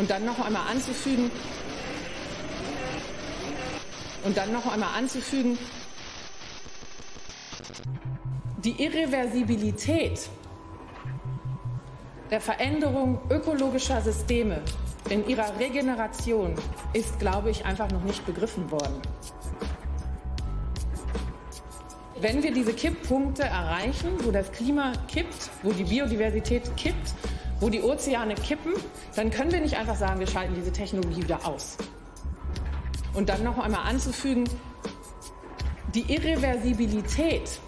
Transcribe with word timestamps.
Und 0.00 0.08
dann 0.08 0.24
noch 0.24 0.42
einmal 0.42 0.66
anzufügen, 0.66 1.30
und 4.24 4.34
dann 4.34 4.50
noch 4.50 4.72
einmal 4.72 4.98
anzufügen, 4.98 5.58
die 8.64 8.82
Irreversibilität 8.82 10.30
der 12.30 12.40
Veränderung 12.40 13.20
ökologischer 13.28 14.00
Systeme 14.00 14.62
in 15.10 15.28
ihrer 15.28 15.58
Regeneration 15.58 16.54
ist, 16.94 17.18
glaube 17.18 17.50
ich, 17.50 17.66
einfach 17.66 17.90
noch 17.90 18.02
nicht 18.02 18.24
begriffen 18.24 18.70
worden. 18.70 19.02
Wenn 22.18 22.42
wir 22.42 22.54
diese 22.54 22.72
Kipppunkte 22.72 23.42
erreichen, 23.42 24.12
wo 24.24 24.30
das 24.30 24.50
Klima 24.50 24.92
kippt, 25.08 25.50
wo 25.62 25.72
die 25.72 25.84
Biodiversität 25.84 26.74
kippt, 26.78 27.14
wo 27.60 27.68
die 27.68 27.82
Ozeane 27.82 28.34
kippen, 28.34 28.72
dann 29.14 29.30
können 29.30 29.52
wir 29.52 29.60
nicht 29.60 29.76
einfach 29.76 29.96
sagen, 29.96 30.18
wir 30.18 30.26
schalten 30.26 30.54
diese 30.54 30.72
Technologie 30.72 31.22
wieder 31.22 31.46
aus. 31.46 31.76
Und 33.14 33.28
dann 33.28 33.44
noch 33.44 33.58
einmal 33.58 33.88
anzufügen, 33.88 34.44
die 35.94 36.12
Irreversibilität 36.12 37.60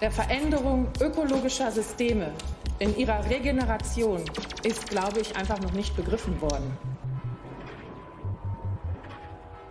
der 0.00 0.10
Veränderung 0.10 0.88
ökologischer 1.00 1.70
Systeme 1.70 2.32
in 2.78 2.96
ihrer 2.96 3.28
Regeneration 3.28 4.22
ist, 4.62 4.88
glaube 4.88 5.20
ich, 5.20 5.36
einfach 5.36 5.60
noch 5.60 5.72
nicht 5.72 5.94
begriffen 5.96 6.40
worden. 6.40 6.78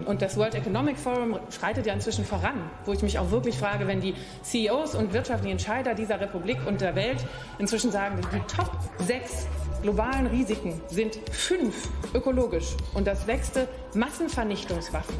Und 0.09 0.23
das 0.23 0.37
World 0.37 0.55
Economic 0.55 0.97
Forum 0.97 1.37
schreitet 1.51 1.85
ja 1.85 1.93
inzwischen 1.93 2.25
voran, 2.25 2.67
wo 2.83 2.93
ich 2.93 3.03
mich 3.03 3.19
auch 3.19 3.29
wirklich 3.29 3.55
frage, 3.55 3.85
wenn 3.85 4.01
die 4.01 4.15
CEOs 4.41 4.95
und 4.95 5.13
wirtschaftlichen 5.13 5.51
Entscheider 5.51 5.93
dieser 5.93 6.19
Republik 6.19 6.57
und 6.65 6.81
der 6.81 6.95
Welt 6.95 7.23
inzwischen 7.59 7.91
sagen, 7.91 8.19
die 8.33 8.39
Top 8.51 8.71
6 9.05 9.45
globalen 9.83 10.25
Risiken 10.25 10.81
sind 10.87 11.19
fünf 11.31 11.89
ökologisch 12.15 12.75
und 12.95 13.05
das 13.05 13.23
sechste 13.27 13.67
Massenvernichtungswaffen. 13.93 15.13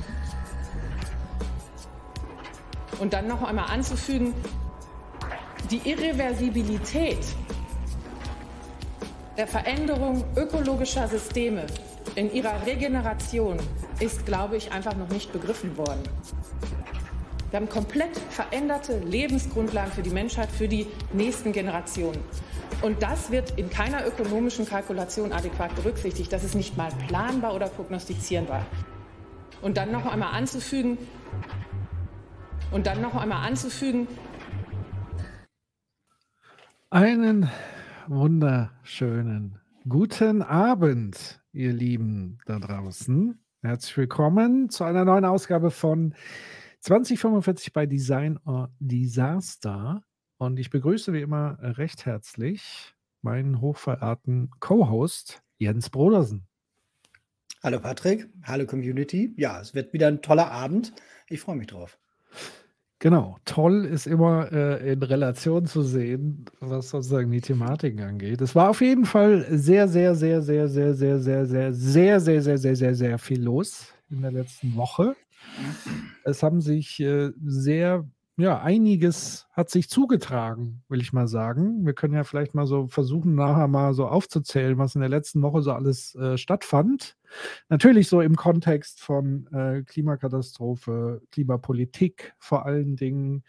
Und 2.98 3.14
dann 3.14 3.28
noch 3.28 3.44
einmal 3.44 3.70
anzufügen, 3.70 4.34
die 5.70 5.88
Irreversibilität 5.88 7.28
der 9.38 9.46
Veränderung 9.46 10.24
ökologischer 10.36 11.08
Systeme 11.08 11.68
in 12.16 12.34
ihrer 12.34 12.66
Regeneration 12.66 13.60
ist, 14.00 14.26
glaube 14.26 14.58
ich, 14.58 14.72
einfach 14.72 14.96
noch 14.96 15.10
nicht 15.10 15.32
begriffen 15.34 15.78
worden. 15.78 16.02
Wir 17.50 17.60
haben 17.60 17.70
komplett 17.70 18.18
veränderte 18.30 19.00
Lebensgrundlagen 19.00 19.92
für 19.92 20.04
die 20.04 20.12
Menschheit, 20.12 20.50
für 20.52 20.68
die 20.68 20.88
nächsten 21.14 21.52
Generationen. 21.52 22.20
Und 22.82 23.02
das 23.02 23.32
wird 23.32 23.58
in 23.58 23.70
keiner 23.70 24.06
ökonomischen 24.06 24.66
Kalkulation 24.66 25.32
adäquat 25.32 25.76
berücksichtigt. 25.76 26.32
Das 26.32 26.44
ist 26.44 26.56
nicht 26.56 26.78
mal 26.78 26.92
planbar 27.08 27.56
oder 27.56 27.68
prognostizierbar. 27.68 28.66
Und 29.62 29.78
dann 29.78 29.92
noch 29.92 30.06
einmal 30.06 30.34
anzufügen, 30.34 30.98
und 32.72 32.86
dann 32.86 33.02
noch 33.02 33.16
einmal 33.16 33.48
anzufügen. 33.48 34.08
Einen 36.90 37.50
wunderschönen 38.08 39.60
guten 39.88 40.42
Abend, 40.42 41.42
ihr 41.52 41.74
Lieben 41.74 42.40
da 42.46 42.60
draußen. 42.60 43.40
Herzlich 43.62 43.98
willkommen 43.98 44.70
zu 44.70 44.86
einer 44.86 45.04
neuen 45.04 45.26
Ausgabe 45.26 45.70
von 45.70 46.16
2045 46.80 47.74
bei 47.74 47.86
Design 47.86 48.40
or 48.46 48.74
Disaster. 48.80 50.02
Und 50.38 50.60
ich 50.60 50.70
begrüße 50.70 51.12
wie 51.12 51.20
immer 51.20 51.58
recht 51.62 52.06
herzlich 52.06 52.96
meinen 53.22 53.60
hochverehrten 53.60 54.50
Co-Host 54.62 55.44
Jens 55.58 55.90
Brodersen. 55.90 56.48
Hallo 57.62 57.82
Patrick, 57.82 58.30
hallo 58.44 58.66
Community. 58.66 59.34
Ja, 59.36 59.60
es 59.60 59.76
wird 59.76 59.92
wieder 59.92 60.08
ein 60.08 60.22
toller 60.22 60.50
Abend. 60.50 60.94
Ich 61.28 61.42
freue 61.42 61.58
mich 61.58 61.68
drauf. 61.68 62.00
Genau, 63.02 63.38
toll 63.46 63.86
ist 63.86 64.08
immer 64.08 64.52
äh, 64.52 64.92
in 64.92 65.02
Relation 65.02 65.66
zu 65.66 65.84
sehen, 65.84 66.44
was 66.60 66.90
sozusagen 66.90 67.32
die 67.32 67.40
Thematiken 67.40 68.02
angeht. 68.02 68.42
Es 68.42 68.56
war 68.56 68.70
auf 68.70 68.82
jeden 68.82 69.06
Fall 69.06 69.46
sehr, 69.58 69.88
sehr, 69.88 70.16
sehr, 70.16 70.42
sehr, 70.42 70.68
sehr, 70.68 70.94
sehr, 70.94 71.18
sehr, 71.18 71.46
sehr, 71.46 71.74
sehr, 71.74 72.20
sehr, 72.20 72.42
sehr, 72.42 72.58
sehr, 72.58 72.76
sehr, 72.76 72.96
sehr 72.96 73.18
viel 73.18 73.42
los 73.42 73.94
in 74.10 74.22
der 74.22 74.32
letzten 74.34 74.76
Woche. 74.76 75.16
Es 76.24 76.44
haben 76.44 76.62
sich 76.62 77.00
äh, 77.00 77.32
sehr 77.46 78.06
ja, 78.40 78.62
einiges 78.62 79.48
hat 79.52 79.70
sich 79.70 79.90
zugetragen, 79.90 80.84
will 80.90 81.02
ich 81.02 81.14
mal 81.14 81.28
sagen. 81.28 81.86
Wir 81.86 81.94
können 81.94 82.14
ja 82.14 82.24
vielleicht 82.24 82.56
mal 82.56 82.68
so 82.68 82.88
versuchen, 82.88 83.36
nachher 83.36 83.68
mal 83.68 83.94
so 83.94 84.08
aufzuzählen, 84.08 84.78
was 84.78 84.96
in 84.96 85.02
der 85.02 85.10
letzten 85.10 85.42
Woche 85.42 85.62
so 85.62 85.72
alles 85.72 86.16
äh, 86.16 86.38
stattfand. 86.38 87.18
Natürlich 87.70 88.08
so 88.08 88.22
im 88.22 88.36
Kontext 88.36 89.02
von 89.02 89.48
äh, 89.54 89.84
Klimakatastrophe, 89.84 91.22
Klimapolitik 91.32 92.34
vor 92.38 92.66
allen 92.66 92.96
Dingen, 92.96 93.44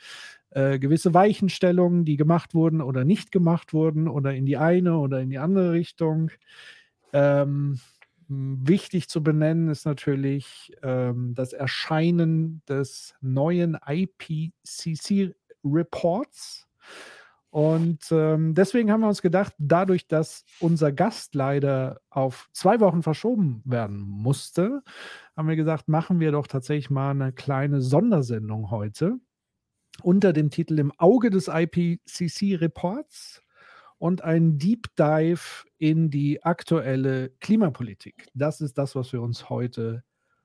äh, 0.51 0.79
gewisse 0.79 1.15
Weichenstellungen, 1.15 2.05
die 2.05 2.17
gemacht 2.17 2.55
wurden 2.55 2.81
oder 2.81 3.05
nicht 3.05 3.33
gemacht 3.33 3.73
wurden 3.73 4.09
oder 4.09 4.35
in 4.35 4.47
die 4.47 4.57
eine 4.57 4.99
oder 4.99 5.21
in 5.21 5.31
die 5.31 5.39
andere 5.39 5.73
Richtung. 5.73 6.31
Ähm, 7.13 7.79
Wichtig 8.33 9.09
zu 9.09 9.25
benennen 9.25 9.71
ist 9.71 9.87
natürlich 9.87 10.73
ähm, 10.83 11.35
das 11.35 11.53
Erscheinen 11.53 12.63
des 12.69 13.17
neuen 13.21 13.77
IPCC-Reports. 13.85 16.69
Und 17.51 18.07
ähm, 18.13 18.55
deswegen 18.55 18.93
haben 18.93 19.01
wir 19.01 19.09
uns 19.09 19.23
gedacht, 19.23 19.53
dadurch, 19.59 20.07
dass 20.07 20.45
unser 20.61 20.93
Gast 20.93 21.35
leider 21.35 22.01
auf 22.09 22.49
zwei 22.53 22.79
Wochen 22.79 23.03
verschoben 23.03 23.63
werden 23.65 23.99
musste, 23.99 24.85
haben 25.37 25.49
wir 25.49 25.57
gesagt, 25.57 25.89
machen 25.89 26.21
wir 26.21 26.31
doch 26.31 26.47
tatsächlich 26.47 26.89
mal 26.89 27.11
eine 27.11 27.33
kleine 27.33 27.81
Sondersendung 27.81 28.71
heute 28.71 29.19
unter 30.05 30.33
dem 30.33 30.51
Titel 30.51 30.79
Im 30.79 30.93
Auge 30.99 31.31
des 31.31 31.49
IPCC-Reports 31.49 33.43
und 34.01 34.25
ein 34.25 34.57
Deep 34.57 34.87
Dive 34.99 35.67
in 35.77 36.11
die 36.11 36.43
aktuelle 36.43 37.29
Klimapolitik. 37.41 38.27
Das 38.33 38.63
ist 38.63 38.79
das, 38.79 38.97
was 38.97 39.13
wir 39.13 39.21
uns 39.21 39.51
heute 39.51 40.03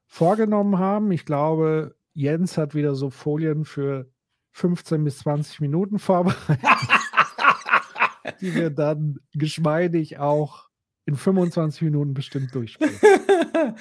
vorgenommen 0.08 0.78
haben. 0.78 1.10
Ich 1.14 1.24
glaube, 1.26 1.96
Jens 2.14 2.58
hat 2.58 2.76
wieder 2.76 2.96
so 2.96 3.10
Folien 3.10 3.64
für 3.64 4.12
15 4.52 5.06
bis 5.06 5.20
20 5.20 5.62
Minuten 5.62 6.00
vorbereitet, 6.00 6.60
die 8.42 8.54
wir 8.54 8.72
dann 8.72 9.20
geschmeidig 9.34 10.20
auch 10.20 10.68
in 11.06 11.16
25 11.16 11.84
Minuten 11.84 12.14
bestimmt 12.14 12.54
durchspielen. 12.54 13.00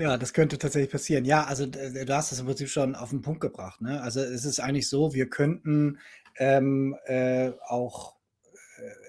Ja, 0.00 0.16
das 0.16 0.32
könnte 0.32 0.58
tatsächlich 0.58 0.92
passieren. 0.92 1.24
Ja, 1.24 1.42
also 1.42 1.66
du 1.66 2.06
hast 2.14 2.30
das 2.30 2.38
im 2.38 2.46
Prinzip 2.46 2.68
schon 2.68 2.94
auf 2.94 3.10
den 3.10 3.20
Punkt 3.20 3.40
gebracht. 3.40 3.80
Ne? 3.80 4.00
Also 4.00 4.20
es 4.20 4.44
ist 4.44 4.60
eigentlich 4.60 4.88
so, 4.88 5.12
wir 5.12 5.28
könnten 5.28 5.98
ähm, 6.36 6.94
äh, 7.06 7.50
auch 7.66 8.17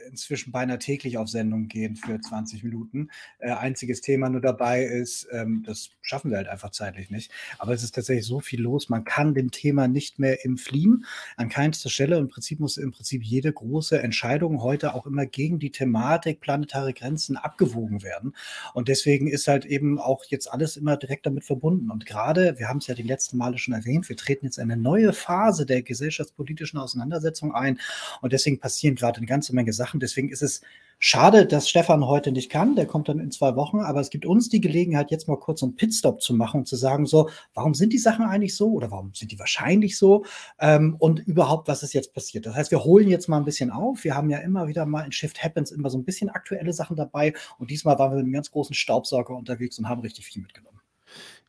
inzwischen 0.09 0.51
beinahe 0.51 0.79
täglich 0.79 1.17
auf 1.17 1.29
Sendung 1.29 1.67
gehen 1.67 1.95
für 1.95 2.19
20 2.19 2.63
Minuten. 2.63 3.09
Äh, 3.39 3.51
einziges 3.51 4.01
Thema 4.01 4.29
nur 4.29 4.41
dabei 4.41 4.83
ist, 4.83 5.27
ähm, 5.31 5.63
das 5.65 5.91
schaffen 6.01 6.31
wir 6.31 6.37
halt 6.37 6.47
einfach 6.47 6.71
zeitlich 6.71 7.09
nicht. 7.09 7.31
Aber 7.57 7.73
es 7.73 7.83
ist 7.83 7.95
tatsächlich 7.95 8.25
so 8.25 8.39
viel 8.39 8.61
los, 8.61 8.89
man 8.89 9.03
kann 9.03 9.33
dem 9.33 9.51
Thema 9.51 9.87
nicht 9.87 10.19
mehr 10.19 10.45
entfliehen. 10.45 11.05
An 11.37 11.49
keinster 11.49 11.89
Stelle. 11.89 12.17
Im 12.17 12.27
Prinzip 12.27 12.59
muss 12.59 12.77
im 12.77 12.91
Prinzip 12.91 13.23
jede 13.23 13.53
große 13.53 13.99
Entscheidung 14.01 14.61
heute 14.61 14.93
auch 14.93 15.05
immer 15.05 15.25
gegen 15.25 15.59
die 15.59 15.71
Thematik 15.71 16.41
planetare 16.41 16.93
Grenzen 16.93 17.37
abgewogen 17.37 18.03
werden. 18.03 18.35
Und 18.73 18.87
deswegen 18.87 19.27
ist 19.27 19.47
halt 19.47 19.65
eben 19.65 19.99
auch 19.99 20.25
jetzt 20.25 20.51
alles 20.51 20.77
immer 20.77 20.97
direkt 20.97 21.25
damit 21.25 21.45
verbunden. 21.45 21.91
Und 21.91 22.05
gerade, 22.05 22.57
wir 22.57 22.67
haben 22.67 22.77
es 22.77 22.87
ja 22.87 22.95
die 22.95 23.03
letzten 23.03 23.37
Male 23.37 23.57
schon 23.57 23.73
erwähnt, 23.73 24.09
wir 24.09 24.17
treten 24.17 24.45
jetzt 24.45 24.59
eine 24.59 24.77
neue 24.77 25.13
Phase 25.13 25.65
der 25.65 25.83
gesellschaftspolitischen 25.83 26.79
Auseinandersetzung 26.79 27.53
ein. 27.53 27.79
Und 28.21 28.33
deswegen 28.33 28.59
passieren 28.59 28.95
gerade 28.95 29.17
eine 29.17 29.27
ganze 29.27 29.53
Menge 29.53 29.58
Sachen. 29.73 29.99
Deswegen 29.99 30.29
ist 30.29 30.41
es 30.41 30.61
schade, 30.99 31.45
dass 31.45 31.69
Stefan 31.69 32.05
heute 32.05 32.31
nicht 32.31 32.49
kann. 32.49 32.75
Der 32.75 32.85
kommt 32.85 33.09
dann 33.09 33.19
in 33.19 33.31
zwei 33.31 33.55
Wochen. 33.55 33.79
Aber 33.79 33.99
es 34.01 34.09
gibt 34.09 34.25
uns 34.25 34.49
die 34.49 34.61
Gelegenheit, 34.61 35.11
jetzt 35.11 35.27
mal 35.27 35.37
kurz 35.37 35.63
einen 35.63 35.75
Pitstop 35.75 36.21
zu 36.21 36.33
machen 36.33 36.61
und 36.61 36.67
zu 36.67 36.75
sagen, 36.75 37.05
so, 37.05 37.29
warum 37.53 37.73
sind 37.73 37.93
die 37.93 37.97
Sachen 37.97 38.25
eigentlich 38.25 38.55
so 38.55 38.71
oder 38.71 38.91
warum 38.91 39.13
sind 39.13 39.31
die 39.31 39.39
wahrscheinlich 39.39 39.97
so? 39.97 40.25
Ähm, 40.59 40.95
und 40.99 41.19
überhaupt, 41.19 41.67
was 41.67 41.83
ist 41.83 41.93
jetzt 41.93 42.13
passiert? 42.13 42.45
Das 42.45 42.55
heißt, 42.55 42.71
wir 42.71 42.83
holen 42.83 43.07
jetzt 43.07 43.27
mal 43.27 43.37
ein 43.37 43.45
bisschen 43.45 43.71
auf. 43.71 44.03
Wir 44.03 44.15
haben 44.15 44.29
ja 44.29 44.39
immer 44.39 44.67
wieder 44.67 44.85
mal 44.85 45.03
in 45.03 45.11
Shift 45.11 45.43
Happens 45.43 45.71
immer 45.71 45.89
so 45.89 45.97
ein 45.97 46.05
bisschen 46.05 46.29
aktuelle 46.29 46.73
Sachen 46.73 46.95
dabei. 46.95 47.33
Und 47.57 47.71
diesmal 47.71 47.97
waren 47.97 48.11
wir 48.11 48.17
mit 48.17 48.25
einem 48.25 48.33
ganz 48.33 48.51
großen 48.51 48.75
Staubsauger 48.75 49.35
unterwegs 49.35 49.79
und 49.79 49.87
haben 49.87 50.01
richtig 50.01 50.25
viel 50.25 50.41
mitgenommen. 50.41 50.78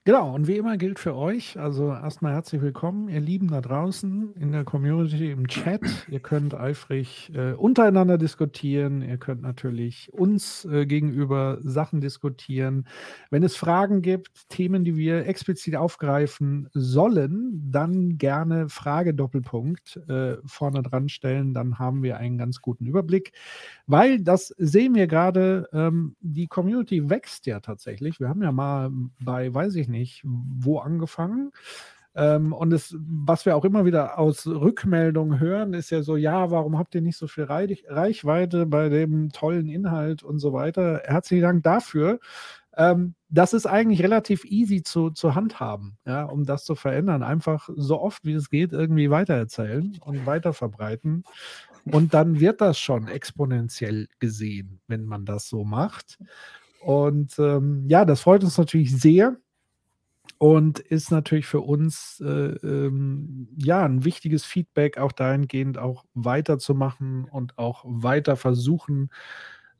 Genau, 0.07 0.35
und 0.35 0.49
wie 0.49 0.57
immer 0.57 0.79
gilt 0.79 0.99
für 0.99 1.15
euch, 1.15 1.59
also 1.59 1.89
erstmal 1.89 2.33
herzlich 2.33 2.63
willkommen, 2.63 3.11
ihr 3.11 3.21
Lieben 3.21 3.49
da 3.49 3.61
draußen 3.61 4.33
in 4.35 4.51
der 4.51 4.65
Community, 4.65 5.31
im 5.31 5.47
Chat. 5.47 5.83
Ihr 6.09 6.21
könnt 6.21 6.55
eifrig 6.55 7.31
äh, 7.35 7.53
untereinander 7.53 8.17
diskutieren, 8.17 9.03
ihr 9.03 9.19
könnt 9.19 9.43
natürlich 9.43 10.11
uns 10.11 10.65
äh, 10.65 10.87
gegenüber 10.87 11.59
Sachen 11.61 12.01
diskutieren. 12.01 12.87
Wenn 13.29 13.43
es 13.43 13.57
Fragen 13.57 14.01
gibt, 14.01 14.49
Themen, 14.49 14.85
die 14.85 14.97
wir 14.97 15.27
explizit 15.27 15.77
aufgreifen 15.77 16.71
sollen, 16.73 17.69
dann 17.71 18.17
gerne 18.17 18.71
Frage 18.71 19.13
Doppelpunkt 19.13 19.99
äh, 20.09 20.39
vorne 20.47 20.83
dran 20.83 21.11
stellen, 21.11 21.53
dann 21.53 21.79
haben 21.79 22.03
wir 22.03 22.17
einen 22.17 22.39
ganz 22.39 22.63
guten 22.63 22.87
Überblick. 22.87 23.33
Weil 23.87 24.23
das 24.23 24.49
sehen 24.57 24.95
wir 24.95 25.09
gerade, 25.09 25.69
ähm, 25.75 26.17
die 26.21 26.47
Community 26.47 27.11
wächst 27.11 27.45
ja 27.45 27.61
tatsächlich. 27.61 28.19
Wir 28.19 28.31
haben 28.31 28.43
ja 28.43 28.51
mal 28.51 28.91
bei, 29.23 29.53
weiß 29.53 29.75
ich 29.75 29.90
nicht, 29.91 30.23
wo 30.25 30.79
angefangen. 30.79 31.53
Ähm, 32.15 32.53
und 32.53 32.73
es, 32.73 32.97
was 32.99 33.47
wir 33.47 33.57
auch 33.57 33.65
immer 33.65 33.85
wieder 33.85 34.19
aus 34.19 34.47
Rückmeldungen 34.47 35.39
hören, 35.39 35.75
ist 35.75 35.91
ja 35.91 36.03
so, 36.03 36.17
ja, 36.17 36.51
warum 36.51 36.77
habt 36.77 36.95
ihr 36.95 37.03
nicht 37.03 37.17
so 37.17 37.29
viel 37.29 37.45
Reich, 37.45 37.85
Reichweite 37.89 38.67
bei 38.67 38.89
dem 38.89 39.31
tollen 39.31 39.69
Inhalt 39.69 40.23
und 40.23 40.39
so 40.41 40.53
weiter? 40.53 41.03
Herzlichen 41.05 41.43
Dank 41.43 41.63
dafür. 41.63 42.19
Ähm, 42.77 43.15
das 43.29 43.53
ist 43.53 43.67
eigentlich 43.67 44.03
relativ 44.03 44.45
easy 44.45 44.83
zu, 44.83 45.11
zu 45.11 45.35
handhaben, 45.35 45.99
ja, 46.05 46.25
um 46.25 46.45
das 46.45 46.65
zu 46.65 46.75
verändern. 46.75 47.23
Einfach 47.23 47.69
so 47.77 48.01
oft 48.01 48.25
wie 48.25 48.33
es 48.33 48.51
geht 48.51 48.73
irgendwie 48.73 49.11
weitererzählen 49.11 49.99
und 50.05 50.27
weiterverbreiten. 50.27 51.25
Und 51.85 52.13
dann 52.13 52.41
wird 52.41 52.61
das 52.61 52.79
schon 52.79 53.09
exponentiell 53.09 54.09
gesehen, 54.19 54.81
wenn 54.89 55.05
man 55.05 55.25
das 55.25 55.49
so 55.49 55.65
macht. 55.65 56.19
Und 56.81 57.39
ähm, 57.39 57.85
ja, 57.89 58.05
das 58.05 58.21
freut 58.23 58.43
uns 58.43 58.59
natürlich 58.59 58.99
sehr 58.99 59.37
und 60.41 60.79
ist 60.79 61.11
natürlich 61.11 61.45
für 61.45 61.61
uns 61.61 62.19
äh, 62.25 62.27
ähm, 62.27 63.49
ja 63.59 63.85
ein 63.85 64.07
wichtiges 64.07 64.43
Feedback, 64.43 64.97
auch 64.97 65.13
dahingehend 65.13 65.77
auch 65.77 66.07
weiterzumachen 66.15 67.27
und 67.31 67.59
auch 67.59 67.85
weiter 67.85 68.37
versuchen, 68.37 69.11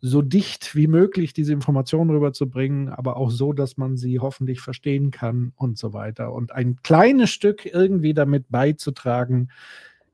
so 0.03 0.21
dicht 0.21 0.77
wie 0.77 0.87
möglich 0.87 1.33
diese 1.33 1.55
Informationen 1.55 2.11
rüberzubringen, 2.11 2.91
aber 2.91 3.17
auch 3.17 3.31
so, 3.31 3.55
dass 3.55 3.79
man 3.79 3.97
sie 3.97 4.21
hoffentlich 4.21 4.61
verstehen 4.61 5.11
kann 5.11 5.55
und 5.57 5.79
so 5.79 5.95
weiter. 5.95 6.35
Und 6.35 6.53
ein 6.53 6.77
kleines 6.83 7.31
Stück 7.31 7.65
irgendwie 7.65 8.13
damit 8.13 8.51
beizutragen 8.51 9.51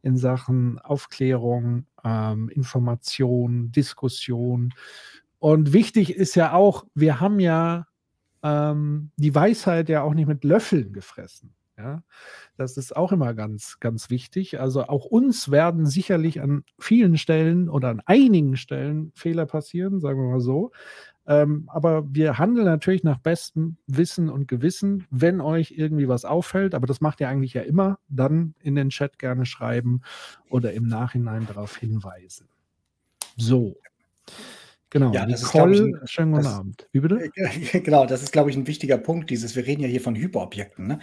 in 0.02 0.16
Sachen 0.16 0.78
Aufklärung, 0.78 1.86
ähm, 2.04 2.50
Information, 2.50 3.72
Diskussion. 3.72 4.72
Und 5.40 5.72
wichtig 5.72 6.14
ist 6.14 6.36
ja 6.36 6.52
auch, 6.52 6.84
wir 6.94 7.18
haben 7.18 7.40
ja 7.40 7.88
ähm, 8.42 9.10
die 9.16 9.34
Weisheit 9.34 9.88
ja 9.88 10.02
auch 10.02 10.14
nicht 10.14 10.28
mit 10.28 10.44
Löffeln 10.44 10.92
gefressen. 10.92 11.54
Ja, 11.78 12.02
das 12.56 12.78
ist 12.78 12.96
auch 12.96 13.12
immer 13.12 13.34
ganz, 13.34 13.78
ganz 13.80 14.08
wichtig. 14.08 14.58
Also 14.58 14.84
auch 14.84 15.04
uns 15.04 15.50
werden 15.50 15.84
sicherlich 15.84 16.40
an 16.40 16.64
vielen 16.78 17.18
Stellen 17.18 17.68
oder 17.68 17.90
an 17.90 18.00
einigen 18.06 18.56
Stellen 18.56 19.12
Fehler 19.14 19.44
passieren, 19.44 20.00
sagen 20.00 20.18
wir 20.18 20.30
mal 20.30 20.40
so. 20.40 20.72
Ähm, 21.26 21.68
aber 21.70 22.04
wir 22.08 22.38
handeln 22.38 22.64
natürlich 22.64 23.02
nach 23.04 23.18
bestem 23.18 23.76
Wissen 23.86 24.30
und 24.30 24.48
Gewissen. 24.48 25.06
Wenn 25.10 25.42
euch 25.42 25.72
irgendwie 25.72 26.08
was 26.08 26.24
auffällt, 26.24 26.74
aber 26.74 26.86
das 26.86 27.02
macht 27.02 27.20
ihr 27.20 27.28
eigentlich 27.28 27.52
ja 27.52 27.62
immer, 27.62 27.98
dann 28.08 28.54
in 28.60 28.74
den 28.74 28.88
Chat 28.88 29.18
gerne 29.18 29.44
schreiben 29.44 30.00
oder 30.48 30.72
im 30.72 30.86
Nachhinein 30.86 31.46
darauf 31.46 31.76
hinweisen. 31.76 32.48
So. 33.36 33.76
Genau, 34.90 35.12
ja, 35.12 35.26
das 35.26 35.42
Nicole, 35.42 35.74
ist, 35.74 35.80
ich, 35.80 35.86
ein, 35.86 36.06
schönen 36.06 36.32
guten 36.32 36.44
das, 36.44 36.54
Abend. 36.54 36.88
Wie 36.92 37.00
bitte? 37.00 37.30
Genau, 37.72 38.06
das 38.06 38.22
ist, 38.22 38.32
glaube 38.32 38.50
ich, 38.50 38.56
ein 38.56 38.68
wichtiger 38.68 38.98
Punkt. 38.98 39.30
Dieses, 39.30 39.56
wir 39.56 39.66
reden 39.66 39.82
ja 39.82 39.88
hier 39.88 40.00
von 40.00 40.14
Hyperobjekten. 40.14 40.86
Ne? 40.86 41.00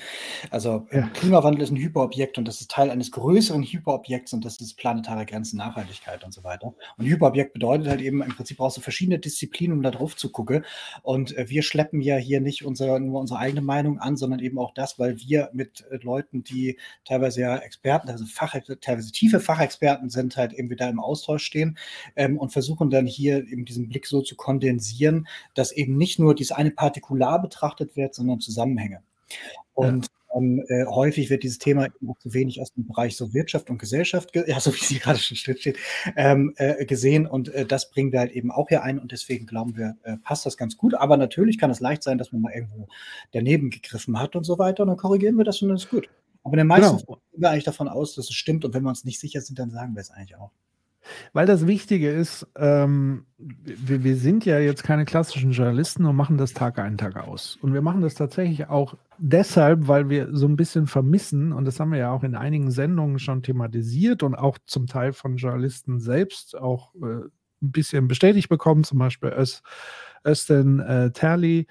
Also 0.52 0.88
ja. 0.92 1.08
Klimawandel 1.14 1.62
ist 1.62 1.72
ein 1.72 1.78
Hyperobjekt 1.78 2.38
und 2.38 2.48
das 2.48 2.62
ist 2.62 2.72
Teil 2.72 2.90
eines 2.90 3.12
größeren 3.12 3.62
Hyperobjekts 3.62 4.32
und 4.32 4.46
das 4.46 4.62
ist 4.62 4.78
planetare 4.78 5.26
Grenzen, 5.26 5.58
Nachhaltigkeit 5.58 6.24
und 6.24 6.34
so 6.34 6.46
weiter. 6.46 6.74
Und 6.98 7.06
Hyperobjekt 7.06 7.54
bedeutet 7.54 7.88
halt 7.88 8.00
eben, 8.00 8.22
im 8.22 8.34
Prinzip 8.34 8.58
brauchst 8.58 8.78
du 8.78 8.82
verschiedene 8.82 9.20
Disziplinen, 9.20 9.76
um 9.76 9.84
da 9.84 9.92
drauf 9.92 10.16
zu 10.16 10.32
gucken. 10.32 10.64
Und 11.02 11.38
äh, 11.38 11.50
wir 11.50 11.62
schleppen 11.62 12.00
ja 12.00 12.16
hier 12.16 12.40
nicht 12.40 12.64
unsere, 12.64 13.02
nur 13.02 13.20
unsere 13.20 13.40
eigene 13.40 13.62
Meinung 13.62 14.00
an, 14.00 14.16
sondern 14.16 14.40
eben 14.40 14.60
auch 14.60 14.74
das, 14.74 14.98
weil 14.98 15.18
wir 15.20 15.50
mit 15.52 15.86
äh, 15.92 15.98
Leuten, 15.98 16.44
die 16.44 16.78
teilweise 17.04 17.42
ja 17.42 17.58
Experten, 17.58 18.10
also 18.10 18.26
Fach, 18.26 18.56
teilweise 18.80 19.12
tiefe 19.12 19.42
Fachexperten 19.42 20.10
sind, 20.10 20.38
halt 20.38 20.54
eben 20.54 20.70
wieder 20.70 20.90
im 20.90 21.02
Austausch 21.02 21.44
stehen 21.44 21.78
ähm, 22.16 22.38
und 22.38 22.54
versuchen 22.54 22.90
dann 22.90 23.06
hier 23.06 23.46
eben 23.46 23.66
diesen 23.74 23.90
Blick 23.90 24.06
so 24.06 24.22
zu 24.22 24.36
kondensieren, 24.36 25.28
dass 25.54 25.72
eben 25.72 25.98
nicht 25.98 26.20
nur 26.20 26.36
dieses 26.36 26.52
eine 26.52 26.72
Partikular 26.72 27.42
betrachtet 27.42 27.96
wird, 27.96 28.14
sondern 28.16 28.40
Zusammenhänge. 28.40 29.02
Und 29.74 30.08
ja. 30.08 30.38
ähm, 30.38 30.64
äh, 30.68 30.86
häufig 30.86 31.30
wird 31.30 31.44
dieses 31.44 31.58
Thema 31.58 31.86
eben 31.86 32.14
zu 32.20 32.34
wenig 32.34 32.62
aus 32.62 32.72
dem 32.74 32.86
Bereich 32.86 33.16
so 33.16 33.34
Wirtschaft 33.34 33.70
und 33.70 33.80
Gesellschaft, 33.80 34.32
ja, 34.48 34.60
so 34.60 34.74
wie 34.74 34.84
sie 34.84 35.00
gerade 35.00 35.20
schon 35.20 35.38
steht, 35.38 35.78
ähm, 36.16 36.54
äh, 36.58 36.86
gesehen. 36.86 37.26
Und 37.26 37.50
äh, 37.50 37.66
das 37.66 37.90
bringen 37.90 38.12
wir 38.12 38.20
halt 38.20 38.32
eben 38.32 38.52
auch 38.52 38.70
hier 38.70 38.84
ein. 38.84 39.00
Und 39.00 39.12
deswegen 39.12 39.46
glauben 39.46 39.76
wir, 39.76 39.98
äh, 40.04 40.18
passt 40.18 40.46
das 40.46 40.58
ganz 40.58 40.78
gut. 40.78 40.94
Aber 40.94 41.18
natürlich 41.18 41.58
kann 41.58 41.72
es 41.72 41.80
leicht 41.80 42.04
sein, 42.04 42.18
dass 42.18 42.32
man 42.32 42.42
mal 42.42 42.54
irgendwo 42.54 42.88
daneben 43.32 43.70
gegriffen 43.70 44.20
hat 44.20 44.36
und 44.36 44.44
so 44.44 44.60
weiter. 44.60 44.84
Und 44.84 44.90
dann 44.90 44.98
korrigieren 44.98 45.36
wir 45.36 45.46
das 45.46 45.62
und 45.62 45.70
dann 45.70 45.78
ist 45.78 45.90
gut. 45.90 46.10
Aber 46.44 46.54
in 46.54 46.60
den 46.60 46.68
meisten 46.68 46.98
genau. 46.98 47.20
gehen 47.32 47.42
wir 47.42 47.50
eigentlich 47.50 47.64
davon 47.64 47.88
aus, 47.88 48.16
dass 48.16 48.30
es 48.30 48.36
stimmt. 48.36 48.66
Und 48.66 48.74
wenn 48.74 48.84
wir 48.84 48.90
uns 48.90 49.06
nicht 49.06 49.20
sicher 49.20 49.42
sind, 49.42 49.58
dann 49.60 49.72
sagen 49.72 49.96
wir 49.96 50.02
es 50.02 50.12
eigentlich 50.12 50.36
auch. 50.36 50.52
Weil 51.34 51.46
das 51.46 51.68
Wichtige 51.68 52.10
ist, 52.10 52.48
ähm, 52.56 53.26
wir, 53.38 54.04
wir, 54.04 54.16
sind 54.16 54.46
ja 54.46 54.60
jetzt 54.60 54.84
keine 54.84 55.06
klassischen 55.06 55.52
Journalisten 55.52 56.06
und 56.06 56.16
machen 56.16 56.38
das 56.38 56.54
Tag 56.54 56.80
ein, 56.80 56.98
Tag 56.98 57.18
aus. 57.18 57.58
Und 57.62 57.74
wir 57.74 57.82
machen 57.82 58.02
das 58.02 58.16
tatsächlich 58.16 58.70
auch 58.70 58.96
deshalb, 59.18 59.88
weil 59.88 60.10
wir 60.10 60.30
so 60.36 60.48
ein 60.48 60.56
bisschen 60.56 60.88
vermissen, 60.88 61.52
und 61.52 61.66
das 61.66 61.80
haben 61.80 61.92
wir 61.92 62.00
ja 62.00 62.12
auch 62.12 62.24
in 62.24 62.36
einigen 62.36 62.72
Sendungen 62.72 63.20
schon 63.20 63.44
thematisiert 63.44 64.24
und 64.24 64.36
auch 64.36 64.58
zum 64.66 64.88
Teil 64.88 65.14
von 65.14 65.38
Journalisten 65.38 66.00
selbst 66.00 66.58
auch 66.58 66.94
äh, 66.96 67.28
ein 67.62 67.72
bisschen 67.72 68.08
bestätigt 68.08 68.50
bekommen, 68.50 68.84
zum 68.84 69.00
Beispiel 69.00 69.30
Ös, 69.30 69.64
Östen 70.26 70.80
äh, 70.80 71.12
Terli 71.12 71.68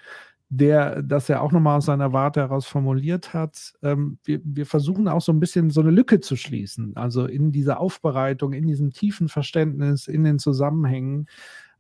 der 0.54 1.00
das 1.00 1.28
ja 1.28 1.40
auch 1.40 1.50
nochmal 1.50 1.78
aus 1.78 1.87
seiner 1.87 2.12
Warte 2.12 2.40
heraus 2.40 2.66
formuliert 2.66 3.32
hat. 3.32 3.72
Ähm, 3.82 4.19
wir, 4.22 4.38
wir, 4.44 4.66
versuchen 4.66 5.08
auch 5.08 5.22
so 5.22 5.32
ein 5.32 5.40
bisschen 5.40 5.70
so 5.70 5.81
eine 5.81 5.90
Lücke 5.90 6.20
zu 6.20 6.37
schließen, 6.37 6.94
also 6.94 7.25
in 7.25 7.52
dieser 7.52 7.81
Aufbereitung, 7.81 8.52
in 8.52 8.66
diesem 8.66 8.90
tiefen 8.90 9.31
Verständnis, 9.31 10.08
in 10.08 10.25
den 10.25 10.38
Zusammenhängen. 10.38 11.26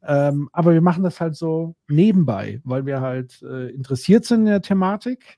Ähm, 0.02 0.48
aber 0.54 0.72
wir 0.72 0.80
machen 0.80 1.02
das 1.02 1.20
halt 1.20 1.36
so 1.36 1.76
nebenbei, 1.86 2.62
weil 2.64 2.86
wir 2.86 3.02
halt 3.02 3.42
äh, 3.42 3.68
interessiert 3.68 4.24
sind 4.24 4.40
in 4.40 4.46
der 4.46 4.62
Thematik. 4.62 5.36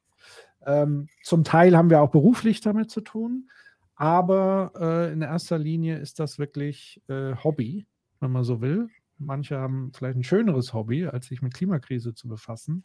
Ähm, 0.65 1.09
zum 1.25 1.43
Teil 1.43 1.77
haben 1.77 1.91
wir 1.91 2.03
auch 2.03 2.13
beruflich 2.13 2.61
damit 2.61 2.89
zu 2.93 3.01
tun, 3.01 3.51
aber 3.97 4.71
äh, 4.79 5.13
in 5.13 5.23
erster 5.23 5.59
Linie 5.59 5.99
ist 5.99 6.21
das 6.21 6.39
wirklich 6.39 7.03
äh, 7.09 7.35
Hobby, 7.43 7.85
wenn 8.21 8.31
man 8.31 8.45
so 8.45 8.61
will. 8.61 8.91
Manche 9.19 9.59
haben 9.59 9.93
vielleicht 9.95 10.17
ein 10.17 10.25
schöneres 10.25 10.73
Hobby, 10.73 11.07
als 11.07 11.27
sich 11.27 11.43
mit 11.43 11.55
Klimakrise 11.55 12.15
zu 12.15 12.29
befassen. 12.29 12.85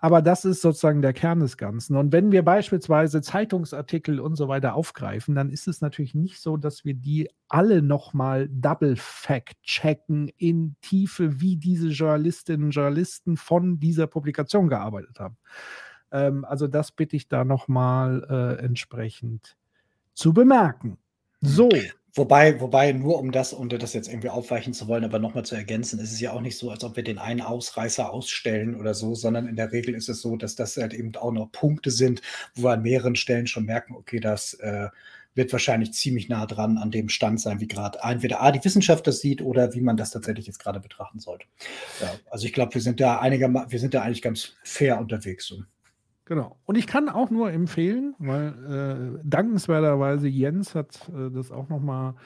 Aber 0.00 0.22
das 0.22 0.44
ist 0.44 0.62
sozusagen 0.62 1.02
der 1.02 1.12
Kern 1.12 1.40
des 1.40 1.56
Ganzen. 1.56 1.96
Und 1.96 2.12
wenn 2.12 2.30
wir 2.30 2.44
beispielsweise 2.44 3.20
Zeitungsartikel 3.20 4.20
und 4.20 4.36
so 4.36 4.46
weiter 4.46 4.74
aufgreifen, 4.74 5.34
dann 5.34 5.50
ist 5.50 5.66
es 5.66 5.80
natürlich 5.80 6.14
nicht 6.14 6.40
so, 6.40 6.56
dass 6.56 6.84
wir 6.84 6.94
die 6.94 7.28
alle 7.48 7.82
nochmal 7.82 8.48
double 8.48 8.94
fact 8.94 9.60
checken 9.64 10.30
in 10.36 10.76
Tiefe, 10.82 11.40
wie 11.40 11.56
diese 11.56 11.88
Journalistinnen 11.88 12.66
und 12.66 12.70
Journalisten 12.70 13.36
von 13.36 13.80
dieser 13.80 14.06
Publikation 14.06 14.68
gearbeitet 14.68 15.18
haben. 15.18 15.36
Ähm, 16.12 16.44
also 16.44 16.68
das 16.68 16.92
bitte 16.92 17.16
ich 17.16 17.26
da 17.26 17.44
nochmal 17.44 18.24
äh, 18.30 18.64
entsprechend 18.64 19.56
zu 20.14 20.32
bemerken. 20.32 20.98
So. 21.40 21.70
Wobei, 22.18 22.60
wobei, 22.60 22.90
nur 22.90 23.20
um 23.20 23.30
das, 23.30 23.52
um 23.52 23.68
das 23.68 23.92
jetzt 23.92 24.08
irgendwie 24.08 24.28
aufweichen 24.28 24.74
zu 24.74 24.88
wollen, 24.88 25.04
aber 25.04 25.20
nochmal 25.20 25.44
zu 25.44 25.54
ergänzen, 25.54 26.00
ist 26.00 26.12
es 26.12 26.18
ja 26.18 26.32
auch 26.32 26.40
nicht 26.40 26.58
so, 26.58 26.68
als 26.68 26.82
ob 26.82 26.96
wir 26.96 27.04
den 27.04 27.18
einen 27.18 27.40
Ausreißer 27.40 28.12
ausstellen 28.12 28.74
oder 28.74 28.92
so, 28.92 29.14
sondern 29.14 29.46
in 29.46 29.54
der 29.54 29.70
Regel 29.70 29.94
ist 29.94 30.08
es 30.08 30.20
so, 30.20 30.36
dass 30.36 30.56
das 30.56 30.76
halt 30.76 30.94
eben 30.94 31.14
auch 31.14 31.30
noch 31.30 31.52
Punkte 31.52 31.92
sind, 31.92 32.20
wo 32.56 32.64
wir 32.64 32.72
an 32.72 32.82
mehreren 32.82 33.14
Stellen 33.14 33.46
schon 33.46 33.66
merken, 33.66 33.94
okay, 33.94 34.18
das 34.18 34.54
äh, 34.54 34.88
wird 35.36 35.52
wahrscheinlich 35.52 35.92
ziemlich 35.92 36.28
nah 36.28 36.44
dran 36.46 36.76
an 36.76 36.90
dem 36.90 37.08
Stand 37.08 37.40
sein, 37.40 37.60
wie 37.60 37.68
gerade 37.68 38.00
entweder 38.02 38.42
A, 38.42 38.50
die 38.50 38.64
Wissenschaft 38.64 39.06
das 39.06 39.20
sieht 39.20 39.40
oder 39.40 39.72
wie 39.74 39.80
man 39.80 39.96
das 39.96 40.10
tatsächlich 40.10 40.48
jetzt 40.48 40.58
gerade 40.58 40.80
betrachten 40.80 41.20
sollte. 41.20 41.46
Ja, 42.00 42.12
also 42.30 42.46
ich 42.46 42.52
glaube, 42.52 42.74
wir 42.74 42.82
sind 42.82 42.98
da 42.98 43.20
einiger, 43.20 43.48
wir 43.68 43.78
sind 43.78 43.94
da 43.94 44.02
eigentlich 44.02 44.22
ganz 44.22 44.54
fair 44.64 44.98
unterwegs. 44.98 45.46
So. 45.46 45.62
Genau. 46.28 46.58
Und 46.66 46.76
ich 46.76 46.86
kann 46.86 47.08
auch 47.08 47.30
nur 47.30 47.50
empfehlen, 47.50 48.14
weil 48.18 49.16
äh, 49.18 49.20
dankenswerterweise 49.24 50.28
Jens 50.28 50.74
hat 50.74 51.08
äh, 51.08 51.30
das 51.30 51.50
auch 51.50 51.70
nochmal, 51.70 52.16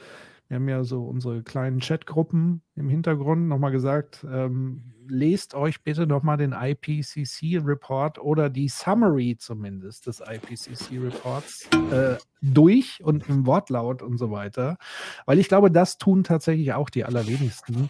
wir 0.48 0.56
haben 0.56 0.68
ja 0.68 0.82
so 0.82 1.04
unsere 1.04 1.44
kleinen 1.44 1.78
Chatgruppen 1.78 2.62
im 2.74 2.88
Hintergrund 2.88 3.46
nochmal 3.46 3.70
gesagt, 3.70 4.26
ähm, 4.28 4.92
lest 5.06 5.54
euch 5.54 5.84
bitte 5.84 6.08
nochmal 6.08 6.36
den 6.36 6.52
IPCC-Report 6.52 8.18
oder 8.18 8.50
die 8.50 8.68
Summary 8.68 9.36
zumindest 9.38 10.08
des 10.08 10.20
IPCC-Reports 10.20 11.68
äh, 11.92 12.16
durch 12.40 13.04
und 13.04 13.28
im 13.28 13.46
Wortlaut 13.46 14.02
und 14.02 14.18
so 14.18 14.32
weiter, 14.32 14.78
weil 15.26 15.38
ich 15.38 15.46
glaube, 15.46 15.70
das 15.70 15.96
tun 15.96 16.24
tatsächlich 16.24 16.72
auch 16.72 16.90
die 16.90 17.04
allerwenigsten. 17.04 17.88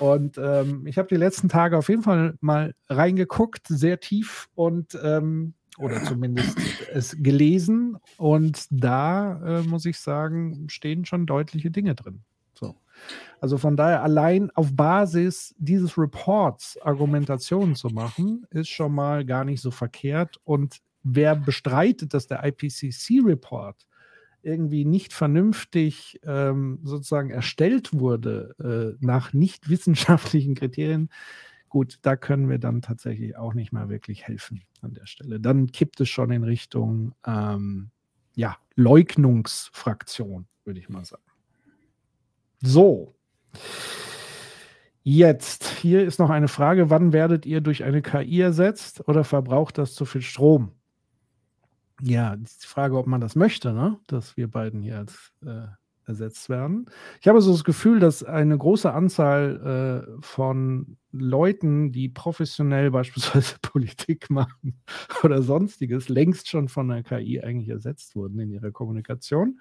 Und 0.00 0.38
ähm, 0.38 0.86
ich 0.86 0.98
habe 0.98 1.08
die 1.08 1.16
letzten 1.16 1.48
Tage 1.48 1.76
auf 1.76 1.88
jeden 1.88 2.02
Fall 2.02 2.34
mal 2.40 2.74
reingeguckt, 2.88 3.68
sehr 3.68 4.00
tief 4.00 4.48
und 4.54 4.98
ähm, 5.02 5.54
oder 5.78 6.02
zumindest 6.04 6.58
es 6.92 7.16
gelesen 7.18 7.96
und 8.16 8.66
da 8.70 9.60
äh, 9.60 9.62
muss 9.62 9.84
ich 9.84 9.98
sagen, 9.98 10.68
stehen 10.68 11.04
schon 11.04 11.26
deutliche 11.26 11.70
Dinge 11.70 11.94
drin. 11.94 12.22
So. 12.54 12.76
Also 13.40 13.58
von 13.58 13.76
daher 13.76 14.02
allein 14.02 14.50
auf 14.52 14.74
Basis 14.74 15.54
dieses 15.58 15.96
Reports 15.96 16.78
Argumentationen 16.82 17.74
zu 17.74 17.88
machen, 17.88 18.46
ist 18.50 18.68
schon 18.68 18.94
mal 18.94 19.24
gar 19.24 19.44
nicht 19.44 19.60
so 19.60 19.70
verkehrt. 19.70 20.40
Und 20.44 20.78
wer 21.02 21.36
bestreitet, 21.36 22.14
dass 22.14 22.26
der 22.26 22.44
IPCC-Report 22.44 23.86
irgendwie 24.42 24.84
nicht 24.84 25.12
vernünftig 25.12 26.20
ähm, 26.24 26.80
sozusagen 26.82 27.30
erstellt 27.30 27.92
wurde 27.92 28.96
äh, 29.00 29.04
nach 29.04 29.32
nicht 29.32 29.68
wissenschaftlichen 29.68 30.54
Kriterien, 30.54 31.10
gut, 31.70 31.98
da 32.02 32.16
können 32.16 32.50
wir 32.50 32.58
dann 32.58 32.82
tatsächlich 32.82 33.36
auch 33.36 33.54
nicht 33.54 33.72
mehr 33.72 33.88
wirklich 33.88 34.26
helfen 34.26 34.62
an 34.82 34.92
der 34.92 35.06
Stelle. 35.06 35.40
Dann 35.40 35.68
kippt 35.72 36.00
es 36.00 36.08
schon 36.08 36.30
in 36.30 36.44
Richtung 36.44 37.14
ähm, 37.26 37.90
ja, 38.34 38.58
Leugnungsfraktion, 38.74 40.46
würde 40.64 40.80
ich 40.80 40.88
mal 40.88 41.04
sagen. 41.04 41.22
So. 42.60 43.14
Jetzt, 45.02 45.64
hier 45.64 46.04
ist 46.04 46.18
noch 46.18 46.28
eine 46.28 46.48
Frage, 46.48 46.90
wann 46.90 47.12
werdet 47.12 47.46
ihr 47.46 47.62
durch 47.62 47.84
eine 47.84 48.02
KI 48.02 48.40
ersetzt 48.40 49.08
oder 49.08 49.24
verbraucht 49.24 49.78
das 49.78 49.94
zu 49.94 50.04
viel 50.04 50.22
Strom? 50.22 50.72
Ja, 52.02 52.36
die 52.36 52.46
Frage, 52.66 52.96
ob 52.96 53.06
man 53.06 53.20
das 53.20 53.36
möchte, 53.36 53.72
ne? 53.72 53.98
dass 54.06 54.36
wir 54.36 54.50
beiden 54.50 54.82
hier 54.82 54.98
als 54.98 55.32
äh, 55.44 55.66
ersetzt 56.06 56.48
werden. 56.48 56.86
Ich 57.20 57.28
habe 57.28 57.40
so 57.40 57.52
das 57.52 57.64
Gefühl, 57.64 58.00
dass 58.00 58.22
eine 58.22 58.56
große 58.56 58.92
Anzahl 58.92 60.06
äh, 60.08 60.22
von 60.22 60.96
Leuten, 61.12 61.92
die 61.92 62.08
professionell 62.08 62.90
beispielsweise 62.90 63.56
Politik 63.62 64.30
machen 64.30 64.80
oder 65.22 65.42
sonstiges, 65.42 66.08
längst 66.08 66.48
schon 66.48 66.68
von 66.68 66.88
der 66.88 67.02
KI 67.02 67.40
eigentlich 67.40 67.68
ersetzt 67.68 68.16
wurden 68.16 68.38
in 68.40 68.50
ihrer 68.50 68.70
Kommunikation 68.70 69.60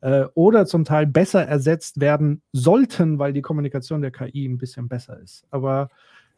äh, 0.00 0.24
oder 0.34 0.66
zum 0.66 0.84
Teil 0.84 1.06
besser 1.06 1.46
ersetzt 1.46 2.00
werden 2.00 2.42
sollten, 2.52 3.18
weil 3.18 3.32
die 3.32 3.42
Kommunikation 3.42 4.02
der 4.02 4.10
KI 4.10 4.46
ein 4.46 4.58
bisschen 4.58 4.88
besser 4.88 5.18
ist. 5.20 5.46
Aber 5.50 5.88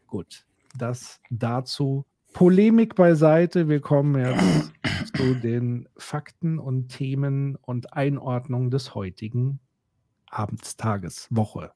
gut, 0.06 0.44
das 0.76 1.20
dazu 1.30 2.04
Polemik 2.32 2.94
beiseite. 2.94 3.68
Wir 3.68 3.80
kommen 3.80 4.20
jetzt 4.20 4.72
zu 5.16 5.34
den 5.34 5.88
Fakten 5.96 6.58
und 6.58 6.88
Themen 6.88 7.56
und 7.56 7.92
Einordnungen 7.92 8.70
des 8.70 8.94
heutigen 8.94 9.60
Abendstages, 10.30 11.26
Woche. 11.30 11.72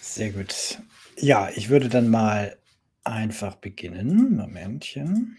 Sehr 0.00 0.30
gut. 0.30 0.80
Ja, 1.18 1.48
ich 1.54 1.68
würde 1.68 1.88
dann 1.88 2.08
mal 2.08 2.56
einfach 3.04 3.56
beginnen. 3.56 4.36
Momentchen. 4.36 5.36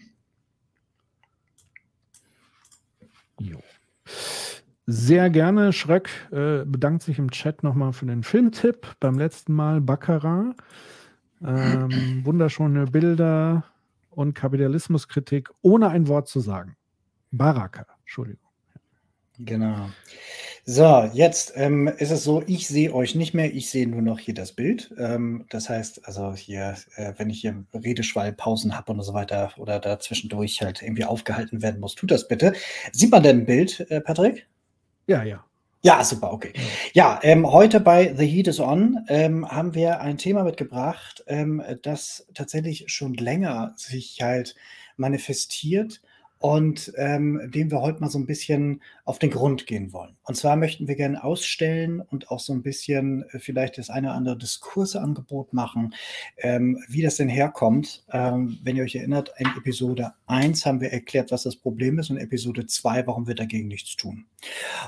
Jo. 3.38 3.60
Sehr 4.86 5.30
gerne. 5.30 5.72
Schröck 5.72 6.10
äh, 6.32 6.64
bedankt 6.64 7.02
sich 7.02 7.18
im 7.18 7.30
Chat 7.30 7.62
nochmal 7.62 7.92
für 7.92 8.06
den 8.06 8.22
Filmtipp 8.22 8.96
beim 9.00 9.18
letzten 9.18 9.54
Mal. 9.54 9.80
Baccarat. 9.80 10.56
Ähm, 11.42 12.20
wunderschöne 12.24 12.86
Bilder, 12.86 13.64
und 14.10 14.34
Kapitalismuskritik, 14.34 15.50
ohne 15.62 15.88
ein 15.88 16.08
Wort 16.08 16.28
zu 16.28 16.40
sagen. 16.40 16.76
Baraka, 17.30 17.86
Entschuldigung. 18.00 18.50
Genau. 19.38 19.88
So, 20.66 21.10
jetzt 21.14 21.54
ähm, 21.56 21.88
ist 21.88 22.10
es 22.10 22.24
so, 22.24 22.42
ich 22.46 22.68
sehe 22.68 22.92
euch 22.92 23.14
nicht 23.14 23.32
mehr, 23.32 23.52
ich 23.52 23.70
sehe 23.70 23.88
nur 23.88 24.02
noch 24.02 24.18
hier 24.18 24.34
das 24.34 24.52
Bild. 24.52 24.94
Ähm, 24.98 25.46
das 25.48 25.70
heißt, 25.70 26.06
also 26.06 26.34
hier, 26.34 26.76
äh, 26.96 27.14
wenn 27.16 27.30
ich 27.30 27.40
hier 27.40 27.64
Redeschwallpausen 27.72 28.76
habe 28.76 28.92
und 28.92 29.02
so 29.02 29.14
weiter 29.14 29.52
oder 29.56 29.78
da 29.80 29.98
zwischendurch 29.98 30.60
halt 30.60 30.82
irgendwie 30.82 31.06
aufgehalten 31.06 31.62
werden 31.62 31.80
muss, 31.80 31.94
tut 31.94 32.10
das 32.10 32.28
bitte. 32.28 32.52
Sieht 32.92 33.10
man 33.10 33.22
denn 33.22 33.40
ein 33.40 33.46
Bild, 33.46 33.80
äh, 33.90 34.02
Patrick? 34.02 34.46
Ja, 35.06 35.22
ja. 35.22 35.44
Ja, 35.82 36.04
super, 36.04 36.30
okay. 36.32 36.52
Ja, 36.92 37.18
ähm, 37.22 37.50
heute 37.50 37.80
bei 37.80 38.14
The 38.14 38.26
Heat 38.26 38.48
is 38.48 38.60
On 38.60 38.98
ähm, 39.08 39.48
haben 39.50 39.74
wir 39.74 40.00
ein 40.02 40.18
Thema 40.18 40.44
mitgebracht, 40.44 41.24
ähm, 41.26 41.62
das 41.82 42.26
tatsächlich 42.34 42.84
schon 42.88 43.14
länger 43.14 43.72
sich 43.76 44.20
halt 44.20 44.54
manifestiert 44.98 46.02
und 46.40 46.90
ähm, 46.96 47.50
dem 47.52 47.70
wir 47.70 47.82
heute 47.82 48.00
mal 48.00 48.08
so 48.08 48.18
ein 48.18 48.24
bisschen 48.24 48.80
auf 49.04 49.18
den 49.18 49.30
Grund 49.30 49.66
gehen 49.66 49.92
wollen. 49.92 50.16
Und 50.24 50.36
zwar 50.36 50.56
möchten 50.56 50.88
wir 50.88 50.94
gerne 50.94 51.22
ausstellen 51.22 52.00
und 52.00 52.30
auch 52.30 52.40
so 52.40 52.54
ein 52.54 52.62
bisschen 52.62 53.24
äh, 53.30 53.38
vielleicht 53.38 53.76
das 53.76 53.90
eine 53.90 54.08
oder 54.08 54.16
andere 54.16 54.38
Diskursangebot 54.38 55.52
machen, 55.52 55.94
ähm, 56.38 56.82
wie 56.88 57.02
das 57.02 57.16
denn 57.16 57.28
herkommt. 57.28 58.04
Ähm, 58.10 58.58
wenn 58.62 58.74
ihr 58.74 58.84
euch 58.84 58.96
erinnert, 58.96 59.30
in 59.36 59.48
Episode 59.54 60.14
1 60.28 60.64
haben 60.64 60.80
wir 60.80 60.90
erklärt, 60.90 61.30
was 61.30 61.42
das 61.42 61.56
Problem 61.56 61.98
ist 61.98 62.08
und 62.08 62.16
Episode 62.16 62.64
2, 62.64 63.06
warum 63.06 63.26
wir 63.26 63.34
dagegen 63.34 63.68
nichts 63.68 63.94
tun. 63.96 64.24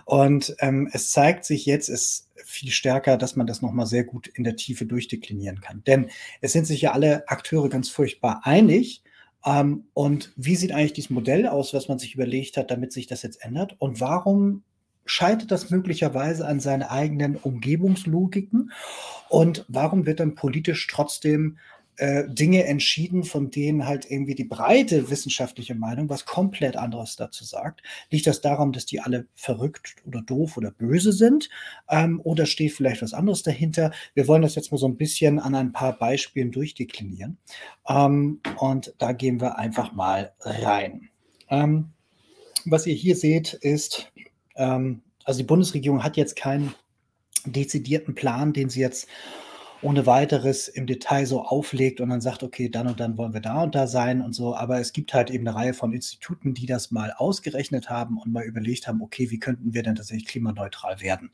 Und 0.06 0.56
ähm, 0.60 0.88
es 0.90 1.10
zeigt 1.10 1.44
sich 1.44 1.66
jetzt, 1.66 1.90
es 1.90 2.30
viel 2.46 2.70
stärker, 2.70 3.18
dass 3.18 3.36
man 3.36 3.46
das 3.46 3.60
nochmal 3.60 3.86
sehr 3.86 4.04
gut 4.04 4.26
in 4.26 4.44
der 4.44 4.56
Tiefe 4.56 4.86
durchdeklinieren 4.86 5.60
kann. 5.60 5.84
Denn 5.84 6.08
es 6.40 6.52
sind 6.52 6.66
sich 6.66 6.80
ja 6.80 6.92
alle 6.92 7.28
Akteure 7.28 7.68
ganz 7.68 7.90
furchtbar 7.90 8.40
einig, 8.44 9.02
ähm, 9.44 9.84
und 9.94 10.32
wie 10.36 10.56
sieht 10.56 10.72
eigentlich 10.72 10.92
dieses 10.92 11.10
Modell 11.10 11.46
aus, 11.46 11.74
was 11.74 11.88
man 11.88 11.98
sich 11.98 12.14
überlegt 12.14 12.56
hat, 12.56 12.70
damit 12.70 12.92
sich 12.92 13.06
das 13.06 13.22
jetzt 13.22 13.44
ändert? 13.44 13.76
Und 13.78 14.00
warum 14.00 14.62
scheitert 15.04 15.50
das 15.50 15.70
möglicherweise 15.70 16.46
an 16.46 16.60
seinen 16.60 16.82
eigenen 16.82 17.36
Umgebungslogiken? 17.36 18.72
Und 19.28 19.64
warum 19.68 20.06
wird 20.06 20.20
dann 20.20 20.34
politisch 20.34 20.86
trotzdem 20.86 21.58
äh, 22.02 22.28
Dinge 22.28 22.64
entschieden, 22.64 23.22
von 23.22 23.52
denen 23.52 23.86
halt 23.86 24.10
irgendwie 24.10 24.34
die 24.34 24.42
breite 24.42 25.08
wissenschaftliche 25.08 25.76
Meinung 25.76 26.08
was 26.08 26.24
komplett 26.24 26.76
anderes 26.76 27.14
dazu 27.14 27.44
sagt. 27.44 27.80
Liegt 28.10 28.26
das 28.26 28.40
daran, 28.40 28.72
dass 28.72 28.86
die 28.86 28.98
alle 28.98 29.28
verrückt 29.36 29.94
oder 30.04 30.20
doof 30.20 30.56
oder 30.56 30.72
böse 30.72 31.12
sind? 31.12 31.48
Ähm, 31.88 32.20
oder 32.24 32.46
steht 32.46 32.72
vielleicht 32.72 33.02
was 33.02 33.14
anderes 33.14 33.44
dahinter? 33.44 33.92
Wir 34.14 34.26
wollen 34.26 34.42
das 34.42 34.56
jetzt 34.56 34.72
mal 34.72 34.78
so 34.78 34.88
ein 34.88 34.96
bisschen 34.96 35.38
an 35.38 35.54
ein 35.54 35.72
paar 35.72 35.96
Beispielen 35.96 36.50
durchdeklinieren. 36.50 37.38
Ähm, 37.88 38.40
und 38.58 38.94
da 38.98 39.12
gehen 39.12 39.40
wir 39.40 39.56
einfach 39.60 39.92
mal 39.92 40.32
rein. 40.40 41.08
Ähm, 41.50 41.92
was 42.64 42.84
ihr 42.88 42.94
hier 42.96 43.14
seht, 43.14 43.52
ist, 43.52 44.10
ähm, 44.56 45.02
also 45.22 45.38
die 45.38 45.46
Bundesregierung 45.46 46.02
hat 46.02 46.16
jetzt 46.16 46.34
keinen 46.34 46.74
dezidierten 47.46 48.16
Plan, 48.16 48.52
den 48.52 48.70
sie 48.70 48.80
jetzt 48.80 49.06
ohne 49.82 50.06
weiteres 50.06 50.68
im 50.68 50.86
Detail 50.86 51.26
so 51.26 51.42
auflegt 51.42 52.00
und 52.00 52.10
dann 52.10 52.20
sagt, 52.20 52.42
okay, 52.42 52.68
dann 52.68 52.86
und 52.86 53.00
dann 53.00 53.18
wollen 53.18 53.34
wir 53.34 53.40
da 53.40 53.64
und 53.64 53.74
da 53.74 53.86
sein 53.86 54.22
und 54.22 54.32
so. 54.32 54.54
Aber 54.54 54.78
es 54.78 54.92
gibt 54.92 55.12
halt 55.12 55.30
eben 55.30 55.46
eine 55.46 55.56
Reihe 55.56 55.74
von 55.74 55.92
Instituten, 55.92 56.54
die 56.54 56.66
das 56.66 56.90
mal 56.92 57.12
ausgerechnet 57.16 57.90
haben 57.90 58.18
und 58.18 58.32
mal 58.32 58.44
überlegt 58.44 58.86
haben, 58.86 59.02
okay, 59.02 59.30
wie 59.30 59.38
könnten 59.38 59.74
wir 59.74 59.82
denn 59.82 59.96
tatsächlich 59.96 60.26
klimaneutral 60.26 61.00
werden? 61.00 61.30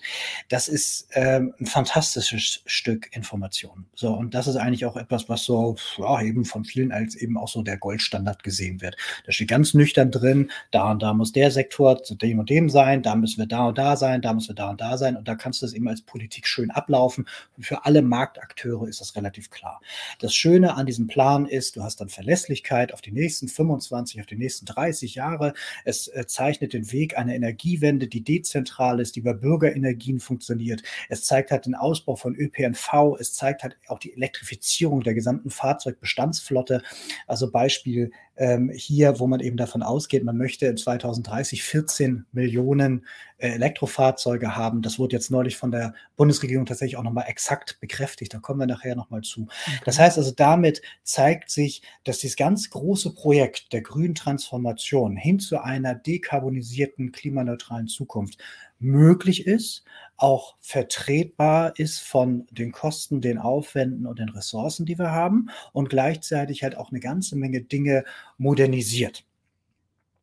Das 0.48 0.68
ist 0.68 1.08
ähm, 1.12 1.54
ein 1.60 1.66
fantastisches 1.66 2.62
Stück 2.64 3.14
Information. 3.14 3.86
So, 3.94 4.14
und 4.14 4.34
das 4.34 4.46
ist 4.46 4.56
eigentlich 4.56 4.86
auch 4.86 4.96
etwas, 4.96 5.28
was 5.28 5.44
so, 5.44 5.76
ja, 5.98 6.22
eben 6.22 6.44
von 6.44 6.64
vielen 6.64 6.90
als 6.90 7.14
eben 7.16 7.36
auch 7.36 7.48
so 7.48 7.62
der 7.62 7.76
Goldstandard 7.76 8.42
gesehen 8.42 8.80
wird. 8.80 8.96
Da 9.26 9.32
steht 9.32 9.48
ganz 9.48 9.74
nüchtern 9.74 10.10
drin, 10.10 10.50
da 10.70 10.90
und 10.90 11.02
da 11.02 11.12
muss 11.12 11.32
der 11.32 11.50
Sektor 11.50 12.02
zu 12.02 12.14
dem 12.14 12.38
und 12.38 12.48
dem 12.48 12.70
sein, 12.70 13.02
da 13.02 13.14
müssen 13.14 13.38
wir 13.38 13.46
da 13.46 13.66
und 13.68 13.76
da 13.76 13.96
sein, 13.96 14.22
da 14.22 14.32
müssen 14.32 14.48
wir 14.48 14.54
da 14.54 14.70
und 14.70 14.80
da 14.80 14.96
sein. 14.96 15.16
Und 15.16 15.28
da 15.28 15.34
kannst 15.34 15.60
du 15.60 15.66
es 15.66 15.74
eben 15.74 15.88
als 15.88 16.00
Politik 16.00 16.46
schön 16.46 16.70
ablaufen. 16.70 17.26
Für 17.58 17.84
alle 17.84 18.00
Markt 18.00 18.37
Marktakteure 18.38 18.88
ist 18.88 19.00
das 19.00 19.16
relativ 19.16 19.50
klar. 19.50 19.80
Das 20.20 20.34
Schöne 20.34 20.74
an 20.74 20.86
diesem 20.86 21.06
Plan 21.06 21.46
ist, 21.46 21.76
du 21.76 21.82
hast 21.82 22.00
dann 22.00 22.08
Verlässlichkeit 22.08 22.94
auf 22.94 23.00
die 23.00 23.10
nächsten 23.10 23.48
25, 23.48 24.20
auf 24.20 24.26
die 24.26 24.36
nächsten 24.36 24.66
30 24.66 25.16
Jahre. 25.16 25.54
Es 25.84 26.08
äh, 26.08 26.26
zeichnet 26.26 26.72
den 26.72 26.90
Weg 26.92 27.18
einer 27.18 27.34
Energiewende, 27.34 28.06
die 28.06 28.22
dezentral 28.22 29.00
ist, 29.00 29.16
die 29.16 29.20
über 29.20 29.34
Bürgerenergien 29.34 30.20
funktioniert. 30.20 30.82
Es 31.08 31.24
zeigt 31.24 31.50
halt 31.50 31.66
den 31.66 31.74
Ausbau 31.74 32.16
von 32.16 32.34
ÖPNV. 32.36 33.16
Es 33.18 33.34
zeigt 33.34 33.62
halt 33.62 33.76
auch 33.88 33.98
die 33.98 34.14
Elektrifizierung 34.14 35.02
der 35.02 35.14
gesamten 35.14 35.50
Fahrzeugbestandsflotte. 35.50 36.82
Also 37.26 37.50
Beispiel 37.50 38.12
ähm, 38.38 38.70
hier, 38.72 39.18
wo 39.18 39.26
man 39.26 39.40
eben 39.40 39.56
davon 39.56 39.82
ausgeht, 39.82 40.22
man 40.22 40.36
möchte 40.36 40.66
in 40.66 40.76
2030 40.76 41.64
14 41.64 42.24
Millionen 42.30 43.04
äh, 43.38 43.48
Elektrofahrzeuge 43.48 44.54
haben. 44.54 44.80
Das 44.80 45.00
wurde 45.00 45.16
jetzt 45.16 45.32
neulich 45.32 45.56
von 45.56 45.72
der 45.72 45.92
Bundesregierung 46.16 46.64
tatsächlich 46.64 46.96
auch 46.96 47.02
nochmal 47.02 47.24
exakt 47.26 47.78
bekräftigt. 47.80 48.32
Da 48.32 48.38
kommen 48.38 48.60
wir 48.60 48.66
nachher 48.66 48.94
nochmal 48.94 49.22
zu. 49.22 49.42
Okay. 49.42 49.80
Das 49.84 49.98
heißt 49.98 50.18
also, 50.18 50.30
damit 50.30 50.82
zeigt 51.02 51.50
sich, 51.50 51.82
dass 52.04 52.18
dieses 52.18 52.36
ganz 52.36 52.70
große 52.70 53.12
Projekt 53.12 53.72
der 53.72 53.82
grünen 53.82 54.14
Transformation 54.14 55.16
hin 55.16 55.40
zu 55.40 55.60
einer 55.60 55.96
dekarbonisierten, 55.96 57.10
klimaneutralen 57.10 57.88
Zukunft 57.88 58.38
möglich 58.78 59.48
ist, 59.48 59.84
auch 60.18 60.56
vertretbar 60.60 61.78
ist 61.78 62.00
von 62.00 62.46
den 62.50 62.72
Kosten, 62.72 63.20
den 63.20 63.38
Aufwänden 63.38 64.06
und 64.06 64.18
den 64.18 64.28
Ressourcen, 64.28 64.84
die 64.84 64.98
wir 64.98 65.12
haben 65.12 65.48
und 65.72 65.88
gleichzeitig 65.88 66.62
halt 66.62 66.76
auch 66.76 66.90
eine 66.90 67.00
ganze 67.00 67.36
Menge 67.36 67.62
Dinge 67.62 68.04
modernisiert. 68.36 69.24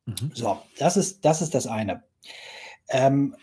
Mhm. 0.05 0.31
So, 0.33 0.61
das 0.77 0.97
ist, 0.97 1.23
das 1.25 1.41
ist 1.41 1.55
das 1.55 1.65
eine. 1.65 2.03
Ähm, 2.89 3.35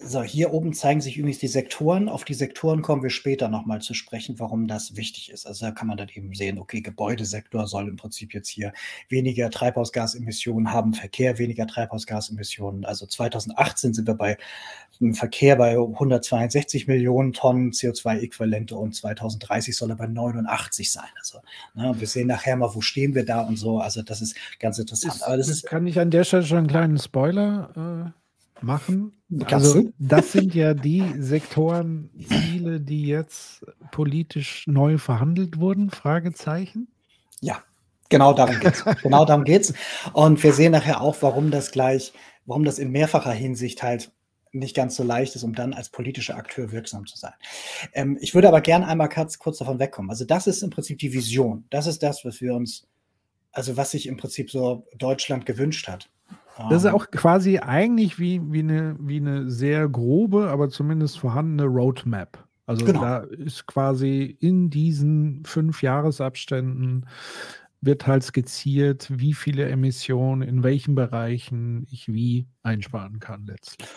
so, 0.00 0.22
hier 0.22 0.52
oben 0.52 0.74
zeigen 0.74 1.00
sich 1.00 1.16
übrigens 1.16 1.40
die 1.40 1.48
Sektoren. 1.48 2.08
Auf 2.08 2.24
die 2.24 2.34
Sektoren 2.34 2.82
kommen 2.82 3.02
wir 3.02 3.10
später 3.10 3.48
nochmal 3.48 3.82
zu 3.82 3.94
sprechen, 3.94 4.38
warum 4.38 4.68
das 4.68 4.94
wichtig 4.94 5.28
ist. 5.32 5.44
Also 5.44 5.66
da 5.66 5.72
kann 5.72 5.88
man 5.88 5.96
dann 5.96 6.08
eben 6.14 6.32
sehen, 6.34 6.60
okay, 6.60 6.80
Gebäudesektor 6.80 7.66
soll 7.66 7.88
im 7.88 7.96
Prinzip 7.96 8.32
jetzt 8.32 8.48
hier 8.48 8.72
weniger 9.08 9.50
Treibhausgasemissionen 9.50 10.72
haben, 10.72 10.94
Verkehr 10.94 11.38
weniger 11.38 11.66
Treibhausgasemissionen. 11.66 12.84
Also 12.84 13.06
2018 13.06 13.92
sind 13.92 14.06
wir 14.06 14.14
bei 14.14 14.38
einem 15.00 15.14
Verkehr 15.14 15.56
bei 15.56 15.72
162 15.72 16.86
Millionen 16.86 17.32
Tonnen 17.32 17.72
CO2-Äquivalente 17.72 18.76
und 18.76 18.94
2030 18.94 19.76
soll 19.76 19.90
er 19.90 19.96
bei 19.96 20.06
89 20.06 20.92
sein. 20.92 21.10
Also 21.18 21.40
ne, 21.74 21.92
wir 21.98 22.06
sehen 22.06 22.28
nachher 22.28 22.56
mal, 22.56 22.72
wo 22.72 22.82
stehen 22.82 23.16
wir 23.16 23.24
da 23.24 23.40
und 23.40 23.56
so. 23.56 23.80
Also 23.80 24.02
das 24.02 24.22
ist 24.22 24.36
ganz 24.60 24.78
interessant. 24.78 25.16
Ist, 25.16 25.22
Aber 25.22 25.36
das 25.36 25.48
ist, 25.48 25.66
kann 25.66 25.88
ich 25.88 25.98
an 25.98 26.12
der 26.12 26.22
Stelle 26.22 26.44
schon 26.44 26.58
einen 26.58 26.66
kleinen 26.68 26.98
Spoiler 26.98 28.12
äh 28.14 28.27
machen. 28.62 29.12
Also 29.46 29.90
das 29.98 30.32
sind 30.32 30.54
ja 30.54 30.74
die 30.74 31.04
Sektorenziele, 31.18 32.80
die 32.80 33.06
jetzt 33.06 33.64
politisch 33.90 34.66
neu 34.66 34.98
verhandelt 34.98 35.60
wurden, 35.60 35.90
Fragezeichen. 35.90 36.88
Ja, 37.40 37.62
genau 38.08 38.32
darum 38.32 38.58
geht's. 38.60 38.84
genau 39.02 39.24
darum 39.24 39.44
geht's. 39.44 39.74
Und 40.12 40.42
wir 40.42 40.52
sehen 40.52 40.72
nachher 40.72 41.00
auch, 41.00 41.16
warum 41.20 41.50
das 41.50 41.72
gleich, 41.72 42.12
warum 42.46 42.64
das 42.64 42.78
in 42.78 42.90
mehrfacher 42.90 43.32
Hinsicht 43.32 43.82
halt 43.82 44.10
nicht 44.52 44.74
ganz 44.74 44.96
so 44.96 45.02
leicht 45.02 45.36
ist, 45.36 45.42
um 45.42 45.54
dann 45.54 45.74
als 45.74 45.90
politischer 45.90 46.36
Akteur 46.36 46.72
wirksam 46.72 47.06
zu 47.06 47.16
sein. 47.16 47.34
Ähm, 47.92 48.18
ich 48.20 48.34
würde 48.34 48.48
aber 48.48 48.60
gerne 48.60 48.86
einmal 48.86 49.08
kurz, 49.08 49.38
kurz 49.38 49.58
davon 49.58 49.78
wegkommen. 49.78 50.10
Also 50.10 50.24
das 50.24 50.46
ist 50.46 50.62
im 50.62 50.70
Prinzip 50.70 50.98
die 50.98 51.12
Vision. 51.12 51.64
Das 51.70 51.86
ist 51.86 52.02
das, 52.02 52.24
was 52.24 52.40
wir 52.40 52.54
uns, 52.54 52.86
also 53.52 53.76
was 53.76 53.90
sich 53.90 54.06
im 54.06 54.16
Prinzip 54.16 54.50
so 54.50 54.86
Deutschland 54.96 55.46
gewünscht 55.46 55.88
hat. 55.88 56.08
Das 56.70 56.84
ist 56.84 56.88
ähm. 56.88 56.94
auch 56.94 57.10
quasi 57.10 57.58
eigentlich 57.58 58.18
wie, 58.18 58.40
wie, 58.52 58.60
eine, 58.60 58.96
wie 59.00 59.18
eine 59.18 59.50
sehr 59.50 59.88
grobe, 59.88 60.48
aber 60.50 60.68
zumindest 60.68 61.18
vorhandene 61.18 61.64
Roadmap. 61.64 62.46
Also 62.66 62.84
genau. 62.84 63.00
da 63.00 63.18
ist 63.20 63.66
quasi 63.66 64.36
in 64.40 64.68
diesen 64.68 65.44
fünf 65.46 65.82
Jahresabständen 65.82 67.06
wird 67.80 68.06
halt 68.06 68.24
skizziert, 68.24 69.06
wie 69.10 69.32
viele 69.34 69.68
Emissionen 69.68 70.42
in 70.42 70.62
welchen 70.62 70.94
Bereichen 70.94 71.86
ich 71.90 72.12
wie 72.12 72.46
einsparen 72.62 73.20
kann 73.20 73.46
letztlich. 73.46 73.88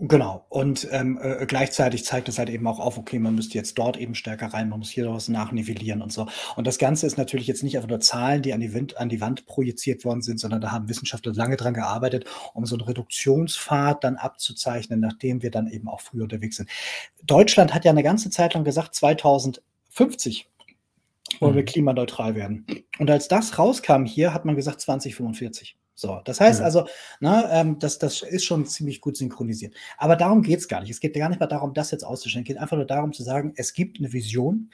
Genau. 0.00 0.46
Und 0.48 0.86
ähm, 0.92 1.18
äh, 1.20 1.44
gleichzeitig 1.44 2.04
zeigt 2.04 2.28
es 2.28 2.38
halt 2.38 2.50
eben 2.50 2.68
auch 2.68 2.78
auf, 2.78 2.98
okay, 2.98 3.18
man 3.18 3.34
müsste 3.34 3.58
jetzt 3.58 3.76
dort 3.78 3.96
eben 3.96 4.14
stärker 4.14 4.46
rein, 4.46 4.68
man 4.68 4.78
muss 4.78 4.90
hier 4.90 5.10
was 5.12 5.28
nachnivellieren 5.28 6.02
und 6.02 6.12
so. 6.12 6.28
Und 6.54 6.68
das 6.68 6.78
Ganze 6.78 7.04
ist 7.04 7.18
natürlich 7.18 7.48
jetzt 7.48 7.64
nicht 7.64 7.76
einfach 7.76 7.88
nur 7.88 7.98
Zahlen, 7.98 8.42
die 8.42 8.52
an 8.52 8.60
die, 8.60 8.72
Wind, 8.72 8.96
an 8.96 9.08
die 9.08 9.20
Wand 9.20 9.46
projiziert 9.46 10.04
worden 10.04 10.22
sind, 10.22 10.38
sondern 10.38 10.60
da 10.60 10.70
haben 10.70 10.88
Wissenschaftler 10.88 11.32
lange 11.34 11.56
dran 11.56 11.74
gearbeitet, 11.74 12.26
um 12.54 12.64
so 12.64 12.76
einen 12.76 12.84
Reduktionspfad 12.84 14.04
dann 14.04 14.16
abzuzeichnen, 14.16 15.00
nachdem 15.00 15.42
wir 15.42 15.50
dann 15.50 15.66
eben 15.66 15.88
auch 15.88 16.00
früher 16.00 16.22
unterwegs 16.22 16.56
sind. 16.56 16.70
Deutschland 17.24 17.74
hat 17.74 17.84
ja 17.84 17.90
eine 17.90 18.04
ganze 18.04 18.30
Zeit 18.30 18.54
lang 18.54 18.62
gesagt, 18.62 18.94
2050 18.94 20.48
wollen 21.40 21.54
wir 21.54 21.62
mhm. 21.62 21.66
klimaneutral 21.66 22.34
werden. 22.34 22.66
Und 22.98 23.10
als 23.10 23.28
das 23.28 23.58
rauskam 23.58 24.04
hier, 24.04 24.32
hat 24.32 24.44
man 24.44 24.54
gesagt 24.54 24.80
2045. 24.80 25.77
So, 25.98 26.20
das 26.24 26.40
heißt 26.40 26.60
also, 26.60 26.86
ne, 27.18 27.48
ähm, 27.50 27.80
das, 27.80 27.98
das 27.98 28.22
ist 28.22 28.44
schon 28.44 28.64
ziemlich 28.66 29.00
gut 29.00 29.16
synchronisiert. 29.16 29.74
Aber 29.96 30.14
darum 30.14 30.42
geht 30.42 30.60
es 30.60 30.68
gar 30.68 30.80
nicht. 30.80 30.90
Es 30.90 31.00
geht 31.00 31.16
gar 31.16 31.28
nicht 31.28 31.40
mal 31.40 31.48
darum, 31.48 31.74
das 31.74 31.90
jetzt 31.90 32.04
auszustellen. 32.04 32.44
Es 32.44 32.46
geht 32.46 32.56
einfach 32.56 32.76
nur 32.76 32.86
darum 32.86 33.12
zu 33.12 33.24
sagen, 33.24 33.52
es 33.56 33.72
gibt 33.72 33.98
eine 33.98 34.12
Vision, 34.12 34.70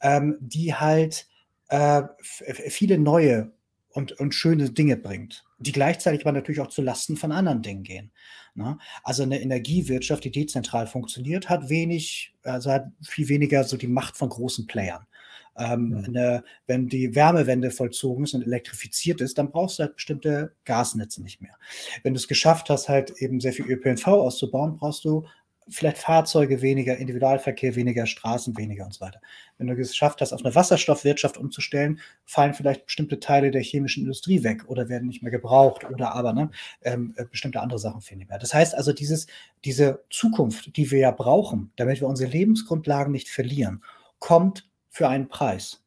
ähm, 0.00 0.38
die 0.40 0.74
halt 0.74 1.28
äh, 1.68 2.04
viele 2.22 2.96
neue 2.96 3.52
und, 3.90 4.12
und 4.12 4.34
schöne 4.34 4.70
Dinge 4.70 4.96
bringt, 4.96 5.44
die 5.58 5.72
gleichzeitig 5.72 6.22
aber 6.22 6.32
natürlich 6.32 6.62
auch 6.62 6.68
zu 6.68 6.80
Lasten 6.80 7.18
von 7.18 7.32
anderen 7.32 7.60
Dingen 7.60 7.82
gehen. 7.82 8.10
Ne? 8.54 8.78
Also 9.02 9.24
eine 9.24 9.42
Energiewirtschaft, 9.42 10.24
die 10.24 10.30
dezentral 10.30 10.86
funktioniert, 10.86 11.50
hat 11.50 11.68
wenig, 11.68 12.34
also 12.44 12.70
hat 12.70 12.86
viel 13.06 13.28
weniger 13.28 13.64
so 13.64 13.76
die 13.76 13.88
Macht 13.88 14.16
von 14.16 14.30
großen 14.30 14.66
Playern. 14.66 15.06
Ähm, 15.56 16.04
eine, 16.06 16.44
wenn 16.66 16.88
die 16.88 17.14
Wärmewende 17.14 17.70
vollzogen 17.70 18.24
ist 18.24 18.34
und 18.34 18.42
elektrifiziert 18.42 19.20
ist, 19.20 19.38
dann 19.38 19.50
brauchst 19.50 19.78
du 19.78 19.84
halt 19.84 19.94
bestimmte 19.96 20.54
Gasnetze 20.64 21.22
nicht 21.22 21.40
mehr. 21.40 21.56
Wenn 22.02 22.14
du 22.14 22.18
es 22.18 22.28
geschafft 22.28 22.70
hast, 22.70 22.88
halt 22.88 23.10
eben 23.18 23.40
sehr 23.40 23.52
viel 23.52 23.66
ÖPNV 23.66 24.06
auszubauen, 24.06 24.76
brauchst 24.76 25.04
du 25.04 25.24
vielleicht 25.68 25.98
Fahrzeuge 25.98 26.60
weniger, 26.62 26.96
Individualverkehr 26.96 27.76
weniger, 27.76 28.06
Straßen 28.06 28.56
weniger 28.56 28.84
und 28.84 28.94
so 28.94 29.00
weiter. 29.00 29.20
Wenn 29.58 29.66
du 29.68 29.74
es 29.74 29.90
geschafft 29.90 30.20
hast, 30.20 30.32
auf 30.32 30.44
eine 30.44 30.54
Wasserstoffwirtschaft 30.54 31.36
umzustellen, 31.36 32.00
fallen 32.24 32.54
vielleicht 32.54 32.86
bestimmte 32.86 33.20
Teile 33.20 33.50
der 33.50 33.62
chemischen 33.62 34.02
Industrie 34.02 34.42
weg 34.42 34.64
oder 34.66 34.88
werden 34.88 35.08
nicht 35.08 35.22
mehr 35.22 35.30
gebraucht 35.30 35.84
oder 35.88 36.14
aber 36.14 36.32
ne, 36.32 36.50
ähm, 36.82 37.14
äh, 37.16 37.24
bestimmte 37.24 37.60
andere 37.60 37.78
Sachen 37.78 38.00
fehlen 38.00 38.18
nicht 38.18 38.30
mehr. 38.30 38.38
Das 38.38 38.54
heißt 38.54 38.74
also, 38.74 38.92
dieses, 38.92 39.26
diese 39.64 40.04
Zukunft, 40.10 40.76
die 40.76 40.90
wir 40.90 40.98
ja 40.98 41.10
brauchen, 41.10 41.72
damit 41.76 42.00
wir 42.00 42.08
unsere 42.08 42.30
Lebensgrundlagen 42.30 43.12
nicht 43.12 43.28
verlieren, 43.28 43.82
kommt 44.18 44.68
für 44.92 45.08
einen 45.08 45.26
Preis. 45.26 45.82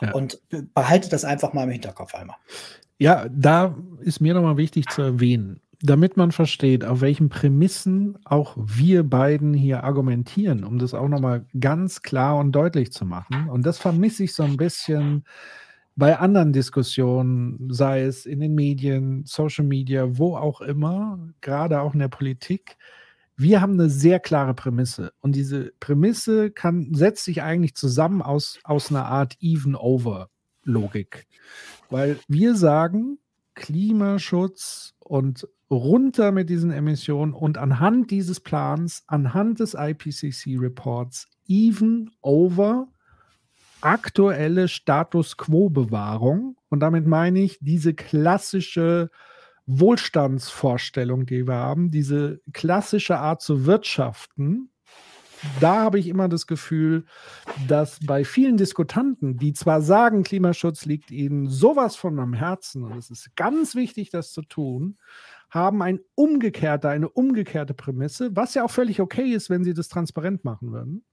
Ja. 0.00 0.12
Und 0.12 0.40
behalte 0.74 1.08
das 1.08 1.24
einfach 1.24 1.52
mal 1.52 1.64
im 1.64 1.70
Hinterkopf 1.70 2.14
einmal. 2.14 2.36
Ja, 2.98 3.26
da 3.30 3.76
ist 4.00 4.20
mir 4.20 4.34
nochmal 4.34 4.56
wichtig 4.56 4.86
zu 4.88 5.02
erwähnen, 5.02 5.60
damit 5.80 6.16
man 6.16 6.32
versteht, 6.32 6.84
auf 6.84 7.00
welchen 7.00 7.28
Prämissen 7.28 8.18
auch 8.24 8.56
wir 8.56 9.02
beiden 9.02 9.54
hier 9.54 9.84
argumentieren, 9.84 10.64
um 10.64 10.78
das 10.78 10.94
auch 10.94 11.08
nochmal 11.08 11.44
ganz 11.58 12.02
klar 12.02 12.38
und 12.38 12.52
deutlich 12.52 12.92
zu 12.92 13.04
machen. 13.04 13.48
Und 13.48 13.64
das 13.66 13.78
vermisse 13.78 14.24
ich 14.24 14.34
so 14.34 14.42
ein 14.42 14.56
bisschen 14.56 15.24
bei 15.96 16.18
anderen 16.18 16.52
Diskussionen, 16.52 17.68
sei 17.72 18.02
es 18.02 18.24
in 18.24 18.40
den 18.40 18.54
Medien, 18.54 19.24
Social 19.26 19.64
Media, 19.64 20.18
wo 20.18 20.36
auch 20.36 20.60
immer, 20.60 21.18
gerade 21.40 21.80
auch 21.80 21.92
in 21.92 22.00
der 22.00 22.08
Politik 22.08 22.76
wir 23.38 23.60
haben 23.60 23.74
eine 23.74 23.88
sehr 23.88 24.18
klare 24.18 24.52
Prämisse. 24.52 25.12
Und 25.20 25.36
diese 25.36 25.72
Prämisse 25.78 26.50
kann, 26.50 26.92
setzt 26.92 27.24
sich 27.24 27.40
eigentlich 27.40 27.76
zusammen 27.76 28.20
aus, 28.20 28.58
aus 28.64 28.90
einer 28.90 29.06
Art 29.06 29.36
Even-Over-Logik. 29.40 31.26
Weil 31.88 32.18
wir 32.26 32.56
sagen, 32.56 33.18
Klimaschutz 33.54 34.94
und 34.98 35.48
runter 35.70 36.32
mit 36.32 36.50
diesen 36.50 36.72
Emissionen 36.72 37.32
und 37.32 37.58
anhand 37.58 38.10
dieses 38.10 38.40
Plans, 38.40 39.04
anhand 39.06 39.60
des 39.60 39.74
IPCC-Reports, 39.74 41.28
even 41.46 42.10
over 42.20 42.88
aktuelle 43.80 44.66
Status 44.66 45.36
Quo-Bewahrung. 45.36 46.56
Und 46.70 46.80
damit 46.80 47.06
meine 47.06 47.40
ich 47.40 47.58
diese 47.60 47.94
klassische 47.94 49.10
Wohlstandsvorstellung, 49.68 51.26
die 51.26 51.46
wir 51.46 51.54
haben, 51.54 51.90
diese 51.90 52.40
klassische 52.52 53.18
Art 53.18 53.42
zu 53.42 53.66
wirtschaften, 53.66 54.70
da 55.60 55.82
habe 55.82 55.98
ich 55.98 56.08
immer 56.08 56.28
das 56.28 56.46
Gefühl, 56.46 57.04
dass 57.68 58.00
bei 58.04 58.24
vielen 58.24 58.56
Diskutanten, 58.56 59.36
die 59.36 59.52
zwar 59.52 59.82
sagen, 59.82 60.24
Klimaschutz 60.24 60.84
liegt 60.84 61.10
ihnen 61.10 61.48
sowas 61.48 61.96
von 61.96 62.18
am 62.18 62.34
Herzen 62.34 62.82
und 62.82 62.96
es 62.96 63.10
ist 63.10 63.36
ganz 63.36 63.74
wichtig, 63.74 64.10
das 64.10 64.32
zu 64.32 64.42
tun, 64.42 64.98
haben 65.50 65.82
ein 65.82 66.00
umgekehrte, 66.14 66.88
eine 66.88 67.08
umgekehrte 67.08 67.74
Prämisse, 67.74 68.34
was 68.34 68.54
ja 68.54 68.64
auch 68.64 68.70
völlig 68.70 69.00
okay 69.00 69.30
ist, 69.30 69.48
wenn 69.48 69.64
sie 69.64 69.74
das 69.74 69.88
transparent 69.88 70.44
machen 70.44 70.72
würden. 70.72 71.04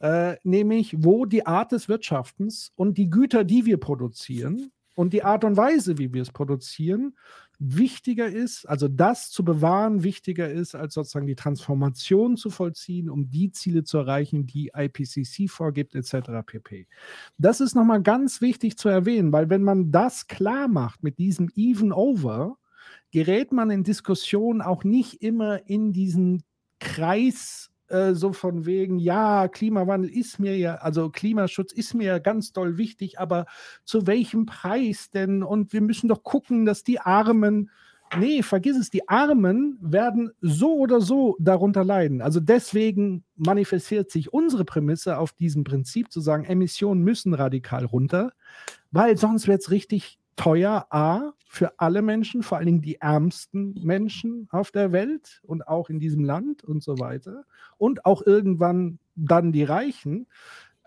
Äh, 0.00 0.36
nämlich, 0.42 0.96
wo 0.98 1.26
die 1.26 1.46
Art 1.46 1.70
des 1.70 1.88
Wirtschaftens 1.88 2.72
und 2.74 2.98
die 2.98 3.08
Güter, 3.08 3.44
die 3.44 3.64
wir 3.66 3.78
produzieren 3.78 4.72
und 4.96 5.12
die 5.12 5.22
Art 5.22 5.44
und 5.44 5.56
Weise, 5.56 5.98
wie 5.98 6.12
wir 6.12 6.22
es 6.22 6.32
produzieren, 6.32 7.14
wichtiger 7.64 8.26
ist, 8.26 8.68
also 8.68 8.88
das 8.88 9.30
zu 9.30 9.44
bewahren, 9.44 10.02
wichtiger 10.02 10.50
ist, 10.50 10.74
als 10.74 10.94
sozusagen 10.94 11.26
die 11.26 11.36
Transformation 11.36 12.36
zu 12.36 12.50
vollziehen, 12.50 13.08
um 13.08 13.30
die 13.30 13.52
Ziele 13.52 13.84
zu 13.84 13.98
erreichen, 13.98 14.46
die 14.46 14.72
IPCC 14.74 15.48
vorgibt, 15.48 15.94
etc. 15.94 16.30
pp. 16.44 16.88
Das 17.38 17.60
ist 17.60 17.74
nochmal 17.74 18.02
ganz 18.02 18.40
wichtig 18.40 18.76
zu 18.76 18.88
erwähnen, 18.88 19.32
weil 19.32 19.48
wenn 19.48 19.62
man 19.62 19.92
das 19.92 20.26
klar 20.26 20.66
macht 20.66 21.02
mit 21.04 21.18
diesem 21.18 21.50
Even 21.54 21.92
Over, 21.92 22.58
gerät 23.12 23.52
man 23.52 23.70
in 23.70 23.84
Diskussionen 23.84 24.60
auch 24.60 24.82
nicht 24.82 25.22
immer 25.22 25.68
in 25.68 25.92
diesen 25.92 26.42
Kreis 26.80 27.71
äh, 27.88 28.14
so 28.14 28.32
von 28.32 28.64
wegen, 28.66 28.98
ja, 28.98 29.48
Klimawandel 29.48 30.10
ist 30.10 30.38
mir 30.38 30.56
ja, 30.56 30.76
also 30.76 31.10
Klimaschutz 31.10 31.72
ist 31.72 31.94
mir 31.94 32.06
ja 32.06 32.18
ganz 32.18 32.52
doll 32.52 32.78
wichtig, 32.78 33.18
aber 33.18 33.46
zu 33.84 34.06
welchem 34.06 34.46
Preis 34.46 35.10
denn? 35.10 35.42
Und 35.42 35.72
wir 35.72 35.80
müssen 35.80 36.08
doch 36.08 36.22
gucken, 36.22 36.64
dass 36.64 36.84
die 36.84 37.00
Armen, 37.00 37.70
nee, 38.18 38.42
vergiss 38.42 38.76
es, 38.76 38.90
die 38.90 39.08
Armen 39.08 39.78
werden 39.80 40.30
so 40.40 40.74
oder 40.76 41.00
so 41.00 41.36
darunter 41.38 41.84
leiden. 41.84 42.22
Also 42.22 42.40
deswegen 42.40 43.24
manifestiert 43.36 44.10
sich 44.10 44.32
unsere 44.32 44.64
Prämisse 44.64 45.18
auf 45.18 45.32
diesem 45.32 45.64
Prinzip 45.64 46.10
zu 46.10 46.20
sagen, 46.20 46.44
Emissionen 46.44 47.02
müssen 47.02 47.34
radikal 47.34 47.84
runter, 47.84 48.32
weil 48.90 49.16
sonst 49.16 49.48
wird 49.48 49.60
es 49.60 49.70
richtig 49.70 50.18
teuer, 50.36 50.86
A, 50.90 51.32
für 51.46 51.78
alle 51.78 52.02
Menschen, 52.02 52.42
vor 52.42 52.58
allen 52.58 52.66
Dingen 52.66 52.82
die 52.82 52.96
ärmsten 52.96 53.74
Menschen 53.82 54.48
auf 54.50 54.70
der 54.70 54.92
Welt 54.92 55.40
und 55.42 55.68
auch 55.68 55.90
in 55.90 56.00
diesem 56.00 56.24
Land 56.24 56.64
und 56.64 56.82
so 56.82 56.98
weiter. 56.98 57.44
Und 57.76 58.06
auch 58.06 58.22
irgendwann 58.24 58.98
dann 59.14 59.52
die 59.52 59.64
Reichen. 59.64 60.26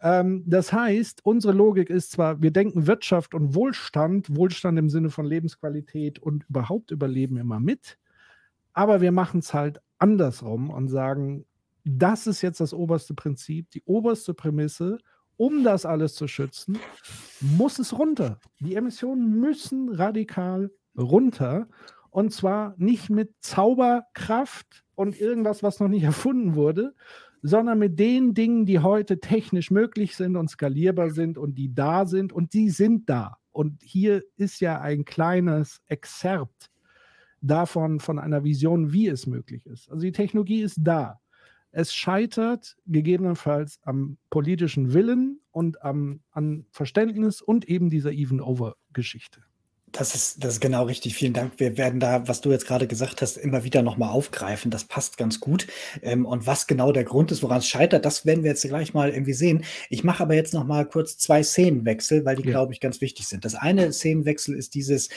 Ähm, 0.01 0.43
das 0.47 0.73
heißt, 0.73 1.23
unsere 1.23 1.53
Logik 1.53 1.89
ist 1.89 2.11
zwar, 2.11 2.41
wir 2.41 2.51
denken 2.51 2.87
Wirtschaft 2.87 3.33
und 3.35 3.55
Wohlstand, 3.55 4.35
Wohlstand 4.35 4.79
im 4.79 4.89
Sinne 4.89 5.09
von 5.09 5.25
Lebensqualität 5.25 6.19
und 6.19 6.45
überhaupt 6.49 6.91
Überleben 6.91 7.37
immer 7.37 7.59
mit. 7.59 7.97
Aber 8.73 9.01
wir 9.01 9.11
machen 9.11 9.39
es 9.39 9.53
halt 9.53 9.81
andersrum 9.99 10.69
und 10.69 10.89
sagen, 10.89 11.45
das 11.85 12.27
ist 12.27 12.41
jetzt 12.41 12.59
das 12.59 12.73
oberste 12.73 13.13
Prinzip, 13.13 13.69
die 13.71 13.83
oberste 13.85 14.33
Prämisse, 14.33 14.97
um 15.37 15.63
das 15.63 15.85
alles 15.85 16.15
zu 16.15 16.27
schützen, 16.27 16.77
muss 17.41 17.79
es 17.79 17.97
runter. 17.97 18.39
Die 18.59 18.75
Emissionen 18.75 19.39
müssen 19.39 19.89
radikal 19.89 20.71
runter. 20.97 21.67
Und 22.09 22.31
zwar 22.31 22.75
nicht 22.77 23.09
mit 23.09 23.33
Zauberkraft 23.41 24.85
und 24.95 25.19
irgendwas, 25.19 25.63
was 25.63 25.79
noch 25.79 25.89
nicht 25.89 26.03
erfunden 26.13 26.55
wurde, 26.55 26.95
sondern 27.41 27.77
mit 27.77 27.99
den 27.99 28.33
Dingen, 28.33 28.65
die 28.65 28.79
heute 28.79 29.19
technisch 29.19 29.69
möglich 29.69 30.15
sind 30.15 30.35
und 30.35 30.49
skalierbar 30.49 31.11
sind 31.11 31.37
und 31.37 31.55
die 31.55 31.73
da 31.73 32.05
sind 32.05 32.33
und 32.33 32.53
die 32.53 32.69
sind 32.69 33.09
da. 33.09 33.37
Und 33.51 33.83
hier 33.83 34.23
ist 34.35 34.59
ja 34.61 34.81
ein 34.81 35.05
kleines 35.05 35.81
Exzerpt 35.87 36.71
davon, 37.41 37.99
von 37.99 38.19
einer 38.19 38.43
Vision, 38.43 38.91
wie 38.91 39.07
es 39.07 39.27
möglich 39.27 39.65
ist. 39.65 39.91
Also 39.91 40.01
die 40.01 40.11
Technologie 40.11 40.61
ist 40.61 40.79
da. 40.81 41.19
Es 41.77 41.93
scheitert 41.93 42.77
gegebenenfalls 42.87 43.79
am 43.83 44.17
politischen 44.29 44.93
Willen 44.93 45.41
und 45.51 45.83
am 45.83 46.21
an 46.31 46.65
Verständnis 46.71 47.41
und 47.41 47.65
eben 47.65 47.89
dieser 47.89 48.13
Even-Over-Geschichte. 48.13 49.41
Das 49.91 50.15
ist, 50.15 50.41
das 50.41 50.53
ist 50.53 50.59
genau 50.61 50.85
richtig. 50.85 51.15
Vielen 51.15 51.33
Dank. 51.33 51.59
Wir 51.59 51.77
werden 51.77 51.99
da, 51.99 52.29
was 52.29 52.39
du 52.39 52.51
jetzt 52.51 52.65
gerade 52.65 52.87
gesagt 52.87 53.21
hast, 53.21 53.35
immer 53.35 53.65
wieder 53.65 53.81
nochmal 53.81 54.07
aufgreifen. 54.07 54.71
Das 54.71 54.85
passt 54.85 55.17
ganz 55.17 55.41
gut. 55.41 55.67
Ähm, 56.01 56.25
und 56.25 56.47
was 56.47 56.67
genau 56.67 56.93
der 56.93 57.03
Grund 57.03 57.33
ist, 57.33 57.43
woran 57.43 57.57
es 57.57 57.67
scheitert, 57.67 58.05
das 58.05 58.25
werden 58.25 58.45
wir 58.45 58.51
jetzt 58.51 58.65
gleich 58.65 58.93
mal 58.93 59.09
irgendwie 59.09 59.33
sehen. 59.33 59.65
Ich 59.89 60.05
mache 60.05 60.23
aber 60.23 60.33
jetzt 60.33 60.53
nochmal 60.53 60.87
kurz 60.87 61.17
zwei 61.17 61.43
Szenenwechsel, 61.43 62.23
weil 62.23 62.37
die, 62.37 62.43
ja. 62.43 62.51
glaube 62.51 62.71
ich, 62.71 62.79
ganz 62.79 63.01
wichtig 63.01 63.27
sind. 63.27 63.43
Das 63.43 63.53
eine 63.53 63.91
Szenenwechsel 63.91 64.55
ist 64.55 64.75
dieses, 64.75 65.09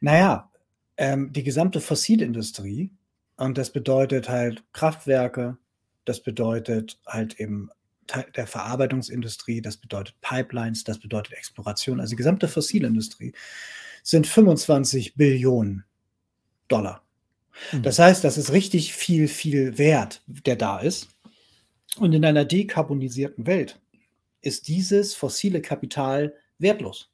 naja, 0.00 0.50
ähm, 0.96 1.34
die 1.34 1.42
gesamte 1.42 1.82
Fossilindustrie, 1.82 2.92
und 3.36 3.58
das 3.58 3.70
bedeutet 3.70 4.30
halt 4.30 4.64
Kraftwerke, 4.72 5.58
das 6.08 6.20
bedeutet 6.20 6.98
halt 7.06 7.38
eben 7.38 7.70
der 8.36 8.46
Verarbeitungsindustrie, 8.46 9.60
das 9.60 9.76
bedeutet 9.76 10.18
Pipelines, 10.22 10.84
das 10.84 10.98
bedeutet 10.98 11.34
Exploration, 11.34 12.00
also 12.00 12.10
die 12.10 12.16
gesamte 12.16 12.48
Fossilindustrie 12.48 13.34
sind 14.02 14.26
25 14.26 15.14
Billionen 15.16 15.84
Dollar. 16.68 17.02
Mhm. 17.72 17.82
Das 17.82 17.98
heißt, 17.98 18.24
das 18.24 18.38
ist 18.38 18.52
richtig 18.52 18.94
viel, 18.94 19.28
viel 19.28 19.76
Wert, 19.76 20.22
der 20.26 20.56
da 20.56 20.78
ist. 20.78 21.08
Und 21.98 22.14
in 22.14 22.24
einer 22.24 22.44
dekarbonisierten 22.44 23.46
Welt 23.46 23.80
ist 24.40 24.68
dieses 24.68 25.14
fossile 25.14 25.60
Kapital 25.60 26.34
wertlos. 26.58 27.10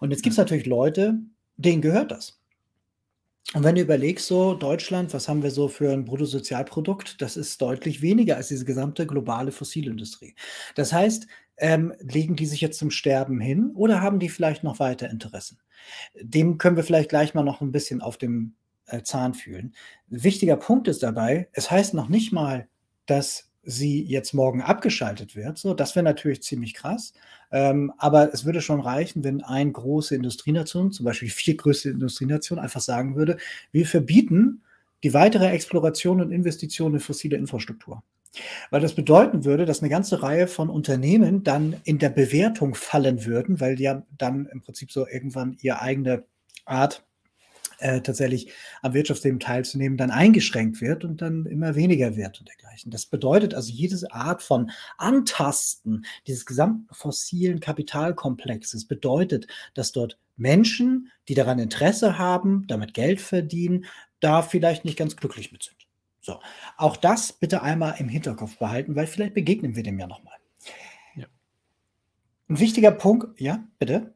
Und 0.00 0.10
jetzt 0.10 0.22
gibt 0.22 0.32
es 0.32 0.38
hm. 0.38 0.44
natürlich 0.44 0.66
Leute, 0.66 1.18
denen 1.56 1.82
gehört 1.82 2.10
das. 2.10 2.39
Und 3.52 3.64
wenn 3.64 3.74
du 3.74 3.80
überlegst, 3.80 4.26
so 4.26 4.54
Deutschland, 4.54 5.12
was 5.12 5.28
haben 5.28 5.42
wir 5.42 5.50
so 5.50 5.66
für 5.66 5.92
ein 5.92 6.04
Bruttosozialprodukt? 6.04 7.20
Das 7.20 7.36
ist 7.36 7.60
deutlich 7.60 8.00
weniger 8.00 8.36
als 8.36 8.48
diese 8.48 8.64
gesamte 8.64 9.06
globale 9.06 9.50
Fossilindustrie. 9.50 10.36
Das 10.76 10.92
heißt, 10.92 11.26
ähm, 11.56 11.92
legen 11.98 12.36
die 12.36 12.46
sich 12.46 12.60
jetzt 12.60 12.78
zum 12.78 12.90
Sterben 12.90 13.40
hin 13.40 13.72
oder 13.74 14.00
haben 14.00 14.20
die 14.20 14.28
vielleicht 14.28 14.62
noch 14.62 14.78
weiter 14.78 15.10
Interessen? 15.10 15.58
Dem 16.20 16.58
können 16.58 16.76
wir 16.76 16.84
vielleicht 16.84 17.08
gleich 17.08 17.34
mal 17.34 17.42
noch 17.42 17.60
ein 17.60 17.72
bisschen 17.72 18.00
auf 18.00 18.18
dem 18.18 18.54
äh, 18.86 19.02
Zahn 19.02 19.34
fühlen. 19.34 19.74
Wichtiger 20.06 20.56
Punkt 20.56 20.86
ist 20.86 21.02
dabei, 21.02 21.48
es 21.52 21.70
heißt 21.70 21.92
noch 21.92 22.08
nicht 22.08 22.32
mal, 22.32 22.68
dass 23.06 23.49
sie 23.70 24.02
jetzt 24.02 24.34
morgen 24.34 24.62
abgeschaltet 24.62 25.36
wird. 25.36 25.58
So, 25.58 25.74
das 25.74 25.94
wäre 25.94 26.04
natürlich 26.04 26.42
ziemlich 26.42 26.74
krass. 26.74 27.12
Ähm, 27.50 27.92
aber 27.98 28.32
es 28.32 28.44
würde 28.44 28.60
schon 28.60 28.80
reichen, 28.80 29.24
wenn 29.24 29.42
eine 29.42 29.72
große 29.72 30.14
Industrienation, 30.14 30.92
zum 30.92 31.04
Beispiel 31.04 31.28
die 31.28 31.34
viertgrößte 31.34 31.90
Industrienation, 31.90 32.58
einfach 32.58 32.80
sagen 32.80 33.16
würde, 33.16 33.38
wir 33.72 33.86
verbieten 33.86 34.62
die 35.02 35.14
weitere 35.14 35.48
Exploration 35.48 36.20
und 36.20 36.30
Investition 36.30 36.94
in 36.94 37.00
fossile 37.00 37.36
Infrastruktur. 37.36 38.02
Weil 38.70 38.80
das 38.80 38.94
bedeuten 38.94 39.44
würde, 39.44 39.64
dass 39.64 39.80
eine 39.80 39.88
ganze 39.88 40.22
Reihe 40.22 40.46
von 40.46 40.70
Unternehmen 40.70 41.42
dann 41.42 41.76
in 41.84 41.98
der 41.98 42.10
Bewertung 42.10 42.74
fallen 42.74 43.24
würden, 43.24 43.60
weil 43.60 43.76
die 43.76 43.84
ja 43.84 44.02
dann 44.18 44.46
im 44.46 44.60
Prinzip 44.60 44.92
so 44.92 45.06
irgendwann 45.06 45.56
ihre 45.60 45.80
eigene 45.80 46.24
Art 46.64 47.04
äh, 47.80 48.00
tatsächlich 48.00 48.52
am 48.82 48.94
Wirtschaftsleben 48.94 49.40
teilzunehmen, 49.40 49.98
dann 49.98 50.10
eingeschränkt 50.10 50.80
wird 50.80 51.04
und 51.04 51.20
dann 51.20 51.46
immer 51.46 51.74
weniger 51.74 52.16
wird 52.16 52.40
und 52.40 52.48
dergleichen. 52.48 52.90
Das 52.90 53.06
bedeutet 53.06 53.54
also, 53.54 53.72
jede 53.72 54.12
Art 54.12 54.42
von 54.42 54.70
Antasten 54.98 56.04
dieses 56.26 56.46
gesamten 56.46 56.92
fossilen 56.94 57.60
Kapitalkomplexes 57.60 58.86
bedeutet, 58.86 59.46
dass 59.74 59.92
dort 59.92 60.18
Menschen, 60.36 61.10
die 61.28 61.34
daran 61.34 61.58
Interesse 61.58 62.18
haben, 62.18 62.66
damit 62.66 62.94
Geld 62.94 63.20
verdienen, 63.20 63.86
da 64.20 64.42
vielleicht 64.42 64.84
nicht 64.84 64.98
ganz 64.98 65.16
glücklich 65.16 65.52
mit 65.52 65.62
sind. 65.62 65.76
So, 66.20 66.40
auch 66.76 66.96
das 66.96 67.32
bitte 67.32 67.62
einmal 67.62 67.96
im 67.98 68.08
Hinterkopf 68.08 68.58
behalten, 68.58 68.94
weil 68.94 69.06
vielleicht 69.06 69.34
begegnen 69.34 69.74
wir 69.74 69.82
dem 69.82 69.98
ja 69.98 70.06
nochmal. 70.06 70.36
Ja. 71.16 71.26
Ein 72.48 72.60
wichtiger 72.60 72.90
Punkt, 72.90 73.40
ja, 73.40 73.64
bitte 73.78 74.14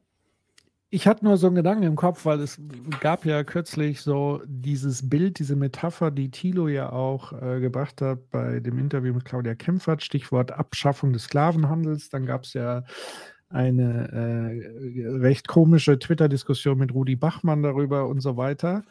ich 0.89 1.07
hatte 1.07 1.25
nur 1.25 1.37
so 1.37 1.47
einen 1.47 1.55
Gedanken 1.55 1.83
im 1.83 1.95
Kopf, 1.95 2.25
weil 2.25 2.39
es 2.39 2.61
gab 2.99 3.25
ja 3.25 3.43
kürzlich 3.43 4.01
so 4.01 4.41
dieses 4.45 5.09
Bild, 5.09 5.39
diese 5.39 5.55
Metapher, 5.55 6.11
die 6.11 6.31
Thilo 6.31 6.67
ja 6.67 6.91
auch 6.91 7.33
äh, 7.33 7.59
gebracht 7.59 8.01
hat 8.01 8.29
bei 8.29 8.59
dem 8.59 8.77
Interview 8.77 9.13
mit 9.13 9.25
Claudia 9.25 9.55
Kempfert, 9.55 10.03
Stichwort 10.03 10.51
Abschaffung 10.51 11.11
des 11.11 11.23
Sklavenhandels. 11.23 12.09
Dann 12.09 12.25
gab 12.25 12.43
es 12.43 12.53
ja 12.53 12.83
eine 13.49 14.11
äh, 14.11 15.07
recht 15.17 15.47
komische 15.47 15.97
Twitter-Diskussion 15.97 16.77
mit 16.77 16.93
Rudi 16.93 17.15
Bachmann 17.15 17.63
darüber 17.63 18.07
und 18.07 18.21
so 18.21 18.37
weiter, 18.37 18.83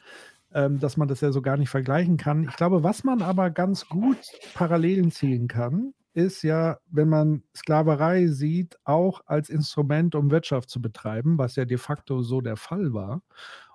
ähm, 0.53 0.81
dass 0.81 0.97
man 0.97 1.09
das 1.09 1.21
ja 1.21 1.33
so 1.33 1.43
gar 1.43 1.57
nicht 1.57 1.71
vergleichen 1.71 2.17
kann. 2.17 2.45
Ich 2.49 2.57
glaube, 2.57 2.83
was 2.83 3.05
man 3.05 3.23
aber 3.23 3.51
ganz 3.51 3.89
gut 3.89 4.19
Parallelen 4.55 5.11
ziehen 5.11 5.49
kann, 5.49 5.95
ist 6.15 6.43
ja, 6.43 6.79
wenn 6.91 7.09
man 7.09 7.43
Sklaverei 7.57 8.29
sieht, 8.29 8.79
auch 8.85 9.21
als 9.27 9.51
Instrument, 9.51 10.15
um 10.15 10.31
Wirtschaft 10.31 10.71
zu 10.71 10.81
betreiben, 10.81 11.39
was 11.39 11.57
ja 11.57 11.65
de 11.65 11.77
facto 11.77 12.23
so 12.23 12.41
der 12.41 12.57
Fall 12.57 12.95
war. 12.95 13.23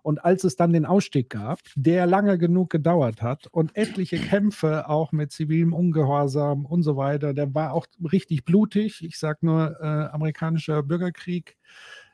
Und 0.02 0.24
als 0.24 0.44
es 0.46 0.56
dann 0.56 0.74
den 0.74 0.86
Ausstieg 0.86 1.30
gab, 1.30 1.60
der 1.76 2.08
lange 2.08 2.38
genug 2.38 2.70
gedauert 2.70 3.22
hat 3.22 3.48
und 3.48 3.76
etliche 3.76 4.18
Kämpfe 4.18 4.88
auch 4.90 5.12
mit 5.12 5.32
zivilem 5.32 5.74
Ungehorsam 5.74 6.66
und 6.66 6.84
so 6.84 6.96
weiter, 6.96 7.34
der 7.34 7.54
war 7.54 7.74
auch 7.74 7.86
richtig 8.12 8.46
blutig. 8.46 9.04
Ich 9.04 9.20
sage 9.20 9.40
nur 9.42 9.78
äh, 9.82 9.86
amerikanischer 9.86 10.84
Bürgerkrieg. 10.84 11.58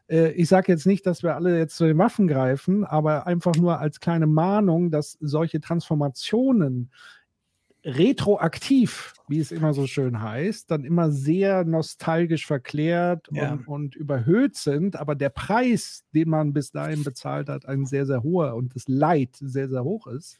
Äh, 0.09 0.31
ich 0.31 0.49
sage 0.49 0.71
jetzt 0.71 0.87
nicht, 0.87 1.05
dass 1.05 1.23
wir 1.23 1.35
alle 1.35 1.57
jetzt 1.57 1.77
zu 1.77 1.85
den 1.85 1.97
Waffen 1.97 2.27
greifen, 2.27 2.83
aber 2.83 3.27
einfach 3.27 3.55
nur 3.55 3.79
als 3.79 3.99
kleine 3.99 4.27
Mahnung, 4.27 4.89
dass 4.89 5.17
solche 5.21 5.61
Transformationen 5.61 6.91
retroaktiv, 7.85 9.13
wie 9.27 9.39
es 9.39 9.51
immer 9.51 9.73
so 9.73 9.85
schön 9.85 10.21
heißt, 10.21 10.71
dann 10.71 10.83
immer 10.83 11.11
sehr 11.11 11.63
nostalgisch 11.65 12.47
verklärt 12.47 13.27
ja. 13.31 13.51
und, 13.51 13.67
und, 13.67 13.95
überhöht 13.95 14.55
sind, 14.55 14.95
aber 14.95 15.13
der 15.13 15.29
Preis, 15.29 16.03
den 16.13 16.29
man 16.29 16.51
bis 16.51 16.71
dahin 16.71 17.03
bezahlt 17.03 17.47
hat, 17.47 17.67
ein 17.67 17.85
sehr, 17.85 18.07
sehr 18.07 18.23
hoher 18.23 18.55
und 18.55 18.75
das 18.75 18.87
Leid 18.87 19.35
sehr, 19.39 19.69
sehr 19.69 19.83
hoch 19.83 20.07
ist. 20.07 20.39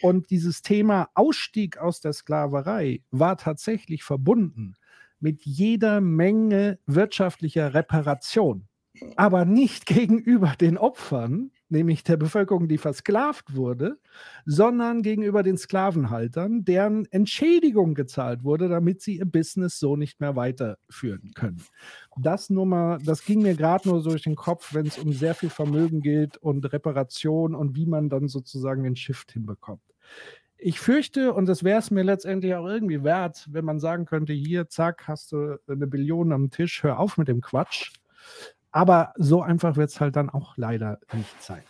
Und 0.00 0.30
dieses 0.30 0.62
Thema 0.62 1.10
Ausstieg 1.14 1.76
aus 1.76 2.00
der 2.00 2.14
Sklaverei 2.14 3.02
war 3.10 3.36
tatsächlich 3.36 4.02
verbunden 4.02 4.74
mit 5.20 5.44
jeder 5.44 6.00
Menge 6.00 6.78
wirtschaftlicher 6.86 7.74
Reparation, 7.74 8.66
aber 9.16 9.44
nicht 9.44 9.84
gegenüber 9.86 10.54
den 10.58 10.78
Opfern, 10.78 11.50
nämlich 11.70 12.04
der 12.04 12.16
Bevölkerung, 12.16 12.68
die 12.68 12.78
versklavt 12.78 13.54
wurde, 13.54 13.98
sondern 14.46 15.02
gegenüber 15.02 15.42
den 15.42 15.56
Sklavenhaltern, 15.56 16.64
deren 16.64 17.06
Entschädigung 17.06 17.94
gezahlt 17.94 18.44
wurde, 18.44 18.68
damit 18.68 19.02
sie 19.02 19.18
ihr 19.18 19.26
Business 19.26 19.78
so 19.78 19.96
nicht 19.96 20.20
mehr 20.20 20.36
weiterführen 20.36 21.32
können. 21.34 21.62
Das 22.16 22.50
nur 22.50 22.66
mal, 22.66 22.98
das 23.04 23.24
ging 23.24 23.42
mir 23.42 23.54
gerade 23.54 23.88
nur 23.88 24.00
so 24.00 24.10
durch 24.10 24.22
den 24.22 24.36
Kopf, 24.36 24.74
wenn 24.74 24.86
es 24.86 24.98
um 24.98 25.12
sehr 25.12 25.34
viel 25.34 25.50
Vermögen 25.50 26.00
geht 26.00 26.36
und 26.36 26.72
Reparation 26.72 27.54
und 27.54 27.76
wie 27.76 27.86
man 27.86 28.08
dann 28.08 28.28
sozusagen 28.28 28.82
den 28.82 28.96
Shift 28.96 29.32
hinbekommt. 29.32 29.82
Ich 30.60 30.80
fürchte, 30.80 31.32
und 31.34 31.46
das 31.46 31.62
wäre 31.62 31.78
es 31.78 31.92
mir 31.92 32.02
letztendlich 32.02 32.54
auch 32.56 32.66
irgendwie 32.66 33.04
wert, 33.04 33.46
wenn 33.48 33.64
man 33.64 33.78
sagen 33.78 34.06
könnte, 34.06 34.32
hier, 34.32 34.68
zack, 34.68 35.06
hast 35.06 35.30
du 35.30 35.56
eine 35.68 35.86
Billion 35.86 36.32
am 36.32 36.50
Tisch, 36.50 36.82
hör 36.82 36.98
auf 36.98 37.16
mit 37.16 37.28
dem 37.28 37.40
Quatsch. 37.40 37.92
Aber 38.78 39.12
so 39.16 39.42
einfach 39.42 39.74
wird 39.74 39.90
es 39.90 39.98
halt 39.98 40.14
dann 40.14 40.30
auch 40.30 40.56
leider 40.56 41.00
nicht 41.12 41.42
sein. 41.42 41.64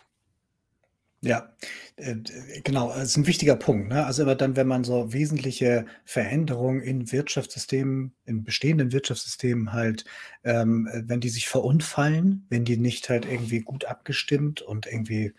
Ja, 1.22 1.48
äh, 1.96 2.16
genau, 2.64 2.90
das 2.90 3.04
ist 3.04 3.16
ein 3.16 3.26
wichtiger 3.26 3.56
Punkt. 3.56 3.88
Ne? 3.88 4.04
Also 4.04 4.24
immer 4.24 4.34
dann, 4.34 4.56
wenn 4.56 4.66
man 4.66 4.84
so 4.84 5.10
wesentliche 5.10 5.86
Veränderungen 6.04 6.82
in 6.82 7.10
Wirtschaftssystemen, 7.10 8.12
in 8.26 8.44
bestehenden 8.44 8.92
Wirtschaftssystemen 8.92 9.72
halt, 9.72 10.04
ähm, 10.44 10.86
wenn 10.92 11.20
die 11.20 11.30
sich 11.30 11.48
verunfallen, 11.48 12.44
wenn 12.50 12.66
die 12.66 12.76
nicht 12.76 13.08
halt 13.08 13.24
irgendwie 13.24 13.60
gut 13.60 13.86
abgestimmt 13.86 14.60
und 14.60 14.86
irgendwie 14.86 15.32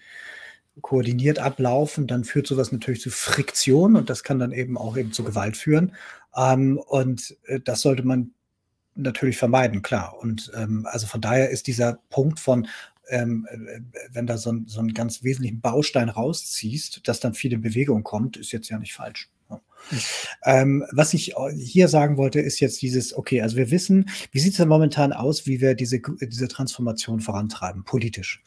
koordiniert 0.82 1.38
ablaufen, 1.38 2.08
dann 2.08 2.24
führt 2.24 2.48
sowas 2.48 2.72
natürlich 2.72 3.02
zu 3.02 3.12
Friktion 3.12 3.96
und 3.96 4.10
das 4.10 4.24
kann 4.24 4.40
dann 4.40 4.54
eben 4.54 4.76
auch 4.76 4.98
eben 4.98 5.12
zu 5.12 5.24
Gewalt 5.24 5.56
führen. 5.56 5.94
Ähm, 6.36 6.80
und 6.80 7.38
äh, 7.46 7.60
das 7.60 7.82
sollte 7.82 8.02
man 8.02 8.32
natürlich 9.02 9.38
vermeiden, 9.38 9.82
klar. 9.82 10.18
Und 10.20 10.52
ähm, 10.56 10.86
also 10.90 11.08
von 11.08 11.22
daher 11.22 11.50
ist 11.50 11.68
dieser 11.68 12.00
Punkt 12.10 12.40
von 12.40 12.68
ähm, 13.10 13.48
äh, 13.50 13.82
wenn 14.12 14.28
da 14.28 14.38
so, 14.38 14.52
ein, 14.52 14.66
so 14.68 14.80
einen 14.80 14.94
ganz 14.94 15.24
wesentlichen 15.24 15.62
Baustein 15.62 16.10
rausziehst, 16.10 17.08
dass 17.08 17.20
dann 17.20 17.34
viel 17.34 17.54
in 17.54 17.62
Bewegung 17.62 18.04
kommt, 18.04 18.38
ist 18.38 18.52
jetzt 18.52 18.70
ja 18.70 18.78
nicht 18.78 18.94
falsch. 18.94 19.30
Ja. 19.50 19.62
Ähm, 20.44 20.86
was 20.92 21.14
ich 21.14 21.34
hier 21.58 21.88
sagen 21.88 22.18
wollte, 22.18 22.40
ist 22.40 22.60
jetzt 22.60 22.82
dieses, 22.82 23.16
okay, 23.16 23.42
also 23.42 23.58
wir 23.58 23.72
wissen, 23.72 24.10
wie 24.32 24.40
sieht 24.40 24.52
es 24.52 24.58
denn 24.58 24.68
momentan 24.68 25.14
aus, 25.14 25.48
wie 25.48 25.62
wir 25.62 25.74
diese, 25.74 26.00
diese 26.00 26.48
Transformation 26.48 27.20
vorantreiben, 27.20 27.84
politisch. 27.84 28.44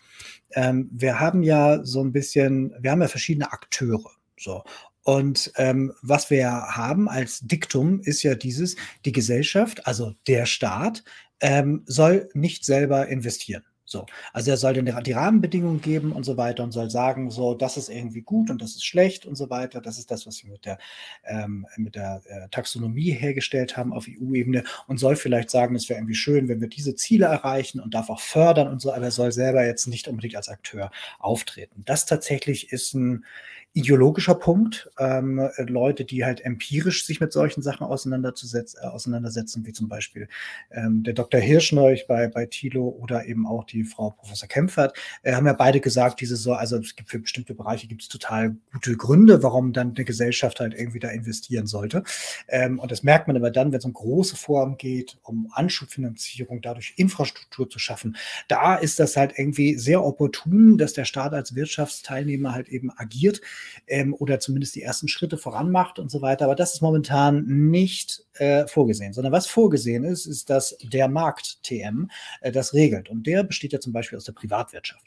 Ähm, 0.53 0.89
wir 0.93 1.19
haben 1.19 1.43
ja 1.43 1.85
so 1.85 2.03
ein 2.03 2.13
bisschen, 2.13 2.73
wir 2.79 2.93
haben 2.93 3.03
ja 3.03 3.09
verschiedene 3.09 3.53
Akteure. 3.53 4.11
So. 4.39 4.63
Und 5.05 5.53
ähm, 5.57 5.93
was 6.03 6.31
wir 6.31 6.51
haben 6.51 7.09
als 7.09 7.41
Diktum 7.41 8.01
ist 8.01 8.23
ja 8.23 8.35
dieses, 8.35 8.77
die 9.05 9.13
Gesellschaft, 9.13 9.87
also 9.87 10.15
der 10.27 10.47
Staat, 10.47 11.03
ähm, 11.41 11.83
soll 11.87 12.29
nicht 12.35 12.65
selber 12.65 13.09
investieren. 13.09 13.65
So, 13.93 14.07
also 14.33 14.51
er 14.51 14.57
soll 14.57 14.73
die 14.73 15.13
Rahmenbedingungen 15.13 15.83
geben 15.83 16.13
und 16.13 16.25
so 16.25 16.39
weiter 16.39 16.65
und 16.65 16.73
soll 16.73 16.89
sagen, 16.89 17.31
so, 17.31 17.55
das 17.55 17.77
ist 17.77 17.91
irgendwie 17.91 18.23
gut 18.23 18.49
und 18.49 18.63
das 18.63 18.71
ist 18.71 18.87
schlecht 18.87 19.27
und 19.27 19.35
so 19.35 19.51
weiter. 19.51 19.83
Das 19.83 19.99
ist 19.99 20.11
das, 20.11 20.27
was 20.27 20.43
wir 20.43 20.51
mit 20.51 20.65
der, 20.65 20.79
ähm, 21.25 21.67
mit 21.77 21.95
der 21.95 22.23
äh, 22.25 22.49
Taxonomie 22.51 23.11
hergestellt 23.11 23.77
haben 23.77 23.93
auf 23.93 24.07
EU-Ebene 24.09 24.65
und 24.87 24.97
soll 24.97 25.15
vielleicht 25.15 25.51
sagen, 25.51 25.75
es 25.75 25.91
wäre 25.91 25.99
irgendwie 25.99 26.15
schön, 26.15 26.49
wenn 26.49 26.63
wir 26.63 26.69
diese 26.69 26.95
Ziele 26.95 27.27
erreichen 27.27 27.81
und 27.81 27.93
darf 27.93 28.09
auch 28.09 28.21
fördern 28.21 28.69
und 28.69 28.81
so, 28.81 28.95
aber 28.95 29.05
er 29.05 29.11
soll 29.11 29.31
selber 29.31 29.67
jetzt 29.67 29.87
nicht 29.87 30.09
unbedingt 30.09 30.37
als 30.37 30.49
Akteur 30.49 30.91
auftreten. 31.19 31.83
Das 31.85 32.07
tatsächlich 32.07 32.73
ist 32.73 32.95
ein, 32.95 33.27
ideologischer 33.75 34.35
Punkt. 34.35 34.91
Ähm, 34.99 35.49
Leute, 35.59 36.05
die 36.05 36.25
halt 36.25 36.45
empirisch 36.45 37.07
sich 37.07 37.21
mit 37.21 37.33
solchen 37.33 37.63
Sachen 37.63 37.87
auseinanderzusetzen, 37.87 38.81
äh, 38.83 38.87
auseinandersetzen, 38.87 39.65
wie 39.65 39.73
zum 39.73 39.89
Beispiel 39.89 40.29
ähm, 40.71 41.03
der 41.03 41.15
Dr. 41.15 41.41
Hirschneuch 41.41 42.07
bei, 42.07 42.29
bei 42.29 42.47
Thilo 42.47 42.89
oder 42.89 43.27
eben 43.27 43.47
auch 43.47 43.65
die 43.65 43.85
Frau 43.85 44.11
Professor 44.11 44.49
Kempfert, 44.49 44.97
äh, 45.23 45.33
haben 45.33 45.47
ja 45.47 45.55
beide 45.55 45.81
gesagt, 45.81 46.21
diese 46.21 46.37
so, 46.37 46.53
also 46.53 46.77
es 46.77 46.97
gibt 46.97 47.09
für 47.09 47.19
bestimmte 47.19 47.55
Bereiche 47.55 47.87
gibt 47.87 48.03
es 48.03 48.09
total 48.09 48.57
gute 48.73 48.97
Gründe, 48.97 49.43
warum 49.43 49.73
dann 49.73 49.95
eine 49.95 50.05
Gesellschaft 50.05 50.61
halt 50.61 50.75
irgendwie 50.75 51.01
da 51.01 51.09
investieren 51.09 51.67
sollte. 51.67 52.03
Ähm, 52.49 52.79
und 52.79 52.93
das 52.93 53.03
merkt 53.03 53.27
man 53.27 53.37
aber 53.37 53.51
dann, 53.51 53.73
wenn 53.73 53.79
es 53.79 53.85
um 53.87 53.95
große 53.95 54.37
Vorhaben 54.37 54.77
geht, 54.77 55.19
um 55.23 55.51
Anschubfinanzierung, 55.53 56.61
dadurch 56.61 56.93
Infrastruktur 56.97 57.71
zu 57.71 57.79
schaffen, 57.79 58.17
da 58.49 58.77
ist 58.77 58.99
das 58.99 59.17
halt 59.17 59.39
irgendwie 59.39 59.77
sehr 59.77 60.05
opportun, 60.05 60.77
dass 60.77 60.93
der 60.93 61.07
Staat 61.07 61.33
als 61.33 61.55
Wirtschaftsteilnehmer 61.55 62.53
halt 62.53 62.69
eben 62.69 62.91
agiert 62.91 63.41
ähm, 63.87 64.15
oder 64.15 64.41
zumindest 64.41 64.75
die 64.75 64.83
ersten 64.83 65.09
Schritte 65.09 65.39
voran 65.39 65.71
macht 65.71 65.99
und 65.99 66.11
so 66.11 66.23
weiter. 66.23 66.47
Aber 66.47 66.55
das 66.55 66.75
ist 66.75 66.83
momentan 66.83 67.45
nicht 67.47 68.25
äh, 68.35 68.67
vorgesehen, 68.67 69.13
sondern 69.13 69.33
was 69.33 69.47
vorgesehen 69.47 70.05
ist, 70.05 70.27
ist, 70.27 70.51
dass 70.51 70.77
der 70.83 71.09
Markt 71.09 71.63
TM 71.63 72.11
äh, 72.41 72.53
das 72.53 72.75
regelt. 72.75 73.09
Und 73.09 73.27
der 73.27 73.45
besteht 73.45 73.73
ja 73.73 73.81
zum 73.81 73.93
Beispiel 73.93 74.17
aus 74.17 74.25
der 74.25 74.33
Privatwirtschaft. 74.33 75.07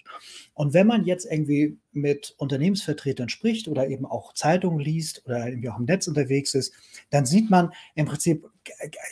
Und 0.53 0.73
wenn 0.73 0.87
man 0.87 1.05
jetzt 1.05 1.25
irgendwie 1.25 1.77
mit 1.91 2.35
Unternehmensvertretern 2.37 3.29
spricht 3.29 3.67
oder 3.67 3.87
eben 3.87 4.05
auch 4.05 4.33
Zeitungen 4.33 4.79
liest 4.79 5.25
oder 5.25 5.47
irgendwie 5.47 5.69
auch 5.69 5.79
im 5.79 5.85
Netz 5.85 6.07
unterwegs 6.07 6.53
ist, 6.53 6.73
dann 7.09 7.25
sieht 7.25 7.49
man 7.49 7.71
im 7.95 8.05
Prinzip, 8.05 8.45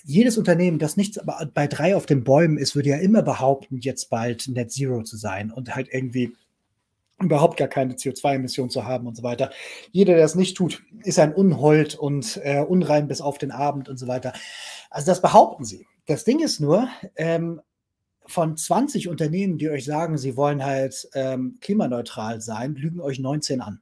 jedes 0.04 0.38
Unternehmen, 0.38 0.80
das 0.80 0.98
nichts 0.98 1.20
bei 1.54 1.68
drei 1.68 1.96
auf 1.96 2.06
den 2.06 2.24
Bäumen 2.24 2.58
ist, 2.58 2.76
würde 2.76 2.90
ja 2.90 2.98
immer 2.98 3.22
behaupten, 3.22 3.78
jetzt 3.80 4.10
bald 4.10 4.48
Net 4.48 4.72
Zero 4.72 5.04
zu 5.04 5.18
sein 5.18 5.52
und 5.52 5.76
halt 5.76 5.90
irgendwie 5.92 6.34
überhaupt 7.24 7.58
gar 7.58 7.68
keine 7.68 7.94
CO2-Emissionen 7.94 8.70
zu 8.70 8.86
haben 8.86 9.08
und 9.08 9.16
so 9.16 9.24
weiter. 9.24 9.52
Jeder, 9.92 10.16
der 10.16 10.26
es 10.26 10.36
nicht 10.36 10.58
tut, 10.58 10.84
ist 11.04 11.20
ein 11.20 11.34
Unhold 11.34 11.96
und 11.96 12.40
äh, 12.44 12.62
unrein 12.62 13.08
bis 13.08 13.22
auf 13.22 13.38
den 13.38 13.52
Abend 13.52 13.90
und 13.90 13.98
so 13.98 14.08
weiter. 14.08 14.34
Also 14.90 15.08
das 15.08 15.22
behaupten 15.22 15.66
sie. 15.66 15.88
Das 16.06 16.24
Ding 16.24 16.40
ist 16.40 16.60
nur, 16.60 16.88
ähm, 17.16 17.62
von 18.26 18.56
20 18.56 19.10
Unternehmen, 19.10 19.58
die 19.58 19.70
euch 19.70 19.86
sagen, 19.86 20.18
sie 20.18 20.38
wollen 20.38 20.64
halt 20.64 21.10
ähm, 21.14 21.58
klimaneutral 21.62 22.42
sein, 22.42 22.76
lügen 22.76 23.02
euch 23.02 23.20
19 23.20 23.62
an. 23.62 23.82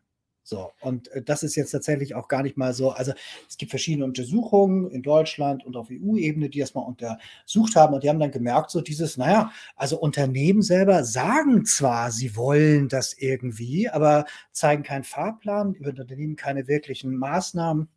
So, 0.51 0.73
und 0.81 1.07
äh, 1.13 1.21
das 1.23 1.43
ist 1.43 1.55
jetzt 1.55 1.71
tatsächlich 1.71 2.13
auch 2.13 2.27
gar 2.27 2.43
nicht 2.43 2.57
mal 2.57 2.73
so. 2.73 2.89
Also 2.89 3.13
es 3.47 3.55
gibt 3.55 3.69
verschiedene 3.69 4.03
Untersuchungen 4.03 4.91
in 4.91 5.01
Deutschland 5.01 5.65
und 5.65 5.77
auf 5.77 5.87
EU-Ebene, 5.89 6.49
die 6.49 6.59
das 6.59 6.73
mal 6.73 6.81
untersucht 6.81 7.77
haben 7.77 7.93
und 7.93 8.03
die 8.03 8.09
haben 8.09 8.19
dann 8.19 8.31
gemerkt, 8.31 8.69
so 8.69 8.81
dieses, 8.81 9.15
naja, 9.15 9.49
also 9.77 9.97
Unternehmen 9.97 10.61
selber 10.61 11.05
sagen 11.05 11.63
zwar, 11.63 12.11
sie 12.11 12.35
wollen 12.35 12.89
das 12.89 13.13
irgendwie, 13.17 13.87
aber 13.87 14.25
zeigen 14.51 14.83
keinen 14.83 15.05
Fahrplan, 15.05 15.73
über 15.73 15.91
Unternehmen 15.91 16.35
keine 16.35 16.67
wirklichen 16.67 17.15
Maßnahmen 17.15 17.87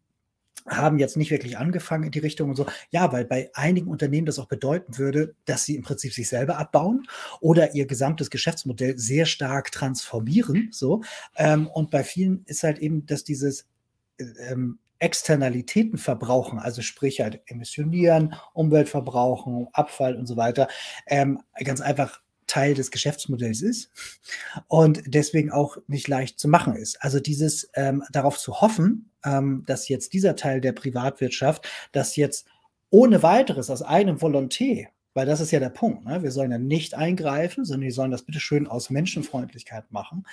haben 0.66 0.98
jetzt 0.98 1.16
nicht 1.16 1.30
wirklich 1.30 1.58
angefangen 1.58 2.04
in 2.04 2.10
die 2.10 2.20
Richtung 2.20 2.50
und 2.50 2.56
so. 2.56 2.66
Ja, 2.90 3.12
weil 3.12 3.24
bei 3.24 3.50
einigen 3.54 3.88
Unternehmen 3.88 4.26
das 4.26 4.38
auch 4.38 4.48
bedeuten 4.48 4.98
würde, 4.98 5.34
dass 5.44 5.64
sie 5.64 5.76
im 5.76 5.82
Prinzip 5.82 6.12
sich 6.12 6.28
selber 6.28 6.58
abbauen 6.58 7.06
oder 7.40 7.74
ihr 7.74 7.86
gesamtes 7.86 8.30
Geschäftsmodell 8.30 8.98
sehr 8.98 9.26
stark 9.26 9.72
transformieren. 9.72 10.68
So. 10.72 11.02
Ähm, 11.36 11.66
und 11.68 11.90
bei 11.90 12.02
vielen 12.02 12.44
ist 12.46 12.62
halt 12.62 12.78
eben, 12.78 13.06
dass 13.06 13.24
dieses 13.24 13.66
äh, 14.18 14.24
ähm, 14.50 14.78
Externalitäten 15.00 15.98
verbrauchen, 15.98 16.58
also 16.58 16.80
sprich 16.80 17.20
halt 17.20 17.42
emissionieren, 17.46 18.34
Umwelt 18.54 18.88
verbrauchen, 18.88 19.68
Abfall 19.72 20.16
und 20.16 20.26
so 20.26 20.36
weiter, 20.36 20.68
ähm, 21.06 21.42
ganz 21.62 21.82
einfach 21.82 22.22
Teil 22.54 22.74
des 22.74 22.92
Geschäftsmodells 22.92 23.62
ist 23.62 23.90
und 24.68 25.02
deswegen 25.06 25.50
auch 25.50 25.76
nicht 25.88 26.06
leicht 26.06 26.38
zu 26.38 26.46
machen 26.46 26.76
ist. 26.76 27.02
Also 27.02 27.18
dieses 27.18 27.68
ähm, 27.74 28.04
darauf 28.12 28.38
zu 28.38 28.60
hoffen, 28.60 29.10
ähm, 29.24 29.64
dass 29.66 29.88
jetzt 29.88 30.12
dieser 30.12 30.36
Teil 30.36 30.60
der 30.60 30.70
Privatwirtschaft, 30.70 31.68
das 31.90 32.14
jetzt 32.14 32.46
ohne 32.90 33.24
weiteres 33.24 33.70
aus 33.70 33.82
eigenem 33.82 34.18
Volonté, 34.18 34.86
weil 35.14 35.26
das 35.26 35.40
ist 35.40 35.50
ja 35.50 35.58
der 35.58 35.70
Punkt, 35.70 36.04
ne? 36.04 36.22
wir 36.22 36.30
sollen 36.30 36.52
ja 36.52 36.58
nicht 36.58 36.94
eingreifen, 36.94 37.64
sondern 37.64 37.86
wir 37.86 37.92
sollen 37.92 38.12
das 38.12 38.22
bitte 38.22 38.38
schön 38.38 38.68
aus 38.68 38.88
Menschenfreundlichkeit 38.88 39.90
machen. 39.90 40.24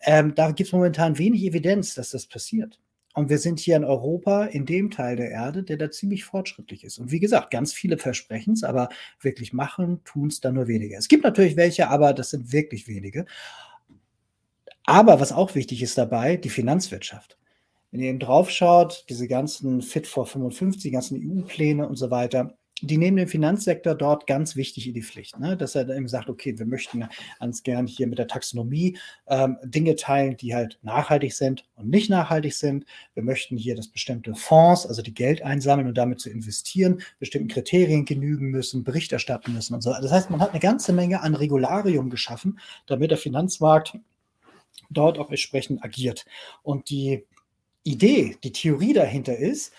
Ähm, 0.00 0.34
da 0.34 0.52
gibt 0.52 0.68
es 0.68 0.72
momentan 0.72 1.18
wenig 1.18 1.42
Evidenz, 1.42 1.94
dass 1.94 2.08
das 2.08 2.24
passiert. 2.24 2.80
Und 3.14 3.28
wir 3.28 3.38
sind 3.38 3.58
hier 3.58 3.76
in 3.76 3.84
Europa 3.84 4.44
in 4.44 4.66
dem 4.66 4.90
Teil 4.90 5.16
der 5.16 5.30
Erde, 5.30 5.64
der 5.64 5.76
da 5.76 5.90
ziemlich 5.90 6.24
fortschrittlich 6.24 6.84
ist. 6.84 6.98
Und 6.98 7.10
wie 7.10 7.18
gesagt, 7.18 7.50
ganz 7.50 7.72
viele 7.72 7.98
versprechen 7.98 8.52
es, 8.52 8.62
aber 8.62 8.88
wirklich 9.20 9.52
machen, 9.52 10.02
tun 10.04 10.28
es 10.28 10.40
dann 10.40 10.54
nur 10.54 10.68
wenige. 10.68 10.96
Es 10.96 11.08
gibt 11.08 11.24
natürlich 11.24 11.56
welche, 11.56 11.88
aber 11.88 12.12
das 12.12 12.30
sind 12.30 12.52
wirklich 12.52 12.86
wenige. 12.86 13.26
Aber 14.84 15.20
was 15.20 15.32
auch 15.32 15.54
wichtig 15.54 15.82
ist 15.82 15.98
dabei, 15.98 16.36
die 16.36 16.50
Finanzwirtschaft. 16.50 17.36
Wenn 17.90 18.00
ihr 18.00 18.10
eben 18.10 18.20
drauf 18.20 18.50
schaut, 18.50 19.04
diese 19.08 19.26
ganzen 19.26 19.82
Fit 19.82 20.06
for 20.06 20.26
55, 20.26 20.80
die 20.80 20.90
ganzen 20.92 21.20
EU-Pläne 21.20 21.88
und 21.88 21.96
so 21.96 22.12
weiter, 22.12 22.56
die 22.82 22.98
nehmen 22.98 23.16
den 23.16 23.28
Finanzsektor 23.28 23.94
dort 23.94 24.26
ganz 24.26 24.56
wichtig 24.56 24.86
in 24.86 24.94
die 24.94 25.02
Pflicht, 25.02 25.38
ne? 25.38 25.56
dass 25.56 25.74
er 25.74 25.88
eben 25.88 26.08
sagt, 26.08 26.28
okay, 26.28 26.58
wir 26.58 26.66
möchten 26.66 27.08
ganz 27.38 27.62
gern 27.62 27.86
hier 27.86 28.06
mit 28.06 28.18
der 28.18 28.28
Taxonomie 28.28 28.98
ähm, 29.26 29.58
Dinge 29.64 29.96
teilen, 29.96 30.36
die 30.36 30.54
halt 30.54 30.78
nachhaltig 30.82 31.34
sind 31.34 31.64
und 31.76 31.88
nicht 31.88 32.10
nachhaltig 32.10 32.54
sind. 32.54 32.84
Wir 33.14 33.22
möchten 33.22 33.56
hier, 33.56 33.74
dass 33.74 33.88
bestimmte 33.88 34.34
Fonds, 34.34 34.86
also 34.86 35.02
die 35.02 35.14
Geld 35.14 35.42
einsammeln 35.42 35.88
und 35.88 35.98
damit 35.98 36.20
zu 36.20 36.30
investieren, 36.30 37.02
bestimmten 37.18 37.48
Kriterien 37.48 38.04
genügen 38.04 38.50
müssen, 38.50 38.84
Bericht 38.84 39.12
erstatten 39.12 39.52
müssen 39.52 39.74
und 39.74 39.82
so. 39.82 39.92
Das 39.92 40.10
heißt, 40.12 40.30
man 40.30 40.40
hat 40.40 40.50
eine 40.50 40.60
ganze 40.60 40.92
Menge 40.92 41.20
an 41.20 41.34
Regularium 41.34 42.10
geschaffen, 42.10 42.58
damit 42.86 43.10
der 43.10 43.18
Finanzmarkt 43.18 43.98
dort 44.90 45.18
auch 45.18 45.30
entsprechend 45.30 45.84
agiert. 45.84 46.26
Und 46.62 46.90
die 46.90 47.26
Idee, 47.82 48.36
die 48.42 48.52
Theorie 48.52 48.92
dahinter 48.92 49.36
ist, 49.36 49.72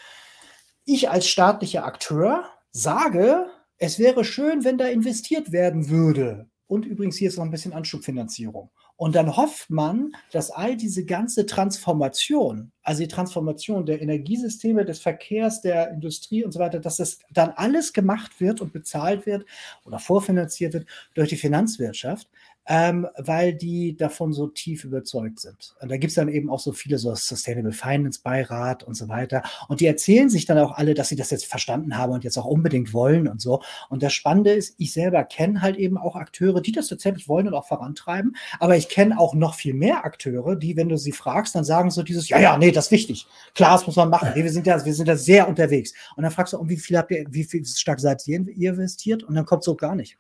ich 0.86 1.10
als 1.10 1.28
staatlicher 1.28 1.86
Akteur 1.86 2.50
sage, 2.72 3.48
es 3.78 4.00
wäre 4.00 4.24
schön, 4.24 4.64
wenn 4.64 4.78
da 4.78 4.88
investiert 4.88 5.52
werden 5.52 5.90
würde. 5.90 6.50
Und 6.68 6.86
übrigens 6.86 7.18
hier 7.18 7.28
ist 7.28 7.38
noch 7.38 7.44
ein 7.44 7.52
bisschen 7.52 7.74
Anschubfinanzierung. 7.74 8.70
Und 8.96 9.16
dann 9.16 9.36
hofft 9.36 9.72
man, 9.72 10.12
dass 10.32 10.52
all 10.52 10.78
diese 10.78 11.06
ganze 11.06 11.48
Transformation, 11.48 12.72
also 12.84 13.02
die 13.02 13.08
Transformation 13.08 13.86
der 13.86 14.00
Energiesysteme, 14.00 14.86
des 14.86 15.00
Verkehrs, 15.00 15.62
der 15.62 15.90
Industrie 15.92 16.46
und 16.46 16.52
so 16.52 16.60
weiter, 16.60 16.80
dass 16.80 16.98
das 16.98 17.18
dann 17.32 17.50
alles 17.50 17.94
gemacht 17.94 18.40
wird 18.40 18.62
und 18.62 18.74
bezahlt 18.74 19.26
wird 19.26 19.44
oder 19.86 19.98
vorfinanziert 19.98 20.74
wird 20.74 20.88
durch 21.16 21.30
die 21.30 21.36
Finanzwirtschaft 21.36 22.30
ähm, 22.68 23.08
weil 23.18 23.54
die 23.54 23.98
davon 23.98 24.34
so 24.34 24.48
tief 24.48 24.84
überzeugt 24.84 25.40
sind. 25.40 25.76
Und 25.82 25.90
da 25.90 25.98
gibt 25.98 26.12
es 26.12 26.16
dann 26.16 26.30
eben 26.30 26.50
auch 26.50 26.60
so 26.60 26.72
viele, 26.72 26.98
so 26.98 27.14
Sustainable 27.16 27.72
Finance 27.72 28.22
Beirat 28.24 28.84
und 28.84 28.94
so 28.94 29.10
weiter. 29.10 29.44
Und 29.68 29.82
die 29.82 29.88
erzählen 29.88 30.30
sich 30.30 30.46
dann 30.46 30.58
auch 30.58 30.72
alle, 30.74 30.94
dass 30.94 31.10
sie 31.10 31.16
das 31.16 31.32
jetzt 31.32 31.46
verstanden 31.46 31.98
haben 31.98 32.14
und 32.14 32.24
jetzt 32.24 32.38
auch 32.38 32.46
unbedingt 32.46 32.94
wollen 32.94 33.28
und 33.28 33.42
so. 33.42 33.62
Und 33.90 34.04
das 34.04 34.14
Spannende 34.14 34.54
ist, 34.54 34.76
ich 34.78 34.94
selber 34.94 35.24
kenne 35.24 35.62
halt 35.62 35.78
eben 35.78 35.98
auch 35.98 36.16
Akteure, 36.16 36.62
die 36.62 36.72
das 36.72 36.88
tatsächlich 36.88 37.28
wollen 37.28 37.48
und 37.48 37.54
auch 37.54 37.68
vorantreiben. 37.68 38.36
Aber 38.60 38.78
ich 38.78 38.90
kenne 38.90 39.20
auch 39.20 39.34
noch 39.34 39.56
viel 39.56 39.74
mehr 39.74 40.06
Akteure, 40.06 40.56
die, 40.56 40.78
wenn 40.78 40.90
du 40.90 40.98
sie 40.98 41.12
fragst, 41.12 41.56
dann 41.56 41.64
sagen 41.64 41.90
so 41.90 42.04
dieses, 42.04 42.30
ja, 42.30 42.40
ja, 42.40 42.58
nee, 42.58 42.72
das 42.72 42.86
ist 42.86 42.92
wichtig. 42.92 43.28
Klar, 43.56 43.74
das 43.74 43.88
muss 43.88 43.96
man 43.96 44.10
machen. 44.10 44.30
Nee, 44.36 44.44
wir 44.44 44.52
sind 44.52 44.68
ja, 44.68 44.84
wir 44.84 44.94
sind 44.94 45.08
da 45.08 45.16
sehr 45.16 45.48
unterwegs. 45.48 45.94
Und 46.16 46.24
dann 46.24 46.32
fragst 46.32 46.54
du, 46.54 46.58
um 46.58 46.70
wie 46.70 46.78
viel 46.78 46.98
habt 46.98 47.12
ihr, 47.12 47.26
wie 47.30 47.44
viel 47.44 47.66
stark 47.66 48.00
seid 48.00 48.28
ihr 48.28 48.38
investiert? 48.38 49.24
Und 49.24 49.36
dann 49.36 49.46
kommt 49.46 49.64
so 49.64 49.76
gar 49.76 49.96
nicht. 49.96 50.18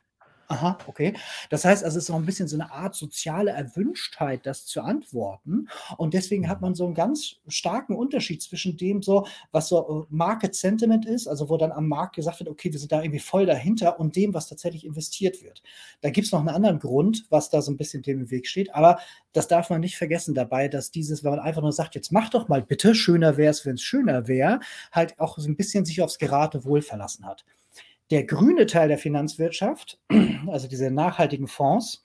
Aha, 0.52 0.78
okay. 0.88 1.14
Das 1.50 1.64
heißt 1.64 1.82
also, 1.82 1.98
es 1.98 2.04
ist 2.04 2.10
auch 2.10 2.18
ein 2.18 2.26
bisschen 2.26 2.50
so 2.50 2.58
eine 2.58 2.70
Art 2.74 2.94
soziale 2.94 3.52
Erwünschtheit, 3.52 4.46
das 4.46 4.66
zu 4.66 4.82
antworten. 4.82 5.70
Und 5.96 6.14
deswegen 6.14 6.50
hat 6.50 6.60
man 6.60 6.76
so 6.76 6.84
einen 6.84 6.94
ganz 6.94 7.38
starken 7.48 7.96
Unterschied 7.96 8.42
zwischen 8.42 8.76
dem 8.76 9.02
so, 9.02 9.26
was 9.54 9.70
so 9.70 10.02
äh, 10.02 10.14
Market 10.14 10.54
Sentiment 10.54 11.06
ist, 11.06 11.28
also 11.28 11.48
wo 11.48 11.56
dann 11.56 11.72
am 11.72 11.88
Markt 11.88 12.18
gesagt 12.18 12.42
wird, 12.42 12.50
okay, 12.50 12.70
wir 12.70 12.80
sind 12.80 12.92
da 12.92 13.02
irgendwie 13.02 13.22
voll 13.22 13.46
dahinter 13.46 13.98
und 13.98 14.18
dem, 14.18 14.34
was 14.34 14.50
tatsächlich 14.50 14.86
investiert 14.86 15.42
wird. 15.42 15.64
Da 16.02 16.10
gibt 16.10 16.26
es 16.26 16.34
noch 16.34 16.40
einen 16.40 16.50
anderen 16.50 16.80
Grund, 16.80 17.26
was 17.30 17.50
da 17.50 17.62
so 17.62 17.72
ein 17.72 17.78
bisschen 17.78 18.04
dem 18.04 18.20
im 18.20 18.30
Weg 18.30 18.46
steht. 18.46 18.76
Aber 18.76 19.00
das 19.32 19.48
darf 19.48 19.70
man 19.70 19.80
nicht 19.80 19.96
vergessen 19.96 20.34
dabei, 20.36 20.68
dass 20.68 20.92
dieses, 20.92 21.24
wenn 21.24 21.32
man 21.32 21.40
einfach 21.40 21.62
nur 21.62 21.72
sagt, 21.72 21.96
jetzt 21.96 22.12
mach 22.12 22.30
doch 22.30 22.50
mal 22.50 22.62
bitte, 22.62 22.94
schöner 22.94 23.38
wäre 23.38 23.52
es, 23.52 23.66
wenn 23.66 23.76
es 23.76 23.84
schöner 23.84 24.28
wäre, 24.28 24.60
halt 24.92 25.18
auch 25.18 25.38
so 25.38 25.48
ein 25.48 25.56
bisschen 25.56 25.86
sich 25.86 26.02
aufs 26.02 26.18
Geratewohl 26.18 26.82
verlassen 26.82 27.26
hat. 27.26 27.46
Der 28.12 28.26
grüne 28.26 28.68
Teil 28.68 28.90
der 28.90 28.98
Finanzwirtschaft, 28.98 30.00
also 30.48 30.68
diese 30.68 30.92
nachhaltigen 30.92 31.48
Fonds, 31.48 32.04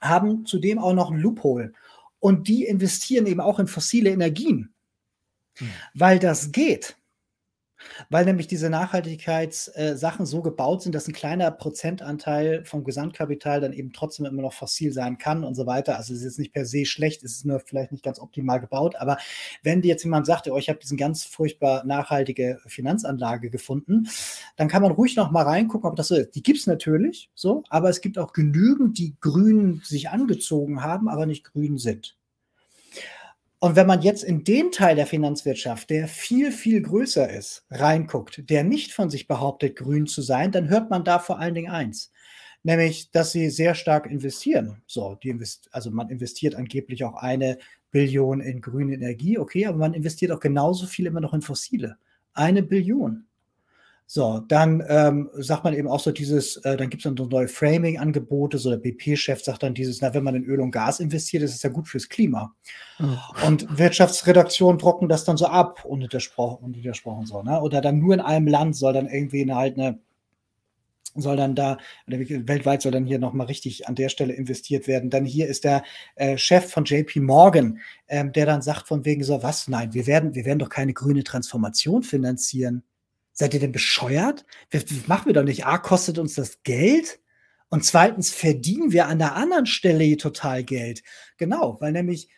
haben 0.00 0.46
zudem 0.46 0.78
auch 0.78 0.94
noch 0.94 1.10
ein 1.10 1.18
Loophole. 1.18 1.72
Und 2.20 2.48
die 2.48 2.64
investieren 2.64 3.26
eben 3.26 3.40
auch 3.40 3.58
in 3.58 3.66
fossile 3.66 4.10
Energien, 4.10 4.72
hm. 5.56 5.68
weil 5.94 6.18
das 6.18 6.52
geht 6.52 6.96
weil 8.10 8.24
nämlich 8.24 8.46
diese 8.46 8.70
Nachhaltigkeitssachen 8.70 10.24
äh, 10.24 10.26
so 10.26 10.42
gebaut 10.42 10.82
sind, 10.82 10.94
dass 10.94 11.08
ein 11.08 11.12
kleiner 11.12 11.50
Prozentanteil 11.50 12.64
vom 12.64 12.84
Gesamtkapital 12.84 13.60
dann 13.60 13.72
eben 13.72 13.92
trotzdem 13.92 14.26
immer 14.26 14.42
noch 14.42 14.52
fossil 14.52 14.92
sein 14.92 15.18
kann 15.18 15.44
und 15.44 15.54
so 15.54 15.66
weiter. 15.66 15.96
Also 15.96 16.12
es 16.12 16.20
ist 16.20 16.24
jetzt 16.24 16.38
nicht 16.38 16.52
per 16.52 16.66
se 16.66 16.86
schlecht, 16.86 17.22
es 17.22 17.32
ist 17.36 17.46
nur 17.46 17.60
vielleicht 17.60 17.92
nicht 17.92 18.04
ganz 18.04 18.18
optimal 18.18 18.60
gebaut, 18.60 18.96
aber 18.96 19.18
wenn 19.62 19.82
dir 19.82 19.88
jetzt 19.88 20.04
jemand 20.04 20.26
sagt, 20.26 20.48
oh, 20.48 20.58
ich 20.58 20.68
habe 20.68 20.78
diesen 20.78 20.96
ganz 20.96 21.24
furchtbar 21.24 21.84
nachhaltige 21.84 22.58
Finanzanlage 22.66 23.50
gefunden, 23.50 24.08
dann 24.56 24.68
kann 24.68 24.82
man 24.82 24.92
ruhig 24.92 25.16
noch 25.16 25.30
mal 25.30 25.42
reingucken, 25.42 25.88
ob 25.88 25.96
das 25.96 26.08
so 26.08 26.16
ist. 26.16 26.34
Die 26.34 26.42
gibt 26.42 26.58
es 26.58 26.66
natürlich 26.66 27.30
so, 27.34 27.62
aber 27.68 27.88
es 27.90 28.00
gibt 28.00 28.18
auch 28.18 28.32
genügend, 28.32 28.98
die 28.98 29.16
grün 29.20 29.80
sich 29.84 30.10
angezogen 30.10 30.82
haben, 30.82 31.08
aber 31.08 31.26
nicht 31.26 31.44
grün 31.44 31.78
sind. 31.78 32.16
Und 33.66 33.74
wenn 33.74 33.88
man 33.88 34.00
jetzt 34.00 34.22
in 34.22 34.44
den 34.44 34.70
Teil 34.70 34.94
der 34.94 35.08
Finanzwirtschaft, 35.08 35.90
der 35.90 36.06
viel, 36.06 36.52
viel 36.52 36.80
größer 36.82 37.28
ist, 37.28 37.66
reinguckt, 37.68 38.48
der 38.48 38.62
nicht 38.62 38.92
von 38.92 39.10
sich 39.10 39.26
behauptet, 39.26 39.74
grün 39.74 40.06
zu 40.06 40.22
sein, 40.22 40.52
dann 40.52 40.68
hört 40.68 40.88
man 40.88 41.02
da 41.02 41.18
vor 41.18 41.40
allen 41.40 41.56
Dingen 41.56 41.72
eins. 41.72 42.12
Nämlich, 42.62 43.10
dass 43.10 43.32
sie 43.32 43.50
sehr 43.50 43.74
stark 43.74 44.06
investieren. 44.06 44.82
So, 44.86 45.18
invest 45.20 45.68
also 45.72 45.90
man 45.90 46.10
investiert 46.10 46.54
angeblich 46.54 47.02
auch 47.02 47.16
eine 47.16 47.58
Billion 47.90 48.40
in 48.40 48.60
grüne 48.60 48.94
Energie, 48.94 49.36
okay, 49.36 49.66
aber 49.66 49.78
man 49.78 49.94
investiert 49.94 50.30
auch 50.30 50.38
genauso 50.38 50.86
viel 50.86 51.06
immer 51.06 51.20
noch 51.20 51.34
in 51.34 51.42
fossile. 51.42 51.96
Eine 52.34 52.62
Billion. 52.62 53.26
So, 54.08 54.38
dann 54.46 54.84
ähm, 54.88 55.30
sagt 55.34 55.64
man 55.64 55.74
eben 55.74 55.88
auch 55.88 55.98
so 55.98 56.12
dieses, 56.12 56.58
äh, 56.58 56.76
dann 56.76 56.90
gibt 56.90 57.00
es 57.00 57.04
dann 57.04 57.16
so 57.16 57.26
neue 57.26 57.48
Framing-Angebote, 57.48 58.56
so 58.56 58.70
der 58.70 58.76
BP-Chef 58.76 59.42
sagt 59.42 59.64
dann 59.64 59.74
dieses, 59.74 60.00
na, 60.00 60.14
wenn 60.14 60.22
man 60.22 60.36
in 60.36 60.44
Öl 60.44 60.60
und 60.60 60.70
Gas 60.70 61.00
investiert, 61.00 61.42
ist 61.42 61.56
es 61.56 61.62
ja 61.62 61.70
gut 61.70 61.88
fürs 61.88 62.08
Klima. 62.08 62.54
Oh. 63.00 63.46
Und 63.46 63.78
Wirtschaftsredaktionen 63.78 64.78
trocken 64.78 65.08
das 65.08 65.24
dann 65.24 65.36
so 65.36 65.46
ab, 65.46 65.84
unwidersprochen, 65.84 66.64
unwidersprochen 66.64 67.26
so, 67.26 67.42
ne? 67.42 67.60
Oder 67.60 67.80
dann 67.80 67.98
nur 67.98 68.14
in 68.14 68.20
einem 68.20 68.46
Land 68.46 68.76
soll 68.76 68.92
dann 68.92 69.08
irgendwie 69.08 69.42
eine, 69.42 69.56
halt 69.56 69.76
eine 69.76 69.98
soll 71.16 71.36
dann 71.36 71.54
da, 71.54 71.78
weltweit 72.06 72.82
soll 72.82 72.92
dann 72.92 73.06
hier 73.06 73.18
nochmal 73.18 73.46
richtig 73.46 73.88
an 73.88 73.94
der 73.94 74.08
Stelle 74.08 74.34
investiert 74.34 74.86
werden. 74.86 75.10
Dann 75.10 75.24
hier 75.24 75.48
ist 75.48 75.64
der 75.64 75.82
äh, 76.14 76.36
Chef 76.36 76.70
von 76.70 76.84
JP 76.84 77.20
Morgan, 77.20 77.78
ähm, 78.06 78.32
der 78.32 78.46
dann 78.46 78.62
sagt 78.62 78.86
von 78.86 79.04
wegen 79.04 79.24
so, 79.24 79.42
was, 79.42 79.66
nein, 79.66 79.94
wir 79.94 80.06
werden, 80.06 80.34
wir 80.34 80.44
werden 80.44 80.58
doch 80.58 80.68
keine 80.68 80.92
grüne 80.92 81.24
Transformation 81.24 82.02
finanzieren. 82.02 82.82
Seid 83.38 83.52
ihr 83.52 83.60
denn 83.60 83.72
bescheuert? 83.72 84.46
Das 84.70 84.84
machen 85.06 85.26
wir 85.26 85.34
doch 85.34 85.44
nicht. 85.44 85.66
A, 85.66 85.76
kostet 85.76 86.18
uns 86.18 86.34
das 86.34 86.62
Geld. 86.62 87.20
Und 87.68 87.84
zweitens 87.84 88.32
verdienen 88.32 88.92
wir 88.92 89.06
an 89.06 89.18
der 89.18 89.36
anderen 89.36 89.66
Stelle 89.66 90.16
total 90.16 90.64
Geld. 90.64 91.02
Genau, 91.36 91.78
weil 91.80 91.92
nämlich 91.92 92.30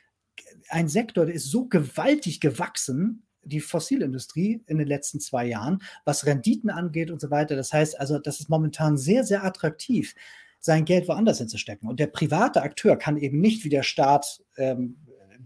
ein 0.69 0.89
Sektor, 0.89 1.25
der 1.27 1.37
ist 1.37 1.51
so 1.51 1.67
gewaltig 1.67 2.41
gewachsen, 2.41 3.23
die 3.43 3.61
Fossilindustrie 3.61 4.63
in 4.67 4.79
den 4.79 4.89
letzten 4.89 5.21
zwei 5.21 5.47
Jahren, 5.47 5.83
was 6.05 6.27
Renditen 6.27 6.69
angeht 6.69 7.13
und 7.13 7.21
so 7.21 7.31
weiter. 7.31 7.55
Das 7.55 7.73
heißt 7.73 7.99
also, 7.99 8.19
das 8.19 8.41
ist 8.41 8.51
momentan 8.51 8.99
sehr, 8.99 9.25
sehr 9.25 9.45
attraktiv, 9.45 10.17
sein 10.59 10.85
Geld 10.85 11.07
woanders 11.07 11.39
hinzustecken. 11.39 11.89
Und 11.89 12.01
der 12.01 12.09
private 12.09 12.63
Akteur 12.63 12.97
kann 12.97 13.17
eben 13.17 13.41
nicht 13.41 13.65
wie 13.65 13.69
der 13.69 13.85
Staat 13.85 14.43
ähm, 14.57 14.97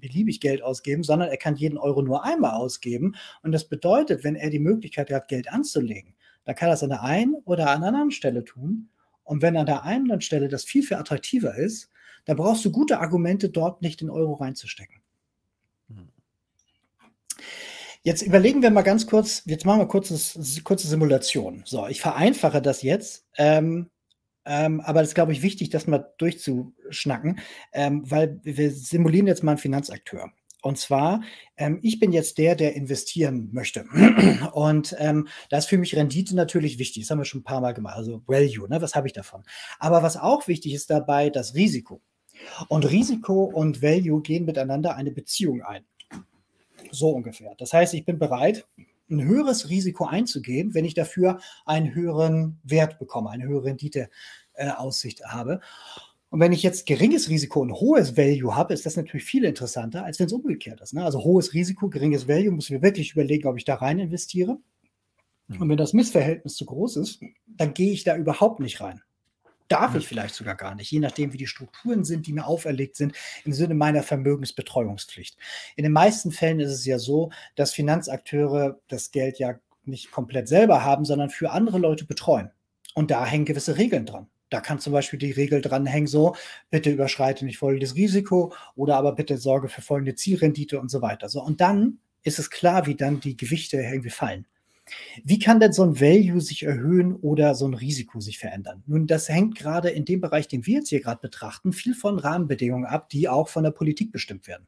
beliebig 0.02 0.40
Geld 0.40 0.62
ausgeben, 0.62 1.02
sondern 1.02 1.30
er 1.30 1.38
kann 1.38 1.56
jeden 1.56 1.78
Euro 1.78 2.02
nur 2.02 2.24
einmal 2.24 2.52
ausgeben. 2.52 3.14
Und 3.42 3.52
das 3.52 3.66
bedeutet, 3.66 4.24
wenn 4.24 4.36
er 4.36 4.50
die 4.50 4.58
Möglichkeit 4.58 5.10
hat, 5.10 5.28
Geld 5.28 5.50
anzulegen, 5.50 6.14
dann 6.44 6.54
kann 6.54 6.68
er 6.68 6.74
es 6.74 6.82
an 6.82 6.90
der 6.90 7.02
einen 7.02 7.36
oder 7.46 7.70
an 7.70 7.80
der 7.80 7.88
anderen 7.88 8.10
Stelle 8.10 8.44
tun. 8.44 8.90
Und 9.24 9.40
wenn 9.40 9.56
an 9.56 9.66
der 9.66 9.84
einen 9.84 10.20
Stelle 10.20 10.48
das 10.48 10.64
viel, 10.64 10.82
viel 10.82 10.98
attraktiver 10.98 11.54
ist, 11.54 11.88
dann 12.24 12.36
brauchst 12.36 12.64
du 12.64 12.70
gute 12.70 13.00
Argumente, 13.00 13.48
dort 13.48 13.80
nicht 13.80 14.00
den 14.00 14.10
Euro 14.10 14.34
reinzustecken. 14.34 15.00
Mhm. 15.88 16.08
Jetzt 18.02 18.22
überlegen 18.22 18.62
wir 18.62 18.70
mal 18.70 18.82
ganz 18.82 19.06
kurz, 19.06 19.42
jetzt 19.46 19.64
machen 19.64 19.80
wir 19.80 19.86
kurzes, 19.86 20.60
kurze 20.64 20.88
Simulation. 20.88 21.62
So, 21.64 21.86
ich 21.86 22.00
vereinfache 22.00 22.60
das 22.60 22.82
jetzt. 22.82 23.26
Ähm, 23.36 23.90
ähm, 24.44 24.80
aber 24.80 25.00
das 25.00 25.10
ist, 25.10 25.14
glaube 25.14 25.32
ich, 25.32 25.42
wichtig, 25.42 25.70
das 25.70 25.86
mal 25.86 26.12
durchzuschnacken, 26.18 27.40
ähm, 27.72 28.02
weil 28.10 28.40
wir 28.42 28.70
simulieren 28.70 29.26
jetzt 29.26 29.42
mal 29.42 29.52
einen 29.52 29.58
Finanzakteur. 29.58 30.32
Und 30.62 30.78
zwar, 30.78 31.22
ähm, 31.56 31.80
ich 31.82 31.98
bin 31.98 32.12
jetzt 32.12 32.38
der, 32.38 32.54
der 32.54 32.74
investieren 32.76 33.48
möchte. 33.52 33.84
Und 34.52 34.94
ähm, 34.98 35.26
da 35.50 35.58
ist 35.58 35.66
für 35.66 35.76
mich 35.76 35.96
Rendite 35.96 36.36
natürlich 36.36 36.78
wichtig. 36.78 37.02
Das 37.02 37.10
haben 37.10 37.18
wir 37.18 37.24
schon 37.24 37.40
ein 37.40 37.44
paar 37.44 37.60
Mal 37.60 37.74
gemacht. 37.74 37.96
Also 37.96 38.22
Value, 38.26 38.68
ne? 38.68 38.80
was 38.80 38.94
habe 38.94 39.08
ich 39.08 39.12
davon? 39.12 39.42
Aber 39.80 40.04
was 40.04 40.16
auch 40.16 40.46
wichtig 40.46 40.72
ist 40.72 40.88
dabei, 40.88 41.30
das 41.30 41.56
Risiko. 41.56 42.00
Und 42.68 42.88
Risiko 42.88 43.44
und 43.44 43.82
Value 43.82 44.22
gehen 44.22 44.44
miteinander 44.44 44.94
eine 44.94 45.10
Beziehung 45.10 45.62
ein. 45.62 45.84
So 46.92 47.10
ungefähr. 47.10 47.54
Das 47.58 47.72
heißt, 47.72 47.94
ich 47.94 48.04
bin 48.04 48.18
bereit, 48.18 48.66
ein 49.10 49.24
höheres 49.24 49.68
Risiko 49.68 50.06
einzugehen, 50.06 50.74
wenn 50.74 50.84
ich 50.84 50.94
dafür 50.94 51.38
einen 51.64 51.94
höheren 51.94 52.60
Wert 52.62 52.98
bekomme, 52.98 53.30
eine 53.30 53.44
höhere 53.44 53.64
Renditeaussicht 53.64 55.20
äh, 55.20 55.24
habe. 55.24 55.60
Und 56.30 56.40
wenn 56.40 56.52
ich 56.52 56.62
jetzt 56.62 56.86
geringes 56.86 57.28
Risiko 57.28 57.60
und 57.60 57.74
hohes 57.74 58.16
Value 58.16 58.56
habe, 58.56 58.72
ist 58.72 58.86
das 58.86 58.96
natürlich 58.96 59.24
viel 59.24 59.44
interessanter, 59.44 60.04
als 60.04 60.18
wenn 60.18 60.26
es 60.26 60.32
umgekehrt 60.32 60.80
ist. 60.80 60.94
Ne? 60.94 61.04
Also 61.04 61.22
hohes 61.22 61.52
Risiko, 61.52 61.90
geringes 61.90 62.26
Value, 62.26 62.52
muss 62.52 62.64
ich 62.64 62.70
mir 62.70 62.82
wirklich 62.82 63.12
überlegen, 63.12 63.48
ob 63.48 63.58
ich 63.58 63.64
da 63.64 63.74
rein 63.74 63.98
investiere. 63.98 64.58
Hm. 65.48 65.60
Und 65.60 65.68
wenn 65.68 65.76
das 65.76 65.92
Missverhältnis 65.92 66.54
zu 66.54 66.64
groß 66.64 66.96
ist, 66.96 67.20
dann 67.46 67.74
gehe 67.74 67.92
ich 67.92 68.04
da 68.04 68.16
überhaupt 68.16 68.60
nicht 68.60 68.80
rein 68.80 69.02
darf 69.72 69.94
ich 69.94 70.06
vielleicht 70.06 70.34
sogar 70.34 70.54
gar 70.54 70.74
nicht, 70.74 70.90
je 70.90 71.00
nachdem, 71.00 71.32
wie 71.32 71.38
die 71.38 71.46
Strukturen 71.46 72.04
sind, 72.04 72.26
die 72.26 72.32
mir 72.32 72.46
auferlegt 72.46 72.96
sind, 72.96 73.14
im 73.44 73.52
Sinne 73.52 73.74
meiner 73.74 74.02
Vermögensbetreuungspflicht. 74.02 75.36
In 75.76 75.84
den 75.84 75.92
meisten 75.92 76.30
Fällen 76.30 76.60
ist 76.60 76.72
es 76.72 76.84
ja 76.84 76.98
so, 76.98 77.30
dass 77.56 77.72
Finanzakteure 77.72 78.80
das 78.88 79.10
Geld 79.10 79.38
ja 79.38 79.58
nicht 79.84 80.10
komplett 80.10 80.48
selber 80.48 80.84
haben, 80.84 81.04
sondern 81.04 81.30
für 81.30 81.50
andere 81.50 81.78
Leute 81.78 82.04
betreuen. 82.04 82.50
Und 82.94 83.10
da 83.10 83.24
hängen 83.24 83.46
gewisse 83.46 83.78
Regeln 83.78 84.04
dran. 84.06 84.28
Da 84.50 84.60
kann 84.60 84.78
zum 84.78 84.92
Beispiel 84.92 85.18
die 85.18 85.30
Regel 85.30 85.62
dranhängen, 85.62 86.06
so, 86.06 86.36
bitte 86.68 86.90
überschreite 86.90 87.46
nicht 87.46 87.56
folgendes 87.56 87.94
Risiko 87.94 88.52
oder 88.74 88.96
aber 88.96 89.12
bitte 89.12 89.38
sorge 89.38 89.68
für 89.68 89.80
folgende 89.80 90.14
Zielrendite 90.14 90.78
und 90.78 90.90
so 90.90 91.00
weiter. 91.00 91.30
So, 91.30 91.42
und 91.42 91.62
dann 91.62 92.00
ist 92.22 92.38
es 92.38 92.50
klar, 92.50 92.86
wie 92.86 92.94
dann 92.94 93.20
die 93.20 93.36
Gewichte 93.36 93.78
irgendwie 93.78 94.10
fallen. 94.10 94.46
Wie 95.22 95.38
kann 95.38 95.60
denn 95.60 95.72
so 95.72 95.84
ein 95.84 96.00
Value 96.00 96.40
sich 96.40 96.64
erhöhen 96.64 97.14
oder 97.14 97.54
so 97.54 97.66
ein 97.66 97.74
Risiko 97.74 98.20
sich 98.20 98.38
verändern? 98.38 98.82
Nun, 98.86 99.06
das 99.06 99.28
hängt 99.28 99.54
gerade 99.56 99.90
in 99.90 100.04
dem 100.04 100.20
Bereich, 100.20 100.48
den 100.48 100.66
wir 100.66 100.78
jetzt 100.78 100.88
hier 100.88 101.00
gerade 101.00 101.20
betrachten, 101.20 101.72
viel 101.72 101.94
von 101.94 102.18
Rahmenbedingungen 102.18 102.86
ab, 102.86 103.08
die 103.08 103.28
auch 103.28 103.48
von 103.48 103.62
der 103.62 103.70
Politik 103.70 104.10
bestimmt 104.10 104.48
werden. 104.48 104.66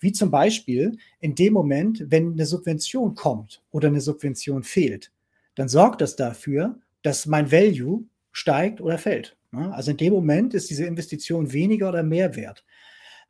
Wie 0.00 0.12
zum 0.12 0.30
Beispiel 0.30 0.98
in 1.20 1.34
dem 1.34 1.52
Moment, 1.52 2.04
wenn 2.08 2.32
eine 2.32 2.46
Subvention 2.46 3.14
kommt 3.14 3.62
oder 3.70 3.88
eine 3.88 4.00
Subvention 4.00 4.62
fehlt, 4.62 5.12
dann 5.56 5.68
sorgt 5.68 6.00
das 6.00 6.16
dafür, 6.16 6.78
dass 7.02 7.26
mein 7.26 7.50
Value 7.50 8.04
steigt 8.32 8.80
oder 8.80 8.98
fällt. 8.98 9.36
Also 9.52 9.92
in 9.92 9.96
dem 9.96 10.12
Moment 10.12 10.54
ist 10.54 10.68
diese 10.68 10.84
Investition 10.84 11.52
weniger 11.52 11.88
oder 11.88 12.02
mehr 12.02 12.36
wert. 12.36 12.64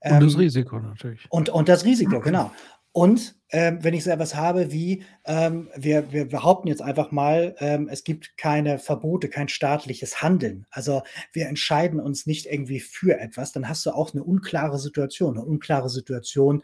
Und 0.01 0.23
das 0.23 0.35
ähm, 0.35 0.41
Risiko 0.41 0.81
natürlich. 0.81 1.25
Und, 1.31 1.49
und 1.49 1.69
das 1.69 1.85
Risiko, 1.85 2.21
genau. 2.23 2.51
Und 2.93 3.36
ähm, 3.51 3.79
wenn 3.83 3.95
ich 3.95 4.05
so 4.05 4.11
etwas 4.11 4.35
habe 4.35 4.73
wie, 4.73 5.05
ähm, 5.25 5.71
wir, 5.77 6.13
wir 6.13 6.29
behaupten 6.29 6.69
jetzt 6.69 6.83
einfach 6.83 7.13
mal, 7.13 7.55
ähm, 7.61 7.89
es 7.89 8.03
gibt 8.03 8.37
keine 8.37 8.79
Verbote, 8.79 9.29
kein 9.29 9.49
staatliches 9.49 10.21
Handeln. 10.21 10.67
Also 10.71 11.03
wir 11.33 11.47
entscheiden 11.47 12.01
uns 12.01 12.27
nicht 12.27 12.47
irgendwie 12.47 12.81
für 12.81 13.19
etwas, 13.21 13.53
dann 13.53 13.69
hast 13.69 13.87
du 13.87 13.91
auch 13.91 14.13
eine 14.13 14.25
unklare 14.25 14.79
Situation. 14.79 15.37
Eine 15.37 15.47
unklare 15.47 15.89
Situation 15.89 16.63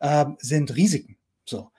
ähm, 0.00 0.36
sind 0.40 0.74
Risiken. 0.74 1.16
So. 1.44 1.70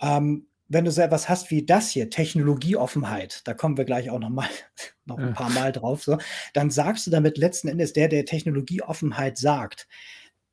Ähm, 0.00 0.46
wenn 0.68 0.84
du 0.84 0.90
so 0.90 1.00
etwas 1.00 1.28
hast 1.28 1.50
wie 1.50 1.64
das 1.64 1.90
hier, 1.90 2.10
Technologieoffenheit, 2.10 3.42
da 3.46 3.54
kommen 3.54 3.76
wir 3.76 3.84
gleich 3.84 4.10
auch 4.10 4.18
noch 4.18 4.30
mal 4.30 4.48
noch 5.04 5.18
ein 5.18 5.34
paar 5.34 5.50
Mal 5.50 5.72
drauf, 5.72 6.02
so, 6.02 6.18
dann 6.54 6.70
sagst 6.70 7.06
du 7.06 7.10
damit 7.10 7.38
letzten 7.38 7.68
Endes, 7.68 7.92
der, 7.92 8.08
der 8.08 8.24
Technologieoffenheit 8.24 9.38
sagt, 9.38 9.86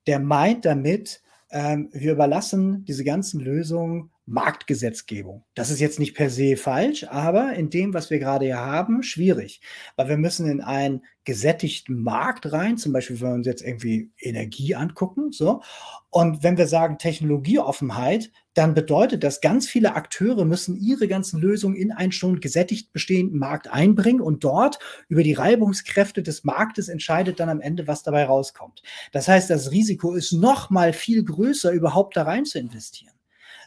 der 0.06 0.20
meint 0.20 0.66
damit, 0.66 1.23
ähm, 1.54 1.90
wir 1.94 2.12
überlassen 2.12 2.84
diese 2.86 3.04
ganzen 3.04 3.40
Lösungen 3.40 4.10
Marktgesetzgebung. 4.26 5.44
Das 5.54 5.70
ist 5.70 5.80
jetzt 5.80 6.00
nicht 6.00 6.16
per 6.16 6.30
se 6.30 6.56
falsch, 6.56 7.06
aber 7.10 7.54
in 7.54 7.70
dem, 7.70 7.94
was 7.94 8.10
wir 8.10 8.20
gerade 8.20 8.46
hier 8.46 8.60
haben, 8.60 9.04
schwierig. 9.04 9.60
Weil 9.98 10.10
wir 10.10 10.18
müssen 10.18 10.50
in 10.50 10.62
einen 10.62 11.04
gesättigten 11.26 12.02
Markt 12.02 12.52
rein, 12.52 12.78
zum 12.78 12.94
Beispiel, 12.94 13.20
wenn 13.20 13.30
wir 13.30 13.34
uns 13.36 13.48
jetzt 13.48 13.64
irgendwie 13.64 14.12
Energie 14.18 14.76
angucken, 14.76 15.32
so. 15.32 15.62
Und 16.10 16.44
wenn 16.44 16.58
wir 16.58 16.68
sagen 16.68 16.98
Technologieoffenheit, 16.98 18.32
dann 18.54 18.74
bedeutet 18.74 19.24
das, 19.24 19.42
ganz 19.42 19.68
viele 19.68 19.96
Akteure 19.96 20.46
müssen 20.46 20.76
ihre 20.76 21.08
ganzen 21.08 21.42
Lösungen 21.42 21.76
in 21.76 21.92
einen 21.92 22.12
schon 22.12 22.40
gesättigt 22.40 22.94
bestehenden 22.94 23.40
Markt 23.40 23.68
einbringen 23.72 24.22
und 24.22 24.44
dort 24.44 24.80
über 25.08 25.24
die 25.24 25.34
Reibungskräfte 25.34 26.24
des 26.24 26.44
Marktes 26.44 26.88
entscheidet 26.88 27.40
dann 27.40 27.50
am 27.50 27.62
Ende, 27.62 27.88
was 27.88 28.04
dabei 28.04 28.26
rauskommt. 28.26 28.84
Das 29.12 29.28
heißt, 29.28 29.50
das 29.50 29.72
Risiko 29.72 30.14
ist 30.14 30.34
noch 30.34 30.70
mal 30.70 30.94
viel 30.94 31.24
größer, 31.24 31.72
überhaupt 31.72 32.16
da 32.16 32.24
rein 32.24 32.46
zu 32.46 32.60
investieren. 32.60 33.13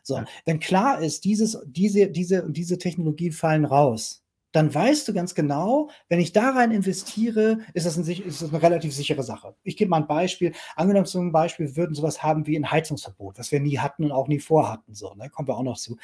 So, 0.07 0.23
wenn 0.45 0.61
klar 0.61 1.03
ist, 1.03 1.25
dieses, 1.25 1.59
diese, 1.67 2.09
diese 2.09 2.45
und 2.45 2.57
diese 2.57 2.79
Technologien 2.79 3.33
fallen 3.33 3.65
raus, 3.65 4.23
dann 4.53 4.73
weißt 4.73 5.09
du 5.09 5.13
ganz 5.13 5.35
genau, 5.35 5.91
wenn 6.09 6.21
ich 6.21 6.33
da 6.33 6.51
rein 6.51 6.71
investiere, 6.71 7.59
ist 7.75 7.87
das, 7.87 7.97
ein, 7.97 8.05
ist 8.09 8.41
das 8.41 8.51
eine 8.51 8.63
relativ 8.63 8.95
sichere 8.95 9.25
Sache. 9.25 9.57
Ich 9.65 9.77
gebe 9.77 9.91
mal 9.91 10.03
ein 10.03 10.07
Beispiel. 10.07 10.53
Angenommen 10.77 11.07
zum 11.07 11.33
Beispiel, 11.33 11.67
wir 11.67 11.77
würden 11.77 11.95
sowas 11.97 12.23
haben 12.23 12.47
wie 12.47 12.57
ein 12.57 12.71
Heizungsverbot, 12.71 13.37
was 13.37 13.51
wir 13.51 13.59
nie 13.59 13.79
hatten 13.79 14.05
und 14.05 14.13
auch 14.13 14.29
nie 14.29 14.39
vorhatten. 14.39 14.95
So, 14.95 15.13
ne? 15.15 15.29
Kommen 15.29 15.49
wir 15.49 15.57
auch 15.57 15.65
noch 15.65 15.77
zu. 15.77 15.97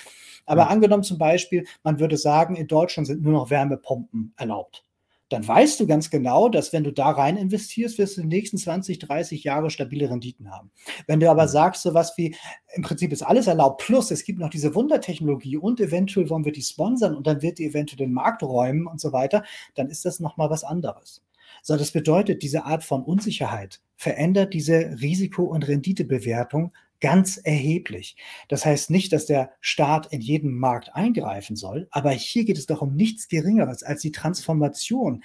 Aber 0.47 0.63
ja. 0.63 0.67
angenommen 0.67 1.05
zum 1.05 1.19
Beispiel, 1.19 1.65
man 1.85 2.01
würde 2.01 2.17
sagen, 2.17 2.57
in 2.57 2.67
Deutschland 2.67 3.07
sind 3.07 3.23
nur 3.23 3.33
noch 3.33 3.51
Wärmepumpen 3.51 4.35
erlaubt 4.37 4.85
dann 5.33 5.47
weißt 5.47 5.81
du 5.81 5.87
ganz 5.87 6.11
genau, 6.11 6.49
dass 6.49 6.73
wenn 6.73 6.85
du 6.85 6.93
da 6.93 7.11
rein 7.11 7.37
investierst, 7.37 7.99
wirst 7.99 8.17
du 8.17 8.21
in 8.21 8.29
den 8.29 8.37
nächsten 8.37 8.59
20, 8.59 8.99
30 8.99 9.45
Jahre 9.45 9.71
stabile 9.71 10.11
Renditen 10.11 10.51
haben. 10.51 10.71
Wenn 11.07 11.21
du 11.21 11.31
aber 11.31 11.49
sagst, 11.49 11.83
so 11.83 11.95
was 11.95 12.17
wie, 12.19 12.37
im 12.75 12.83
Prinzip 12.83 13.13
ist 13.13 13.23
alles 13.23 13.47
erlaubt, 13.47 13.83
plus 13.85 14.11
es 14.11 14.25
gibt 14.25 14.39
noch 14.39 14.51
diese 14.51 14.75
Wundertechnologie 14.75 15.57
und 15.57 15.81
eventuell 15.81 16.29
wollen 16.31 16.45
wir 16.45 16.53
die 16.53 16.63
sponsern 16.63 17.15
und 17.15 17.27
dann 17.27 17.43
wird 17.43 17.59
die 17.59 17.67
eventuell 17.67 17.99
den 17.99 18.13
Markt 18.13 18.43
räumen 18.43 18.87
und 18.87 19.01
so 19.01 19.13
weiter, 19.13 19.45
dann 19.75 19.89
ist 19.89 20.05
das 20.05 20.21
nochmal 20.21 20.51
was 20.51 20.65
anderes. 20.65 21.23
So, 21.63 21.77
das 21.77 21.93
bedeutet, 21.93 22.43
diese 22.43 22.65
Art 22.65 22.83
von 22.83 23.03
Unsicherheit 23.03 23.81
verändert 23.97 24.53
diese 24.55 24.97
Risiko- 25.01 25.45
und 25.45 25.69
Renditebewertung 25.69 26.73
ganz 27.03 27.37
erheblich. 27.37 28.17
Das 28.49 28.65
heißt 28.65 28.89
nicht, 28.89 29.13
dass 29.13 29.27
der 29.27 29.51
Staat 29.61 30.07
in 30.11 30.23
jeden 30.23 30.55
Markt 30.55 30.95
eingreifen 30.95 31.57
soll, 31.57 31.89
aber 31.91 32.13
hier 32.13 32.47
geht 32.47 32.57
es 32.57 32.65
doch 32.65 32.81
um 32.81 32.95
nichts 32.95 33.29
Geringeres 33.29 33.83
als 33.83 34.01
die 34.01 34.13
Transformation 34.13 35.23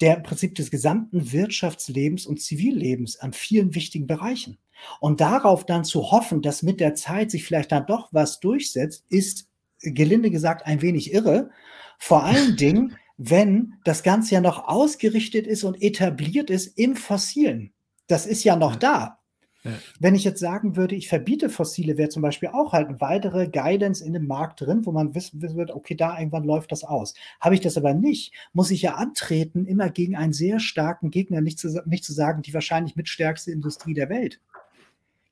der 0.00 0.16
im 0.16 0.22
Prinzip 0.22 0.54
des 0.54 0.70
gesamten 0.70 1.32
Wirtschaftslebens 1.32 2.26
und 2.26 2.40
Zivillebens 2.40 3.18
an 3.18 3.32
vielen 3.32 3.74
wichtigen 3.74 4.06
Bereichen. 4.06 4.58
Und 5.00 5.20
darauf 5.20 5.66
dann 5.66 5.84
zu 5.84 6.12
hoffen, 6.12 6.40
dass 6.40 6.62
mit 6.62 6.78
der 6.78 6.94
Zeit 6.94 7.30
sich 7.30 7.44
vielleicht 7.44 7.72
dann 7.72 7.86
doch 7.86 8.08
was 8.12 8.38
durchsetzt, 8.38 9.04
ist 9.08 9.48
gelinde 9.80 10.30
gesagt 10.30 10.66
ein 10.66 10.82
wenig 10.82 11.12
irre. 11.12 11.50
Vor 11.98 12.24
allen 12.24 12.56
Dingen, 12.56 12.96
wenn 13.16 13.74
das 13.84 14.04
Ganze 14.04 14.34
ja 14.34 14.40
noch 14.40 14.68
ausgerichtet 14.68 15.48
ist 15.48 15.64
und 15.64 15.82
etabliert 15.82 16.50
ist 16.50 16.78
im 16.78 16.94
Fossilen. 16.94 17.72
Das 18.06 18.24
ist 18.24 18.44
ja 18.44 18.54
noch 18.54 18.76
da. 18.76 19.17
Wenn 20.00 20.14
ich 20.14 20.24
jetzt 20.24 20.40
sagen 20.40 20.76
würde, 20.76 20.94
ich 20.94 21.08
verbiete 21.08 21.48
Fossile, 21.48 21.96
wäre 21.96 22.08
zum 22.08 22.22
Beispiel 22.22 22.50
auch 22.50 22.72
halt 22.72 22.88
eine 22.88 23.00
weitere 23.00 23.48
Guidance 23.48 24.04
in 24.04 24.12
dem 24.12 24.26
Markt 24.26 24.60
drin, 24.60 24.84
wo 24.84 24.92
man 24.92 25.14
wissen 25.14 25.40
wird, 25.40 25.70
okay, 25.70 25.94
da 25.94 26.18
irgendwann 26.18 26.44
läuft 26.44 26.72
das 26.72 26.84
aus. 26.84 27.14
Habe 27.40 27.54
ich 27.54 27.60
das 27.60 27.76
aber 27.76 27.94
nicht, 27.94 28.32
muss 28.52 28.70
ich 28.70 28.82
ja 28.82 28.94
antreten, 28.94 29.66
immer 29.66 29.90
gegen 29.90 30.16
einen 30.16 30.32
sehr 30.32 30.60
starken 30.60 31.10
Gegner, 31.10 31.40
nicht 31.40 31.58
zu, 31.58 31.82
nicht 31.86 32.04
zu 32.04 32.12
sagen, 32.12 32.42
die 32.42 32.54
wahrscheinlich 32.54 32.96
mitstärkste 32.96 33.50
Industrie 33.50 33.94
der 33.94 34.08
Welt. 34.08 34.40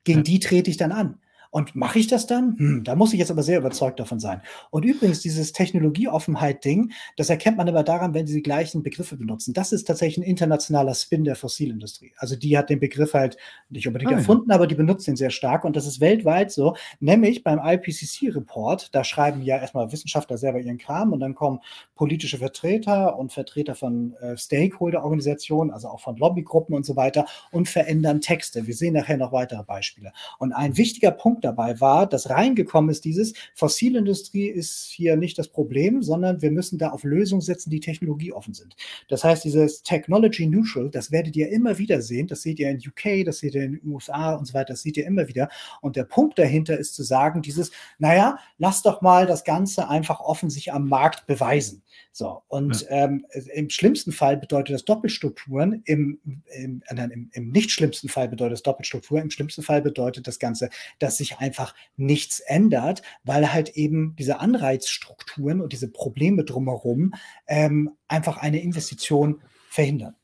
Gegen 0.03 0.19
ja. 0.19 0.23
die 0.23 0.39
trete 0.39 0.69
ich 0.69 0.77
dann 0.77 0.91
an. 0.91 1.19
Und 1.49 1.75
mache 1.75 1.99
ich 1.99 2.07
das 2.07 2.27
dann? 2.27 2.57
Hm, 2.57 2.83
da 2.83 2.95
muss 2.95 3.13
ich 3.13 3.19
jetzt 3.19 3.31
aber 3.31 3.43
sehr 3.43 3.59
überzeugt 3.59 3.99
davon 3.99 4.19
sein. 4.19 4.41
Und 4.69 4.83
übrigens, 4.83 5.21
dieses 5.21 5.53
Technologieoffenheit-Ding, 5.53 6.91
das 7.15 7.29
erkennt 7.29 7.57
man 7.57 7.69
aber 7.69 7.83
daran, 7.83 8.13
wenn 8.13 8.27
sie 8.27 8.35
die 8.35 8.43
gleichen 8.43 8.83
Begriffe 8.83 9.17
benutzen. 9.17 9.53
Das 9.53 9.71
ist 9.71 9.85
tatsächlich 9.85 10.17
ein 10.17 10.29
internationaler 10.29 10.93
Spin 10.93 11.23
der 11.23 11.35
Fossilindustrie. 11.35 12.13
Also 12.17 12.35
die 12.35 12.57
hat 12.57 12.69
den 12.69 12.79
Begriff 12.79 13.13
halt 13.13 13.37
nicht 13.69 13.87
unbedingt 13.87 14.11
ah, 14.11 14.17
erfunden, 14.17 14.51
aber 14.51 14.67
die 14.67 14.75
benutzt 14.75 15.07
ihn 15.07 15.15
sehr 15.15 15.29
stark. 15.29 15.65
Und 15.65 15.75
das 15.75 15.87
ist 15.87 15.99
weltweit 15.99 16.51
so. 16.51 16.75
Nämlich 16.99 17.43
beim 17.43 17.59
IPCC-Report, 17.59 18.93
da 18.93 19.03
schreiben 19.03 19.41
ja 19.41 19.57
erstmal 19.57 19.91
Wissenschaftler 19.91 20.37
selber 20.37 20.59
ihren 20.59 20.77
Kram 20.77 21.13
und 21.13 21.19
dann 21.19 21.35
kommen 21.35 21.59
politische 21.95 22.37
Vertreter 22.37 23.17
und 23.17 23.31
Vertreter 23.31 23.75
von 23.75 24.13
äh, 24.21 24.37
Stakeholder-Organisationen, 24.37 25.71
also 25.71 25.87
auch 25.87 25.99
von 25.99 26.17
Lobbygruppen 26.17 26.75
und 26.75 26.85
so 26.85 26.95
weiter 26.95 27.25
und 27.51 27.67
verändern 27.67 28.21
Texte. 28.21 28.67
Wir 28.67 28.75
sehen 28.75 28.93
nachher 28.93 29.17
noch 29.17 29.31
weitere 29.31 29.63
Beispiele. 29.63 30.11
Und 30.37 30.53
ein 30.53 30.77
wichtiger 30.77 31.11
Punkt 31.11 31.36
Punkt 31.37 31.45
dabei 31.45 31.79
war, 31.79 32.07
dass 32.07 32.29
reingekommen 32.29 32.89
ist 32.89 33.05
dieses, 33.05 33.33
Fossilindustrie 33.53 34.47
ist 34.47 34.85
hier 34.85 35.15
nicht 35.15 35.37
das 35.37 35.47
Problem, 35.47 36.01
sondern 36.01 36.41
wir 36.41 36.51
müssen 36.51 36.77
da 36.79 36.89
auf 36.89 37.03
Lösungen 37.03 37.41
setzen, 37.41 37.69
die 37.69 37.79
technologieoffen 37.79 38.53
sind. 38.53 38.75
Das 39.07 39.23
heißt, 39.23 39.43
dieses 39.43 39.83
Technology 39.83 40.47
Neutral, 40.47 40.89
das 40.89 41.11
werdet 41.11 41.35
ihr 41.35 41.49
immer 41.49 41.77
wieder 41.77 42.01
sehen, 42.01 42.27
das 42.27 42.41
seht 42.41 42.59
ihr 42.59 42.69
in 42.69 42.77
UK, 42.77 43.25
das 43.25 43.39
seht 43.39 43.53
ihr 43.53 43.63
in 43.63 43.73
den 43.73 43.91
USA 43.91 44.33
und 44.33 44.45
so 44.45 44.53
weiter, 44.53 44.73
das 44.73 44.81
seht 44.81 44.97
ihr 44.97 45.05
immer 45.05 45.27
wieder. 45.27 45.49
Und 45.81 45.95
der 45.95 46.05
Punkt 46.05 46.39
dahinter 46.39 46.77
ist 46.77 46.95
zu 46.95 47.03
sagen, 47.03 47.41
dieses, 47.41 47.71
naja, 47.99 48.37
lass 48.57 48.81
doch 48.81 49.01
mal 49.01 49.27
das 49.27 49.43
Ganze 49.43 49.89
einfach 49.89 50.19
offen 50.19 50.49
sich 50.49 50.73
am 50.73 50.87
Markt 50.87 51.27
beweisen. 51.27 51.83
So, 52.11 52.41
und 52.47 52.81
ja. 52.81 53.05
ähm, 53.05 53.27
im 53.53 53.69
schlimmsten 53.69 54.11
Fall 54.11 54.37
bedeutet 54.37 54.73
das 54.73 54.85
Doppelstrukturen, 54.85 55.83
im, 55.85 56.19
im, 56.45 56.81
nein, 56.91 57.11
im, 57.11 57.29
im 57.31 57.49
nicht 57.51 57.69
schlimmsten 57.69 58.09
Fall 58.09 58.27
bedeutet 58.27 58.53
das 58.53 58.63
Doppelstrukturen, 58.63 59.25
im 59.25 59.29
schlimmsten 59.29 59.61
Fall 59.61 59.83
bedeutet 59.83 60.25
das 60.25 60.39
Ganze, 60.39 60.69
dass 60.97 61.17
sich 61.17 61.26
sich 61.27 61.37
einfach 61.39 61.75
nichts 61.95 62.39
ändert, 62.39 63.01
weil 63.23 63.53
halt 63.53 63.69
eben 63.69 64.15
diese 64.17 64.39
Anreizstrukturen 64.39 65.61
und 65.61 65.73
diese 65.73 65.89
Probleme 65.89 66.43
drumherum 66.43 67.13
ähm, 67.47 67.91
einfach 68.07 68.37
eine 68.37 68.61
Investition 68.61 69.41
verhindern. 69.69 70.15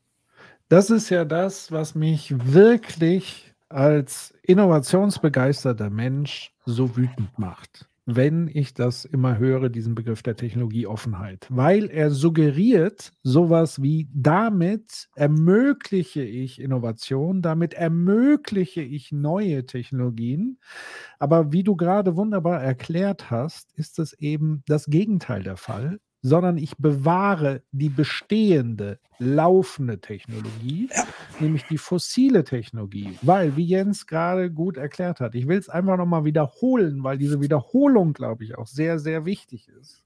Das 0.68 0.90
ist 0.90 1.10
ja 1.10 1.24
das, 1.24 1.70
was 1.70 1.94
mich 1.94 2.34
wirklich 2.52 3.52
als 3.68 4.34
innovationsbegeisterter 4.42 5.90
Mensch 5.90 6.52
so 6.64 6.96
wütend 6.96 7.38
macht 7.38 7.88
wenn 8.06 8.48
ich 8.52 8.74
das 8.74 9.04
immer 9.04 9.38
höre, 9.38 9.70
diesen 9.70 9.94
Begriff 9.94 10.22
der 10.22 10.36
Technologieoffenheit, 10.36 11.46
weil 11.50 11.86
er 11.90 12.10
suggeriert 12.10 13.12
sowas 13.22 13.80
wie, 13.82 14.08
damit 14.12 15.08
ermögliche 15.14 16.22
ich 16.22 16.60
Innovation, 16.60 17.40
damit 17.42 17.74
ermögliche 17.74 18.82
ich 18.82 19.10
neue 19.12 19.66
Technologien. 19.66 20.58
Aber 21.18 21.52
wie 21.52 21.62
du 21.64 21.76
gerade 21.76 22.16
wunderbar 22.16 22.62
erklärt 22.62 23.30
hast, 23.30 23.72
ist 23.74 23.98
es 23.98 24.12
eben 24.14 24.62
das 24.66 24.86
Gegenteil 24.86 25.42
der 25.42 25.56
Fall 25.56 25.98
sondern 26.24 26.56
ich 26.56 26.78
bewahre 26.78 27.62
die 27.70 27.90
bestehende, 27.90 28.98
laufende 29.18 30.00
Technologie, 30.00 30.88
ja. 30.90 31.04
nämlich 31.38 31.64
die 31.64 31.76
fossile 31.76 32.44
Technologie. 32.44 33.18
Weil, 33.20 33.56
wie 33.56 33.64
Jens 33.64 34.06
gerade 34.06 34.50
gut 34.50 34.78
erklärt 34.78 35.20
hat, 35.20 35.34
ich 35.34 35.46
will 35.46 35.58
es 35.58 35.68
einfach 35.68 35.98
nochmal 35.98 36.24
wiederholen, 36.24 37.04
weil 37.04 37.18
diese 37.18 37.42
Wiederholung, 37.42 38.14
glaube 38.14 38.42
ich, 38.42 38.56
auch 38.56 38.66
sehr, 38.66 38.98
sehr 38.98 39.26
wichtig 39.26 39.68
ist. 39.68 40.03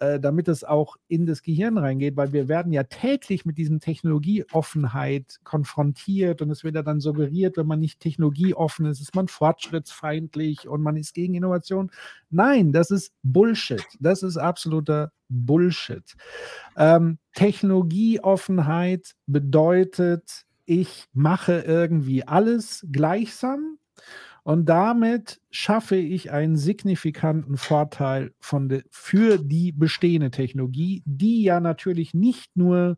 Äh, 0.00 0.20
damit 0.20 0.46
es 0.46 0.62
auch 0.62 0.96
in 1.08 1.26
das 1.26 1.42
Gehirn 1.42 1.76
reingeht, 1.76 2.16
weil 2.16 2.32
wir 2.32 2.46
werden 2.46 2.72
ja 2.72 2.84
täglich 2.84 3.44
mit 3.44 3.58
diesem 3.58 3.80
Technologieoffenheit 3.80 5.40
konfrontiert 5.42 6.40
und 6.40 6.50
es 6.50 6.62
wird 6.62 6.76
ja 6.76 6.82
dann 6.82 7.00
suggeriert, 7.00 7.56
wenn 7.56 7.66
man 7.66 7.80
nicht 7.80 7.98
technologieoffen 7.98 8.86
ist, 8.86 9.00
ist 9.00 9.16
man 9.16 9.26
fortschrittsfeindlich 9.26 10.68
und 10.68 10.82
man 10.82 10.96
ist 10.96 11.14
gegen 11.14 11.34
Innovation. 11.34 11.90
Nein, 12.30 12.72
das 12.72 12.92
ist 12.92 13.12
Bullshit. 13.24 13.84
Das 13.98 14.22
ist 14.22 14.36
absoluter 14.36 15.10
Bullshit. 15.28 16.14
Ähm, 16.76 17.18
Technologieoffenheit 17.34 19.16
bedeutet, 19.26 20.44
ich 20.64 21.06
mache 21.12 21.60
irgendwie 21.60 22.24
alles 22.24 22.86
gleichsam 22.92 23.78
und 24.48 24.64
damit 24.64 25.42
schaffe 25.50 25.96
ich 25.96 26.32
einen 26.32 26.56
signifikanten 26.56 27.58
Vorteil 27.58 28.32
de, 28.50 28.82
für 28.88 29.36
die 29.36 29.72
bestehende 29.72 30.30
Technologie, 30.30 31.02
die 31.04 31.42
ja 31.42 31.60
natürlich 31.60 32.14
nicht 32.14 32.56
nur, 32.56 32.96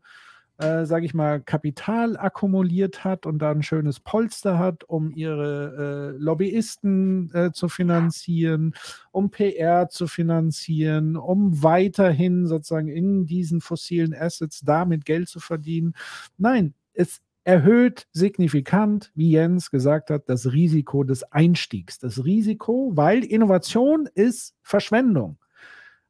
äh, 0.59 0.85
sage 0.85 1.05
ich 1.05 1.13
mal, 1.13 1.41
Kapital 1.41 2.15
akkumuliert 2.15 3.03
hat 3.03 3.25
und 3.25 3.39
da 3.39 3.51
ein 3.51 3.63
schönes 3.63 3.99
Polster 3.99 4.59
hat, 4.59 4.85
um 4.85 5.11
ihre 5.11 6.13
äh, 6.15 6.17
Lobbyisten 6.17 7.33
äh, 7.33 7.51
zu 7.51 7.67
finanzieren, 7.67 8.73
um 9.11 9.29
PR 9.29 9.89
zu 9.89 10.07
finanzieren, 10.07 11.17
um 11.17 11.61
weiterhin 11.61 12.47
sozusagen 12.47 12.87
in 12.87 13.25
diesen 13.25 13.59
fossilen 13.59 14.13
Assets 14.13 14.61
damit 14.61 15.03
Geld 15.03 15.27
zu 15.27 15.41
verdienen. 15.41 15.95
Nein, 16.37 16.75
es 16.93 17.19
erhöht 17.43 18.07
signifikant, 18.11 19.11
wie 19.15 19.31
Jens 19.31 19.71
gesagt 19.71 20.09
hat, 20.09 20.29
das 20.29 20.51
Risiko 20.51 21.03
des 21.03 21.23
Einstiegs. 21.23 21.97
Das 21.99 22.23
Risiko, 22.23 22.91
weil 22.95 23.23
Innovation 23.23 24.07
ist 24.13 24.55
Verschwendung. 24.61 25.37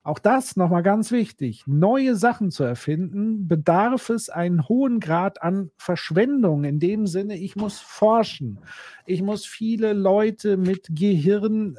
auch 0.03 0.17
das 0.17 0.55
nochmal 0.55 0.81
ganz 0.81 1.11
wichtig. 1.11 1.63
Neue 1.67 2.15
Sachen 2.15 2.49
zu 2.49 2.63
erfinden, 2.63 3.47
bedarf 3.47 4.09
es 4.09 4.29
einen 4.29 4.67
hohen 4.67 4.99
Grad 4.99 5.43
an 5.43 5.69
Verschwendung. 5.77 6.63
In 6.63 6.79
dem 6.79 7.05
Sinne, 7.05 7.37
ich 7.37 7.55
muss 7.55 7.79
forschen. 7.79 8.59
Ich 9.05 9.21
muss 9.21 9.45
viele 9.45 9.93
Leute 9.93 10.57
mit 10.57 10.87
Gehirngrips 10.89 11.77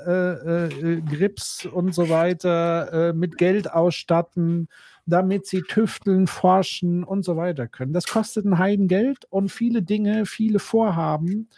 äh, 1.65 1.69
äh, 1.69 1.71
und 1.73 1.95
so 1.95 2.09
weiter, 2.09 3.09
äh, 3.11 3.13
mit 3.13 3.39
Geld 3.39 3.73
ausstatten, 3.73 4.69
damit 5.07 5.47
sie 5.47 5.63
tüfteln, 5.63 6.27
forschen 6.27 7.05
und 7.05 7.25
so 7.25 7.37
weiter 7.37 7.69
können. 7.69 7.93
Das 7.93 8.07
kostet 8.07 8.45
ein 8.45 8.59
Heidengeld 8.59 9.27
und 9.31 9.51
viele 9.51 9.83
Dinge, 9.83 10.27
viele 10.27 10.59
Vorhaben, 10.59 11.49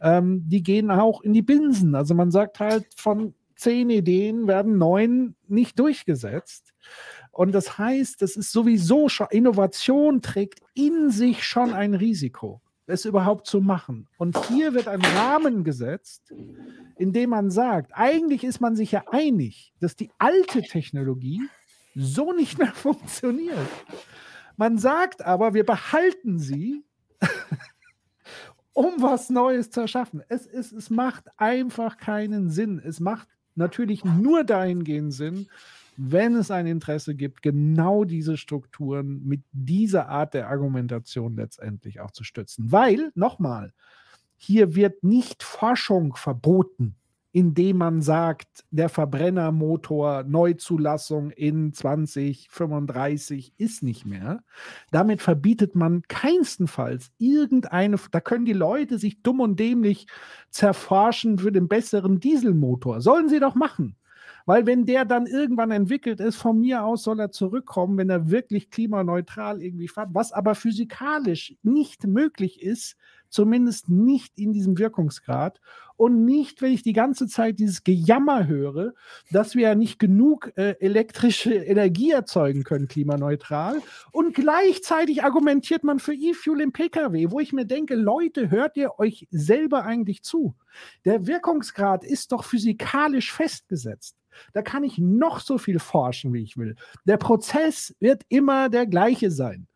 ähm, 0.00 0.42
die 0.48 0.62
gehen 0.62 0.90
auch 0.90 1.22
in 1.22 1.32
die 1.32 1.42
Binsen. 1.42 1.94
Also 1.94 2.14
man 2.14 2.30
sagt 2.30 2.60
halt 2.60 2.86
von 2.96 3.34
zehn 3.56 3.90
Ideen 3.90 4.48
werden 4.48 4.78
neun 4.78 5.34
nicht 5.46 5.78
durchgesetzt. 5.78 6.72
Und 7.30 7.52
das 7.52 7.78
heißt, 7.78 8.22
das 8.22 8.36
ist 8.36 8.52
sowieso 8.52 9.08
schon, 9.08 9.28
Innovation 9.30 10.22
trägt 10.22 10.60
in 10.74 11.10
sich 11.10 11.44
schon 11.44 11.72
ein 11.72 11.94
Risiko, 11.94 12.60
es 12.86 13.04
überhaupt 13.04 13.46
zu 13.46 13.60
machen. 13.60 14.08
Und 14.18 14.36
hier 14.46 14.74
wird 14.74 14.88
ein 14.88 15.02
Rahmen 15.02 15.62
gesetzt, 15.62 16.32
in 16.96 17.12
dem 17.12 17.30
man 17.30 17.50
sagt, 17.50 17.92
eigentlich 17.94 18.44
ist 18.44 18.60
man 18.60 18.74
sich 18.76 18.92
ja 18.92 19.04
einig, 19.10 19.72
dass 19.78 19.94
die 19.94 20.10
alte 20.18 20.62
Technologie 20.62 21.40
so 21.94 22.32
nicht 22.32 22.58
mehr 22.58 22.72
funktioniert. 22.74 23.68
Man 24.56 24.78
sagt 24.78 25.24
aber, 25.24 25.54
wir 25.54 25.64
behalten 25.64 26.38
sie, 26.38 26.84
um 28.72 28.94
was 28.98 29.30
Neues 29.30 29.70
zu 29.70 29.80
erschaffen. 29.80 30.22
Es, 30.28 30.46
es, 30.46 30.72
es 30.72 30.90
macht 30.90 31.26
einfach 31.36 31.96
keinen 31.96 32.50
Sinn. 32.50 32.78
Es 32.78 33.00
macht 33.00 33.28
natürlich 33.54 34.04
nur 34.04 34.44
dahingehend 34.44 35.12
Sinn, 35.12 35.48
wenn 35.96 36.34
es 36.34 36.50
ein 36.50 36.66
Interesse 36.66 37.14
gibt, 37.14 37.42
genau 37.42 38.04
diese 38.04 38.36
Strukturen 38.36 39.22
mit 39.24 39.42
dieser 39.52 40.08
Art 40.08 40.34
der 40.34 40.48
Argumentation 40.48 41.36
letztendlich 41.36 42.00
auch 42.00 42.10
zu 42.10 42.24
stützen. 42.24 42.72
Weil, 42.72 43.10
nochmal, 43.14 43.72
hier 44.36 44.74
wird 44.74 45.04
nicht 45.04 45.42
Forschung 45.42 46.16
verboten 46.16 46.96
indem 47.32 47.78
man 47.78 48.02
sagt, 48.02 48.64
der 48.70 48.88
Verbrennermotor 48.88 50.24
Neuzulassung 50.24 51.30
in 51.30 51.72
2035 51.72 53.54
ist 53.56 53.82
nicht 53.82 54.04
mehr. 54.04 54.42
Damit 54.90 55.22
verbietet 55.22 55.74
man 55.76 56.02
keinstenfalls 56.08 57.12
irgendeine, 57.18 57.96
da 58.10 58.20
können 58.20 58.44
die 58.44 58.52
Leute 58.52 58.98
sich 58.98 59.22
dumm 59.22 59.40
und 59.40 59.60
dämlich 59.60 60.06
zerforschen 60.50 61.38
für 61.38 61.52
den 61.52 61.68
besseren 61.68 62.18
Dieselmotor. 62.18 63.00
Sollen 63.00 63.28
sie 63.28 63.40
doch 63.40 63.54
machen. 63.54 63.96
Weil 64.46 64.66
wenn 64.66 64.86
der 64.86 65.04
dann 65.04 65.26
irgendwann 65.26 65.70
entwickelt 65.70 66.18
ist, 66.18 66.36
von 66.36 66.58
mir 66.58 66.84
aus 66.84 67.04
soll 67.04 67.20
er 67.20 67.30
zurückkommen, 67.30 67.98
wenn 67.98 68.10
er 68.10 68.30
wirklich 68.30 68.70
klimaneutral 68.70 69.62
irgendwie 69.62 69.88
fährt, 69.88 70.08
was 70.12 70.32
aber 70.32 70.54
physikalisch 70.54 71.54
nicht 71.62 72.06
möglich 72.06 72.62
ist, 72.62 72.96
zumindest 73.30 73.88
nicht 73.88 74.38
in 74.38 74.52
diesem 74.52 74.78
Wirkungsgrad 74.78 75.60
und 75.96 76.24
nicht, 76.24 76.62
wenn 76.62 76.72
ich 76.72 76.82
die 76.82 76.92
ganze 76.92 77.26
Zeit 77.26 77.58
dieses 77.58 77.84
Gejammer 77.84 78.46
höre, 78.46 78.94
dass 79.30 79.54
wir 79.54 79.68
ja 79.68 79.74
nicht 79.74 79.98
genug 79.98 80.50
äh, 80.56 80.76
elektrische 80.80 81.54
Energie 81.54 82.10
erzeugen 82.10 82.64
können, 82.64 82.88
klimaneutral. 82.88 83.82
Und 84.10 84.34
gleichzeitig 84.34 85.22
argumentiert 85.24 85.84
man 85.84 85.98
für 85.98 86.14
E-Fuel 86.14 86.62
im 86.62 86.72
Pkw, 86.72 87.30
wo 87.30 87.40
ich 87.40 87.52
mir 87.52 87.66
denke, 87.66 87.96
Leute, 87.96 88.50
hört 88.50 88.76
ihr 88.76 88.98
euch 88.98 89.28
selber 89.30 89.84
eigentlich 89.84 90.22
zu? 90.22 90.54
Der 91.04 91.26
Wirkungsgrad 91.26 92.04
ist 92.04 92.32
doch 92.32 92.44
physikalisch 92.44 93.32
festgesetzt. 93.32 94.16
Da 94.52 94.62
kann 94.62 94.84
ich 94.84 94.98
noch 94.98 95.40
so 95.40 95.58
viel 95.58 95.78
forschen, 95.78 96.32
wie 96.32 96.42
ich 96.42 96.56
will. 96.56 96.76
Der 97.04 97.16
Prozess 97.16 97.94
wird 98.00 98.22
immer 98.28 98.68
der 98.68 98.86
gleiche 98.86 99.30
sein. 99.30 99.66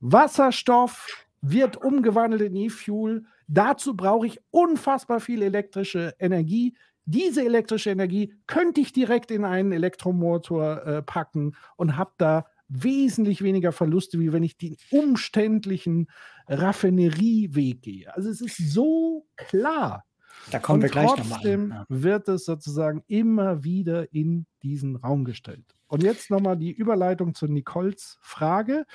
Wasserstoff, 0.00 1.26
wird 1.42 1.76
umgewandelt 1.76 2.42
in 2.42 2.56
E-Fuel. 2.56 3.24
Dazu 3.48 3.96
brauche 3.96 4.26
ich 4.26 4.40
unfassbar 4.50 5.20
viel 5.20 5.42
elektrische 5.42 6.14
Energie. 6.18 6.76
Diese 7.04 7.44
elektrische 7.44 7.90
Energie 7.90 8.34
könnte 8.46 8.80
ich 8.80 8.92
direkt 8.92 9.30
in 9.30 9.44
einen 9.44 9.72
Elektromotor 9.72 10.86
äh, 10.86 11.02
packen 11.02 11.56
und 11.76 11.96
habe 11.96 12.12
da 12.18 12.46
wesentlich 12.68 13.42
weniger 13.42 13.72
Verluste, 13.72 14.20
wie 14.20 14.32
wenn 14.32 14.44
ich 14.44 14.56
den 14.56 14.76
umständlichen 14.90 16.06
Raffinerieweg 16.46 17.82
gehe. 17.82 18.14
Also 18.14 18.30
es 18.30 18.40
ist 18.40 18.72
so 18.72 19.26
klar. 19.36 20.04
Da 20.50 20.58
kommen 20.58 20.76
und 20.76 20.82
wir 20.82 20.90
gleich 20.90 21.08
nochmal. 21.08 21.40
Trotzdem 21.40 21.70
ja. 21.70 21.84
wird 21.88 22.28
es 22.28 22.44
sozusagen 22.44 23.02
immer 23.08 23.64
wieder 23.64 24.12
in 24.14 24.46
diesen 24.62 24.96
Raum 24.96 25.24
gestellt. 25.24 25.64
Und 25.88 26.02
jetzt 26.04 26.30
nochmal 26.30 26.56
die 26.56 26.70
Überleitung 26.70 27.34
zu 27.34 27.46
Nicoles 27.46 28.18
Frage 28.22 28.86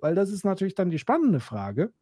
weil 0.00 0.14
das 0.14 0.30
ist 0.30 0.44
natürlich 0.44 0.74
dann 0.74 0.90
die 0.90 0.98
spannende 0.98 1.40
Frage. 1.40 1.92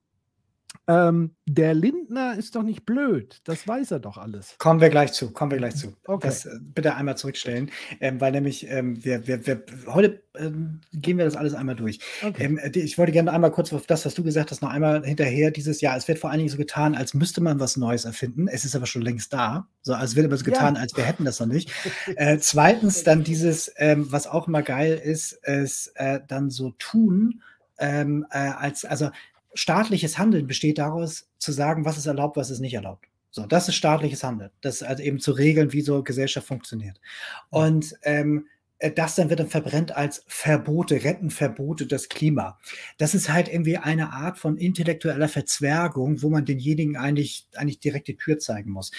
Ähm, 0.87 1.37
der 1.47 1.75
Lindner 1.75 2.37
ist 2.37 2.55
doch 2.55 2.63
nicht 2.63 2.87
blöd, 2.87 3.41
das 3.45 3.67
weiß 3.67 3.91
er 3.91 4.01
doch 4.01 4.19
alles. 4.19 4.55
Kommen 4.59 4.81
wir 4.81 4.89
gleich 4.89 5.13
zu, 5.13 5.33
kommen 5.33 5.51
wir 5.51 5.59
gleich 5.59 5.77
zu. 5.77 5.95
Okay. 6.07 6.27
Das 6.27 6.47
äh, 6.47 6.59
bitte 6.61 6.95
einmal 6.95 7.17
zurückstellen, 7.17 7.71
ähm, 8.01 8.21
weil 8.21 8.33
nämlich 8.33 8.69
ähm, 8.69 9.05
wir, 9.05 9.27
wir, 9.27 9.47
wir, 9.47 9.63
heute 9.87 10.23
ähm, 10.37 10.81
gehen 10.93 11.19
wir 11.19 11.25
das 11.25 11.37
alles 11.37 11.55
einmal 11.55 11.77
durch. 11.77 12.01
Okay. 12.25 12.45
Ähm, 12.45 12.59
äh, 12.59 12.71
ich 12.79 12.99
wollte 12.99 13.13
gerne 13.13 13.33
einmal 13.33 13.51
kurz 13.51 13.73
auf 13.73 13.87
das, 13.87 14.07
was 14.07 14.15
du 14.15 14.23
gesagt 14.23 14.51
hast, 14.51 14.63
noch 14.63 14.71
einmal 14.71 15.05
hinterher. 15.05 15.51
Dieses 15.51 15.81
Jahr, 15.81 15.97
es 15.97 16.09
wird 16.09 16.19
vor 16.19 16.31
allen 16.31 16.39
Dingen 16.39 16.51
so 16.51 16.57
getan, 16.57 16.95
als 16.95 17.15
müsste 17.15 17.41
man 17.41 17.61
was 17.61 17.77
Neues 17.77 18.05
erfinden. 18.05 18.49
Es 18.49 18.65
ist 18.65 18.75
aber 18.75 18.87
schon 18.87 19.03
längst 19.03 19.33
da. 19.33 19.69
So, 19.83 19.95
also 19.95 20.05
es 20.13 20.17
wird 20.17 20.27
aber 20.27 20.37
so 20.37 20.45
getan, 20.45 20.77
ja. 20.77 20.81
als 20.81 20.97
wir 20.97 21.05
hätten 21.05 21.25
das 21.25 21.41
noch 21.41 21.47
nicht. 21.47 21.71
äh, 22.17 22.39
zweitens 22.39 23.03
dann 23.03 23.25
dieses, 23.25 23.73
ähm, 23.77 24.11
was 24.11 24.27
auch 24.27 24.49
immer 24.49 24.63
geil 24.63 25.01
ist, 25.03 25.33
ist 25.45 25.93
äh, 25.97 26.21
dann 26.27 26.51
so 26.51 26.71
tun 26.79 27.43
ähm, 27.81 28.27
äh, 28.31 28.39
als, 28.39 28.85
also 28.85 29.11
staatliches 29.55 30.19
Handeln 30.19 30.47
besteht 30.47 30.79
daraus, 30.79 31.29
zu 31.39 31.53
sagen, 31.53 31.85
was 31.85 31.99
ist 31.99 32.07
erlaubt, 32.07 32.37
was 32.37 32.51
ist 32.51 32.61
nicht 32.61 32.75
erlaubt. 32.75 33.07
So, 33.31 33.47
das 33.47 33.69
ist 33.69 33.77
staatliches 33.77 34.23
Handeln. 34.25 34.51
Das 34.61 34.77
ist 34.77 34.83
also 34.83 35.03
eben 35.03 35.21
zu 35.21 35.33
regeln, 35.33 35.73
wie 35.73 35.83
so 35.83 36.03
Gesellschaft 36.03 36.47
funktioniert. 36.47 37.01
Und 37.49 37.95
ähm, 38.03 38.47
äh, 38.79 38.91
das 38.91 39.15
dann 39.15 39.31
wird 39.31 39.41
dann 39.41 39.49
verbrennt 39.49 39.97
als 39.97 40.25
Verbote, 40.27 41.05
Rentenverbote 41.05 41.87
das 41.87 42.09
Klima. 42.09 42.59
Das 42.99 43.15
ist 43.15 43.33
halt 43.33 43.49
irgendwie 43.49 43.77
eine 43.77 44.13
Art 44.13 44.39
von 44.39 44.57
intellektueller 44.57 45.29
Verzwergung, 45.29 46.23
wo 46.23 46.31
man 46.31 46.45
denjenigen 46.45 46.97
eigentlich, 46.97 47.47
eigentlich 47.55 47.79
direkt 47.79 48.09
die 48.09 48.17
Tür 48.17 48.39
zeigen 48.39 48.71
muss. 48.71 48.91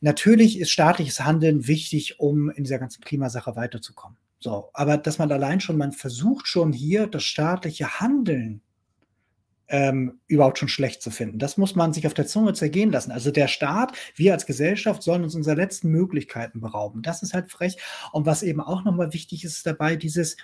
Natürlich 0.00 0.60
ist 0.60 0.70
staatliches 0.70 1.20
Handeln 1.20 1.66
wichtig, 1.66 2.20
um 2.20 2.50
in 2.50 2.64
dieser 2.64 2.78
ganzen 2.78 3.02
Klimasache 3.02 3.56
weiterzukommen. 3.56 4.18
So, 4.44 4.68
aber 4.74 4.98
dass 4.98 5.16
man 5.16 5.32
allein 5.32 5.58
schon, 5.60 5.78
man 5.78 5.92
versucht 5.92 6.46
schon 6.46 6.74
hier 6.74 7.06
das 7.06 7.22
staatliche 7.22 7.98
Handeln 7.98 8.60
ähm, 9.68 10.20
überhaupt 10.26 10.58
schon 10.58 10.68
schlecht 10.68 11.00
zu 11.00 11.10
finden. 11.10 11.38
Das 11.38 11.56
muss 11.56 11.74
man 11.74 11.94
sich 11.94 12.06
auf 12.06 12.12
der 12.12 12.26
Zunge 12.26 12.52
zergehen 12.52 12.92
lassen. 12.92 13.10
Also 13.10 13.30
der 13.30 13.48
Staat, 13.48 13.96
wir 14.16 14.34
als 14.34 14.44
Gesellschaft 14.44 15.02
sollen 15.02 15.24
uns 15.24 15.34
unserer 15.34 15.54
letzten 15.54 15.88
Möglichkeiten 15.88 16.60
berauben. 16.60 17.00
Das 17.00 17.22
ist 17.22 17.32
halt 17.32 17.50
frech. 17.50 17.78
Und 18.12 18.26
was 18.26 18.42
eben 18.42 18.60
auch 18.60 18.84
nochmal 18.84 19.14
wichtig 19.14 19.44
ist 19.44 19.64
dabei, 19.64 19.96
dieses, 19.96 20.36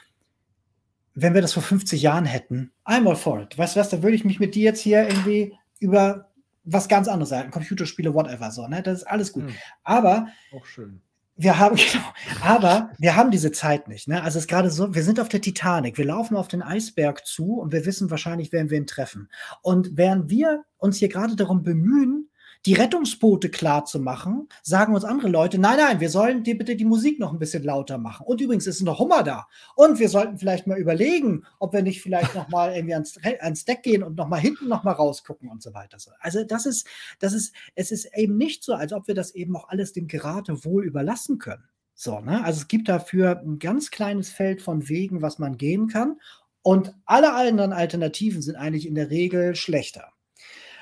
wenn 1.12 1.34
wir 1.34 1.42
das 1.42 1.53
vor 1.53 1.62
50 1.62 2.01
Jahren 2.01 2.24
hätten, 2.24 2.72
einmal 2.84 3.16
it. 3.42 3.59
Weißt 3.59 3.76
du 3.76 3.80
was, 3.80 3.90
da 3.90 4.03
würde 4.03 4.16
ich 4.16 4.24
mich 4.24 4.40
mit 4.40 4.55
dir 4.55 4.62
jetzt 4.62 4.80
hier 4.80 5.07
irgendwie 5.07 5.53
über 5.78 6.30
was 6.64 6.88
ganz 6.88 7.07
anderes 7.07 7.28
sagen, 7.28 7.51
Computerspiele, 7.51 8.14
whatever, 8.14 8.51
so, 8.51 8.66
ne? 8.66 8.82
Das 8.82 9.01
ist 9.01 9.05
alles 9.05 9.30
gut. 9.30 9.44
Hm. 9.44 9.55
Aber 9.84 10.28
auch 10.55 10.64
schön 10.64 11.03
wir 11.41 11.59
haben, 11.59 11.76
genau, 11.93 12.05
aber 12.43 12.91
wir 12.99 13.16
haben 13.16 13.30
diese 13.30 13.53
Zeit 13.53 13.88
nicht. 13.88 14.09
Ne? 14.09 14.22
Also 14.22 14.38
es 14.38 14.45
ist 14.45 14.49
gerade 14.49 14.70
so, 14.70 14.95
wir 14.95 15.03
sind 15.03 15.20
auf 15.20 15.28
der 15.28 15.41
Titanic, 15.41 15.99
wir 15.99 16.05
laufen 16.05 16.36
auf 16.36 16.49
den 16.49 16.62
Eisberg 16.62 17.26
zu 17.26 17.61
und 17.61 17.72
wir 17.72 17.86
wissen 17.86 18.11
wahrscheinlich, 18.11 18.53
werden 18.53 18.70
wir 18.70 18.78
ihn 18.78 18.86
treffen. 18.86 19.28
Und 19.62 19.97
während 19.97 20.30
wir 20.30 20.64
uns 20.78 20.99
hier 20.99 21.09
gerade 21.09 21.36
darum 21.36 21.62
bemühen, 21.62 22.30
die 22.66 22.74
Rettungsboote 22.74 23.48
klar 23.48 23.86
zu 23.86 24.00
machen, 24.00 24.48
sagen 24.62 24.94
uns 24.94 25.04
andere 25.04 25.28
Leute, 25.28 25.58
nein, 25.58 25.78
nein, 25.78 26.00
wir 26.00 26.11
sollen 26.11 26.44
dir 26.44 26.58
bitte 26.58 26.76
die 26.76 26.84
Musik 26.84 27.18
noch 27.18 27.32
ein 27.32 27.38
bisschen 27.38 27.62
lauter 27.62 27.96
machen. 27.96 28.26
Und 28.26 28.40
übrigens 28.40 28.66
ist 28.66 28.82
noch 28.82 28.98
Hummer 28.98 29.22
da. 29.22 29.46
Und 29.76 29.98
wir 29.98 30.11
sollten 30.11 30.38
vielleicht 30.38 30.66
mal 30.66 30.78
überlegen, 30.78 31.44
ob 31.58 31.72
wir 31.72 31.82
nicht 31.82 32.02
vielleicht 32.02 32.34
noch 32.34 32.48
mal 32.48 32.74
irgendwie 32.74 32.94
ans, 32.94 33.18
ans 33.40 33.64
Deck 33.64 33.82
gehen 33.82 34.02
und 34.02 34.16
noch 34.16 34.28
mal 34.28 34.40
hinten 34.40 34.68
noch 34.68 34.84
mal 34.84 34.92
rausgucken 34.92 35.48
und 35.48 35.62
so 35.62 35.72
weiter. 35.72 35.96
Also 36.20 36.44
das 36.44 36.66
ist, 36.66 36.86
das 37.18 37.32
ist, 37.32 37.54
es 37.74 37.90
ist 37.90 38.08
eben 38.14 38.36
nicht 38.36 38.62
so, 38.62 38.74
als 38.74 38.92
ob 38.92 39.08
wir 39.08 39.14
das 39.14 39.34
eben 39.34 39.56
auch 39.56 39.68
alles 39.68 39.92
dem 39.92 40.06
Geratewohl 40.06 40.84
überlassen 40.84 41.38
können. 41.38 41.64
So, 41.94 42.20
ne? 42.20 42.44
Also 42.44 42.61
es 42.61 42.68
gibt 42.68 42.88
dafür 42.88 43.40
ein 43.40 43.58
ganz 43.58 43.90
kleines 43.90 44.30
Feld 44.30 44.61
von 44.61 44.88
Wegen, 44.88 45.22
was 45.22 45.38
man 45.38 45.56
gehen 45.56 45.88
kann. 45.88 46.20
Und 46.62 46.94
alle 47.06 47.32
anderen 47.32 47.72
Alternativen 47.72 48.42
sind 48.42 48.56
eigentlich 48.56 48.86
in 48.86 48.94
der 48.94 49.08
Regel 49.08 49.54
schlechter 49.54 50.12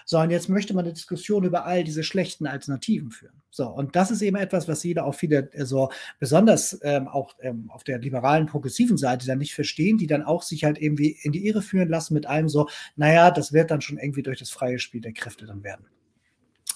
sondern 0.09 0.31
jetzt 0.31 0.49
möchte 0.49 0.73
man 0.73 0.87
eine 0.87 0.95
Diskussion 0.95 1.45
über 1.45 1.67
all 1.67 1.85
diese 1.85 2.03
schlechten 2.03 2.47
Alternativen 2.47 3.11
führen. 3.11 3.43
So, 3.51 3.69
und 3.69 3.95
das 3.95 4.11
ist 4.11 4.23
eben 4.23 4.37
etwas, 4.37 4.67
was 4.67 4.83
jeder 4.83 5.05
auch 5.05 5.15
viele, 5.15 5.53
äh, 5.53 5.67
so 5.67 5.91
besonders 6.19 6.81
ähm, 6.83 7.09
auch 7.09 7.35
ähm, 7.43 7.69
auf 7.69 7.85
der 7.85 7.99
liberalen, 7.99 8.47
progressiven 8.47 8.97
Seite 8.97 9.27
dann 9.27 9.37
nicht 9.37 9.55
verstehen, 9.55 9.99
die 9.99 10.07
dann 10.07 10.23
auch 10.23 10.43
sich 10.43 10.65
halt 10.65 10.81
irgendwie 10.81 11.19
in 11.21 11.33
die 11.33 11.47
Irre 11.47 11.61
führen 11.61 11.91
lassen 11.91 12.15
mit 12.15 12.25
einem 12.25 12.49
so, 12.49 12.71
naja, 12.97 13.31
das 13.31 13.53
wird 13.53 13.71
dann 13.71 13.83
schon 13.83 13.99
irgendwie 13.99 14.23
durch 14.23 14.39
das 14.39 14.49
freie 14.49 14.79
Spiel 14.79 15.03
der 15.03 15.13
Kräfte 15.13 15.45
dann 15.45 15.63
werden. 15.63 15.85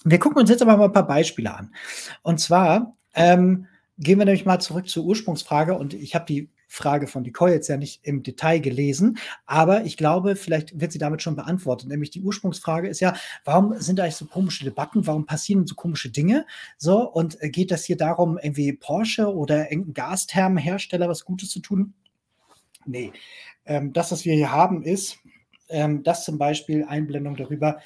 Wir 0.05 0.19
gucken 0.19 0.39
uns 0.39 0.51
jetzt 0.51 0.61
aber 0.61 0.77
mal 0.77 0.85
ein 0.85 0.93
paar 0.93 1.07
Beispiele 1.07 1.55
an. 1.55 1.75
Und 2.21 2.39
zwar 2.39 2.99
ähm, 3.15 3.67
gehen 3.97 4.19
wir 4.19 4.27
nämlich 4.27 4.45
mal 4.45 4.61
zurück 4.61 4.91
zur 4.91 5.05
Ursprungsfrage 5.05 5.73
und 5.73 5.95
ich 5.95 6.15
habe 6.15 6.27
die 6.27 6.51
Frage 6.73 7.07
von 7.07 7.23
Nicole 7.23 7.53
jetzt 7.53 7.69
ja 7.69 7.77
nicht 7.77 8.01
im 8.03 8.23
Detail 8.23 8.59
gelesen, 8.59 9.19
aber 9.45 9.85
ich 9.85 9.99
glaube, 9.99 10.37
vielleicht 10.37 10.81
wird 10.81 10.91
sie 10.91 10.99
damit 10.99 11.21
schon 11.21 11.37
beantwortet. 11.37 11.91
Nämlich 11.91 12.09
die 12.09 12.23
Ursprungsfrage 12.23 12.89
ist 12.89 13.01
ja, 13.01 13.15
warum 13.45 13.79
sind 13.79 14.01
eigentlich 14.01 14.17
so 14.17 14.25
komische 14.25 14.65
Debatten? 14.65 15.07
Warum 15.07 15.27
passieren 15.27 15.67
so 15.67 15.75
komische 15.75 16.11
Dinge? 16.11 16.47
So, 16.79 17.07
und 17.11 17.43
äh, 17.43 17.51
geht 17.51 17.71
das 17.71 17.85
hier 17.85 17.99
darum, 17.99 18.39
irgendwie 18.41 18.73
Porsche 18.73 19.35
oder 19.35 19.71
irgendein 19.71 19.93
Gasthermenhersteller 19.93 21.11
was 21.11 21.27
Gutes 21.27 21.51
zu 21.51 21.61
tun? 21.61 21.93
Nee. 22.87 23.13
Ähm, 23.67 23.93
das, 23.93 24.11
was 24.11 24.25
wir 24.25 24.35
hier 24.35 24.51
haben, 24.51 24.83
ist, 24.83 25.19
ähm, 25.69 26.03
dass 26.03 26.25
zum 26.25 26.39
Beispiel 26.39 26.85
Einblendung 26.85 27.37
darüber, 27.37 27.81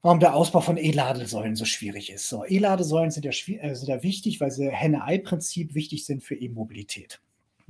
warum 0.00 0.20
der 0.20 0.34
Ausbau 0.34 0.62
von 0.62 0.78
E-Ladesäulen 0.78 1.54
so 1.54 1.66
schwierig 1.66 2.10
ist. 2.10 2.30
So, 2.30 2.46
E-Ladesäulen 2.46 3.10
sind 3.10 3.26
ja, 3.26 3.30
äh, 3.30 3.74
sind 3.74 3.88
ja 3.88 4.02
wichtig, 4.02 4.40
weil 4.40 4.50
sie 4.50 4.70
Henne-Ei-Prinzip 4.70 5.74
wichtig 5.74 6.06
sind 6.06 6.22
für 6.22 6.34
E-Mobilität. 6.34 7.20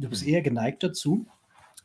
Du 0.00 0.08
bist 0.08 0.26
eher 0.26 0.40
geneigt 0.40 0.82
dazu, 0.82 1.26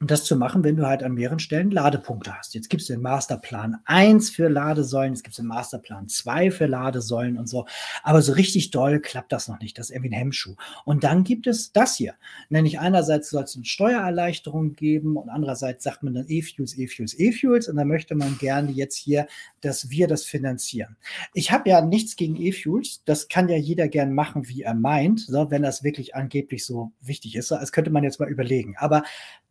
das 0.01 0.25
zu 0.25 0.35
machen, 0.35 0.63
wenn 0.63 0.75
du 0.75 0.85
halt 0.85 1.03
an 1.03 1.13
mehreren 1.13 1.39
Stellen 1.39 1.71
Ladepunkte 1.71 2.37
hast. 2.37 2.53
Jetzt 2.53 2.69
gibt 2.69 2.81
es 2.81 2.87
den 2.87 3.01
Masterplan 3.01 3.77
1 3.85 4.29
für 4.29 4.49
Ladesäulen, 4.49 5.13
es 5.13 5.23
gibt 5.23 5.37
den 5.37 5.45
Masterplan 5.45 6.09
2 6.09 6.51
für 6.51 6.65
Ladesäulen 6.65 7.37
und 7.37 7.47
so. 7.47 7.65
Aber 8.03 8.21
so 8.21 8.33
richtig 8.33 8.71
doll 8.71 8.99
klappt 8.99 9.31
das 9.31 9.47
noch 9.47 9.59
nicht. 9.59 9.77
Das 9.77 9.89
ist 9.89 9.95
irgendwie 9.95 10.09
ein 10.09 10.19
Hemmschuh. 10.19 10.55
Und 10.83 11.03
dann 11.03 11.23
gibt 11.23 11.47
es 11.47 11.71
das 11.71 11.95
hier. 11.95 12.15
Nämlich 12.49 12.79
einerseits 12.79 13.29
soll 13.29 13.43
es 13.43 13.55
eine 13.55 13.65
Steuererleichterung 13.65 14.73
geben 14.73 15.17
und 15.17 15.29
andererseits 15.29 15.83
sagt 15.83 16.03
man 16.03 16.13
dann 16.13 16.25
E-Fuels, 16.27 16.77
E-Fuels, 16.77 17.17
E-Fuels. 17.17 17.69
Und 17.69 17.77
dann 17.77 17.87
möchte 17.87 18.15
man 18.15 18.37
gerne 18.37 18.71
jetzt 18.71 18.97
hier, 18.97 19.27
dass 19.61 19.89
wir 19.89 20.07
das 20.07 20.25
finanzieren. 20.25 20.97
Ich 21.33 21.51
habe 21.51 21.69
ja 21.69 21.81
nichts 21.81 22.15
gegen 22.15 22.35
E-Fuels. 22.35 23.01
Das 23.05 23.27
kann 23.29 23.49
ja 23.49 23.57
jeder 23.57 23.87
gern 23.87 24.13
machen, 24.13 24.47
wie 24.49 24.63
er 24.63 24.73
meint, 24.73 25.21
so, 25.21 25.49
wenn 25.51 25.61
das 25.61 25.83
wirklich 25.83 26.15
angeblich 26.15 26.65
so 26.65 26.91
wichtig 27.01 27.35
ist. 27.35 27.51
Das 27.51 27.71
könnte 27.71 27.91
man 27.91 28.03
jetzt 28.03 28.19
mal 28.19 28.29
überlegen. 28.29 28.75
Aber 28.77 29.03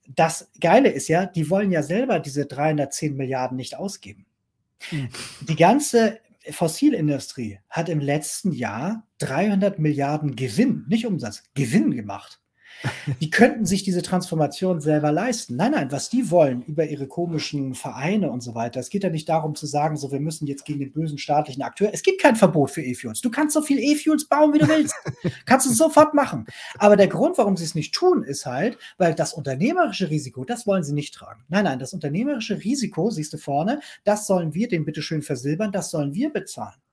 das 0.07 0.51
Geile 0.61 0.91
ist 0.91 1.09
ja, 1.09 1.27
die 1.27 1.51
wollen 1.51 1.71
ja 1.71 1.83
selber 1.83 2.21
diese 2.21 2.47
310 2.47 3.17
Milliarden 3.17 3.57
nicht 3.57 3.77
ausgeben. 3.77 4.27
Mhm. 4.91 5.09
Die 5.49 5.57
ganze 5.57 6.21
Fossilindustrie 6.51 7.61
hat 7.71 7.89
im 7.89 8.01
letzten 8.01 8.53
Jahr 8.53 9.07
300 9.19 9.79
Milliarden 9.79 10.37
Gewinn, 10.37 10.85
nicht 10.89 11.07
Umsatz, 11.07 11.43
Gewinn 11.55 11.93
gemacht. 11.93 12.41
Die 13.20 13.30
könnten 13.30 13.66
sich 13.66 13.82
diese 13.82 14.03
Transformation 14.03 14.80
selber 14.80 15.12
leisten. 15.12 15.57
Nein, 15.57 15.72
nein, 15.72 15.93
was 15.93 16.09
die 16.09 16.30
wollen 16.30 16.62
über 16.62 16.87
ihre 16.87 17.07
komischen 17.07 17.74
Vereine 17.74 18.30
und 18.30 18.43
so 18.43 18.55
weiter. 18.55 18.80
Es 18.80 18.91
geht 18.91 19.05
ja 19.05 19.11
nicht 19.11 19.28
darum 19.28 19.55
zu 19.55 19.66
sagen, 19.66 19.97
so 19.97 20.12
wir 20.12 20.20
müssen 20.20 20.47
jetzt 20.47 20.64
gegen 20.64 20.80
den 20.80 20.93
bösen 20.93 21.18
staatlichen 21.18 21.62
Akteur. 21.62 21.91
Es 21.93 22.03
gibt 22.03 22.20
kein 22.20 22.37
Verbot 22.37 22.70
für 22.70 22.82
E-Fuels. 22.82 23.20
Du 23.20 23.30
kannst 23.30 23.55
so 23.55 23.62
viel 23.62 23.78
E-Fuels 23.78 24.26
bauen, 24.26 24.53
wie 24.53 24.59
du 24.59 24.68
willst. 24.68 24.95
kannst 25.47 25.66
es 25.66 25.76
sofort 25.76 26.14
machen. 26.14 26.47
Aber 26.78 26.97
der 26.97 27.09
Grund, 27.09 27.39
warum 27.39 27.57
sie 27.57 27.64
es 27.64 27.74
nicht 27.74 27.95
tun, 27.95 28.22
ist 28.22 28.47
halt, 28.47 28.78
weil 28.99 29.14
das 29.14 29.35
unternehmerische 29.35 30.11
Risiko, 30.11 30.45
das 30.45 30.66
wollen 30.66 30.85
sie 30.85 30.95
nicht 30.95 31.14
tragen. 31.14 31.45
Nein, 31.49 31.64
nein, 31.64 31.78
das 31.78 31.93
unternehmerische 31.93 32.62
Risiko, 32.62 33.11
siehst 33.11 33.32
du 33.32 33.39
vorne, 33.39 33.80
das 34.05 34.26
sollen 34.26 34.55
wir 34.55 34.68
den 34.68 34.85
bitteschön 34.85 35.22
versilbern, 35.22 35.72
das 35.72 35.91
sollen 35.91 36.14
wir 36.14 36.32
bezahlen. 36.32 36.84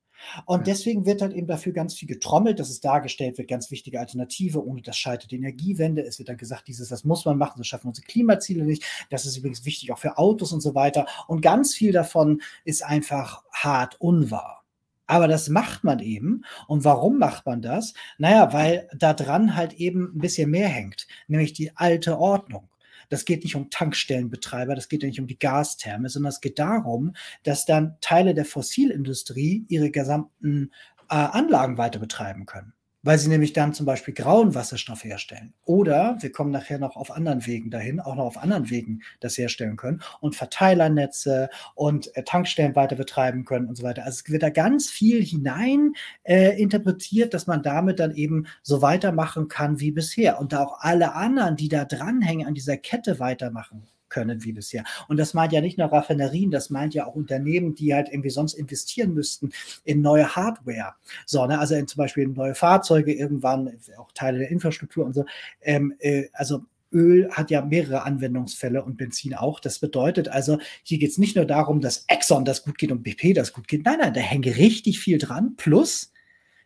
Und 0.45 0.67
deswegen 0.67 1.05
wird 1.05 1.21
halt 1.21 1.33
eben 1.33 1.47
dafür 1.47 1.73
ganz 1.73 1.93
viel 1.93 2.07
getrommelt, 2.07 2.59
dass 2.59 2.69
es 2.69 2.79
dargestellt 2.79 3.37
wird, 3.37 3.47
ganz 3.47 3.71
wichtige 3.71 3.99
Alternative, 3.99 4.65
ohne 4.65 4.81
das 4.81 4.97
scheitert 4.97 5.31
die 5.31 5.37
Energiewende. 5.37 6.01
Es 6.01 6.19
wird 6.19 6.29
dann 6.29 6.37
gesagt, 6.37 6.67
dieses, 6.67 6.89
das 6.89 7.03
muss 7.03 7.25
man 7.25 7.37
machen, 7.37 7.57
so 7.57 7.63
schaffen 7.63 7.87
unsere 7.87 8.05
Klimaziele 8.07 8.63
nicht. 8.63 8.83
Das 9.09 9.25
ist 9.25 9.37
übrigens 9.37 9.65
wichtig 9.65 9.91
auch 9.91 9.99
für 9.99 10.17
Autos 10.17 10.53
und 10.53 10.61
so 10.61 10.75
weiter. 10.75 11.05
Und 11.27 11.41
ganz 11.41 11.75
viel 11.75 11.91
davon 11.91 12.41
ist 12.65 12.83
einfach 12.83 13.43
hart 13.51 13.99
unwahr. 13.99 14.63
Aber 15.07 15.27
das 15.27 15.49
macht 15.49 15.83
man 15.83 15.99
eben. 15.99 16.45
Und 16.67 16.85
warum 16.85 17.17
macht 17.17 17.45
man 17.45 17.61
das? 17.61 17.93
Naja, 18.17 18.53
weil 18.53 18.87
da 18.97 19.13
dran 19.13 19.57
halt 19.57 19.73
eben 19.73 20.13
ein 20.15 20.19
bisschen 20.19 20.49
mehr 20.49 20.69
hängt, 20.69 21.05
nämlich 21.27 21.51
die 21.51 21.75
alte 21.75 22.17
Ordnung. 22.17 22.70
Das 23.11 23.25
geht 23.25 23.43
nicht 23.43 23.55
um 23.55 23.69
Tankstellenbetreiber, 23.69 24.73
das 24.73 24.87
geht 24.87 25.03
ja 25.03 25.09
nicht 25.09 25.19
um 25.19 25.27
die 25.27 25.37
Gastherme, 25.37 26.09
sondern 26.09 26.29
es 26.29 26.41
geht 26.41 26.57
darum, 26.57 27.13
dass 27.43 27.65
dann 27.65 27.97
Teile 27.99 28.33
der 28.33 28.45
Fossilindustrie 28.45 29.65
ihre 29.67 29.91
gesamten 29.91 30.71
äh, 31.09 31.15
Anlagen 31.15 31.77
weiter 31.77 31.99
betreiben 31.99 32.45
können 32.45 32.73
weil 33.03 33.17
sie 33.17 33.29
nämlich 33.29 33.53
dann 33.53 33.73
zum 33.73 33.85
Beispiel 33.85 34.13
grauen 34.13 34.55
Wasserstoff 34.55 35.03
herstellen. 35.03 35.53
Oder 35.65 36.17
wir 36.19 36.31
kommen 36.31 36.51
nachher 36.51 36.79
noch 36.79 36.95
auf 36.95 37.11
anderen 37.11 37.45
Wegen 37.45 37.71
dahin, 37.71 37.99
auch 37.99 38.15
noch 38.15 38.25
auf 38.25 38.37
anderen 38.37 38.69
Wegen 38.69 39.01
das 39.19 39.37
herstellen 39.37 39.77
können 39.77 40.01
und 40.19 40.35
Verteilernetze 40.35 41.49
und 41.75 42.15
äh, 42.15 42.23
Tankstellen 42.23 42.75
weiter 42.75 42.95
betreiben 42.95 43.45
können 43.45 43.67
und 43.67 43.75
so 43.75 43.83
weiter. 43.83 44.03
Also 44.05 44.21
es 44.23 44.31
wird 44.31 44.43
da 44.43 44.49
ganz 44.49 44.89
viel 44.89 45.23
hinein 45.23 45.93
äh, 46.23 46.61
interpretiert, 46.61 47.33
dass 47.33 47.47
man 47.47 47.63
damit 47.63 47.99
dann 47.99 48.11
eben 48.15 48.47
so 48.61 48.81
weitermachen 48.81 49.47
kann 49.47 49.79
wie 49.79 49.91
bisher 49.91 50.39
und 50.39 50.53
da 50.53 50.63
auch 50.63 50.79
alle 50.79 51.13
anderen, 51.13 51.55
die 51.55 51.69
da 51.69 51.85
dranhängen, 51.85 52.47
an 52.47 52.53
dieser 52.53 52.77
Kette 52.77 53.19
weitermachen 53.19 53.87
können 54.11 54.43
wie 54.43 54.53
bisher. 54.53 54.83
Und 55.07 55.17
das 55.17 55.33
meint 55.33 55.53
ja 55.53 55.61
nicht 55.61 55.79
nur 55.79 55.87
Raffinerien, 55.87 56.51
das 56.51 56.69
meint 56.69 56.93
ja 56.93 57.07
auch 57.07 57.15
Unternehmen, 57.15 57.73
die 57.73 57.95
halt 57.95 58.09
irgendwie 58.09 58.29
sonst 58.29 58.53
investieren 58.53 59.15
müssten 59.15 59.49
in 59.83 60.01
neue 60.01 60.35
Hardware. 60.35 60.93
So, 61.25 61.45
ne? 61.47 61.57
also 61.57 61.73
in, 61.73 61.87
zum 61.87 61.97
Beispiel 61.97 62.27
neue 62.27 62.53
Fahrzeuge 62.53 63.13
irgendwann, 63.13 63.71
auch 63.97 64.11
Teile 64.11 64.39
der 64.39 64.51
Infrastruktur 64.51 65.05
und 65.05 65.13
so. 65.13 65.25
Ähm, 65.61 65.95
äh, 65.99 66.25
also 66.33 66.65
Öl 66.93 67.29
hat 67.31 67.49
ja 67.49 67.61
mehrere 67.61 68.03
Anwendungsfälle 68.03 68.83
und 68.83 68.97
Benzin 68.97 69.33
auch. 69.33 69.59
Das 69.59 69.79
bedeutet 69.79 70.27
also, 70.27 70.59
hier 70.83 70.99
geht 70.99 71.11
es 71.11 71.17
nicht 71.17 71.35
nur 71.35 71.45
darum, 71.45 71.81
dass 71.81 72.05
Exxon 72.07 72.45
das 72.45 72.63
gut 72.63 72.77
geht 72.77 72.91
und 72.91 73.03
BP 73.03 73.33
das 73.33 73.53
gut 73.53 73.67
geht. 73.67 73.85
Nein, 73.85 73.99
nein, 73.99 74.13
da 74.13 74.19
hängt 74.19 74.45
richtig 74.45 74.99
viel 74.99 75.17
dran. 75.17 75.55
Plus, 75.55 76.11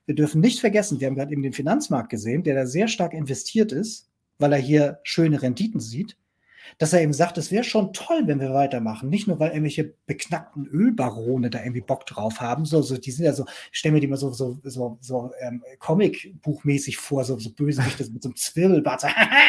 wir 0.06 0.16
dürfen 0.16 0.42
nicht 0.42 0.60
vergessen, 0.60 1.00
wir 1.00 1.08
haben 1.08 1.16
gerade 1.16 1.32
eben 1.32 1.44
den 1.44 1.54
Finanzmarkt 1.54 2.10
gesehen, 2.10 2.44
der 2.44 2.56
da 2.56 2.66
sehr 2.66 2.88
stark 2.88 3.14
investiert 3.14 3.72
ist, 3.72 4.10
weil 4.40 4.54
er 4.54 4.60
hier 4.60 5.00
schöne 5.04 5.42
Renditen 5.42 5.80
sieht 5.80 6.18
dass 6.78 6.94
er 6.94 7.02
eben 7.02 7.14
sagt, 7.14 7.38
es 7.38 7.52
wäre 7.52 7.64
schon 7.64 7.94
toll, 7.94 8.24
wenn 8.26 8.40
wir 8.40 8.54
weitermachen. 8.54 9.10
Nicht 9.10 9.28
nur, 9.28 9.40
weil 9.40 9.50
irgendwelche 9.50 9.94
beknackten 10.06 10.68
Ölbarone 10.68 11.50
da 11.50 11.60
irgendwie 11.60 11.82
Bock 11.82 12.06
drauf 12.06 12.42
haben. 12.42 12.66
So, 12.66 12.82
so, 12.82 12.98
die 12.98 13.12
sind 13.12 13.26
ja 13.26 13.34
so, 13.34 13.46
ich 13.72 13.80
stelle 13.80 13.94
mir 13.94 14.02
die 14.02 14.08
mal 14.08 14.18
so, 14.18 14.32
so, 14.32 14.58
so, 14.64 14.98
so 15.02 15.32
ähm, 15.42 15.64
Comic-Buchmäßig 15.80 16.98
vor, 16.98 17.24
so, 17.24 17.38
so 17.40 17.52
Bösewichte 17.52 18.10
mit 18.12 18.24
so 18.24 18.30
einem 18.30 18.36
Zwirbelbart. 18.36 19.02
So, 19.02 19.08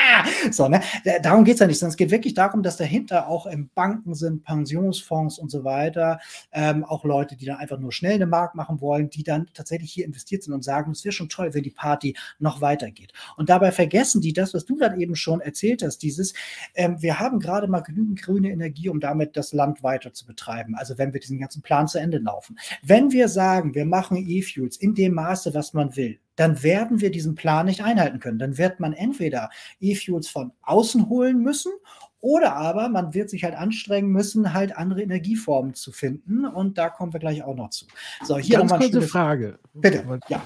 so 0.50 0.68
ne? 0.68 0.80
Darum 1.22 1.44
geht 1.44 1.54
es 1.54 1.60
ja 1.60 1.66
nicht, 1.66 1.78
sondern 1.78 1.92
es 1.92 1.96
geht 1.96 2.10
wirklich 2.10 2.34
darum, 2.34 2.62
dass 2.62 2.76
dahinter 2.76 3.28
auch 3.28 3.46
im 3.46 3.70
Banken 3.74 4.14
sind, 4.14 4.44
Pensionsfonds 4.44 5.38
und 5.38 5.50
so 5.50 5.64
weiter, 5.64 6.20
ähm, 6.52 6.84
auch 6.84 7.04
Leute, 7.04 7.36
die 7.36 7.46
dann 7.46 7.56
einfach 7.56 7.78
nur 7.78 7.92
schnell 7.92 8.14
eine 8.14 8.26
Markt 8.26 8.54
machen 8.54 8.80
wollen, 8.80 9.10
die 9.10 9.22
dann 9.22 9.46
tatsächlich 9.54 9.92
hier 9.92 10.04
investiert 10.04 10.42
sind 10.42 10.54
und 10.54 10.64
sagen, 10.64 10.92
es 10.92 11.04
wäre 11.04 11.12
schon 11.12 11.28
toll, 11.28 11.54
wenn 11.54 11.62
die 11.62 11.70
Party 11.70 12.16
noch 12.38 12.60
weitergeht. 12.60 13.12
Und 13.36 13.48
dabei 13.48 13.72
vergessen 13.72 14.20
die 14.20 14.32
das, 14.32 14.54
was 14.54 14.64
du 14.64 14.78
dann 14.78 15.00
eben 15.00 15.16
schon 15.16 15.40
erzählt 15.40 15.82
hast, 15.82 15.98
dieses, 15.98 16.34
ähm, 16.74 17.02
wir 17.06 17.20
haben 17.20 17.38
gerade 17.38 17.68
mal 17.68 17.82
genügend 17.82 18.20
grüne 18.20 18.50
Energie, 18.50 18.88
um 18.88 18.98
damit 18.98 19.36
das 19.36 19.52
Land 19.52 19.84
weiter 19.84 20.12
zu 20.12 20.26
betreiben. 20.26 20.74
Also 20.74 20.98
wenn 20.98 21.12
wir 21.12 21.20
diesen 21.20 21.38
ganzen 21.38 21.62
Plan 21.62 21.86
zu 21.86 21.98
Ende 21.98 22.18
laufen. 22.18 22.58
Wenn 22.82 23.12
wir 23.12 23.28
sagen, 23.28 23.76
wir 23.76 23.86
machen 23.86 24.16
E-Fuels 24.16 24.76
in 24.76 24.96
dem 24.96 25.14
Maße, 25.14 25.54
was 25.54 25.72
man 25.72 25.94
will, 25.94 26.18
dann 26.34 26.64
werden 26.64 27.00
wir 27.00 27.12
diesen 27.12 27.36
Plan 27.36 27.66
nicht 27.66 27.84
einhalten 27.84 28.18
können. 28.18 28.40
Dann 28.40 28.58
wird 28.58 28.80
man 28.80 28.92
entweder 28.92 29.50
E-Fuels 29.78 30.26
von 30.26 30.50
außen 30.62 31.08
holen 31.08 31.40
müssen 31.40 31.70
oder 32.18 32.56
aber 32.56 32.88
man 32.88 33.14
wird 33.14 33.30
sich 33.30 33.44
halt 33.44 33.54
anstrengen 33.54 34.10
müssen, 34.10 34.52
halt 34.52 34.76
andere 34.76 35.02
Energieformen 35.02 35.74
zu 35.74 35.92
finden. 35.92 36.44
Und 36.44 36.76
da 36.76 36.88
kommen 36.88 37.12
wir 37.12 37.20
gleich 37.20 37.44
auch 37.44 37.54
noch 37.54 37.70
zu. 37.70 37.86
So, 38.24 38.36
hier 38.36 38.58
nochmal 38.58 38.82
eine 38.82 39.02
Frage. 39.02 39.60
Bitte, 39.74 40.04
ja. 40.26 40.44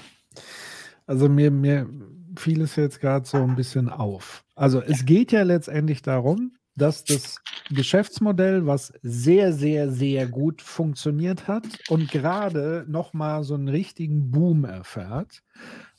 Also 1.07 1.27
mir, 1.27 1.49
mir 1.49 1.89
fiel 2.37 2.61
es 2.61 2.75
jetzt 2.75 2.99
gerade 2.99 3.27
so 3.27 3.37
ein 3.37 3.55
bisschen 3.55 3.89
auf. 3.89 4.43
Also 4.55 4.81
es 4.81 5.05
geht 5.05 5.31
ja 5.31 5.43
letztendlich 5.43 6.01
darum, 6.01 6.53
dass 6.75 7.03
das 7.03 7.41
Geschäftsmodell, 7.69 8.65
was 8.65 8.93
sehr, 9.01 9.53
sehr, 9.53 9.91
sehr 9.91 10.27
gut 10.27 10.61
funktioniert 10.61 11.47
hat 11.47 11.63
und 11.89 12.09
gerade 12.09 12.85
nochmal 12.87 13.43
so 13.43 13.55
einen 13.55 13.67
richtigen 13.67 14.31
Boom 14.31 14.65
erfährt, 14.65 15.43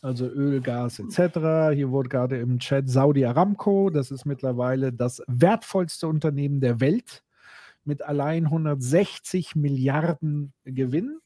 also 0.01 0.27
Öl, 0.27 0.61
Gas 0.61 0.99
etc. 0.99 1.75
Hier 1.75 1.91
wurde 1.91 2.09
gerade 2.09 2.39
im 2.39 2.59
Chat 2.59 2.89
Saudi 2.89 3.25
Aramco, 3.25 3.91
das 3.91 4.11
ist 4.11 4.25
mittlerweile 4.25 4.93
das 4.93 5.23
wertvollste 5.27 6.09
Unternehmen 6.09 6.61
der 6.61 6.81
Welt 6.81 7.23
mit 7.85 8.03
allein 8.03 8.45
160 8.47 9.57
Milliarden 9.57 10.53
Gewinn. 10.65 11.19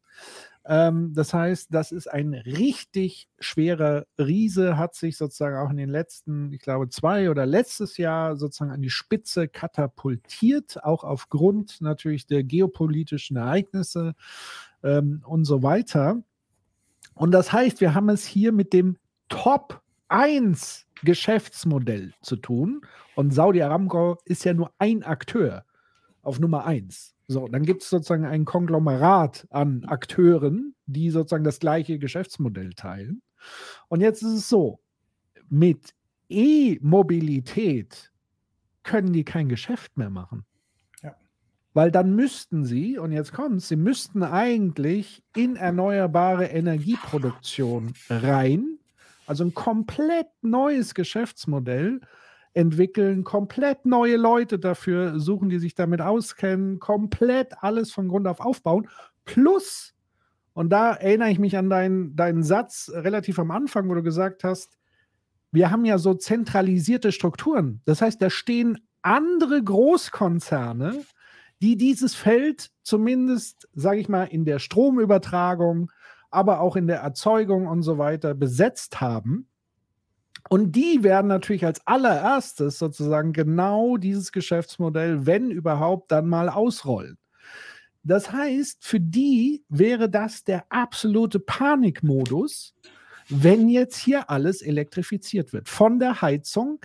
Ähm, 0.69 1.13
das 1.15 1.33
heißt, 1.33 1.69
das 1.73 1.93
ist 1.93 2.09
ein 2.09 2.35
richtig 2.35 3.29
schwerer 3.39 4.05
Riese, 4.19 4.77
hat 4.77 4.95
sich 4.95 5.17
sozusagen 5.17 5.57
auch 5.57 5.71
in 5.71 5.77
den 5.77 5.89
letzten, 5.89 6.53
ich 6.53 6.61
glaube, 6.61 6.89
zwei 6.89 7.31
oder 7.31 7.47
letztes 7.47 7.97
Jahr 7.97 8.37
sozusagen 8.37 8.73
an 8.73 8.83
die 8.83 8.91
Spitze 8.91 9.47
katapultiert, 9.47 10.83
auch 10.83 11.05
aufgrund 11.05 11.81
natürlich 11.81 12.27
der 12.27 12.43
geopolitischen 12.43 13.37
Ereignisse 13.37 14.15
ähm, 14.83 15.23
und 15.25 15.45
so 15.45 15.63
weiter. 15.63 16.23
Und 17.15 17.31
das 17.31 17.53
heißt, 17.53 17.81
wir 17.81 17.95
haben 17.95 18.09
es 18.09 18.27
hier 18.27 18.53
mit 18.53 18.73
dem 18.73 18.97
Top 19.29 19.83
1 20.09 20.87
Geschäftsmodell 21.05 22.13
zu 22.23 22.37
tun. 22.37 22.81
Und 23.15 23.33
Saudi 23.33 23.63
Aramco 23.63 24.19
ist 24.25 24.45
ja 24.45 24.53
nur 24.55 24.73
ein 24.79 25.03
Akteur 25.03 25.65
auf 26.27 26.41
Nummer 26.41 26.65
1. 26.65 27.15
So, 27.29 27.49
dann 27.49 27.65
gibt 27.65 27.83
es 27.83 27.91
sozusagen 27.91 28.25
ein 28.25 28.45
Konglomerat 28.45 29.47
an 29.51 29.85
Akteuren, 29.85 30.75
die 30.87 31.11
sozusagen 31.11 31.45
das 31.45 31.61
gleiche 31.61 31.99
Geschäftsmodell 31.99 32.73
teilen. 32.75 33.23
Und 33.89 34.01
jetzt 34.01 34.23
ist 34.23 34.33
es 34.33 34.49
so, 34.49 34.81
mit 35.49 35.95
E-Mobilität 36.29 38.13
können 38.83 39.13
die 39.13 39.25
kein 39.25 39.49
Geschäft 39.49 39.97
mehr 39.97 40.11
machen. 40.11 40.45
Weil 41.77 41.91
dann 41.91 42.17
müssten 42.17 42.65
sie, 42.65 42.97
und 42.97 43.13
jetzt 43.13 43.35
kommt 43.35 43.61
sie 43.61 43.77
müssten 43.77 44.23
eigentlich 44.23 45.23
in 45.37 45.57
erneuerbare 45.57 46.47
Energieproduktion 46.47 47.93
rein, 48.09 48.79
also 49.27 49.45
ein 49.45 49.53
komplett 49.53 50.29
neues 50.41 50.95
Geschäftsmodell 50.95 52.01
entwickeln, 52.57 53.23
komplett 53.23 53.85
neue 53.85 54.17
Leute 54.17 54.59
dafür 54.59 55.21
suchen, 55.21 55.51
die 55.51 55.59
sich 55.59 55.75
damit 55.75 56.01
auskennen, 56.01 56.79
komplett 56.79 57.63
alles 57.63 57.93
von 57.93 58.09
Grund 58.09 58.27
auf 58.27 58.41
aufbauen, 58.41 58.89
plus, 59.27 59.95
und 60.55 60.71
da 60.71 60.95
erinnere 60.95 61.31
ich 61.31 61.39
mich 61.39 61.57
an 61.59 61.69
deinen, 61.69 62.17
deinen 62.17 62.43
Satz 62.43 62.91
relativ 62.95 63.39
am 63.39 63.51
Anfang, 63.51 63.91
wo 63.91 63.95
du 63.95 64.03
gesagt 64.03 64.43
hast, 64.43 64.79
wir 65.53 65.71
haben 65.71 65.85
ja 65.85 65.99
so 65.99 66.15
zentralisierte 66.15 67.13
Strukturen. 67.13 67.83
Das 67.85 68.01
heißt, 68.01 68.21
da 68.23 68.31
stehen 68.31 68.79
andere 69.03 69.63
Großkonzerne, 69.63 71.05
die 71.61 71.77
dieses 71.77 72.15
Feld 72.15 72.71
zumindest, 72.83 73.69
sage 73.75 74.01
ich 74.01 74.09
mal, 74.09 74.25
in 74.25 74.47
der 74.47 74.59
Stromübertragung, 74.59 75.91
aber 76.31 76.61
auch 76.61 76.77
in 76.77 76.87
der 76.87 77.01
Erzeugung 77.01 77.67
und 77.67 77.83
so 77.83 77.99
weiter 77.99 78.35
besetzt 78.35 79.01
haben. 79.03 79.49
Und 80.49 80.73
die 80.73 81.03
werden 81.03 81.27
natürlich 81.27 81.65
als 81.65 81.85
allererstes 81.87 82.79
sozusagen 82.79 83.33
genau 83.33 83.97
dieses 83.97 84.33
Geschäftsmodell, 84.33 85.27
wenn 85.27 85.51
überhaupt, 85.51 86.13
dann 86.13 86.29
mal 86.29 86.49
ausrollen. 86.49 87.19
Das 88.05 88.31
heißt, 88.31 88.85
für 88.85 89.01
die 89.01 89.65
wäre 89.69 90.09
das 90.09 90.45
der 90.45 90.65
absolute 90.69 91.41
Panikmodus, 91.41 92.75
wenn 93.29 93.69
jetzt 93.69 93.97
hier 93.99 94.31
alles 94.31 94.63
elektrifiziert 94.63 95.53
wird, 95.53 95.69
von 95.69 95.99
der 95.99 96.23
Heizung 96.23 96.79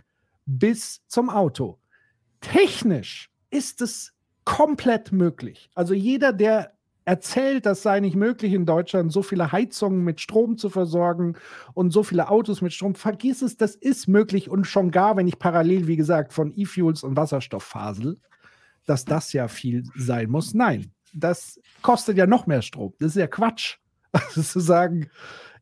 bis 0.47 1.01
zum 1.07 1.29
Auto. 1.29 1.77
Technisch 2.39 3.29
ist 3.51 3.81
es 3.81 4.13
komplett 4.45 5.11
möglich. 5.11 5.69
Also 5.75 5.93
jeder, 5.93 6.33
der 6.33 6.73
erzählt, 7.05 7.65
das 7.65 7.81
sei 7.81 7.99
nicht 7.99 8.15
möglich 8.15 8.53
in 8.53 8.65
Deutschland, 8.65 9.11
so 9.11 9.21
viele 9.21 9.51
Heizungen 9.51 10.03
mit 10.03 10.21
Strom 10.21 10.57
zu 10.57 10.69
versorgen 10.69 11.35
und 11.73 11.91
so 11.91 12.03
viele 12.03 12.29
Autos 12.29 12.61
mit 12.61 12.73
Strom, 12.73 12.95
vergiss 12.95 13.41
es, 13.41 13.57
das 13.57 13.75
ist 13.75 14.07
möglich 14.07 14.49
und 14.49 14.65
schon 14.65 14.91
gar, 14.91 15.17
wenn 15.17 15.27
ich 15.27 15.39
parallel, 15.39 15.87
wie 15.87 15.95
gesagt, 15.95 16.33
von 16.33 16.53
E-Fuels 16.55 17.03
und 17.03 17.17
Wasserstoff 17.17 17.63
fasel, 17.63 18.19
dass 18.85 19.05
das 19.05 19.33
ja 19.33 19.47
viel 19.47 19.83
sein 19.95 20.29
muss. 20.29 20.53
Nein, 20.53 20.91
das 21.13 21.59
kostet 21.81 22.17
ja 22.17 22.27
noch 22.27 22.47
mehr 22.47 22.61
Strom. 22.61 22.93
Das 22.99 23.09
ist 23.09 23.17
ja 23.17 23.27
Quatsch. 23.27 23.77
Also 24.13 24.41
zu 24.41 24.59
sagen, 24.59 25.09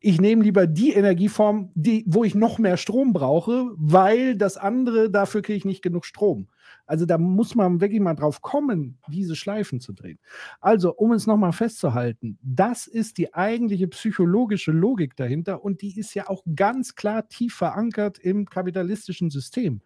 ich 0.00 0.20
nehme 0.20 0.42
lieber 0.42 0.66
die 0.66 0.92
Energieform, 0.92 1.70
die, 1.74 2.04
wo 2.08 2.24
ich 2.24 2.34
noch 2.34 2.58
mehr 2.58 2.76
Strom 2.76 3.12
brauche, 3.12 3.70
weil 3.76 4.34
das 4.34 4.56
andere, 4.56 5.08
dafür 5.08 5.42
kriege 5.42 5.58
ich 5.58 5.64
nicht 5.64 5.82
genug 5.82 6.04
Strom. 6.04 6.48
Also 6.90 7.06
da 7.06 7.18
muss 7.18 7.54
man 7.54 7.80
wirklich 7.80 8.00
mal 8.00 8.14
drauf 8.14 8.42
kommen, 8.42 8.98
diese 9.06 9.36
Schleifen 9.36 9.78
zu 9.80 9.92
drehen. 9.92 10.18
Also, 10.60 10.92
um 10.92 11.12
es 11.12 11.24
nochmal 11.24 11.52
festzuhalten, 11.52 12.36
das 12.42 12.88
ist 12.88 13.16
die 13.18 13.32
eigentliche 13.32 13.86
psychologische 13.86 14.72
Logik 14.72 15.14
dahinter 15.14 15.64
und 15.64 15.82
die 15.82 15.96
ist 15.96 16.14
ja 16.14 16.28
auch 16.28 16.42
ganz 16.56 16.96
klar 16.96 17.28
tief 17.28 17.54
verankert 17.54 18.18
im 18.18 18.44
kapitalistischen 18.46 19.30
System. 19.30 19.82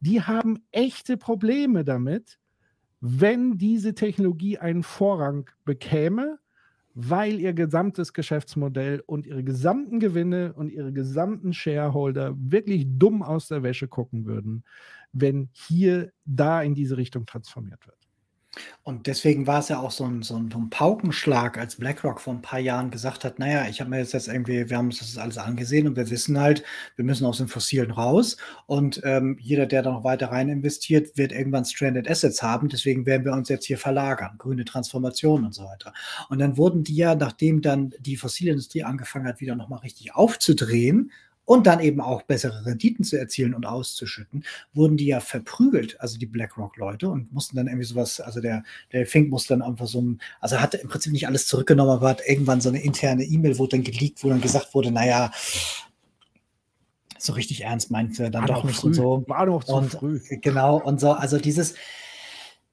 Die 0.00 0.22
haben 0.22 0.60
echte 0.72 1.18
Probleme 1.18 1.84
damit, 1.84 2.38
wenn 3.00 3.58
diese 3.58 3.94
Technologie 3.94 4.56
einen 4.56 4.82
Vorrang 4.82 5.50
bekäme, 5.66 6.38
weil 6.94 7.38
ihr 7.40 7.52
gesamtes 7.52 8.14
Geschäftsmodell 8.14 9.02
und 9.06 9.26
ihre 9.26 9.44
gesamten 9.44 10.00
Gewinne 10.00 10.54
und 10.54 10.70
ihre 10.70 10.94
gesamten 10.94 11.52
Shareholder 11.52 12.34
wirklich 12.38 12.86
dumm 12.88 13.22
aus 13.22 13.48
der 13.48 13.62
Wäsche 13.62 13.86
gucken 13.86 14.24
würden, 14.24 14.64
wenn 15.20 15.48
hier 15.52 16.12
da 16.24 16.62
in 16.62 16.74
diese 16.74 16.96
Richtung 16.96 17.26
transformiert 17.26 17.86
wird. 17.86 17.96
Und 18.82 19.06
deswegen 19.06 19.46
war 19.46 19.60
es 19.60 19.68
ja 19.68 19.80
auch 19.80 19.90
so 19.90 20.04
ein, 20.04 20.22
so 20.22 20.36
ein, 20.36 20.70
Paukenschlag, 20.70 21.58
als 21.58 21.76
BlackRock 21.76 22.20
vor 22.20 22.34
ein 22.34 22.42
paar 22.42 22.58
Jahren 22.58 22.90
gesagt 22.90 23.24
hat, 23.24 23.38
naja, 23.38 23.66
ich 23.68 23.80
habe 23.80 23.90
mir 23.90 23.98
jetzt, 23.98 24.12
jetzt 24.12 24.28
irgendwie, 24.28 24.70
wir 24.70 24.76
haben 24.76 24.86
uns 24.86 24.98
das 24.98 25.18
alles 25.18 25.38
angesehen 25.38 25.86
und 25.86 25.96
wir 25.96 26.10
wissen 26.10 26.38
halt, 26.40 26.62
wir 26.96 27.04
müssen 27.04 27.26
aus 27.26 27.38
den 27.38 27.48
Fossilen 27.48 27.90
raus 27.90 28.36
und 28.66 29.00
ähm, 29.04 29.36
jeder, 29.40 29.66
der 29.66 29.82
da 29.82 29.92
noch 29.92 30.04
weiter 30.04 30.28
rein 30.28 30.48
investiert, 30.48 31.16
wird 31.16 31.32
irgendwann 31.32 31.64
Stranded 31.64 32.08
Assets 32.08 32.42
haben, 32.42 32.68
deswegen 32.68 33.06
werden 33.06 33.24
wir 33.24 33.32
uns 33.32 33.48
jetzt 33.48 33.66
hier 33.66 33.78
verlagern, 33.78 34.36
grüne 34.38 34.64
Transformation 34.64 35.44
und 35.44 35.54
so 35.54 35.64
weiter. 35.64 35.92
Und 36.28 36.38
dann 36.38 36.56
wurden 36.56 36.84
die 36.84 36.96
ja, 36.96 37.14
nachdem 37.14 37.60
dann 37.62 37.92
die 37.98 38.16
Fossilindustrie 38.16 38.84
angefangen 38.84 39.26
hat, 39.26 39.40
wieder 39.40 39.56
nochmal 39.56 39.80
richtig 39.80 40.14
aufzudrehen, 40.14 41.10
und 41.46 41.66
dann 41.66 41.80
eben 41.80 42.00
auch 42.00 42.22
bessere 42.22 42.66
Renditen 42.66 43.04
zu 43.04 43.18
erzielen 43.18 43.54
und 43.54 43.64
auszuschütten, 43.64 44.44
wurden 44.74 44.98
die 44.98 45.06
ja 45.06 45.20
verprügelt, 45.20 45.98
also 46.00 46.18
die 46.18 46.26
BlackRock-Leute 46.26 47.08
und 47.08 47.32
mussten 47.32 47.56
dann 47.56 47.68
irgendwie 47.68 47.86
sowas, 47.86 48.20
also 48.20 48.40
der, 48.40 48.64
der 48.92 49.06
Fink 49.06 49.30
musste 49.30 49.54
dann 49.54 49.62
einfach 49.62 49.86
so 49.86 50.02
ein, 50.02 50.20
also 50.40 50.60
hat 50.60 50.74
im 50.74 50.88
Prinzip 50.88 51.12
nicht 51.12 51.26
alles 51.26 51.46
zurückgenommen, 51.46 51.92
aber 51.92 52.08
hat 52.08 52.22
irgendwann 52.26 52.60
so 52.60 52.68
eine 52.68 52.82
interne 52.82 53.24
E-Mail, 53.24 53.58
wo 53.58 53.66
dann 53.66 53.84
geleakt, 53.84 54.22
wo 54.22 54.28
dann 54.28 54.40
gesagt 54.40 54.74
wurde, 54.74 54.90
naja, 54.90 55.30
so 57.18 57.32
richtig 57.32 57.62
ernst 57.62 57.90
meint 57.90 58.18
er 58.18 58.30
dann 58.30 58.48
War 58.48 58.56
doch 58.56 58.64
nicht 58.64 58.80
früh. 58.80 58.88
und 58.88 58.94
so. 58.94 59.24
War 59.26 59.46
doch 59.46 59.64
zu 59.64 59.72
und, 59.72 59.92
früh. 59.92 60.20
Genau, 60.42 60.78
und 60.78 61.00
so, 61.00 61.12
also 61.12 61.38
dieses, 61.38 61.74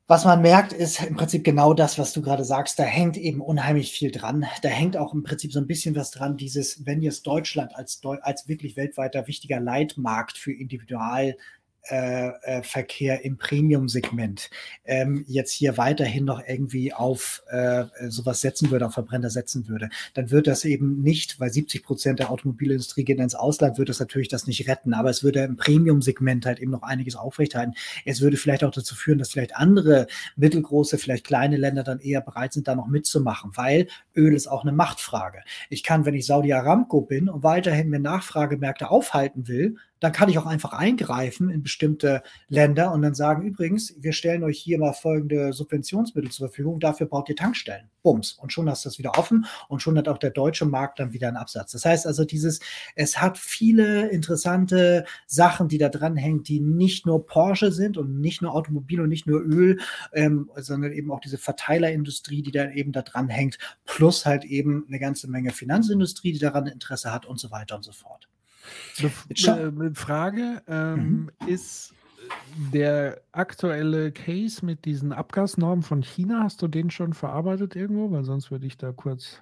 was 0.06 0.26
man 0.26 0.42
merkt, 0.42 0.74
ist 0.74 1.02
im 1.02 1.16
Prinzip 1.16 1.46
genau 1.46 1.74
das, 1.74 1.98
was 1.98 2.12
du 2.12 2.22
gerade 2.22 2.44
sagst. 2.44 2.78
Da 2.78 2.84
hängt 2.84 3.16
eben 3.16 3.40
unheimlich 3.40 3.94
viel 3.94 4.12
dran. 4.12 4.46
Da 4.62 4.70
hängt 4.70 4.98
auch 4.98 5.14
im 5.14 5.24
Prinzip 5.24 5.54
so 5.54 5.60
ein 5.60 5.68
bisschen 5.68 5.96
was 5.96 6.12
dran, 6.12 6.36
dieses, 6.36 6.86
wenn 6.86 7.02
jetzt 7.02 7.26
Deutschland 7.26 7.76
als, 7.76 8.02
als 8.22 8.48
wirklich 8.48 8.76
weltweiter 8.76 9.28
wichtiger 9.28 9.62
Leitmarkt 9.62 10.38
für 10.38 10.52
Individual 10.52 11.38
Verkehr 12.62 13.26
im 13.26 13.38
Premium-Segment 13.38 14.50
ähm, 14.86 15.26
jetzt 15.28 15.52
hier 15.52 15.78
weiterhin 15.78 16.26
noch 16.26 16.42
irgendwie 16.48 16.94
auf 16.94 17.44
äh, 17.50 17.86
sowas 18.08 18.42
setzen 18.42 18.72
würde, 18.72 18.86
auf 18.86 18.94
Verbrenner 18.94 19.30
setzen 19.30 19.68
würde, 19.68 19.90
dann 20.14 20.32
wird 20.32 20.48
das 20.48 20.66
eben 20.66 21.02
nicht, 21.02 21.40
weil 21.40 21.52
70 21.52 21.84
Prozent 21.84 22.20
der 22.20 22.32
Automobilindustrie 22.32 23.04
gehen 23.04 23.20
ins 23.20 23.36
Ausland, 23.36 23.78
wird 23.78 23.90
das 23.90 24.00
natürlich 24.00 24.28
das 24.28 24.48
nicht 24.48 24.68
retten, 24.68 24.94
aber 24.94 25.10
es 25.10 25.24
würde 25.24 25.44
im 25.44 25.58
Premium-Segment 25.58 26.46
halt 26.46 26.60
eben 26.60 26.72
noch 26.72 26.84
einiges 26.84 27.16
aufrechthalten. 27.16 27.74
Es 28.06 28.22
würde 28.22 28.38
vielleicht 28.38 28.64
auch 28.64 28.72
dazu 28.72 28.96
führen, 28.96 29.18
dass 29.18 29.32
vielleicht 29.32 29.56
andere 29.56 30.08
mittelgroße, 30.36 30.98
vielleicht 30.98 31.26
kleine 31.26 31.58
Länder 31.58 31.84
dann 31.84 32.00
eher 32.00 32.22
bereit 32.22 32.54
sind, 32.54 32.68
da 32.68 32.76
noch 32.76 32.88
mitzumachen, 32.88 33.52
weil 33.56 33.88
Öl 34.16 34.34
ist 34.34 34.48
auch 34.48 34.64
eine 34.64 34.72
Machtfrage. 34.72 35.42
Ich 35.70 35.84
kann, 35.84 36.06
wenn 36.06 36.16
ich 36.16 36.26
Saudi 36.26 36.54
Aramco 36.54 37.02
bin 37.02 37.30
und 37.30 37.44
weiterhin 37.44 37.90
mir 37.90 38.00
Nachfragemärkte 38.00 38.90
aufhalten 38.90 39.48
will, 39.48 39.78
dann 40.04 40.12
kann 40.12 40.28
ich 40.28 40.38
auch 40.38 40.46
einfach 40.46 40.74
eingreifen 40.74 41.50
in 41.50 41.64
bestimmte 41.64 42.24
Länder 42.50 42.92
und 42.92 43.02
dann 43.04 43.14
sagen, 43.14 43.48
übrigens, 43.48 43.96
wir 43.98 44.12
stellen 44.12 44.44
euch 44.44 44.60
hier 44.60 44.78
mal 44.78 44.92
folgende 44.92 45.54
Subventionsmittel 45.54 46.30
zur 46.30 46.50
Verfügung, 46.50 46.82
dafür 46.82 47.08
baut 47.08 47.30
ihr 47.30 47.38
Tankstellen. 47.38 47.90
Bums. 48.02 48.34
Und 48.34 48.52
schon 48.52 48.70
hast 48.70 48.84
du 48.84 48.90
das 48.90 49.00
wieder 49.00 49.18
offen 49.18 49.46
und 49.70 49.82
schon 49.82 49.98
hat 49.98 50.10
auch 50.10 50.18
der 50.18 50.32
deutsche 50.32 50.66
Markt 50.66 51.00
dann 51.00 51.14
wieder 51.14 51.30
einen 51.30 51.38
Absatz. 51.38 51.72
Das 51.72 51.86
heißt 51.86 52.06
also, 52.06 52.26
dieses, 52.26 52.60
es 52.98 53.22
hat 53.22 53.38
viele 53.38 54.10
interessante 54.10 55.06
Sachen, 55.26 55.70
die 55.70 55.78
da 55.78 55.88
dranhängen, 55.88 56.44
die 56.44 56.60
nicht 56.60 57.06
nur 57.06 57.26
Porsche 57.26 57.72
sind 57.72 57.98
und 57.98 58.20
nicht 58.20 58.42
nur 58.42 58.54
Automobil 58.54 59.00
und 59.00 59.08
nicht 59.08 59.26
nur 59.26 59.40
Öl, 59.40 59.80
ähm, 60.12 60.52
sondern 60.58 60.92
eben 60.92 61.14
auch 61.14 61.22
diese 61.22 61.38
Verteilerindustrie, 61.38 62.42
die 62.42 62.52
da 62.52 62.70
eben 62.72 62.92
da 62.92 63.04
dran 63.04 63.30
hängt, 63.30 63.58
plus 63.86 64.26
halt 64.26 64.44
eben 64.44 64.84
eine 64.90 65.00
ganze 65.00 65.30
Menge 65.30 65.52
Finanzindustrie, 65.52 66.34
die 66.34 66.40
daran 66.40 66.68
Interesse 66.68 67.14
hat 67.14 67.26
und 67.26 67.40
so 67.40 67.52
weiter 67.52 67.78
und 67.78 67.84
so 67.84 67.94
fort. 67.94 68.28
Be 69.00 69.92
Frage, 69.96 70.62
ähm, 70.68 71.30
mhm. 71.40 71.48
ist 71.48 71.94
der 72.72 73.22
aktuelle 73.32 74.12
Case 74.12 74.66
mit 74.66 74.86
diesen 74.86 75.12
Abgasnormen 75.12 75.84
von 75.84 76.04
China, 76.04 76.42
hast 76.44 76.62
du 76.62 76.68
den 76.68 76.90
schon 76.90 77.14
verarbeitet 77.14 77.76
irgendwo? 77.76 78.12
Weil 78.12 78.24
sonst 78.24 78.52
würde 78.52 78.66
ich 78.66 78.78
da 78.78 78.92
kurz. 78.92 79.42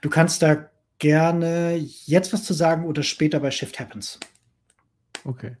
Du 0.00 0.10
kannst 0.10 0.42
da 0.42 0.70
gerne 0.98 1.76
jetzt 1.76 2.32
was 2.32 2.44
zu 2.44 2.54
sagen 2.54 2.84
oder 2.84 3.02
später 3.02 3.40
bei 3.40 3.50
Shift 3.50 3.78
Happens. 3.80 4.18
Okay. 5.24 5.56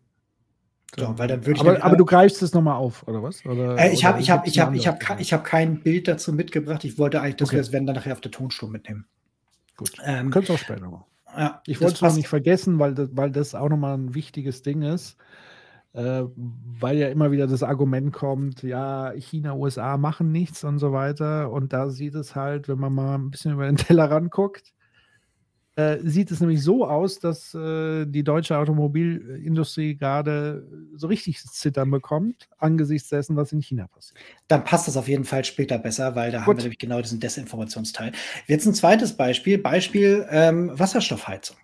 So, 0.96 1.16
weil 1.18 1.28
dann 1.28 1.46
würde 1.46 1.60
ich 1.60 1.60
aber, 1.60 1.84
aber 1.84 1.96
du 1.96 2.04
greifst 2.04 2.42
es 2.42 2.52
nochmal 2.52 2.74
auf, 2.74 3.06
oder 3.06 3.22
was? 3.22 3.46
Oder, 3.46 3.78
äh, 3.78 3.92
ich 3.92 4.04
habe 4.04 4.20
ich 4.20 4.30
hab, 4.30 4.46
ich 4.46 4.58
hab, 4.58 4.74
ich 4.74 4.88
hab, 4.88 5.20
ich 5.20 5.32
hab 5.32 5.44
kein 5.44 5.82
Bild 5.82 6.08
dazu 6.08 6.32
mitgebracht. 6.32 6.84
Ich 6.84 6.98
wollte 6.98 7.20
eigentlich, 7.20 7.36
dass 7.36 7.50
okay. 7.50 7.58
wir 7.58 7.60
es, 7.60 7.72
wenn 7.72 7.86
dann 7.86 7.94
nachher 7.94 8.12
auf 8.12 8.20
der 8.20 8.32
Tonspur 8.32 8.68
mitnehmen. 8.68 9.06
Gut. 9.76 9.92
Ähm, 10.04 10.30
Könntest 10.30 10.50
du 10.50 10.54
auch 10.54 10.58
später 10.58 10.90
machen. 10.90 11.04
Ja, 11.36 11.62
ich 11.66 11.80
wollte 11.80 11.94
es 11.94 12.00
noch 12.02 12.14
nicht 12.14 12.28
vergessen, 12.28 12.78
weil 12.78 12.94
das, 12.94 13.10
weil 13.12 13.30
das 13.30 13.54
auch 13.54 13.68
nochmal 13.68 13.96
ein 13.96 14.14
wichtiges 14.14 14.62
Ding 14.62 14.82
ist. 14.82 15.16
Äh, 15.92 16.24
weil 16.36 16.98
ja 16.98 17.08
immer 17.08 17.32
wieder 17.32 17.48
das 17.48 17.64
Argument 17.64 18.12
kommt, 18.12 18.62
ja, 18.62 19.12
China, 19.16 19.54
USA 19.54 19.96
machen 19.96 20.30
nichts 20.30 20.62
und 20.62 20.78
so 20.78 20.92
weiter. 20.92 21.50
Und 21.50 21.72
da 21.72 21.90
sieht 21.90 22.14
es 22.14 22.36
halt, 22.36 22.68
wenn 22.68 22.78
man 22.78 22.94
mal 22.94 23.16
ein 23.16 23.30
bisschen 23.30 23.52
über 23.54 23.66
den 23.66 23.76
Teller 23.76 24.10
ranguckt, 24.10 24.72
äh, 25.80 25.98
sieht 26.02 26.30
es 26.30 26.40
nämlich 26.40 26.62
so 26.62 26.86
aus, 26.86 27.18
dass 27.18 27.54
äh, 27.54 28.04
die 28.06 28.22
deutsche 28.22 28.58
Automobilindustrie 28.58 29.96
gerade 29.96 30.66
so 30.94 31.06
richtig 31.06 31.42
Zittern 31.42 31.90
bekommt, 31.90 32.48
angesichts 32.58 33.08
dessen, 33.08 33.36
was 33.36 33.52
in 33.52 33.60
China 33.60 33.86
passiert. 33.86 34.20
Dann 34.48 34.64
passt 34.64 34.88
das 34.88 34.96
auf 34.96 35.08
jeden 35.08 35.24
Fall 35.24 35.44
später 35.44 35.78
besser, 35.78 36.14
weil 36.14 36.30
da 36.30 36.38
Gut. 36.38 36.46
haben 36.46 36.56
wir 36.58 36.62
nämlich 36.64 36.78
genau 36.78 37.00
diesen 37.00 37.20
Desinformationsteil. 37.20 38.12
Jetzt 38.46 38.66
ein 38.66 38.74
zweites 38.74 39.16
Beispiel, 39.16 39.58
Beispiel 39.58 40.26
ähm, 40.30 40.70
Wasserstoffheizung. 40.78 41.56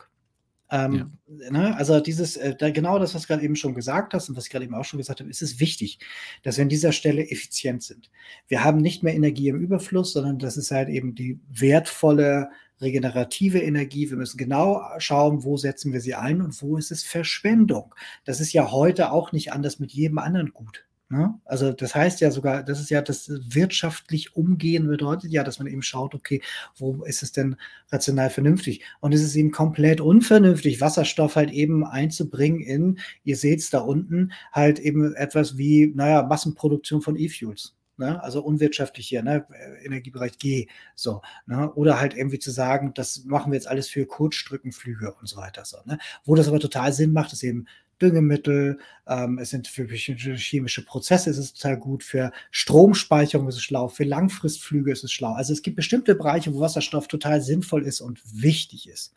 Ähm, 0.70 1.12
ja. 1.28 1.50
ne? 1.50 1.76
Also 1.76 2.00
dieses, 2.00 2.36
äh, 2.36 2.56
da 2.56 2.70
genau 2.70 2.98
das, 2.98 3.14
was 3.14 3.22
du 3.22 3.28
gerade 3.28 3.44
eben 3.44 3.54
schon 3.54 3.74
gesagt 3.74 4.14
hast 4.14 4.28
und 4.28 4.36
was 4.36 4.46
ich 4.46 4.50
gerade 4.50 4.64
eben 4.64 4.74
auch 4.74 4.84
schon 4.84 4.98
gesagt 4.98 5.20
habe, 5.20 5.30
ist 5.30 5.42
es 5.42 5.60
wichtig, 5.60 6.00
dass 6.42 6.56
wir 6.56 6.62
an 6.62 6.68
dieser 6.68 6.92
Stelle 6.92 7.28
effizient 7.30 7.82
sind. 7.82 8.10
Wir 8.48 8.64
haben 8.64 8.78
nicht 8.78 9.02
mehr 9.02 9.14
Energie 9.14 9.48
im 9.48 9.60
Überfluss, 9.60 10.12
sondern 10.12 10.38
das 10.38 10.56
ist 10.56 10.70
halt 10.72 10.88
eben 10.88 11.14
die 11.14 11.38
wertvolle 11.48 12.48
regenerative 12.81 13.61
Energie. 13.61 14.11
Wir 14.11 14.16
müssen 14.16 14.39
genau 14.39 14.83
schauen, 14.99 15.45
wo 15.45 15.57
setzen 15.57 15.93
wir 15.93 16.01
sie 16.01 16.14
ein 16.14 16.43
und 16.43 16.61
wo 16.62 16.77
ist 16.77 16.91
es 16.91 17.05
Verschwendung. 17.05 17.95
Das 18.24 18.41
ist 18.41 18.53
ja 18.53 18.70
heute 18.70 19.12
auch 19.12 19.33
nicht 19.33 19.53
anders 19.53 19.79
mit 19.79 19.93
jedem 19.93 20.18
anderen 20.18 20.53
Gut. 20.53 20.87
Ne? 21.09 21.39
Also 21.45 21.72
das 21.72 21.95
heißt 21.95 22.20
ja 22.20 22.33
sogar, 22.33 22.64
das 22.64 22.81
ist 22.81 22.91
ja 22.91 23.01
das 23.01 23.31
wirtschaftlich 23.31 24.35
umgehen 24.35 24.89
bedeutet 24.89 25.31
ja, 25.31 25.45
dass 25.45 25.61
man 25.61 25.68
eben 25.68 25.83
schaut, 25.83 26.16
okay, 26.16 26.43
wo 26.77 27.05
ist 27.05 27.22
es 27.22 27.31
denn 27.31 27.57
rational 27.93 28.29
vernünftig? 28.29 28.83
Und 29.01 29.14
es 29.14 29.22
ist 29.22 29.37
eben 29.37 29.53
komplett 29.53 30.01
unvernünftig, 30.01 30.81
Wasserstoff 30.81 31.37
halt 31.37 31.53
eben 31.53 31.85
einzubringen 31.85 32.61
in, 32.61 32.99
ihr 33.22 33.37
seht 33.37 33.61
es 33.61 33.70
da 33.70 33.79
unten, 33.79 34.33
halt 34.51 34.81
eben 34.81 35.14
etwas 35.14 35.57
wie, 35.57 35.93
naja, 35.95 36.24
Massenproduktion 36.24 37.03
von 37.03 37.16
E-Fuels. 37.16 37.77
Ne? 37.99 38.22
Also 38.22 38.42
unwirtschaftlich 38.42 39.09
hier, 39.09 39.22
ne? 39.22 39.47
Energiebereich 39.82 40.38
G, 40.38 40.68
so, 40.94 41.22
ne? 41.47 41.72
Oder 41.74 41.99
halt 41.99 42.14
irgendwie 42.14 42.38
zu 42.38 42.51
sagen, 42.51 42.92
das 42.94 43.24
machen 43.24 43.53
wir 43.53 43.57
jetzt 43.57 43.68
alles 43.68 43.88
für 43.88 44.07
Kurzstreckenflüge 44.07 45.14
und 45.14 45.26
so 45.26 45.36
weiter. 45.36 45.64
So, 45.64 45.78
ne? 45.86 45.99
Wo 46.24 46.34
das 46.34 46.49
aber 46.49 46.61
total 46.61 46.92
Sinn 46.92 47.12
macht, 47.12 47.32
ist 47.32 47.42
eben 47.42 47.66
Düngemittel, 48.01 48.78
ähm, 49.07 49.38
es 49.38 49.51
sind 49.51 49.68
für 49.68 49.86
chemische 49.86 50.84
Prozesse 50.84 51.30
ist 51.30 51.38
es 51.38 51.55
total 51.55 51.78
gut, 51.78 52.05
für 52.05 52.30
Stromspeicherung 52.51 53.49
ist 53.49 53.57
es 53.57 53.62
schlau, 53.62 53.88
für 53.88 54.05
Langfristflüge 54.05 54.92
ist 54.92 55.05
es 55.05 55.12
schlau. 55.12 55.32
Also 55.32 55.53
es 55.53 55.62
gibt 55.62 55.76
bestimmte 55.76 56.14
Bereiche, 56.14 56.53
wo 56.53 56.61
Wasserstoff 56.61 57.09
total 57.09 57.40
sinnvoll 57.40 57.84
ist 57.84 58.03
und 58.03 58.20
wichtig 58.30 58.88
ist. 58.88 59.14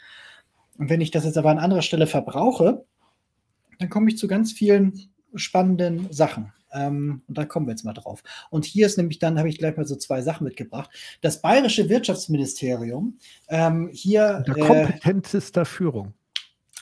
Und 0.77 0.89
wenn 0.89 1.01
ich 1.01 1.11
das 1.11 1.25
jetzt 1.25 1.37
aber 1.37 1.51
an 1.51 1.59
anderer 1.59 1.81
Stelle 1.81 2.07
verbrauche, 2.07 2.85
dann 3.79 3.89
komme 3.89 4.09
ich 4.09 4.17
zu 4.17 4.27
ganz 4.27 4.53
vielen 4.53 5.09
spannenden 5.35 6.11
Sachen. 6.11 6.53
Ähm, 6.73 7.21
und 7.27 7.37
da 7.37 7.45
kommen 7.45 7.67
wir 7.67 7.71
jetzt 7.71 7.85
mal 7.85 7.93
drauf. 7.93 8.23
Und 8.49 8.65
hier 8.65 8.85
ist 8.85 8.97
nämlich 8.97 9.19
dann, 9.19 9.37
habe 9.37 9.49
ich 9.49 9.57
gleich 9.57 9.77
mal 9.77 9.85
so 9.85 9.95
zwei 9.95 10.21
Sachen 10.21 10.45
mitgebracht. 10.45 10.89
Das 11.21 11.41
Bayerische 11.41 11.89
Wirtschaftsministerium, 11.89 13.17
ähm, 13.49 13.89
hier. 13.91 14.43
Der 14.47 14.65
kompetentester 14.65 15.61
äh, 15.61 15.65
Führung 15.65 16.13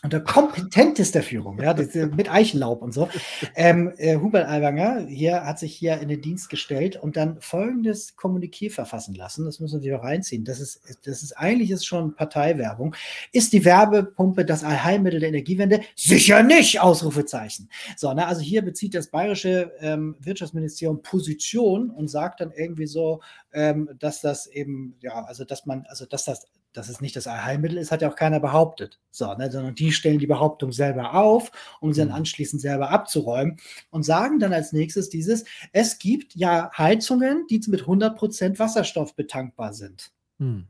unter 0.03 0.19
kompetentester 0.19 1.23
Führung, 1.23 1.59
ja, 1.59 1.73
mit 2.15 2.31
Eichenlaub 2.31 2.83
und 2.83 2.93
so. 2.93 3.09
Ähm, 3.55 3.91
äh, 3.97 4.17
Hubert 4.17 4.47
Aiwanger 4.47 5.07
hier 5.07 5.43
hat 5.43 5.57
sich 5.57 5.75
hier 5.75 5.99
in 5.99 6.07
den 6.07 6.21
Dienst 6.21 6.49
gestellt 6.49 6.97
und 6.97 7.17
dann 7.17 7.41
folgendes 7.41 8.15
Kommuniqué 8.15 8.71
verfassen 8.71 9.15
lassen. 9.15 9.45
Das 9.45 9.59
müssen 9.59 9.81
wir 9.81 9.99
auch 9.99 10.03
reinziehen. 10.03 10.45
Das 10.45 10.59
ist, 10.59 10.81
das 11.03 11.23
ist 11.23 11.33
eigentlich 11.33 11.71
ist 11.71 11.85
schon 11.85 12.15
Parteiwerbung. 12.15 12.95
Ist 13.31 13.53
die 13.53 13.65
Werbepumpe 13.65 14.45
das 14.45 14.63
Allheilmittel 14.63 15.19
der 15.19 15.29
Energiewende? 15.29 15.81
Sicher 15.95 16.43
nicht! 16.43 16.79
Ausrufezeichen. 16.79 17.69
So, 17.95 18.13
ne, 18.13 18.27
also 18.27 18.41
hier 18.41 18.61
bezieht 18.61 18.93
das 18.93 19.07
bayerische 19.07 19.71
ähm, 19.79 20.15
Wirtschaftsministerium 20.19 21.01
Position 21.01 21.89
und 21.89 22.07
sagt 22.07 22.41
dann 22.41 22.51
irgendwie 22.51 22.87
so, 22.87 23.21
ähm, 23.51 23.89
dass 23.97 24.21
das 24.21 24.45
eben, 24.45 24.95
ja, 25.01 25.23
also 25.25 25.43
dass 25.43 25.65
man, 25.65 25.85
also 25.87 26.05
dass 26.05 26.25
das 26.25 26.45
dass 26.77 26.89
es 26.89 27.01
nicht 27.01 27.15
das 27.15 27.27
Allheilmittel 27.27 27.77
ist, 27.77 27.91
hat 27.91 28.01
ja 28.01 28.09
auch 28.09 28.15
keiner 28.15 28.39
behauptet. 28.39 28.99
So, 29.11 29.33
ne, 29.33 29.51
sondern 29.51 29.75
die 29.75 29.91
stellen 29.91 30.19
die 30.19 30.27
Behauptung 30.27 30.71
selber 30.71 31.15
auf, 31.15 31.51
um 31.81 31.93
sie 31.93 32.01
dann 32.01 32.11
anschließend 32.11 32.61
selber 32.61 32.91
abzuräumen 32.91 33.57
und 33.89 34.03
sagen 34.03 34.39
dann 34.39 34.53
als 34.53 34.73
nächstes 34.73 35.09
dieses, 35.09 35.43
es 35.71 35.97
gibt 35.97 36.35
ja 36.35 36.69
Heizungen, 36.77 37.45
die 37.49 37.61
mit 37.67 37.81
100% 37.81 38.59
Wasserstoff 38.59 39.15
betankbar 39.15 39.73
sind. 39.73 40.11
Hm. 40.39 40.67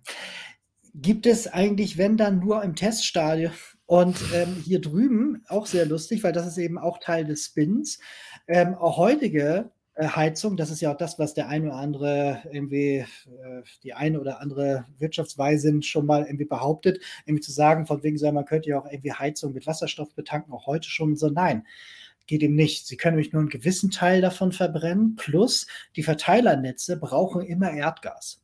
Gibt 0.94 1.28
es 1.28 1.48
eigentlich, 1.48 1.98
wenn 1.98 2.18
dann 2.18 2.40
nur 2.40 2.64
im 2.64 2.76
Teststadium 2.76 3.52
und 3.86 4.18
ähm, 4.34 4.56
hier 4.64 4.82
drüben 4.82 5.44
auch 5.48 5.66
sehr 5.66 5.86
lustig, 5.86 6.24
weil 6.24 6.34
das 6.34 6.48
ist 6.48 6.58
eben 6.58 6.78
auch 6.78 7.00
Teil 7.00 7.26
des 7.26 7.46
Spins, 7.46 8.00
ähm, 8.48 8.76
auch 8.76 8.98
heutige 8.98 9.72
Heizung. 10.00 10.58
Das 10.58 10.70
ist 10.70 10.82
ja 10.82 10.94
auch 10.94 10.98
das, 10.98 11.18
was 11.20 11.34
der 11.34 11.48
eine 11.48 11.68
oder 11.68 11.76
andere 11.76 12.42
irgendwie, 12.52 12.98
äh, 12.98 13.64
die 13.84 13.94
eine 13.94 14.20
oder 14.20 14.42
andere 14.42 14.86
Wirtschaftsweise 15.00 15.82
schon 15.82 16.06
mal 16.06 16.24
irgendwie 16.26 16.46
behauptet, 16.46 17.02
irgendwie 17.26 17.42
zu 17.42 17.52
sagen, 17.52 17.86
von 17.86 18.04
wegen, 18.04 18.18
man 18.34 18.46
könnte 18.46 18.70
ja 18.70 18.80
auch 18.80 18.86
irgendwie 18.86 19.14
Heizung 19.14 19.54
mit 19.54 19.68
Wasserstoff 19.68 20.14
betanken, 20.14 20.54
auch 20.54 20.68
heute 20.68 20.90
schon 20.90 21.16
so. 21.16 21.30
Nein, 21.30 21.66
geht 22.28 22.44
eben 22.44 22.56
nicht. 22.56 22.88
Sie 22.88 22.98
können 22.98 23.16
nämlich 23.16 23.34
nur 23.34 23.42
einen 23.42 23.50
gewissen 23.50 23.90
Teil 23.90 24.22
davon 24.22 24.52
verbrennen, 24.52 25.16
plus 25.16 25.68
die 25.96 26.04
Verteilernetze 26.04 26.98
brauchen 26.98 27.42
immer 27.42 27.72
Erdgas. 27.72 28.42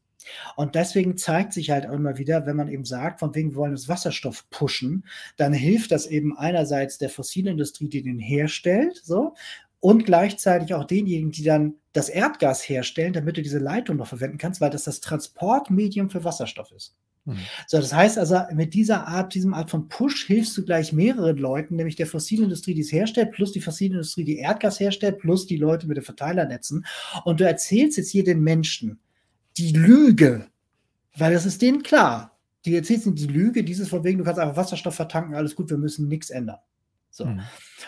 Und 0.55 0.75
deswegen 0.75 1.17
zeigt 1.17 1.53
sich 1.53 1.69
halt 1.69 1.85
immer 1.85 2.17
wieder, 2.17 2.45
wenn 2.45 2.55
man 2.55 2.69
eben 2.69 2.85
sagt, 2.85 3.19
von 3.19 3.35
wegen 3.35 3.51
wir 3.51 3.57
wollen 3.57 3.73
das 3.73 3.89
Wasserstoff 3.89 4.49
pushen, 4.49 5.05
dann 5.37 5.53
hilft 5.53 5.91
das 5.91 6.07
eben 6.07 6.37
einerseits 6.37 6.97
der 6.97 7.09
Fossilindustrie, 7.09 7.89
die 7.89 8.03
den 8.03 8.19
herstellt, 8.19 9.01
so, 9.03 9.35
und 9.83 10.05
gleichzeitig 10.05 10.73
auch 10.73 10.85
denjenigen, 10.85 11.31
die 11.31 11.43
dann 11.43 11.75
das 11.91 12.07
Erdgas 12.07 12.61
herstellen, 12.69 13.11
damit 13.11 13.35
du 13.35 13.41
diese 13.41 13.59
Leitung 13.59 13.97
noch 13.97 14.07
verwenden 14.07 14.37
kannst, 14.37 14.61
weil 14.61 14.69
das 14.69 14.85
das 14.85 15.01
Transportmedium 15.01 16.09
für 16.09 16.23
Wasserstoff 16.23 16.71
ist. 16.71 16.95
Mhm. 17.25 17.39
So, 17.67 17.79
das 17.79 17.93
heißt 17.93 18.17
also, 18.17 18.43
mit 18.53 18.73
dieser 18.73 19.09
Art, 19.09 19.33
diesem 19.33 19.53
Art 19.53 19.69
von 19.69 19.89
Push 19.89 20.25
hilfst 20.25 20.57
du 20.57 20.63
gleich 20.63 20.93
mehreren 20.93 21.35
Leuten, 21.35 21.75
nämlich 21.75 21.97
der 21.97 22.07
Fossilindustrie, 22.07 22.73
die 22.75 22.79
es 22.79 22.93
herstellt, 22.93 23.33
plus 23.33 23.51
die 23.51 23.59
Fossilindustrie, 23.59 24.23
die 24.23 24.37
Erdgas 24.37 24.79
herstellt, 24.79 25.19
plus 25.19 25.47
die 25.47 25.57
Leute 25.57 25.85
mit 25.85 25.97
den 25.97 26.05
Verteilernetzen. 26.05 26.85
Und 27.25 27.41
du 27.41 27.45
erzählst 27.45 27.97
jetzt 27.97 28.09
hier 28.09 28.23
den 28.23 28.41
Menschen 28.41 29.01
die 29.57 29.73
Lüge, 29.73 30.47
weil 31.17 31.33
das 31.33 31.45
ist 31.45 31.61
denen 31.61 31.83
klar. 31.83 32.39
Die 32.63 32.73
erzählst 32.73 33.05
ihnen 33.05 33.17
die 33.17 33.27
Lüge, 33.27 33.65
dieses 33.65 33.89
von 33.89 34.05
wegen, 34.05 34.19
du 34.19 34.23
kannst 34.23 34.39
einfach 34.39 34.55
Wasserstoff 34.55 34.95
vertanken, 34.95 35.35
alles 35.35 35.57
gut, 35.57 35.69
wir 35.69 35.77
müssen 35.77 36.07
nichts 36.07 36.29
ändern. 36.29 36.59
So. 37.11 37.25
Mhm. 37.25 37.41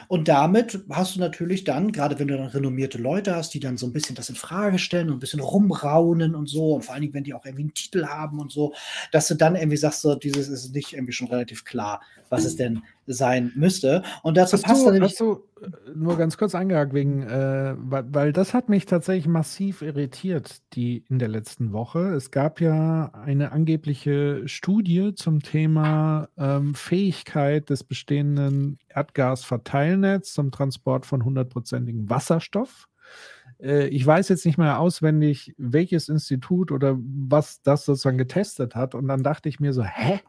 Und 0.08 0.28
damit 0.28 0.80
hast 0.90 1.16
du 1.16 1.20
natürlich 1.20 1.64
dann, 1.64 1.92
gerade 1.92 2.20
wenn 2.20 2.28
du 2.28 2.38
dann 2.38 2.48
renommierte 2.48 2.98
Leute 2.98 3.36
hast, 3.36 3.54
die 3.54 3.60
dann 3.60 3.78
so 3.78 3.86
ein 3.86 3.94
bisschen 3.94 4.16
das 4.16 4.30
in 4.30 4.36
Frage 4.36 4.80
stellen 4.80 5.10
und 5.10 5.18
ein 5.18 5.20
bisschen 5.20 5.40
rumraunen 5.40 6.36
und 6.36 6.48
so, 6.48 6.74
und 6.74 6.84
vor 6.84 6.94
allen 6.94 7.02
Dingen, 7.02 7.14
wenn 7.14 7.24
die 7.24 7.34
auch 7.34 7.46
irgendwie 7.46 7.64
einen 7.64 7.74
Titel 7.74 8.06
haben 8.06 8.40
und 8.40 8.52
so, 8.52 8.74
dass 9.12 9.28
du 9.28 9.36
dann 9.36 9.56
irgendwie 9.56 9.78
sagst, 9.78 10.02
so, 10.02 10.16
dieses 10.16 10.48
ist 10.48 10.74
nicht 10.74 10.94
irgendwie 10.94 11.14
schon 11.14 11.28
relativ 11.28 11.66
klar, 11.66 12.02
was 12.30 12.46
es 12.46 12.56
denn 12.56 12.82
sein 13.08 13.52
müsste. 13.56 14.04
Und 14.24 14.38
dazu 14.38 14.54
hast 14.54 14.64
passt 14.64 14.86
du, 14.86 14.92
dann. 14.92 15.04
Hast 15.04 15.20
du 15.20 15.44
äh, 15.62 15.68
nur 15.94 16.18
ganz 16.18 16.38
kurz 16.38 16.56
eingehakt, 16.56 16.94
wegen, 16.94 17.24
äh, 17.24 17.76
weil, 17.78 18.06
weil, 18.14 18.34
das 18.34 18.54
hat 18.54 18.70
mich 18.70 18.86
tatsächlich 18.86 19.28
massiv 19.28 19.82
irritiert, 19.82 20.62
die 20.74 21.04
in 21.10 21.20
der 21.20 21.28
letzten 21.28 21.72
Woche. 21.72 22.14
Es 22.14 22.32
gab 22.32 22.62
ja 22.62 23.12
eine 23.14 23.52
angebliche 23.52 24.48
Studie 24.48 25.14
zum 25.16 25.42
Thema 25.42 26.30
ähm, 26.38 26.74
Fähigkeit 26.74 27.70
des 27.70 27.84
bestehenden 27.84 28.80
Erdgasverteilnetzes 29.76 30.34
zum 30.34 30.52
Transport 30.52 31.06
von 31.06 31.24
hundertprozentigem 31.24 32.10
Wasserstoff. 32.10 32.88
Äh, 33.62 33.88
ich 33.88 34.06
weiß 34.06 34.30
jetzt 34.30 34.46
nicht 34.46 34.58
mehr 34.58 34.80
auswendig, 34.80 35.54
welches 35.58 36.10
Institut 36.10 36.72
oder 36.72 36.98
was 37.00 37.62
das 37.62 37.86
sozusagen 37.86 38.18
getestet 38.18 38.76
hat. 38.76 38.96
Und 38.96 39.08
dann 39.08 39.24
dachte 39.24 39.50
ich 39.50 39.60
mir 39.60 39.74
so, 39.74 39.84
hä? 39.84 40.20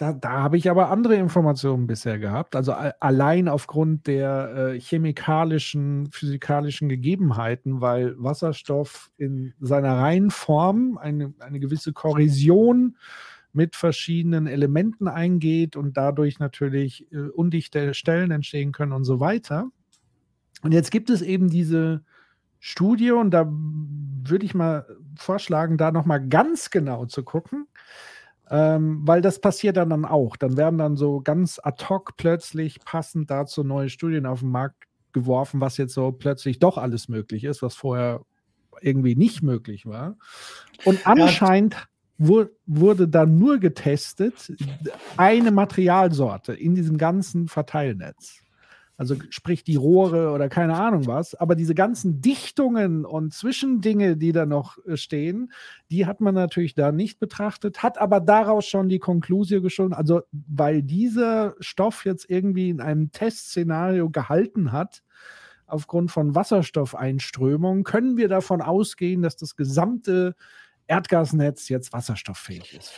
Da, 0.00 0.12
da 0.12 0.30
habe 0.30 0.56
ich 0.56 0.70
aber 0.70 0.90
andere 0.90 1.16
Informationen 1.16 1.88
bisher 1.88 2.20
gehabt. 2.20 2.54
Also 2.54 2.72
allein 2.72 3.48
aufgrund 3.48 4.06
der 4.06 4.54
äh, 4.54 4.80
chemikalischen, 4.80 6.08
physikalischen 6.12 6.88
Gegebenheiten, 6.88 7.80
weil 7.80 8.14
Wasserstoff 8.16 9.10
in 9.16 9.54
seiner 9.58 9.98
reinen 9.98 10.30
Form 10.30 10.98
eine, 10.98 11.34
eine 11.40 11.58
gewisse 11.58 11.92
Korrosion 11.92 12.96
mit 13.58 13.74
verschiedenen 13.74 14.46
Elementen 14.46 15.08
eingeht 15.08 15.74
und 15.74 15.96
dadurch 15.96 16.38
natürlich 16.38 17.10
äh, 17.12 17.28
undichte 17.28 17.92
Stellen 17.92 18.30
entstehen 18.30 18.70
können 18.70 18.92
und 18.92 19.02
so 19.02 19.18
weiter. 19.18 19.68
Und 20.62 20.72
jetzt 20.72 20.92
gibt 20.92 21.10
es 21.10 21.22
eben 21.22 21.50
diese 21.50 22.04
Studie 22.60 23.10
und 23.10 23.32
da 23.32 23.48
würde 23.50 24.46
ich 24.46 24.54
mal 24.54 24.86
vorschlagen, 25.16 25.76
da 25.76 25.90
nochmal 25.90 26.26
ganz 26.28 26.70
genau 26.70 27.06
zu 27.06 27.24
gucken 27.24 27.66
ähm, 28.50 29.06
weil 29.06 29.20
das 29.20 29.40
passiert 29.40 29.76
dann, 29.76 29.90
dann 29.90 30.04
auch. 30.04 30.36
Dann 30.36 30.56
werden 30.56 30.78
dann 30.78 30.96
so 30.96 31.20
ganz 31.20 31.60
ad 31.62 31.84
hoc 31.88 32.16
plötzlich 32.16 32.80
passend 32.80 33.30
dazu 33.30 33.62
neue 33.62 33.90
Studien 33.90 34.26
auf 34.26 34.40
den 34.40 34.50
Markt 34.50 34.84
geworfen, 35.12 35.60
was 35.60 35.76
jetzt 35.76 35.94
so 35.94 36.12
plötzlich 36.12 36.58
doch 36.58 36.78
alles 36.78 37.08
möglich 37.08 37.44
ist, 37.44 37.62
was 37.62 37.74
vorher 37.74 38.22
irgendwie 38.80 39.16
nicht 39.16 39.42
möglich 39.42 39.86
war. 39.86 40.16
Und 40.84 41.06
anscheinend 41.06 41.74
ja. 41.74 41.80
Wurde 42.18 43.08
dann 43.08 43.38
nur 43.38 43.58
getestet 43.58 44.52
eine 45.16 45.52
Materialsorte 45.52 46.52
in 46.52 46.74
diesem 46.74 46.98
ganzen 46.98 47.48
Verteilnetz. 47.48 48.40
Also 48.98 49.14
sprich 49.30 49.62
die 49.62 49.76
Rohre 49.76 50.32
oder 50.32 50.48
keine 50.48 50.74
Ahnung 50.74 51.06
was. 51.06 51.36
Aber 51.36 51.54
diese 51.54 51.76
ganzen 51.76 52.20
Dichtungen 52.20 53.04
und 53.04 53.32
Zwischendinge, 53.32 54.16
die 54.16 54.32
da 54.32 54.44
noch 54.44 54.76
äh, 54.86 54.96
stehen, 54.96 55.52
die 55.88 56.04
hat 56.04 56.20
man 56.20 56.34
natürlich 56.34 56.74
da 56.74 56.90
nicht 56.90 57.20
betrachtet, 57.20 57.84
hat 57.84 57.96
aber 57.96 58.18
daraus 58.18 58.66
schon 58.66 58.88
die 58.88 58.98
Konklusion 58.98 59.62
geschoben. 59.62 59.94
Also 59.94 60.22
weil 60.32 60.82
dieser 60.82 61.54
Stoff 61.60 62.04
jetzt 62.04 62.28
irgendwie 62.28 62.70
in 62.70 62.80
einem 62.80 63.12
Testszenario 63.12 64.10
gehalten 64.10 64.72
hat, 64.72 65.04
aufgrund 65.68 66.10
von 66.10 66.34
Wasserstoffeinströmung, 66.34 67.84
können 67.84 68.16
wir 68.16 68.28
davon 68.28 68.60
ausgehen, 68.60 69.22
dass 69.22 69.36
das 69.36 69.54
gesamte 69.54 70.34
Erdgasnetz 70.88 71.68
jetzt 71.68 71.92
wasserstofffähig 71.92 72.74
ist. 72.74 72.94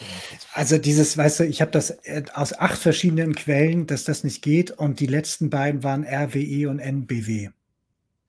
Also 0.55 0.78
dieses, 0.78 1.18
weißt 1.18 1.41
du, 1.41 1.45
ich 1.45 1.61
habe 1.61 1.72
das 1.72 1.91
äh, 1.91 2.22
aus 2.32 2.59
acht 2.59 2.78
verschiedenen 2.78 3.34
Quellen, 3.34 3.86
dass 3.86 4.05
das 4.05 4.24
nicht 4.24 4.41
geht 4.43 4.70
und 4.70 5.01
die 5.01 5.07
letzten 5.07 5.51
beiden 5.51 5.82
waren 5.82 6.05
RWE 6.05 6.70
und 6.70 6.78
NBW, 6.78 7.51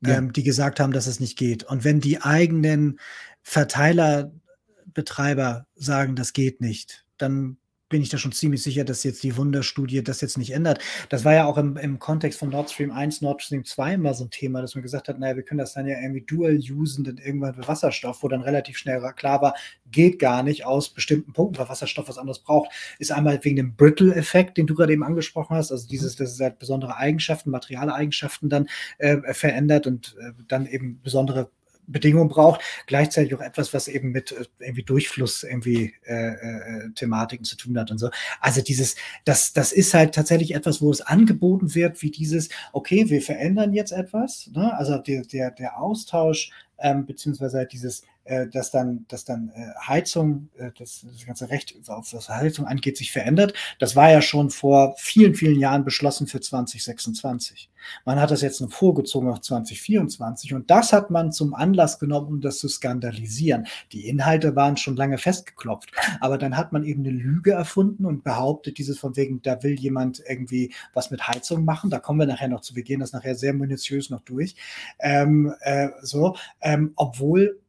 ja. 0.01 0.17
ähm, 0.17 0.33
die 0.33 0.43
gesagt 0.43 0.79
haben, 0.79 0.91
dass 0.91 1.05
es 1.07 1.19
nicht 1.19 1.37
geht. 1.37 1.63
Und 1.63 1.83
wenn 1.83 1.99
die 2.01 2.21
eigenen 2.21 2.99
Verteilerbetreiber 3.43 5.67
sagen, 5.75 6.15
das 6.15 6.33
geht 6.33 6.59
nicht, 6.59 7.05
dann 7.17 7.57
bin 7.91 8.01
ich 8.01 8.09
da 8.09 8.17
schon 8.17 8.31
ziemlich 8.31 8.63
sicher, 8.63 8.83
dass 8.83 9.03
jetzt 9.03 9.21
die 9.21 9.37
Wunderstudie 9.37 10.03
das 10.03 10.21
jetzt 10.21 10.37
nicht 10.37 10.51
ändert. 10.51 10.79
Das 11.09 11.23
war 11.25 11.33
ja 11.33 11.45
auch 11.45 11.57
im, 11.57 11.77
im 11.77 11.99
Kontext 11.99 12.39
von 12.39 12.49
Nord 12.49 12.71
Stream 12.71 12.91
1, 12.91 13.21
Nord 13.21 13.43
Stream 13.43 13.63
2 13.63 13.93
immer 13.93 14.13
so 14.15 14.23
ein 14.23 14.31
Thema, 14.31 14.61
dass 14.61 14.73
man 14.73 14.81
gesagt 14.81 15.09
hat, 15.09 15.19
naja, 15.19 15.35
wir 15.35 15.43
können 15.43 15.59
das 15.59 15.73
dann 15.73 15.85
ja 15.85 15.99
irgendwie 15.99 16.21
dual 16.21 16.57
usen, 16.57 17.03
dann 17.03 17.17
irgendwann 17.17 17.53
für 17.53 17.67
Wasserstoff, 17.67 18.23
wo 18.23 18.27
dann 18.27 18.41
relativ 18.41 18.77
schnell 18.77 19.01
klar 19.15 19.41
war, 19.41 19.55
geht 19.91 20.19
gar 20.19 20.41
nicht 20.41 20.65
aus 20.65 20.89
bestimmten 20.89 21.33
Punkten, 21.33 21.59
weil 21.59 21.69
Wasserstoff 21.69 22.07
was 22.07 22.17
anderes 22.17 22.39
braucht. 22.39 22.71
Ist 22.97 23.11
einmal 23.11 23.43
wegen 23.43 23.57
dem 23.57 23.75
Brittle-Effekt, 23.75 24.57
den 24.57 24.67
du 24.67 24.73
gerade 24.73 24.93
eben 24.93 25.03
angesprochen 25.03 25.55
hast, 25.55 25.71
also 25.71 25.87
dieses, 25.87 26.15
dass 26.15 26.31
es 26.33 26.39
halt 26.39 26.59
besondere 26.59 26.95
Eigenschaften, 26.97 27.51
Materialeigenschaften 27.51 28.49
dann 28.49 28.67
äh, 28.97 29.33
verändert 29.33 29.85
und 29.85 30.15
äh, 30.19 30.31
dann 30.47 30.65
eben 30.65 31.01
besondere 31.03 31.49
Bedingung 31.87 32.29
braucht, 32.29 32.61
gleichzeitig 32.87 33.35
auch 33.35 33.41
etwas, 33.41 33.73
was 33.73 33.87
eben 33.87 34.11
mit 34.11 34.31
äh, 34.31 34.45
irgendwie 34.59 34.83
Durchfluss 34.83 35.43
irgendwie 35.43 35.93
äh, 36.05 36.13
äh, 36.13 36.89
Thematiken 36.95 37.45
zu 37.45 37.57
tun 37.57 37.77
hat 37.77 37.91
und 37.91 37.97
so. 37.97 38.09
Also 38.39 38.61
dieses, 38.61 38.95
das, 39.25 39.53
das 39.53 39.71
ist 39.71 39.93
halt 39.93 40.15
tatsächlich 40.15 40.55
etwas, 40.55 40.81
wo 40.81 40.91
es 40.91 41.01
angeboten 41.01 41.75
wird, 41.75 42.01
wie 42.01 42.11
dieses, 42.11 42.49
okay, 42.73 43.09
wir 43.09 43.21
verändern 43.21 43.73
jetzt 43.73 43.91
etwas, 43.91 44.49
ne? 44.53 44.77
also 44.77 44.97
der, 44.97 45.23
der, 45.23 45.51
der 45.51 45.79
Austausch 45.79 46.51
ähm, 46.79 47.05
beziehungsweise 47.05 47.57
halt 47.57 47.73
dieses 47.73 48.03
dass 48.47 48.71
dann, 48.71 49.05
dass 49.07 49.25
dann 49.25 49.49
äh, 49.49 49.71
Heizung, 49.87 50.49
äh, 50.57 50.71
das, 50.77 51.05
das 51.09 51.25
ganze 51.25 51.49
Recht 51.49 51.75
auf 51.87 52.13
was 52.13 52.29
Heizung 52.29 52.65
angeht, 52.65 52.97
sich 52.97 53.11
verändert. 53.11 53.53
Das 53.79 53.95
war 53.95 54.09
ja 54.09 54.21
schon 54.21 54.49
vor 54.49 54.95
vielen, 54.97 55.35
vielen 55.35 55.59
Jahren 55.59 55.83
beschlossen 55.83 56.27
für 56.27 56.39
2026. 56.39 57.69
Man 58.05 58.19
hat 58.19 58.31
das 58.31 58.41
jetzt 58.41 58.61
noch 58.61 58.71
vorgezogen 58.71 59.29
auf 59.29 59.41
2024 59.41 60.53
und 60.53 60.69
das 60.69 60.93
hat 60.93 61.09
man 61.09 61.31
zum 61.31 61.53
Anlass 61.53 61.99
genommen, 61.99 62.27
um 62.27 62.41
das 62.41 62.59
zu 62.59 62.67
skandalisieren. 62.67 63.67
Die 63.91 64.07
Inhalte 64.07 64.55
waren 64.55 64.77
schon 64.77 64.95
lange 64.95 65.17
festgeklopft, 65.17 65.91
aber 66.19 66.37
dann 66.37 66.57
hat 66.57 66.71
man 66.73 66.83
eben 66.83 67.05
eine 67.05 67.15
Lüge 67.15 67.51
erfunden 67.51 68.05
und 68.05 68.23
behauptet, 68.23 68.77
dieses 68.77 68.99
von 68.99 69.15
wegen, 69.15 69.41
da 69.41 69.63
will 69.63 69.79
jemand 69.79 70.21
irgendwie 70.27 70.73
was 70.93 71.11
mit 71.11 71.27
Heizung 71.27 71.65
machen. 71.65 71.89
Da 71.89 71.99
kommen 71.99 72.19
wir 72.19 72.27
nachher 72.27 72.47
noch 72.47 72.61
zu. 72.61 72.75
Wir 72.75 72.83
gehen 72.83 72.99
das 72.99 73.13
nachher 73.13 73.35
sehr 73.35 73.53
minutiös 73.53 74.09
noch 74.09 74.21
durch. 74.21 74.55
Ähm, 74.99 75.53
äh, 75.61 75.89
so, 76.01 76.35
ähm, 76.61 76.93
obwohl 76.95 77.59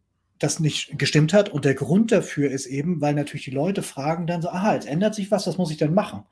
das 0.43 0.61
nicht 0.61 0.99
gestimmt 0.99 1.33
hat. 1.33 1.49
Und 1.49 1.65
der 1.65 1.75
Grund 1.75 2.13
dafür 2.13 2.51
ist 2.51 2.67
eben, 2.67 3.01
weil 3.01 3.15
natürlich 3.15 3.45
die 3.45 3.51
Leute 3.51 3.83
fragen 3.83 4.27
dann 4.27 4.43
so, 4.43 4.49
aha, 4.49 4.75
jetzt 4.75 4.87
ändert 4.87 5.15
sich 5.15 5.31
was, 5.31 5.47
was 5.47 5.59
muss 5.59 5.71
ich 5.71 5.77
denn 5.77 5.95
machen? 5.95 6.25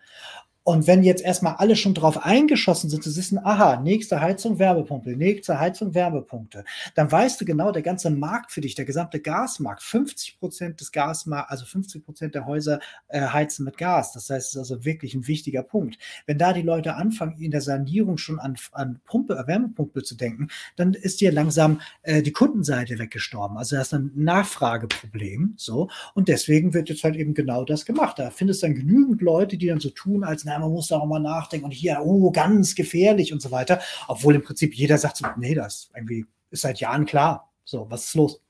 Und 0.63 0.87
wenn 0.87 1.03
jetzt 1.03 1.23
erstmal 1.23 1.55
alle 1.55 1.75
schon 1.75 1.95
drauf 1.95 2.25
eingeschossen 2.25 2.91
sind, 2.91 3.03
zu 3.03 3.17
wissen, 3.17 3.39
aha, 3.39 3.81
nächste 3.81 4.21
Heizung, 4.21 4.59
Werbepumpe, 4.59 5.17
nächste 5.17 5.59
Heizung, 5.59 5.95
Werbepunkte, 5.95 6.65
dann 6.95 7.11
weißt 7.11 7.41
du 7.41 7.47
genau, 7.47 7.73
der 7.73 7.83
ganze 7.83 8.11
Markt 8.11 8.53
für 8.53 8.61
dich, 8.61 8.75
der 8.75 8.85
gesamte 8.85 9.21
Gasmarkt, 9.21 9.83
50 9.83 10.39
Prozent 10.39 10.81
des 10.81 10.93
Gasmarkts, 10.93 11.51
also 11.51 11.65
50 11.65 12.05
Prozent 12.05 12.35
der 12.35 12.45
Häuser 12.45 12.79
äh, 13.09 13.23
heizen 13.23 13.65
mit 13.65 13.79
Gas. 13.79 14.13
Das 14.13 14.29
heißt, 14.29 14.49
es 14.49 14.55
ist 14.55 14.59
also 14.59 14.85
wirklich 14.85 15.15
ein 15.15 15.27
wichtiger 15.27 15.63
Punkt. 15.63 15.97
Wenn 16.27 16.37
da 16.37 16.53
die 16.53 16.63
Leute 16.63 16.95
anfangen, 16.95 17.41
in 17.41 17.51
der 17.51 17.63
Sanierung 17.63 18.19
schon 18.19 18.39
an, 18.39 18.57
an 18.73 19.01
Pumpe, 19.07 19.43
Wärmepumpe 19.47 20.03
zu 20.03 20.15
denken, 20.15 20.49
dann 20.77 20.93
ist 20.93 21.23
dir 21.23 21.33
langsam 21.33 21.81
äh, 22.03 22.21
die 22.23 22.33
Kundenseite 22.33 22.99
weggestorben. 22.99 23.57
Also 23.57 23.77
da 23.77 23.83
ist 23.83 23.95
ein 23.95 24.13
Nachfrageproblem. 24.15 25.55
So. 25.57 25.89
Und 26.15 26.29
deswegen 26.29 26.75
wird 26.75 26.91
jetzt 26.91 27.03
halt 27.03 27.17
eben 27.17 27.33
genau 27.33 27.65
das 27.65 27.87
gemacht. 27.87 28.19
Da 28.19 28.31
findest 28.31 28.63
du 28.63 28.67
dann 28.67 28.77
genügend 28.77 29.23
Leute, 29.23 29.57
die 29.57 29.67
dann 29.67 29.81
so 29.81 29.89
tun, 29.89 30.23
als 30.23 30.45
na, 30.51 30.59
man 30.59 30.73
muss 30.73 30.89
da 30.89 30.99
auch 30.99 31.07
mal 31.07 31.21
nachdenken 31.21 31.67
und 31.67 31.73
hier, 31.73 32.01
oh, 32.03 32.31
ganz 32.31 32.75
gefährlich 32.75 33.33
und 33.33 33.41
so 33.41 33.51
weiter. 33.51 33.81
Obwohl 34.09 34.35
im 34.35 34.43
Prinzip 34.43 34.75
jeder 34.75 34.99
sagt 34.99 35.17
so, 35.17 35.27
nee, 35.37 35.55
das 35.55 35.91
irgendwie 35.95 36.27
ist 36.51 36.63
seit 36.63 36.81
Jahren 36.81 37.07
klar. 37.07 37.51
So, 37.65 37.87
was 37.89 38.07
ist 38.07 38.15
los? 38.15 38.43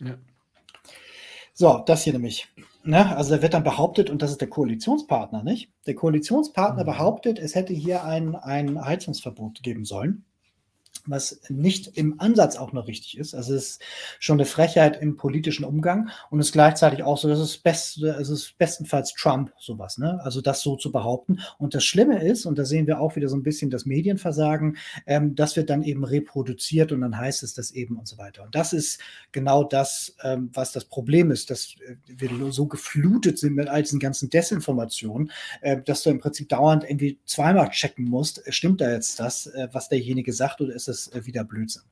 Ja. 0.00 0.16
So, 1.54 1.82
das 1.84 2.02
hier 2.04 2.14
nämlich. 2.14 2.48
Ne? 2.82 3.14
Also 3.14 3.36
da 3.36 3.42
wird 3.42 3.54
dann 3.54 3.62
behauptet, 3.62 4.08
und 4.10 4.22
das 4.22 4.30
ist 4.30 4.40
der 4.40 4.48
Koalitionspartner, 4.48 5.42
nicht? 5.42 5.70
Der 5.86 5.94
Koalitionspartner 5.94 6.82
mhm. 6.82 6.86
behauptet, 6.86 7.38
es 7.38 7.54
hätte 7.54 7.74
hier 7.74 8.04
ein, 8.04 8.34
ein 8.34 8.82
Heizungsverbot 8.82 9.62
geben 9.62 9.84
sollen 9.84 10.24
was 11.06 11.40
nicht 11.48 11.96
im 11.96 12.20
Ansatz 12.20 12.56
auch 12.56 12.72
noch 12.72 12.86
richtig 12.86 13.18
ist. 13.18 13.34
Also 13.34 13.54
es 13.54 13.62
ist 13.62 13.82
schon 14.18 14.38
eine 14.38 14.46
Frechheit 14.46 15.00
im 15.00 15.16
politischen 15.16 15.64
Umgang 15.64 16.10
und 16.30 16.40
es 16.40 16.46
ist 16.46 16.52
gleichzeitig 16.52 17.02
auch 17.02 17.18
so, 17.18 17.28
dass 17.28 17.38
es, 17.38 17.58
best, 17.58 18.02
es 18.02 18.28
ist 18.28 18.56
bestenfalls 18.58 19.12
Trump 19.14 19.52
sowas, 19.58 19.98
ne? 19.98 20.20
Also 20.22 20.40
das 20.40 20.60
so 20.60 20.76
zu 20.76 20.92
behaupten. 20.92 21.40
Und 21.58 21.74
das 21.74 21.84
Schlimme 21.84 22.22
ist, 22.22 22.46
und 22.46 22.58
da 22.58 22.64
sehen 22.64 22.86
wir 22.86 23.00
auch 23.00 23.16
wieder 23.16 23.28
so 23.28 23.36
ein 23.36 23.42
bisschen 23.42 23.70
das 23.70 23.86
Medienversagen, 23.86 24.76
ähm, 25.06 25.34
das 25.34 25.56
wird 25.56 25.70
dann 25.70 25.82
eben 25.82 26.04
reproduziert 26.04 26.92
und 26.92 27.00
dann 27.00 27.18
heißt 27.18 27.42
es 27.42 27.54
das 27.54 27.72
eben 27.72 27.96
und 27.96 28.06
so 28.06 28.18
weiter. 28.18 28.44
Und 28.44 28.54
das 28.54 28.72
ist 28.72 29.00
genau 29.32 29.64
das, 29.64 30.16
ähm, 30.22 30.50
was 30.52 30.72
das 30.72 30.84
Problem 30.84 31.30
ist, 31.30 31.50
dass 31.50 31.74
äh, 31.86 31.96
wir 32.06 32.30
so 32.52 32.66
geflutet 32.66 33.38
sind 33.38 33.54
mit 33.54 33.68
all 33.68 33.82
diesen 33.82 33.98
ganzen 33.98 34.30
Desinformationen, 34.30 35.30
äh, 35.60 35.80
dass 35.82 36.02
du 36.02 36.10
im 36.10 36.20
Prinzip 36.20 36.48
dauernd 36.48 36.84
irgendwie 36.84 37.18
zweimal 37.24 37.70
checken 37.70 38.04
musst, 38.04 38.42
stimmt 38.52 38.80
da 38.80 38.92
jetzt 38.92 39.18
das, 39.20 39.46
äh, 39.46 39.68
was 39.72 39.88
derjenige 39.88 40.32
sagt 40.32 40.60
oder 40.60 40.74
ist 40.74 40.88
es 40.92 41.08
äh, 41.08 41.26
wieder 41.26 41.44
Blödsinn. 41.44 41.82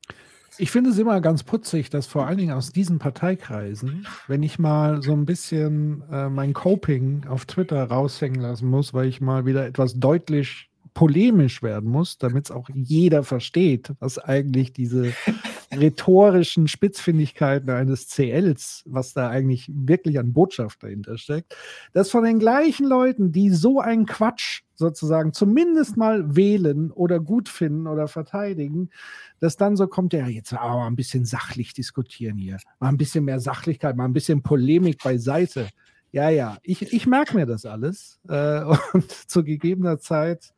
Ich 0.59 0.71
finde 0.71 0.91
es 0.91 0.99
immer 0.99 1.21
ganz 1.21 1.43
putzig, 1.43 1.91
dass 1.91 2.07
vor 2.07 2.27
allen 2.27 2.39
Dingen 2.39 2.53
aus 2.53 2.71
diesen 2.71 2.99
Parteikreisen, 2.99 4.07
wenn 4.27 4.43
ich 4.43 4.59
mal 4.59 5.03
so 5.03 5.13
ein 5.13 5.25
bisschen 5.25 6.03
äh, 6.11 6.29
mein 6.29 6.53
Coping 6.53 7.27
auf 7.29 7.47
Twitter 7.47 7.85
raushängen 7.85 8.41
lassen 8.41 8.69
muss, 8.69 8.93
weil 8.93 9.09
ich 9.09 9.21
mal 9.21 9.47
wieder 9.47 9.65
etwas 9.67 9.95
deutlich 9.95 10.71
polemisch 10.93 11.63
werden 11.63 11.89
muss, 11.89 12.19
damit 12.19 12.47
es 12.47 12.51
auch 12.51 12.69
jeder 12.75 13.23
versteht, 13.23 13.93
was 14.01 14.19
eigentlich 14.19 14.73
diese 14.73 15.13
rhetorischen 15.73 16.69
Spitzfindigkeiten 16.69 17.71
eines 17.71 18.09
CLs, 18.09 18.83
was 18.87 19.15
da 19.15 19.29
eigentlich 19.29 19.71
wirklich 19.73 20.19
an 20.19 20.33
Botschaft 20.33 20.83
dahinter 20.83 21.17
steckt, 21.17 21.57
dass 21.93 22.11
von 22.11 22.25
den 22.25 22.39
gleichen 22.39 22.87
Leuten, 22.87 23.33
die 23.33 23.51
so 23.51 23.81
einen 23.81 24.05
Quatsch 24.05 24.63
sozusagen 24.81 25.33
zumindest 25.33 25.97
mal 25.97 26.35
wählen 26.35 26.91
oder 26.91 27.21
gut 27.21 27.49
finden 27.49 27.87
oder 27.87 28.09
verteidigen, 28.09 28.91
dass 29.39 29.57
dann 29.57 29.77
so 29.77 29.87
kommt, 29.87 30.13
ja, 30.13 30.27
jetzt 30.27 30.53
aber 30.53 30.87
ein 30.87 30.97
bisschen 30.97 31.25
sachlich 31.25 31.75
diskutieren 31.75 32.37
hier, 32.37 32.57
mal 32.81 32.89
ein 32.89 32.97
bisschen 32.97 33.25
mehr 33.25 33.39
Sachlichkeit, 33.39 33.97
mal 33.97 34.07
ein 34.07 34.13
bisschen 34.13 34.43
Polemik 34.43 35.03
beiseite. 35.03 35.69
Ja, 36.11 36.29
ja, 36.31 36.59
ich, 36.63 36.93
ich 36.93 37.07
merke 37.07 37.37
mir 37.37 37.47
das 37.47 37.65
alles 37.65 38.19
äh, 38.29 38.65
und 38.93 39.13
zu 39.13 39.45
gegebener 39.45 40.01
Zeit 40.01 40.53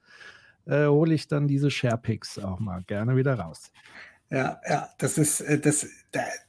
äh, 0.66 0.86
hole 0.86 1.14
ich 1.14 1.28
dann 1.28 1.48
diese 1.48 1.70
Sharepics 1.70 2.38
auch 2.38 2.60
mal 2.60 2.82
gerne 2.84 3.16
wieder 3.16 3.34
raus. 3.34 3.70
Ja, 4.30 4.60
ja, 4.68 4.88
das 4.98 5.18
ist, 5.18 5.40
äh, 5.42 5.58
das, 5.58 5.86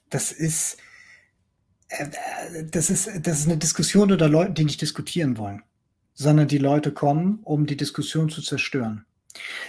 das 0.09 0.31
ist, 0.31 0.77
äh, 1.89 2.05
das 2.71 2.89
ist, 2.89 3.09
das 3.27 3.39
ist 3.39 3.47
eine 3.47 3.57
Diskussion 3.57 4.11
unter 4.11 4.29
Leuten, 4.29 4.53
die 4.53 4.63
nicht 4.63 4.81
diskutieren 4.81 5.37
wollen, 5.37 5.63
sondern 6.13 6.47
die 6.47 6.57
Leute 6.57 6.91
kommen, 6.91 7.39
um 7.43 7.65
die 7.65 7.77
Diskussion 7.77 8.29
zu 8.29 8.41
zerstören. 8.41 9.05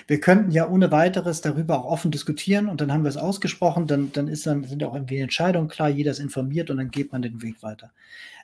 Wir 0.06 0.20
könnten 0.20 0.50
ja 0.50 0.68
ohne 0.68 0.90
weiteres 0.90 1.40
darüber 1.40 1.78
auch 1.78 1.90
offen 1.90 2.10
diskutieren 2.10 2.68
und 2.68 2.80
dann 2.80 2.92
haben 2.92 3.02
wir 3.02 3.08
es 3.08 3.16
ausgesprochen, 3.16 3.86
dann, 3.86 4.12
dann, 4.12 4.28
ist 4.28 4.46
dann 4.46 4.64
sind 4.64 4.84
auch 4.84 4.94
irgendwie 4.94 5.18
Entscheidungen 5.18 5.68
klar, 5.68 5.88
jeder 5.88 6.10
ist 6.10 6.18
informiert 6.18 6.70
und 6.70 6.76
dann 6.76 6.90
geht 6.90 7.12
man 7.12 7.22
den 7.22 7.40
Weg 7.42 7.62
weiter. 7.62 7.90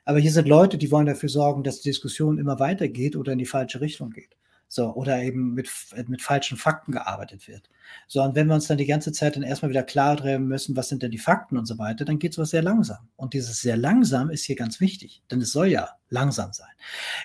Aber 0.05 0.19
hier 0.19 0.33
sind 0.33 0.49
Leute, 0.49 0.79
die 0.79 0.91
wollen 0.91 1.07
dafür 1.07 1.29
sorgen, 1.29 1.63
dass 1.63 1.83
die 1.83 1.91
Diskussion 1.91 2.39
immer 2.39 2.59
weitergeht 2.59 3.17
oder 3.17 3.33
in 3.33 3.39
die 3.39 3.47
falsche 3.47 3.81
Richtung 3.83 4.11
geht. 4.11 4.37
So, 4.67 4.95
oder 4.95 5.21
eben 5.23 5.53
mit, 5.55 5.69
mit 6.07 6.23
falschen 6.23 6.57
Fakten 6.57 6.93
gearbeitet 6.93 7.49
wird. 7.49 7.69
So, 8.07 8.23
und 8.23 8.35
wenn 8.35 8.49
wir 8.49 8.55
uns 8.55 8.67
dann 8.67 8.79
die 8.79 8.87
ganze 8.87 9.13
Zeit 9.13 9.37
dann 9.37 9.43
erstmal 9.43 9.71
wieder 9.71 9.83
klar 9.83 10.17
drehen 10.17 10.47
müssen, 10.47 10.77
was 10.77 10.89
sind 10.89 11.03
denn 11.03 11.11
die 11.11 11.19
Fakten 11.19 11.57
und 11.57 11.67
so 11.67 11.79
weiter, 11.79 12.05
dann 12.05 12.19
geht 12.19 12.35
sowas 12.35 12.51
sehr 12.51 12.63
langsam. 12.63 13.09
Und 13.17 13.35
dieses 13.35 13.61
sehr 13.61 13.77
langsam 13.77 14.31
ist 14.31 14.45
hier 14.45 14.57
ganz 14.57 14.81
wichtig, 14.81 15.23
denn 15.31 15.41
es 15.41 15.53
soll 15.53 15.69
ja 15.69 15.91
langsam 16.11 16.53
sein. 16.53 16.69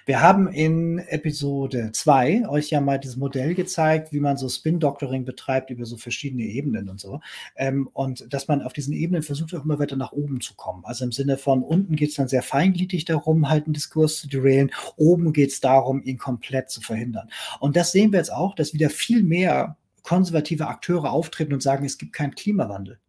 Wir 0.06 0.22
haben 0.22 0.48
in 0.48 1.00
Episode 1.00 1.92
2 1.92 2.48
euch 2.48 2.70
ja 2.70 2.82
mal 2.82 3.00
dieses 3.00 3.18
Modell 3.18 3.56
gezeigt, 3.56 4.14
wie 4.14 4.20
man 4.20 4.38
so 4.38 4.48
Spin-Doctoring 4.48 5.26
betreibt 5.26 5.72
über 5.72 5.86
so 5.86 5.98
verschiedene 5.98 6.44
Ebenen 6.44 6.90
und 6.90 7.00
so. 7.00 7.20
Ähm, 7.56 7.90
und 7.94 8.32
dass 8.32 8.48
man 8.48 8.62
auf 8.62 8.74
diesen 8.74 8.94
Ebenen 8.94 9.24
versucht, 9.24 9.56
auch 9.56 9.66
immer 9.66 9.80
weiter 9.80 9.96
nach 9.96 10.12
oben 10.12 10.40
zu 10.40 10.54
kommen. 10.56 10.86
Also 10.86 11.04
im 11.04 11.12
Sinne 11.12 11.38
von 11.38 11.64
unten 11.64 11.96
geht 11.96 12.10
es 12.10 12.16
dann 12.16 12.28
sehr 12.28 12.44
feingliedrig 12.44 13.06
darum, 13.06 13.50
halt 13.50 13.66
einen 13.66 13.74
Diskurs 13.74 14.18
zu 14.18 14.28
derailen. 14.28 14.72
Oben 14.98 15.34
geht 15.34 15.52
es 15.52 15.60
darum, 15.60 16.04
ihn 16.04 16.18
komplett 16.18 16.70
zu 16.70 16.82
verhindern. 16.82 17.30
Und 17.60 17.76
das 17.76 17.92
sehen 17.92 18.12
wir 18.12 18.20
jetzt 18.20 18.32
auch, 18.34 18.54
dass 18.56 18.74
wieder 18.74 18.92
viel 18.92 19.24
mehr 19.24 19.78
konservative 20.06 20.68
Akteure 20.68 21.12
auftreten 21.12 21.54
und 21.54 21.64
sagen, 21.64 21.84
es 21.84 21.98
gibt 21.98 22.14
keinen 22.14 22.36
Klimawandel. 22.36 23.00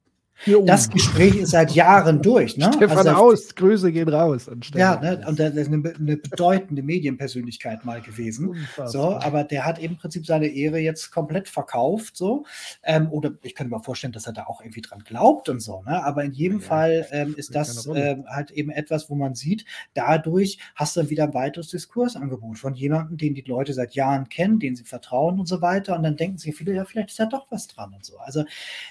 Das 0.64 0.90
Gespräch 0.90 1.34
ist 1.36 1.50
seit 1.50 1.72
Jahren 1.72 2.22
durch. 2.22 2.56
Ne? 2.56 2.70
Stefan 2.76 2.98
also, 2.98 3.10
Aus, 3.10 3.54
Grüße 3.54 3.90
gehen 3.90 4.08
raus. 4.08 4.48
ja, 4.74 5.00
ne? 5.00 5.24
und 5.26 5.38
der 5.38 5.52
ist 5.54 5.66
eine, 5.66 5.94
eine, 5.94 6.16
bedeutende 6.18 6.82
Medienpersönlichkeit 6.82 7.84
mal 7.84 8.00
gewesen. 8.00 8.66
So, 8.84 9.16
aber 9.16 9.44
der 9.44 9.64
hat 9.64 9.78
im 9.78 9.96
Prinzip 9.96 10.26
seine 10.26 10.46
Ehre 10.46 10.78
jetzt 10.78 11.10
komplett 11.10 11.48
verkauft. 11.48 12.16
So. 12.16 12.44
Ähm, 12.82 13.10
oder 13.10 13.32
ich 13.42 13.54
könnte 13.54 13.74
mir 13.74 13.82
vorstellen, 13.82 14.12
dass 14.12 14.26
er 14.26 14.34
da 14.34 14.44
auch 14.44 14.60
irgendwie 14.60 14.82
dran 14.82 15.00
glaubt 15.00 15.48
und 15.48 15.60
so. 15.60 15.82
Ne? 15.82 16.04
Aber 16.04 16.22
in 16.22 16.32
jedem 16.32 16.60
ja, 16.60 16.66
Fall 16.66 17.06
ähm, 17.10 17.34
ist 17.36 17.54
das 17.54 17.86
äh, 17.86 18.16
halt 18.26 18.50
eben 18.50 18.70
etwas, 18.70 19.10
wo 19.10 19.14
man 19.14 19.34
sieht, 19.34 19.64
dadurch 19.94 20.58
hast 20.74 20.96
du 20.96 21.00
dann 21.00 21.10
wieder 21.10 21.24
ein 21.24 21.34
weiteres 21.34 21.68
Diskursangebot 21.68 22.58
von 22.58 22.74
jemandem, 22.74 23.16
den 23.16 23.34
die 23.34 23.42
Leute 23.42 23.72
seit 23.72 23.94
Jahren 23.94 24.28
kennen, 24.28 24.60
den 24.60 24.76
sie 24.76 24.84
vertrauen 24.84 25.40
und 25.40 25.46
so 25.46 25.60
weiter. 25.62 25.96
Und 25.96 26.02
dann 26.02 26.16
denken 26.16 26.38
sich 26.38 26.54
viele, 26.54 26.74
ja, 26.74 26.84
vielleicht 26.84 27.10
ist 27.10 27.18
da 27.18 27.26
doch 27.26 27.46
was 27.50 27.66
dran 27.66 27.94
und 27.94 28.04
so. 28.04 28.18
Also 28.18 28.44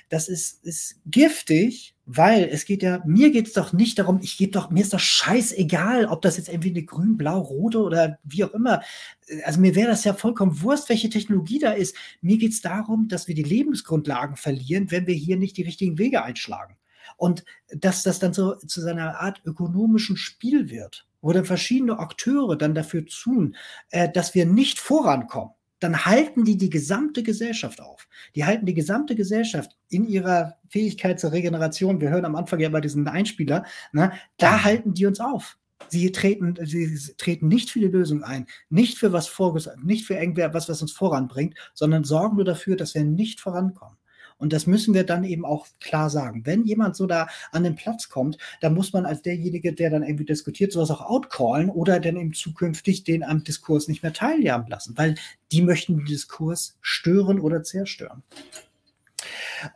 das 0.09 0.27
ist, 0.27 0.65
ist 0.65 0.99
Gift 1.05 1.34
giftig, 1.35 1.95
weil 2.05 2.43
es 2.45 2.65
geht 2.65 2.83
ja, 2.83 3.01
mir 3.05 3.31
geht 3.31 3.47
es 3.47 3.53
doch 3.53 3.73
nicht 3.73 3.99
darum, 3.99 4.19
ich 4.21 4.37
gebe 4.37 4.51
doch, 4.51 4.69
mir 4.69 4.81
ist 4.81 4.93
doch 4.93 4.99
scheißegal, 4.99 6.05
ob 6.05 6.21
das 6.21 6.37
jetzt 6.37 6.49
irgendwie 6.49 6.69
eine 6.69 6.83
grün, 6.83 7.17
blau, 7.17 7.39
rote 7.39 7.79
oder 7.79 8.19
wie 8.23 8.43
auch 8.43 8.53
immer. 8.53 8.81
Also 9.43 9.59
mir 9.59 9.75
wäre 9.75 9.89
das 9.89 10.03
ja 10.03 10.13
vollkommen 10.13 10.61
Wurst, 10.61 10.89
welche 10.89 11.09
Technologie 11.09 11.59
da 11.59 11.71
ist. 11.71 11.95
Mir 12.21 12.37
geht 12.37 12.51
es 12.51 12.61
darum, 12.61 13.07
dass 13.07 13.27
wir 13.27 13.35
die 13.35 13.43
Lebensgrundlagen 13.43 14.35
verlieren, 14.35 14.91
wenn 14.91 15.07
wir 15.07 15.15
hier 15.15 15.37
nicht 15.37 15.57
die 15.57 15.63
richtigen 15.63 15.97
Wege 15.97 16.23
einschlagen. 16.23 16.77
Und 17.17 17.43
dass 17.69 18.03
das 18.03 18.19
dann 18.19 18.33
so 18.33 18.55
zu 18.55 18.81
seiner 18.81 19.19
Art 19.19 19.41
ökonomischen 19.45 20.17
Spiel 20.17 20.69
wird, 20.69 21.07
wo 21.21 21.33
dann 21.33 21.45
verschiedene 21.45 21.99
Akteure 21.99 22.55
dann 22.55 22.75
dafür 22.75 23.05
tun, 23.05 23.55
äh, 23.89 24.09
dass 24.11 24.35
wir 24.35 24.45
nicht 24.45 24.79
vorankommen 24.79 25.53
dann 25.79 26.05
halten 26.05 26.45
die 26.45 26.57
die 26.57 26.69
gesamte 26.69 27.23
Gesellschaft 27.23 27.81
auf. 27.81 28.07
Die 28.35 28.45
halten 28.45 28.65
die 28.65 28.73
gesamte 28.73 29.15
Gesellschaft 29.15 29.75
in 29.89 30.07
ihrer 30.07 30.57
Fähigkeit 30.69 31.19
zur 31.19 31.31
Regeneration. 31.31 32.01
Wir 32.01 32.09
hören 32.09 32.25
am 32.25 32.35
Anfang 32.35 32.59
ja 32.59 32.69
bei 32.69 32.81
diesen 32.81 33.07
Einspieler, 33.07 33.65
ne, 33.91 34.11
da 34.37 34.63
halten 34.63 34.93
die 34.93 35.05
uns 35.05 35.19
auf. 35.19 35.57
Sie 35.89 36.11
treten, 36.11 36.55
sie 36.65 36.97
treten 37.17 37.47
nicht 37.47 37.69
für 37.69 37.79
die 37.79 37.87
Lösung 37.87 38.23
ein, 38.23 38.47
nicht 38.69 38.97
für 38.97 39.11
was 39.11 39.27
vorgesagt, 39.27 39.83
nicht 39.83 40.05
für 40.05 40.15
irgendwer 40.15 40.53
was, 40.53 40.69
was 40.69 40.81
uns 40.81 40.93
voranbringt, 40.93 41.55
sondern 41.73 42.03
sorgen 42.03 42.37
nur 42.37 42.45
dafür, 42.45 42.75
dass 42.75 42.95
wir 42.95 43.03
nicht 43.03 43.41
vorankommen. 43.41 43.97
Und 44.37 44.51
das 44.51 44.67
müssen 44.67 44.93
wir 44.93 45.05
dann 45.05 45.23
eben 45.23 45.45
auch 45.45 45.67
klar 45.79 46.09
sagen. 46.09 46.45
Wenn 46.45 46.63
jemand 46.63 46.95
so 46.95 47.05
da 47.05 47.27
an 47.51 47.63
den 47.63 47.75
Platz 47.75 48.09
kommt, 48.09 48.37
dann 48.61 48.73
muss 48.73 48.91
man 48.91 49.05
als 49.05 49.21
derjenige, 49.21 49.73
der 49.73 49.89
dann 49.89 50.03
irgendwie 50.03 50.25
diskutiert, 50.25 50.71
sowas 50.71 50.91
auch 50.91 51.01
outcallen 51.01 51.69
oder 51.69 51.99
dann 51.99 52.17
eben 52.17 52.33
zukünftig 52.33 53.03
den 53.03 53.23
am 53.23 53.43
Diskurs 53.43 53.87
nicht 53.87 54.03
mehr 54.03 54.13
teilhaben 54.13 54.67
lassen, 54.67 54.97
weil 54.97 55.15
die 55.51 55.61
möchten 55.61 55.97
den 55.97 56.05
Diskurs 56.05 56.77
stören 56.81 57.39
oder 57.39 57.63
zerstören. 57.63 58.23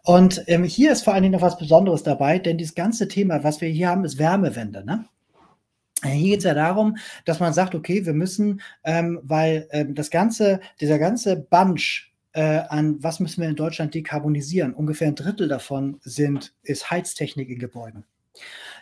Und 0.04 0.44
ähm, 0.48 0.64
hier 0.64 0.92
ist 0.92 1.04
vor 1.04 1.14
allen 1.14 1.24
Dingen 1.24 1.34
noch 1.34 1.42
was 1.42 1.58
Besonderes 1.58 2.04
dabei, 2.04 2.40
denn 2.40 2.58
dieses 2.58 2.76
ganze 2.76 3.08
Thema, 3.08 3.44
was 3.44 3.62
wir 3.62 3.70
hier 3.70 3.90
haben, 3.90 4.06
ist 4.06 4.20
Wärmewende. 4.20 4.86
Ne? 4.86 5.06
Hier 6.04 6.30
geht 6.30 6.40
es 6.40 6.46
ja 6.46 6.54
darum, 6.54 6.98
dass 7.26 7.40
man 7.40 7.54
sagt, 7.54 7.76
okay, 7.76 8.06
wir 8.06 8.14
müssen, 8.14 8.62
ähm, 8.84 9.20
weil 9.24 9.68
ähm, 9.72 9.96
das 9.96 10.10
ganze, 10.10 10.60
dieser 10.80 11.00
ganze 11.00 11.36
Bunch 11.36 12.09
äh, 12.34 12.60
an 12.70 13.02
was 13.04 13.20
müssen 13.20 13.42
wir 13.42 13.50
in 13.50 13.56
Deutschland 13.56 13.94
dekarbonisieren. 13.94 14.74
Ungefähr 14.74 15.08
ein 15.08 15.16
Drittel 15.16 15.48
davon 15.48 16.00
sind, 16.02 16.54
ist 16.64 16.92
Heiztechnik 16.92 17.50
in 17.50 17.60
Gebäuden. 17.60 18.04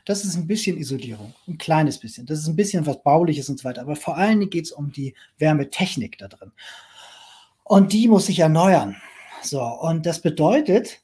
Das 0.05 0.23
ist 0.23 0.35
ein 0.35 0.47
bisschen 0.47 0.77
Isolierung, 0.77 1.33
ein 1.47 1.57
kleines 1.57 1.99
bisschen. 1.99 2.25
Das 2.25 2.39
ist 2.39 2.47
ein 2.47 2.55
bisschen 2.55 2.85
was 2.85 3.01
Bauliches 3.03 3.49
und 3.49 3.59
so 3.59 3.65
weiter. 3.65 3.81
Aber 3.81 3.95
vor 3.95 4.17
allen 4.17 4.39
Dingen 4.39 4.49
geht 4.49 4.65
es 4.65 4.71
um 4.71 4.91
die 4.91 5.13
Wärmetechnik 5.37 6.17
da 6.17 6.27
drin. 6.27 6.51
Und 7.63 7.91
die 7.93 8.07
muss 8.07 8.27
sich 8.27 8.39
erneuern. 8.39 8.95
So, 9.41 9.61
und 9.61 10.05
das 10.05 10.21
bedeutet, 10.21 11.01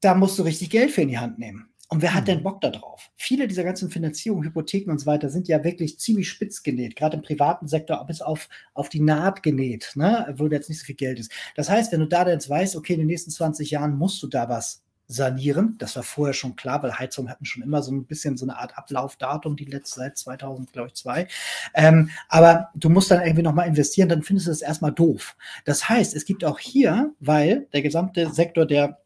da 0.00 0.14
musst 0.14 0.38
du 0.38 0.42
richtig 0.42 0.70
Geld 0.70 0.90
für 0.90 1.02
in 1.02 1.08
die 1.08 1.18
Hand 1.18 1.38
nehmen. 1.38 1.68
Und 1.94 2.02
wer 2.02 2.12
hat 2.12 2.26
denn 2.26 2.40
mhm. 2.40 2.42
Bock 2.42 2.60
da 2.60 2.70
drauf? 2.70 3.08
Viele 3.14 3.46
dieser 3.46 3.62
ganzen 3.62 3.88
Finanzierungen, 3.88 4.44
Hypotheken 4.44 4.90
und 4.90 4.98
so 4.98 5.06
weiter 5.06 5.30
sind 5.30 5.46
ja 5.46 5.62
wirklich 5.62 6.00
ziemlich 6.00 6.28
spitz 6.28 6.64
genäht, 6.64 6.96
gerade 6.96 7.16
im 7.16 7.22
privaten 7.22 7.68
Sektor 7.68 8.04
bis 8.04 8.20
auf, 8.20 8.48
auf 8.74 8.88
die 8.88 8.98
Naht 8.98 9.44
genäht, 9.44 9.92
ne? 9.94 10.34
wo 10.36 10.48
jetzt 10.48 10.68
nicht 10.68 10.80
so 10.80 10.86
viel 10.86 10.96
Geld 10.96 11.20
ist. 11.20 11.30
Das 11.54 11.70
heißt, 11.70 11.92
wenn 11.92 12.00
du 12.00 12.08
da 12.08 12.28
jetzt 12.28 12.50
weißt, 12.50 12.74
okay, 12.74 12.94
in 12.94 12.98
den 12.98 13.06
nächsten 13.06 13.30
20 13.30 13.70
Jahren 13.70 13.96
musst 13.96 14.20
du 14.24 14.26
da 14.26 14.48
was 14.48 14.82
sanieren, 15.06 15.76
das 15.78 15.94
war 15.94 16.02
vorher 16.02 16.34
schon 16.34 16.56
klar, 16.56 16.82
weil 16.82 16.98
Heizungen 16.98 17.30
hatten 17.30 17.44
schon 17.44 17.62
immer 17.62 17.80
so 17.80 17.92
ein 17.92 18.06
bisschen 18.06 18.36
so 18.36 18.44
eine 18.44 18.58
Art 18.58 18.76
Ablaufdatum, 18.76 19.54
die 19.54 19.66
letzte 19.66 20.00
seit 20.00 20.18
2000, 20.18 20.72
glaube 20.72 20.88
ich, 20.88 20.94
zwei. 20.94 21.28
Ähm, 21.74 22.10
aber 22.28 22.70
du 22.74 22.90
musst 22.90 23.12
dann 23.12 23.22
irgendwie 23.22 23.42
nochmal 23.42 23.68
investieren, 23.68 24.08
dann 24.08 24.24
findest 24.24 24.48
du 24.48 24.50
das 24.50 24.62
erstmal 24.62 24.92
doof. 24.92 25.36
Das 25.64 25.88
heißt, 25.88 26.16
es 26.16 26.24
gibt 26.24 26.44
auch 26.44 26.58
hier, 26.58 27.12
weil 27.20 27.68
der 27.72 27.82
gesamte 27.82 28.32
Sektor 28.32 28.66
der 28.66 29.03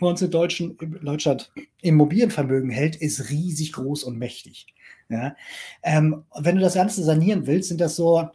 bei 0.00 0.06
uns 0.06 0.22
in 0.22 0.30
Deutschen, 0.30 0.76
Deutschland 1.02 1.52
Immobilienvermögen 1.80 2.70
hält, 2.70 2.96
ist 2.96 3.30
riesig 3.30 3.72
groß 3.72 4.04
und 4.04 4.18
mächtig. 4.18 4.66
Ja? 5.08 5.36
Ähm, 5.82 6.24
wenn 6.34 6.56
du 6.56 6.62
das 6.62 6.74
Ganze 6.74 7.02
sanieren 7.02 7.46
willst, 7.46 7.68
sind 7.68 7.80
das 7.80 7.96
so 7.96 8.28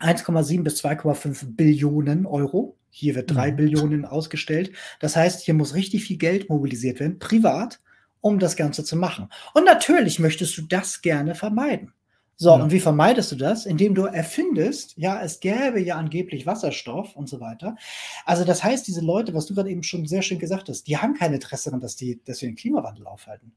1,7 0.00 0.62
bis 0.62 0.84
2,5 0.84 1.56
Billionen 1.56 2.26
Euro. 2.26 2.76
Hier 2.90 3.14
wird 3.14 3.34
3 3.34 3.52
mhm. 3.52 3.56
Billionen 3.56 4.04
ausgestellt. 4.04 4.72
Das 5.00 5.16
heißt, 5.16 5.42
hier 5.42 5.54
muss 5.54 5.74
richtig 5.74 6.04
viel 6.04 6.16
Geld 6.18 6.48
mobilisiert 6.48 7.00
werden, 7.00 7.18
privat, 7.18 7.80
um 8.20 8.38
das 8.38 8.56
Ganze 8.56 8.84
zu 8.84 8.96
machen. 8.96 9.28
Und 9.54 9.64
natürlich 9.64 10.18
möchtest 10.18 10.56
du 10.56 10.62
das 10.62 11.02
gerne 11.02 11.34
vermeiden. 11.34 11.92
So, 12.38 12.50
ja. 12.50 12.62
und 12.62 12.70
wie 12.70 12.80
vermeidest 12.80 13.32
du 13.32 13.36
das? 13.36 13.64
Indem 13.64 13.94
du 13.94 14.04
erfindest, 14.04 14.94
ja, 14.96 15.22
es 15.22 15.40
gäbe 15.40 15.80
ja 15.80 15.96
angeblich 15.96 16.46
Wasserstoff 16.46 17.16
und 17.16 17.28
so 17.28 17.40
weiter. 17.40 17.76
Also 18.26 18.44
das 18.44 18.62
heißt, 18.62 18.86
diese 18.86 19.00
Leute, 19.00 19.32
was 19.32 19.46
du 19.46 19.54
gerade 19.54 19.70
eben 19.70 19.82
schon 19.82 20.06
sehr 20.06 20.22
schön 20.22 20.38
gesagt 20.38 20.68
hast, 20.68 20.84
die 20.86 20.98
haben 20.98 21.14
kein 21.14 21.32
Interesse 21.32 21.70
daran, 21.70 21.80
dass, 21.80 21.96
die, 21.96 22.20
dass 22.24 22.42
wir 22.42 22.50
den 22.50 22.56
Klimawandel 22.56 23.06
aufhalten. 23.06 23.52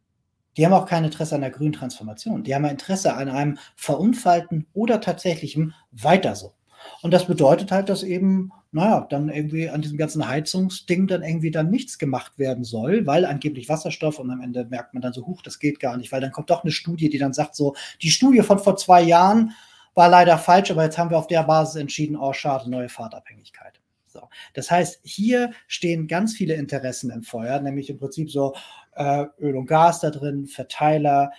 Die 0.55 0.65
haben 0.65 0.73
auch 0.73 0.85
kein 0.85 1.03
Interesse 1.03 1.35
an 1.35 1.41
der 1.41 1.51
grünen 1.51 1.73
Transformation. 1.73 2.43
Die 2.43 2.55
haben 2.55 2.65
ein 2.65 2.71
Interesse 2.71 3.13
an 3.13 3.29
einem 3.29 3.57
verunfallten 3.75 4.65
oder 4.73 5.01
tatsächlichen 5.01 5.73
Weiter 5.91 6.35
so. 6.35 6.53
Und 7.01 7.11
das 7.11 7.27
bedeutet 7.27 7.71
halt, 7.71 7.89
dass 7.89 8.03
eben 8.03 8.51
naja, 8.71 9.07
dann 9.09 9.29
irgendwie 9.29 9.69
an 9.69 9.81
diesem 9.81 9.97
ganzen 9.97 10.27
Heizungsding 10.27 11.07
dann 11.07 11.23
irgendwie 11.23 11.51
dann 11.51 11.71
nichts 11.71 11.97
gemacht 11.97 12.37
werden 12.37 12.63
soll, 12.63 13.07
weil 13.07 13.25
angeblich 13.25 13.67
Wasserstoff 13.67 14.19
und 14.19 14.29
am 14.29 14.41
Ende 14.41 14.65
merkt 14.65 14.93
man 14.93 15.01
dann 15.01 15.13
so, 15.13 15.25
huch, 15.25 15.41
das 15.41 15.59
geht 15.59 15.79
gar 15.79 15.97
nicht, 15.97 16.11
weil 16.11 16.21
dann 16.21 16.31
kommt 16.31 16.49
doch 16.49 16.63
eine 16.63 16.71
Studie, 16.71 17.09
die 17.09 17.17
dann 17.17 17.33
sagt 17.33 17.55
so, 17.55 17.75
die 18.01 18.11
Studie 18.11 18.41
von 18.41 18.59
vor 18.59 18.77
zwei 18.77 19.01
Jahren 19.01 19.53
war 19.95 20.07
leider 20.07 20.37
falsch, 20.37 20.69
aber 20.69 20.83
jetzt 20.83 20.97
haben 20.97 21.09
wir 21.09 21.17
auf 21.17 21.27
der 21.27 21.43
Basis 21.43 21.81
entschieden, 21.81 22.15
oh 22.15 22.31
schade, 22.31 22.69
neue 22.69 22.89
Fahrtabhängigkeit. 22.89 23.81
So. 24.05 24.27
Das 24.53 24.69
heißt, 24.69 25.01
hier 25.03 25.51
stehen 25.67 26.07
ganz 26.07 26.33
viele 26.33 26.55
Interessen 26.55 27.09
im 27.11 27.23
Feuer, 27.23 27.59
nämlich 27.59 27.89
im 27.89 27.97
Prinzip 27.97 28.31
so 28.31 28.55
äh, 28.95 29.25
Öl 29.39 29.55
und 29.55 29.65
Gas 29.67 30.01
da 30.01 30.09
drin, 30.09 30.47
Verteiler, 30.47 31.31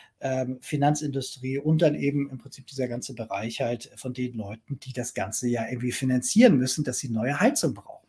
Finanzindustrie 0.60 1.58
und 1.58 1.80
dann 1.80 1.94
eben 1.94 2.28
im 2.28 2.36
Prinzip 2.36 2.66
dieser 2.66 2.88
ganze 2.88 3.14
Bereich 3.14 3.62
halt 3.62 3.90
von 3.96 4.12
den 4.12 4.36
Leuten, 4.36 4.78
die 4.80 4.92
das 4.92 5.14
Ganze 5.14 5.48
ja 5.48 5.66
irgendwie 5.66 5.92
finanzieren 5.92 6.58
müssen, 6.58 6.84
dass 6.84 6.98
sie 6.98 7.08
neue 7.08 7.40
Heizung 7.40 7.72
brauchen. 7.72 8.06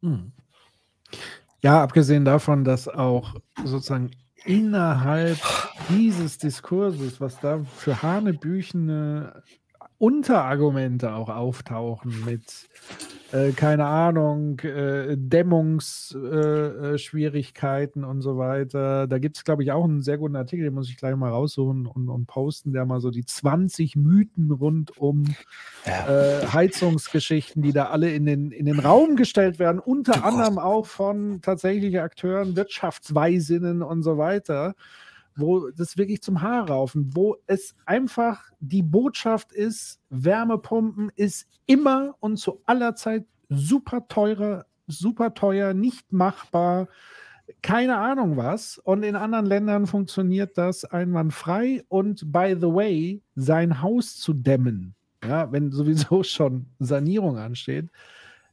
Hm. 0.00 0.32
Ja, 1.62 1.82
abgesehen 1.82 2.24
davon, 2.24 2.64
dass 2.64 2.88
auch 2.88 3.34
sozusagen 3.62 4.10
innerhalb 4.44 5.38
dieses 5.88 6.38
Diskurses, 6.38 7.20
was 7.20 7.40
da 7.40 7.64
für 7.76 8.02
hanebüchene 8.02 9.42
Unterargumente 9.98 11.14
auch 11.14 11.28
auftauchen 11.28 12.24
mit, 12.24 12.42
äh, 13.32 13.52
keine 13.52 13.86
Ahnung, 13.86 14.58
äh, 14.60 15.16
Dämmungsschwierigkeiten 15.16 18.02
äh, 18.02 18.06
äh 18.06 18.08
und 18.08 18.20
so 18.20 18.36
weiter. 18.36 19.06
Da 19.06 19.18
gibt 19.18 19.36
es, 19.36 19.44
glaube 19.44 19.62
ich, 19.62 19.70
auch 19.72 19.84
einen 19.84 20.02
sehr 20.02 20.18
guten 20.18 20.36
Artikel, 20.36 20.64
den 20.64 20.74
muss 20.74 20.90
ich 20.90 20.96
gleich 20.96 21.14
mal 21.14 21.30
raussuchen 21.30 21.86
und, 21.86 22.08
und 22.08 22.26
posten, 22.26 22.72
der 22.72 22.86
mal 22.86 23.00
so 23.00 23.10
die 23.10 23.24
20 23.24 23.96
Mythen 23.96 24.50
rund 24.50 24.98
um 24.98 25.24
ja. 25.86 26.42
Äh, 26.42 26.46
Heizungsgeschichten, 26.48 27.62
die 27.62 27.72
da 27.72 27.86
alle 27.86 28.12
in 28.12 28.26
den, 28.26 28.50
in 28.50 28.66
den 28.66 28.80
Raum 28.80 29.16
gestellt 29.16 29.58
werden, 29.58 29.78
unter 29.78 30.24
anderem 30.24 30.58
auch 30.58 30.86
von 30.86 31.40
tatsächlichen 31.40 32.00
Akteuren, 32.00 32.56
Wirtschaftsweisinnen 32.56 33.82
und 33.82 34.02
so 34.02 34.18
weiter 34.18 34.74
wo 35.36 35.70
das 35.70 35.96
wirklich 35.96 36.22
zum 36.22 36.42
Haar 36.42 36.68
raufen, 36.68 37.10
wo 37.14 37.36
es 37.46 37.74
einfach 37.86 38.50
die 38.60 38.82
Botschaft 38.82 39.52
ist, 39.52 40.00
Wärmepumpen 40.10 41.10
ist 41.16 41.46
immer 41.66 42.14
und 42.20 42.36
zu 42.38 42.60
aller 42.66 42.94
Zeit 42.94 43.24
super 43.48 44.06
teurer, 44.08 44.66
super 44.86 45.34
teuer, 45.34 45.74
nicht 45.74 46.12
machbar, 46.12 46.88
keine 47.62 47.96
Ahnung 47.96 48.36
was. 48.36 48.78
Und 48.78 49.02
in 49.02 49.16
anderen 49.16 49.46
Ländern 49.46 49.86
funktioniert 49.86 50.56
das 50.56 50.84
einwandfrei. 50.84 51.82
Und 51.88 52.32
by 52.32 52.56
the 52.58 52.66
way, 52.66 53.22
sein 53.34 53.82
Haus 53.82 54.16
zu 54.16 54.32
dämmen, 54.32 54.94
ja, 55.22 55.50
wenn 55.52 55.70
sowieso 55.70 56.22
schon 56.24 56.66
Sanierung 56.78 57.38
ansteht, 57.38 57.88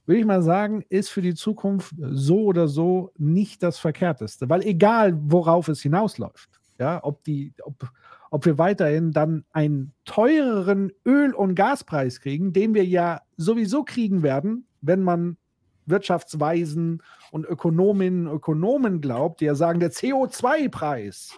würde 0.05 0.19
ich 0.19 0.25
mal 0.25 0.41
sagen, 0.41 0.83
ist 0.89 1.09
für 1.09 1.21
die 1.21 1.35
Zukunft 1.35 1.93
so 1.99 2.43
oder 2.43 2.67
so 2.67 3.11
nicht 3.17 3.63
das 3.63 3.77
Verkehrteste. 3.77 4.49
Weil 4.49 4.61
egal, 4.63 5.17
worauf 5.21 5.67
es 5.67 5.81
hinausläuft, 5.81 6.49
ja, 6.81 6.99
ob, 7.03 7.23
die, 7.23 7.53
ob, 7.61 7.91
ob 8.31 8.45
wir 8.45 8.57
weiterhin 8.57 9.11
dann 9.11 9.45
einen 9.51 9.93
teureren 10.03 10.91
Öl- 11.05 11.35
und 11.35 11.53
Gaspreis 11.53 12.19
kriegen, 12.21 12.53
den 12.53 12.73
wir 12.73 12.83
ja 12.83 13.21
sowieso 13.37 13.83
kriegen 13.83 14.23
werden, 14.23 14.65
wenn 14.81 15.03
man 15.03 15.37
Wirtschaftsweisen 15.85 17.03
und 17.31 17.45
Ökonominnen 17.45 18.27
und 18.27 18.37
Ökonomen 18.37 18.99
glaubt, 18.99 19.41
die 19.41 19.45
ja 19.45 19.53
sagen, 19.53 19.79
der 19.79 19.91
CO2-Preis, 19.91 21.37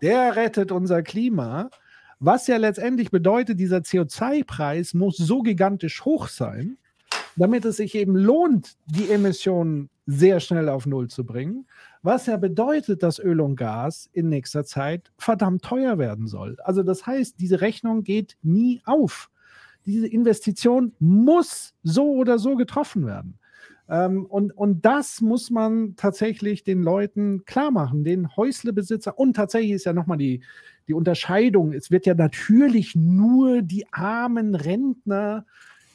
der 0.00 0.36
rettet 0.36 0.72
unser 0.72 1.02
Klima. 1.02 1.68
Was 2.18 2.46
ja 2.46 2.56
letztendlich 2.56 3.10
bedeutet, 3.10 3.60
dieser 3.60 3.78
CO2-Preis 3.78 4.94
muss 4.94 5.18
so 5.18 5.42
gigantisch 5.42 6.02
hoch 6.06 6.28
sein, 6.28 6.78
damit 7.36 7.66
es 7.66 7.76
sich 7.76 7.94
eben 7.94 8.16
lohnt, 8.16 8.76
die 8.86 9.10
Emissionen 9.10 9.90
sehr 10.06 10.40
schnell 10.40 10.68
auf 10.68 10.86
Null 10.86 11.08
zu 11.08 11.24
bringen. 11.24 11.66
Was 12.02 12.26
ja 12.26 12.36
bedeutet, 12.36 13.02
dass 13.02 13.18
Öl 13.18 13.40
und 13.40 13.56
Gas 13.56 14.08
in 14.12 14.28
nächster 14.28 14.64
Zeit 14.64 15.12
verdammt 15.16 15.62
teuer 15.62 15.98
werden 15.98 16.26
soll. 16.26 16.56
Also 16.64 16.82
das 16.82 17.06
heißt, 17.06 17.38
diese 17.38 17.60
Rechnung 17.60 18.02
geht 18.02 18.36
nie 18.42 18.82
auf. 18.84 19.30
Diese 19.86 20.06
Investition 20.06 20.92
muss 20.98 21.74
so 21.82 22.12
oder 22.12 22.38
so 22.38 22.56
getroffen 22.56 23.06
werden. 23.06 23.38
Ähm, 23.88 24.26
und, 24.26 24.56
und 24.56 24.84
das 24.84 25.20
muss 25.20 25.50
man 25.50 25.96
tatsächlich 25.96 26.64
den 26.64 26.82
Leuten 26.82 27.44
klar 27.44 27.70
machen, 27.70 28.04
den 28.04 28.36
Häuslebesitzer. 28.36 29.18
Und 29.18 29.34
tatsächlich 29.34 29.72
ist 29.72 29.84
ja 29.84 29.92
nochmal 29.92 30.18
die, 30.18 30.42
die 30.88 30.94
Unterscheidung. 30.94 31.72
Es 31.72 31.90
wird 31.90 32.06
ja 32.06 32.14
natürlich 32.14 32.94
nur 32.94 33.62
die 33.62 33.86
armen 33.92 34.54
Rentner, 34.54 35.46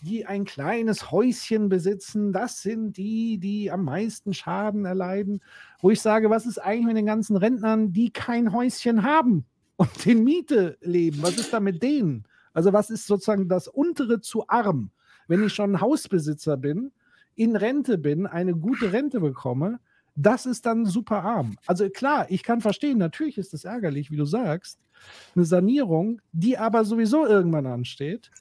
die 0.01 0.25
ein 0.25 0.45
kleines 0.45 1.11
Häuschen 1.11 1.69
besitzen, 1.69 2.33
das 2.33 2.61
sind 2.61 2.97
die, 2.97 3.37
die 3.37 3.71
am 3.71 3.83
meisten 3.83 4.33
Schaden 4.33 4.85
erleiden. 4.85 5.41
Wo 5.81 5.89
ich 5.89 6.01
sage, 6.01 6.29
was 6.29 6.45
ist 6.45 6.59
eigentlich 6.59 6.87
mit 6.87 6.97
den 6.97 7.05
ganzen 7.05 7.35
Rentnern, 7.37 7.93
die 7.93 8.11
kein 8.11 8.53
Häuschen 8.53 9.03
haben 9.03 9.45
und 9.75 10.05
in 10.05 10.23
Miete 10.23 10.77
leben? 10.81 11.21
Was 11.21 11.37
ist 11.37 11.53
da 11.53 11.59
mit 11.59 11.81
denen? 11.83 12.25
Also 12.53 12.73
was 12.73 12.89
ist 12.89 13.07
sozusagen 13.07 13.47
das 13.47 13.67
untere 13.67 14.21
zu 14.21 14.47
arm? 14.47 14.91
Wenn 15.27 15.43
ich 15.43 15.53
schon 15.53 15.81
Hausbesitzer 15.81 16.57
bin, 16.57 16.91
in 17.35 17.55
Rente 17.55 17.97
bin, 17.97 18.25
eine 18.25 18.55
gute 18.55 18.93
Rente 18.93 19.19
bekomme, 19.19 19.79
das 20.15 20.47
ist 20.47 20.65
dann 20.65 20.85
super 20.85 21.23
arm. 21.23 21.57
Also 21.67 21.89
klar, 21.89 22.25
ich 22.29 22.41
kann 22.41 22.61
verstehen, 22.61 22.97
natürlich 22.97 23.37
ist 23.37 23.53
es 23.53 23.65
ärgerlich, 23.65 24.09
wie 24.09 24.17
du 24.17 24.25
sagst, 24.25 24.79
eine 25.35 25.45
Sanierung, 25.45 26.21
die 26.31 26.57
aber 26.57 26.83
sowieso 26.83 27.27
irgendwann 27.27 27.67
ansteht. 27.67 28.31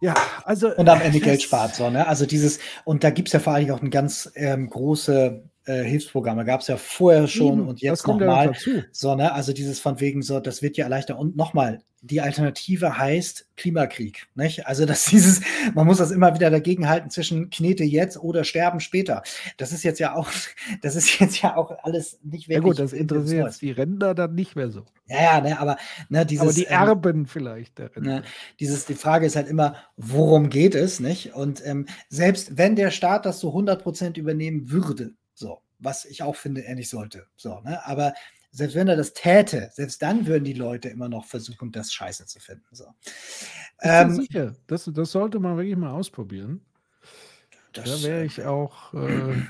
Ja, 0.00 0.14
also. 0.44 0.74
Und 0.74 0.88
am 0.88 1.00
Ende 1.00 1.20
Geld 1.20 1.42
spart, 1.42 1.74
so, 1.74 1.88
ne? 1.90 2.06
Also 2.06 2.26
dieses, 2.26 2.58
und 2.84 3.02
da 3.02 3.10
gibt 3.10 3.28
es 3.28 3.32
ja 3.32 3.40
vor 3.40 3.54
allem 3.54 3.70
auch 3.70 3.80
eine 3.80 3.90
ganz 3.90 4.30
ähm, 4.34 4.68
große 4.68 5.42
äh, 5.66 5.82
Hilfsprogramme 5.82 6.44
gab 6.44 6.60
es 6.60 6.68
ja 6.68 6.76
vorher 6.76 7.26
schon 7.26 7.62
mhm, 7.62 7.68
und 7.68 7.80
jetzt 7.80 8.06
nochmal. 8.06 8.52
So, 8.92 9.14
ne? 9.14 9.32
Also 9.32 9.52
dieses 9.52 9.80
von 9.80 10.00
wegen 10.00 10.22
so, 10.22 10.40
das 10.40 10.62
wird 10.62 10.76
ja 10.76 10.84
erleichtert. 10.84 11.18
Und 11.18 11.36
nochmal, 11.36 11.80
die 12.02 12.20
Alternative 12.20 12.98
heißt 12.98 13.48
Klimakrieg. 13.56 14.28
Nicht? 14.34 14.66
Also 14.66 14.86
dass 14.86 15.04
dieses, 15.10 15.40
man 15.74 15.86
muss 15.86 15.98
das 15.98 16.12
immer 16.12 16.34
wieder 16.34 16.50
dagegen 16.50 16.88
halten 16.88 17.10
zwischen 17.10 17.50
Knete 17.50 17.84
jetzt 17.84 18.16
oder 18.16 18.44
Sterben 18.44 18.80
später. 18.80 19.22
Das 19.56 19.72
ist 19.72 19.82
jetzt 19.82 19.98
ja 19.98 20.14
auch, 20.14 20.30
das 20.82 20.94
ist 20.94 21.18
jetzt 21.18 21.42
ja 21.42 21.56
auch 21.56 21.72
alles 21.82 22.20
nicht 22.22 22.48
wirklich. 22.48 22.50
Ja 22.54 22.60
gut, 22.60 22.78
das 22.78 22.92
interessiert 22.92 23.46
jetzt 23.46 23.62
die 23.62 23.72
Ränder 23.72 24.14
dann 24.14 24.34
nicht 24.34 24.54
mehr 24.54 24.70
so. 24.70 24.84
Ja, 25.08 25.22
ja, 25.22 25.40
ne, 25.40 25.58
aber 25.58 25.76
ne, 26.08 26.24
dieses. 26.24 26.42
Aber 26.42 26.52
die 26.52 26.64
ähm, 26.64 26.72
Erben 26.72 27.18
ähm, 27.20 27.26
vielleicht. 27.26 27.78
Ne, 27.96 28.22
dieses, 28.60 28.86
die 28.86 28.94
Frage 28.94 29.26
ist 29.26 29.36
halt 29.36 29.48
immer, 29.48 29.76
worum 29.96 30.48
geht 30.48 30.74
es, 30.74 31.00
nicht? 31.00 31.34
Und 31.34 31.64
ähm, 31.66 31.86
selbst 32.08 32.56
wenn 32.56 32.76
der 32.76 32.90
Staat 32.90 33.26
das 33.26 33.40
so 33.40 33.52
100% 33.54 34.18
übernehmen 34.18 34.70
würde, 34.70 35.14
so, 35.36 35.60
was 35.78 36.04
ich 36.06 36.22
auch 36.22 36.34
finde, 36.34 36.64
er 36.64 36.74
nicht 36.74 36.88
sollte. 36.88 37.26
So, 37.36 37.60
ne? 37.60 37.86
Aber 37.86 38.14
selbst 38.50 38.74
wenn 38.74 38.88
er 38.88 38.96
das 38.96 39.12
täte, 39.12 39.68
selbst 39.72 40.00
dann 40.00 40.26
würden 40.26 40.44
die 40.44 40.54
Leute 40.54 40.88
immer 40.88 41.10
noch 41.10 41.26
versuchen, 41.26 41.72
das 41.72 41.92
Scheiße 41.92 42.24
zu 42.24 42.40
finden. 42.40 42.64
So. 42.72 42.86
Ähm, 43.82 44.14
sicher. 44.14 44.56
Das, 44.66 44.90
das 44.92 45.12
sollte 45.12 45.38
man 45.38 45.58
wirklich 45.58 45.76
mal 45.76 45.90
ausprobieren. 45.90 46.64
da 47.74 47.84
wäre 47.84 48.24
ich 48.24 48.42
auch, 48.44 48.94
äh, 48.94 49.42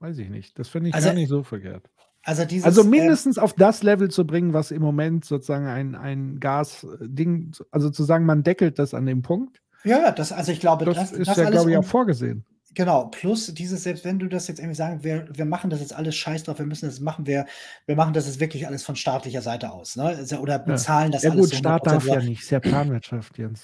weiß 0.00 0.18
ich 0.18 0.28
nicht. 0.28 0.58
Das 0.58 0.68
finde 0.68 0.90
ich 0.90 0.94
also, 0.94 1.08
gar 1.08 1.14
nicht 1.14 1.30
so 1.30 1.42
verkehrt. 1.42 1.88
Also, 2.22 2.44
dieses, 2.44 2.66
also 2.66 2.82
ähm, 2.82 2.90
mindestens 2.90 3.38
äh, 3.38 3.40
auf 3.40 3.54
das 3.54 3.82
Level 3.82 4.10
zu 4.10 4.26
bringen, 4.26 4.52
was 4.52 4.70
im 4.70 4.82
Moment 4.82 5.24
sozusagen 5.24 5.66
ein, 5.66 5.94
ein 5.94 6.40
Gas-Ding, 6.40 7.54
also 7.70 7.88
zu 7.88 8.04
sagen, 8.04 8.26
man 8.26 8.42
deckelt 8.42 8.78
das 8.78 8.92
an 8.92 9.06
dem 9.06 9.22
Punkt. 9.22 9.62
Ja, 9.82 10.10
das, 10.10 10.32
also 10.32 10.52
ich 10.52 10.60
glaube, 10.60 10.84
das, 10.84 10.96
das 10.96 11.12
ist 11.12 11.28
das 11.28 11.36
ja, 11.38 11.48
glaube 11.48 11.70
ich, 11.70 11.76
auch 11.78 11.84
vorgesehen. 11.84 12.44
Genau, 12.74 13.06
plus 13.06 13.54
dieses, 13.54 13.84
selbst 13.84 14.04
wenn 14.04 14.18
du 14.18 14.26
das 14.26 14.48
jetzt 14.48 14.58
irgendwie 14.58 14.74
sagen, 14.74 15.04
wir, 15.04 15.28
wir 15.32 15.44
machen 15.44 15.70
das 15.70 15.80
jetzt 15.80 15.94
alles 15.94 16.16
scheiß 16.16 16.42
drauf, 16.42 16.58
wir 16.58 16.66
müssen 16.66 16.86
das 16.86 16.98
machen, 16.98 17.24
wir, 17.26 17.46
wir 17.86 17.94
machen 17.94 18.12
das 18.14 18.26
jetzt 18.26 18.40
wirklich 18.40 18.66
alles 18.66 18.82
von 18.82 18.96
staatlicher 18.96 19.42
Seite 19.42 19.70
aus, 19.70 19.94
ne? 19.94 20.26
Oder 20.40 20.58
bezahlen 20.58 21.12
ja. 21.12 21.12
das 21.12 21.22
ja, 21.22 21.30
alles. 21.30 21.50
Ja 21.50 21.50
gut, 21.50 21.58
Staat 21.58 21.86
darf 21.86 22.04
ja 22.04 22.20
nicht, 22.20 22.50
ja 22.50 22.58
Planwirtschaft, 22.58 23.38
Jens. 23.38 23.62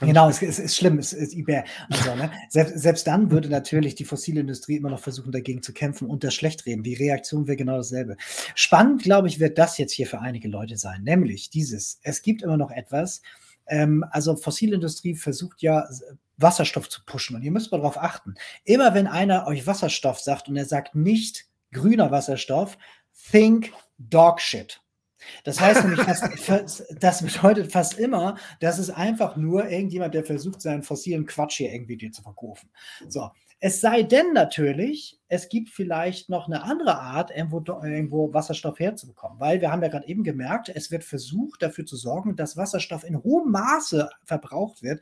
genau, 0.00 0.30
es, 0.30 0.40
es, 0.40 0.58
ist 0.58 0.76
schlimm, 0.76 0.98
es 0.98 1.12
ist 1.12 1.34
eBay. 1.34 1.64
Also, 1.90 2.14
ne? 2.14 2.30
selbst, 2.48 2.78
selbst 2.78 3.06
dann 3.06 3.30
würde 3.30 3.50
natürlich 3.50 3.94
die 3.94 4.06
fossile 4.06 4.40
Industrie 4.40 4.76
immer 4.76 4.90
noch 4.90 5.00
versuchen, 5.00 5.32
dagegen 5.32 5.62
zu 5.62 5.74
kämpfen 5.74 6.08
und 6.08 6.24
das 6.24 6.34
schlecht 6.34 6.64
reden. 6.64 6.82
Die 6.82 6.94
Reaktion 6.94 7.46
wäre 7.46 7.56
genau 7.56 7.76
dasselbe. 7.76 8.16
Spannend, 8.54 9.02
glaube 9.02 9.28
ich, 9.28 9.38
wird 9.38 9.58
das 9.58 9.76
jetzt 9.76 9.92
hier 9.92 10.06
für 10.06 10.20
einige 10.20 10.48
Leute 10.48 10.78
sein, 10.78 11.02
nämlich 11.02 11.50
dieses, 11.50 12.00
es 12.02 12.22
gibt 12.22 12.42
immer 12.42 12.56
noch 12.56 12.70
etwas, 12.70 13.20
ähm, 13.66 14.04
also 14.10 14.36
fossile 14.36 14.74
Industrie 14.74 15.14
versucht 15.14 15.62
ja 15.62 15.88
Wasserstoff 16.36 16.88
zu 16.88 17.04
pushen. 17.04 17.36
Und 17.36 17.42
ihr 17.42 17.50
müsst 17.50 17.72
mal 17.72 17.78
darauf 17.78 17.98
achten. 17.98 18.34
Immer 18.64 18.94
wenn 18.94 19.06
einer 19.06 19.46
euch 19.46 19.66
Wasserstoff 19.66 20.20
sagt 20.20 20.48
und 20.48 20.56
er 20.56 20.66
sagt 20.66 20.94
nicht 20.94 21.46
grüner 21.72 22.10
Wasserstoff, 22.10 22.78
think 23.30 23.72
dog 23.98 24.40
shit. 24.40 24.80
Das 25.44 25.60
heißt 25.60 25.82
nämlich, 25.84 26.00
fast, 26.40 26.84
das 27.00 27.22
bedeutet 27.22 27.72
fast 27.72 27.98
immer, 27.98 28.36
dass 28.60 28.78
es 28.78 28.90
einfach 28.90 29.36
nur 29.36 29.68
irgendjemand, 29.68 30.14
der 30.14 30.24
versucht, 30.24 30.60
seinen 30.60 30.82
fossilen 30.82 31.26
Quatsch 31.26 31.56
hier 31.56 31.72
irgendwie 31.72 31.96
dir 31.96 32.12
zu 32.12 32.22
verkaufen. 32.22 32.70
So, 33.08 33.30
es 33.58 33.80
sei 33.80 34.02
denn 34.02 34.32
natürlich, 34.34 35.18
es 35.28 35.48
gibt 35.48 35.70
vielleicht 35.70 36.28
noch 36.28 36.46
eine 36.46 36.62
andere 36.62 36.98
Art, 36.98 37.30
irgendwo, 37.34 37.64
irgendwo 37.82 38.32
Wasserstoff 38.32 38.78
herzubekommen. 38.78 39.40
Weil 39.40 39.60
wir 39.60 39.72
haben 39.72 39.82
ja 39.82 39.88
gerade 39.88 40.06
eben 40.06 40.24
gemerkt, 40.24 40.68
es 40.68 40.90
wird 40.90 41.04
versucht, 41.04 41.62
dafür 41.62 41.86
zu 41.86 41.96
sorgen, 41.96 42.36
dass 42.36 42.56
Wasserstoff 42.56 43.02
in 43.02 43.22
hohem 43.22 43.50
Maße 43.50 44.10
verbraucht 44.24 44.82
wird. 44.82 45.00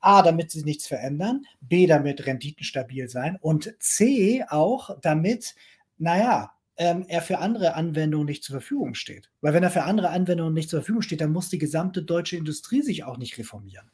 A, 0.00 0.22
damit 0.22 0.50
sich 0.50 0.64
nichts 0.64 0.86
verändern. 0.86 1.44
B, 1.60 1.86
damit 1.86 2.26
Renditen 2.26 2.64
stabil 2.64 3.08
sein. 3.08 3.36
Und 3.40 3.74
C, 3.80 4.44
auch 4.48 4.98
damit, 5.02 5.54
naja, 5.98 6.52
ähm, 6.78 7.04
er 7.08 7.20
für 7.20 7.38
andere 7.38 7.74
Anwendungen 7.74 8.26
nicht 8.26 8.42
zur 8.42 8.54
Verfügung 8.54 8.94
steht. 8.94 9.30
Weil 9.42 9.52
wenn 9.52 9.62
er 9.62 9.70
für 9.70 9.82
andere 9.82 10.08
Anwendungen 10.08 10.54
nicht 10.54 10.70
zur 10.70 10.80
Verfügung 10.80 11.02
steht, 11.02 11.20
dann 11.20 11.32
muss 11.32 11.50
die 11.50 11.58
gesamte 11.58 12.02
deutsche 12.02 12.36
Industrie 12.36 12.80
sich 12.80 13.04
auch 13.04 13.18
nicht 13.18 13.36
reformieren. 13.36 13.90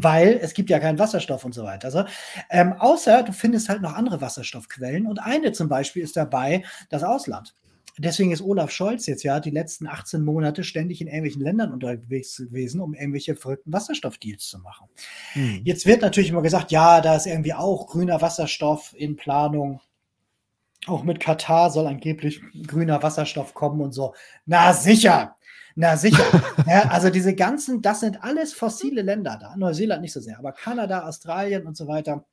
Weil 0.00 0.38
es 0.40 0.54
gibt 0.54 0.70
ja 0.70 0.78
keinen 0.78 0.98
Wasserstoff 0.98 1.44
und 1.44 1.54
so 1.54 1.64
weiter. 1.64 1.86
Also, 1.86 2.04
ähm, 2.50 2.74
außer 2.74 3.22
du 3.22 3.32
findest 3.32 3.68
halt 3.68 3.82
noch 3.82 3.94
andere 3.94 4.20
Wasserstoffquellen 4.20 5.06
und 5.06 5.18
eine 5.18 5.52
zum 5.52 5.68
Beispiel 5.68 6.02
ist 6.02 6.16
dabei 6.16 6.62
das 6.90 7.02
Ausland. 7.02 7.54
Deswegen 7.98 8.32
ist 8.32 8.40
Olaf 8.40 8.70
Scholz 8.70 9.06
jetzt 9.06 9.22
ja 9.22 9.38
die 9.38 9.50
letzten 9.50 9.86
18 9.86 10.24
Monate 10.24 10.64
ständig 10.64 11.02
in 11.02 11.08
irgendwelchen 11.08 11.42
Ländern 11.42 11.72
unterwegs 11.72 12.36
gewesen, 12.36 12.80
um 12.80 12.94
irgendwelche 12.94 13.36
verrückten 13.36 13.72
Wasserstoffdeals 13.72 14.46
zu 14.46 14.58
machen. 14.60 14.88
Hm. 15.34 15.60
Jetzt 15.64 15.84
wird 15.84 16.00
natürlich 16.00 16.30
immer 16.30 16.42
gesagt, 16.42 16.70
ja, 16.70 17.02
da 17.02 17.16
ist 17.16 17.26
irgendwie 17.26 17.52
auch 17.52 17.86
grüner 17.88 18.22
Wasserstoff 18.22 18.94
in 18.96 19.16
Planung. 19.16 19.80
Auch 20.86 21.04
mit 21.04 21.20
Katar 21.20 21.70
soll 21.70 21.86
angeblich 21.86 22.40
grüner 22.66 23.02
Wasserstoff 23.02 23.52
kommen 23.52 23.80
und 23.82 23.92
so. 23.92 24.14
Na 24.46 24.72
sicher, 24.72 25.36
na 25.74 25.96
sicher. 25.96 26.24
ja, 26.66 26.88
also 26.90 27.10
diese 27.10 27.34
ganzen, 27.34 27.82
das 27.82 28.00
sind 28.00 28.22
alles 28.22 28.52
fossile 28.52 29.02
Länder 29.02 29.38
da. 29.40 29.56
Neuseeland 29.56 30.02
nicht 30.02 30.12
so 30.12 30.20
sehr, 30.20 30.38
aber 30.38 30.52
Kanada, 30.52 31.06
Australien 31.06 31.66
und 31.66 31.76
so 31.76 31.88
weiter. 31.88 32.24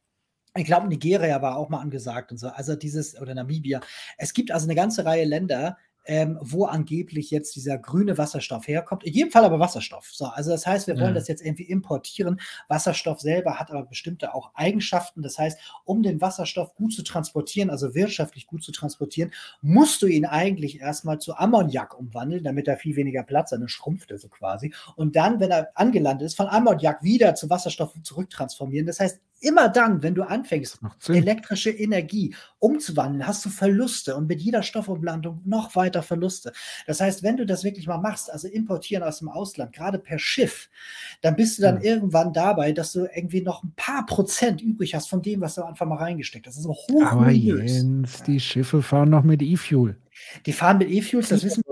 Ich 0.55 0.65
glaube, 0.65 0.87
Nigeria 0.87 1.41
war 1.41 1.57
auch 1.57 1.69
mal 1.69 1.79
angesagt 1.79 2.31
und 2.31 2.37
so. 2.37 2.47
Also 2.47 2.75
dieses, 2.75 3.19
oder 3.19 3.35
Namibia. 3.35 3.81
Es 4.17 4.33
gibt 4.33 4.51
also 4.51 4.65
eine 4.65 4.75
ganze 4.75 5.05
Reihe 5.05 5.25
Länder, 5.25 5.77
ähm, 6.05 6.37
wo 6.41 6.65
angeblich 6.65 7.29
jetzt 7.31 7.55
dieser 7.55 7.77
grüne 7.77 8.17
Wasserstoff 8.17 8.67
herkommt. 8.67 9.03
In 9.03 9.13
jedem 9.13 9.31
Fall 9.31 9.45
aber 9.45 9.59
Wasserstoff. 9.59 10.09
So, 10.11 10.25
also 10.25 10.51
das 10.51 10.65
heißt, 10.65 10.87
wir 10.87 10.95
wollen 10.95 11.09
ja. 11.09 11.13
das 11.13 11.27
jetzt 11.27 11.45
irgendwie 11.45 11.63
importieren. 11.63 12.39
Wasserstoff 12.67 13.19
selber 13.19 13.59
hat 13.59 13.69
aber 13.69 13.85
bestimmte 13.85 14.33
auch 14.33 14.51
Eigenschaften. 14.55 15.21
Das 15.21 15.37
heißt, 15.37 15.59
um 15.85 16.01
den 16.01 16.19
Wasserstoff 16.21 16.73
gut 16.75 16.93
zu 16.93 17.03
transportieren, 17.03 17.69
also 17.69 17.93
wirtschaftlich 17.93 18.47
gut 18.47 18.63
zu 18.63 18.71
transportieren, 18.71 19.31
musst 19.61 20.01
du 20.01 20.07
ihn 20.07 20.25
eigentlich 20.25 20.79
erstmal 20.79 21.19
zu 21.19 21.35
Ammoniak 21.35 21.97
umwandeln, 21.97 22.43
damit 22.43 22.67
er 22.67 22.77
viel 22.77 22.95
weniger 22.95 23.23
Platz 23.23 23.51
hat. 23.51 23.61
Dann 23.61 23.69
schrumpft 23.69 24.11
er 24.11 24.17
so 24.17 24.29
quasi. 24.29 24.73
Und 24.95 25.15
dann, 25.15 25.39
wenn 25.39 25.51
er 25.51 25.69
angelandet 25.75 26.25
ist, 26.25 26.37
von 26.37 26.47
Ammoniak 26.47 27.03
wieder 27.03 27.35
zu 27.35 27.49
Wasserstoff 27.49 27.93
zurücktransformieren. 28.01 28.87
Das 28.87 28.99
heißt, 28.99 29.19
immer 29.41 29.69
dann, 29.69 30.03
wenn 30.03 30.15
du 30.15 30.23
anfängst, 30.23 30.79
elektrische 31.07 31.69
Energie 31.69 32.35
umzuwandeln, 32.59 33.25
hast 33.25 33.45
du 33.45 33.49
Verluste 33.49 34.15
und 34.15 34.27
mit 34.27 34.41
jeder 34.41 34.63
Stoffumlandung 34.63 35.41
noch 35.45 35.75
weiter 35.75 36.03
Verluste. 36.03 36.51
Das 36.87 36.99
heißt, 36.99 37.23
wenn 37.23 37.37
du 37.37 37.45
das 37.45 37.63
wirklich 37.63 37.87
mal 37.87 37.97
machst, 37.97 38.31
also 38.31 38.47
importieren 38.47 39.03
aus 39.03 39.19
dem 39.19 39.29
Ausland, 39.29 39.73
gerade 39.73 39.99
per 39.99 40.19
Schiff, 40.19 40.69
dann 41.21 41.35
bist 41.35 41.57
du 41.57 41.61
dann 41.61 41.81
ja. 41.81 41.91
irgendwann 41.91 42.33
dabei, 42.33 42.71
dass 42.71 42.91
du 42.91 43.07
irgendwie 43.13 43.41
noch 43.41 43.63
ein 43.63 43.73
paar 43.75 44.05
Prozent 44.05 44.61
übrig 44.61 44.95
hast 44.95 45.09
von 45.09 45.21
dem, 45.21 45.41
was 45.41 45.55
du 45.55 45.63
einfach 45.63 45.85
mal 45.85 45.97
reingesteckt 45.97 46.47
hast. 46.47 46.57
Das 46.57 46.65
ist 46.65 46.69
hoch 46.69 47.05
Aber 47.05 47.31
Jens, 47.31 48.23
die 48.23 48.39
Schiffe 48.39 48.81
fahren 48.81 49.09
noch 49.09 49.23
mit 49.23 49.41
E-Fuel. 49.41 49.95
Die 50.45 50.53
fahren 50.53 50.79
mit 50.79 50.89
E-Fuels, 50.89 51.29
das 51.29 51.43
wissen 51.43 51.63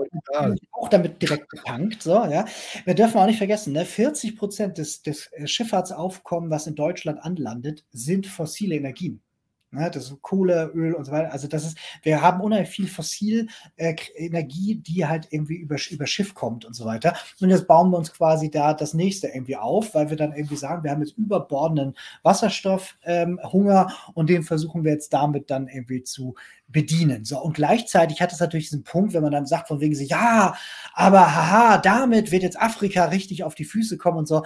wir. 0.46 0.56
auch 0.72 0.88
damit 0.88 1.20
direkt 1.22 1.48
betankt. 1.48 2.02
So, 2.02 2.12
ja. 2.12 2.44
Wir 2.84 2.94
dürfen 2.94 3.18
auch 3.18 3.26
nicht 3.26 3.38
vergessen, 3.38 3.72
ne? 3.72 3.84
40 3.84 4.36
Prozent 4.36 4.78
des, 4.78 5.02
des 5.02 5.30
Schifffahrtsaufkommens, 5.44 6.50
was 6.50 6.66
in 6.66 6.74
Deutschland 6.74 7.20
anlandet, 7.22 7.84
sind 7.92 8.26
fossile 8.26 8.76
Energien. 8.76 9.22
Ne, 9.70 9.90
das 9.90 10.04
ist 10.10 10.22
Kohle, 10.22 10.70
Öl 10.74 10.94
und 10.94 11.04
so 11.04 11.12
weiter. 11.12 11.30
Also 11.30 11.46
das 11.46 11.66
ist, 11.66 11.76
wir 12.02 12.22
haben 12.22 12.40
unheimlich 12.40 12.70
viel 12.70 12.88
Fossilenergie, 12.88 14.72
äh, 14.72 14.76
die 14.80 15.06
halt 15.06 15.28
irgendwie 15.30 15.56
über, 15.56 15.76
über 15.90 16.06
Schiff 16.06 16.32
kommt 16.32 16.64
und 16.64 16.72
so 16.72 16.86
weiter. 16.86 17.14
Und 17.38 17.50
jetzt 17.50 17.66
bauen 17.66 17.90
wir 17.90 17.98
uns 17.98 18.10
quasi 18.10 18.50
da 18.50 18.72
das 18.72 18.94
nächste 18.94 19.28
irgendwie 19.28 19.56
auf, 19.56 19.94
weil 19.94 20.08
wir 20.08 20.16
dann 20.16 20.32
irgendwie 20.32 20.56
sagen, 20.56 20.84
wir 20.84 20.90
haben 20.90 21.02
jetzt 21.02 21.18
überbordenden 21.18 21.98
Wasserstoffhunger 22.22 23.86
ähm, 23.90 24.12
und 24.14 24.30
den 24.30 24.42
versuchen 24.42 24.84
wir 24.84 24.92
jetzt 24.92 25.12
damit 25.12 25.50
dann 25.50 25.68
irgendwie 25.68 26.02
zu 26.02 26.34
bedienen. 26.68 27.26
So, 27.26 27.38
und 27.38 27.52
gleichzeitig 27.52 28.22
hat 28.22 28.32
es 28.32 28.40
natürlich 28.40 28.70
diesen 28.70 28.84
Punkt, 28.84 29.12
wenn 29.12 29.22
man 29.22 29.32
dann 29.32 29.44
sagt, 29.44 29.68
von 29.68 29.80
wegen 29.80 29.94
so, 29.94 30.02
ja, 30.02 30.56
aber 30.94 31.34
haha, 31.34 31.76
damit 31.76 32.32
wird 32.32 32.42
jetzt 32.42 32.58
Afrika 32.58 33.04
richtig 33.06 33.44
auf 33.44 33.54
die 33.54 33.66
Füße 33.66 33.98
kommen 33.98 34.16
und 34.16 34.28
so. 34.28 34.44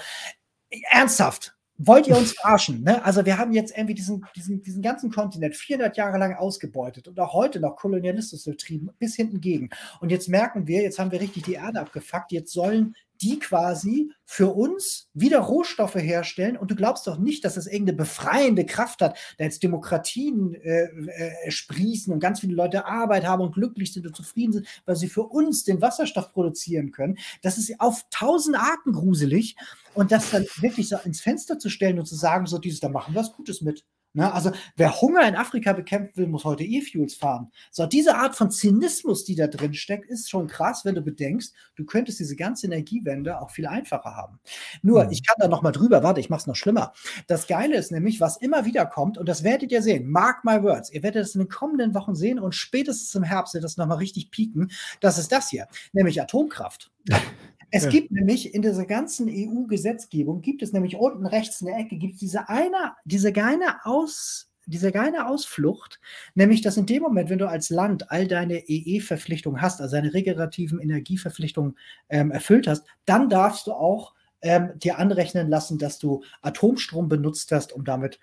Ernsthaft, 0.90 1.54
wollt 1.86 2.06
ihr 2.06 2.16
uns 2.16 2.32
verarschen? 2.32 2.82
Ne? 2.82 3.04
Also 3.04 3.24
wir 3.24 3.38
haben 3.38 3.52
jetzt 3.52 3.76
irgendwie 3.76 3.94
diesen, 3.94 4.24
diesen, 4.36 4.62
diesen 4.62 4.82
ganzen 4.82 5.10
Kontinent 5.10 5.56
400 5.56 5.96
Jahre 5.96 6.18
lang 6.18 6.34
ausgebeutet 6.34 7.08
und 7.08 7.18
auch 7.20 7.32
heute 7.32 7.60
noch 7.60 7.76
Kolonialismus 7.76 8.44
betrieben, 8.44 8.90
bis 8.98 9.16
hinten 9.16 9.40
gegen. 9.40 9.70
Und 10.00 10.10
jetzt 10.10 10.28
merken 10.28 10.66
wir, 10.66 10.82
jetzt 10.82 10.98
haben 10.98 11.12
wir 11.12 11.20
richtig 11.20 11.44
die 11.44 11.54
Erde 11.54 11.80
abgefuckt, 11.80 12.32
jetzt 12.32 12.52
sollen 12.52 12.94
die 13.22 13.38
quasi 13.38 14.10
für 14.24 14.48
uns 14.48 15.08
wieder 15.14 15.38
Rohstoffe 15.38 15.94
herstellen. 15.94 16.56
Und 16.56 16.70
du 16.70 16.74
glaubst 16.74 17.06
doch 17.06 17.18
nicht, 17.18 17.44
dass 17.44 17.56
es 17.56 17.66
irgendeine 17.66 17.98
befreiende 17.98 18.66
Kraft 18.66 19.00
hat, 19.02 19.16
da 19.38 19.44
jetzt 19.44 19.62
Demokratien 19.62 20.54
äh, 20.54 20.84
äh, 20.84 21.50
sprießen 21.50 22.12
und 22.12 22.20
ganz 22.20 22.40
viele 22.40 22.54
Leute 22.54 22.86
Arbeit 22.86 23.24
haben 23.24 23.42
und 23.42 23.54
glücklich 23.54 23.92
sind 23.92 24.06
und 24.06 24.16
zufrieden 24.16 24.52
sind, 24.52 24.66
weil 24.86 24.96
sie 24.96 25.08
für 25.08 25.24
uns 25.24 25.64
den 25.64 25.80
Wasserstoff 25.80 26.32
produzieren 26.32 26.90
können. 26.90 27.18
Das 27.42 27.58
ist 27.58 27.80
auf 27.80 28.04
tausend 28.10 28.56
Arten 28.56 28.92
gruselig. 28.92 29.56
Und 29.94 30.10
das 30.10 30.30
dann 30.30 30.46
wirklich 30.60 30.88
so 30.88 30.96
ins 31.04 31.20
Fenster 31.20 31.58
zu 31.58 31.68
stellen 31.68 31.98
und 31.98 32.06
zu 32.06 32.16
sagen, 32.16 32.46
so 32.46 32.58
dieses, 32.58 32.80
da 32.80 32.88
machen 32.88 33.14
wir 33.14 33.20
was 33.20 33.32
Gutes 33.32 33.60
mit. 33.60 33.84
Ne? 34.14 34.32
Also 34.32 34.52
wer 34.76 35.00
Hunger 35.00 35.26
in 35.26 35.36
Afrika 35.36 35.72
bekämpfen 35.72 36.16
will, 36.16 36.26
muss 36.26 36.44
heute 36.44 36.64
E-Fuels 36.64 37.14
fahren. 37.14 37.50
So, 37.70 37.86
diese 37.86 38.16
Art 38.16 38.34
von 38.36 38.50
Zynismus, 38.50 39.24
die 39.24 39.34
da 39.34 39.46
drin 39.46 39.74
steckt, 39.74 40.06
ist 40.10 40.28
schon 40.28 40.48
krass, 40.48 40.84
wenn 40.84 40.94
du 40.94 41.02
bedenkst, 41.02 41.54
du 41.76 41.84
könntest 41.84 42.20
diese 42.20 42.36
ganze 42.36 42.66
Energiewende 42.66 43.40
auch 43.40 43.50
viel 43.50 43.66
einfacher 43.66 44.14
haben. 44.14 44.38
Nur, 44.82 45.04
mhm. 45.04 45.12
ich 45.12 45.26
kann 45.26 45.36
da 45.38 45.48
noch 45.48 45.62
mal 45.62 45.72
drüber, 45.72 46.02
warte, 46.02 46.20
ich 46.20 46.28
mache 46.28 46.40
es 46.40 46.46
noch 46.46 46.56
schlimmer. 46.56 46.92
Das 47.26 47.46
Geile 47.46 47.76
ist 47.76 47.90
nämlich, 47.90 48.20
was 48.20 48.36
immer 48.36 48.64
wieder 48.64 48.84
kommt, 48.84 49.16
und 49.16 49.28
das 49.28 49.44
werdet 49.44 49.72
ihr 49.72 49.82
sehen, 49.82 50.10
mark 50.10 50.44
my 50.44 50.62
words, 50.62 50.90
ihr 50.90 51.02
werdet 51.02 51.24
es 51.24 51.34
in 51.34 51.40
den 51.40 51.48
kommenden 51.48 51.94
Wochen 51.94 52.14
sehen 52.14 52.38
und 52.38 52.54
spätestens 52.54 53.14
im 53.14 53.22
Herbst 53.22 53.54
wird 53.54 53.64
das 53.64 53.76
noch 53.76 53.86
mal 53.86 53.94
richtig 53.94 54.30
pieken, 54.30 54.70
das 55.00 55.18
ist 55.18 55.32
das 55.32 55.48
hier, 55.48 55.66
nämlich 55.92 56.20
Atomkraft. 56.20 56.90
Es 57.74 57.84
ja. 57.84 57.90
gibt 57.90 58.12
nämlich 58.12 58.54
in 58.54 58.60
dieser 58.60 58.84
ganzen 58.84 59.28
EU-Gesetzgebung, 59.30 60.42
gibt 60.42 60.62
es 60.62 60.74
nämlich 60.74 60.96
unten 60.96 61.24
rechts 61.24 61.62
in 61.62 61.68
der 61.68 61.78
Ecke, 61.78 61.96
gibt 61.96 62.14
es 62.14 62.20
diese 62.20 62.50
eine, 62.50 62.94
diese 63.06 63.32
geile 63.32 63.84
Aus, 63.84 64.50
diese 64.66 64.92
geile 64.92 65.26
Ausflucht, 65.26 65.98
nämlich 66.34 66.60
dass 66.60 66.76
in 66.76 66.84
dem 66.84 67.02
Moment, 67.02 67.30
wenn 67.30 67.38
du 67.38 67.48
als 67.48 67.70
Land 67.70 68.10
all 68.10 68.28
deine 68.28 68.68
EE-Verpflichtungen 68.68 69.62
hast, 69.62 69.80
also 69.80 69.96
deine 69.96 70.12
regenerativen 70.12 70.80
Energieverpflichtungen 70.80 71.78
ähm, 72.10 72.30
erfüllt 72.30 72.66
hast, 72.66 72.84
dann 73.06 73.30
darfst 73.30 73.66
du 73.66 73.72
auch 73.72 74.14
ähm, 74.42 74.72
dir 74.76 74.98
anrechnen 74.98 75.48
lassen, 75.48 75.78
dass 75.78 75.98
du 75.98 76.22
Atomstrom 76.42 77.08
benutzt 77.08 77.52
hast, 77.52 77.72
um 77.72 77.84
damit 77.84 78.20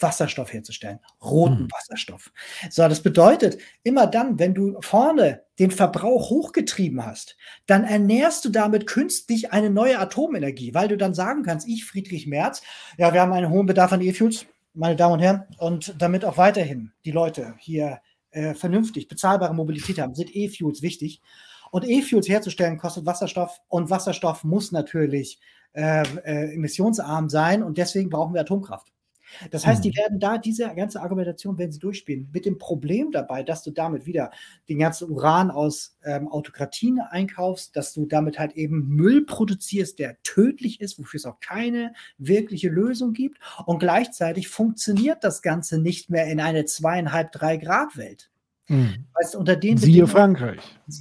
Wasserstoff 0.00 0.52
herzustellen, 0.52 0.98
roten 1.22 1.60
hm. 1.60 1.68
Wasserstoff. 1.70 2.32
So, 2.70 2.88
das 2.88 3.02
bedeutet, 3.02 3.58
immer 3.82 4.06
dann, 4.06 4.38
wenn 4.38 4.54
du 4.54 4.80
vorne 4.80 5.42
den 5.58 5.70
Verbrauch 5.70 6.30
hochgetrieben 6.30 7.04
hast, 7.04 7.36
dann 7.66 7.84
ernährst 7.84 8.44
du 8.44 8.48
damit 8.48 8.86
künstlich 8.86 9.52
eine 9.52 9.70
neue 9.70 9.98
Atomenergie, 9.98 10.74
weil 10.74 10.88
du 10.88 10.96
dann 10.96 11.14
sagen 11.14 11.42
kannst, 11.42 11.68
ich, 11.68 11.84
Friedrich 11.84 12.26
Merz, 12.26 12.62
ja, 12.96 13.12
wir 13.12 13.20
haben 13.20 13.32
einen 13.32 13.50
hohen 13.50 13.66
Bedarf 13.66 13.92
an 13.92 14.00
E-Fuels, 14.00 14.46
meine 14.74 14.96
Damen 14.96 15.14
und 15.14 15.20
Herren, 15.20 15.44
und 15.58 15.94
damit 15.98 16.24
auch 16.24 16.38
weiterhin 16.38 16.92
die 17.04 17.10
Leute 17.10 17.54
hier 17.58 18.00
äh, 18.30 18.54
vernünftig 18.54 19.08
bezahlbare 19.08 19.54
Mobilität 19.54 19.98
haben, 19.98 20.14
sind 20.14 20.34
E-Fuels 20.34 20.82
wichtig. 20.82 21.20
Und 21.70 21.88
E-Fuels 21.88 22.28
herzustellen 22.28 22.78
kostet 22.78 23.06
Wasserstoff 23.06 23.60
und 23.68 23.88
Wasserstoff 23.88 24.44
muss 24.44 24.72
natürlich 24.72 25.38
äh, 25.74 26.02
äh, 26.02 26.54
emissionsarm 26.54 27.30
sein 27.30 27.62
und 27.62 27.78
deswegen 27.78 28.10
brauchen 28.10 28.34
wir 28.34 28.42
Atomkraft. 28.42 28.91
Das 29.50 29.66
heißt, 29.66 29.84
die 29.84 29.90
mhm. 29.90 29.96
werden 29.96 30.20
da 30.20 30.38
diese 30.38 30.74
ganze 30.74 31.00
Argumentation 31.00 31.58
werden 31.58 31.72
sie 31.72 31.78
durchspielen. 31.78 32.28
Mit 32.32 32.46
dem 32.46 32.58
Problem 32.58 33.12
dabei, 33.12 33.42
dass 33.42 33.62
du 33.62 33.70
damit 33.70 34.06
wieder 34.06 34.30
den 34.68 34.78
ganzen 34.78 35.10
Uran 35.10 35.50
aus 35.50 35.96
ähm, 36.04 36.28
Autokratien 36.28 37.00
einkaufst, 37.00 37.76
dass 37.76 37.92
du 37.92 38.06
damit 38.06 38.38
halt 38.38 38.52
eben 38.52 38.88
Müll 38.88 39.24
produzierst, 39.24 39.98
der 39.98 40.20
tödlich 40.22 40.80
ist, 40.80 40.98
wofür 40.98 41.18
es 41.18 41.26
auch 41.26 41.40
keine 41.40 41.92
wirkliche 42.18 42.68
Lösung 42.68 43.12
gibt. 43.12 43.38
Und 43.66 43.78
gleichzeitig 43.78 44.48
funktioniert 44.48 45.24
das 45.24 45.42
Ganze 45.42 45.78
nicht 45.78 46.10
mehr 46.10 46.26
in 46.26 46.40
eine 46.40 46.64
zweieinhalb, 46.64 47.32
drei 47.32 47.56
Grad 47.56 47.96
Welt. 47.96 48.31
Mhm. 48.72 49.04
Weißt, 49.14 49.36
unter 49.36 49.56
den 49.56 49.76
Siehe 49.76 50.06
Frankreich. 50.06 50.60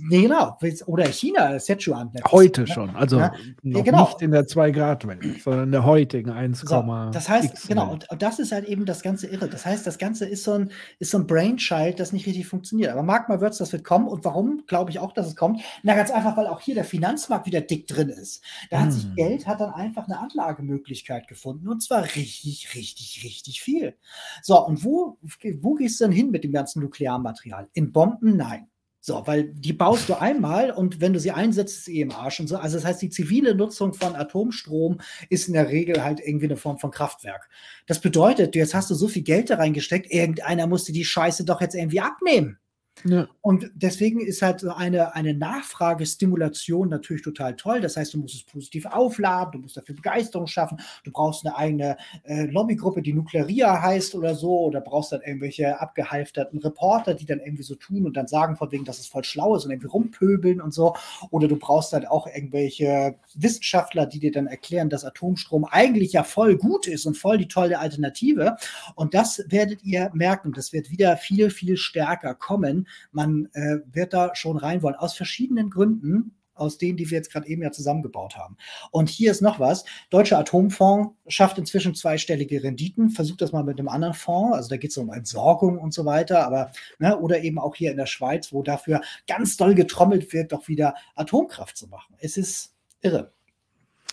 Nee, 0.09 0.23
genau. 0.23 0.57
Oder 0.85 1.05
China, 1.05 1.57
Sichuan. 1.57 2.11
Heute 2.29 2.67
schon. 2.67 2.93
Also 2.95 3.19
ja, 3.19 3.31
noch 3.63 3.83
genau. 3.83 4.03
nicht 4.03 4.21
in 4.21 4.31
der 4.31 4.43
2-Grad-Welt, 4.43 5.41
sondern 5.41 5.65
in 5.65 5.71
der 5.71 5.85
heutigen 5.85 6.29
1, 6.29 6.59
so, 6.59 6.83
Das 7.11 7.29
heißt, 7.29 7.69
genau, 7.69 7.93
und, 7.93 8.07
das 8.19 8.39
ist 8.39 8.51
halt 8.51 8.65
eben 8.65 8.85
das 8.85 9.01
ganze 9.01 9.27
Irre. 9.27 9.47
Das 9.47 9.65
heißt, 9.65 9.87
das 9.87 9.97
Ganze 9.97 10.25
ist 10.25 10.43
so 10.43 10.53
ein, 10.53 10.71
ist 10.99 11.11
so 11.11 11.19
ein 11.19 11.27
Brainchild, 11.27 11.99
das 11.99 12.11
nicht 12.11 12.27
richtig 12.27 12.47
funktioniert. 12.47 12.91
Aber 12.91 13.03
mag 13.03 13.29
mal 13.29 13.39
wird's, 13.39 13.57
das 13.57 13.71
wird 13.71 13.85
kommen. 13.85 14.07
Und 14.07 14.25
warum 14.25 14.63
glaube 14.67 14.91
ich 14.91 14.99
auch, 14.99 15.13
dass 15.13 15.27
es 15.27 15.35
kommt? 15.37 15.61
Na, 15.83 15.95
ganz 15.95 16.11
einfach, 16.11 16.35
weil 16.35 16.47
auch 16.47 16.59
hier 16.59 16.75
der 16.75 16.83
Finanzmarkt 16.83 17.45
wieder 17.45 17.61
dick 17.61 17.87
drin 17.87 18.09
ist. 18.09 18.43
Da 18.69 18.79
mhm. 18.79 18.83
hat 18.83 18.93
sich 18.93 19.03
hm. 19.03 19.15
Geld, 19.15 19.47
hat 19.47 19.61
dann 19.61 19.73
einfach 19.73 20.07
eine 20.07 20.19
Anlagemöglichkeit 20.19 21.29
gefunden. 21.29 21.69
Und 21.69 21.81
zwar 21.81 22.03
richtig, 22.03 22.75
richtig, 22.75 23.21
richtig 23.23 23.61
viel. 23.61 23.95
So, 24.41 24.65
und 24.65 24.83
wo, 24.83 25.17
wo 25.61 25.75
gehst 25.75 25.99
du 25.99 26.05
denn 26.05 26.13
hin 26.13 26.31
mit 26.31 26.43
dem 26.43 26.51
ganzen 26.51 26.81
Nuklearmaterial? 26.81 27.60
Material. 27.61 27.69
In 27.73 27.91
Bomben 27.91 28.37
nein. 28.37 28.67
So, 29.03 29.23
weil 29.25 29.45
die 29.45 29.73
baust 29.73 30.09
du 30.09 30.13
einmal 30.13 30.69
und 30.69 31.01
wenn 31.01 31.11
du 31.11 31.19
sie 31.19 31.31
einsetzt, 31.31 31.75
ist 31.75 31.85
sie 31.85 31.97
eh 31.97 32.01
im 32.01 32.11
Arsch 32.11 32.39
und 32.39 32.45
so. 32.45 32.57
Also 32.57 32.77
das 32.77 32.85
heißt, 32.85 33.01
die 33.01 33.09
zivile 33.09 33.55
Nutzung 33.55 33.95
von 33.95 34.15
Atomstrom 34.15 35.01
ist 35.27 35.47
in 35.47 35.55
der 35.55 35.69
Regel 35.69 36.03
halt 36.03 36.19
irgendwie 36.19 36.45
eine 36.45 36.57
Form 36.57 36.77
von 36.77 36.91
Kraftwerk. 36.91 37.49
Das 37.87 37.99
bedeutet, 37.99 38.55
jetzt 38.55 38.75
hast 38.75 38.91
du 38.91 38.95
so 38.95 39.07
viel 39.07 39.23
Geld 39.23 39.49
da 39.49 39.55
reingesteckt, 39.55 40.11
irgendeiner 40.11 40.67
musste 40.67 40.91
die 40.91 41.03
Scheiße 41.03 41.45
doch 41.45 41.61
jetzt 41.61 41.73
irgendwie 41.73 41.99
abnehmen. 41.99 42.59
Ja. 43.03 43.27
Und 43.41 43.71
deswegen 43.73 44.19
ist 44.19 44.41
halt 44.41 44.59
so 44.59 44.71
eine, 44.71 45.15
eine 45.15 45.33
Nachfragestimulation 45.33 46.89
natürlich 46.89 47.23
total 47.23 47.55
toll. 47.55 47.81
Das 47.81 47.97
heißt, 47.97 48.13
du 48.13 48.19
musst 48.19 48.35
es 48.35 48.43
positiv 48.43 48.85
aufladen, 48.85 49.53
du 49.53 49.59
musst 49.59 49.77
dafür 49.77 49.95
Begeisterung 49.95 50.45
schaffen, 50.45 50.79
du 51.03 51.11
brauchst 51.11 51.45
eine 51.45 51.55
eigene 51.55 51.97
äh, 52.23 52.45
Lobbygruppe, 52.45 53.01
die 53.01 53.13
Nuklearia 53.13 53.81
heißt 53.81 54.13
oder 54.13 54.35
so, 54.35 54.59
oder 54.59 54.81
brauchst 54.81 55.13
dann 55.13 55.21
irgendwelche 55.21 55.79
abgehalfterten 55.79 56.59
Reporter, 56.59 57.15
die 57.15 57.25
dann 57.25 57.39
irgendwie 57.39 57.63
so 57.63 57.75
tun 57.75 58.05
und 58.05 58.15
dann 58.17 58.27
sagen 58.27 58.55
von 58.55 58.71
wegen, 58.71 58.85
dass 58.85 58.99
es 58.99 59.07
voll 59.07 59.23
schlau 59.23 59.55
ist 59.55 59.65
und 59.65 59.71
irgendwie 59.71 59.87
rumpöbeln 59.87 60.61
und 60.61 60.73
so. 60.73 60.95
Oder 61.31 61.47
du 61.47 61.55
brauchst 61.55 61.93
dann 61.93 62.05
auch 62.05 62.27
irgendwelche 62.27 63.15
Wissenschaftler, 63.33 64.05
die 64.05 64.19
dir 64.19 64.31
dann 64.31 64.47
erklären, 64.47 64.89
dass 64.89 65.05
Atomstrom 65.05 65.65
eigentlich 65.65 66.13
ja 66.13 66.23
voll 66.23 66.55
gut 66.55 66.87
ist 66.87 67.05
und 67.07 67.17
voll 67.17 67.39
die 67.39 67.47
tolle 67.47 67.79
Alternative. 67.79 68.57
Und 68.95 69.15
das 69.15 69.43
werdet 69.47 69.83
ihr 69.83 70.11
merken, 70.13 70.53
das 70.53 70.71
wird 70.71 70.91
wieder 70.91 71.17
viel, 71.17 71.49
viel 71.49 71.77
stärker 71.77 72.35
kommen 72.35 72.80
man 73.11 73.47
äh, 73.53 73.77
wird 73.91 74.13
da 74.13 74.35
schon 74.35 74.57
rein 74.57 74.81
wollen, 74.81 74.95
aus 74.95 75.13
verschiedenen 75.15 75.69
Gründen 75.69 76.35
aus 76.61 76.77
denen, 76.77 76.97
die 76.97 77.09
wir 77.09 77.17
jetzt 77.17 77.31
gerade 77.31 77.47
eben 77.47 77.63
ja 77.63 77.71
zusammengebaut 77.71 78.37
haben. 78.37 78.55
Und 78.91 79.09
hier 79.09 79.31
ist 79.31 79.41
noch 79.41 79.59
was. 79.59 79.83
Deutscher 80.09 80.37
Atomfonds 80.37 81.15
schafft 81.27 81.57
inzwischen 81.57 81.95
zweistellige 81.95 82.63
Renditen. 82.63 83.09
Versucht 83.09 83.41
das 83.41 83.51
mal 83.51 83.63
mit 83.63 83.79
einem 83.79 83.89
anderen 83.89 84.13
Fonds. 84.13 84.55
Also 84.55 84.69
da 84.69 84.77
geht 84.77 84.91
es 84.91 84.97
um 84.97 85.11
Entsorgung 85.11 85.79
und 85.79 85.93
so 85.93 86.05
weiter. 86.05 86.45
Aber, 86.45 86.71
ne, 86.99 87.17
oder 87.17 87.41
eben 87.41 87.57
auch 87.57 87.75
hier 87.75 87.91
in 87.91 87.97
der 87.97 88.05
Schweiz, 88.05 88.53
wo 88.53 88.61
dafür 88.61 89.01
ganz 89.27 89.57
doll 89.57 89.75
getrommelt 89.75 90.31
wird, 90.33 90.51
doch 90.51 90.67
wieder 90.67 90.95
Atomkraft 91.15 91.75
zu 91.75 91.87
machen. 91.87 92.15
Es 92.19 92.37
ist 92.37 92.75
irre. 93.01 93.33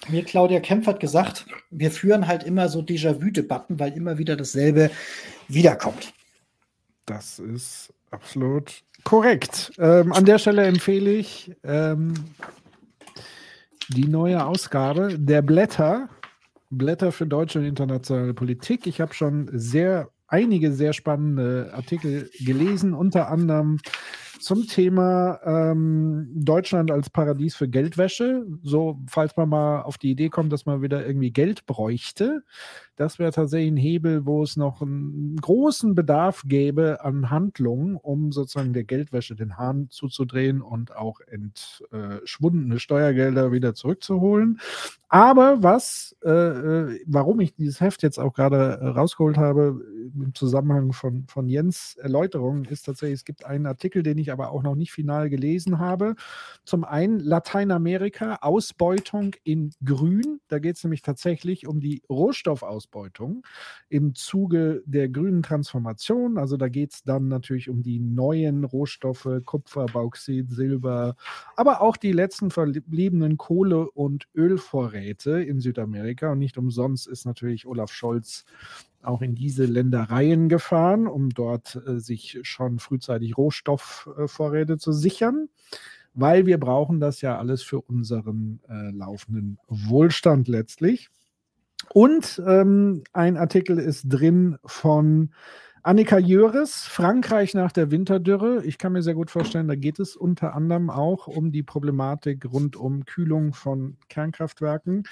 Mir 0.08 0.24
Claudia 0.24 0.60
Kempf 0.60 0.86
hat 0.86 1.00
gesagt, 1.00 1.46
wir 1.70 1.90
führen 1.90 2.28
halt 2.28 2.44
immer 2.44 2.68
so 2.68 2.80
Déjà-vu-Debatten, 2.80 3.78
weil 3.78 3.92
immer 3.92 4.16
wieder 4.16 4.36
dasselbe 4.36 4.90
wiederkommt. 5.48 6.14
Das 7.04 7.40
ist 7.40 7.92
absolut 8.10 8.82
korrekt. 9.04 9.72
Ähm, 9.78 10.12
an 10.12 10.24
der 10.24 10.38
Stelle 10.38 10.64
empfehle 10.64 11.10
ich 11.10 11.52
ähm, 11.64 12.14
die 13.88 14.06
neue 14.06 14.44
Ausgabe 14.44 15.18
der 15.18 15.42
Blätter. 15.42 16.08
Blätter 16.70 17.12
für 17.12 17.26
deutsche 17.26 17.58
und 17.60 17.64
internationale 17.64 18.34
Politik. 18.34 18.86
Ich 18.86 19.00
habe 19.00 19.14
schon 19.14 19.48
sehr 19.52 20.10
einige 20.26 20.72
sehr 20.72 20.92
spannende 20.92 21.70
Artikel 21.74 22.30
gelesen, 22.40 22.92
unter 22.92 23.30
anderem 23.30 23.78
zum 24.38 24.66
Thema 24.66 25.40
ähm, 25.44 26.28
Deutschland 26.34 26.90
als 26.90 27.10
Paradies 27.10 27.56
für 27.56 27.68
Geldwäsche. 27.68 28.46
So, 28.62 28.98
falls 29.08 29.36
man 29.36 29.48
mal 29.48 29.82
auf 29.82 29.98
die 29.98 30.10
Idee 30.10 30.28
kommt, 30.28 30.52
dass 30.52 30.66
man 30.66 30.82
wieder 30.82 31.06
irgendwie 31.06 31.30
Geld 31.30 31.66
bräuchte. 31.66 32.42
Das 32.96 33.18
wäre 33.18 33.30
tatsächlich 33.30 33.72
ein 33.72 33.76
Hebel, 33.76 34.26
wo 34.26 34.42
es 34.42 34.56
noch 34.56 34.82
einen 34.82 35.36
großen 35.36 35.94
Bedarf 35.94 36.42
gäbe 36.44 37.04
an 37.04 37.30
Handlungen, 37.30 37.96
um 37.96 38.32
sozusagen 38.32 38.72
der 38.72 38.84
Geldwäsche 38.84 39.36
den 39.36 39.56
Hahn 39.56 39.88
zuzudrehen 39.90 40.62
und 40.62 40.96
auch 40.96 41.20
entschwundene 41.20 42.80
Steuergelder 42.80 43.52
wieder 43.52 43.74
zurückzuholen. 43.74 44.60
Aber 45.10 45.62
was, 45.62 46.14
äh, 46.22 46.28
äh 46.28 47.00
warum 47.06 47.40
ich 47.40 47.54
dieses 47.54 47.80
Heft 47.80 48.02
jetzt 48.02 48.18
auch 48.18 48.34
gerade 48.34 48.78
äh, 48.80 48.86
rausgeholt 48.88 49.38
habe, 49.38 49.80
im 50.14 50.34
Zusammenhang 50.34 50.92
von, 50.92 51.26
von 51.28 51.48
Jens 51.48 51.96
Erläuterungen, 51.96 52.64
ist 52.66 52.82
tatsächlich, 52.84 53.20
es 53.20 53.24
gibt 53.24 53.46
einen 53.46 53.66
Artikel, 53.66 54.02
den 54.02 54.18
ich 54.18 54.32
aber 54.32 54.50
auch 54.50 54.62
noch 54.62 54.74
nicht 54.74 54.92
final 54.92 55.30
gelesen 55.30 55.78
habe. 55.78 56.14
Zum 56.64 56.84
einen 56.84 57.20
Lateinamerika, 57.20 58.36
Ausbeutung 58.42 59.34
in 59.44 59.70
Grün. 59.82 60.40
Da 60.48 60.58
geht 60.58 60.76
es 60.76 60.84
nämlich 60.84 61.02
tatsächlich 61.02 61.66
um 61.66 61.80
die 61.80 62.02
Rohstoffausbeutung 62.10 63.46
im 63.88 64.14
Zuge 64.14 64.82
der 64.84 65.08
grünen 65.08 65.42
Transformation. 65.42 66.36
Also 66.36 66.58
da 66.58 66.68
geht 66.68 66.92
es 66.92 67.02
dann 67.02 67.28
natürlich 67.28 67.70
um 67.70 67.82
die 67.82 67.98
neuen 67.98 68.64
Rohstoffe, 68.64 69.28
Kupfer, 69.46 69.86
Bauxit, 69.86 70.50
Silber, 70.50 71.16
aber 71.56 71.80
auch 71.80 71.96
die 71.96 72.12
letzten 72.12 72.50
verbliebenen 72.50 73.38
Kohle- 73.38 73.90
und 73.90 74.28
Ölvorräte 74.34 74.97
Vorräte 74.98 75.40
in 75.40 75.60
Südamerika. 75.60 76.32
Und 76.32 76.38
nicht 76.38 76.58
umsonst 76.58 77.06
ist 77.06 77.24
natürlich 77.24 77.66
Olaf 77.66 77.92
Scholz 77.92 78.44
auch 79.02 79.22
in 79.22 79.34
diese 79.34 79.64
Ländereien 79.64 80.48
gefahren, 80.48 81.06
um 81.06 81.30
dort 81.30 81.80
äh, 81.86 82.00
sich 82.00 82.38
schon 82.42 82.80
frühzeitig 82.80 83.36
Rohstoffvorräte 83.36 84.72
äh, 84.74 84.78
zu 84.78 84.92
sichern, 84.92 85.48
weil 86.14 86.46
wir 86.46 86.58
brauchen 86.58 86.98
das 86.98 87.20
ja 87.20 87.38
alles 87.38 87.62
für 87.62 87.80
unseren 87.80 88.60
äh, 88.68 88.90
laufenden 88.90 89.58
Wohlstand 89.68 90.48
letztlich. 90.48 91.10
Und 91.94 92.42
ähm, 92.44 93.04
ein 93.12 93.36
Artikel 93.36 93.78
ist 93.78 94.06
drin 94.08 94.58
von 94.64 95.32
Annika 95.82 96.18
Jöres, 96.18 96.84
Frankreich 96.86 97.54
nach 97.54 97.72
der 97.72 97.90
Winterdürre. 97.90 98.64
Ich 98.64 98.78
kann 98.78 98.92
mir 98.92 99.02
sehr 99.02 99.14
gut 99.14 99.30
vorstellen, 99.30 99.68
da 99.68 99.74
geht 99.74 99.98
es 100.00 100.16
unter 100.16 100.54
anderem 100.54 100.90
auch 100.90 101.26
um 101.26 101.52
die 101.52 101.62
Problematik 101.62 102.44
rund 102.50 102.76
um 102.76 103.04
Kühlung 103.04 103.52
von 103.52 103.96
Kernkraftwerken. 104.08 105.04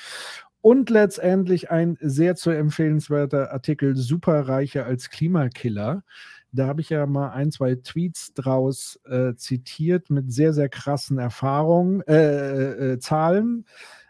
Und 0.60 0.90
letztendlich 0.90 1.70
ein 1.70 1.96
sehr 2.00 2.34
zu 2.34 2.50
empfehlenswerter 2.50 3.52
Artikel 3.52 3.96
Superreiche 3.96 4.84
als 4.84 5.10
Klimakiller. 5.10 6.02
Da 6.50 6.66
habe 6.66 6.80
ich 6.80 6.90
ja 6.90 7.06
mal 7.06 7.30
ein, 7.30 7.52
zwei 7.52 7.76
Tweets 7.76 8.34
draus 8.34 8.98
äh, 9.04 9.34
zitiert 9.34 10.10
mit 10.10 10.32
sehr, 10.32 10.52
sehr 10.52 10.68
krassen 10.68 11.18
Erfahrungen, 11.18 12.00
äh, 12.02 12.14
äh, 12.14 12.92
äh 12.92 12.98
Zahlen. 12.98 13.66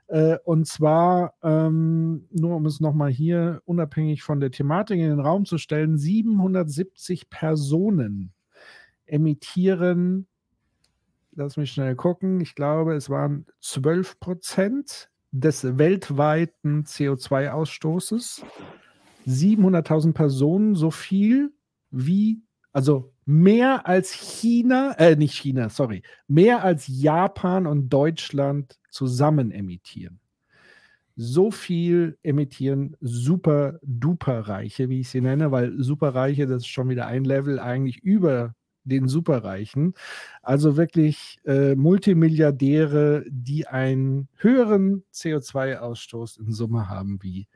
Äh, 0.09 0.39
und 0.45 0.67
zwar, 0.67 1.35
ähm, 1.43 2.29
nur 2.31 2.57
um 2.57 2.67
es 2.67 2.81
nochmal 2.81 3.11
hier 3.11 3.61
unabhängig 3.65 4.23
von 4.23 4.41
der 4.41 4.51
Thematik 4.51 4.99
in 4.99 5.11
den 5.11 5.21
Raum 5.21 5.45
zu 5.45 5.59
stellen, 5.59 5.99
770 5.99 7.29
Personen 7.29 8.33
emittieren, 9.07 10.27
lass 11.33 11.57
mich 11.57 11.73
schnell 11.73 11.95
gucken, 11.97 12.41
ich 12.41 12.55
glaube, 12.55 12.95
es 12.95 13.11
waren 13.11 13.47
12 13.61 14.19
Prozent 14.21 15.11
des 15.33 15.79
weltweiten 15.79 16.85
CO2-Ausstoßes. 16.85 18.43
700.000 19.27 20.13
Personen, 20.13 20.75
so 20.77 20.91
viel 20.91 21.53
wie, 21.91 22.43
also 22.73 23.13
mehr 23.25 23.87
als 23.87 24.13
China, 24.13 24.95
äh, 24.99 25.17
nicht 25.17 25.35
China, 25.35 25.69
sorry, 25.69 26.03
mehr 26.29 26.63
als 26.63 26.87
Japan 26.87 27.67
und 27.67 27.89
Deutschland 27.89 28.79
zusammen 28.97 29.51
emittieren. 29.51 30.19
So 31.17 31.51
viel 31.51 32.19
emittieren 32.23 32.97
super-duper-Reiche, 33.01 34.89
wie 34.89 35.01
ich 35.01 35.09
sie 35.09 35.21
nenne, 35.21 35.51
weil 35.51 35.83
Superreiche, 35.83 36.47
das 36.47 36.63
ist 36.63 36.69
schon 36.69 36.89
wieder 36.89 37.07
ein 37.07 37.25
Level 37.25 37.59
eigentlich 37.59 37.99
über 37.99 38.55
den 38.85 39.09
Superreichen. 39.09 39.95
Also 40.43 40.77
wirklich 40.77 41.39
äh, 41.45 41.75
Multimilliardäre, 41.75 43.25
die 43.29 43.67
einen 43.67 44.29
höheren 44.37 45.05
CO2-Ausstoß 45.13 46.39
in 46.41 46.53
Summe 46.53 46.89
haben 46.89 47.23
wie 47.23 47.49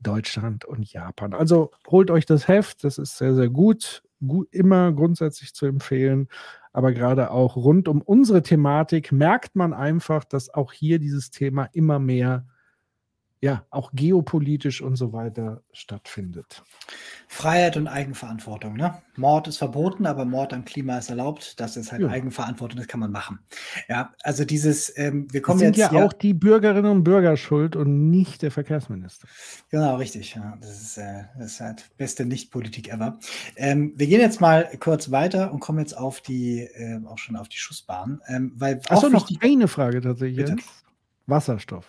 Deutschland 0.00 0.64
und 0.64 0.90
Japan. 0.92 1.34
Also 1.34 1.70
holt 1.88 2.10
euch 2.10 2.26
das 2.26 2.48
Heft, 2.48 2.84
das 2.84 2.98
ist 2.98 3.18
sehr, 3.18 3.34
sehr 3.34 3.48
gut 3.48 4.02
gut, 4.26 4.48
immer 4.52 4.92
grundsätzlich 4.92 5.54
zu 5.54 5.66
empfehlen. 5.66 6.28
Aber 6.74 6.92
gerade 6.92 7.30
auch 7.30 7.54
rund 7.54 7.86
um 7.88 8.02
unsere 8.02 8.42
Thematik 8.42 9.12
merkt 9.12 9.54
man 9.54 9.72
einfach, 9.72 10.24
dass 10.24 10.52
auch 10.52 10.72
hier 10.72 10.98
dieses 10.98 11.30
Thema 11.30 11.68
immer 11.72 12.00
mehr 12.00 12.46
ja, 13.44 13.66
auch 13.68 13.90
geopolitisch 13.92 14.80
und 14.80 14.96
so 14.96 15.12
weiter 15.12 15.62
stattfindet. 15.70 16.64
Freiheit 17.28 17.76
und 17.76 17.88
Eigenverantwortung. 17.88 18.72
Ne? 18.72 19.02
Mord 19.16 19.48
ist 19.48 19.58
verboten, 19.58 20.06
aber 20.06 20.24
Mord 20.24 20.54
am 20.54 20.64
Klima 20.64 20.96
ist 20.96 21.10
erlaubt. 21.10 21.60
Das 21.60 21.76
ist 21.76 21.92
halt 21.92 22.00
ja. 22.00 22.08
Eigenverantwortung, 22.08 22.78
das 22.78 22.88
kann 22.88 23.00
man 23.00 23.12
machen. 23.12 23.40
Ja, 23.86 24.14
also 24.22 24.46
dieses, 24.46 24.96
ähm, 24.96 25.30
wir 25.30 25.42
kommen 25.42 25.58
das 25.58 25.66
sind 25.66 25.76
jetzt 25.76 25.92
ja 25.92 26.06
auch 26.06 26.14
die 26.14 26.32
Bürgerinnen 26.32 26.90
und 26.90 27.04
Bürger 27.04 27.36
schuld 27.36 27.76
und 27.76 28.08
nicht 28.08 28.40
der 28.40 28.50
Verkehrsminister. 28.50 29.28
Genau, 29.68 29.96
richtig. 29.96 30.34
Ja, 30.34 30.56
das, 30.62 30.80
ist, 30.80 30.96
äh, 30.96 31.24
das 31.38 31.52
ist 31.52 31.60
halt 31.60 31.90
beste 31.98 32.24
Nicht-Politik 32.24 32.88
ever. 32.88 33.18
Ähm, 33.56 33.92
wir 33.94 34.06
gehen 34.06 34.22
jetzt 34.22 34.40
mal 34.40 34.70
kurz 34.80 35.10
weiter 35.10 35.52
und 35.52 35.60
kommen 35.60 35.80
jetzt 35.80 35.98
auf 35.98 36.22
die, 36.22 36.60
äh, 36.60 36.98
auch 37.04 37.18
schon 37.18 37.36
auf 37.36 37.50
die 37.50 37.58
Schussbahn. 37.58 38.22
Ähm, 38.26 38.52
weil 38.56 38.80
Achso, 38.88 39.10
noch 39.10 39.28
eine 39.42 39.68
Frage 39.68 40.00
tatsächlich. 40.00 40.50
Wasserstoff. 41.26 41.84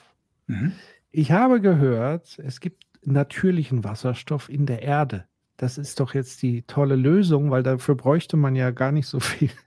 Mhm. 0.48 0.74
Ich 1.18 1.32
habe 1.32 1.62
gehört, 1.62 2.40
es 2.40 2.60
gibt 2.60 2.84
natürlichen 3.06 3.86
Wasserstoff 3.86 4.50
in 4.50 4.66
der 4.66 4.82
Erde. 4.82 5.24
Das 5.56 5.78
ist 5.78 6.02
doch 6.02 6.14
jetzt 6.14 6.42
die 6.42 6.64
tolle 6.64 6.98
Lösung, 6.98 7.52
weil 7.52 7.64
dafür 7.64 7.96
bräuchte 7.96 8.36
man 8.36 8.54
ja 8.54 8.72
gar 8.72 8.92
nicht 8.92 9.08
so 9.08 9.22
viel. 9.22 9.50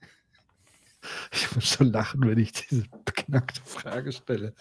Ich 1.33 1.55
muss 1.55 1.65
schon 1.65 1.93
lachen, 1.93 2.27
wenn 2.27 2.39
ich 2.39 2.53
diese 2.53 2.83
beknackte 3.05 3.63
Frage 3.65 4.13
stelle. 4.13 4.53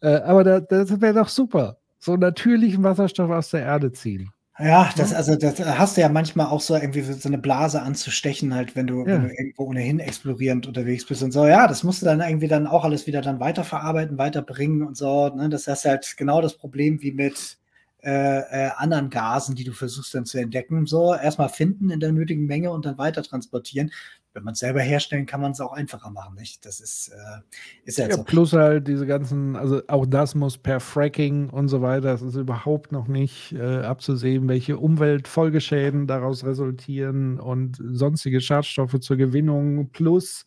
Äh, 0.00 0.18
aber 0.18 0.44
da, 0.44 0.60
das 0.60 1.00
wäre 1.00 1.14
doch 1.14 1.28
super. 1.28 1.78
So 1.98 2.16
natürlichen 2.16 2.84
Wasserstoff 2.84 3.30
aus 3.30 3.50
der 3.50 3.62
Erde 3.62 3.90
ziehen. 3.90 4.30
Ja, 4.60 4.90
das, 4.96 5.14
also 5.14 5.36
das 5.36 5.60
hast 5.60 5.96
du 5.96 6.00
ja 6.00 6.08
manchmal 6.08 6.46
auch 6.46 6.60
so 6.60 6.74
irgendwie 6.74 7.02
so 7.02 7.28
eine 7.28 7.38
Blase 7.38 7.80
anzustechen, 7.80 8.52
halt, 8.52 8.74
wenn 8.74 8.88
du, 8.88 9.00
ja. 9.00 9.06
wenn 9.06 9.22
du 9.22 9.28
irgendwo 9.28 9.64
ohnehin 9.64 10.00
explorierend 10.00 10.66
unterwegs 10.66 11.06
bist 11.06 11.22
und 11.22 11.30
so. 11.30 11.46
Ja, 11.46 11.68
das 11.68 11.84
musst 11.84 12.02
du 12.02 12.06
dann 12.06 12.20
irgendwie 12.20 12.48
dann 12.48 12.66
auch 12.66 12.84
alles 12.84 13.06
wieder 13.06 13.20
dann 13.20 13.38
weiterverarbeiten, 13.38 14.18
weiterbringen 14.18 14.82
und 14.82 14.96
so. 14.96 15.28
Ne? 15.28 15.48
Das 15.48 15.68
ist 15.68 15.84
halt 15.84 16.14
genau 16.16 16.42
das 16.42 16.54
Problem 16.56 17.00
wie 17.02 17.12
mit 17.12 17.56
äh, 18.02 18.40
äh, 18.40 18.70
anderen 18.76 19.10
Gasen, 19.10 19.54
die 19.54 19.64
du 19.64 19.72
versuchst 19.72 20.12
dann 20.14 20.26
zu 20.26 20.38
entdecken. 20.38 20.86
So, 20.86 21.14
erstmal 21.14 21.50
finden 21.50 21.90
in 21.90 22.00
der 22.00 22.10
nötigen 22.10 22.46
Menge 22.46 22.72
und 22.72 22.84
dann 22.84 22.98
weiter 22.98 23.22
transportieren 23.22 23.92
wenn 24.38 24.44
man 24.44 24.52
es 24.52 24.60
selber 24.60 24.80
herstellen, 24.80 25.26
kann 25.26 25.40
man 25.40 25.50
es 25.50 25.60
auch 25.60 25.72
einfacher 25.72 26.10
machen, 26.10 26.36
nicht? 26.36 26.64
Das 26.64 26.78
ist, 26.78 27.08
äh, 27.08 27.40
ist 27.84 27.98
ja, 27.98 28.06
ja 28.06 28.14
so. 28.14 28.22
Plus 28.22 28.52
halt 28.52 28.86
diese 28.86 29.04
ganzen, 29.04 29.56
also 29.56 29.82
auch 29.88 30.06
das 30.06 30.36
muss 30.36 30.58
per 30.58 30.78
Fracking 30.78 31.50
und 31.50 31.66
so 31.66 31.82
weiter, 31.82 32.14
es 32.14 32.22
ist 32.22 32.36
überhaupt 32.36 32.92
noch 32.92 33.08
nicht 33.08 33.52
äh, 33.52 33.78
abzusehen, 33.78 34.46
welche 34.48 34.78
Umweltfolgeschäden 34.78 36.06
daraus 36.06 36.44
resultieren 36.44 37.40
und 37.40 37.82
sonstige 37.82 38.40
Schadstoffe 38.40 39.00
zur 39.00 39.16
Gewinnung. 39.16 39.90
Plus 39.90 40.46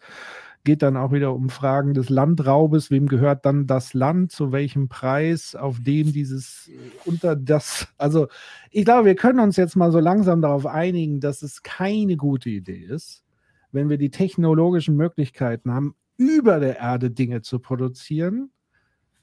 geht 0.64 0.82
dann 0.84 0.98
auch 0.98 1.12
wieder 1.12 1.34
um 1.34 1.50
Fragen 1.50 1.94
des 1.94 2.10
Landraubes. 2.10 2.92
Wem 2.92 3.08
gehört 3.08 3.46
dann 3.46 3.68
das 3.68 3.94
Land? 3.94 4.32
Zu 4.32 4.52
welchem 4.52 4.88
Preis? 4.90 5.56
Auf 5.56 5.80
dem 5.82 6.14
dieses 6.14 6.70
äh, 6.70 6.78
unter 7.06 7.36
das. 7.36 7.88
Also, 7.98 8.28
ich 8.70 8.86
glaube, 8.86 9.06
wir 9.06 9.16
können 9.16 9.40
uns 9.40 9.58
jetzt 9.58 9.76
mal 9.76 9.92
so 9.92 10.00
langsam 10.00 10.42
darauf 10.42 10.66
einigen, 10.66 11.20
dass 11.20 11.42
es 11.42 11.64
keine 11.64 12.16
gute 12.16 12.50
Idee 12.50 12.86
ist, 12.86 13.24
wenn 13.72 13.90
wir 13.90 13.98
die 13.98 14.12
technologischen 14.12 14.96
Möglichkeiten 14.96 15.72
haben, 15.74 15.96
über 16.18 16.60
der 16.60 16.78
Erde 16.78 17.12
Dinge 17.12 17.42
zu 17.42 17.60
produzieren, 17.60 18.52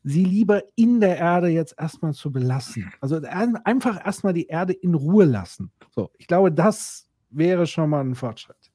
sie 0.03 0.25
lieber 0.25 0.63
in 0.75 1.01
der 1.01 1.19
Erde 1.19 1.49
jetzt 1.49 1.75
erstmal 1.79 2.15
zu 2.15 2.33
belassen. 2.33 2.91
Also 3.01 3.21
einfach 3.23 4.05
erstmal 4.05 4.33
die 4.33 4.47
Erde 4.47 4.73
in 4.73 4.95
Ruhe 4.95 5.25
lassen. 5.25 5.71
So, 5.91 6.11
ich 6.19 6.27
glaube, 6.27 6.53
das 6.53 7.09
wäre 7.31 7.67
schon 7.67 7.91
mal 7.91 8.01
ein 8.01 8.15
Fortschritt. 8.15 8.73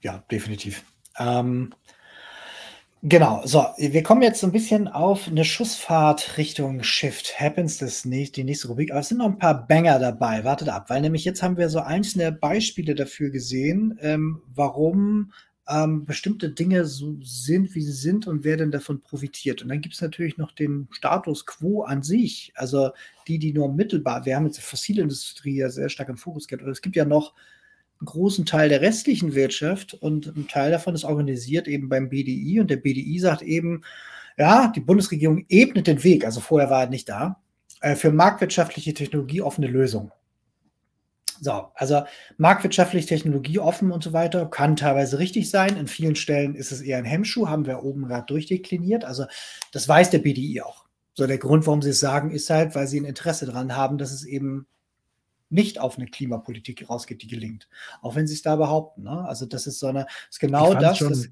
Ja, 0.00 0.18
definitiv. 0.30 0.84
Ähm, 1.18 1.70
Genau, 3.06 3.42
so, 3.44 3.66
wir 3.76 4.02
kommen 4.02 4.22
jetzt 4.22 4.40
so 4.40 4.46
ein 4.46 4.52
bisschen 4.52 4.88
auf 4.88 5.28
eine 5.28 5.44
Schussfahrt 5.44 6.38
Richtung 6.38 6.82
Shift 6.82 7.38
Happens, 7.38 7.76
das 7.76 8.06
nächste, 8.06 8.36
die 8.40 8.44
nächste 8.44 8.68
Rubrik. 8.68 8.92
Aber 8.92 9.00
es 9.00 9.08
sind 9.08 9.18
noch 9.18 9.26
ein 9.26 9.36
paar 9.36 9.66
Banger 9.66 9.98
dabei, 9.98 10.42
wartet 10.42 10.70
ab, 10.70 10.88
weil 10.88 11.02
nämlich 11.02 11.26
jetzt 11.26 11.42
haben 11.42 11.58
wir 11.58 11.68
so 11.68 11.80
einzelne 11.80 12.32
Beispiele 12.32 12.94
dafür 12.94 13.28
gesehen, 13.28 13.98
ähm, 14.00 14.40
warum 14.54 15.32
ähm, 15.68 16.06
bestimmte 16.06 16.48
Dinge 16.48 16.86
so 16.86 17.18
sind, 17.22 17.74
wie 17.74 17.82
sie 17.82 17.92
sind 17.92 18.26
und 18.26 18.42
wer 18.42 18.56
denn 18.56 18.70
davon 18.70 19.02
profitiert. 19.02 19.60
Und 19.60 19.68
dann 19.68 19.82
gibt 19.82 19.96
es 19.96 20.00
natürlich 20.00 20.38
noch 20.38 20.52
den 20.52 20.88
Status 20.90 21.44
quo 21.44 21.82
an 21.82 22.02
sich, 22.02 22.54
also 22.54 22.88
die, 23.28 23.38
die 23.38 23.52
nur 23.52 23.70
mittelbar, 23.70 24.24
wir 24.24 24.34
haben 24.34 24.46
jetzt 24.46 24.56
die 24.56 24.62
fossile 24.62 25.02
Industrie 25.02 25.56
ja 25.56 25.68
sehr 25.68 25.90
stark 25.90 26.08
im 26.08 26.16
Fokus 26.16 26.48
gehabt, 26.48 26.62
aber 26.62 26.72
es 26.72 26.80
gibt 26.80 26.96
ja 26.96 27.04
noch 27.04 27.34
einen 28.04 28.12
großen 28.12 28.44
Teil 28.44 28.68
der 28.68 28.82
restlichen 28.82 29.34
Wirtschaft 29.34 29.94
und 29.94 30.26
ein 30.26 30.46
Teil 30.46 30.70
davon 30.70 30.94
ist 30.94 31.04
organisiert 31.04 31.68
eben 31.68 31.88
beim 31.88 32.10
BDI 32.10 32.60
und 32.60 32.70
der 32.70 32.76
BDI 32.76 33.18
sagt 33.18 33.42
eben, 33.42 33.82
ja, 34.36 34.68
die 34.74 34.80
Bundesregierung 34.80 35.46
ebnet 35.48 35.86
den 35.86 36.04
Weg, 36.04 36.24
also 36.24 36.40
vorher 36.40 36.68
war 36.68 36.82
er 36.82 36.90
nicht 36.90 37.08
da, 37.08 37.40
äh, 37.80 37.94
für 37.94 38.12
marktwirtschaftliche 38.12 38.92
Technologie 38.92 39.40
offene 39.40 39.68
Lösungen. 39.68 40.12
So, 41.40 41.68
also 41.74 42.02
marktwirtschaftlich, 42.36 43.06
technologieoffen 43.06 43.90
und 43.90 44.04
so 44.04 44.12
weiter 44.12 44.46
kann 44.46 44.76
teilweise 44.76 45.18
richtig 45.18 45.50
sein. 45.50 45.76
In 45.76 45.88
vielen 45.88 46.14
Stellen 46.14 46.54
ist 46.54 46.72
es 46.72 46.80
eher 46.80 46.98
ein 46.98 47.04
Hemmschuh, 47.04 47.48
haben 47.48 47.66
wir 47.66 47.82
oben 47.82 48.06
gerade 48.06 48.26
durchdekliniert. 48.26 49.04
Also 49.04 49.24
das 49.72 49.88
weiß 49.88 50.10
der 50.10 50.20
BDI 50.20 50.62
auch. 50.62 50.84
So, 51.12 51.26
der 51.26 51.38
Grund, 51.38 51.66
warum 51.66 51.82
sie 51.82 51.90
es 51.90 52.00
sagen, 52.00 52.30
ist 52.30 52.50
halt, 52.50 52.74
weil 52.74 52.86
sie 52.86 53.00
ein 53.00 53.04
Interesse 53.04 53.46
daran 53.46 53.76
haben, 53.76 53.98
dass 53.98 54.12
es 54.12 54.24
eben 54.24 54.66
nicht 55.54 55.78
auf 55.78 55.96
eine 55.96 56.06
Klimapolitik 56.06 56.90
rausgeht, 56.90 57.22
die 57.22 57.28
gelingt. 57.28 57.68
Auch 58.02 58.16
wenn 58.16 58.26
sie 58.26 58.34
es 58.34 58.42
da 58.42 58.56
behaupten. 58.56 59.04
Ne? 59.04 59.24
Also 59.26 59.46
das 59.46 59.66
ist 59.66 59.78
so 59.78 59.86
eine, 59.86 60.06
ist 60.28 60.40
genau 60.40 60.74
das. 60.74 60.98
Schon, 60.98 61.10
das 61.10 61.28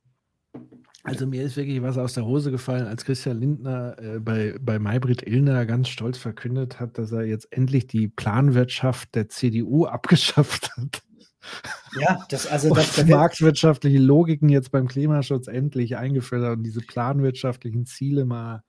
also 1.05 1.27
mir 1.27 1.43
ist 1.43 1.57
wirklich 1.57 1.83
was 1.83 1.99
aus 1.99 2.15
der 2.15 2.25
Hose 2.25 2.53
gefallen, 2.53 2.87
als 2.87 3.05
Christian 3.05 3.41
Lindner 3.41 3.97
äh, 3.99 4.21
bei, 4.21 4.55
bei 4.61 4.79
Maybrit 4.79 5.27
Illner 5.27 5.67
ganz 5.67 5.89
stolz 5.89 6.17
verkündet 6.17 6.79
hat, 6.79 6.97
dass 6.97 7.11
er 7.11 7.25
jetzt 7.25 7.53
endlich 7.53 7.89
die 7.89 8.07
Planwirtschaft 8.07 9.15
der 9.17 9.29
CDU 9.29 9.87
abgeschafft 9.87 10.71
hat. 10.77 11.03
Ja, 11.99 12.25
das 12.29 12.47
also 12.47 12.73
das, 12.73 12.95
das 12.95 13.07
marktwirtschaftliche 13.07 13.99
Logiken 13.99 14.49
jetzt 14.49 14.71
beim 14.71 14.87
Klimaschutz 14.87 15.49
endlich 15.49 15.97
eingeführt 15.97 16.45
hat 16.45 16.59
und 16.59 16.63
diese 16.63 16.81
planwirtschaftlichen 16.81 17.85
Ziele 17.85 18.25
mal 18.25 18.63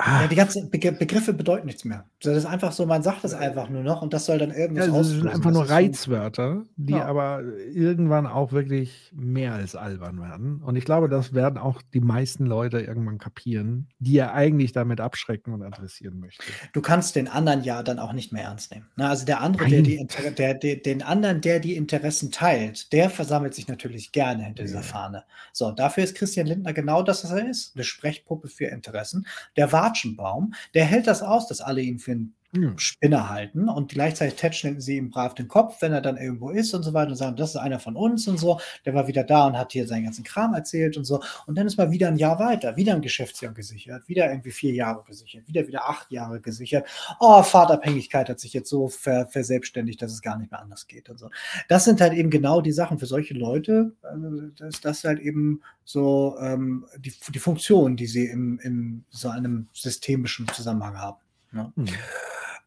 Ah. 0.00 0.22
Ja, 0.22 0.28
die 0.28 0.36
ganzen 0.36 0.70
Begriffe 0.70 1.32
bedeuten 1.32 1.66
nichts 1.66 1.84
mehr. 1.84 2.04
Das 2.22 2.36
ist 2.36 2.46
einfach 2.46 2.70
so, 2.70 2.86
man 2.86 3.02
sagt 3.02 3.24
es 3.24 3.34
einfach 3.34 3.68
nur 3.68 3.82
noch 3.82 4.00
und 4.00 4.12
das 4.14 4.26
soll 4.26 4.38
dann 4.38 4.52
irgendwas 4.52 4.86
ja, 4.86 4.92
Das 4.92 5.08
sind 5.08 5.26
einfach 5.26 5.50
nur 5.50 5.68
Reizwörter, 5.68 6.62
die 6.76 6.92
ja. 6.92 7.04
aber 7.04 7.42
irgendwann 7.74 8.28
auch 8.28 8.52
wirklich 8.52 9.10
mehr 9.12 9.54
als 9.54 9.74
albern 9.74 10.20
werden. 10.20 10.62
Und 10.62 10.76
ich 10.76 10.84
glaube, 10.84 11.08
das 11.08 11.34
werden 11.34 11.58
auch 11.58 11.82
die 11.82 12.00
meisten 12.00 12.46
Leute 12.46 12.78
irgendwann 12.78 13.18
kapieren, 13.18 13.88
die 13.98 14.16
er 14.18 14.34
eigentlich 14.34 14.70
damit 14.70 15.00
abschrecken 15.00 15.52
und 15.52 15.64
adressieren 15.64 16.20
möchte. 16.20 16.44
Du 16.72 16.80
kannst 16.80 17.16
den 17.16 17.26
anderen 17.26 17.64
ja 17.64 17.82
dann 17.82 17.98
auch 17.98 18.12
nicht 18.12 18.32
mehr 18.32 18.44
ernst 18.44 18.70
nehmen. 18.70 18.86
Na, 18.94 19.08
also 19.08 19.26
der 19.26 19.40
andere, 19.40 19.68
der 19.68 19.82
die 19.82 19.96
Inter 19.96 20.30
der, 20.30 20.54
der, 20.54 20.76
den 20.76 21.02
anderen, 21.02 21.40
der 21.40 21.58
die 21.58 21.74
Interessen 21.74 22.30
teilt, 22.30 22.92
der 22.92 23.10
versammelt 23.10 23.52
sich 23.52 23.66
natürlich 23.66 24.12
gerne 24.12 24.44
hinter 24.44 24.62
ja. 24.62 24.68
dieser 24.68 24.82
Fahne. 24.84 25.24
So, 25.52 25.72
dafür 25.72 26.04
ist 26.04 26.14
Christian 26.14 26.46
Lindner 26.46 26.72
genau 26.72 27.02
das, 27.02 27.24
was 27.24 27.32
er 27.32 27.50
ist. 27.50 27.74
Eine 27.74 27.82
Sprechpuppe 27.82 28.46
für 28.46 28.66
Interessen. 28.66 29.26
Der 29.56 29.72
war 29.72 29.87
Watschenbaum, 29.88 30.54
der 30.74 30.84
hält 30.84 31.06
das 31.06 31.22
aus, 31.22 31.46
dass 31.46 31.60
alle 31.60 31.80
ihn 31.82 31.98
für 31.98 32.12
einen 32.12 32.34
ja. 32.62 32.72
Spinner 32.76 33.28
halten 33.28 33.68
und 33.68 33.90
gleichzeitig 33.90 34.34
tätscheln 34.34 34.80
sie 34.80 34.96
ihm 34.96 35.10
brav 35.10 35.34
den 35.34 35.48
Kopf, 35.48 35.80
wenn 35.80 35.92
er 35.92 36.00
dann 36.00 36.16
irgendwo 36.16 36.50
ist 36.50 36.74
und 36.74 36.82
so 36.82 36.94
weiter 36.94 37.10
und 37.10 37.16
sagen, 37.16 37.36
das 37.36 37.50
ist 37.50 37.56
einer 37.56 37.80
von 37.80 37.96
uns 37.96 38.28
und 38.28 38.38
so. 38.38 38.60
Der 38.84 38.94
war 38.94 39.08
wieder 39.08 39.24
da 39.24 39.46
und 39.46 39.58
hat 39.58 39.72
hier 39.72 39.86
seinen 39.86 40.04
ganzen 40.04 40.24
Kram 40.24 40.54
erzählt 40.54 40.96
und 40.96 41.04
so. 41.04 41.20
Und 41.46 41.56
dann 41.56 41.66
ist 41.66 41.76
mal 41.76 41.90
wieder 41.90 42.08
ein 42.08 42.16
Jahr 42.16 42.38
weiter, 42.38 42.76
wieder 42.76 42.94
ein 42.94 43.02
Geschäftsjahr 43.02 43.52
gesichert, 43.52 44.08
wieder 44.08 44.28
irgendwie 44.30 44.50
vier 44.50 44.72
Jahre 44.72 45.02
gesichert, 45.04 45.46
wieder 45.46 45.66
wieder 45.66 45.88
acht 45.88 46.10
Jahre 46.10 46.40
gesichert. 46.40 46.86
Oh, 47.20 47.42
Fahrtabhängigkeit 47.42 48.28
hat 48.28 48.40
sich 48.40 48.52
jetzt 48.52 48.68
so 48.68 48.88
ver 48.88 49.26
verselbstständigt, 49.26 50.00
dass 50.00 50.12
es 50.12 50.22
gar 50.22 50.38
nicht 50.38 50.50
mehr 50.50 50.60
anders 50.60 50.86
geht 50.86 51.08
und 51.10 51.18
so. 51.18 51.30
Das 51.68 51.84
sind 51.84 52.00
halt 52.00 52.12
eben 52.12 52.30
genau 52.30 52.60
die 52.60 52.72
Sachen 52.72 52.98
für 52.98 53.06
solche 53.06 53.34
Leute, 53.34 53.92
äh, 54.02 54.56
dass 54.56 54.80
das 54.80 55.04
halt 55.04 55.20
eben 55.20 55.62
so 55.84 56.36
ähm, 56.40 56.86
die, 56.98 57.12
die 57.32 57.38
Funktion, 57.38 57.96
die 57.96 58.06
sie 58.06 58.26
im, 58.26 58.58
in 58.62 59.04
so 59.10 59.28
einem 59.28 59.68
systemischen 59.72 60.46
Zusammenhang 60.48 60.98
haben. 60.98 61.18
Ne? 61.52 61.72
Mhm. 61.76 61.88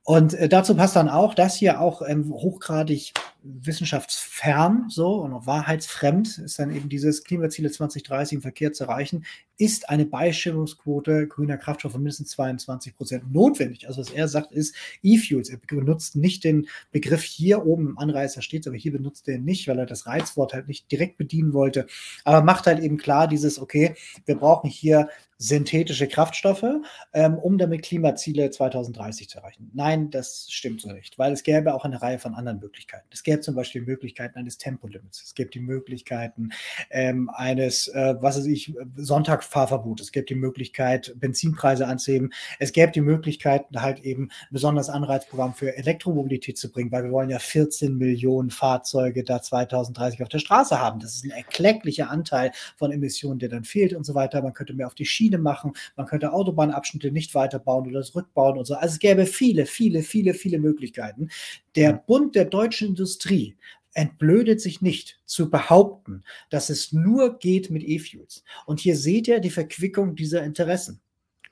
Und 0.03 0.33
äh, 0.33 0.49
dazu 0.49 0.75
passt 0.75 0.95
dann 0.95 1.09
auch, 1.09 1.33
dass 1.33 1.55
hier 1.55 1.79
auch 1.79 2.01
ähm, 2.01 2.31
hochgradig 2.33 3.13
wissenschaftsfern 3.43 4.85
so 4.89 5.15
und 5.15 5.45
wahrheitsfremd 5.45 6.37
ist 6.39 6.59
dann 6.59 6.75
eben 6.75 6.89
dieses 6.89 7.23
Klimaziele 7.23 7.71
2030 7.71 8.35
im 8.35 8.41
Verkehr 8.41 8.73
zu 8.73 8.83
erreichen, 8.83 9.25
ist 9.57 9.89
eine 9.89 10.05
Beischimmungsquote 10.05 11.27
grüner 11.27 11.57
Kraftstoffe 11.57 11.91
von 11.91 12.01
mindestens 12.01 12.31
22 12.31 12.95
Prozent 12.95 13.31
notwendig. 13.31 13.87
Also 13.87 14.01
was 14.01 14.09
er 14.09 14.27
sagt 14.27 14.51
ist 14.51 14.75
E-Fuels. 15.03 15.49
Er 15.49 15.57
benutzt 15.57 16.15
nicht 16.15 16.43
den 16.43 16.67
Begriff 16.91 17.21
hier 17.21 17.65
oben 17.65 17.89
im 17.89 17.97
Anreißer 17.97 18.41
steht, 18.41 18.67
aber 18.67 18.75
hier 18.75 18.91
benutzt 18.91 19.27
er 19.27 19.37
nicht, 19.37 19.67
weil 19.67 19.77
er 19.77 19.85
das 19.85 20.07
Reizwort 20.07 20.53
halt 20.53 20.67
nicht 20.67 20.91
direkt 20.91 21.17
bedienen 21.17 21.53
wollte. 21.53 21.85
Aber 22.23 22.43
macht 22.43 22.65
halt 22.65 22.79
eben 22.79 22.97
klar 22.97 23.27
dieses, 23.27 23.59
okay, 23.59 23.95
wir 24.25 24.35
brauchen 24.35 24.69
hier 24.69 25.09
synthetische 25.41 26.07
Kraftstoffe, 26.07 26.65
ähm, 27.13 27.35
um 27.35 27.57
damit 27.57 27.81
Klimaziele 27.81 28.51
2030 28.51 29.27
zu 29.27 29.39
erreichen. 29.39 29.71
Nein, 29.73 30.11
das 30.11 30.47
stimmt 30.51 30.81
so 30.81 30.91
nicht, 30.91 31.17
weil 31.17 31.33
es 31.33 31.41
gäbe 31.41 31.73
auch 31.73 31.83
eine 31.83 31.99
Reihe 31.99 32.19
von 32.19 32.35
anderen 32.35 32.59
Möglichkeiten. 32.59 33.07
Es 33.11 33.23
gäbe 33.23 33.30
zum 33.39 33.55
Beispiel 33.55 33.81
Möglichkeiten 33.81 34.37
eines 34.37 34.57
Tempolimits. 34.57 35.23
Es 35.23 35.33
gibt 35.33 35.55
die 35.55 35.59
Möglichkeiten 35.59 36.49
ähm, 36.89 37.29
eines, 37.33 37.87
äh, 37.87 38.15
was 38.19 38.37
weiß 38.37 38.45
ich, 38.47 38.73
Sonntagfahrverbotes. 38.97 40.07
Es 40.07 40.11
gibt 40.11 40.29
die 40.29 40.35
Möglichkeit, 40.35 41.13
Benzinpreise 41.17 41.87
anzuheben. 41.87 42.33
Es 42.59 42.73
gäbe 42.73 42.91
die 42.91 43.01
Möglichkeit, 43.01 43.65
halt 43.75 44.01
eben 44.01 44.23
ein 44.23 44.53
besonderes 44.53 44.89
Anreizprogramm 44.89 45.53
für 45.53 45.77
Elektromobilität 45.77 46.57
zu 46.57 46.71
bringen, 46.71 46.91
weil 46.91 47.05
wir 47.05 47.11
wollen 47.11 47.29
ja 47.29 47.39
14 47.39 47.97
Millionen 47.97 48.49
Fahrzeuge 48.49 49.23
da 49.23 49.41
2030 49.41 50.21
auf 50.23 50.29
der 50.29 50.39
Straße 50.39 50.79
haben. 50.79 50.99
Das 50.99 51.15
ist 51.15 51.23
ein 51.23 51.31
erklecklicher 51.31 52.09
Anteil 52.09 52.51
von 52.77 52.91
Emissionen, 52.91 53.39
der 53.39 53.49
dann 53.49 53.63
fehlt 53.63 53.93
und 53.93 54.05
so 54.05 54.15
weiter. 54.15 54.41
Man 54.41 54.53
könnte 54.53 54.73
mehr 54.73 54.87
auf 54.87 54.95
die 54.95 55.05
Schiene 55.05 55.37
machen, 55.37 55.73
man 55.95 56.05
könnte 56.05 56.33
Autobahnabschnitte 56.33 57.11
nicht 57.11 57.35
weiterbauen 57.35 57.87
oder 57.87 58.01
zurückbauen 58.01 58.57
und 58.57 58.65
so. 58.65 58.75
Also 58.75 58.93
es 58.93 58.99
gäbe 58.99 59.25
viele, 59.25 59.65
viele, 59.65 60.03
viele, 60.03 60.33
viele 60.33 60.59
Möglichkeiten. 60.59 61.29
Der 61.75 61.93
Bund 61.93 62.35
der 62.35 62.45
deutschen 62.45 62.89
Industrie 62.89 63.57
entblödet 63.93 64.61
sich 64.61 64.81
nicht 64.81 65.21
zu 65.25 65.49
behaupten, 65.49 66.23
dass 66.49 66.69
es 66.69 66.91
nur 66.93 67.39
geht 67.39 67.69
mit 67.69 67.83
E-Fuels. 67.83 68.43
Und 68.65 68.79
hier 68.79 68.95
seht 68.95 69.27
ihr 69.27 69.39
die 69.39 69.49
Verquickung 69.49 70.15
dieser 70.15 70.43
Interessen. 70.43 71.01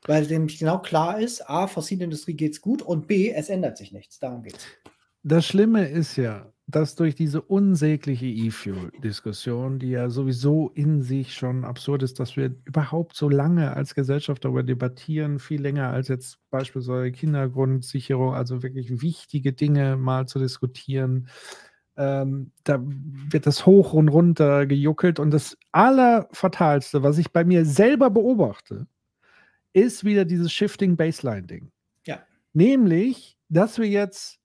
Weil 0.05 0.25
nämlich 0.27 0.59
genau 0.59 0.79
klar 0.79 1.19
ist, 1.19 1.41
A, 1.49 1.67
fossile 1.67 2.05
Industrie 2.05 2.33
geht 2.33 2.53
es 2.53 2.61
gut 2.61 2.81
und 2.81 3.07
B, 3.07 3.31
es 3.31 3.49
ändert 3.49 3.77
sich 3.77 3.91
nichts. 3.91 4.19
Darum 4.19 4.43
geht 4.43 4.55
es. 4.55 4.65
Das 5.23 5.45
Schlimme 5.45 5.87
ist 5.89 6.15
ja, 6.15 6.53
dass 6.69 6.93
durch 6.93 7.15
diese 7.15 7.41
unsägliche 7.41 8.27
E-Fuel-Diskussion, 8.27 9.79
die 9.79 9.89
ja 9.89 10.11
sowieso 10.11 10.69
in 10.75 11.01
sich 11.01 11.33
schon 11.33 11.65
absurd 11.65 12.03
ist, 12.03 12.19
dass 12.19 12.37
wir 12.37 12.53
überhaupt 12.65 13.15
so 13.15 13.27
lange 13.27 13.75
als 13.75 13.95
Gesellschaft 13.95 14.45
darüber 14.45 14.61
debattieren, 14.61 15.39
viel 15.39 15.59
länger 15.59 15.89
als 15.89 16.09
jetzt 16.09 16.37
beispielsweise 16.51 17.11
Kindergrundsicherung, 17.11 18.35
also 18.35 18.61
wirklich 18.61 19.01
wichtige 19.01 19.51
Dinge 19.51 19.97
mal 19.97 20.27
zu 20.27 20.37
diskutieren. 20.37 21.27
Ähm, 21.97 22.51
da 22.65 22.79
wird 22.83 23.47
das 23.47 23.65
hoch 23.65 23.93
und 23.93 24.09
runter 24.09 24.67
gejuckelt. 24.67 25.19
Und 25.19 25.31
das 25.31 25.57
Allerfatalste, 25.71 27.01
was 27.01 27.17
ich 27.17 27.31
bei 27.31 27.43
mir 27.43 27.65
selber 27.65 28.11
beobachte, 28.11 28.85
ist 29.73 30.03
wieder 30.03 30.23
dieses 30.23 30.53
Shifting 30.53 30.95
Baseline-Ding. 30.95 31.71
Ja. 32.05 32.19
Nämlich, 32.53 33.39
dass 33.49 33.79
wir 33.79 33.87
jetzt 33.87 34.39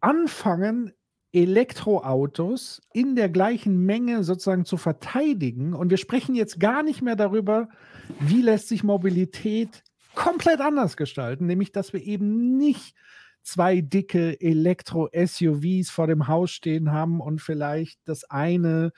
anfangen, 0.00 0.92
Elektroautos 1.34 2.80
in 2.92 3.16
der 3.16 3.28
gleichen 3.28 3.84
Menge 3.84 4.22
sozusagen 4.24 4.64
zu 4.64 4.76
verteidigen. 4.76 5.74
Und 5.74 5.90
wir 5.90 5.96
sprechen 5.96 6.34
jetzt 6.34 6.60
gar 6.60 6.82
nicht 6.82 7.02
mehr 7.02 7.16
darüber, 7.16 7.68
wie 8.20 8.42
lässt 8.42 8.68
sich 8.68 8.84
Mobilität 8.84 9.82
komplett 10.14 10.60
anders 10.60 10.96
gestalten, 10.96 11.46
nämlich 11.46 11.72
dass 11.72 11.92
wir 11.92 12.02
eben 12.02 12.56
nicht 12.56 12.94
zwei 13.42 13.80
dicke 13.80 14.40
Elektro-SUVs 14.40 15.90
vor 15.90 16.06
dem 16.06 16.28
Haus 16.28 16.50
stehen 16.50 16.92
haben 16.92 17.20
und 17.20 17.40
vielleicht 17.40 17.98
das 18.04 18.24
eine 18.30 18.92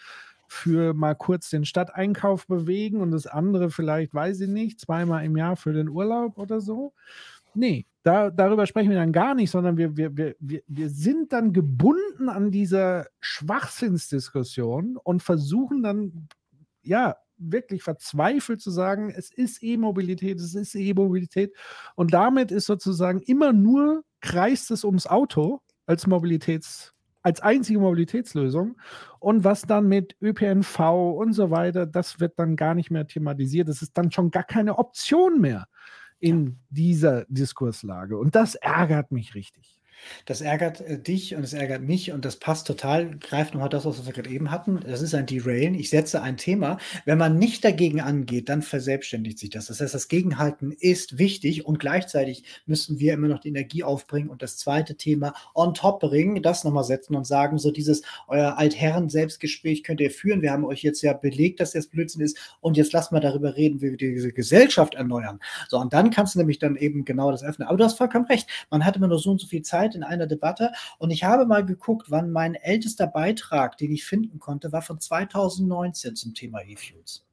für 0.49 0.95
mal 0.95 1.15
kurz 1.15 1.51
den 1.51 1.65
Stadteinkauf 1.65 2.47
bewegen 2.47 3.01
und 3.01 3.11
das 3.11 3.27
andere 3.27 3.71
vielleicht, 3.71 4.15
weiß 4.15 4.41
ich 4.43 4.49
nicht, 4.49 4.81
zweimal 4.81 5.25
im 5.25 5.37
Jahr 5.37 5.57
für 5.57 5.73
den 5.73 5.89
Urlaub 5.89 6.39
oder 6.39 6.61
so. 6.61 6.93
Nee, 7.57 7.87
da, 8.03 8.31
darüber 8.31 8.67
sprechen 8.67 8.91
wir 8.91 8.99
dann 8.99 9.13
gar 9.13 9.35
nicht, 9.35 9.51
sondern 9.51 9.79
wir, 9.79 9.97
wir, 9.97 10.15
wir, 10.17 10.63
wir 10.67 10.91
sind 10.91 11.33
dann 11.33 11.55
gebunden 11.55 12.29
an 12.29 12.51
dieser 12.51 13.07
Schwachsinnsdiskussion 13.21 14.99
und 15.03 15.23
versuchen 15.23 15.83
dann, 15.83 16.29
ja, 16.83 17.17
wirklich 17.39 17.83
verzweifelt 17.83 18.61
zu 18.61 18.71
sagen, 18.71 19.13
es 19.15 19.31
ist 19.31 19.63
E-Mobilität, 19.63 20.39
es 20.39 20.55
ist 20.55 20.75
E-Mobilität. 20.75 21.55
Und 21.95 22.15
damit 22.15 22.51
ist 22.51 22.67
sozusagen 22.67 23.21
immer 23.21 23.53
nur, 23.53 24.05
kreist 24.21 24.71
es 24.71 24.85
ums 24.85 25.07
Auto 25.07 25.61
als 25.87 26.07
Mobilitäts, 26.07 26.93
als 27.23 27.41
einzige 27.41 27.79
Mobilitätslösung. 27.79 28.77
Und 29.19 29.45
was 29.45 29.63
dann 29.63 29.89
mit 29.89 30.15
ÖPNV 30.21 30.79
und 31.19 31.33
so 31.33 31.51
weiter, 31.51 31.87
das 31.87 32.21
wird 32.21 32.39
dann 32.39 32.57
gar 32.57 32.75
nicht 32.75 32.91
mehr 32.91 33.07
thematisiert. 33.07 33.69
Das 33.69 33.83
ist 33.83 33.97
dann 33.97 34.13
schon 34.13 34.31
gar 34.31 34.45
keine 34.45 34.79
Option 34.79 35.41
mehr 35.41 35.67
in 36.19 36.59
dieser 36.71 37.25
Diskurslage. 37.29 38.19
Und 38.19 38.35
das 38.35 38.55
ärgert 38.55 39.13
mich 39.13 39.35
richtig. 39.35 39.76
Das 40.25 40.41
ärgert 40.41 40.81
äh, 40.81 40.99
dich 40.99 41.35
und 41.35 41.43
es 41.43 41.53
ärgert 41.53 41.83
mich 41.83 42.13
und 42.13 42.25
das 42.25 42.37
passt 42.37 42.67
total, 42.67 43.17
greift 43.19 43.55
nochmal 43.55 43.69
das, 43.69 43.85
was 43.85 44.07
wir 44.07 44.13
gerade 44.13 44.31
eben 44.31 44.51
hatten. 44.51 44.81
Das 44.81 45.03
ist 45.03 45.15
ein 45.15 45.27
Derailen. 45.27 45.75
Ich 45.75 45.91
setze 45.91 46.23
ein 46.23 46.37
Thema. 46.37 46.79
Wenn 47.05 47.19
man 47.19 47.39
nicht 47.39 47.65
dagegen 47.65 48.01
angeht, 48.01 48.49
dann 48.49 48.63
verselbstständigt 48.63 49.39
sich 49.39 49.51
das. 49.51 49.67
Das 49.67 49.81
heißt, 49.81 49.95
das 49.95 50.09
Gegenhalten 50.09 50.73
ist 50.73 51.19
wichtig 51.19 51.67
und 51.67 51.79
gleichzeitig 51.79 52.45
müssen 52.67 52.99
wir 52.99 53.15
immer 53.15 53.29
noch 53.29 53.41
die 53.41 53.49
Energie 53.49 53.83
aufbringen 53.83 54.29
und 54.29 54.43
das 54.43 54.57
zweite 54.57 54.97
Thema 54.97 55.35
on 55.55 55.75
top 55.75 56.01
bringen, 56.01 56.43
das 56.43 56.65
nochmal 56.65 56.85
setzen 56.85 57.15
und 57.15 57.27
sagen, 57.27 57.59
so 57.59 57.71
dieses 57.71 58.03
euer 58.29 58.59
Altherren-Selbstgespräch 58.59 59.83
könnt 59.83 60.01
ihr 60.01 60.11
führen. 60.11 60.43
Wir 60.43 60.53
haben 60.53 60.65
euch 60.65 60.83
jetzt 60.83 61.03
ja 61.03 61.13
belegt, 61.13 61.61
dass 61.61 61.73
das 61.73 61.87
Blödsinn 61.87 62.23
ist 62.23 62.57
und 62.61 62.77
jetzt 62.77 62.93
lasst 62.93 63.13
mal 63.13 63.21
darüber 63.21 63.57
reden, 63.57 63.81
wie 63.81 63.91
wir 63.91 63.97
diese 63.97 64.33
Gesellschaft 64.33 64.95
erneuern. 64.95 65.41
So, 65.69 65.79
und 65.79 65.93
dann 65.93 66.11
kannst 66.11 66.35
du 66.35 66.39
nämlich 66.39 66.59
dann 66.59 66.77
eben 66.77 67.05
genau 67.05 67.31
das 67.31 67.43
öffnen. 67.43 67.69
Aber 67.69 67.77
du 67.77 67.85
hast 67.85 67.99
vollkommen 67.99 68.27
recht. 68.27 68.49
Man 68.71 68.85
hat 68.85 68.97
immer 68.97 69.09
nur 69.09 69.19
so 69.19 69.31
und 69.31 69.41
so 69.41 69.47
viel 69.47 69.63
Zeit 69.63 69.86
in 69.95 70.03
einer 70.03 70.27
Debatte. 70.27 70.73
Und 70.99 71.11
ich 71.11 71.25
habe 71.25 71.47
mal 71.47 71.65
geguckt, 71.65 72.11
wann 72.11 72.31
mein 72.31 72.55
ältester 72.55 73.07
Beitrag, 73.07 73.77
den 73.79 73.93
ich 73.93 74.05
finden 74.05 74.39
konnte, 74.39 74.73
war 74.73 74.83
von 74.83 75.01
2019 75.01 76.17
zum 76.17 76.35
Thema 76.35 76.63
E-Fuels. 76.63 77.27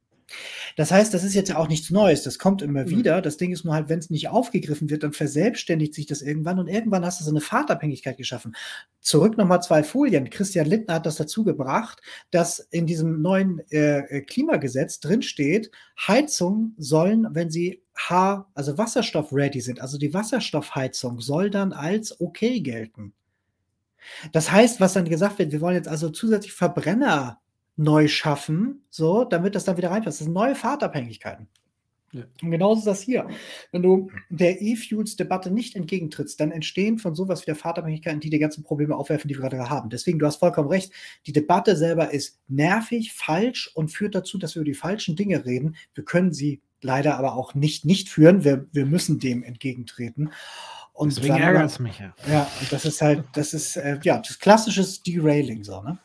Das 0.76 0.92
heißt, 0.92 1.14
das 1.14 1.24
ist 1.24 1.34
jetzt 1.34 1.50
ja 1.50 1.58
auch 1.58 1.68
nichts 1.68 1.90
Neues, 1.90 2.24
das 2.24 2.40
kommt 2.40 2.62
immer 2.62 2.84
mhm. 2.84 2.90
wieder. 2.90 3.22
Das 3.22 3.38
Ding 3.38 3.52
ist 3.52 3.66
nur 3.66 3.74
halt, 3.74 3.90
wenn 3.90 4.00
es 4.00 4.10
nicht 4.10 4.30
aufgegriffen 4.30 4.90
wird, 4.90 5.04
dann 5.04 5.14
verselbstständigt 5.14 5.94
sich 5.94 6.06
das 6.06 6.22
irgendwann 6.22 6.60
und 6.60 6.68
irgendwann 6.68 7.06
hast 7.06 7.20
du 7.20 7.24
so 7.24 7.32
eine 7.32 7.42
Fahrtabhängigkeit 7.42 8.18
geschaffen. 8.18 8.56
Zurück 9.02 9.38
nochmal 9.38 9.62
zwei 9.62 9.84
Folien. 9.84 10.30
Christian 10.30 10.66
Lindner 10.66 10.96
hat 10.96 11.06
das 11.06 11.18
dazu 11.18 11.44
gebracht, 11.44 12.02
dass 12.32 12.60
in 12.60 12.86
diesem 12.86 13.22
neuen 13.22 13.62
äh, 13.70 14.22
Klimagesetz 14.22 15.00
drinsteht, 15.00 15.72
Heizungen 16.08 16.74
sollen, 16.78 17.28
wenn 17.32 17.52
sie 17.52 17.83
H, 17.96 18.48
also 18.54 18.78
Wasserstoff-ready 18.78 19.62
sind, 19.62 19.80
also 19.80 19.98
die 19.98 20.14
Wasserstoffheizung 20.14 21.22
soll 21.22 21.50
dann 21.50 21.74
als 21.74 22.20
okay 22.20 22.60
gelten. 22.60 23.14
Das 24.32 24.52
heißt, 24.52 24.80
was 24.82 24.94
dann 24.94 25.06
gesagt 25.06 25.40
wird, 25.40 25.52
wir 25.52 25.62
wollen 25.62 25.76
jetzt 25.76 25.88
also 25.88 26.10
zusätzlich 26.10 26.54
Verbrenner 26.54 27.40
neu 27.76 28.08
schaffen, 28.08 28.84
so, 28.90 29.24
damit 29.24 29.56
das 29.56 29.66
dann 29.66 29.78
wieder 29.78 29.92
reinpasst. 29.92 30.20
Das 30.20 30.26
sind 30.26 30.34
neue 30.34 30.56
Fahrtabhängigkeiten. 30.56 31.48
Ja. 32.12 32.26
Und 32.44 32.52
genauso 32.52 32.80
ist 32.80 32.86
das 32.86 33.02
hier. 33.02 33.28
Wenn 33.72 33.82
du 33.82 34.12
der 34.30 34.62
E-Fuels-Debatte 34.62 35.50
nicht 35.50 35.76
entgegentrittst, 35.76 36.40
dann 36.40 36.52
entstehen 36.52 37.00
von 37.00 37.16
sowas 37.16 37.42
wieder 37.42 37.56
Fahrtabhängigkeiten, 37.56 38.20
die 38.20 38.30
die 38.30 38.38
ganzen 38.38 38.64
Probleme 38.64 38.96
aufwerfen, 38.96 39.28
die 39.28 39.36
wir 39.36 39.42
gerade 39.42 39.70
haben. 39.70 39.90
Deswegen, 39.90 40.20
du 40.20 40.28
hast 40.28 40.36
vollkommen 40.36 40.70
recht, 40.70 40.94
die 41.26 41.34
Debatte 41.34 41.76
selber 41.76 42.12
ist 42.12 42.40
nervig, 42.48 43.14
falsch 43.14 43.72
und 43.74 43.90
führt 43.90 44.14
dazu, 44.14 44.38
dass 44.38 44.54
wir 44.54 44.62
über 44.62 44.70
die 44.70 44.76
falschen 44.76 45.16
Dinge 45.16 45.44
reden. 45.44 45.76
Wir 45.96 46.06
können 46.06 46.34
sie 46.34 46.62
leider 46.84 47.18
aber 47.18 47.36
auch 47.36 47.54
nicht 47.54 47.86
nicht 47.86 48.10
führen. 48.10 48.44
Wir, 48.44 48.68
wir 48.72 48.86
müssen 48.86 49.20
dem 49.20 49.44
entgegentreten. 49.44 50.32
Und 50.94 51.18
Deswegen 51.18 51.38
ärgert 51.38 51.72
es 51.72 51.80
mich 51.80 52.00
ja. 52.00 52.14
Ja, 52.30 52.48
und 52.62 52.72
das 52.72 52.86
ist 52.86 53.02
halt, 53.02 53.24
das 53.34 53.54
ist 53.54 53.78
äh, 53.78 54.00
ja 54.04 54.20
das 54.20 54.38
klassische 54.38 54.86
Derailing 55.06 55.64
so, 55.64 55.82
ne? 55.82 55.98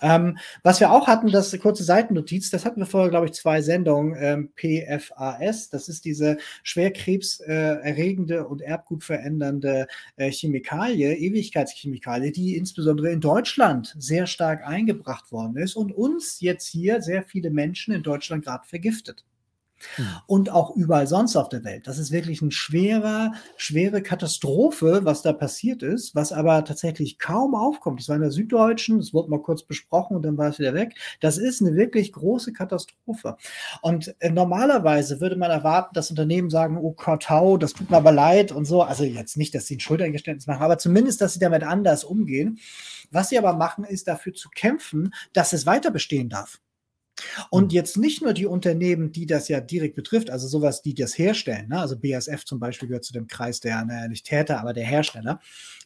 Ja. 0.00 0.16
Ähm, 0.16 0.38
was 0.62 0.80
wir 0.80 0.90
auch 0.90 1.06
hatten, 1.06 1.30
das 1.30 1.58
kurze 1.58 1.84
Seitennotiz, 1.84 2.50
das 2.50 2.64
hatten 2.64 2.80
wir 2.80 2.86
vorher, 2.86 3.10
glaube 3.10 3.26
ich, 3.26 3.32
zwei 3.32 3.60
Sendungen, 3.60 4.16
ähm, 4.18 4.50
PFAS, 4.56 5.68
das 5.68 5.88
ist 5.88 6.04
diese 6.04 6.38
schwerkrebserregende 6.62 8.36
äh, 8.36 8.40
und 8.40 8.62
Erbgut 8.62 9.04
verändernde 9.04 9.86
äh, 10.16 10.30
Chemikalie, 10.30 11.14
Ewigkeitschemikalie, 11.14 12.32
die 12.32 12.56
insbesondere 12.56 13.10
in 13.10 13.20
Deutschland 13.20 13.94
sehr 13.98 14.26
stark 14.26 14.66
eingebracht 14.66 15.32
worden 15.32 15.56
ist 15.56 15.76
und 15.76 15.92
uns 15.92 16.40
jetzt 16.40 16.66
hier 16.66 17.02
sehr 17.02 17.22
viele 17.22 17.50
Menschen 17.50 17.94
in 17.94 18.02
Deutschland 18.02 18.44
gerade 18.44 18.66
vergiftet. 18.66 19.24
Hm. 19.96 20.06
Und 20.26 20.50
auch 20.50 20.74
überall 20.76 21.06
sonst 21.06 21.36
auf 21.36 21.48
der 21.48 21.64
Welt. 21.64 21.86
Das 21.86 21.98
ist 21.98 22.12
wirklich 22.12 22.42
eine 22.42 22.52
schwere, 22.52 23.32
schwere 23.56 24.02
Katastrophe, 24.02 25.00
was 25.04 25.22
da 25.22 25.32
passiert 25.32 25.82
ist, 25.82 26.14
was 26.14 26.32
aber 26.32 26.64
tatsächlich 26.64 27.18
kaum 27.18 27.54
aufkommt. 27.54 28.00
Das 28.00 28.08
war 28.08 28.16
in 28.16 28.22
der 28.22 28.30
Süddeutschen, 28.30 28.98
das 28.98 29.12
wurde 29.12 29.30
mal 29.30 29.42
kurz 29.42 29.62
besprochen 29.62 30.16
und 30.16 30.22
dann 30.22 30.38
war 30.38 30.48
es 30.48 30.58
wieder 30.58 30.74
weg. 30.74 30.94
Das 31.20 31.38
ist 31.38 31.60
eine 31.60 31.74
wirklich 31.74 32.12
große 32.12 32.52
Katastrophe. 32.52 33.36
Und 33.82 34.14
äh, 34.20 34.30
normalerweise 34.30 35.20
würde 35.20 35.36
man 35.36 35.50
erwarten, 35.50 35.94
dass 35.94 36.10
Unternehmen 36.10 36.50
sagen, 36.50 36.78
oh 36.78 36.92
Kartau, 36.92 37.56
das 37.56 37.72
tut 37.72 37.90
mir 37.90 37.96
aber 37.96 38.12
leid 38.12 38.52
und 38.52 38.64
so. 38.64 38.82
Also 38.82 39.04
jetzt 39.04 39.36
nicht, 39.36 39.54
dass 39.54 39.66
sie 39.66 39.76
ein 39.76 39.80
Schultergeständnis 39.80 40.46
machen, 40.46 40.62
aber 40.62 40.78
zumindest, 40.78 41.20
dass 41.20 41.34
sie 41.34 41.40
damit 41.40 41.62
anders 41.62 42.04
umgehen. 42.04 42.58
Was 43.10 43.28
sie 43.28 43.38
aber 43.38 43.54
machen, 43.54 43.84
ist 43.84 44.08
dafür 44.08 44.34
zu 44.34 44.48
kämpfen, 44.48 45.14
dass 45.32 45.52
es 45.52 45.66
weiter 45.66 45.90
bestehen 45.90 46.28
darf. 46.28 46.60
Und 47.50 47.64
hm. 47.64 47.70
jetzt 47.70 47.96
nicht 47.96 48.22
nur 48.22 48.32
die 48.32 48.46
Unternehmen, 48.46 49.12
die 49.12 49.26
das 49.26 49.48
ja 49.48 49.60
direkt 49.60 49.94
betrifft, 49.94 50.30
also 50.30 50.48
sowas, 50.48 50.82
die 50.82 50.94
das 50.94 51.16
herstellen, 51.16 51.68
ne? 51.68 51.80
also 51.80 51.96
BASF 51.96 52.44
zum 52.44 52.58
Beispiel 52.58 52.88
gehört 52.88 53.04
zu 53.04 53.12
dem 53.12 53.26
Kreis 53.26 53.60
der, 53.60 53.84
naja, 53.84 54.08
nicht 54.08 54.26
Täter, 54.26 54.60
aber 54.60 54.72
der 54.72 54.84
Hersteller, 54.84 55.40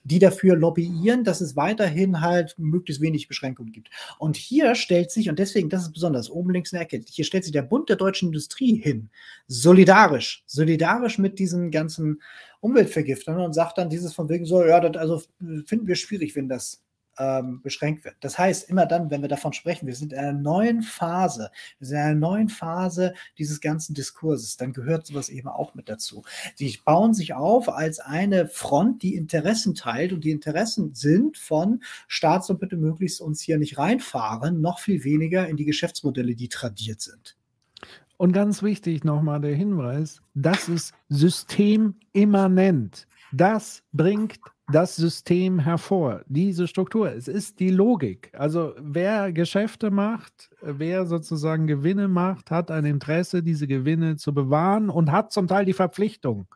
die 0.05 0.19
dafür 0.19 0.57
lobbyieren, 0.57 1.25
dass 1.25 1.41
es 1.41 1.57
weiterhin 1.57 2.21
halt 2.21 2.55
möglichst 2.59 3.03
wenig 3.03 3.29
Beschränkungen 3.29 3.73
gibt. 3.73 3.91
Und 4.19 4.37
hier 4.37 4.75
stellt 4.75 5.11
sich, 5.11 5.29
und 5.29 5.39
deswegen, 5.39 5.69
das 5.69 5.83
ist 5.83 5.93
besonders, 5.93 6.31
oben 6.31 6.51
links 6.51 6.73
in 6.73 6.77
der 6.77 6.85
Ecke, 6.85 7.01
hier 7.07 7.25
stellt 7.25 7.45
sich 7.45 7.53
der 7.53 7.63
Bund 7.63 7.89
der 7.89 7.97
deutschen 7.97 8.29
Industrie 8.29 8.77
hin, 8.77 9.11
solidarisch, 9.47 10.45
solidarisch 10.47 11.19
mit 11.19 11.39
diesen 11.39 11.71
ganzen 11.71 12.23
Umweltvergiftern 12.61 13.41
und 13.41 13.53
sagt 13.53 13.79
dann 13.79 13.91
dieses 13.91 14.15
von 14.15 14.29
wegen 14.29 14.45
so, 14.45 14.65
ja, 14.65 14.81
das 14.81 14.97
also 14.97 15.23
finden 15.67 15.87
wir 15.87 15.95
schwierig, 15.95 16.35
wenn 16.35 16.49
das 16.49 16.83
ähm, 17.19 17.61
beschränkt 17.63 18.05
wird. 18.05 18.17
Das 18.21 18.39
heißt, 18.39 18.69
immer 18.69 18.87
dann, 18.87 19.11
wenn 19.11 19.23
wir 19.23 19.29
davon 19.29 19.53
sprechen, 19.53 19.87
wir 19.87 19.95
sind 19.95 20.13
in 20.13 20.19
einer 20.19 20.33
neuen 20.33 20.83
Phase, 20.83 21.51
wir 21.79 21.89
sind 21.89 21.99
in 21.99 22.03
einer 22.03 22.15
neuen 22.15 22.49
Phase 22.49 23.15
dieses 23.39 23.61
ganzen 23.61 23.95
Diskurses, 23.95 24.57
dann 24.57 24.73
gehört 24.73 25.07
sowas 25.07 25.29
eben 25.29 25.49
auch 25.49 25.75
mit 25.75 25.89
dazu. 25.89 26.23
Die 26.59 26.79
bauen 26.85 27.15
sich 27.15 27.35
auf 27.35 27.69
als 27.69 28.01
eine 28.01 28.49
Front, 28.49 29.03
die 29.03 29.15
Interessen 29.15 29.75
teilt 29.75 30.13
und 30.13 30.25
die 30.25 30.31
Interessen 30.31 30.95
sind 30.95 31.39
von 31.39 31.83
Staat 32.07 32.45
soll 32.45 32.57
bitte 32.57 32.77
möglichst 32.77 33.21
uns 33.21 33.41
hier 33.41 33.59
nicht 33.59 33.79
reinfahren, 33.79 34.61
noch 34.61 34.79
viel 34.79 35.05
weniger 35.05 35.49
in 35.49 35.57
die 35.57 35.65
Geschäftsmodelle, 35.65 36.35
die 36.35 36.49
tradiert 36.49 37.01
sind. 37.01 37.37
Und 38.17 38.33
ganz 38.33 38.63
wichtig 38.63 39.05
nochmal 39.05 39.41
der 39.41 39.55
Hinweis, 39.55 40.21
das 40.35 40.69
ist 40.69 40.93
systemimmanent. 41.09 43.07
Das 43.31 43.83
bringt 43.93 44.41
das 44.71 44.97
System 44.97 45.59
hervor, 45.59 46.23
diese 46.27 46.69
Struktur. 46.69 47.11
Es 47.13 47.27
ist 47.27 47.59
die 47.59 47.71
Logik. 47.71 48.31
Also 48.35 48.75
wer 48.79 49.33
Geschäfte 49.33 49.91
macht, 49.91 50.51
wer 50.61 51.07
sozusagen 51.07 51.67
Gewinne 51.67 52.07
macht, 52.07 52.51
hat 52.51 52.71
ein 52.71 52.85
Interesse, 52.85 53.43
diese 53.43 53.67
Gewinne 53.67 54.17
zu 54.17 54.35
bewahren 54.35 54.91
und 54.91 55.11
hat 55.11 55.33
zum 55.33 55.47
Teil 55.49 55.65
die 55.65 55.73
Verpflichtung, 55.73 56.47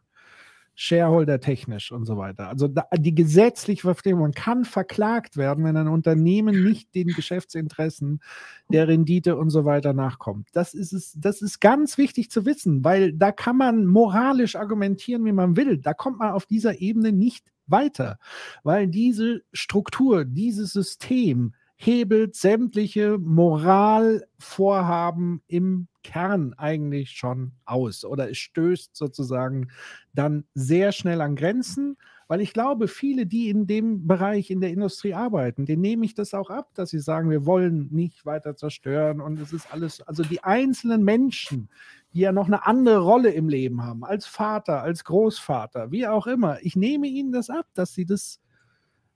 Shareholder-technisch 0.74 1.92
und 1.92 2.04
so 2.04 2.18
weiter. 2.18 2.48
Also 2.48 2.68
die 2.96 3.14
gesetzliche 3.14 3.82
Verpflichtung, 3.82 4.32
kann 4.32 4.64
verklagt 4.66 5.38
werden, 5.38 5.64
wenn 5.64 5.76
ein 5.76 5.88
Unternehmen 5.88 6.64
nicht 6.64 6.94
den 6.94 7.08
Geschäftsinteressen 7.08 8.20
der 8.68 8.88
Rendite 8.88 9.36
und 9.36 9.48
so 9.48 9.64
weiter 9.64 9.94
nachkommt. 9.94 10.48
Das 10.52 10.74
ist, 10.74 10.92
es, 10.92 11.14
das 11.16 11.40
ist 11.40 11.60
ganz 11.60 11.96
wichtig 11.96 12.30
zu 12.30 12.44
wissen, 12.44 12.84
weil 12.84 13.12
da 13.14 13.32
kann 13.32 13.56
man 13.56 13.86
moralisch 13.86 14.56
argumentieren, 14.56 15.24
wie 15.24 15.32
man 15.32 15.56
will. 15.56 15.78
Da 15.78 15.94
kommt 15.94 16.18
man 16.18 16.32
auf 16.32 16.46
dieser 16.46 16.80
Ebene 16.80 17.12
nicht 17.12 17.51
weiter, 17.66 18.18
weil 18.62 18.86
diese 18.88 19.42
Struktur, 19.52 20.24
dieses 20.24 20.72
System 20.72 21.52
hebelt 21.76 22.34
sämtliche 22.36 23.18
Moralvorhaben 23.18 25.42
im 25.48 25.88
Kern 26.04 26.54
eigentlich 26.56 27.10
schon 27.10 27.52
aus 27.64 28.04
oder 28.04 28.30
es 28.30 28.38
stößt 28.38 28.96
sozusagen 28.96 29.68
dann 30.14 30.44
sehr 30.54 30.92
schnell 30.92 31.20
an 31.20 31.34
Grenzen, 31.34 31.96
weil 32.28 32.40
ich 32.40 32.52
glaube, 32.52 32.88
viele, 32.88 33.26
die 33.26 33.50
in 33.50 33.66
dem 33.66 34.06
Bereich 34.06 34.50
in 34.50 34.60
der 34.60 34.70
Industrie 34.70 35.14
arbeiten, 35.14 35.66
denen 35.66 35.82
nehme 35.82 36.04
ich 36.04 36.14
das 36.14 36.34
auch 36.34 36.50
ab, 36.50 36.70
dass 36.74 36.90
sie 36.90 37.00
sagen, 37.00 37.30
wir 37.30 37.46
wollen 37.46 37.88
nicht 37.90 38.24
weiter 38.24 38.56
zerstören 38.56 39.20
und 39.20 39.40
es 39.40 39.52
ist 39.52 39.72
alles, 39.72 40.00
also 40.02 40.22
die 40.22 40.42
einzelnen 40.42 41.02
Menschen, 41.02 41.68
die 42.12 42.20
ja 42.20 42.32
noch 42.32 42.46
eine 42.46 42.66
andere 42.66 42.98
Rolle 42.98 43.30
im 43.30 43.48
Leben 43.48 43.82
haben, 43.82 44.04
als 44.04 44.26
Vater, 44.26 44.82
als 44.82 45.04
Großvater, 45.04 45.90
wie 45.90 46.06
auch 46.06 46.26
immer. 46.26 46.58
Ich 46.62 46.76
nehme 46.76 47.06
ihnen 47.06 47.32
das 47.32 47.50
ab, 47.50 47.66
dass 47.74 47.94
sie 47.94 48.04
das 48.04 48.40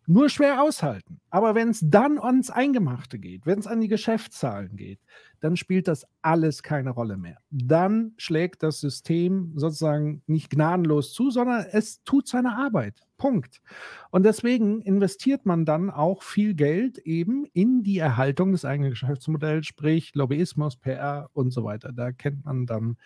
nur 0.07 0.29
schwer 0.29 0.63
aushalten. 0.63 1.21
Aber 1.31 1.55
wenn 1.55 1.71
es 1.71 1.81
dann 1.83 2.19
ans 2.19 2.51
Eingemachte 2.51 3.19
geht, 3.19 3.47
wenn 3.47 3.59
es 3.59 3.67
an 3.67 3.81
die 3.81 3.89
Geschäftszahlen 3.89 4.77
geht, 4.77 5.01
dann 5.41 5.57
spielt 5.57 5.89
das 5.89 6.07
alles 6.23 6.63
keine 6.63 6.91
Rolle 6.91 7.17
mehr. 7.17 7.39
Dann 7.51 8.13
schlägt 8.17 8.63
das 8.63 8.81
System 8.81 9.53
sozusagen 9.57 10.23
nicht 10.27 10.51
gnadenlos 10.51 11.13
zu, 11.13 11.31
sondern 11.31 11.67
es 11.71 12.03
tut 12.05 12.27
seine 12.29 12.57
Arbeit. 12.57 13.07
Punkt. 13.19 13.63
Und 14.11 14.25
deswegen 14.25 14.83
investiert 14.83 15.47
man 15.47 15.65
dann 15.65 15.91
auch 15.91 16.23
viel 16.23 16.55
Geld 16.55 16.99
eben 16.99 17.47
in 17.53 17.83
die 17.83 17.99
Erhaltung 17.99 18.53
des 18.53 18.65
eigenen 18.65 18.91
Geschäftsmodells, 18.91 19.67
sprich 19.67 20.15
Lobbyismus, 20.15 20.77
PR 20.77 21.31
und 21.33 21.51
so 21.51 21.65
weiter. 21.65 21.93
Da 21.93 22.13
kennt 22.13 22.45
man 22.45 22.67
dann, 22.67 22.97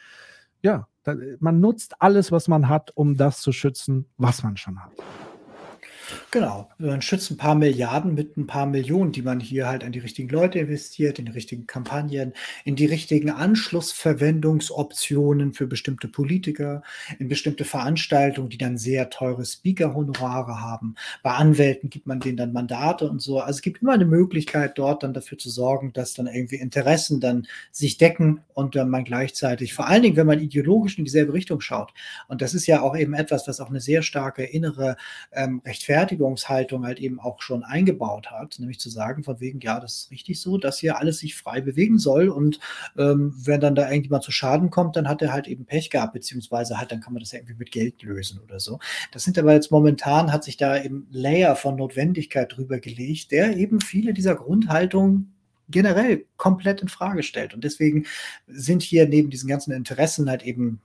ja, 0.63 0.89
man 1.39 1.61
nutzt 1.61 2.03
alles, 2.03 2.33
was 2.33 2.49
man 2.49 2.69
hat, 2.69 2.91
um 2.95 3.17
das 3.17 3.41
zu 3.41 3.53
schützen, 3.53 4.07
was 4.17 4.43
man 4.43 4.57
schon 4.57 4.83
hat. 4.83 4.93
Genau, 6.33 6.69
man 6.79 7.03
schützt 7.03 7.29
ein 7.33 7.39
paar 7.39 7.57
Milliarden 7.57 8.15
mit 8.15 8.37
ein 8.37 8.47
paar 8.47 8.67
Millionen, 8.67 9.11
die 9.11 9.23
man 9.23 9.41
hier 9.41 9.67
halt 9.67 9.83
an 9.83 9.91
die 9.91 9.99
richtigen 9.99 10.29
Leute 10.29 10.61
investiert, 10.61 11.19
in 11.19 11.25
die 11.25 11.33
richtigen 11.33 11.67
Kampagnen, 11.67 12.35
in 12.65 12.77
die 12.77 12.87
richtigen 12.87 13.31
Anschlussverwendungsoptionen 13.31 15.55
für 15.55 15.67
bestimmte 15.67 16.07
Politiker, 16.07 16.85
in 17.19 17.27
bestimmte 17.27 17.65
Veranstaltungen, 17.65 18.49
die 18.49 18.59
dann 18.59 18.79
sehr 18.79 19.11
teure 19.11 19.45
Speaker-Honorare 19.45 20.61
haben. 20.61 20.95
Bei 21.25 21.33
Anwälten 21.33 21.91
gibt 21.91 22.07
man 22.07 22.21
denen 22.21 22.37
dann 22.37 22.53
Mandate 22.53 23.11
und 23.11 23.21
so. 23.21 23.41
Also 23.41 23.57
es 23.57 23.63
gibt 23.63 23.83
immer 23.83 23.95
eine 23.95 24.05
Möglichkeit, 24.05 24.79
dort 24.79 25.03
dann 25.03 25.13
dafür 25.13 25.37
zu 25.37 25.51
sorgen, 25.51 25.93
dass 25.93 26.15
dann 26.15 26.29
irgendwie 26.29 26.57
Interessen 26.57 27.19
dann 27.19 27.49
sich 27.73 27.99
decken 27.99 28.39
und 28.55 28.77
dann 28.77 28.89
man 28.89 29.03
gleichzeitig, 29.03 29.75
vor 29.75 29.89
allen 29.89 30.05
Dingen, 30.05 30.15
wenn 30.15 30.29
man 30.29 30.39
ideologisch 30.39 30.97
in 30.97 31.05
dieselbe 31.05 31.33
Richtung 31.33 31.61
schaut. 31.61 31.93
Und 32.29 32.41
das 32.41 32.55
ist 32.55 32.69
ja 32.69 32.83
auch 32.83 32.97
eben 32.97 33.15
etwas, 33.15 33.49
was 33.49 33.59
auch 33.59 33.71
eine 33.71 33.81
sehr 33.81 34.03
starke 34.03 34.45
innere 34.45 34.97
ähm, 35.33 35.61
Rechtfertigung 35.67 36.20
Verteidigungshaltung 36.21 36.85
halt 36.85 37.01
eben 37.01 37.19
auch 37.19 37.41
schon 37.41 37.65
eingebaut 37.65 38.31
hat, 38.31 38.59
nämlich 38.59 38.79
zu 38.79 38.91
sagen, 38.91 39.25
von 39.25 39.41
wegen, 39.41 39.61
ja, 39.61 39.81
das 39.81 39.97
ist 39.97 40.11
richtig 40.11 40.41
so, 40.41 40.59
dass 40.59 40.79
hier 40.79 40.99
alles 40.99 41.19
sich 41.19 41.35
frei 41.35 41.61
bewegen 41.61 41.99
soll 41.99 42.29
und 42.29 42.61
ähm, 42.99 43.35
wenn 43.37 43.61
dann 43.61 43.75
da 43.75 43.89
irgendjemand 43.91 44.23
zu 44.23 44.33
Schaden 44.33 44.71
kommt, 44.71 44.97
dann 44.97 45.09
hat 45.09 45.23
er 45.23 45.33
halt 45.33 45.49
eben 45.49 45.65
Pech 45.65 45.91
gehabt, 45.91 46.13
beziehungsweise 46.13 46.79
halt, 46.79 46.93
dann 46.93 47.01
kann 47.01 47.13
man 47.13 47.21
das 47.21 47.33
ja 47.33 47.39
irgendwie 47.39 47.59
mit 47.59 47.73
Geld 47.73 48.03
lösen 48.03 48.41
oder 48.41 48.61
so. 48.61 48.79
Das 49.13 49.25
sind 49.25 49.39
aber 49.39 49.53
jetzt 49.53 49.71
momentan, 49.71 50.33
hat 50.33 50.45
sich 50.45 50.57
da 50.57 50.83
eben 50.83 51.07
Layer 51.11 51.57
von 51.57 51.77
Notwendigkeit 51.77 52.55
drüber 52.57 52.79
gelegt, 52.79 53.33
der 53.33 53.57
eben 53.57 53.81
viele 53.81 54.13
dieser 54.13 54.35
Grundhaltungen 54.35 55.35
generell 55.69 56.27
komplett 56.37 56.83
in 56.83 56.89
Frage 56.89 57.23
stellt. 57.23 57.55
Und 57.55 57.63
deswegen 57.63 58.07
sind 58.49 58.83
hier 58.83 59.09
neben 59.09 59.31
diesen 59.31 59.49
ganzen 59.49 59.73
Interessen 59.73 60.29
halt 60.29 60.43
eben 60.43 60.81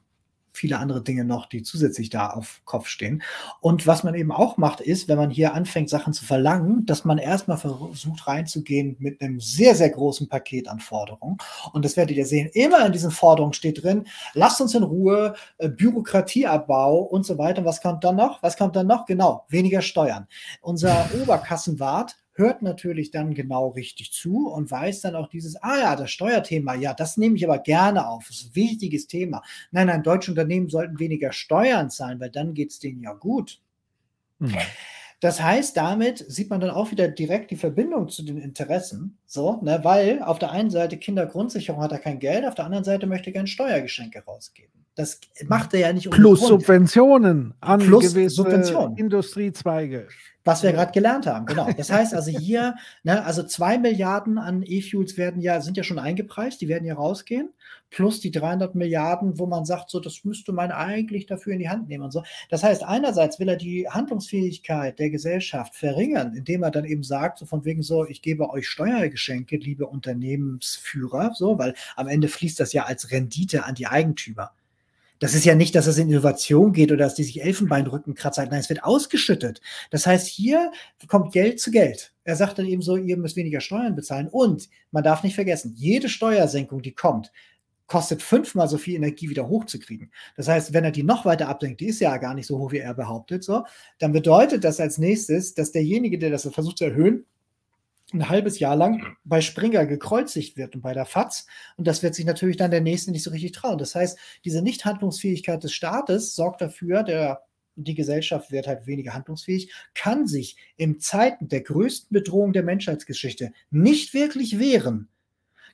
viele 0.57 0.80
andere 0.80 1.03
Dinge 1.03 1.26
noch, 1.26 1.45
die 1.45 1.64
zusätzlich 1.64 2.10
da 2.10 2.30
auf 2.30 2.61
Kopf 2.65 2.88
stehen. 2.88 3.23
Und 3.61 3.88
was 3.88 4.03
man 4.03 4.15
eben 4.15 4.32
auch 4.32 4.57
macht, 4.57 4.82
ist, 4.82 5.07
wenn 5.07 5.18
man 5.18 5.30
hier 5.30 5.53
anfängt, 5.53 5.90
Sachen 5.90 6.14
zu 6.14 6.26
verlangen, 6.26 6.86
dass 6.86 7.06
man 7.06 7.18
erstmal 7.18 7.57
versucht 7.57 8.27
reinzugehen 8.27 8.95
mit 8.99 9.22
einem 9.22 9.40
sehr, 9.40 9.76
sehr 9.76 9.90
großen 9.90 10.27
Paket 10.27 10.68
an 10.68 10.80
Forderungen. 10.80 11.38
Und 11.73 11.86
das 11.86 11.98
werdet 11.98 12.18
ihr 12.18 12.26
sehen, 12.26 12.49
immer 12.53 12.86
in 12.86 12.91
diesen 12.91 13.11
Forderungen 13.11 13.53
steht 13.53 13.84
drin, 13.84 14.06
lasst 14.34 14.61
uns 14.61 14.76
in 14.76 14.84
Ruhe, 14.84 15.36
äh, 15.57 15.69
Bürokratieabbau 15.69 16.98
und 16.98 17.26
so 17.26 17.38
weiter. 17.38 17.65
Was 17.65 17.82
kommt 17.82 18.03
dann 18.03 18.15
noch? 18.15 18.41
Was 18.44 18.57
kommt 18.57 18.76
dann 18.76 18.88
noch? 18.88 19.06
Genau, 19.06 19.45
weniger 19.49 19.82
Steuern. 19.82 20.27
Unser 20.61 21.10
Oberkassenwart 21.22 22.15
hört 22.36 22.62
natürlich 22.62 23.12
dann 23.12 23.34
genau 23.34 23.70
richtig 23.70 24.12
zu 24.12 24.48
und 24.48 24.70
weiß 24.70 25.02
dann 25.02 25.16
auch 25.16 25.30
dieses, 25.30 25.56
ah 25.64 25.80
ja, 25.80 25.95
das 25.95 26.12
Steuerthema, 26.12 26.76
ja, 26.76 26.94
das 26.94 27.18
nehme 27.18 27.36
ich 27.36 27.45
aber 27.45 27.60
gerne 27.60 28.07
auf. 28.07 28.26
Das 28.28 28.38
ist 28.38 28.48
ein 28.48 28.56
wichtiges 28.56 29.07
Thema. 29.07 29.41
Nein, 29.72 29.88
nein, 29.88 30.03
deutsche 30.03 30.32
Unternehmen 30.32 30.70
sollten 30.70 30.99
weniger 30.99 31.32
Steuern 31.32 31.90
zahlen, 31.90 32.20
weil 32.20 32.30
dann 32.30 32.53
geht 32.53 32.72
es 32.72 32.80
denen 32.80 33.02
ja 33.02 33.14
gut. 33.14 33.62
Mhm. 34.40 34.53
Das 35.22 35.41
heißt, 35.41 35.78
damit 35.78 36.26
sieht 36.28 36.49
man 36.49 36.60
dann 36.60 36.72
auch 36.72 36.91
wieder 36.91 37.07
direkt 37.07 37.49
die 37.49 37.56
Verbindung 37.56 38.10
zu 38.10 38.22
den 38.24 38.38
Interessen. 38.38 39.18
So, 39.26 39.62
ne, 39.62 39.80
weil 39.84 40.22
auf 40.22 40.40
der 40.40 40.52
einen 40.52 40.70
Seite 40.70 40.98
Kindergrundsicherung 40.98 41.82
hat 41.82 41.94
er 41.94 41.99
kein 41.99 42.20
Geld, 42.20 42.45
auf 42.45 42.56
der 42.56 42.66
anderen 42.66 42.84
Seite 42.84 43.07
möchte 43.07 43.30
er 43.30 43.34
gerne 43.34 43.48
Steuergeschenke 43.48 44.24
rausgeben. 44.26 44.72
Das 44.95 45.20
macht 45.48 45.74
er 45.74 45.82
ja 45.82 45.94
nicht 45.94 46.10
Plus 46.10 46.41
Subventionen 46.41 47.53
an 47.60 47.80
Plus 47.80 48.14
gewisse 48.14 48.36
Subventionen. 48.36 48.98
Industriezweige. 48.98 50.07
Was 50.45 50.61
wir 50.61 50.72
gerade 50.73 50.91
gelernt 50.91 51.26
haben, 51.26 51.47
genau. 51.47 51.67
Das 51.76 51.91
heißt 51.91 52.13
also 52.13 52.30
hier, 52.30 52.76
ne, 53.03 53.26
also 53.26 53.41
zwei 53.41 53.80
Milliarden 53.80 54.38
an 54.38 54.63
E-Fuels 54.63 55.17
werden 55.17 55.41
ja, 55.41 55.59
sind 55.59 55.76
ja 55.76 55.84
schon 55.84 55.97
eingepreist, 55.97 56.61
die 56.61 56.67
werden 56.67 56.85
ja 56.85 56.93
rausgehen, 56.93 57.49
plus 57.89 58.19
die 58.19 58.30
300 58.30 58.76
Milliarden, 58.76 59.39
wo 59.39 59.47
man 59.47 59.65
sagt, 59.65 59.89
so, 59.89 59.99
das 59.99 60.23
müsste 60.23 60.53
man 60.53 60.72
eigentlich 60.72 61.26
dafür 61.26 61.53
in 61.53 61.59
die 61.59 61.69
Hand 61.69 61.88
nehmen 61.88 62.03
und 62.03 62.11
so. 62.11 62.23
Das 62.49 62.63
heißt, 62.63 62.84
einerseits 62.84 63.39
will 63.39 63.49
er 63.49 63.55
die 63.55 63.89
Handlungsfähigkeit 63.89 64.99
der 64.99 65.09
Gesellschaft 65.09 65.76
verringern, 65.76 66.35
indem 66.35 66.61
er 66.61 66.69
dann 66.69 66.85
eben 66.85 67.03
sagt, 67.03 67.39
so 67.39 67.47
von 67.47 67.65
wegen 67.65 67.81
so, 67.81 68.05
ich 68.05 68.22
gebe 68.22 68.47
euch 68.51 68.69
Steuergeschenke, 68.69 69.57
liebe 69.57 69.88
Unternehmensführer, 69.88 71.31
so, 71.34 71.57
weil 71.57 71.73
am 71.95 72.07
Ende 72.07 72.27
fließt 72.27 72.59
das 72.59 72.72
ja 72.72 72.84
als 72.84 73.09
Rendite 73.09 73.65
an 73.65 73.73
die 73.73 73.88
Eigentümer. 73.88 74.51
Das 75.20 75.34
ist 75.34 75.46
ja 75.46 75.56
nicht, 75.56 75.76
dass 75.76 75.88
es 75.88 75.98
in 75.98 76.10
Innovation 76.10 76.74
geht 76.74 76.92
oder 76.92 77.06
dass 77.06 77.16
die 77.16 77.24
sich 77.24 77.42
Elfenbeinrücken 77.42 78.16
kratzen. 78.16 78.48
Nein, 78.50 78.60
es 78.60 78.70
wird 78.70 78.84
ausgeschüttet. 78.84 79.62
Das 79.90 80.06
heißt, 80.06 80.28
hier 80.28 80.72
kommt 81.08 81.32
Geld 81.32 81.60
zu 81.60 81.72
Geld. 81.72 82.14
Er 82.26 82.36
sagt 82.36 82.60
dann 82.60 82.66
eben 82.66 82.82
so, 82.82 82.98
ihr 82.98 83.18
müsst 83.18 83.38
weniger 83.38 83.62
Steuern 83.62 83.96
bezahlen. 83.96 84.28
Und 84.28 84.70
man 84.92 85.04
darf 85.04 85.24
nicht 85.24 85.36
vergessen, 85.36 85.74
jede 85.76 86.10
Steuersenkung, 86.10 86.82
die 86.82 86.94
kommt, 86.94 87.32
kostet 87.88 88.22
fünfmal 88.24 88.68
so 88.68 88.78
viel 88.78 88.96
Energie 88.96 89.30
wieder 89.30 89.48
hochzukriegen. 89.48 90.12
Das 90.36 90.48
heißt, 90.48 90.74
wenn 90.74 90.84
er 90.84 90.92
die 90.92 91.04
noch 91.04 91.24
weiter 91.24 91.48
absenkt, 91.48 91.82
die 91.82 91.88
ist 91.88 92.02
ja 92.02 92.18
gar 92.18 92.34
nicht 92.34 92.48
so 92.48 92.58
hoch, 92.58 92.72
wie 92.72 92.80
er 92.80 92.94
behauptet, 92.94 93.44
so, 93.44 93.64
dann 94.00 94.12
bedeutet 94.12 94.64
das 94.64 94.80
als 94.80 94.98
nächstes, 94.98 95.54
dass 95.54 95.72
derjenige, 95.72 96.18
der 96.18 96.32
das 96.32 96.50
versucht 96.52 96.80
zu 96.80 96.86
erhöhen, 96.86 97.26
ein 98.14 98.30
halbes 98.30 98.60
Jahr 98.60 98.76
lang 98.76 99.18
bei 99.23 99.41
Springer 99.41 99.86
gekreuzigt 99.86 100.57
wird 100.57 100.76
und 100.76 100.82
bei 100.82 100.94
der 100.94 101.06
FAZ. 101.06 101.48
Und 101.76 101.88
das 101.88 102.03
wird 102.03 102.15
sich 102.15 102.26
natürlich 102.26 102.57
dann 102.57 102.72
der 102.72 102.82
Nächste 102.82 103.11
nicht 103.11 103.23
so 103.23 103.32
richtig 103.32 103.53
trauen. 103.53 103.77
Das 103.77 103.95
heißt, 103.95 104.18
diese 104.45 104.61
Nichthandlungsfähigkeit 104.61 105.64
des 105.64 105.73
Staates 105.73 106.36
sorgt 106.36 106.61
dafür, 106.61 107.03
der, 107.03 107.44
die 107.76 107.95
Gesellschaft 107.95 108.52
wird 108.52 108.68
halt 108.68 108.88
weniger 108.88 109.14
handlungsfähig, 109.14 109.73
kann 109.94 110.27
sich 110.27 110.57
in 110.77 110.99
Zeiten 110.99 111.48
der 111.48 111.61
größten 111.61 112.14
Bedrohung 112.14 112.53
der 112.53 112.64
Menschheitsgeschichte 112.64 113.52
nicht 113.72 114.14
wirklich 114.14 114.60
wehren 114.60 115.10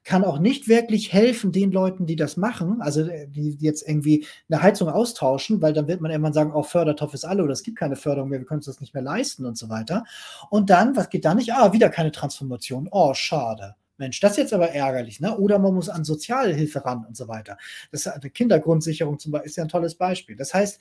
kann 0.03 0.23
auch 0.23 0.39
nicht 0.39 0.67
wirklich 0.67 1.13
helfen 1.13 1.51
den 1.51 1.71
Leuten, 1.71 2.05
die 2.05 2.15
das 2.15 2.35
machen, 2.37 2.81
also 2.81 3.01
äh, 3.01 3.27
die, 3.27 3.55
jetzt 3.59 3.87
irgendwie 3.87 4.25
eine 4.49 4.61
Heizung 4.61 4.89
austauschen, 4.89 5.61
weil 5.61 5.73
dann 5.73 5.87
wird 5.87 6.01
man 6.01 6.11
irgendwann 6.11 6.33
sagen, 6.33 6.51
auch 6.51 6.59
oh, 6.59 6.63
Fördertopf 6.63 7.13
ist 7.13 7.25
alle 7.25 7.43
oder 7.43 7.53
es 7.53 7.63
gibt 7.63 7.77
keine 7.77 7.95
Förderung 7.95 8.29
mehr, 8.29 8.39
wir 8.39 8.45
können 8.45 8.59
uns 8.59 8.65
das 8.65 8.81
nicht 8.81 8.93
mehr 8.93 9.03
leisten 9.03 9.45
und 9.45 9.57
so 9.57 9.69
weiter. 9.69 10.03
Und 10.49 10.69
dann, 10.69 10.95
was 10.95 11.09
geht 11.09 11.25
da 11.25 11.35
nicht? 11.35 11.53
Ah, 11.53 11.73
wieder 11.73 11.89
keine 11.89 12.11
Transformation. 12.11 12.87
Oh, 12.91 13.13
schade. 13.13 13.75
Mensch, 13.97 14.19
das 14.19 14.31
ist 14.31 14.37
jetzt 14.37 14.53
aber 14.53 14.71
ärgerlich, 14.71 15.19
ne? 15.19 15.37
Oder 15.37 15.59
man 15.59 15.75
muss 15.75 15.87
an 15.87 16.03
Sozialhilfe 16.03 16.83
ran 16.83 17.05
und 17.07 17.15
so 17.15 17.27
weiter. 17.27 17.57
Das 17.91 18.07
eine 18.07 18.31
Kindergrundsicherung 18.31 19.19
zum 19.19 19.31
Beispiel 19.31 19.49
ist 19.49 19.57
ja 19.57 19.63
ein 19.63 19.69
tolles 19.69 19.93
Beispiel. 19.93 20.35
Das 20.35 20.55
heißt, 20.55 20.79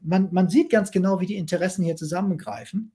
man, 0.00 0.28
man 0.32 0.48
sieht 0.48 0.70
ganz 0.70 0.90
genau, 0.90 1.20
wie 1.20 1.26
die 1.26 1.36
Interessen 1.36 1.84
hier 1.84 1.96
zusammengreifen. 1.96 2.92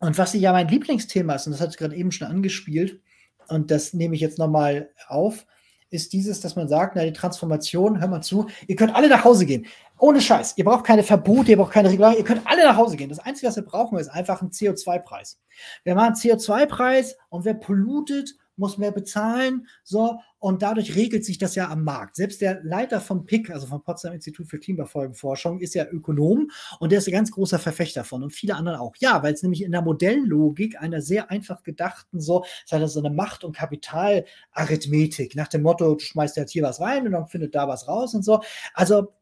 Und 0.00 0.18
was 0.18 0.32
ja 0.34 0.52
mein 0.52 0.68
Lieblingsthema 0.68 1.34
ist, 1.34 1.46
und 1.46 1.52
das 1.52 1.60
hat 1.60 1.70
es 1.70 1.76
gerade 1.76 1.94
eben 1.94 2.10
schon 2.10 2.26
angespielt, 2.28 3.00
und 3.48 3.70
das 3.70 3.92
nehme 3.92 4.14
ich 4.14 4.20
jetzt 4.20 4.38
nochmal 4.38 4.90
auf, 5.08 5.46
ist 5.90 6.12
dieses, 6.12 6.40
dass 6.40 6.56
man 6.56 6.68
sagt, 6.68 6.96
na, 6.96 7.04
die 7.04 7.12
Transformation, 7.12 8.00
hör 8.00 8.08
mal 8.08 8.20
zu, 8.20 8.46
ihr 8.66 8.76
könnt 8.76 8.94
alle 8.94 9.08
nach 9.08 9.24
Hause 9.24 9.46
gehen. 9.46 9.66
Ohne 9.98 10.20
Scheiß. 10.20 10.54
Ihr 10.56 10.64
braucht 10.64 10.84
keine 10.84 11.02
Verbote, 11.02 11.52
ihr 11.52 11.56
braucht 11.56 11.72
keine 11.72 11.90
Regularien, 11.90 12.18
ihr 12.18 12.24
könnt 12.24 12.46
alle 12.46 12.64
nach 12.64 12.76
Hause 12.76 12.96
gehen. 12.96 13.08
Das 13.08 13.18
Einzige, 13.18 13.48
was 13.48 13.56
wir 13.56 13.64
brauchen, 13.64 13.98
ist 13.98 14.08
einfach 14.08 14.42
ein 14.42 14.50
CO2-Preis. 14.50 15.40
Wir 15.84 15.94
machen 15.94 16.14
einen 16.14 16.16
CO2-Preis 16.16 17.16
und 17.28 17.44
wer 17.44 17.54
pollutet, 17.54 18.36
muss 18.56 18.78
mehr 18.78 18.92
bezahlen, 18.92 19.66
so, 19.84 20.18
und 20.38 20.62
dadurch 20.62 20.94
regelt 20.94 21.24
sich 21.24 21.38
das 21.38 21.54
ja 21.54 21.68
am 21.68 21.82
Markt. 21.84 22.16
Selbst 22.16 22.40
der 22.40 22.62
Leiter 22.62 23.00
vom 23.00 23.26
PIC, 23.26 23.50
also 23.50 23.66
vom 23.66 23.82
Potsdam 23.82 24.12
Institut 24.12 24.48
für 24.48 24.58
Klimafolgenforschung, 24.58 25.60
ist 25.60 25.74
ja 25.74 25.86
Ökonom 25.86 26.50
und 26.78 26.92
der 26.92 26.98
ist 26.98 27.08
ein 27.08 27.12
ganz 27.12 27.30
großer 27.30 27.58
Verfechter 27.58 28.04
von 28.04 28.22
und 28.22 28.30
viele 28.30 28.54
andere 28.54 28.80
auch. 28.80 28.94
Ja, 28.98 29.22
weil 29.22 29.34
es 29.34 29.42
nämlich 29.42 29.62
in 29.62 29.72
der 29.72 29.82
Modelllogik 29.82 30.80
einer 30.80 31.00
sehr 31.02 31.30
einfach 31.30 31.62
gedachten, 31.62 32.20
so, 32.20 32.44
es 32.64 32.72
hat 32.72 32.88
so 32.88 33.00
eine 33.00 33.10
Macht- 33.10 33.44
und 33.44 33.56
Kapitalarithmetik 33.56 35.34
nach 35.36 35.48
dem 35.48 35.62
Motto, 35.62 35.94
du 35.94 35.98
schmeißt 36.00 36.36
jetzt 36.36 36.52
hier 36.52 36.62
was 36.62 36.80
rein 36.80 37.06
und 37.06 37.12
dann 37.12 37.26
findet 37.26 37.54
da 37.54 37.66
was 37.68 37.88
raus 37.88 38.14
und 38.14 38.24
so. 38.24 38.40
Also 38.74 39.12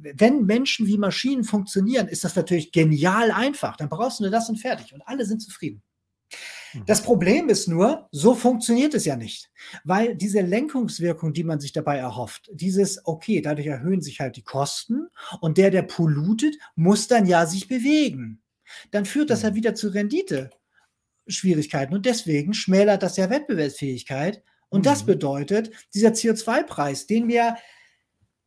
wenn 0.00 0.44
Menschen 0.44 0.86
wie 0.86 0.98
Maschinen 0.98 1.44
funktionieren, 1.44 2.08
ist 2.08 2.24
das 2.24 2.36
natürlich 2.36 2.72
genial 2.72 3.30
einfach. 3.30 3.76
Dann 3.76 3.88
brauchst 3.88 4.18
du 4.18 4.24
nur 4.24 4.32
das 4.32 4.48
und 4.48 4.56
fertig. 4.56 4.92
Und 4.92 5.02
alle 5.06 5.24
sind 5.24 5.40
zufrieden. 5.40 5.82
Das 6.86 7.02
mhm. 7.02 7.04
Problem 7.04 7.48
ist 7.48 7.68
nur, 7.68 8.08
so 8.10 8.34
funktioniert 8.34 8.94
es 8.94 9.04
ja 9.04 9.16
nicht, 9.16 9.50
weil 9.84 10.16
diese 10.16 10.40
Lenkungswirkung, 10.40 11.32
die 11.32 11.44
man 11.44 11.60
sich 11.60 11.72
dabei 11.72 11.98
erhofft, 11.98 12.50
dieses, 12.52 13.06
okay, 13.06 13.40
dadurch 13.40 13.66
erhöhen 13.66 14.02
sich 14.02 14.20
halt 14.20 14.36
die 14.36 14.42
Kosten 14.42 15.08
und 15.40 15.58
der, 15.58 15.70
der 15.70 15.82
pollutet, 15.82 16.56
muss 16.74 17.08
dann 17.08 17.26
ja 17.26 17.46
sich 17.46 17.68
bewegen. 17.68 18.42
Dann 18.90 19.04
führt 19.04 19.30
das 19.30 19.42
ja 19.42 19.50
mhm. 19.50 19.56
wieder 19.56 19.74
zu 19.74 19.88
Rendite-Schwierigkeiten 19.88 21.94
und 21.94 22.06
deswegen 22.06 22.54
schmälert 22.54 23.02
das 23.02 23.16
ja 23.16 23.30
Wettbewerbsfähigkeit. 23.30 24.42
Und 24.68 24.80
mhm. 24.80 24.84
das 24.84 25.04
bedeutet, 25.04 25.70
dieser 25.94 26.10
CO2-Preis, 26.10 27.06
den 27.06 27.28
wir 27.28 27.56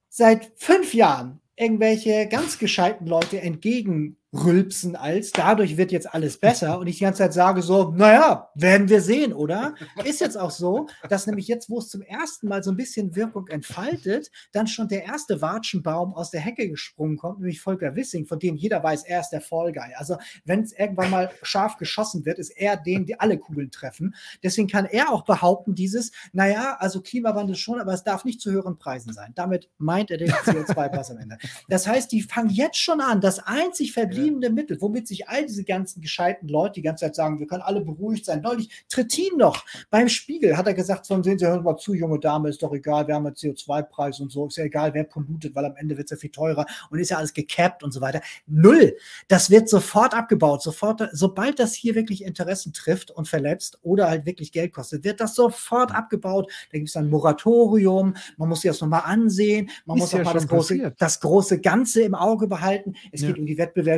seit 0.10 0.52
fünf 0.56 0.94
Jahren 0.94 1.41
irgendwelche 1.56 2.28
ganz 2.28 2.60
gescheiten 2.60 3.08
Leute 3.08 3.41
entgegen 3.41 4.18
rülpsen 4.34 4.98
als, 4.98 5.32
dadurch 5.32 5.78
wird 5.78 5.91
jetzt 5.94 6.14
alles 6.14 6.38
besser 6.38 6.80
und 6.80 6.88
ich 6.88 6.98
die 6.98 7.06
ganze 7.06 7.20
Zeit 7.20 7.34
sage 7.34 7.62
so, 7.62 7.94
naja, 7.95 8.49
werden 8.56 8.90
wir 8.90 9.02
sehen, 9.02 9.32
oder? 9.32 9.74
Ist 10.04 10.20
jetzt 10.20 10.38
auch 10.38 10.52
so, 10.52 10.88
dass 11.10 11.28
nämlich 11.28 11.48
jetzt, 11.48 11.70
wo 11.70 11.80
es 11.80 11.88
zum 11.88 12.02
ersten 12.02 12.49
Mal 12.49 12.62
so 12.62 12.72
ein 12.72 12.76
bisschen 12.76 13.16
Wirkung 13.16 13.48
entfaltet, 13.48 14.30
dann 14.52 14.68
schon 14.68 14.90
der 14.90 15.06
erste 15.06 15.41
Watschenbaum 15.41 16.14
aus 16.14 16.30
der 16.30 16.41
Hecke 16.41 16.70
gesprungen 16.70 17.16
kommt, 17.18 17.40
nämlich 17.40 17.62
Volker 17.62 17.95
Wissing, 17.95 18.26
von 18.26 18.40
dem 18.40 18.58
jeder 18.58 18.84
weiß, 18.84 19.06
er 19.06 19.22
ist 19.22 19.30
der 19.30 19.40
Fall 19.40 19.72
Guy. 19.72 19.94
Also 19.95 20.18
wenn 20.44 20.62
es 20.62 20.74
irgendwann 20.74 21.10
mal 21.10 21.32
scharf 21.41 21.78
geschossen 21.78 22.26
wird, 22.26 22.38
ist 22.38 22.49
er 22.49 22.76
den, 22.76 23.06
die 23.06 23.20
alle 23.20 23.38
Kugeln 23.38 23.72
treffen. 23.72 24.14
Deswegen 24.44 24.68
kann 24.68 24.86
er 24.86 25.14
auch 25.14 25.24
behaupten, 25.24 25.74
dieses, 25.74 26.12
naja, 26.34 26.76
also 26.80 27.02
Klimawandel 27.02 27.56
schon, 27.56 27.80
aber 27.80 27.94
es 27.94 28.04
darf 28.04 28.26
nicht 28.26 28.41
zu 28.41 28.52
höheren 28.52 28.78
Preisen 28.78 29.14
sein. 29.14 29.32
Damit 29.36 29.70
meint 29.78 30.12
er 30.12 30.18
den 30.18 30.32
CO2-Preis 30.32 31.12
am 31.12 31.18
Ende. 31.18 31.38
Das 31.70 31.88
heißt, 31.88 32.12
die 32.12 32.22
fangen 32.22 32.49
jetzt 32.49 32.78
schon 32.78 32.99
an, 32.99 33.22
das 33.22 33.40
einzig 33.40 33.94
verbliebene 33.94 34.16
verbliebene. 34.18 34.49
Mittel, 34.49 34.81
womit 34.81 35.07
sich 35.07 35.27
all 35.27 35.45
diese 35.45 35.64
ganzen 35.64 36.02
gescheiten 36.02 36.48
Leute 36.48 36.73
die 36.73 36.81
ganze 36.81 37.06
Zeit 37.06 37.15
sagen, 37.15 37.39
wir 37.39 37.48
können 37.48 37.61
alle 37.61 37.81
beruhigt 37.81 38.26
sein. 38.26 38.41
Neulich 38.41 38.69
Trittin 38.89 39.38
noch 39.38 39.65
beim 39.89 40.10
Spiegel 40.10 40.57
hat 40.57 40.68
er 40.68 40.73
gesagt, 40.73 41.07
von 41.07 41.23
sehen 41.23 41.39
Sie, 41.39 41.45
hören 41.45 41.64
mal 41.64 41.77
zu, 41.77 41.94
junge 41.94 42.19
Dame, 42.19 42.49
ist 42.49 42.61
doch 42.64 42.73
egal, 42.73 43.07
wir 43.07 43.15
haben 43.15 43.26
einen 43.26 43.35
CO2-Preis 43.35 44.19
und 44.19 44.31
so, 44.31 44.48
ist 44.48 44.57
ja 44.57 44.65
egal, 44.65 44.94
wer 44.94 45.03
pollutet, 45.03 45.56
weil 45.56 45.65
am 45.65 45.76
Ende 45.76 45.98
wird 45.98 46.07
es 46.07 46.11
ja 46.11 46.18
viel 46.18 46.30
teurer 46.30 46.65
und 46.89 46.99
ist 46.99 47.10
ja 47.10 47.18
alles 47.18 47.34
gecapped 47.34 47.84
und 47.84 47.91
so 47.91 48.02
weiter. 48.02 48.22
Null. 48.48 48.95
Das 49.27 49.49
wird 49.49 49.69
sofort 49.69 50.14
abgebaut. 50.14 50.61
Sofort, 50.61 51.07
sobald 51.11 51.60
das 51.60 51.73
hier 51.73 51.95
wirklich 51.95 52.23
Interessen 52.23 52.73
trifft 52.73 53.11
und 53.11 53.27
verletzt 53.27 53.80
oder 53.84 54.10
halt 54.10 54.26
wirklich 54.26 54.52
Geld 54.52 54.73
kostet, 54.73 55.03
wird 55.03 55.19
das 55.19 55.35
sofort 55.35 55.94
abgebaut. 55.94 56.52
Da 56.72 56.77
gibt 56.77 56.89
es 56.89 56.95
ein 56.95 57.10
Moratorium, 57.10 58.15
man 58.38 58.49
muss 58.49 58.61
sich 58.61 58.72
das 58.72 58.81
nochmal 58.81 59.03
ansehen, 59.06 59.69
man 59.85 59.98
ist 59.98 60.02
muss 60.02 60.14
auch 60.14 60.19
ja 60.19 60.23
mal 60.23 60.34
das 60.34 60.48
große, 60.48 60.95
das 60.98 61.19
große 61.19 61.61
Ganze 61.61 62.02
im 62.02 62.15
Auge 62.15 62.48
behalten. 62.48 62.95
Es 63.11 63.22
ja. 63.22 63.27
geht 63.27 63.39
um 63.39 63.45
die 63.45 63.57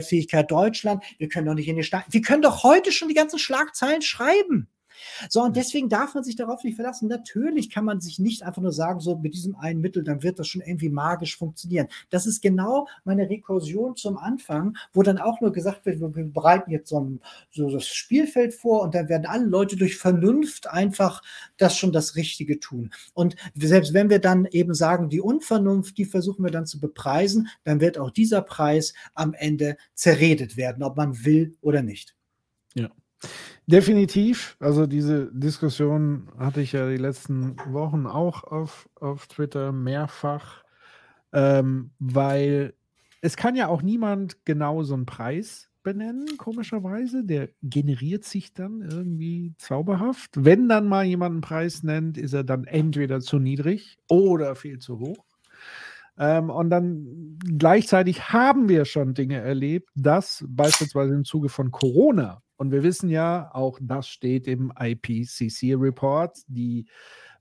Wettbewerbsfähigkeit 0.10 0.52
Deutschland. 0.52 1.04
Wir 1.18 1.30
können 1.30 1.46
doch 1.46 1.54
nicht 1.54 1.68
in 1.68 1.76
den 1.76 1.84
Staaten, 1.84 2.12
wir 2.12 2.22
können 2.22 2.42
doch 2.42 2.64
heute 2.64 2.92
schon 2.92 3.08
die 3.08 3.14
ganzen 3.14 3.40
Schlagzeilen 3.40 4.02
schreiben. 4.02 4.68
So, 5.30 5.42
und 5.44 5.56
deswegen 5.56 5.90
darf 5.90 6.16
man 6.16 6.24
sich 6.24 6.36
darauf 6.36 6.64
nicht 6.64 6.76
verlassen. 6.76 7.08
Natürlich 7.08 7.70
kann 7.70 7.86
man 7.86 8.02
sich 8.02 8.20
nicht 8.20 8.44
einfach 8.44 8.62
nur 8.62 8.72
sagen, 8.72 9.00
so 9.00 9.18
mit 9.18 9.34
diesem 9.34 9.56
einen 9.56 9.82
Mittel, 9.82 10.04
dann 10.04 10.24
wird 10.24 10.40
das 10.40 10.48
schon 10.48 10.62
irgendwie 10.62 10.90
magisch 10.90 11.38
funktionieren. 11.38 11.88
Das 12.10 12.26
ist 12.26 12.42
genau 12.42 12.88
meine 13.04 13.30
Rekursion 13.30 13.96
zum 13.96 14.18
Anfang, 14.18 14.78
wo 14.94 15.04
dann 15.04 15.18
auch 15.18 15.42
nur 15.42 15.52
gesagt 15.52 15.86
wird, 15.86 16.00
wir 16.00 16.10
bereiten 16.26 16.72
jetzt 16.72 16.90
so, 16.90 17.00
ein, 17.00 17.20
so 17.52 17.70
das 17.70 17.88
Spielfeld 17.88 18.54
vor 18.54 18.82
und 18.82 18.96
dann 18.96 19.10
werden 19.10 19.26
alle 19.26 19.46
Leute 19.46 19.76
durch 19.76 19.98
Vernunft 19.98 20.70
einfach 20.70 21.22
das 21.58 21.78
schon 21.78 21.92
das 21.92 22.16
Richtige 22.16 22.60
tun. 22.60 22.92
Und 23.14 23.36
selbst 23.56 23.94
wenn 23.94 24.10
wir 24.10 24.20
dann 24.20 24.46
eben 24.46 24.74
sagen, 24.74 25.10
die 25.10 25.22
Unvernunft, 25.22 25.98
die 25.98 26.06
versuchen 26.06 26.44
wir 26.44 26.52
dann 26.52 26.66
zu 26.66 26.80
bepreisen, 26.80 27.50
dann 27.64 27.82
wird 27.82 27.98
auch 27.98 28.12
dieser 28.12 28.42
Preis 28.42 28.94
am 29.14 29.34
Ende 29.34 29.78
zerredet 29.94 30.58
werden, 30.58 30.84
ob 30.84 30.98
man 30.98 31.26
will 31.26 31.56
oder 31.62 31.82
nicht. 31.82 32.16
Ja. 32.76 32.90
Definitiv. 33.68 34.58
Also 34.60 34.88
diese 34.88 35.32
Diskussion 35.32 36.30
hatte 36.38 36.62
ich 36.62 36.72
ja 36.72 36.90
die 36.90 36.98
letzten 36.98 37.56
Wochen 37.68 38.08
auch 38.08 38.44
auf, 38.44 38.90
auf 38.96 39.28
Twitter 39.28 39.72
mehrfach, 39.72 40.64
ähm, 41.34 41.92
weil 42.00 42.74
es 43.22 43.36
kann 43.36 43.56
ja 43.56 43.68
auch 43.68 43.82
niemand 43.82 44.46
genau 44.46 44.84
so 44.84 44.96
einen 44.96 45.06
Preis 45.06 45.70
benennen, 45.84 46.26
komischerweise. 46.38 47.24
Der 47.24 47.50
generiert 47.62 48.24
sich 48.24 48.54
dann 48.54 48.82
irgendwie 48.82 49.54
zauberhaft. 49.58 50.32
Wenn 50.36 50.70
dann 50.70 50.88
mal 50.88 51.06
jemand 51.06 51.34
einen 51.34 51.42
Preis 51.42 51.84
nennt, 51.84 52.18
ist 52.18 52.34
er 52.34 52.44
dann 52.44 52.64
entweder 52.66 53.20
zu 53.20 53.40
niedrig 53.40 53.98
oder 54.08 54.56
viel 54.56 54.80
zu 54.80 55.00
hoch. 55.00 55.29
Ähm, 56.20 56.50
und 56.50 56.70
dann 56.70 57.38
gleichzeitig 57.58 58.30
haben 58.30 58.70
wir 58.70 58.86
schon 58.86 59.14
Dinge 59.14 59.38
erlebt, 59.38 59.90
dass 59.96 60.46
beispielsweise 60.48 61.14
im 61.14 61.26
Zuge 61.26 61.50
von 61.50 61.72
Corona 61.72 62.42
und 62.60 62.74
wir 62.74 62.84
wissen 62.84 63.10
ja, 63.10 63.50
auch 63.54 63.80
das 63.82 64.10
steht 64.10 64.46
im 64.46 64.74
IPCC-Report, 64.78 66.40
die 66.48 66.88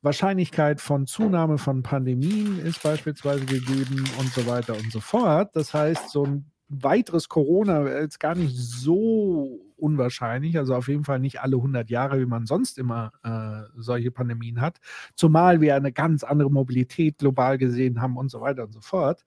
Wahrscheinlichkeit 0.01 0.81
von 0.81 1.09
Zunahme 1.09 1.59
von 1.59 1.83
Pandemien 1.83 2.61
ist 2.61 2.81
beispielsweise 2.85 3.45
gegeben 3.45 4.05
und 4.21 4.33
so 4.33 4.47
weiter 4.47 4.75
und 4.75 4.93
so 4.93 5.01
fort. 5.01 5.51
Das 5.55 5.75
heißt, 5.75 6.11
so 6.11 6.25
ein 6.25 6.53
weiteres 6.69 7.29
Corona 7.29 7.85
ist 7.89 8.21
gar 8.21 8.37
nicht 8.37 8.57
so 8.57 9.68
unwahrscheinlich, 9.79 10.59
also 10.59 10.75
auf 10.75 10.89
jeden 10.89 11.05
Fall 11.05 11.19
nicht 11.21 11.41
alle 11.41 11.57
100 11.57 11.91
Jahre, 11.91 12.21
wie 12.21 12.27
man 12.27 12.47
sonst 12.47 12.79
immer 12.79 13.13
äh, 13.23 13.69
solche 13.77 14.11
Pandemien 14.11 14.61
hat, 14.61 14.79
zumal 15.15 15.61
wir 15.61 15.75
eine 15.77 15.93
ganz 15.93 16.25
andere 16.25 16.51
Mobilität 16.51 17.19
global 17.19 17.59
gesehen 17.59 18.01
haben 18.03 18.17
und 18.17 18.31
so 18.31 18.41
weiter 18.41 18.65
und 18.65 18.73
so 18.73 18.81
fort. 18.81 19.25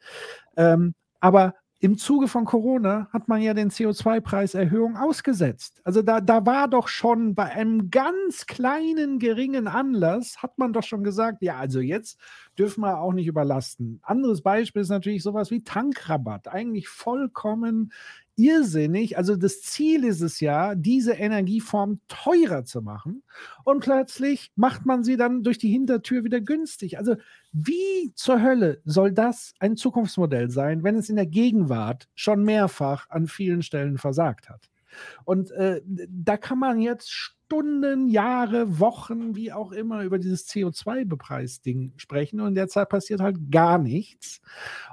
Ähm, 0.57 0.93
aber 1.19 1.55
im 1.83 1.97
Zuge 1.97 2.27
von 2.27 2.45
Corona 2.45 3.07
hat 3.11 3.27
man 3.27 3.41
ja 3.41 3.55
den 3.55 3.71
CO2-Preiserhöhung 3.71 4.97
ausgesetzt. 4.97 5.81
Also 5.83 6.03
da, 6.03 6.21
da 6.21 6.45
war 6.45 6.67
doch 6.67 6.87
schon 6.87 7.33
bei 7.33 7.45
einem 7.45 7.89
ganz 7.89 8.45
kleinen, 8.45 9.17
geringen 9.17 9.67
Anlass, 9.67 10.43
hat 10.43 10.59
man 10.59 10.73
doch 10.73 10.83
schon 10.83 11.03
gesagt, 11.03 11.41
ja, 11.41 11.57
also 11.57 11.79
jetzt 11.79 12.19
dürfen 12.55 12.81
wir 12.81 12.99
auch 12.99 13.13
nicht 13.13 13.25
überlasten. 13.25 13.99
Anderes 14.03 14.43
Beispiel 14.43 14.83
ist 14.83 14.89
natürlich 14.89 15.23
sowas 15.23 15.49
wie 15.49 15.63
Tankrabatt. 15.63 16.47
Eigentlich 16.47 16.87
vollkommen 16.87 17.91
irrsinnig. 18.35 19.17
Also 19.17 19.35
das 19.35 19.61
Ziel 19.61 20.03
ist 20.03 20.21
es 20.21 20.39
ja, 20.39 20.75
diese 20.75 21.13
Energieform 21.13 21.99
teurer 22.07 22.65
zu 22.65 22.81
machen. 22.81 23.23
Und 23.63 23.81
plötzlich 23.81 24.51
macht 24.55 24.85
man 24.85 25.03
sie 25.03 25.17
dann 25.17 25.43
durch 25.43 25.57
die 25.57 25.71
Hintertür 25.71 26.23
wieder 26.23 26.41
günstig. 26.41 26.97
Also 26.97 27.15
wie 27.51 28.13
zur 28.15 28.41
Hölle 28.41 28.81
soll 28.85 29.11
das 29.11 29.53
ein 29.59 29.75
Zukunftsmodell 29.75 30.49
sein, 30.49 30.83
wenn 30.83 30.95
es 30.95 31.09
in 31.09 31.15
der 31.15 31.27
Gegenwart 31.27 32.07
schon 32.15 32.43
mehrfach 32.43 33.09
an 33.09 33.27
vielen 33.27 33.61
Stellen 33.61 33.97
versagt 33.97 34.49
hat? 34.49 34.69
Und 35.23 35.51
äh, 35.51 35.81
da 35.85 36.37
kann 36.37 36.59
man 36.59 36.79
jetzt 36.81 37.35
Stunden, 37.51 38.07
Jahre, 38.07 38.79
Wochen, 38.79 39.35
wie 39.35 39.51
auch 39.51 39.73
immer, 39.73 40.03
über 40.03 40.19
dieses 40.19 40.47
CO2-Bepreis-Ding 40.47 41.91
sprechen 41.97 42.39
und 42.39 42.47
in 42.47 42.55
der 42.55 42.69
Zeit 42.69 42.87
passiert 42.87 43.19
halt 43.19 43.51
gar 43.51 43.77
nichts. 43.77 44.39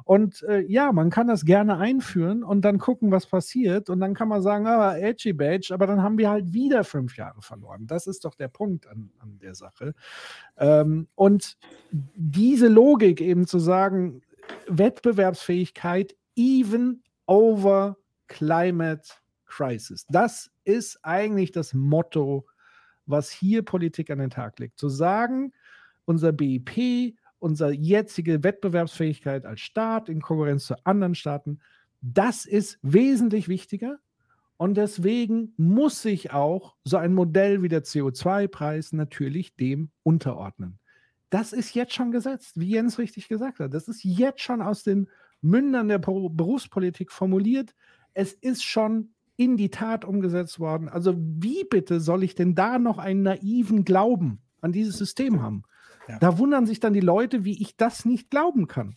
Und 0.02 0.42
äh, 0.42 0.62
ja, 0.62 0.90
man 0.90 1.08
kann 1.10 1.28
das 1.28 1.44
gerne 1.44 1.76
einführen 1.76 2.42
und 2.42 2.62
dann 2.62 2.78
gucken, 2.78 3.12
was 3.12 3.26
passiert. 3.26 3.88
Und 3.90 4.00
dann 4.00 4.12
kann 4.12 4.26
man 4.26 4.42
sagen, 4.42 4.66
ah, 4.66 4.98
edgy 4.98 5.32
badge, 5.32 5.72
aber 5.72 5.86
dann 5.86 6.02
haben 6.02 6.18
wir 6.18 6.30
halt 6.30 6.52
wieder 6.52 6.82
fünf 6.82 7.16
Jahre 7.16 7.42
verloren. 7.42 7.86
Das 7.86 8.08
ist 8.08 8.24
doch 8.24 8.34
der 8.34 8.48
Punkt 8.48 8.88
an, 8.88 9.12
an 9.20 9.38
der 9.38 9.54
Sache. 9.54 9.94
Ähm, 10.56 11.06
und 11.14 11.58
diese 11.92 12.66
Logik 12.66 13.20
eben 13.20 13.46
zu 13.46 13.60
sagen, 13.60 14.20
Wettbewerbsfähigkeit 14.66 16.16
even 16.34 17.04
over 17.24 17.98
climate 18.26 19.08
crisis. 19.46 20.06
Das 20.08 20.50
ist 20.68 21.00
eigentlich 21.02 21.50
das 21.50 21.72
Motto, 21.72 22.46
was 23.06 23.30
hier 23.30 23.62
Politik 23.62 24.10
an 24.10 24.18
den 24.18 24.30
Tag 24.30 24.58
legt. 24.58 24.78
Zu 24.78 24.90
sagen, 24.90 25.52
unser 26.04 26.30
BIP, 26.30 27.16
unsere 27.38 27.72
jetzige 27.72 28.44
Wettbewerbsfähigkeit 28.44 29.46
als 29.46 29.60
Staat 29.60 30.08
in 30.08 30.20
Konkurrenz 30.20 30.66
zu 30.66 30.74
anderen 30.84 31.14
Staaten, 31.14 31.60
das 32.02 32.44
ist 32.44 32.78
wesentlich 32.82 33.48
wichtiger. 33.48 33.98
Und 34.58 34.76
deswegen 34.76 35.54
muss 35.56 36.02
sich 36.02 36.32
auch 36.32 36.76
so 36.84 36.96
ein 36.98 37.14
Modell 37.14 37.62
wie 37.62 37.68
der 37.68 37.84
CO2-Preis 37.84 38.92
natürlich 38.92 39.56
dem 39.56 39.90
unterordnen. 40.02 40.78
Das 41.30 41.52
ist 41.52 41.74
jetzt 41.74 41.94
schon 41.94 42.10
gesetzt, 42.10 42.58
wie 42.58 42.70
Jens 42.70 42.98
richtig 42.98 43.28
gesagt 43.28 43.60
hat. 43.60 43.72
Das 43.72 43.88
ist 43.88 44.02
jetzt 44.04 44.40
schon 44.40 44.60
aus 44.60 44.82
den 44.82 45.08
Mündern 45.40 45.88
der 45.88 45.98
Berufspolitik 45.98 47.12
formuliert. 47.12 47.74
Es 48.14 48.32
ist 48.32 48.64
schon 48.64 49.14
in 49.38 49.56
die 49.56 49.70
Tat 49.70 50.04
umgesetzt 50.04 50.60
worden. 50.60 50.88
Also 50.88 51.14
wie 51.16 51.64
bitte 51.64 52.00
soll 52.00 52.24
ich 52.24 52.34
denn 52.34 52.54
da 52.54 52.78
noch 52.78 52.98
einen 52.98 53.22
naiven 53.22 53.84
Glauben 53.84 54.40
an 54.60 54.72
dieses 54.72 54.98
System 54.98 55.40
haben? 55.40 55.62
Ja. 56.08 56.18
Da 56.18 56.38
wundern 56.38 56.66
sich 56.66 56.80
dann 56.80 56.92
die 56.92 57.00
Leute, 57.00 57.44
wie 57.44 57.62
ich 57.62 57.76
das 57.76 58.04
nicht 58.04 58.30
glauben 58.30 58.66
kann. 58.66 58.96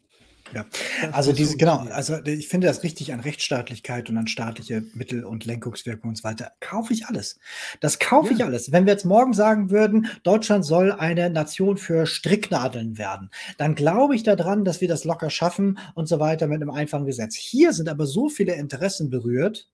Ja, 0.53 0.65
also 1.11 1.31
diese, 1.31 1.55
genau, 1.55 1.85
also 1.91 2.17
ich 2.25 2.47
finde 2.47 2.67
das 2.67 2.83
richtig 2.83 3.13
an 3.13 3.19
Rechtsstaatlichkeit 3.19 4.09
und 4.09 4.17
an 4.17 4.27
staatliche 4.27 4.83
Mittel 4.95 5.23
und 5.23 5.45
Lenkungswirkung 5.45 6.09
und 6.09 6.17
so 6.17 6.23
weiter. 6.23 6.51
Kaufe 6.59 6.93
ich 6.93 7.05
alles. 7.05 7.39
Das 7.79 7.99
kaufe 7.99 8.29
ja. 8.29 8.35
ich 8.35 8.43
alles. 8.43 8.71
Wenn 8.71 8.85
wir 8.85 8.93
jetzt 8.93 9.05
morgen 9.05 9.33
sagen 9.33 9.69
würden, 9.69 10.07
Deutschland 10.23 10.65
soll 10.65 10.91
eine 10.91 11.29
Nation 11.29 11.77
für 11.77 12.05
Stricknadeln 12.05 12.97
werden, 12.97 13.29
dann 13.57 13.75
glaube 13.75 14.15
ich 14.15 14.23
daran, 14.23 14.65
dass 14.65 14.81
wir 14.81 14.87
das 14.87 15.05
locker 15.05 15.29
schaffen 15.29 15.79
und 15.93 16.07
so 16.07 16.19
weiter 16.19 16.47
mit 16.47 16.61
einem 16.61 16.71
einfachen 16.71 17.05
Gesetz. 17.05 17.35
Hier 17.35 17.71
sind 17.71 17.87
aber 17.87 18.05
so 18.05 18.27
viele 18.27 18.55
Interessen 18.55 19.09
berührt, 19.09 19.69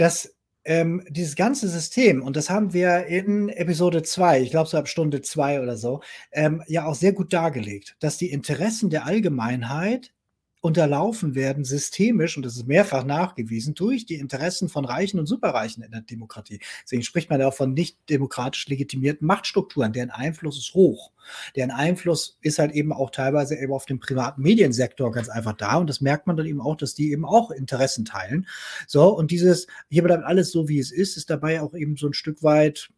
dass 0.00 0.34
ähm, 0.64 1.04
dieses 1.10 1.36
ganze 1.36 1.68
System, 1.68 2.22
und 2.22 2.34
das 2.34 2.48
haben 2.48 2.72
wir 2.72 3.04
in 3.06 3.50
Episode 3.50 4.02
2, 4.02 4.40
ich 4.40 4.50
glaube 4.50 4.66
so 4.66 4.78
ab 4.78 4.88
Stunde 4.88 5.20
2 5.20 5.60
oder 5.60 5.76
so, 5.76 6.00
ähm, 6.32 6.62
ja 6.68 6.86
auch 6.86 6.94
sehr 6.94 7.12
gut 7.12 7.34
dargelegt, 7.34 7.96
dass 8.00 8.16
die 8.16 8.30
Interessen 8.30 8.88
der 8.88 9.04
Allgemeinheit 9.04 10.14
unterlaufen 10.60 11.34
werden, 11.34 11.64
systemisch, 11.64 12.36
und 12.36 12.44
das 12.44 12.56
ist 12.56 12.66
mehrfach 12.66 13.04
nachgewiesen, 13.04 13.74
durch 13.74 14.04
die 14.04 14.16
Interessen 14.16 14.68
von 14.68 14.84
Reichen 14.84 15.18
und 15.18 15.26
Superreichen 15.26 15.82
in 15.82 15.90
der 15.90 16.02
Demokratie. 16.02 16.60
Deswegen 16.84 17.02
spricht 17.02 17.30
man 17.30 17.40
ja 17.40 17.48
auch 17.48 17.54
von 17.54 17.72
nicht 17.72 17.96
demokratisch 18.10 18.68
legitimierten 18.68 19.26
Machtstrukturen, 19.26 19.92
deren 19.92 20.10
Einfluss 20.10 20.58
ist 20.58 20.74
hoch. 20.74 21.12
Deren 21.56 21.70
Einfluss 21.70 22.38
ist 22.42 22.58
halt 22.58 22.72
eben 22.72 22.92
auch 22.92 23.10
teilweise 23.10 23.56
eben 23.56 23.72
auf 23.72 23.86
dem 23.86 24.00
privaten 24.00 24.42
Mediensektor 24.42 25.10
ganz 25.12 25.28
einfach 25.28 25.54
da. 25.54 25.76
Und 25.76 25.88
das 25.88 26.00
merkt 26.00 26.26
man 26.26 26.36
dann 26.36 26.46
eben 26.46 26.60
auch, 26.60 26.76
dass 26.76 26.94
die 26.94 27.12
eben 27.12 27.24
auch 27.24 27.50
Interessen 27.50 28.04
teilen. 28.04 28.46
So, 28.86 29.08
und 29.08 29.30
dieses, 29.30 29.66
hier 29.88 30.02
bleibt 30.02 30.24
alles 30.24 30.50
so, 30.50 30.68
wie 30.68 30.78
es 30.78 30.92
ist, 30.92 31.16
ist 31.16 31.30
dabei 31.30 31.62
auch 31.62 31.74
eben 31.74 31.96
so 31.96 32.06
ein 32.06 32.14
Stück 32.14 32.42
weit 32.42 32.90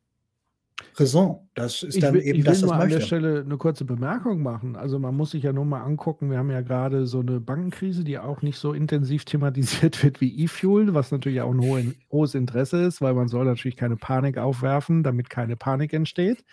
Raison. 0.96 1.48
Das 1.54 1.82
ist 1.82 2.02
dann 2.02 2.14
ich 2.14 2.20
will, 2.20 2.28
eben 2.28 2.38
ich 2.40 2.44
das, 2.44 2.62
will 2.62 2.68
mal 2.68 2.80
an 2.80 2.88
der 2.90 3.00
Stelle 3.00 3.42
eine 3.44 3.56
kurze 3.56 3.84
Bemerkung 3.84 4.42
machen. 4.42 4.76
Also 4.76 4.98
man 4.98 5.16
muss 5.16 5.32
sich 5.32 5.42
ja 5.42 5.52
nur 5.52 5.64
mal 5.64 5.82
angucken, 5.82 6.30
wir 6.30 6.38
haben 6.38 6.50
ja 6.50 6.60
gerade 6.60 7.06
so 7.06 7.20
eine 7.20 7.40
Bankenkrise, 7.40 8.04
die 8.04 8.18
auch 8.18 8.42
nicht 8.42 8.59
so 8.59 8.72
intensiv 8.72 9.24
thematisiert 9.24 10.02
wird 10.02 10.20
wie 10.20 10.42
E-Fuel, 10.42 10.94
was 10.94 11.10
natürlich 11.10 11.40
auch 11.40 11.52
ein 11.52 11.60
hohe, 11.60 11.94
hohes 12.10 12.34
Interesse 12.34 12.82
ist, 12.84 13.00
weil 13.00 13.14
man 13.14 13.28
soll 13.28 13.44
natürlich 13.44 13.76
keine 13.76 13.96
Panik 13.96 14.38
aufwerfen, 14.38 15.02
damit 15.02 15.30
keine 15.30 15.56
Panik 15.56 15.92
entsteht. 15.92 16.44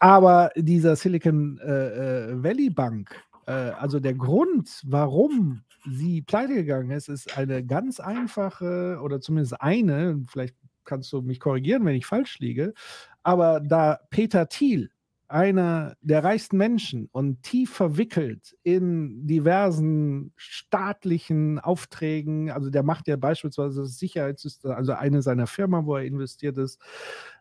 Aber 0.00 0.50
dieser 0.56 0.96
Silicon 0.96 1.58
äh, 1.58 2.32
äh 2.32 2.42
Valley 2.42 2.70
Bank, 2.70 3.14
äh, 3.46 3.52
also 3.52 4.00
der 4.00 4.14
Grund, 4.14 4.82
warum 4.84 5.62
sie 5.88 6.22
pleite 6.22 6.54
gegangen 6.54 6.90
ist, 6.90 7.08
ist 7.08 7.36
eine 7.36 7.64
ganz 7.64 8.00
einfache 8.00 8.98
oder 9.02 9.20
zumindest 9.20 9.60
eine, 9.60 10.22
vielleicht 10.28 10.56
kannst 10.84 11.12
du 11.12 11.22
mich 11.22 11.40
korrigieren, 11.40 11.84
wenn 11.84 11.94
ich 11.94 12.06
falsch 12.06 12.38
liege, 12.38 12.74
aber 13.22 13.60
da 13.60 14.00
Peter 14.10 14.48
Thiel 14.48 14.90
einer 15.32 15.96
der 16.02 16.22
reichsten 16.22 16.58
Menschen 16.58 17.08
und 17.10 17.42
tief 17.42 17.72
verwickelt 17.72 18.54
in 18.64 19.26
diversen 19.26 20.34
staatlichen 20.36 21.58
Aufträgen. 21.58 22.50
Also 22.50 22.68
der 22.68 22.82
macht 22.82 23.08
ja 23.08 23.16
beispielsweise 23.16 23.80
das 23.80 23.98
Sicherheitssystem, 23.98 24.72
also 24.72 24.92
eine 24.92 25.22
seiner 25.22 25.46
Firmen, 25.46 25.86
wo 25.86 25.96
er 25.96 26.04
investiert 26.04 26.58
ist, 26.58 26.78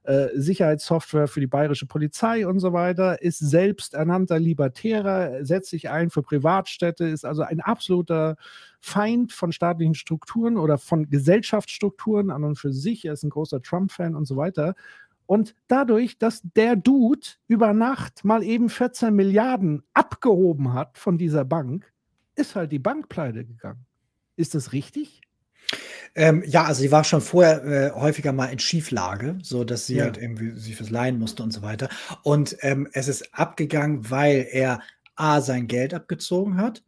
äh, 0.04 0.30
Sicherheitssoftware 0.36 1.28
für 1.28 1.42
die 1.42 1.48
bayerische 1.48 1.86
Polizei 1.86 2.48
und 2.48 2.60
so 2.60 2.72
weiter, 2.72 3.22
ist 3.22 3.40
selbst 3.40 3.94
ernannter 3.94 4.40
Libertärer, 4.40 5.44
setzt 5.44 5.70
sich 5.70 5.90
ein 5.90 6.10
für 6.10 6.22
Privatstädte, 6.24 7.04
ist 7.06 7.26
also 7.26 7.42
ein 7.42 7.60
absoluter 7.60 8.38
Feind 8.80 9.34
von 9.34 9.52
staatlichen 9.52 9.96
Strukturen 9.96 10.56
oder 10.58 10.78
von 10.78 11.10
Gesellschaftsstrukturen 11.10 12.32
an 12.32 12.46
und 12.46 12.58
für 12.58 12.72
sich. 12.72 13.04
Er 13.04 13.14
ist 13.14 13.24
ein 13.24 13.30
großer 13.30 13.62
Trump-Fan 13.62 14.16
und 14.16 14.26
so 14.26 14.38
weiter. 14.38 14.76
Und 15.32 15.56
dadurch, 15.70 16.18
dass 16.18 16.42
der 16.58 16.76
Dude 16.76 17.26
über 17.48 17.72
Nacht 17.72 18.26
mal 18.26 18.44
eben 18.44 18.68
14 18.68 19.16
Milliarden 19.16 19.82
abgehoben 19.94 20.74
hat 20.74 20.98
von 20.98 21.18
dieser 21.18 21.46
Bank, 21.46 21.90
ist 22.36 22.58
halt 22.58 22.74
die 22.74 22.80
Bank 22.80 23.08
pleite 23.08 23.46
gegangen. 23.46 23.86
Ist 24.36 24.56
das 24.56 24.74
richtig? 24.74 25.22
Ähm, 26.16 26.44
ja, 26.46 26.66
also 26.66 26.82
sie 26.82 26.92
war 26.92 27.06
schon 27.06 27.22
vorher 27.22 27.64
äh, 27.64 27.92
häufiger 27.92 28.34
mal 28.34 28.48
in 28.48 28.60
Schieflage, 28.60 29.38
so 29.42 29.64
dass 29.64 29.88
sie 29.88 29.96
ja. 29.96 30.04
halt 30.04 30.18
irgendwie 30.18 30.52
sich 30.60 30.76
fürs 30.76 30.90
leihen 30.90 31.18
musste 31.18 31.44
und 31.44 31.52
so 31.52 31.62
weiter. 31.62 31.88
Und 32.24 32.58
ähm, 32.60 32.90
es 32.92 33.08
ist 33.08 33.34
abgegangen, 33.34 34.10
weil 34.10 34.46
er 34.52 34.82
A 35.16 35.40
sein 35.40 35.68
Geld 35.68 35.94
abgezogen 35.94 36.58
hat 36.58 36.84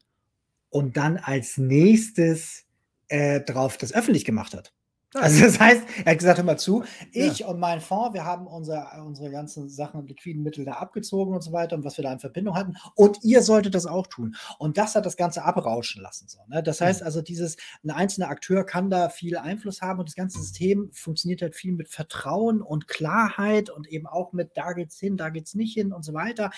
und 0.67 0.97
dann 0.97 1.15
als 1.15 1.57
nächstes 1.57 2.65
äh, 3.07 3.39
drauf 3.39 3.77
das 3.77 3.93
öffentlich 3.93 4.25
gemacht 4.25 4.53
hat. 4.53 4.73
Also 5.15 5.43
das 5.43 5.59
heißt, 5.59 5.83
er 6.05 6.11
hat 6.11 6.19
gesagt, 6.19 6.37
hör 6.37 6.45
mal 6.45 6.57
zu, 6.57 6.83
ich 7.11 7.39
ja. 7.39 7.47
und 7.47 7.59
mein 7.59 7.81
Fonds, 7.81 8.13
wir 8.13 8.25
haben 8.25 8.47
unser, 8.47 9.03
unsere 9.05 9.29
ganzen 9.31 9.69
Sachen 9.69 9.99
und 9.99 10.07
liquiden 10.07 10.43
Mittel 10.43 10.65
da 10.65 10.73
abgezogen 10.73 11.33
und 11.33 11.41
so 11.41 11.51
weiter 11.51 11.75
und 11.75 11.83
was 11.83 11.97
wir 11.97 12.03
da 12.03 12.13
in 12.13 12.19
Verbindung 12.19 12.55
hatten. 12.55 12.75
Und 12.95 13.19
ihr 13.23 13.41
solltet 13.41 13.75
das 13.75 13.85
auch 13.85 14.07
tun. 14.07 14.35
Und 14.57 14.77
das 14.77 14.95
hat 14.95 15.05
das 15.05 15.17
Ganze 15.17 15.43
abrauschen 15.43 16.01
lassen. 16.01 16.27
So, 16.27 16.39
ne? 16.47 16.63
Das 16.63 16.81
heißt 16.81 17.03
also, 17.03 17.21
dieses, 17.21 17.57
ein 17.83 17.91
einzelner 17.91 18.29
Akteur 18.29 18.65
kann 18.65 18.89
da 18.89 19.09
viel 19.09 19.37
Einfluss 19.37 19.81
haben 19.81 19.99
und 19.99 20.09
das 20.09 20.15
ganze 20.15 20.39
System 20.39 20.89
funktioniert 20.93 21.41
halt 21.41 21.55
viel 21.55 21.73
mit 21.73 21.89
Vertrauen 21.89 22.61
und 22.61 22.87
Klarheit 22.87 23.69
und 23.69 23.87
eben 23.87 24.07
auch 24.07 24.33
mit, 24.33 24.51
da 24.55 24.73
geht's 24.73 24.99
hin, 24.99 25.17
da 25.17 25.29
geht's 25.29 25.53
nicht 25.53 25.73
hin 25.73 25.93
und 25.93 26.03
so 26.03 26.13
weiter. 26.13 26.51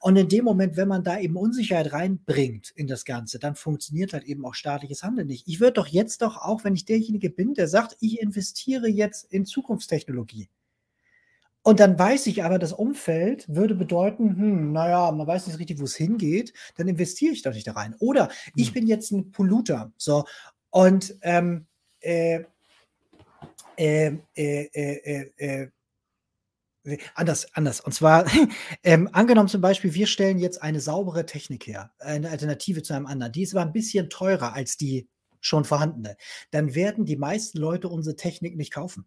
Und 0.00 0.16
in 0.16 0.28
dem 0.28 0.44
Moment, 0.44 0.76
wenn 0.76 0.88
man 0.88 1.04
da 1.04 1.18
eben 1.18 1.36
Unsicherheit 1.36 1.92
reinbringt 1.92 2.70
in 2.70 2.86
das 2.86 3.04
Ganze, 3.04 3.38
dann 3.38 3.54
funktioniert 3.54 4.12
halt 4.12 4.24
eben 4.24 4.44
auch 4.44 4.54
staatliches 4.54 5.02
Handeln 5.02 5.28
nicht. 5.28 5.46
Ich 5.46 5.60
würde 5.60 5.74
doch 5.74 5.86
jetzt 5.86 6.22
doch 6.22 6.36
auch, 6.36 6.64
wenn 6.64 6.74
ich 6.74 6.84
derjenige 6.84 7.30
bin, 7.30 7.54
der 7.54 7.68
sagt, 7.68 7.83
sagt, 7.84 7.96
ich 8.00 8.20
investiere 8.20 8.88
jetzt 8.88 9.24
in 9.32 9.44
Zukunftstechnologie. 9.44 10.48
Und 11.62 11.80
dann 11.80 11.98
weiß 11.98 12.26
ich 12.26 12.44
aber, 12.44 12.58
das 12.58 12.74
Umfeld 12.74 13.46
würde 13.48 13.74
bedeuten, 13.74 14.36
hm, 14.36 14.72
naja, 14.72 15.10
man 15.12 15.26
weiß 15.26 15.46
nicht 15.46 15.58
richtig, 15.58 15.80
wo 15.80 15.84
es 15.84 15.96
hingeht, 15.96 16.52
dann 16.76 16.88
investiere 16.88 17.32
ich 17.32 17.42
doch 17.42 17.54
nicht 17.54 17.66
da 17.66 17.72
rein. 17.72 17.94
Oder 18.00 18.30
ich 18.54 18.68
hm. 18.68 18.74
bin 18.74 18.86
jetzt 18.86 19.12
ein 19.12 19.30
Polluter, 19.30 19.90
so, 19.96 20.24
und 20.70 21.16
ähm, 21.22 21.66
äh, 22.00 22.44
äh, 23.76 24.18
äh, 24.34 25.30
äh 25.36 25.68
anders, 27.14 27.46
anders. 27.54 27.80
Und 27.80 27.92
zwar, 27.92 28.26
ähm, 28.82 29.08
angenommen 29.12 29.48
zum 29.48 29.62
Beispiel, 29.62 29.94
wir 29.94 30.06
stellen 30.06 30.38
jetzt 30.38 30.60
eine 30.60 30.80
saubere 30.80 31.24
Technik 31.24 31.66
her, 31.66 31.92
eine 31.98 32.28
Alternative 32.28 32.82
zu 32.82 32.92
einem 32.92 33.06
anderen. 33.06 33.32
Die 33.32 33.42
ist 33.42 33.54
aber 33.54 33.64
ein 33.64 33.72
bisschen 33.72 34.10
teurer 34.10 34.52
als 34.52 34.76
die 34.76 35.08
schon 35.44 35.64
vorhandene, 35.64 36.16
dann 36.50 36.74
werden 36.74 37.04
die 37.04 37.16
meisten 37.16 37.58
Leute 37.58 37.88
unsere 37.88 38.16
Technik 38.16 38.56
nicht 38.56 38.72
kaufen. 38.72 39.06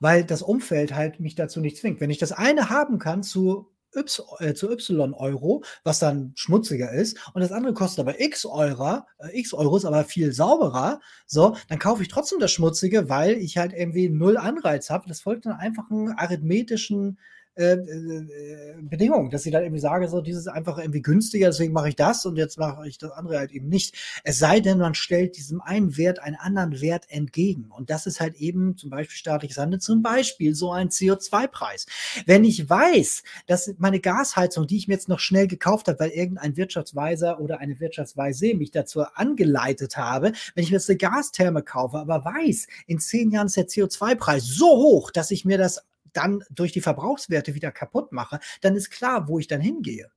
Weil 0.00 0.24
das 0.24 0.42
Umfeld 0.42 0.94
halt 0.94 1.20
mich 1.20 1.34
dazu 1.34 1.60
nicht 1.60 1.78
zwingt. 1.78 2.00
Wenn 2.00 2.10
ich 2.10 2.18
das 2.18 2.32
eine 2.32 2.68
haben 2.68 2.98
kann 2.98 3.22
zu 3.22 3.70
Y, 3.94 4.24
äh, 4.40 4.54
zu 4.54 4.70
Y 4.70 5.14
Euro, 5.14 5.62
was 5.84 5.98
dann 5.98 6.32
schmutziger 6.34 6.92
ist, 6.92 7.18
und 7.34 7.42
das 7.42 7.52
andere 7.52 7.74
kostet 7.74 8.00
aber 8.00 8.20
X 8.20 8.44
Euro, 8.44 9.02
äh, 9.18 9.38
X 9.38 9.52
Euros, 9.54 9.84
aber 9.84 10.04
viel 10.04 10.32
sauberer, 10.32 11.00
so, 11.26 11.56
dann 11.68 11.78
kaufe 11.78 12.02
ich 12.02 12.08
trotzdem 12.08 12.40
das 12.40 12.52
Schmutzige, 12.52 13.08
weil 13.08 13.36
ich 13.36 13.58
halt 13.58 13.72
irgendwie 13.72 14.08
null 14.08 14.36
Anreiz 14.36 14.90
habe. 14.90 15.08
Das 15.08 15.20
folgt 15.20 15.46
dann 15.46 15.58
einfach 15.58 15.90
einen 15.90 16.12
arithmetischen 16.12 17.18
äh, 17.54 17.74
äh, 17.74 18.76
Bedingungen, 18.80 19.30
dass 19.30 19.44
ich 19.44 19.52
dann 19.52 19.62
irgendwie 19.62 19.80
sage, 19.80 20.08
so 20.08 20.22
dieses 20.22 20.46
ist 20.46 20.52
einfach 20.52 20.78
irgendwie 20.78 21.02
günstiger, 21.02 21.48
deswegen 21.48 21.74
mache 21.74 21.90
ich 21.90 21.96
das 21.96 22.24
und 22.24 22.36
jetzt 22.36 22.58
mache 22.58 22.88
ich 22.88 22.96
das 22.96 23.10
andere 23.10 23.38
halt 23.38 23.52
eben 23.52 23.68
nicht. 23.68 23.94
Es 24.24 24.38
sei 24.38 24.60
denn, 24.60 24.78
man 24.78 24.94
stellt 24.94 25.36
diesem 25.36 25.60
einen 25.60 25.96
Wert 25.98 26.18
einen 26.18 26.36
anderen 26.36 26.80
Wert 26.80 27.04
entgegen. 27.08 27.70
Und 27.70 27.90
das 27.90 28.06
ist 28.06 28.20
halt 28.20 28.36
eben 28.36 28.78
zum 28.78 28.88
Beispiel 28.88 29.16
staatliches 29.16 29.58
Handeln, 29.58 29.80
zum 29.80 30.02
Beispiel 30.02 30.54
so 30.54 30.72
ein 30.72 30.88
CO2-Preis. 30.88 31.86
Wenn 32.24 32.44
ich 32.44 32.70
weiß, 32.70 33.22
dass 33.46 33.74
meine 33.76 34.00
Gasheizung, 34.00 34.66
die 34.66 34.78
ich 34.78 34.88
mir 34.88 34.94
jetzt 34.94 35.10
noch 35.10 35.20
schnell 35.20 35.46
gekauft 35.46 35.88
habe, 35.88 36.00
weil 36.00 36.10
irgendein 36.10 36.56
Wirtschaftsweiser 36.56 37.38
oder 37.38 37.60
eine 37.60 37.78
Wirtschaftsweise 37.80 38.54
mich 38.54 38.70
dazu 38.70 39.02
angeleitet 39.02 39.98
habe, 39.98 40.32
wenn 40.54 40.64
ich 40.64 40.70
mir 40.70 40.78
jetzt 40.78 40.88
eine 40.88 40.96
Gastherme 40.96 41.62
kaufe, 41.62 41.98
aber 41.98 42.24
weiß, 42.24 42.66
in 42.86 42.98
zehn 42.98 43.30
Jahren 43.30 43.46
ist 43.46 43.56
der 43.56 43.68
CO2-Preis 43.68 44.46
so 44.46 44.68
hoch, 44.68 45.10
dass 45.10 45.30
ich 45.30 45.44
mir 45.44 45.58
das 45.58 45.84
dann 46.12 46.42
durch 46.50 46.72
die 46.72 46.80
Verbrauchswerte 46.80 47.54
wieder 47.54 47.72
kaputt 47.72 48.12
mache, 48.12 48.40
dann 48.60 48.76
ist 48.76 48.90
klar, 48.90 49.28
wo 49.28 49.38
ich 49.38 49.48
dann 49.48 49.60
hingehe. 49.60 50.10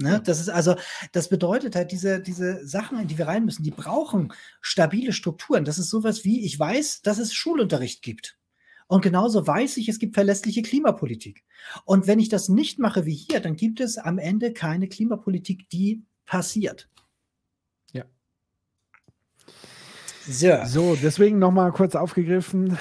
Ne? 0.00 0.22
Das 0.24 0.38
ist 0.38 0.48
also, 0.48 0.76
das 1.10 1.28
bedeutet 1.28 1.74
halt, 1.74 1.90
diese, 1.90 2.20
diese 2.20 2.64
Sachen, 2.66 3.00
in 3.00 3.08
die 3.08 3.18
wir 3.18 3.26
rein 3.26 3.44
müssen, 3.44 3.64
die 3.64 3.72
brauchen 3.72 4.32
stabile 4.60 5.12
Strukturen. 5.12 5.64
Das 5.64 5.78
ist 5.78 5.90
sowas 5.90 6.24
wie, 6.24 6.44
ich 6.44 6.58
weiß, 6.58 7.02
dass 7.02 7.18
es 7.18 7.34
Schulunterricht 7.34 8.00
gibt. 8.02 8.38
Und 8.86 9.02
genauso 9.02 9.46
weiß 9.46 9.76
ich, 9.76 9.88
es 9.88 9.98
gibt 9.98 10.14
verlässliche 10.14 10.62
Klimapolitik. 10.62 11.44
Und 11.84 12.06
wenn 12.06 12.20
ich 12.20 12.28
das 12.28 12.48
nicht 12.48 12.78
mache 12.78 13.06
wie 13.06 13.14
hier, 13.14 13.40
dann 13.40 13.56
gibt 13.56 13.80
es 13.80 13.98
am 13.98 14.18
Ende 14.18 14.52
keine 14.52 14.88
Klimapolitik, 14.88 15.68
die 15.68 16.04
passiert. 16.24 16.88
Ja. 17.92 18.04
So, 20.26 20.64
so 20.64 20.96
deswegen 21.02 21.40
nochmal 21.40 21.72
kurz 21.72 21.96
aufgegriffen 21.96 22.78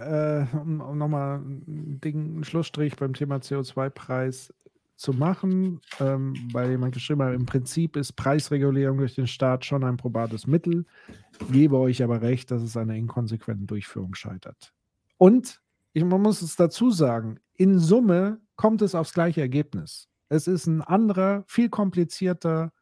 äh, 0.00 0.46
um, 0.56 0.80
um 0.80 0.98
nochmal 0.98 1.40
einen 1.40 2.44
Schlussstrich 2.44 2.96
beim 2.96 3.14
Thema 3.14 3.36
CO2-Preis 3.36 4.52
zu 4.96 5.12
machen, 5.12 5.80
ähm, 5.98 6.34
weil 6.52 6.70
jemand 6.70 6.92
geschrieben 6.92 7.22
hat, 7.22 7.34
im 7.34 7.46
Prinzip 7.46 7.96
ist 7.96 8.12
Preisregulierung 8.12 8.98
durch 8.98 9.14
den 9.14 9.26
Staat 9.26 9.64
schon 9.64 9.82
ein 9.82 9.96
probates 9.96 10.46
Mittel, 10.46 10.84
gebe 11.50 11.78
euch 11.78 12.02
aber 12.02 12.20
recht, 12.20 12.50
dass 12.50 12.62
es 12.62 12.76
an 12.76 12.90
einer 12.90 12.98
inkonsequenten 12.98 13.66
Durchführung 13.66 14.14
scheitert. 14.14 14.74
Und 15.16 15.60
ich, 15.94 16.04
man 16.04 16.20
muss 16.20 16.42
es 16.42 16.56
dazu 16.56 16.90
sagen, 16.90 17.40
in 17.54 17.78
Summe 17.78 18.40
kommt 18.56 18.82
es 18.82 18.94
aufs 18.94 19.14
gleiche 19.14 19.40
Ergebnis. 19.40 20.08
Es 20.28 20.46
ist 20.46 20.66
ein 20.66 20.82
anderer, 20.82 21.44
viel 21.46 21.70
komplizierter, 21.70 22.72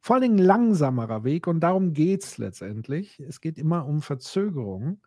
vor 0.00 0.20
Dingen 0.20 0.38
langsamerer 0.38 1.24
Weg 1.24 1.46
und 1.46 1.60
darum 1.60 1.92
geht 1.92 2.22
es 2.22 2.38
letztendlich. 2.38 3.18
Es 3.20 3.40
geht 3.40 3.58
immer 3.58 3.86
um 3.86 4.00
Verzögerung. 4.00 4.98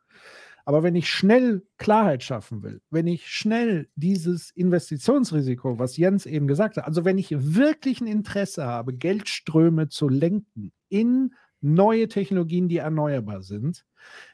Aber 0.67 0.83
wenn 0.83 0.95
ich 0.95 1.09
schnell 1.09 1.65
Klarheit 1.77 2.23
schaffen 2.23 2.61
will, 2.61 2.81
wenn 2.89 3.07
ich 3.07 3.29
schnell 3.29 3.87
dieses 3.95 4.51
Investitionsrisiko, 4.51 5.79
was 5.79 5.95
Jens 5.95 6.25
eben 6.25 6.45
gesagt 6.45 6.75
hat, 6.75 6.83
also 6.83 7.05
wenn 7.05 7.17
ich 7.17 7.29
wirklich 7.31 8.01
ein 8.01 8.07
Interesse 8.07 8.65
habe, 8.65 8.93
Geldströme 8.93 9.87
zu 9.87 10.09
lenken 10.09 10.73
in 10.89 11.33
neue 11.61 12.09
Technologien, 12.09 12.67
die 12.67 12.79
erneuerbar 12.79 13.43
sind, 13.43 13.85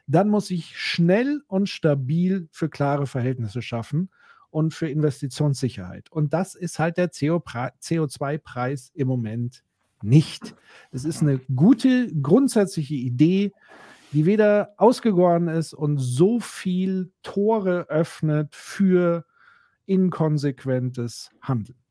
dann 0.07 0.27
muss 0.27 0.49
ich 0.49 0.75
schnell 0.75 1.43
und 1.45 1.69
stabil 1.69 2.47
für 2.51 2.67
klare 2.67 3.05
Verhältnisse 3.05 3.61
schaffen 3.61 4.09
und 4.49 4.73
für 4.73 4.89
Investitionssicherheit. 4.89 6.11
Und 6.11 6.33
das 6.33 6.55
ist 6.55 6.79
halt 6.79 6.97
der 6.97 7.11
CO2-Preis 7.11 8.89
im 8.95 9.07
Moment 9.07 9.63
nicht. 10.01 10.55
Es 10.89 11.05
ist 11.05 11.21
eine 11.21 11.39
gute 11.53 12.07
grundsätzliche 12.11 12.95
Idee, 12.95 13.51
die 14.13 14.25
weder 14.25 14.73
ausgegoren 14.77 15.47
ist 15.47 15.73
und 15.73 15.97
so 15.97 16.39
viel 16.39 17.11
Tore 17.23 17.87
öffnet 17.89 18.55
für 18.55 19.25
inkonsequentes 19.85 21.31
Handeln. 21.41 21.82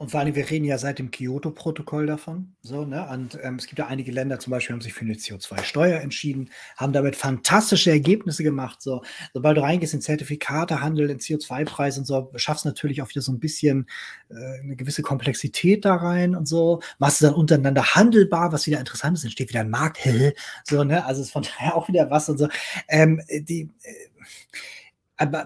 Und 0.00 0.12
vor 0.12 0.20
allem, 0.20 0.36
wir 0.36 0.48
reden 0.48 0.64
ja 0.64 0.78
seit 0.78 1.00
dem 1.00 1.10
Kyoto-Protokoll 1.10 2.06
davon. 2.06 2.54
So, 2.62 2.84
ne? 2.84 3.08
Und 3.10 3.36
ähm, 3.42 3.56
es 3.56 3.66
gibt 3.66 3.80
ja 3.80 3.88
einige 3.88 4.12
Länder, 4.12 4.38
zum 4.38 4.52
Beispiel, 4.52 4.74
haben 4.74 4.80
sich 4.80 4.94
für 4.94 5.00
eine 5.00 5.14
CO2-Steuer 5.14 6.00
entschieden, 6.00 6.50
haben 6.76 6.92
damit 6.92 7.16
fantastische 7.16 7.90
Ergebnisse 7.90 8.44
gemacht. 8.44 8.80
So, 8.80 9.02
sobald 9.34 9.56
du 9.56 9.62
reingehst 9.62 9.94
in 9.94 10.00
Zertifikatehandel, 10.00 11.10
in 11.10 11.18
CO2-Preis 11.18 11.98
und 11.98 12.04
so, 12.04 12.30
schaffst 12.36 12.64
natürlich 12.64 13.02
auch 13.02 13.08
wieder 13.08 13.22
so 13.22 13.32
ein 13.32 13.40
bisschen 13.40 13.88
äh, 14.30 14.60
eine 14.62 14.76
gewisse 14.76 15.02
Komplexität 15.02 15.84
da 15.84 15.96
rein 15.96 16.36
und 16.36 16.46
so. 16.46 16.80
Machst 17.00 17.20
du 17.20 17.26
dann 17.26 17.34
untereinander 17.34 17.96
handelbar, 17.96 18.52
was 18.52 18.68
wieder 18.68 18.78
interessant 18.78 19.18
ist, 19.18 19.24
entsteht 19.24 19.48
wieder 19.48 19.60
ein 19.62 19.70
Markt. 19.70 19.98
so, 20.64 20.84
ne? 20.84 21.04
Also 21.06 21.22
ist 21.22 21.32
von 21.32 21.42
daher 21.42 21.74
auch 21.74 21.88
wieder 21.88 22.08
was 22.08 22.28
und 22.28 22.38
so. 22.38 22.48
Ähm, 22.86 23.20
die, 23.28 23.68
äh, 23.82 23.92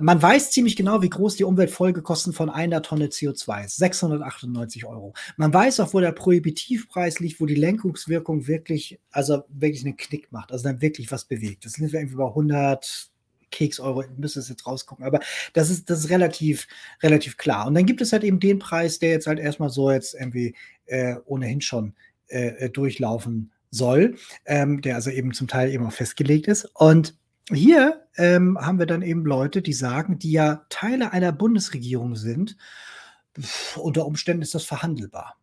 man 0.00 0.20
weiß 0.20 0.50
ziemlich 0.50 0.76
genau, 0.76 1.02
wie 1.02 1.08
groß 1.08 1.36
die 1.36 1.44
Umweltfolgekosten 1.44 2.32
von 2.32 2.50
einer 2.50 2.82
Tonne 2.82 3.06
CO2 3.06 3.64
ist. 3.64 3.76
698 3.76 4.84
Euro. 4.84 5.14
Man 5.36 5.52
weiß 5.52 5.80
auch, 5.80 5.94
wo 5.94 6.00
der 6.00 6.12
Prohibitivpreis 6.12 7.20
liegt, 7.20 7.40
wo 7.40 7.46
die 7.46 7.54
Lenkungswirkung 7.54 8.46
wirklich, 8.46 9.00
also 9.10 9.42
wirklich 9.48 9.84
einen 9.84 9.96
Knick 9.96 10.30
macht, 10.30 10.52
also 10.52 10.64
dann 10.64 10.82
wirklich 10.82 11.10
was 11.10 11.24
bewegt. 11.24 11.64
Das 11.64 11.72
sind 11.72 11.92
wir 11.92 12.00
irgendwie 12.00 12.16
bei 12.16 12.26
100 12.26 13.10
Keks 13.50 13.80
Euro, 13.80 14.02
ich 14.02 14.08
müsste 14.16 14.40
es 14.40 14.48
jetzt 14.48 14.66
rausgucken, 14.66 15.04
aber 15.04 15.20
das 15.52 15.70
ist, 15.70 15.88
das 15.88 16.00
ist 16.00 16.10
relativ, 16.10 16.66
relativ 17.02 17.36
klar. 17.36 17.66
Und 17.66 17.74
dann 17.74 17.86
gibt 17.86 18.00
es 18.00 18.12
halt 18.12 18.24
eben 18.24 18.40
den 18.40 18.58
Preis, 18.58 18.98
der 18.98 19.10
jetzt 19.10 19.26
halt 19.26 19.38
erstmal 19.38 19.70
so 19.70 19.90
jetzt 19.90 20.14
irgendwie 20.14 20.54
äh, 20.86 21.16
ohnehin 21.26 21.60
schon 21.60 21.94
äh, 22.28 22.68
durchlaufen 22.70 23.52
soll, 23.70 24.16
ähm, 24.44 24.80
der 24.80 24.96
also 24.96 25.10
eben 25.10 25.32
zum 25.32 25.48
Teil 25.48 25.70
eben 25.70 25.86
auch 25.86 25.92
festgelegt 25.92 26.48
ist. 26.48 26.64
Und 26.74 27.16
hier 27.54 28.06
ähm, 28.16 28.58
haben 28.60 28.78
wir 28.78 28.86
dann 28.86 29.02
eben 29.02 29.24
Leute, 29.24 29.62
die 29.62 29.72
sagen, 29.72 30.18
die 30.18 30.32
ja 30.32 30.66
Teile 30.68 31.12
einer 31.12 31.32
Bundesregierung 31.32 32.16
sind, 32.16 32.56
pff, 33.40 33.76
unter 33.76 34.06
Umständen 34.06 34.42
ist 34.42 34.54
das 34.54 34.64
verhandelbar. 34.64 35.36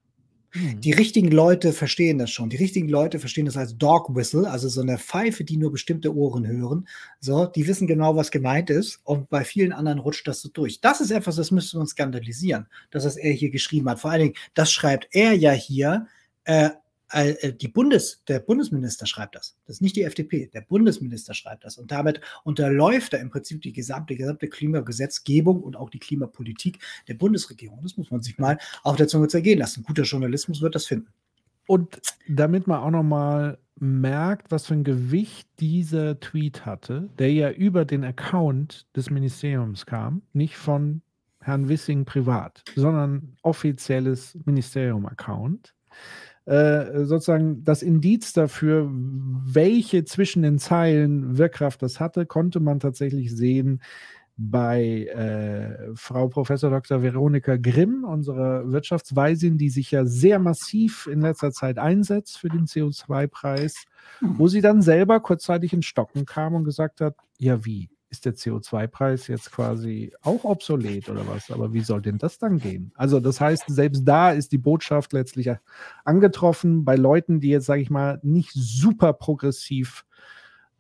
Mhm. 0.54 0.82
Die 0.82 0.92
richtigen 0.92 1.30
Leute 1.30 1.74
verstehen 1.74 2.18
das 2.18 2.32
schon. 2.32 2.50
Die 2.50 2.58
richtigen 2.58 2.90
Leute 2.90 3.20
verstehen 3.20 3.46
das 3.46 3.58
als 3.58 3.78
Dog 3.78 4.16
Whistle, 4.16 4.50
also 4.50 4.68
so 4.68 4.82
eine 4.82 4.98
Pfeife, 4.98 5.44
die 5.44 5.58
nur 5.58 5.72
bestimmte 5.72 6.16
Ohren 6.16 6.48
hören. 6.48 6.88
So, 7.20 7.46
die 7.46 7.68
wissen 7.68 7.88
genau, 7.88 8.16
was 8.16 8.32
gemeint 8.32 8.70
ist. 8.70 9.00
Und 9.04 9.30
bei 9.30 9.44
vielen 9.44 9.74
anderen 9.74 10.00
rutscht 10.00 10.28
das 10.28 10.42
so 10.42 10.50
durch. 10.50 10.82
Das 10.82 11.02
ist 11.02 11.12
etwas, 11.12 11.36
das 11.36 11.52
müsste 11.52 11.80
uns 11.80 11.92
skandalisieren, 11.92 12.68
dass 12.92 13.04
das 13.04 13.18
er 13.18 13.32
hier 13.32 13.52
geschrieben 13.52 13.90
hat. 13.90 14.00
Vor 14.00 14.12
allen 14.12 14.22
Dingen, 14.22 14.36
das 14.54 14.72
schreibt 14.72 15.10
er 15.12 15.34
ja 15.34 15.52
hier 15.52 16.08
äh, 16.46 16.72
die 17.12 17.68
Bundes, 17.68 18.24
der 18.28 18.40
Bundesminister 18.40 19.06
schreibt 19.06 19.36
das. 19.36 19.58
Das 19.66 19.78
ist 19.78 19.82
nicht 19.82 19.96
die 19.96 20.04
FDP. 20.04 20.48
Der 20.54 20.62
Bundesminister 20.62 21.34
schreibt 21.34 21.66
das. 21.66 21.78
Und 21.78 21.92
damit 21.92 22.22
unterläuft 22.44 23.14
er 23.14 23.20
im 23.20 23.30
Prinzip 23.30 23.62
die 23.62 23.74
gesamte, 23.74 24.16
gesamte 24.16 24.48
Klimagesetzgebung 24.48 25.64
und 25.64 25.76
auch 25.76 25.90
die 25.90 26.00
Klimapolitik 26.00 26.80
der 27.08 27.16
Bundesregierung. 27.16 27.80
Das 27.82 27.98
muss 27.98 28.12
man 28.12 28.22
sich 28.22 28.38
mal 28.38 28.60
auf 28.84 28.96
der 28.96 29.08
Zunge 29.08 29.28
zergehen 29.28 29.60
lassen. 29.60 29.84
Guter 29.84 30.04
Journalismus 30.04 30.62
wird 30.62 30.76
das 30.76 30.86
finden. 30.86 31.08
Und 31.66 32.00
damit 32.28 32.68
man 32.68 32.80
auch 32.80 32.92
nochmal 32.92 33.58
merkt, 33.80 34.52
was 34.52 34.68
für 34.68 34.74
ein 34.74 34.84
Gewicht 34.84 35.48
dieser 35.60 36.20
Tweet 36.20 36.66
hatte, 36.66 37.10
der 37.18 37.32
ja 37.32 37.52
über 37.52 37.86
den 37.86 38.04
Account 38.04 38.88
des 38.96 39.10
Ministeriums 39.10 39.86
kam, 39.86 40.22
nicht 40.34 40.58
von 40.58 41.02
Herrn 41.42 41.70
Wissing 41.70 42.06
privat, 42.06 42.64
sondern 42.76 43.38
offizielles 43.42 44.38
Ministerium-Account 44.46 45.74
äh, 46.50 47.06
sozusagen 47.06 47.64
das 47.64 47.84
Indiz 47.84 48.34
dafür, 48.34 48.90
welche 48.92 50.04
zwischen 50.04 50.42
den 50.42 50.58
Zeilen 50.58 51.38
Wirkkraft 51.38 51.84
das 51.84 52.00
hatte, 52.00 52.26
konnte 52.26 52.60
man 52.60 52.80
tatsächlich 52.80 53.36
sehen 53.36 53.84
bei 54.36 55.06
äh, 55.06 55.92
Frau 55.94 56.28
Professor 56.28 56.72
Dr. 56.72 57.04
Veronika 57.04 57.58
Grimm, 57.58 58.04
unserer 58.04 58.72
Wirtschaftsweisin, 58.72 59.60
die 59.60 59.70
sich 59.70 59.92
ja 59.92 60.06
sehr 60.06 60.40
massiv 60.40 61.08
in 61.12 61.22
letzter 61.22 61.52
Zeit 61.52 61.78
einsetzt 61.78 62.40
für 62.40 62.50
den 62.50 62.66
CO2-Preis, 62.66 63.86
wo 64.22 64.48
sie 64.48 64.62
dann 64.62 64.82
selber 64.82 65.20
kurzzeitig 65.20 65.74
in 65.74 65.84
Stocken 65.84 66.26
kam 66.26 66.56
und 66.56 66.64
gesagt 66.64 67.00
hat, 67.00 67.16
ja 67.38 67.64
wie, 67.64 67.90
ist 68.10 68.26
der 68.26 68.36
CO2-Preis 68.36 69.28
jetzt 69.28 69.52
quasi 69.52 70.14
auch 70.22 70.44
obsolet 70.44 71.10
oder 71.10 71.28
was? 71.28 71.52
Aber 71.52 71.74
wie 71.74 71.82
soll 71.82 72.02
denn 72.02 72.18
das 72.18 72.40
dann 72.40 72.60
gehen? 72.60 72.92
Also 72.96 73.20
das 73.20 73.40
heißt, 73.40 73.66
selbst 73.68 74.04
da 74.06 74.32
ist 74.32 74.52
die 74.52 74.58
Botschaft 74.58 75.14
letztlich 75.14 75.52
angetroffen 76.04 76.86
bei 76.86 76.96
Leuten, 76.96 77.40
die 77.40 77.50
jetzt, 77.50 77.66
sage 77.66 77.82
ich 77.82 77.90
mal, 77.90 78.20
nicht 78.24 78.52
super 78.54 79.14
progressiv, 79.14 80.06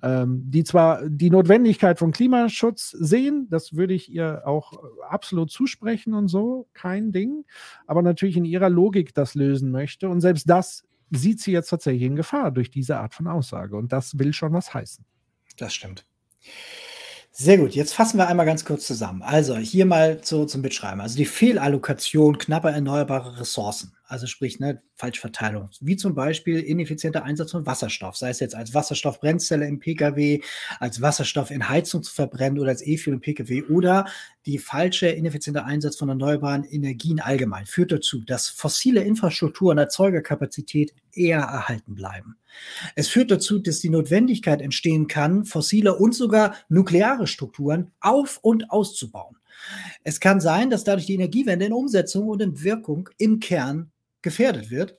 ähm, 0.01 0.43
die 0.45 0.63
zwar 0.63 1.07
die 1.07 1.29
Notwendigkeit 1.29 1.99
von 1.99 2.11
Klimaschutz 2.11 2.91
sehen, 2.91 3.47
das 3.49 3.73
würde 3.75 3.93
ich 3.93 4.11
ihr 4.11 4.43
auch 4.45 4.81
absolut 5.07 5.51
zusprechen 5.51 6.13
und 6.13 6.29
so, 6.29 6.67
kein 6.73 7.11
Ding, 7.11 7.45
aber 7.85 8.01
natürlich 8.01 8.37
in 8.37 8.45
ihrer 8.45 8.69
Logik 8.69 9.13
das 9.13 9.35
lösen 9.35 9.71
möchte. 9.71 10.09
Und 10.09 10.21
selbst 10.21 10.49
das 10.49 10.83
sieht 11.11 11.41
sie 11.41 11.51
jetzt 11.51 11.69
tatsächlich 11.69 12.03
in 12.03 12.15
Gefahr 12.15 12.51
durch 12.51 12.71
diese 12.71 12.97
Art 12.97 13.13
von 13.13 13.27
Aussage. 13.27 13.75
Und 13.75 13.91
das 13.91 14.17
will 14.17 14.33
schon 14.33 14.53
was 14.53 14.73
heißen. 14.73 15.05
Das 15.57 15.73
stimmt. 15.73 16.05
Sehr 17.31 17.57
gut, 17.57 17.73
jetzt 17.73 17.93
fassen 17.93 18.17
wir 18.17 18.27
einmal 18.27 18.45
ganz 18.45 18.65
kurz 18.65 18.85
zusammen. 18.85 19.21
Also 19.21 19.55
hier 19.57 19.85
mal 19.85 20.21
zu, 20.21 20.45
zum 20.45 20.61
Mitschreiben. 20.61 20.99
Also 21.01 21.15
die 21.17 21.25
Fehlallokation 21.25 22.37
knapper 22.37 22.71
erneuerbare 22.71 23.39
Ressourcen 23.39 23.93
also 24.09 24.27
sprich 24.27 24.59
ne, 24.59 24.81
Falschverteilung, 24.95 25.69
wie 25.81 25.95
zum 25.95 26.15
Beispiel 26.15 26.59
ineffizienter 26.59 27.23
Einsatz 27.23 27.51
von 27.51 27.65
Wasserstoff, 27.65 28.17
sei 28.17 28.29
es 28.29 28.39
jetzt 28.39 28.55
als 28.55 28.73
Wasserstoffbrennzelle 28.73 29.67
im 29.67 29.79
Pkw, 29.79 30.41
als 30.79 31.01
Wasserstoff 31.01 31.51
in 31.51 31.69
Heizung 31.69 32.03
zu 32.03 32.13
verbrennen 32.13 32.59
oder 32.59 32.69
als 32.69 32.85
E-Fuel 32.85 33.15
im 33.15 33.21
Pkw 33.21 33.63
oder 33.63 34.05
die 34.45 34.57
falsche 34.57 35.07
ineffiziente 35.07 35.63
Einsatz 35.63 35.95
von 35.95 36.09
erneuerbaren 36.09 36.63
Energien 36.63 37.19
allgemein 37.19 37.67
führt 37.67 37.91
dazu, 37.91 38.21
dass 38.21 38.49
fossile 38.49 39.01
Infrastruktur 39.01 39.71
und 39.71 39.77
Erzeugerkapazität 39.77 40.93
eher 41.13 41.39
erhalten 41.39 41.93
bleiben. 41.93 42.37
Es 42.95 43.09
führt 43.09 43.29
dazu, 43.29 43.59
dass 43.59 43.79
die 43.79 43.89
Notwendigkeit 43.89 44.61
entstehen 44.61 45.07
kann, 45.07 45.45
fossile 45.45 45.95
und 45.95 46.15
sogar 46.15 46.55
nukleare 46.67 47.27
Strukturen 47.27 47.91
auf- 47.99 48.39
und 48.41 48.71
auszubauen. 48.71 49.37
Es 50.03 50.19
kann 50.19 50.39
sein, 50.39 50.69
dass 50.69 50.83
dadurch 50.83 51.05
die 51.05 51.15
Energiewende 51.15 51.65
in 51.65 51.73
Umsetzung 51.73 52.27
und 52.27 52.41
in 52.41 52.63
Wirkung 52.63 53.09
im 53.17 53.39
Kern 53.39 53.91
gefährdet 54.21 54.69
wird, 54.71 54.97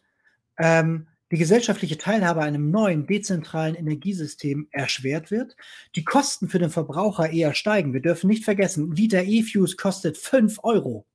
ähm, 0.59 1.07
die 1.33 1.39
gesellschaftliche 1.39 1.97
Teilhabe 1.97 2.41
an 2.41 2.49
einem 2.49 2.71
neuen 2.71 3.07
dezentralen 3.07 3.77
Energiesystem 3.77 4.69
erschwert 4.73 5.31
wird, 5.31 5.57
die 5.95 6.05
Kosten 6.05 6.49
für 6.49 6.59
den 6.59 6.71
Verbraucher 6.71 7.31
eher 7.31 7.55
steigen. 7.55 7.93
Wir 7.93 8.03
dürfen 8.03 8.27
nicht 8.27 8.45
vergessen, 8.45 8.91
Liter 8.93 9.23
E-Fuse 9.23 9.77
kostet 9.77 10.19
5 10.19 10.59
Euro. 10.65 11.07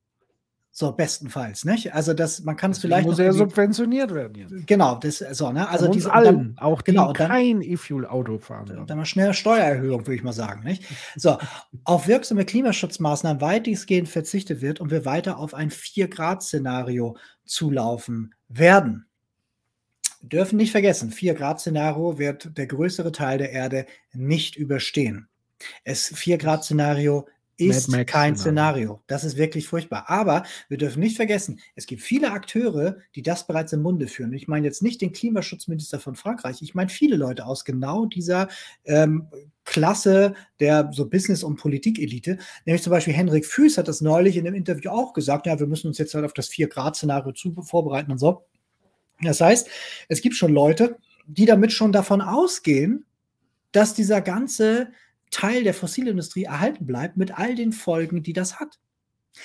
So, 0.78 0.92
bestenfalls, 0.92 1.64
nicht? 1.64 1.94
Also, 1.94 2.12
das, 2.12 2.42
man 2.42 2.54
kann 2.54 2.72
es 2.72 2.80
vielleicht. 2.80 3.06
Muss 3.06 3.16
ja 3.16 3.32
subventioniert 3.32 4.12
werden 4.12 4.34
jetzt. 4.34 4.66
Genau, 4.66 4.96
das, 4.96 5.20
so, 5.20 5.50
ne? 5.50 5.66
Also, 5.70 5.88
diese, 5.88 6.12
allen, 6.12 6.54
dann, 6.54 6.58
auch 6.58 6.82
die 6.82 6.90
genau, 6.90 7.14
kein 7.14 7.62
E-Fuel-Auto 7.62 8.40
fahren. 8.40 8.66
Dann, 8.66 8.86
dann 8.86 8.98
mal 8.98 9.06
schnell 9.06 9.32
Steuererhöhung, 9.32 10.00
würde 10.00 10.16
ich 10.16 10.22
mal 10.22 10.34
sagen, 10.34 10.64
nicht? 10.64 10.84
So, 11.16 11.38
auf 11.84 12.08
wirksame 12.08 12.44
Klimaschutzmaßnahmen 12.44 13.40
weitestgehend 13.40 14.10
verzichtet 14.10 14.60
wird 14.60 14.78
und 14.78 14.90
wir 14.90 15.06
weiter 15.06 15.38
auf 15.38 15.54
ein 15.54 15.70
4-Grad-Szenario 15.70 17.16
zulaufen 17.46 18.34
werden. 18.48 19.06
Wir 20.20 20.28
dürfen 20.40 20.56
nicht 20.56 20.72
vergessen, 20.72 21.12
4-Grad-Szenario 21.12 22.18
wird 22.18 22.56
der 22.58 22.66
größere 22.66 23.12
Teil 23.12 23.38
der 23.38 23.52
Erde 23.52 23.86
nicht 24.12 24.56
überstehen. 24.56 25.28
Es 25.84 26.12
4-Grad-Szenario 26.12 27.28
ist 27.58 28.06
kein 28.06 28.36
Szenario. 28.36 29.02
Das 29.06 29.24
ist 29.24 29.36
wirklich 29.36 29.66
furchtbar. 29.66 30.04
Aber 30.08 30.44
wir 30.68 30.78
dürfen 30.78 31.00
nicht 31.00 31.16
vergessen, 31.16 31.60
es 31.74 31.86
gibt 31.86 32.02
viele 32.02 32.32
Akteure, 32.32 32.98
die 33.14 33.22
das 33.22 33.46
bereits 33.46 33.72
im 33.72 33.82
Munde 33.82 34.08
führen. 34.08 34.32
Ich 34.32 34.48
meine 34.48 34.66
jetzt 34.66 34.82
nicht 34.82 35.00
den 35.00 35.12
Klimaschutzminister 35.12 36.00
von 36.00 36.16
Frankreich, 36.16 36.62
ich 36.62 36.74
meine 36.74 36.90
viele 36.90 37.16
Leute 37.16 37.46
aus 37.46 37.64
genau 37.64 38.06
dieser 38.06 38.48
ähm, 38.84 39.28
Klasse 39.64 40.34
der 40.60 40.90
so 40.92 41.08
Business- 41.08 41.42
und 41.42 41.56
Politikelite. 41.56 42.38
Nämlich 42.64 42.82
zum 42.82 42.92
Beispiel 42.92 43.14
Henrik 43.14 43.44
Füß 43.44 43.78
hat 43.78 43.88
das 43.88 44.00
neulich 44.00 44.36
in 44.36 44.46
einem 44.46 44.56
Interview 44.56 44.90
auch 44.90 45.12
gesagt, 45.12 45.46
ja, 45.46 45.58
wir 45.58 45.66
müssen 45.66 45.88
uns 45.88 45.98
jetzt 45.98 46.14
halt 46.14 46.24
auf 46.24 46.32
das 46.32 46.48
Vier-Grad-Szenario 46.48 47.32
vorbereiten 47.62 48.12
und 48.12 48.18
so. 48.18 48.44
Das 49.22 49.40
heißt, 49.40 49.68
es 50.08 50.20
gibt 50.20 50.36
schon 50.36 50.52
Leute, 50.52 50.98
die 51.26 51.46
damit 51.46 51.72
schon 51.72 51.92
davon 51.92 52.20
ausgehen, 52.20 53.04
dass 53.72 53.94
dieser 53.94 54.20
ganze 54.20 54.88
Teil 55.30 55.64
der 55.64 55.74
Fossilindustrie 55.74 56.44
erhalten 56.44 56.86
bleibt 56.86 57.16
mit 57.16 57.38
all 57.38 57.54
den 57.54 57.72
Folgen, 57.72 58.22
die 58.22 58.32
das 58.32 58.60
hat. 58.60 58.78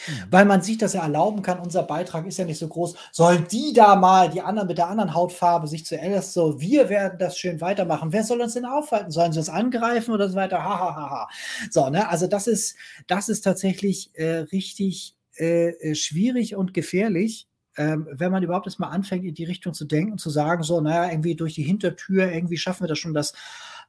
Mhm. 0.07 0.31
Weil 0.31 0.45
man 0.45 0.61
sich 0.61 0.77
das 0.77 0.93
ja 0.93 1.01
erlauben 1.01 1.41
kann, 1.41 1.59
unser 1.59 1.83
Beitrag 1.83 2.25
ist 2.25 2.37
ja 2.37 2.45
nicht 2.45 2.59
so 2.59 2.67
groß. 2.67 2.95
Sollen 3.11 3.47
die 3.51 3.73
da 3.73 3.95
mal, 3.95 4.29
die 4.29 4.41
anderen 4.41 4.67
mit 4.67 4.77
der 4.77 4.87
anderen 4.87 5.13
Hautfarbe, 5.13 5.67
sich 5.67 5.85
zuerst 5.85 6.33
so, 6.33 6.59
wir 6.59 6.89
werden 6.89 7.19
das 7.19 7.37
schön 7.37 7.61
weitermachen. 7.61 8.13
Wer 8.13 8.23
soll 8.23 8.41
uns 8.41 8.53
denn 8.53 8.65
aufhalten? 8.65 9.11
Sollen 9.11 9.33
sie 9.33 9.39
uns 9.39 9.49
angreifen 9.49 10.13
oder 10.13 10.29
so 10.29 10.35
weiter? 10.35 10.63
Ha, 10.63 10.79
ha, 10.79 10.95
ha, 10.95 11.09
ha. 11.09 11.29
So, 11.69 11.89
ne, 11.89 12.07
also 12.09 12.27
das 12.27 12.47
ist, 12.47 12.75
das 13.07 13.29
ist 13.29 13.41
tatsächlich 13.41 14.11
äh, 14.13 14.45
richtig 14.51 15.15
äh, 15.37 15.69
äh 15.69 15.95
schwierig 15.95 16.55
und 16.55 16.73
gefährlich. 16.73 17.47
Ähm, 17.77 18.07
wenn 18.11 18.33
man 18.33 18.43
überhaupt 18.43 18.67
erst 18.67 18.81
mal 18.81 18.89
anfängt, 18.89 19.23
in 19.23 19.33
die 19.33 19.45
Richtung 19.45 19.73
zu 19.73 19.85
denken 19.85 20.13
und 20.13 20.17
zu 20.19 20.29
sagen, 20.29 20.61
so, 20.61 20.81
naja, 20.81 21.09
irgendwie 21.09 21.35
durch 21.35 21.53
die 21.53 21.63
Hintertür, 21.63 22.29
irgendwie 22.29 22.57
schaffen 22.57 22.83
wir 22.83 22.89
das 22.89 22.99
schon, 22.99 23.13
das 23.13 23.33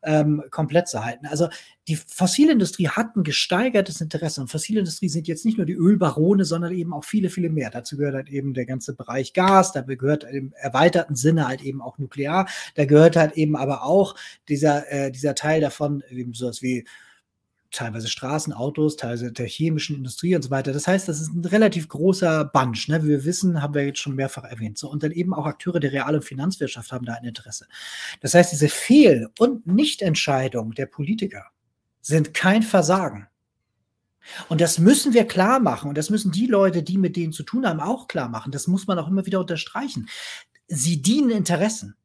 ähm, 0.02 0.42
komplett 0.50 0.88
zu 0.88 1.04
halten. 1.04 1.26
Also 1.26 1.48
die 1.88 1.96
Fossilindustrie 1.96 2.88
hat 2.88 3.16
ein 3.16 3.24
gesteigertes 3.24 4.00
Interesse. 4.00 4.40
Und 4.40 4.48
Fossilindustrie 4.48 5.08
sind 5.08 5.28
jetzt 5.28 5.44
nicht 5.44 5.58
nur 5.58 5.66
die 5.66 5.74
Ölbarone, 5.74 6.44
sondern 6.44 6.72
eben 6.72 6.92
auch 6.92 7.04
viele, 7.04 7.30
viele 7.30 7.50
mehr. 7.50 7.70
Dazu 7.70 7.96
gehört 7.96 8.14
halt 8.14 8.28
eben 8.28 8.54
der 8.54 8.66
ganze 8.66 8.94
Bereich 8.94 9.32
Gas, 9.32 9.72
da 9.72 9.82
gehört 9.82 10.24
im 10.24 10.52
erweiterten 10.54 11.16
Sinne 11.16 11.48
halt 11.48 11.62
eben 11.62 11.80
auch 11.82 11.98
Nuklear, 11.98 12.48
da 12.74 12.84
gehört 12.84 13.16
halt 13.16 13.32
eben 13.32 13.56
aber 13.56 13.84
auch 13.84 14.14
dieser, 14.48 14.90
äh, 14.90 15.10
dieser 15.10 15.34
Teil 15.34 15.60
davon, 15.60 16.02
eben 16.10 16.34
sowas 16.34 16.62
wie 16.62 16.84
teilweise 17.72 18.08
Straßenautos, 18.08 18.96
teilweise 18.96 19.32
der 19.32 19.46
chemischen 19.46 19.96
Industrie 19.96 20.36
und 20.36 20.42
so 20.42 20.50
weiter. 20.50 20.72
Das 20.72 20.86
heißt, 20.86 21.08
das 21.08 21.20
ist 21.20 21.34
ein 21.34 21.44
relativ 21.44 21.88
großer 21.88 22.44
Bunch. 22.44 22.88
Ne? 22.88 23.02
Wie 23.02 23.08
wir 23.08 23.24
wissen, 23.24 23.62
haben 23.62 23.74
wir 23.74 23.84
jetzt 23.84 23.98
schon 23.98 24.14
mehrfach 24.14 24.44
erwähnt. 24.44 24.78
So, 24.78 24.90
und 24.90 25.02
dann 25.02 25.12
eben 25.12 25.34
auch 25.34 25.46
Akteure 25.46 25.80
der 25.80 25.92
Real- 25.92 26.14
und 26.14 26.24
Finanzwirtschaft 26.24 26.92
haben 26.92 27.04
da 27.04 27.14
ein 27.14 27.24
Interesse. 27.24 27.66
Das 28.20 28.34
heißt, 28.34 28.52
diese 28.52 28.68
Fehl- 28.68 29.30
und 29.38 29.66
Nichtentscheidung 29.66 30.72
der 30.72 30.86
Politiker 30.86 31.46
sind 32.00 32.34
kein 32.34 32.62
Versagen. 32.62 33.28
Und 34.48 34.60
das 34.60 34.78
müssen 34.78 35.14
wir 35.14 35.26
klar 35.26 35.58
machen. 35.58 35.88
Und 35.88 35.98
das 35.98 36.10
müssen 36.10 36.30
die 36.30 36.46
Leute, 36.46 36.82
die 36.82 36.98
mit 36.98 37.16
denen 37.16 37.32
zu 37.32 37.42
tun 37.42 37.66
haben, 37.66 37.80
auch 37.80 38.06
klar 38.06 38.28
machen. 38.28 38.52
Das 38.52 38.66
muss 38.66 38.86
man 38.86 38.98
auch 38.98 39.08
immer 39.08 39.26
wieder 39.26 39.40
unterstreichen. 39.40 40.08
Sie 40.68 41.02
dienen 41.02 41.30
Interessen. 41.30 41.96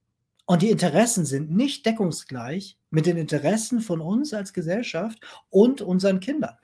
Und 0.48 0.61
die 0.61 0.69
Interessen 0.69 1.26
sind 1.26 1.52
nicht 1.52 1.86
deckungsgleich 1.86 2.78
mit 2.90 3.06
den 3.06 3.18
Interessen 3.18 3.82
von 3.82 3.99
uns 3.99 4.34
als 4.34 4.53
Gesellschaft 4.53 5.19
und 5.49 5.82
unseren 5.82 6.22
Kindern. 6.22 6.56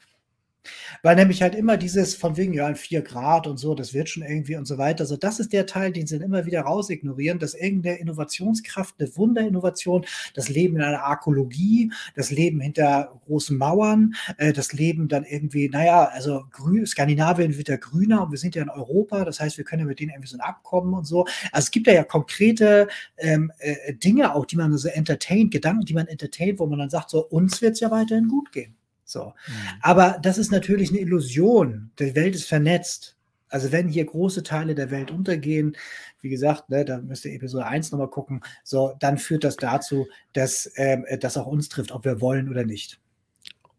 Weil 1.02 1.16
nämlich 1.16 1.42
halt 1.42 1.56
immer 1.56 1.78
dieses 1.78 2.16
von 2.16 2.38
wegen, 2.38 2.54
ja, 2.54 2.74
4 2.74 3.02
Grad 3.02 3.48
und 3.48 3.58
so, 3.58 3.76
das 3.76 3.94
wird 3.94 4.10
schon 4.10 4.24
irgendwie 4.24 4.56
und 4.56 4.66
so 4.66 4.78
weiter. 4.78 5.06
So, 5.06 5.18
das 5.18 5.40
ist 5.40 5.54
der 5.54 5.66
Teil, 5.66 5.92
den 5.92 6.08
sie 6.08 6.18
dann 6.18 6.26
immer 6.26 6.46
wieder 6.46 6.62
raus 6.62 6.90
ignorieren, 6.90 7.40
dass 7.40 7.54
irgendeine 7.54 7.98
Innovationskraft, 7.98 8.96
eine 9.00 9.16
Wunderinnovation, 9.16 10.06
das 10.34 10.50
Leben 10.50 10.78
in 10.78 10.82
einer 10.82 11.04
Arkologie, 11.04 11.92
das 12.16 12.32
Leben 12.32 12.60
hinter 12.60 13.20
großen 13.26 13.58
Mauern, 13.58 14.16
äh, 14.38 14.54
das 14.54 14.74
Leben 14.74 15.08
dann 15.08 15.26
irgendwie, 15.26 15.70
naja, 15.70 16.06
also 16.06 16.44
grün, 16.52 16.86
Skandinavien 16.86 17.58
wird 17.58 17.70
ja 17.70 17.78
grüner 17.78 18.24
und 18.24 18.32
wir 18.32 18.38
sind 18.38 18.56
ja 18.56 18.64
in 18.64 18.70
Europa, 18.70 19.26
das 19.26 19.40
heißt, 19.40 19.58
wir 19.58 19.66
können 19.66 19.82
ja 19.82 19.86
mit 19.86 20.00
denen 20.00 20.12
irgendwie 20.12 20.30
so 20.30 20.38
ein 20.38 20.42
Abkommen 20.42 20.94
und 20.94 21.06
so. 21.06 21.26
Also 21.52 21.66
es 21.66 21.72
gibt 21.72 21.88
ja, 21.88 21.94
ja 21.94 22.04
konkrete 22.04 22.88
ähm, 23.18 23.52
äh, 23.60 23.94
Dinge 23.94 24.34
auch, 24.34 24.46
die 24.46 24.56
man 24.56 24.76
so 24.78 24.88
entertaint, 24.90 25.52
Gedanken, 25.52 25.86
die 25.86 25.94
man 25.94 26.08
entertaint, 26.08 26.60
wo 26.60 26.66
man 26.66 26.80
dann 26.80 26.90
sagt, 26.90 27.10
so, 27.10 27.26
uns 27.26 27.62
wird 27.62 27.74
es 27.74 27.80
ja 27.80 27.92
weiterhin 27.92 28.28
gut 28.28 28.52
gehen. 28.52 28.76
So. 29.14 29.34
Mhm. 29.48 29.54
Aber 29.82 30.20
das 30.22 30.38
ist 30.38 30.52
natürlich 30.52 30.90
eine 30.90 31.00
Illusion. 31.00 31.92
Die 32.00 32.16
Welt 32.16 32.36
ist 32.36 32.48
vernetzt. 32.48 33.16
Also 33.48 33.72
wenn 33.72 33.88
hier 33.88 34.04
große 34.04 34.44
Teile 34.44 34.74
der 34.74 34.90
Welt 34.90 35.12
untergehen, 35.12 35.78
wie 36.22 36.30
gesagt, 36.30 36.70
ne, 36.70 36.84
da 36.84 36.98
müsst 36.98 37.24
ihr 37.24 37.34
Episode 37.34 37.68
1 37.68 37.92
nochmal 37.92 38.10
gucken, 38.10 38.42
so, 38.64 38.96
dann 39.00 39.20
führt 39.20 39.44
das 39.44 39.58
dazu, 39.58 40.08
dass 40.34 40.72
ähm, 40.76 41.06
das 41.20 41.38
auch 41.38 41.46
uns 41.46 41.70
trifft, 41.70 41.92
ob 41.92 42.04
wir 42.04 42.20
wollen 42.20 42.50
oder 42.50 42.66
nicht. 42.66 43.00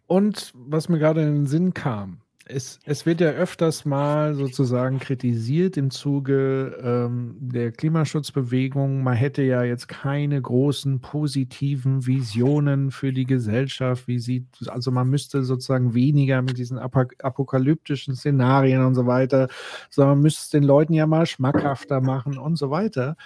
Und 0.06 0.52
was 0.54 0.88
mir 0.88 0.98
gerade 0.98 1.22
in 1.22 1.34
den 1.34 1.46
Sinn 1.46 1.74
kam, 1.74 2.20
es, 2.46 2.78
es 2.84 3.06
wird 3.06 3.22
ja 3.22 3.30
öfters 3.30 3.86
mal 3.86 4.34
sozusagen 4.34 4.98
kritisiert 4.98 5.78
im 5.78 5.90
Zuge 5.90 6.78
ähm, 6.82 7.36
der 7.40 7.72
Klimaschutzbewegung. 7.72 9.02
Man 9.02 9.14
hätte 9.14 9.42
ja 9.42 9.62
jetzt 9.62 9.88
keine 9.88 10.40
großen 10.40 11.00
positiven 11.00 12.06
Visionen 12.06 12.90
für 12.90 13.12
die 13.14 13.24
Gesellschaft. 13.24 14.08
Wie 14.08 14.18
sieht, 14.18 14.46
also 14.66 14.90
man 14.90 15.08
müsste 15.08 15.42
sozusagen 15.42 15.94
weniger 15.94 16.42
mit 16.42 16.58
diesen 16.58 16.78
apokalyptischen 16.78 18.14
Szenarien 18.14 18.84
und 18.84 18.94
so 18.94 19.06
weiter, 19.06 19.48
sondern 19.88 20.16
man 20.16 20.22
müsste 20.22 20.42
es 20.42 20.50
den 20.50 20.64
Leuten 20.64 20.92
ja 20.92 21.06
mal 21.06 21.24
schmackhafter 21.24 22.02
machen 22.02 22.36
und 22.36 22.56
so 22.56 22.70
weiter 22.70 23.16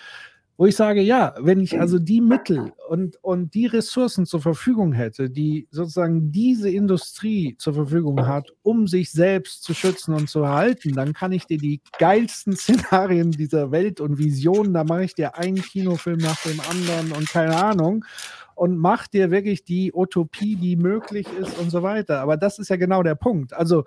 wo 0.59 0.67
ich 0.67 0.75
sage, 0.75 1.01
ja, 1.01 1.35
wenn 1.39 1.61
ich 1.61 1.81
also 1.81 2.01
die 2.01 2.21
Mittel 2.21 2.73
und, 2.89 3.17
und 3.23 3.55
die 3.55 3.67
Ressourcen 3.67 4.27
zur 4.27 4.41
Verfügung 4.41 4.93
hätte, 4.93 5.31
die 5.31 5.69
sozusagen 5.71 6.33
diese 6.33 6.69
Industrie 6.69 7.55
zur 7.59 7.75
Verfügung 7.75 8.27
hat, 8.27 8.53
um 8.63 8.89
sich 8.89 9.13
selbst 9.13 9.63
zu 9.63 9.73
schützen 9.73 10.15
und 10.15 10.29
zu 10.29 10.41
erhalten, 10.41 10.95
dann 10.95 11.13
kann 11.13 11.31
ich 11.31 11.47
dir 11.47 11.59
die 11.59 11.81
geilsten 12.01 12.53
Szenarien 12.57 13.31
dieser 13.31 13.71
Welt 13.71 14.01
und 14.01 14.19
Visionen, 14.19 14.75
da 14.75 14.83
mache 14.83 15.05
ich 15.05 15.15
dir 15.15 15.39
einen 15.39 15.63
Kinofilm 15.63 16.19
nach 16.19 16.43
dem 16.43 16.61
anderen 16.69 17.13
und 17.13 17.29
keine 17.29 17.57
Ahnung 17.57 18.05
und 18.57 18.77
mach 18.77 19.07
dir 19.07 19.31
wirklich 19.31 19.65
die 19.65 19.93
Utopie, 19.95 20.57
die 20.57 20.75
möglich 20.75 21.29
ist 21.41 21.57
und 21.59 21.71
so 21.71 21.85
weiter. 21.85 22.21
Aber 22.21 22.37
das 22.37 22.59
ist 22.59 22.69
ja 22.69 22.77
genau 22.77 23.05
der 23.05 23.15
Punkt. 23.15 23.53
Also 23.53 23.85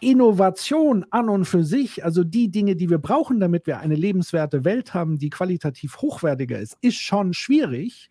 Innovation 0.00 1.04
an 1.10 1.28
und 1.28 1.44
für 1.44 1.64
sich, 1.64 2.04
also 2.04 2.24
die 2.24 2.50
Dinge, 2.50 2.76
die 2.76 2.90
wir 2.90 2.98
brauchen, 2.98 3.40
damit 3.40 3.66
wir 3.66 3.78
eine 3.78 3.94
lebenswerte 3.94 4.64
Welt 4.64 4.94
haben, 4.94 5.18
die 5.18 5.30
qualitativ 5.30 5.98
hochwertiger 5.98 6.58
ist, 6.58 6.76
ist 6.80 6.98
schon 6.98 7.32
schwierig. 7.34 8.10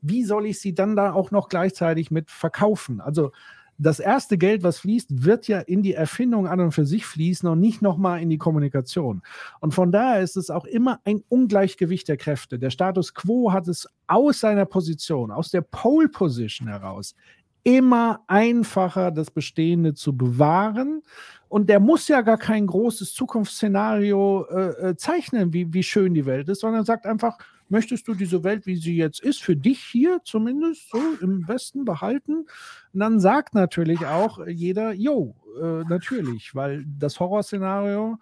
Wie 0.00 0.24
soll 0.24 0.46
ich 0.46 0.60
sie 0.60 0.74
dann 0.74 0.96
da 0.96 1.12
auch 1.12 1.30
noch 1.30 1.48
gleichzeitig 1.48 2.10
mit 2.10 2.30
verkaufen? 2.30 3.00
Also 3.00 3.32
das 3.80 4.00
erste 4.00 4.38
Geld, 4.38 4.64
was 4.64 4.80
fließt, 4.80 5.24
wird 5.24 5.46
ja 5.46 5.60
in 5.60 5.82
die 5.82 5.94
Erfindung 5.94 6.48
an 6.48 6.58
und 6.58 6.72
für 6.72 6.84
sich 6.84 7.06
fließen 7.06 7.48
und 7.48 7.60
nicht 7.60 7.80
nochmal 7.80 8.20
in 8.20 8.28
die 8.28 8.36
Kommunikation. 8.38 9.22
Und 9.60 9.72
von 9.72 9.92
daher 9.92 10.20
ist 10.20 10.36
es 10.36 10.50
auch 10.50 10.64
immer 10.64 11.00
ein 11.04 11.22
Ungleichgewicht 11.28 12.08
der 12.08 12.16
Kräfte. 12.16 12.58
Der 12.58 12.70
Status 12.70 13.14
quo 13.14 13.52
hat 13.52 13.68
es 13.68 13.88
aus 14.08 14.40
seiner 14.40 14.64
Position, 14.64 15.30
aus 15.30 15.50
der 15.50 15.60
Pole 15.60 16.08
Position 16.08 16.66
heraus, 16.66 17.14
immer 17.68 18.24
einfacher, 18.28 19.10
das 19.10 19.30
Bestehende 19.30 19.92
zu 19.92 20.16
bewahren. 20.16 21.02
Und 21.50 21.68
der 21.68 21.80
muss 21.80 22.08
ja 22.08 22.22
gar 22.22 22.38
kein 22.38 22.66
großes 22.66 23.12
Zukunftsszenario 23.12 24.46
äh, 24.50 24.88
äh, 24.88 24.96
zeichnen, 24.96 25.52
wie, 25.52 25.70
wie 25.74 25.82
schön 25.82 26.14
die 26.14 26.24
Welt 26.24 26.48
ist, 26.48 26.60
sondern 26.60 26.86
sagt 26.86 27.04
einfach, 27.04 27.36
möchtest 27.68 28.08
du 28.08 28.14
diese 28.14 28.42
Welt, 28.42 28.64
wie 28.64 28.76
sie 28.76 28.96
jetzt 28.96 29.20
ist, 29.20 29.42
für 29.42 29.54
dich 29.54 29.80
hier 29.80 30.20
zumindest 30.24 30.88
so 30.88 30.98
im 31.20 31.46
Westen 31.46 31.84
behalten? 31.84 32.46
Und 32.94 33.00
dann 33.00 33.20
sagt 33.20 33.54
natürlich 33.54 34.06
auch 34.06 34.46
jeder, 34.46 34.94
jo, 34.94 35.34
äh, 35.62 35.84
natürlich, 35.90 36.54
weil 36.54 36.86
das 36.98 37.20
Horrorszenario 37.20 38.18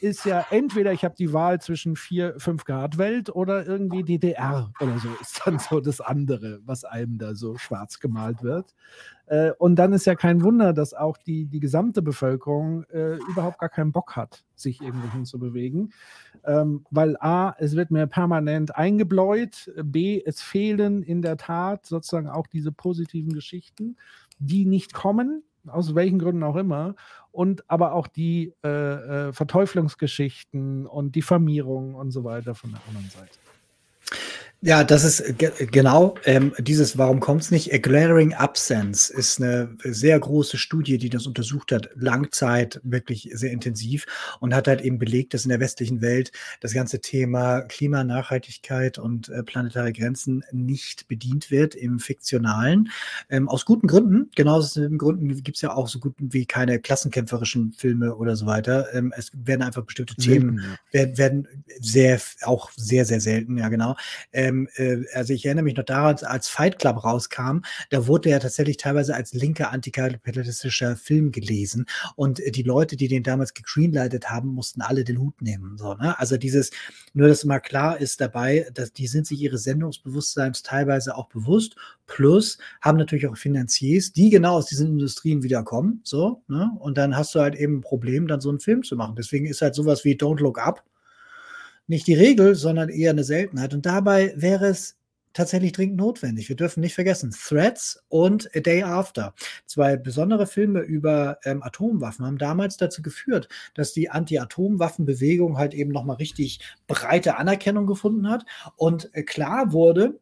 ist 0.00 0.24
ja 0.24 0.44
entweder 0.50 0.92
ich 0.92 1.04
habe 1.04 1.14
die 1.14 1.32
Wahl 1.32 1.60
zwischen 1.60 1.96
4, 1.96 2.38
5 2.38 2.64
Grad 2.64 2.98
Welt 2.98 3.30
oder 3.30 3.66
irgendwie 3.66 4.02
DDR 4.02 4.72
oder 4.80 4.98
so 4.98 5.08
ist 5.20 5.42
dann 5.44 5.58
so 5.58 5.80
das 5.80 6.00
andere, 6.00 6.60
was 6.64 6.84
einem 6.84 7.18
da 7.18 7.34
so 7.34 7.56
schwarz 7.56 7.98
gemalt 8.00 8.42
wird. 8.42 8.74
Äh, 9.26 9.52
und 9.58 9.76
dann 9.76 9.92
ist 9.92 10.06
ja 10.06 10.14
kein 10.14 10.42
Wunder, 10.42 10.72
dass 10.72 10.94
auch 10.94 11.16
die, 11.16 11.46
die 11.46 11.60
gesamte 11.60 12.02
Bevölkerung 12.02 12.84
äh, 12.84 13.16
überhaupt 13.28 13.58
gar 13.58 13.68
keinen 13.68 13.92
Bock 13.92 14.16
hat, 14.16 14.44
sich 14.54 14.80
irgendwo 14.80 15.10
hinzubewegen. 15.12 15.92
Ähm, 16.44 16.84
weil 16.90 17.16
A, 17.18 17.54
es 17.58 17.74
wird 17.74 17.90
mehr 17.90 18.06
permanent 18.06 18.76
eingebläut, 18.76 19.72
B, 19.82 20.22
es 20.24 20.40
fehlen 20.40 21.02
in 21.02 21.22
der 21.22 21.36
Tat 21.36 21.86
sozusagen 21.86 22.28
auch 22.28 22.46
diese 22.46 22.72
positiven 22.72 23.32
Geschichten, 23.32 23.96
die 24.38 24.64
nicht 24.64 24.92
kommen, 24.92 25.42
aus 25.68 25.94
welchen 25.94 26.18
Gründen 26.18 26.42
auch 26.42 26.56
immer, 26.56 26.94
und 27.30 27.68
aber 27.70 27.92
auch 27.92 28.06
die 28.06 28.54
äh, 28.64 28.68
äh, 29.28 29.32
Verteuflungsgeschichten 29.32 30.86
und 30.86 31.14
Diffamierung 31.14 31.94
und 31.94 32.10
so 32.10 32.24
weiter 32.24 32.54
von 32.54 32.70
der 32.72 32.80
anderen 32.88 33.10
Seite. 33.10 33.38
Ja, 34.62 34.84
das 34.84 35.04
ist 35.04 35.38
ge 35.38 35.50
genau 35.70 36.14
ähm, 36.24 36.54
dieses 36.58 36.96
Warum 36.96 37.20
kommt 37.20 37.42
es 37.42 37.50
nicht? 37.50 37.74
A 37.74 37.78
Glaring 37.78 38.32
Absence 38.32 39.10
ist 39.10 39.38
eine 39.38 39.76
sehr 39.84 40.18
große 40.18 40.56
Studie, 40.56 40.96
die 40.96 41.10
das 41.10 41.26
untersucht 41.26 41.72
hat, 41.72 41.90
Langzeit, 41.94 42.80
wirklich 42.82 43.28
sehr 43.34 43.52
intensiv 43.52 44.06
und 44.40 44.54
hat 44.54 44.66
halt 44.66 44.80
eben 44.80 44.98
belegt, 44.98 45.34
dass 45.34 45.44
in 45.44 45.50
der 45.50 45.60
westlichen 45.60 46.00
Welt 46.00 46.32
das 46.60 46.72
ganze 46.72 47.02
Thema 47.02 47.60
Klima, 47.60 48.02
Nachhaltigkeit 48.02 48.98
und 48.98 49.28
äh, 49.28 49.42
planetare 49.42 49.92
Grenzen 49.92 50.42
nicht 50.52 51.06
bedient 51.06 51.50
wird 51.50 51.74
im 51.74 51.98
Fiktionalen. 51.98 52.88
Ähm, 53.28 53.50
aus 53.50 53.66
guten 53.66 53.86
Gründen, 53.86 54.30
genau 54.36 54.54
aus 54.56 54.72
den 54.72 54.96
Gründen 54.96 55.42
gibt 55.42 55.58
es 55.58 55.62
ja 55.62 55.74
auch 55.74 55.86
so 55.86 55.98
gut 55.98 56.14
wie 56.18 56.46
keine 56.46 56.80
klassenkämpferischen 56.80 57.72
Filme 57.72 58.16
oder 58.16 58.36
so 58.36 58.46
weiter. 58.46 58.86
Ähm, 58.94 59.12
es 59.14 59.30
werden 59.34 59.60
einfach 59.60 59.84
bestimmte 59.84 60.14
Themen, 60.14 60.78
werden, 60.92 61.18
werden 61.18 61.48
sehr, 61.78 62.18
auch 62.42 62.70
sehr, 62.74 63.04
sehr 63.04 63.20
selten, 63.20 63.58
ja 63.58 63.68
genau. 63.68 63.96
Äh, 64.32 64.45
ähm, 64.46 64.68
äh, 64.76 64.98
also 65.14 65.32
ich 65.32 65.44
erinnere 65.44 65.64
mich 65.64 65.76
noch 65.76 65.84
daran, 65.84 66.16
als 66.22 66.48
Fight 66.48 66.78
Club 66.78 67.04
rauskam, 67.04 67.60
da 67.90 68.06
wurde 68.06 68.30
er 68.30 68.40
tatsächlich 68.40 68.76
teilweise 68.76 69.14
als 69.14 69.32
linker 69.32 69.72
antikapitalistischer 69.72 70.96
Film 70.96 71.32
gelesen 71.32 71.86
und 72.16 72.40
äh, 72.40 72.50
die 72.50 72.62
Leute, 72.62 72.96
die 72.96 73.08
den 73.08 73.22
damals 73.22 73.54
gegreenlightet 73.54 74.30
haben, 74.30 74.48
mussten 74.48 74.80
alle 74.82 75.04
den 75.04 75.18
Hut 75.18 75.40
nehmen. 75.42 75.76
So, 75.78 75.94
ne? 75.94 76.18
Also 76.18 76.36
dieses, 76.36 76.70
nur 77.12 77.28
dass 77.28 77.44
mal 77.44 77.60
klar 77.60 78.00
ist 78.00 78.20
dabei, 78.20 78.66
dass 78.74 78.92
die 78.92 79.06
sind 79.06 79.26
sich 79.26 79.40
ihres 79.40 79.64
Sendungsbewusstseins 79.64 80.62
teilweise 80.62 81.16
auch 81.16 81.28
bewusst, 81.28 81.76
plus 82.06 82.58
haben 82.80 82.98
natürlich 82.98 83.26
auch 83.26 83.36
Finanziers, 83.36 84.12
die 84.12 84.30
genau 84.30 84.56
aus 84.56 84.66
diesen 84.66 84.88
Industrien 84.88 85.42
wiederkommen, 85.42 86.00
so, 86.04 86.42
ne? 86.48 86.70
Und 86.78 86.98
dann 86.98 87.16
hast 87.16 87.34
du 87.34 87.40
halt 87.40 87.54
eben 87.56 87.78
ein 87.78 87.80
Problem, 87.80 88.28
dann 88.28 88.40
so 88.40 88.48
einen 88.48 88.60
Film 88.60 88.82
zu 88.82 88.96
machen. 88.96 89.16
Deswegen 89.16 89.46
ist 89.46 89.62
halt 89.62 89.74
sowas 89.74 90.04
wie 90.04 90.14
Don't 90.14 90.40
Look 90.40 90.58
Up 90.58 90.84
nicht 91.86 92.06
die 92.06 92.14
Regel, 92.14 92.54
sondern 92.54 92.88
eher 92.88 93.10
eine 93.10 93.24
Seltenheit. 93.24 93.74
Und 93.74 93.86
dabei 93.86 94.32
wäre 94.36 94.66
es 94.66 94.96
tatsächlich 95.36 95.72
dringend 95.72 95.98
notwendig. 95.98 96.48
Wir 96.48 96.56
dürfen 96.56 96.80
nicht 96.80 96.94
vergessen, 96.94 97.30
Threats 97.30 98.02
und 98.08 98.48
A 98.56 98.60
Day 98.60 98.82
After. 98.82 99.34
Zwei 99.66 99.96
besondere 99.96 100.46
Filme 100.46 100.80
über 100.80 101.38
ähm, 101.44 101.62
Atomwaffen 101.62 102.24
haben 102.24 102.38
damals 102.38 102.78
dazu 102.78 103.02
geführt, 103.02 103.48
dass 103.74 103.92
die 103.92 104.08
Anti-Atomwaffen-Bewegung 104.08 105.58
halt 105.58 105.74
eben 105.74 105.92
nochmal 105.92 106.16
richtig 106.16 106.60
breite 106.86 107.36
Anerkennung 107.36 107.86
gefunden 107.86 108.30
hat 108.30 108.46
und 108.76 109.10
äh, 109.12 109.22
klar 109.22 109.72
wurde, 109.72 110.18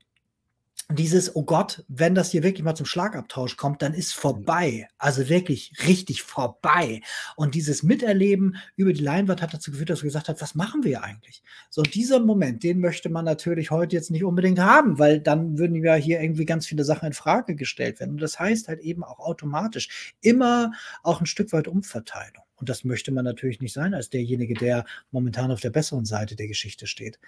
dieses, 0.90 1.35
oh 1.35 1.44
Gott, 1.44 1.85
wenn 1.89 2.15
das 2.15 2.31
hier 2.31 2.43
wirklich 2.43 2.62
mal 2.62 2.74
zum 2.74 2.86
Schlagabtausch 2.86 3.56
kommt, 3.56 3.81
dann 3.81 3.94
ist 3.94 4.12
vorbei. 4.12 4.86
Also 4.98 5.28
wirklich 5.28 5.73
richtig 5.86 6.23
vorbei. 6.23 7.01
Und 7.36 7.55
dieses 7.55 7.82
Miterleben 7.82 8.56
über 8.77 8.93
die 8.93 9.02
Leinwand 9.02 9.40
hat 9.40 9.55
dazu 9.55 9.70
geführt, 9.70 9.90
dass 9.90 10.01
er 10.01 10.05
gesagt 10.05 10.28
hat, 10.28 10.43
was 10.43 10.55
machen 10.55 10.85
wir 10.85 11.02
eigentlich? 11.02 11.43
So, 11.70 11.82
dieser 11.82 12.20
Moment, 12.20 12.62
den 12.62 12.81
möchte 12.81 13.09
man 13.09 13.24
natürlich 13.24 13.70
heute 13.70 13.97
jetzt 13.97 14.11
nicht 14.11 14.24
unbedingt 14.24 14.59
haben, 14.59 14.98
weil 14.98 15.20
dann 15.20 15.59
würden 15.59 15.82
ja 15.82 15.94
hier 15.94 16.20
irgendwie 16.20 16.44
ganz 16.44 16.66
viele 16.66 16.85
Sachen 16.85 17.06
in 17.06 17.12
Frage 17.15 17.55
gestellt 17.56 17.98
werden. 18.01 18.12
Und 18.12 18.20
das 18.23 18.39
heißt 18.39 18.69
halt 18.69 18.81
eben 18.81 19.05
auch 19.05 19.19
automatisch 19.19 20.15
immer 20.20 20.73
auch 21.02 21.20
ein 21.20 21.27
Stück 21.27 21.52
weit 21.52 21.66
Umverteilung. 21.66 22.44
Und 22.57 22.69
das 22.69 22.85
möchte 22.85 23.11
man 23.13 23.25
natürlich 23.25 23.61
nicht 23.61 23.73
sein, 23.73 23.95
als 23.95 24.11
derjenige, 24.11 24.55
der 24.55 24.85
momentan 25.11 25.51
auf 25.51 25.61
der 25.61 25.71
besseren 25.71 26.05
Seite 26.05 26.37
der 26.37 26.47
Geschichte 26.47 26.87
steht. 26.87 27.19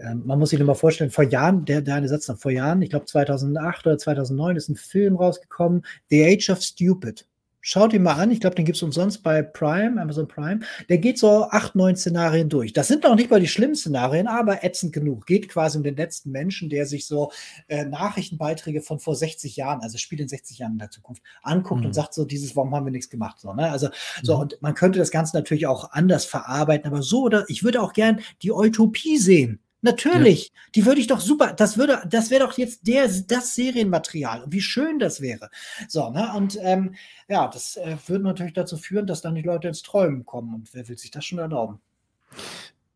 Ähm, 0.00 0.22
man 0.26 0.38
muss 0.38 0.50
sich 0.50 0.58
nur 0.58 0.66
mal 0.66 0.74
vorstellen, 0.74 1.10
vor 1.10 1.24
Jahren, 1.24 1.64
der, 1.64 1.82
der 1.82 1.94
eine 1.94 2.08
Satz 2.08 2.26
noch, 2.28 2.38
vor 2.38 2.50
Jahren, 2.50 2.82
ich 2.82 2.90
glaube 2.90 3.06
2008 3.06 3.86
oder 3.86 3.98
2009 3.98 4.56
ist 4.56 4.68
ein 4.68 4.76
Film 4.76 5.16
rausgekommen, 5.16 5.84
The 6.08 6.24
Age 6.24 6.50
of 6.50 6.60
Stupid. 6.62 7.26
Schaut 7.60 7.92
ihn 7.92 8.02
mal 8.02 8.14
an. 8.14 8.30
Ich 8.30 8.40
glaube, 8.40 8.54
den 8.54 8.64
gibt 8.64 8.76
es 8.76 8.82
umsonst 8.82 9.22
bei 9.22 9.42
Prime, 9.42 10.00
Amazon 10.00 10.28
Prime. 10.28 10.60
Der 10.88 10.98
geht 10.98 11.18
so 11.18 11.44
acht, 11.50 11.74
neun 11.74 11.96
Szenarien 11.96 12.48
durch. 12.48 12.72
Das 12.72 12.86
sind 12.86 13.02
noch 13.02 13.16
nicht 13.16 13.30
mal 13.30 13.40
die 13.40 13.48
schlimmen 13.48 13.74
Szenarien, 13.74 14.28
aber 14.28 14.64
ätzend 14.64 14.92
genug. 14.92 15.26
Geht 15.26 15.48
quasi 15.48 15.76
um 15.76 15.82
den 15.82 15.96
letzten 15.96 16.30
Menschen, 16.30 16.70
der 16.70 16.86
sich 16.86 17.06
so 17.06 17.32
äh, 17.66 17.84
Nachrichtenbeiträge 17.84 18.80
von 18.80 19.00
vor 19.00 19.16
60 19.16 19.56
Jahren, 19.56 19.80
also 19.80 19.98
spielt 19.98 20.20
in 20.20 20.28
60 20.28 20.58
Jahren 20.58 20.72
in 20.72 20.78
der 20.78 20.90
Zukunft, 20.90 21.22
anguckt 21.42 21.80
mhm. 21.80 21.88
und 21.88 21.92
sagt 21.94 22.14
so, 22.14 22.24
dieses, 22.24 22.54
warum 22.54 22.74
haben 22.74 22.86
wir 22.86 22.92
nichts 22.92 23.10
gemacht? 23.10 23.40
So, 23.40 23.52
ne? 23.52 23.70
Also, 23.70 23.88
so, 24.22 24.36
mhm. 24.36 24.42
und 24.42 24.62
man 24.62 24.74
könnte 24.74 25.00
das 25.00 25.10
Ganze 25.10 25.36
natürlich 25.36 25.66
auch 25.66 25.90
anders 25.92 26.24
verarbeiten, 26.24 26.90
aber 26.90 27.02
so 27.02 27.22
oder 27.22 27.44
ich 27.48 27.64
würde 27.64 27.82
auch 27.82 27.92
gern 27.92 28.20
die 28.42 28.52
Utopie 28.52 29.18
sehen. 29.18 29.60
Natürlich, 29.80 30.48
ja. 30.48 30.60
die 30.74 30.86
würde 30.86 31.00
ich 31.00 31.06
doch 31.06 31.20
super, 31.20 31.52
das 31.52 31.78
würde, 31.78 32.02
das 32.08 32.30
wäre 32.30 32.44
doch 32.44 32.58
jetzt 32.58 32.86
der, 32.86 33.08
das 33.08 33.54
Serienmaterial 33.54 34.42
und 34.42 34.52
wie 34.52 34.60
schön 34.60 34.98
das 34.98 35.20
wäre. 35.20 35.50
So, 35.86 36.10
ne, 36.10 36.32
und 36.36 36.58
ähm, 36.60 36.94
ja, 37.28 37.46
das 37.48 37.76
äh, 37.76 37.96
würde 38.06 38.24
natürlich 38.24 38.54
dazu 38.54 38.76
führen, 38.76 39.06
dass 39.06 39.22
dann 39.22 39.36
die 39.36 39.42
Leute 39.42 39.68
ins 39.68 39.82
Träumen 39.82 40.26
kommen 40.26 40.54
und 40.54 40.74
wer 40.74 40.88
will 40.88 40.98
sich 40.98 41.12
das 41.12 41.24
schon 41.24 41.38
erlauben? 41.38 41.80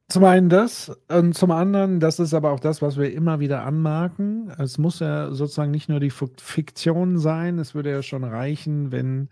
Zum 0.08 0.24
einen 0.24 0.50
das 0.50 0.92
und 1.08 1.34
zum 1.34 1.52
anderen, 1.52 1.98
das 1.98 2.18
ist 2.18 2.34
aber 2.34 2.50
auch 2.50 2.60
das, 2.60 2.82
was 2.82 2.98
wir 2.98 3.12
immer 3.12 3.40
wieder 3.40 3.64
anmerken. 3.64 4.52
Es 4.58 4.76
muss 4.76 4.98
ja 4.98 5.32
sozusagen 5.32 5.70
nicht 5.70 5.88
nur 5.88 6.00
die 6.00 6.10
Fiktion 6.10 7.18
sein, 7.18 7.58
es 7.58 7.74
würde 7.74 7.92
ja 7.92 8.02
schon 8.02 8.24
reichen, 8.24 8.92
wenn 8.92 9.30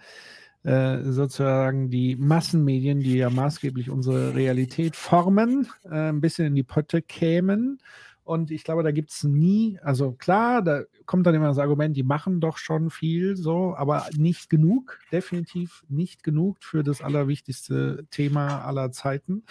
äh, 0.62 1.02
sozusagen 1.04 1.90
die 1.90 2.16
Massenmedien, 2.16 3.00
die 3.00 3.16
ja 3.16 3.30
maßgeblich 3.30 3.90
unsere 3.90 4.34
Realität 4.34 4.94
formen, 4.94 5.68
äh, 5.84 6.10
ein 6.10 6.20
bisschen 6.20 6.46
in 6.46 6.54
die 6.54 6.62
Pötte 6.62 7.00
kämen. 7.00 7.78
Und 8.24 8.50
ich 8.50 8.62
glaube, 8.62 8.82
da 8.82 8.92
gibt 8.92 9.10
es 9.10 9.24
nie, 9.24 9.78
also 9.82 10.12
klar, 10.12 10.62
da 10.62 10.82
kommt 11.06 11.26
dann 11.26 11.34
immer 11.34 11.48
das 11.48 11.58
Argument, 11.58 11.96
die 11.96 12.02
machen 12.02 12.40
doch 12.40 12.58
schon 12.58 12.90
viel 12.90 13.36
so, 13.36 13.74
aber 13.74 14.06
nicht 14.16 14.50
genug, 14.50 15.00
definitiv 15.10 15.82
nicht 15.88 16.22
genug 16.22 16.58
für 16.60 16.84
das 16.84 17.00
allerwichtigste 17.00 18.06
Thema 18.10 18.64
aller 18.64 18.92
Zeiten. 18.92 19.42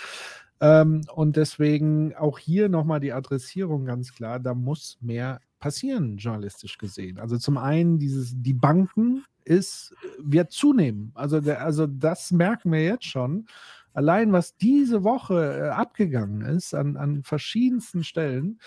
Ähm, 0.62 1.02
und 1.14 1.38
deswegen 1.38 2.16
auch 2.16 2.38
hier 2.38 2.70
nochmal 2.70 3.00
die 3.00 3.14
Adressierung 3.14 3.86
ganz 3.86 4.14
klar, 4.14 4.40
da 4.40 4.54
muss 4.54 4.98
mehr 5.02 5.40
passieren, 5.60 6.18
journalistisch 6.18 6.78
gesehen. 6.78 7.20
Also 7.20 7.38
zum 7.38 7.58
einen 7.58 8.00
dieses, 8.00 8.34
die 8.36 8.54
Banken 8.54 9.24
ist, 9.44 9.94
wird 10.20 10.52
zunehmen. 10.52 11.12
Also, 11.16 11.42
der, 11.42 11.64
also 11.64 11.88
das 11.88 12.32
merken 12.32 12.72
wir 12.72 12.84
jetzt 12.84 13.06
schon. 13.06 13.48
Allein 13.94 14.32
was 14.32 14.56
diese 14.56 15.04
Woche 15.04 15.60
äh, 15.60 15.70
abgegangen 15.70 16.42
ist 16.42 16.74
an, 16.74 16.96
an 16.96 17.24
verschiedensten 17.24 18.04
Stellen, 18.04 18.60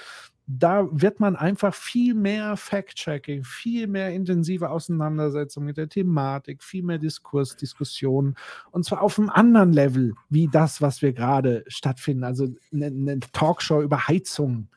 da 0.47 0.89
wird 0.90 1.20
man 1.20 1.36
einfach 1.36 1.74
viel 1.74 2.14
mehr 2.14 2.56
Fact-Checking, 2.56 3.44
viel 3.44 3.86
mehr 3.86 4.10
intensive 4.10 4.70
Auseinandersetzung 4.70 5.64
mit 5.64 5.77
der 5.77 5.89
Thematik, 5.89 6.62
viel 6.62 6.82
mehr 6.82 6.98
Diskurs, 6.98 7.56
Diskussion 7.56 8.35
und 8.70 8.85
zwar 8.85 9.02
auf 9.02 9.19
einem 9.19 9.31
anderen 9.31 9.73
Level 9.73 10.14
wie 10.28 10.48
das, 10.48 10.82
was 10.82 11.02
wir 11.02 11.12
gerade 11.12 11.64
stattfinden. 11.69 12.24
Also 12.24 12.48
eine, 12.73 12.86
eine 12.86 13.20
Talkshow 13.20 13.82
über 13.82 14.09
Heizung 14.09 14.69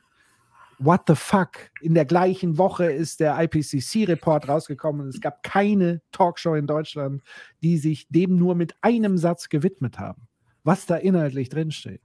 what 0.78 1.02
the 1.06 1.14
fuck? 1.14 1.70
In 1.80 1.94
der 1.94 2.04
gleichen 2.04 2.58
Woche 2.58 2.90
ist 2.90 3.20
der 3.20 3.38
IPCC-Report 3.42 4.48
rausgekommen 4.48 5.02
und 5.02 5.08
es 5.08 5.20
gab 5.20 5.42
keine 5.42 6.02
Talkshow 6.12 6.54
in 6.54 6.66
Deutschland, 6.66 7.22
die 7.62 7.78
sich 7.78 8.06
dem 8.08 8.36
nur 8.36 8.54
mit 8.54 8.74
einem 8.82 9.18
Satz 9.18 9.48
gewidmet 9.48 9.98
haben, 9.98 10.28
was 10.64 10.86
da 10.86 10.96
inhaltlich 10.96 11.48
drinsteht. 11.48 12.00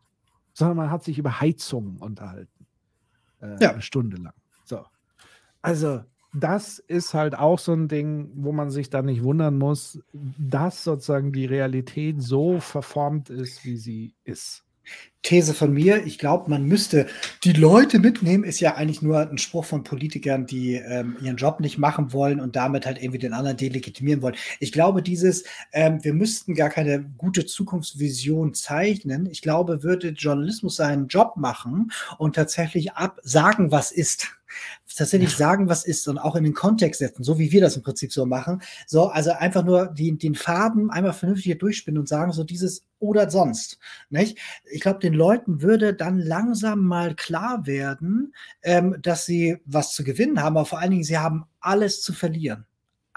Sondern 0.53 0.77
man 0.77 0.91
hat 0.91 1.03
sich 1.03 1.17
über 1.17 1.39
Heizungen 1.39 1.97
unterhalten. 1.97 2.60
Äh, 3.41 3.57
ja. 3.61 3.71
Eine 3.71 3.81
Stunde 3.81 4.17
lang. 4.17 4.33
So. 4.65 4.85
Also, 5.61 6.03
das 6.33 6.79
ist 6.79 7.13
halt 7.13 7.35
auch 7.35 7.59
so 7.59 7.73
ein 7.73 7.87
Ding, 7.87 8.31
wo 8.35 8.51
man 8.51 8.71
sich 8.71 8.89
da 8.89 9.01
nicht 9.01 9.23
wundern 9.23 9.57
muss, 9.57 9.99
dass 10.13 10.83
sozusagen 10.83 11.33
die 11.33 11.45
Realität 11.45 12.21
so 12.21 12.59
verformt 12.59 13.29
ist, 13.29 13.65
wie 13.65 13.77
sie 13.77 14.15
ist. 14.23 14.63
These 15.23 15.53
von 15.53 15.71
mir, 15.71 16.03
ich 16.05 16.17
glaube, 16.17 16.49
man 16.49 16.65
müsste 16.65 17.05
die 17.43 17.53
Leute 17.53 17.99
mitnehmen, 17.99 18.43
ist 18.43 18.59
ja 18.59 18.75
eigentlich 18.75 19.03
nur 19.03 19.19
ein 19.19 19.37
Spruch 19.37 19.65
von 19.65 19.83
Politikern, 19.83 20.47
die 20.47 20.75
ähm, 20.75 21.15
ihren 21.21 21.37
Job 21.37 21.59
nicht 21.59 21.77
machen 21.77 22.11
wollen 22.11 22.39
und 22.39 22.55
damit 22.55 22.87
halt 22.87 22.97
irgendwie 22.97 23.19
den 23.19 23.33
anderen 23.33 23.57
delegitimieren 23.57 24.23
wollen. 24.23 24.35
Ich 24.59 24.71
glaube, 24.71 25.03
dieses, 25.03 25.43
ähm, 25.73 26.03
wir 26.03 26.13
müssten 26.13 26.55
gar 26.55 26.69
keine 26.69 27.03
gute 27.17 27.45
Zukunftsvision 27.45 28.55
zeichnen. 28.55 29.27
Ich 29.27 29.43
glaube, 29.43 29.83
würde 29.83 30.09
Journalismus 30.09 30.77
seinen 30.77 31.07
Job 31.07 31.37
machen 31.37 31.91
und 32.17 32.35
tatsächlich 32.35 32.93
absagen, 32.93 33.71
was 33.71 33.91
ist 33.91 34.40
tatsächlich 34.95 35.35
sagen, 35.35 35.69
was 35.69 35.85
ist 35.85 36.07
und 36.07 36.17
auch 36.17 36.35
in 36.35 36.43
den 36.43 36.53
Kontext 36.53 36.99
setzen, 36.99 37.23
so 37.23 37.39
wie 37.39 37.51
wir 37.51 37.61
das 37.61 37.75
im 37.75 37.83
Prinzip 37.83 38.11
so 38.11 38.25
machen. 38.25 38.61
So, 38.87 39.07
also 39.07 39.31
einfach 39.31 39.63
nur 39.63 39.87
die, 39.87 40.17
den 40.17 40.35
Faden 40.35 40.89
einmal 40.89 41.13
vernünftig 41.13 41.57
durchspinnen 41.59 41.99
und 41.99 42.07
sagen, 42.07 42.31
so 42.31 42.43
dieses 42.43 42.83
oder 42.99 43.29
sonst. 43.29 43.79
Nicht? 44.09 44.37
Ich 44.71 44.81
glaube, 44.81 44.99
den 44.99 45.13
Leuten 45.13 45.61
würde 45.61 45.93
dann 45.93 46.19
langsam 46.19 46.85
mal 46.85 47.15
klar 47.15 47.65
werden, 47.65 48.33
ähm, 48.61 48.97
dass 49.01 49.25
sie 49.25 49.57
was 49.65 49.93
zu 49.93 50.03
gewinnen 50.03 50.41
haben, 50.41 50.57
aber 50.57 50.65
vor 50.65 50.79
allen 50.79 50.91
Dingen, 50.91 51.03
sie 51.03 51.17
haben 51.17 51.45
alles 51.59 52.01
zu 52.01 52.13
verlieren. 52.13 52.65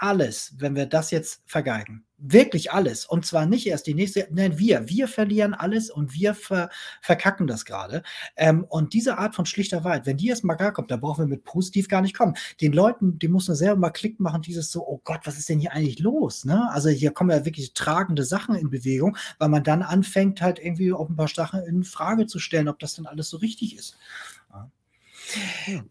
Alles, 0.05 0.53
wenn 0.59 0.75
wir 0.75 0.85
das 0.85 1.09
jetzt 1.09 1.41
vergeigen. 1.47 2.05
Wirklich 2.19 2.71
alles. 2.71 3.07
Und 3.07 3.25
zwar 3.25 3.47
nicht 3.47 3.65
erst 3.65 3.87
die 3.87 3.95
nächste, 3.95 4.27
nein, 4.29 4.59
wir. 4.59 4.87
Wir 4.87 5.07
verlieren 5.07 5.55
alles 5.55 5.89
und 5.89 6.13
wir 6.13 6.35
ver, 6.35 6.69
verkacken 7.01 7.47
das 7.47 7.65
gerade. 7.65 8.03
Ähm, 8.35 8.65
und 8.69 8.93
diese 8.93 9.17
Art 9.17 9.33
von 9.33 9.47
schlichter 9.47 9.83
Wahrheit, 9.83 10.05
wenn 10.05 10.17
die 10.17 10.27
erst 10.27 10.43
mal 10.43 10.53
gar 10.53 10.73
kommt, 10.73 10.91
da 10.91 10.97
brauchen 10.97 11.23
wir 11.23 11.27
mit 11.27 11.43
positiv 11.43 11.87
gar 11.87 12.01
nicht 12.01 12.15
kommen. 12.15 12.35
Den 12.61 12.71
Leuten, 12.71 13.17
die 13.17 13.27
muss 13.27 13.47
man 13.47 13.57
selber 13.57 13.77
mal 13.77 13.89
Klick 13.89 14.19
machen, 14.19 14.43
dieses 14.43 14.71
so, 14.71 14.87
oh 14.87 15.01
Gott, 15.03 15.21
was 15.23 15.39
ist 15.39 15.49
denn 15.49 15.59
hier 15.59 15.73
eigentlich 15.73 15.97
los? 15.97 16.45
Ne? 16.45 16.69
Also 16.69 16.89
hier 16.89 17.09
kommen 17.09 17.31
ja 17.31 17.43
wirklich 17.43 17.73
tragende 17.73 18.25
Sachen 18.25 18.53
in 18.53 18.69
Bewegung, 18.69 19.17
weil 19.39 19.49
man 19.49 19.63
dann 19.63 19.81
anfängt, 19.81 20.39
halt 20.39 20.59
irgendwie 20.59 20.93
auch 20.93 21.09
ein 21.09 21.15
paar 21.15 21.29
Sachen 21.29 21.63
in 21.63 21.83
Frage 21.83 22.27
zu 22.27 22.37
stellen, 22.37 22.67
ob 22.67 22.77
das 22.77 22.93
denn 22.93 23.07
alles 23.07 23.27
so 23.27 23.37
richtig 23.37 23.75
ist. 23.75 23.97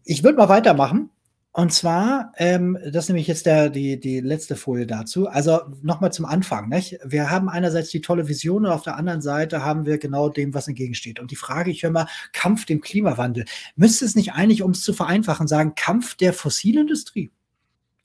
Ich 0.05 0.23
würde 0.23 0.37
mal 0.37 0.47
weitermachen. 0.47 1.09
Und 1.57 1.71
zwar, 1.71 2.33
ähm, 2.35 2.77
das 2.83 3.05
ist 3.05 3.09
nämlich 3.09 3.27
jetzt 3.27 3.45
der, 3.45 3.69
die, 3.69 3.97
die 3.97 4.19
letzte 4.19 4.57
Folie 4.57 4.85
dazu. 4.85 5.29
Also 5.29 5.61
nochmal 5.81 6.11
zum 6.11 6.25
Anfang. 6.25 6.67
Nicht? 6.67 6.99
Wir 7.05 7.29
haben 7.29 7.47
einerseits 7.47 7.91
die 7.91 8.01
tolle 8.01 8.27
Vision 8.27 8.65
und 8.65 8.71
auf 8.73 8.81
der 8.81 8.97
anderen 8.97 9.21
Seite 9.21 9.63
haben 9.63 9.85
wir 9.85 9.97
genau 9.97 10.27
dem, 10.27 10.53
was 10.53 10.67
entgegensteht. 10.67 11.17
Und 11.17 11.31
die 11.31 11.37
Frage, 11.37 11.71
ich 11.71 11.81
höre 11.83 11.91
mal, 11.91 12.09
Kampf 12.33 12.65
dem 12.65 12.81
Klimawandel. 12.81 13.45
Müsste 13.77 14.03
es 14.03 14.15
nicht 14.15 14.33
eigentlich, 14.33 14.63
um 14.63 14.71
es 14.71 14.81
zu 14.81 14.91
vereinfachen, 14.91 15.47
sagen, 15.47 15.75
Kampf 15.75 16.15
der 16.15 16.33
Fossilindustrie 16.33 17.31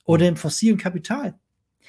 oder 0.05 0.27
dem 0.27 0.37
fossilen 0.37 0.79
Kapital? 0.79 1.35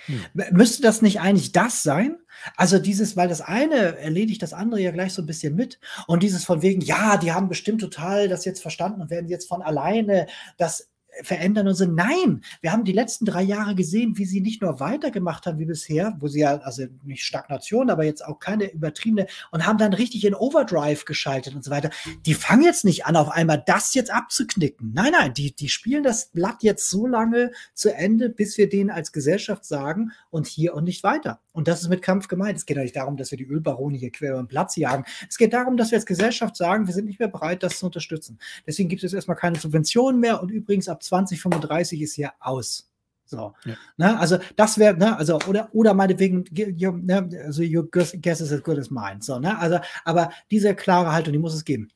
Hm. 0.07 0.21
Müsste 0.53 0.81
das 0.81 1.03
nicht 1.03 1.21
eigentlich 1.21 1.51
das 1.51 1.83
sein? 1.83 2.17
Also 2.57 2.79
dieses, 2.79 3.15
weil 3.17 3.29
das 3.29 3.41
eine 3.41 3.99
erledigt 3.99 4.41
das 4.41 4.53
andere 4.53 4.81
ja 4.81 4.89
gleich 4.89 5.13
so 5.13 5.21
ein 5.21 5.27
bisschen 5.27 5.53
mit. 5.53 5.79
Und 6.07 6.23
dieses 6.23 6.43
von 6.43 6.63
wegen, 6.63 6.81
ja, 6.81 7.17
die 7.17 7.33
haben 7.33 7.49
bestimmt 7.49 7.81
total 7.81 8.29
das 8.29 8.45
jetzt 8.45 8.63
verstanden 8.63 9.01
und 9.01 9.11
werden 9.11 9.29
jetzt 9.29 9.47
von 9.47 9.61
alleine 9.61 10.25
das 10.57 10.90
verändern 11.23 11.67
und 11.67 11.75
so. 11.75 11.85
Nein, 11.85 12.43
wir 12.61 12.71
haben 12.71 12.83
die 12.83 12.91
letzten 12.91 13.25
drei 13.25 13.41
Jahre 13.41 13.75
gesehen, 13.75 14.17
wie 14.17 14.25
sie 14.25 14.41
nicht 14.41 14.61
nur 14.61 14.79
weitergemacht 14.79 15.45
haben 15.45 15.59
wie 15.59 15.65
bisher, 15.65 16.15
wo 16.19 16.27
sie 16.27 16.41
ja, 16.41 16.57
also 16.59 16.85
nicht 17.03 17.23
Stagnation, 17.23 17.89
aber 17.89 18.03
jetzt 18.03 18.25
auch 18.25 18.39
keine 18.39 18.71
übertriebene 18.71 19.27
und 19.51 19.65
haben 19.65 19.77
dann 19.77 19.93
richtig 19.93 20.25
in 20.25 20.35
Overdrive 20.35 21.05
geschaltet 21.05 21.55
und 21.55 21.63
so 21.63 21.71
weiter. 21.71 21.89
Die 22.25 22.33
fangen 22.33 22.63
jetzt 22.63 22.85
nicht 22.85 23.05
an, 23.05 23.15
auf 23.15 23.29
einmal 23.29 23.61
das 23.65 23.93
jetzt 23.93 24.11
abzuknicken. 24.11 24.91
Nein, 24.93 25.11
nein, 25.11 25.33
die, 25.33 25.55
die 25.55 25.69
spielen 25.69 26.03
das 26.03 26.27
Blatt 26.27 26.63
jetzt 26.63 26.89
so 26.89 27.07
lange 27.07 27.51
zu 27.73 27.93
Ende, 27.93 28.29
bis 28.29 28.57
wir 28.57 28.69
denen 28.69 28.89
als 28.89 29.11
Gesellschaft 29.11 29.65
sagen 29.65 30.11
und 30.29 30.47
hier 30.47 30.73
und 30.73 30.85
nicht 30.85 31.03
weiter. 31.03 31.41
Und 31.53 31.67
das 31.67 31.81
ist 31.81 31.89
mit 31.89 32.01
Kampf 32.01 32.27
gemeint. 32.27 32.57
Es 32.57 32.65
geht 32.65 32.77
ja 32.77 32.83
nicht 32.83 32.95
darum, 32.95 33.17
dass 33.17 33.31
wir 33.31 33.37
die 33.37 33.47
Ölbarone 33.47 33.97
hier 33.97 34.11
quer 34.11 34.31
über 34.31 34.43
den 34.43 34.47
Platz 34.47 34.75
jagen. 34.75 35.03
Es 35.29 35.37
geht 35.37 35.53
darum, 35.53 35.77
dass 35.77 35.91
wir 35.91 35.97
als 35.97 36.05
Gesellschaft 36.05 36.55
sagen, 36.55 36.87
wir 36.87 36.93
sind 36.93 37.05
nicht 37.05 37.19
mehr 37.19 37.27
bereit, 37.27 37.63
das 37.63 37.79
zu 37.79 37.85
unterstützen. 37.85 38.39
Deswegen 38.65 38.89
gibt 38.89 39.03
es 39.03 39.13
erstmal 39.13 39.37
keine 39.37 39.59
Subventionen 39.59 40.19
mehr 40.19 40.41
und 40.41 40.49
übrigens 40.49 40.87
ab 40.87 41.03
2035 41.03 42.01
ist 42.01 42.13
hier 42.13 42.31
aus. 42.39 42.91
So. 43.31 43.53
Ja. 43.63 43.75
Ne, 43.95 44.19
also 44.19 44.39
das 44.57 44.77
wäre, 44.77 44.95
ne, 44.97 45.17
also, 45.17 45.39
oder, 45.47 45.69
oder 45.71 45.93
meinetwegen, 45.93 46.43
you, 46.51 46.91
ne, 46.91 47.29
also 47.45 47.63
your 47.63 47.89
guess 47.89 48.41
is 48.41 48.51
as 48.51 48.61
good 48.61 48.77
as 48.77 48.91
mine. 48.91 49.19
So, 49.21 49.39
ne, 49.39 49.57
also, 49.57 49.79
aber 50.03 50.31
diese 50.51 50.75
klare 50.75 51.13
Haltung, 51.13 51.31
die 51.31 51.39
muss 51.39 51.53
es 51.53 51.63
geben. 51.63 51.87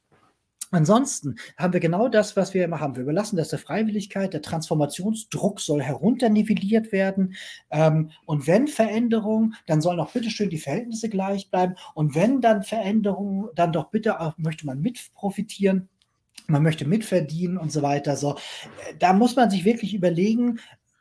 Ansonsten 0.71 1.35
haben 1.57 1.73
wir 1.73 1.79
genau 1.79 2.07
das, 2.07 2.35
was 2.35 2.53
wir 2.53 2.65
immer 2.65 2.79
haben. 2.79 2.95
Wir 2.95 3.03
überlassen 3.03 3.37
das 3.37 3.49
der 3.49 3.59
Freiwilligkeit, 3.59 4.33
der 4.33 4.41
Transformationsdruck 4.41 5.59
soll 5.61 5.81
herunternivelliert 5.81 6.91
werden. 6.91 7.35
Ähm, 7.69 8.11
und 8.25 8.47
wenn 8.47 8.67
Veränderung, 8.67 9.53
dann 9.67 9.81
sollen 9.81 9.99
auch 9.99 10.11
bitteschön 10.11 10.49
die 10.49 10.57
Verhältnisse 10.57 11.09
gleich 11.09 11.49
bleiben. 11.49 11.75
Und 11.93 12.15
wenn 12.15 12.41
dann 12.41 12.63
Veränderung, 12.63 13.49
dann 13.55 13.73
doch 13.73 13.89
bitte 13.89 14.19
auch 14.19 14.37
möchte 14.37 14.65
man 14.65 14.81
mit 14.81 15.13
profitieren 15.13 15.89
man 16.47 16.61
möchte 16.61 16.85
mitverdienen 16.85 17.57
und 17.57 17.71
so 17.71 17.81
weiter. 17.81 18.15
So, 18.15 18.37
da 18.99 19.13
muss 19.13 19.35
man 19.35 19.49
sich 19.49 19.65
wirklich 19.65 19.95
überlegen, 19.95 20.59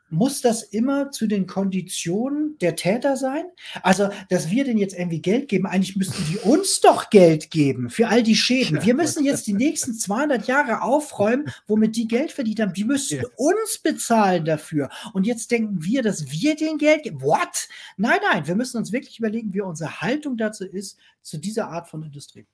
muss 0.09 0.41
das 0.41 0.63
immer 0.63 1.11
zu 1.11 1.27
den 1.27 1.47
Konditionen 1.47 2.57
der 2.59 2.75
Täter 2.75 3.17
sein? 3.17 3.45
Also, 3.81 4.09
dass 4.29 4.51
wir 4.51 4.63
denen 4.63 4.77
jetzt 4.77 4.97
irgendwie 4.97 5.21
Geld 5.21 5.47
geben, 5.47 5.65
eigentlich 5.65 5.95
müssten 5.95 6.23
die 6.31 6.37
uns 6.37 6.79
doch 6.81 7.09
Geld 7.09 7.51
geben 7.51 7.89
für 7.89 8.07
all 8.07 8.23
die 8.23 8.35
Schäden. 8.35 8.83
Wir 8.83 8.93
müssen 8.93 9.25
jetzt 9.25 9.47
die 9.47 9.53
nächsten 9.53 9.93
200 9.93 10.47
Jahre 10.47 10.81
aufräumen, 10.81 11.45
womit 11.67 11.95
die 11.95 12.07
Geld 12.07 12.31
verdient 12.31 12.59
haben. 12.59 12.73
Die 12.73 12.83
müssten 12.83 13.15
yes. 13.15 13.25
uns 13.35 13.79
bezahlen 13.79 14.45
dafür. 14.45 14.89
Und 15.13 15.25
jetzt 15.25 15.51
denken 15.51 15.83
wir, 15.83 16.03
dass 16.03 16.31
wir 16.31 16.55
denen 16.55 16.77
Geld 16.77 17.03
geben. 17.03 17.21
What? 17.21 17.67
Nein, 17.97 18.19
nein, 18.31 18.47
wir 18.47 18.55
müssen 18.55 18.77
uns 18.77 18.91
wirklich 18.91 19.19
überlegen, 19.19 19.53
wie 19.53 19.61
unsere 19.61 20.01
Haltung 20.01 20.37
dazu 20.37 20.65
ist, 20.65 20.97
zu 21.21 21.37
dieser 21.37 21.69
Art 21.69 21.89
von 21.89 22.03
Industrie. 22.03 22.45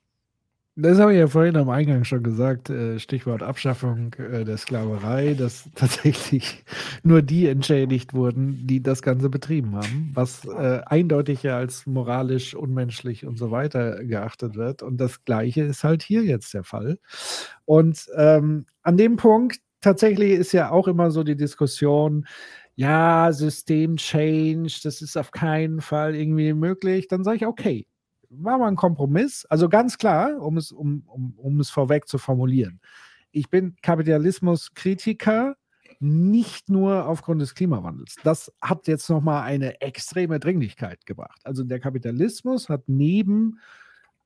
Das 0.74 0.98
habe 0.98 1.12
ich 1.12 1.18
ja 1.18 1.26
vorhin 1.26 1.56
am 1.58 1.68
Eingang 1.68 2.04
schon 2.04 2.22
gesagt, 2.22 2.70
äh, 2.70 2.98
Stichwort 2.98 3.42
Abschaffung 3.42 4.14
äh, 4.14 4.42
der 4.44 4.56
Sklaverei, 4.56 5.34
dass 5.34 5.68
tatsächlich 5.74 6.64
nur 7.02 7.20
die 7.20 7.46
entschädigt 7.46 8.14
wurden, 8.14 8.66
die 8.66 8.82
das 8.82 9.02
Ganze 9.02 9.28
betrieben 9.28 9.76
haben, 9.76 10.10
was 10.14 10.46
äh, 10.46 10.80
eindeutig 10.86 11.48
als 11.50 11.86
moralisch, 11.86 12.54
unmenschlich 12.54 13.26
und 13.26 13.36
so 13.38 13.50
weiter 13.50 14.02
geachtet 14.02 14.56
wird. 14.56 14.82
Und 14.82 14.96
das 14.96 15.22
Gleiche 15.26 15.62
ist 15.62 15.84
halt 15.84 16.02
hier 16.02 16.22
jetzt 16.24 16.54
der 16.54 16.64
Fall. 16.64 16.98
Und 17.66 18.06
ähm, 18.16 18.64
an 18.82 18.96
dem 18.96 19.16
Punkt 19.16 19.58
tatsächlich 19.82 20.32
ist 20.32 20.52
ja 20.52 20.70
auch 20.70 20.88
immer 20.88 21.10
so 21.10 21.22
die 21.22 21.36
Diskussion, 21.36 22.26
ja, 22.76 23.30
System-Change, 23.30 24.80
das 24.84 25.02
ist 25.02 25.18
auf 25.18 25.32
keinen 25.32 25.82
Fall 25.82 26.14
irgendwie 26.14 26.54
möglich. 26.54 27.08
Dann 27.08 27.24
sage 27.24 27.36
ich, 27.36 27.46
okay, 27.46 27.86
war 28.38 28.58
mal 28.58 28.68
ein 28.68 28.76
Kompromiss. 28.76 29.44
Also 29.46 29.68
ganz 29.68 29.98
klar, 29.98 30.40
um 30.40 30.56
es, 30.56 30.72
um, 30.72 31.02
um, 31.06 31.34
um 31.36 31.60
es 31.60 31.70
vorweg 31.70 32.08
zu 32.08 32.18
formulieren. 32.18 32.80
Ich 33.30 33.50
bin 33.50 33.76
Kapitalismuskritiker, 33.82 35.56
nicht 36.00 36.68
nur 36.68 37.06
aufgrund 37.06 37.40
des 37.42 37.54
Klimawandels. 37.54 38.16
Das 38.24 38.52
hat 38.60 38.88
jetzt 38.88 39.08
nochmal 39.08 39.44
eine 39.44 39.80
extreme 39.80 40.40
Dringlichkeit 40.40 41.06
gebracht. 41.06 41.40
Also 41.44 41.62
der 41.62 41.78
Kapitalismus 41.78 42.68
hat 42.68 42.82
neben 42.88 43.60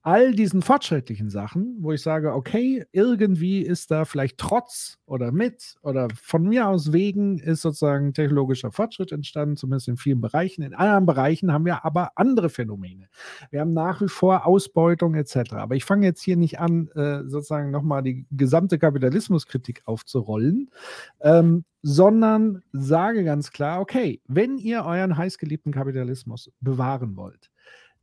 all 0.06 0.30
diesen 0.30 0.62
fortschrittlichen 0.62 1.30
Sachen, 1.30 1.78
wo 1.80 1.90
ich 1.90 2.00
sage, 2.00 2.32
okay, 2.32 2.86
irgendwie 2.92 3.62
ist 3.62 3.90
da 3.90 4.04
vielleicht 4.04 4.38
trotz 4.38 4.98
oder 5.04 5.32
mit 5.32 5.74
oder 5.82 6.06
von 6.22 6.44
mir 6.44 6.68
aus 6.68 6.92
wegen 6.92 7.40
ist 7.40 7.62
sozusagen 7.62 8.14
technologischer 8.14 8.70
Fortschritt 8.70 9.10
entstanden, 9.10 9.56
zumindest 9.56 9.88
in 9.88 9.96
vielen 9.96 10.20
Bereichen. 10.20 10.62
In 10.62 10.74
anderen 10.74 11.06
Bereichen 11.06 11.52
haben 11.52 11.64
wir 11.64 11.84
aber 11.84 12.12
andere 12.14 12.50
Phänomene. 12.50 13.08
Wir 13.50 13.60
haben 13.62 13.72
nach 13.72 14.00
wie 14.00 14.06
vor 14.06 14.46
Ausbeutung 14.46 15.16
etc. 15.16 15.54
Aber 15.54 15.74
ich 15.74 15.84
fange 15.84 16.06
jetzt 16.06 16.22
hier 16.22 16.36
nicht 16.36 16.60
an, 16.60 16.86
äh, 16.94 17.24
sozusagen 17.24 17.72
nochmal 17.72 18.04
die 18.04 18.26
gesamte 18.30 18.78
Kapitalismuskritik 18.78 19.82
aufzurollen, 19.86 20.70
ähm, 21.20 21.64
sondern 21.82 22.62
sage 22.70 23.24
ganz 23.24 23.50
klar, 23.50 23.80
okay, 23.80 24.20
wenn 24.28 24.56
ihr 24.58 24.84
euren 24.84 25.16
heißgeliebten 25.16 25.72
Kapitalismus 25.72 26.52
bewahren 26.60 27.16
wollt, 27.16 27.50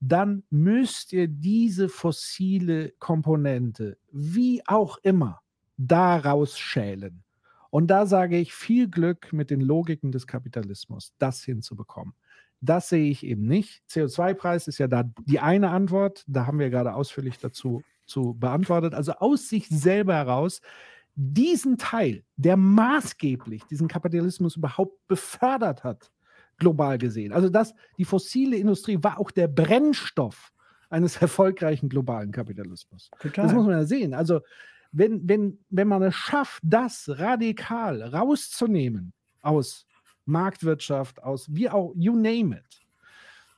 dann 0.06 0.44
müsst 0.50 1.14
ihr 1.14 1.30
diese 1.30 1.88
fossile 1.88 2.92
Komponente, 3.00 3.98
wie 4.12 4.62
auch 4.68 4.98
immer, 4.98 5.42
daraus 5.78 6.60
schälen. 6.60 7.24
Und 7.70 7.88
da 7.88 8.06
sage 8.06 8.38
ich 8.38 8.54
viel 8.54 8.90
Glück 8.90 9.32
mit 9.32 9.50
den 9.50 9.62
Logiken 9.62 10.12
des 10.12 10.28
Kapitalismus, 10.28 11.14
das 11.20 11.44
hinzubekommen. 11.44 12.14
Das 12.60 12.90
sehe 12.90 13.10
ich 13.10 13.26
eben 13.26 13.46
nicht. 13.46 13.82
CO2-Preis 13.90 14.68
ist 14.68 14.78
ja 14.78 14.88
da 14.88 15.04
die 15.26 15.40
eine 15.40 15.70
Antwort. 15.70 16.24
Da 16.28 16.46
haben 16.46 16.60
wir 16.60 16.70
gerade 16.70 16.94
ausführlich 16.94 17.38
dazu 17.38 17.82
zu 18.06 18.34
beantwortet. 18.34 18.94
Also 18.94 19.14
aus 19.14 19.48
sich 19.48 19.70
selber 19.70 20.16
heraus 20.16 20.60
diesen 21.16 21.78
Teil, 21.78 22.26
der 22.36 22.58
maßgeblich 22.58 23.64
diesen 23.66 23.88
Kapitalismus 23.88 24.58
überhaupt 24.58 25.08
befördert 25.08 25.84
hat, 25.84 26.12
global 26.58 26.98
gesehen. 26.98 27.34
Also 27.34 27.50
das, 27.50 27.74
die 27.98 28.06
fossile 28.06 28.58
Industrie 28.58 28.98
war 29.02 29.20
auch 29.20 29.32
der 29.32 29.48
Brennstoff 29.48 30.52
eines 30.90 31.18
erfolgreichen 31.22 31.90
globalen 31.90 32.32
Kapitalismus. 32.32 33.10
Total. 33.20 33.46
Das 33.46 33.54
muss 33.54 33.66
man 33.66 33.78
ja 33.78 33.86
sehen. 33.86 34.14
Also 34.14 34.42
wenn, 34.92 35.28
wenn, 35.28 35.60
wenn 35.70 35.88
man 35.88 36.04
es 36.04 36.16
schafft, 36.16 36.62
das 36.64 37.10
radikal 37.10 38.02
rauszunehmen 38.02 39.14
aus 39.42 39.88
Marktwirtschaft, 40.26 41.22
aus 41.24 41.54
wie 41.54 41.70
auch, 41.70 41.94
you 41.96 42.16
name 42.16 42.58
it, 42.58 42.86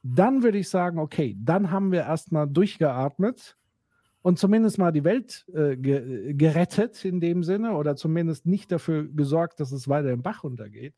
dann 0.01 0.43
würde 0.43 0.59
ich 0.59 0.69
sagen, 0.69 0.99
okay, 0.99 1.35
dann 1.37 1.71
haben 1.71 1.91
wir 1.91 2.01
erstmal 2.01 2.47
durchgeatmet 2.47 3.57
und 4.21 4.39
zumindest 4.39 4.77
mal 4.77 4.91
die 4.91 5.03
Welt 5.03 5.45
äh, 5.53 5.75
ge 5.75 6.33
gerettet 6.33 7.03
in 7.05 7.19
dem 7.19 7.43
Sinne 7.43 7.73
oder 7.73 7.95
zumindest 7.95 8.45
nicht 8.45 8.71
dafür 8.71 9.07
gesorgt, 9.07 9.59
dass 9.59 9.71
es 9.71 9.87
weiter 9.87 10.11
im 10.11 10.21
Bach 10.21 10.43
runtergeht 10.43 10.93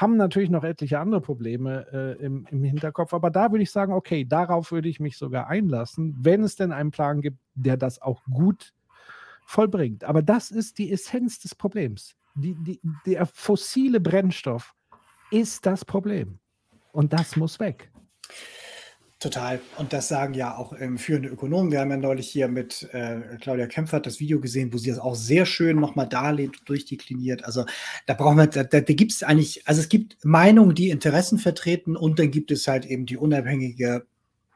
haben 0.00 0.16
natürlich 0.16 0.48
noch 0.48 0.64
etliche 0.64 0.98
andere 0.98 1.20
Probleme 1.20 1.86
äh, 1.92 2.24
im, 2.24 2.46
im, 2.50 2.64
Hinterkopf. 2.64 3.12
Aber 3.12 3.30
da 3.30 3.50
würde 3.50 3.62
ich 3.62 3.70
sagen, 3.70 3.92
okay, 3.92 4.24
darauf 4.24 4.72
würde 4.72 4.88
ich 4.88 4.98
mich 4.98 5.18
sogar 5.18 5.48
einlassen, 5.48 6.16
wenn 6.18 6.42
es 6.42 6.56
denn 6.56 6.72
einen 6.72 6.90
Plan 6.90 7.20
gibt, 7.20 7.38
der 7.54 7.76
das 7.76 8.00
auch 8.00 8.24
gut 8.24 8.72
vollbringt. 9.44 10.04
Aber 10.04 10.22
das 10.22 10.50
ist 10.50 10.78
die 10.78 10.90
Essenz 10.90 11.38
des 11.40 11.54
Problems. 11.54 12.16
Die, 12.34 12.54
die, 12.54 12.80
der 13.04 13.26
fossile 13.26 14.00
Brennstoff 14.00 14.74
ist 15.30 15.66
das 15.66 15.84
Problem. 15.84 16.38
Und 16.92 17.12
das 17.12 17.36
muss 17.36 17.60
weg. 17.60 17.92
Total. 19.20 19.60
Und 19.76 19.92
das 19.92 20.08
sagen 20.08 20.32
ja 20.32 20.56
auch 20.56 20.72
ähm, 20.80 20.96
führende 20.96 21.28
Ökonomen. 21.28 21.70
Wir 21.70 21.80
haben 21.80 21.90
ja 21.90 21.98
neulich 21.98 22.30
hier 22.30 22.48
mit 22.48 22.88
äh, 22.94 23.20
Claudia 23.38 23.66
Kempfert 23.66 24.06
das 24.06 24.18
Video 24.18 24.40
gesehen, 24.40 24.72
wo 24.72 24.78
sie 24.78 24.88
das 24.88 24.98
auch 24.98 25.14
sehr 25.14 25.44
schön 25.44 25.78
nochmal 25.78 26.08
darlegt, 26.08 26.66
durchdekliniert. 26.66 27.44
Also 27.44 27.66
da 28.06 28.14
brauchen 28.14 28.38
wir, 28.38 28.46
da, 28.46 28.64
da, 28.64 28.80
da 28.80 28.94
gibt 28.94 29.12
es 29.12 29.22
eigentlich, 29.22 29.68
also 29.68 29.82
es 29.82 29.90
gibt 29.90 30.16
Meinungen, 30.24 30.74
die 30.74 30.88
Interessen 30.88 31.38
vertreten 31.38 31.96
und 31.96 32.18
dann 32.18 32.30
gibt 32.30 32.50
es 32.50 32.66
halt 32.66 32.86
eben 32.86 33.04
die 33.04 33.18
unabhängige 33.18 34.06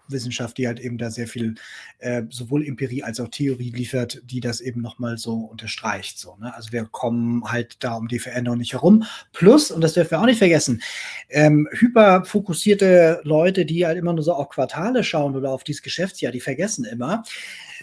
Wissenschaft, 0.08 0.58
die 0.58 0.66
halt 0.66 0.80
eben 0.80 0.98
da 0.98 1.10
sehr 1.10 1.26
viel 1.26 1.54
äh, 1.98 2.22
sowohl 2.30 2.66
Empirie 2.66 3.02
als 3.02 3.20
auch 3.20 3.28
Theorie 3.28 3.70
liefert, 3.70 4.22
die 4.24 4.40
das 4.40 4.60
eben 4.60 4.80
nochmal 4.80 5.18
so 5.18 5.34
unterstreicht. 5.34 6.18
So, 6.18 6.36
ne? 6.36 6.54
Also 6.54 6.72
wir 6.72 6.84
kommen 6.84 7.44
halt 7.44 7.82
da 7.82 7.94
um 7.94 8.08
die 8.08 8.18
Veränderung 8.18 8.58
nicht 8.58 8.72
herum. 8.72 9.04
Plus, 9.32 9.70
und 9.70 9.80
das 9.80 9.94
dürfen 9.94 10.12
wir 10.12 10.20
auch 10.20 10.26
nicht 10.26 10.38
vergessen, 10.38 10.82
ähm, 11.28 11.68
hyperfokussierte 11.72 13.20
Leute, 13.24 13.64
die 13.64 13.86
halt 13.86 13.98
immer 13.98 14.12
nur 14.12 14.24
so 14.24 14.34
auf 14.34 14.48
Quartale 14.48 15.04
schauen 15.04 15.36
oder 15.36 15.50
auf 15.50 15.64
dieses 15.64 15.82
Geschäftsjahr, 15.82 16.32
die 16.32 16.40
vergessen 16.40 16.84
immer, 16.84 17.22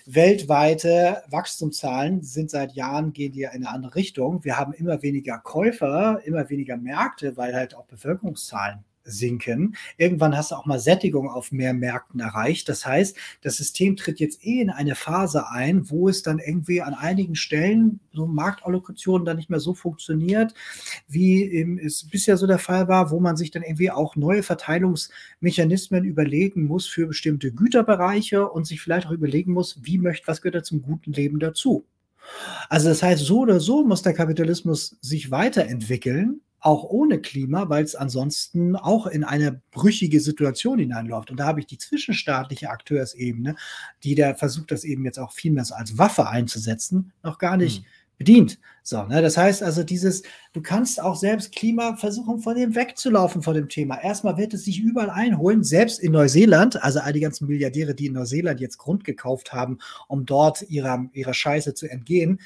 weltweite 0.05 1.23
Wachstumszahlen 1.29 2.23
sind 2.23 2.49
seit 2.49 2.73
Jahren, 2.73 3.13
gehen 3.13 3.33
die 3.33 3.41
ja 3.41 3.51
in 3.51 3.65
eine 3.65 3.73
andere 3.73 3.95
Richtung. 3.95 4.43
Wir 4.43 4.57
haben 4.57 4.73
immer 4.73 5.01
weniger 5.01 5.37
Käufer, 5.37 6.21
immer 6.23 6.49
weniger 6.49 6.77
Märkte, 6.77 7.37
weil 7.37 7.53
halt 7.53 7.75
auch 7.75 7.85
Bevölkerungszahlen 7.85 8.83
sinken. 9.03 9.75
Irgendwann 9.97 10.35
hast 10.35 10.51
du 10.51 10.55
auch 10.55 10.65
mal 10.65 10.79
Sättigung 10.79 11.29
auf 11.29 11.51
mehr 11.51 11.73
Märkten 11.73 12.19
erreicht. 12.19 12.69
Das 12.69 12.85
heißt, 12.85 13.17
das 13.41 13.57
System 13.57 13.95
tritt 13.95 14.19
jetzt 14.19 14.43
eh 14.43 14.61
in 14.61 14.69
eine 14.69 14.95
Phase 14.95 15.49
ein, 15.49 15.89
wo 15.89 16.09
es 16.09 16.23
dann 16.23 16.39
irgendwie 16.39 16.81
an 16.81 16.93
einigen 16.93 17.35
Stellen 17.35 17.99
so 18.13 18.25
Marktallokationen 18.27 19.25
dann 19.25 19.37
nicht 19.37 19.49
mehr 19.49 19.59
so 19.59 19.73
funktioniert, 19.73 20.53
wie 21.07 21.79
es 21.83 22.03
bisher 22.03 22.37
so 22.37 22.47
der 22.47 22.59
Fall 22.59 22.87
war, 22.87 23.11
wo 23.11 23.19
man 23.19 23.37
sich 23.37 23.51
dann 23.51 23.63
irgendwie 23.63 23.91
auch 23.91 24.15
neue 24.15 24.43
Verteilungsmechanismen 24.43 26.03
überlegen 26.03 26.63
muss 26.63 26.87
für 26.87 27.07
bestimmte 27.07 27.51
Güterbereiche 27.51 28.49
und 28.49 28.65
sich 28.65 28.81
vielleicht 28.81 29.07
auch 29.07 29.11
überlegen 29.11 29.53
muss, 29.53 29.79
wie 29.83 29.97
möchte, 29.97 30.27
was 30.27 30.41
gehört 30.41 30.55
da 30.55 30.63
zum 30.63 30.81
guten 30.81 31.13
Leben 31.13 31.39
dazu. 31.39 31.85
Also 32.69 32.89
das 32.89 33.01
heißt, 33.03 33.23
so 33.23 33.39
oder 33.39 33.59
so 33.59 33.83
muss 33.83 34.01
der 34.01 34.13
Kapitalismus 34.13 34.97
sich 35.01 35.31
weiterentwickeln 35.31 36.41
auch 36.61 36.83
ohne 36.83 37.19
Klima, 37.19 37.69
weil 37.69 37.83
es 37.83 37.95
ansonsten 37.95 38.75
auch 38.75 39.07
in 39.07 39.23
eine 39.23 39.61
brüchige 39.71 40.19
Situation 40.19 40.77
hineinläuft. 40.79 41.31
Und 41.31 41.39
da 41.39 41.47
habe 41.47 41.59
ich 41.59 41.65
die 41.65 41.79
zwischenstaatliche 41.79 42.69
Akteursebene, 42.69 43.55
die 44.03 44.15
da 44.15 44.35
versucht, 44.35 44.71
das 44.71 44.83
eben 44.83 45.03
jetzt 45.03 45.19
auch 45.19 45.31
viel 45.31 45.51
mehr 45.51 45.65
so 45.65 45.73
als 45.73 45.97
Waffe 45.97 46.29
einzusetzen, 46.29 47.13
noch 47.23 47.39
gar 47.39 47.57
nicht 47.57 47.79
hm. 47.79 47.85
bedient. 48.19 48.59
So, 48.83 49.03
ne? 49.03 49.23
Das 49.23 49.37
heißt 49.37 49.63
also, 49.63 49.83
dieses, 49.83 50.21
du 50.53 50.61
kannst 50.61 51.01
auch 51.01 51.15
selbst 51.15 51.51
Klima 51.51 51.95
versuchen, 51.95 52.39
von 52.39 52.55
dem 52.55 52.75
wegzulaufen, 52.75 53.41
von 53.41 53.55
dem 53.55 53.67
Thema. 53.67 53.99
Erstmal 53.99 54.37
wird 54.37 54.53
es 54.53 54.65
sich 54.65 54.79
überall 54.79 55.09
einholen, 55.09 55.63
selbst 55.63 55.99
in 55.99 56.11
Neuseeland, 56.11 56.83
also 56.83 56.99
all 56.99 57.13
die 57.13 57.21
ganzen 57.21 57.47
Milliardäre, 57.47 57.95
die 57.95 58.05
in 58.05 58.13
Neuseeland 58.13 58.59
jetzt 58.59 58.77
Grund 58.77 59.03
gekauft 59.03 59.51
haben, 59.51 59.79
um 60.07 60.27
dort 60.27 60.61
ihrer, 60.69 61.09
ihrer 61.13 61.33
Scheiße 61.33 61.73
zu 61.73 61.89
entgehen 61.89 62.39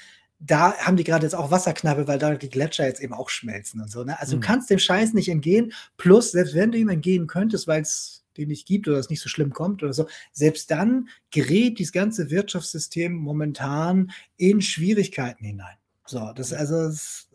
da 0.46 0.74
haben 0.78 0.98
die 0.98 1.04
gerade 1.04 1.26
jetzt 1.26 1.34
auch 1.34 1.52
Wasserknabe, 1.52 2.08
weil 2.08 2.20
da 2.20 2.36
die 2.36 2.50
Gletscher 2.50 2.86
jetzt 2.86 3.02
eben 3.02 3.14
auch 3.14 3.30
schmelzen 3.30 3.82
und 3.82 3.90
so. 3.90 4.04
Ne? 4.04 4.20
Also 4.20 4.36
mhm. 4.36 4.42
du 4.42 4.48
kannst 4.48 4.70
dem 4.70 4.80
Scheiß 4.80 5.14
nicht 5.14 5.30
entgehen. 5.30 5.74
Plus, 5.98 6.32
selbst 6.32 6.56
wenn 6.56 6.72
du 6.72 6.78
ihm 6.78 6.90
entgehen 6.90 7.28
könntest, 7.28 7.68
weil 7.68 7.82
es 7.82 8.24
den 8.38 8.50
nicht 8.50 8.68
gibt 8.68 8.88
oder 8.88 8.98
es 8.98 9.10
nicht 9.10 9.22
so 9.22 9.30
schlimm 9.30 9.54
kommt 9.54 9.82
oder 9.82 9.94
so, 9.94 10.08
selbst 10.34 10.70
dann 10.70 11.10
gerät 11.32 11.80
dieses 11.80 11.94
ganze 11.94 12.30
Wirtschaftssystem 12.30 13.14
momentan 13.14 14.12
in 14.38 14.62
Schwierigkeiten 14.62 15.46
hinein. 15.46 15.78
So, 16.06 16.32
das 16.36 16.52
ist 16.52 16.58
also 16.58 16.90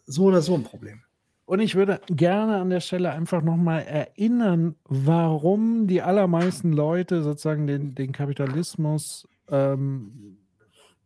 so 0.06 0.24
oder 0.24 0.42
so 0.42 0.54
ein 0.54 0.62
Problem. 0.62 1.02
Und 1.46 1.58
ich 1.58 1.74
würde 1.74 2.00
gerne 2.06 2.58
an 2.58 2.70
der 2.70 2.80
Stelle 2.80 3.10
einfach 3.10 3.42
nochmal 3.42 3.82
erinnern, 3.82 4.76
warum 4.84 5.88
die 5.88 6.02
allermeisten 6.02 6.72
Leute 6.72 7.22
sozusagen 7.22 7.66
den, 7.66 7.94
den 7.96 8.12
Kapitalismus 8.12 9.26
ähm, 9.48 10.36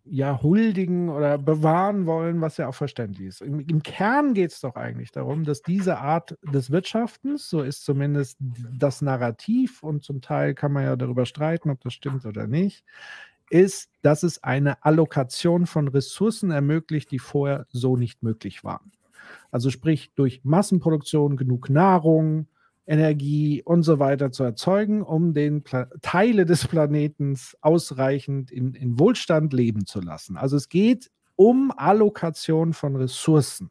ja 0.04 0.42
huldigen 0.42 1.08
oder 1.08 1.38
bewahren 1.38 2.06
wollen, 2.06 2.40
was 2.40 2.58
ja 2.58 2.68
auch 2.68 2.74
verständlich 2.74 3.28
ist. 3.28 3.40
Im, 3.40 3.60
im 3.60 3.82
Kern 3.82 4.34
geht 4.34 4.52
es 4.52 4.60
doch 4.60 4.76
eigentlich 4.76 5.12
darum, 5.12 5.44
dass 5.44 5.62
diese 5.62 5.98
Art 5.98 6.36
des 6.42 6.70
Wirtschaftens, 6.70 7.48
so 7.48 7.62
ist 7.62 7.84
zumindest 7.84 8.38
das 8.40 9.00
Narrativ 9.00 9.82
und 9.82 10.04
zum 10.04 10.20
Teil 10.20 10.54
kann 10.54 10.72
man 10.72 10.84
ja 10.84 10.96
darüber 10.96 11.24
streiten, 11.24 11.70
ob 11.70 11.80
das 11.80 11.94
stimmt 11.94 12.26
oder 12.26 12.46
nicht, 12.46 12.84
ist, 13.50 13.90
dass 14.02 14.22
es 14.22 14.42
eine 14.42 14.84
Allokation 14.84 15.66
von 15.66 15.88
Ressourcen 15.88 16.50
ermöglicht, 16.50 17.10
die 17.10 17.18
vorher 17.18 17.66
so 17.70 17.96
nicht 17.96 18.22
möglich 18.22 18.64
waren. 18.64 18.92
Also 19.50 19.70
sprich 19.70 20.12
durch 20.14 20.42
Massenproduktion 20.44 21.36
genug 21.36 21.70
Nahrung, 21.70 22.46
Energie 22.86 23.62
und 23.62 23.82
so 23.82 23.98
weiter 23.98 24.30
zu 24.30 24.44
erzeugen, 24.44 25.02
um 25.02 25.32
den 25.32 25.62
Pla 25.62 25.88
Teile 26.02 26.44
des 26.44 26.66
Planeten 26.66 27.38
ausreichend 27.60 28.50
in, 28.50 28.74
in 28.74 28.98
Wohlstand 28.98 29.52
leben 29.52 29.86
zu 29.86 30.00
lassen. 30.00 30.36
Also 30.36 30.56
es 30.56 30.68
geht 30.68 31.10
um 31.36 31.72
Allokation 31.76 32.72
von 32.72 32.96
Ressourcen. 32.96 33.70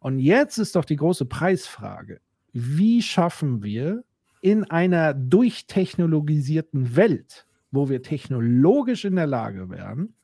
Und 0.00 0.18
jetzt 0.18 0.58
ist 0.58 0.76
doch 0.76 0.84
die 0.84 0.96
große 0.96 1.24
Preisfrage, 1.24 2.20
wie 2.52 3.00
schaffen 3.00 3.62
wir 3.62 4.04
in 4.42 4.64
einer 4.64 5.14
durchtechnologisierten 5.14 6.96
Welt, 6.96 7.46
wo 7.70 7.88
wir 7.88 8.02
technologisch 8.02 9.04
in 9.04 9.16
der 9.16 9.26
Lage 9.26 9.70
wären, 9.70 10.14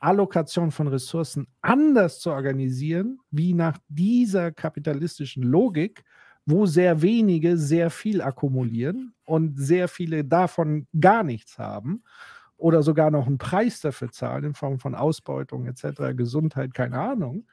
Allokation 0.00 0.70
von 0.70 0.88
Ressourcen 0.88 1.46
anders 1.60 2.20
zu 2.20 2.30
organisieren, 2.30 3.18
wie 3.30 3.54
nach 3.54 3.78
dieser 3.88 4.50
kapitalistischen 4.50 5.42
Logik, 5.42 6.04
wo 6.50 6.66
sehr 6.66 7.02
wenige 7.02 7.56
sehr 7.56 7.90
viel 7.90 8.20
akkumulieren 8.20 9.14
und 9.24 9.58
sehr 9.58 9.88
viele 9.88 10.24
davon 10.24 10.86
gar 10.98 11.22
nichts 11.22 11.58
haben 11.58 12.02
oder 12.56 12.82
sogar 12.82 13.10
noch 13.10 13.26
einen 13.26 13.38
Preis 13.38 13.80
dafür 13.80 14.10
zahlen 14.10 14.44
in 14.44 14.54
Form 14.54 14.78
von 14.78 14.94
Ausbeutung 14.94 15.66
etc., 15.66 16.16
Gesundheit, 16.16 16.74
keine 16.74 16.98
Ahnung. 16.98 17.46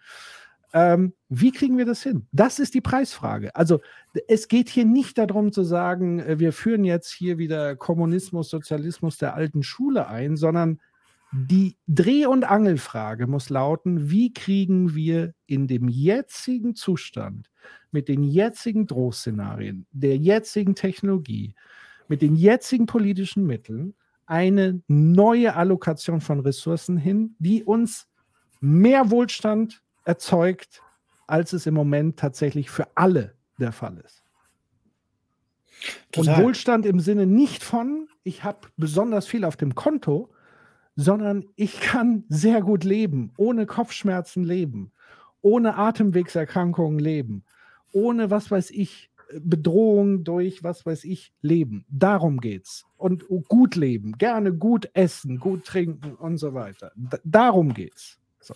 Ähm, 0.73 1.13
wie 1.29 1.51
kriegen 1.51 1.77
wir 1.77 1.85
das 1.85 2.03
hin? 2.03 2.27
Das 2.33 2.59
ist 2.59 2.73
die 2.73 2.81
Preisfrage. 2.81 3.55
Also 3.55 3.79
es 4.27 4.49
geht 4.49 4.67
hier 4.67 4.83
nicht 4.83 5.17
darum 5.17 5.53
zu 5.53 5.63
sagen, 5.63 6.19
äh, 6.19 6.39
wir 6.39 6.51
führen 6.51 6.83
jetzt 6.83 7.09
hier 7.11 7.37
wieder 7.37 7.77
Kommunismus, 7.77 8.49
Sozialismus 8.49 9.17
der 9.17 9.33
alten 9.33 9.63
Schule 9.63 10.07
ein, 10.07 10.35
sondern 10.35 10.79
die 11.31 11.77
Dreh- 11.87 12.25
und 12.25 12.45
Angelfrage 12.45 13.27
muss 13.27 13.49
lauten, 13.49 14.09
wie 14.09 14.33
kriegen 14.33 14.95
wir 14.95 15.33
in 15.45 15.67
dem 15.67 15.89
jetzigen 15.89 16.75
Zustand 16.75 17.49
mit 17.91 18.07
den 18.07 18.23
jetzigen 18.23 18.87
Drohszenarien, 18.87 19.85
der 19.91 20.17
jetzigen 20.17 20.75
Technologie, 20.75 21.53
mit 22.07 22.21
den 22.21 22.35
jetzigen 22.35 22.85
politischen 22.85 23.45
Mitteln 23.45 23.93
eine 24.25 24.81
neue 24.87 25.55
Allokation 25.55 26.21
von 26.21 26.39
Ressourcen 26.39 26.97
hin, 26.97 27.35
die 27.39 27.63
uns 27.63 28.07
mehr 28.59 29.11
Wohlstand 29.11 29.81
erzeugt, 30.05 30.81
als 31.27 31.53
es 31.53 31.65
im 31.65 31.73
Moment 31.73 32.17
tatsächlich 32.17 32.69
für 32.69 32.87
alle 32.95 33.35
der 33.59 33.71
Fall 33.71 33.97
ist. 34.05 34.23
Total. 36.11 36.35
Und 36.35 36.43
Wohlstand 36.43 36.85
im 36.85 36.99
Sinne 36.99 37.25
nicht 37.25 37.63
von, 37.63 38.07
ich 38.23 38.43
habe 38.43 38.67
besonders 38.77 39.27
viel 39.27 39.43
auf 39.45 39.57
dem 39.57 39.75
Konto, 39.75 40.29
sondern 40.97 41.45
ich 41.55 41.79
kann 41.79 42.25
sehr 42.27 42.61
gut 42.61 42.83
leben, 42.83 43.31
ohne 43.37 43.67
Kopfschmerzen 43.67 44.43
leben, 44.43 44.91
ohne 45.41 45.77
Atemwegserkrankungen 45.77 46.99
leben, 46.99 47.45
ohne 47.93 48.31
was 48.31 48.49
weiß 48.49 48.71
ich, 48.71 49.11
Bedrohung 49.39 50.23
durch 50.23 50.63
was 50.63 50.85
weiß 50.85 51.03
ich 51.03 51.33
leben. 51.41 51.85
Darum 51.87 52.39
geht's. 52.39 52.85
Und 52.97 53.25
gut 53.47 53.75
leben, 53.75 54.13
gerne 54.17 54.53
gut 54.53 54.89
essen, 54.93 55.37
gut 55.37 55.65
trinken 55.65 56.15
und 56.15 56.37
so 56.37 56.53
weiter. 56.55 56.91
D 56.95 57.17
darum 57.23 57.73
geht's. 57.73 58.19
So. 58.39 58.55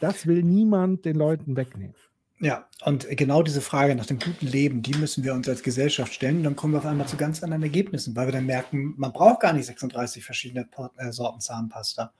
Das 0.00 0.26
will 0.26 0.44
niemand 0.44 1.04
den 1.04 1.16
Leuten 1.16 1.56
wegnehmen. 1.56 1.96
Ja, 2.38 2.68
und 2.84 3.08
genau 3.16 3.42
diese 3.42 3.62
Frage 3.62 3.94
nach 3.94 4.04
dem 4.04 4.18
guten 4.18 4.46
Leben, 4.46 4.82
die 4.82 4.94
müssen 4.94 5.24
wir 5.24 5.32
uns 5.32 5.48
als 5.48 5.62
Gesellschaft 5.62 6.12
stellen. 6.12 6.42
Dann 6.42 6.56
kommen 6.56 6.74
wir 6.74 6.78
auf 6.78 6.86
einmal 6.86 7.08
zu 7.08 7.16
ganz 7.16 7.42
anderen 7.42 7.62
Ergebnissen, 7.62 8.14
weil 8.14 8.26
wir 8.26 8.32
dann 8.32 8.44
merken, 8.44 8.92
man 8.98 9.14
braucht 9.14 9.40
gar 9.40 9.54
nicht 9.54 9.64
36 9.64 10.22
verschiedene 10.22 10.68
äh, 10.98 11.10
Sorten 11.10 11.40
Zahnpasta. 11.40 12.12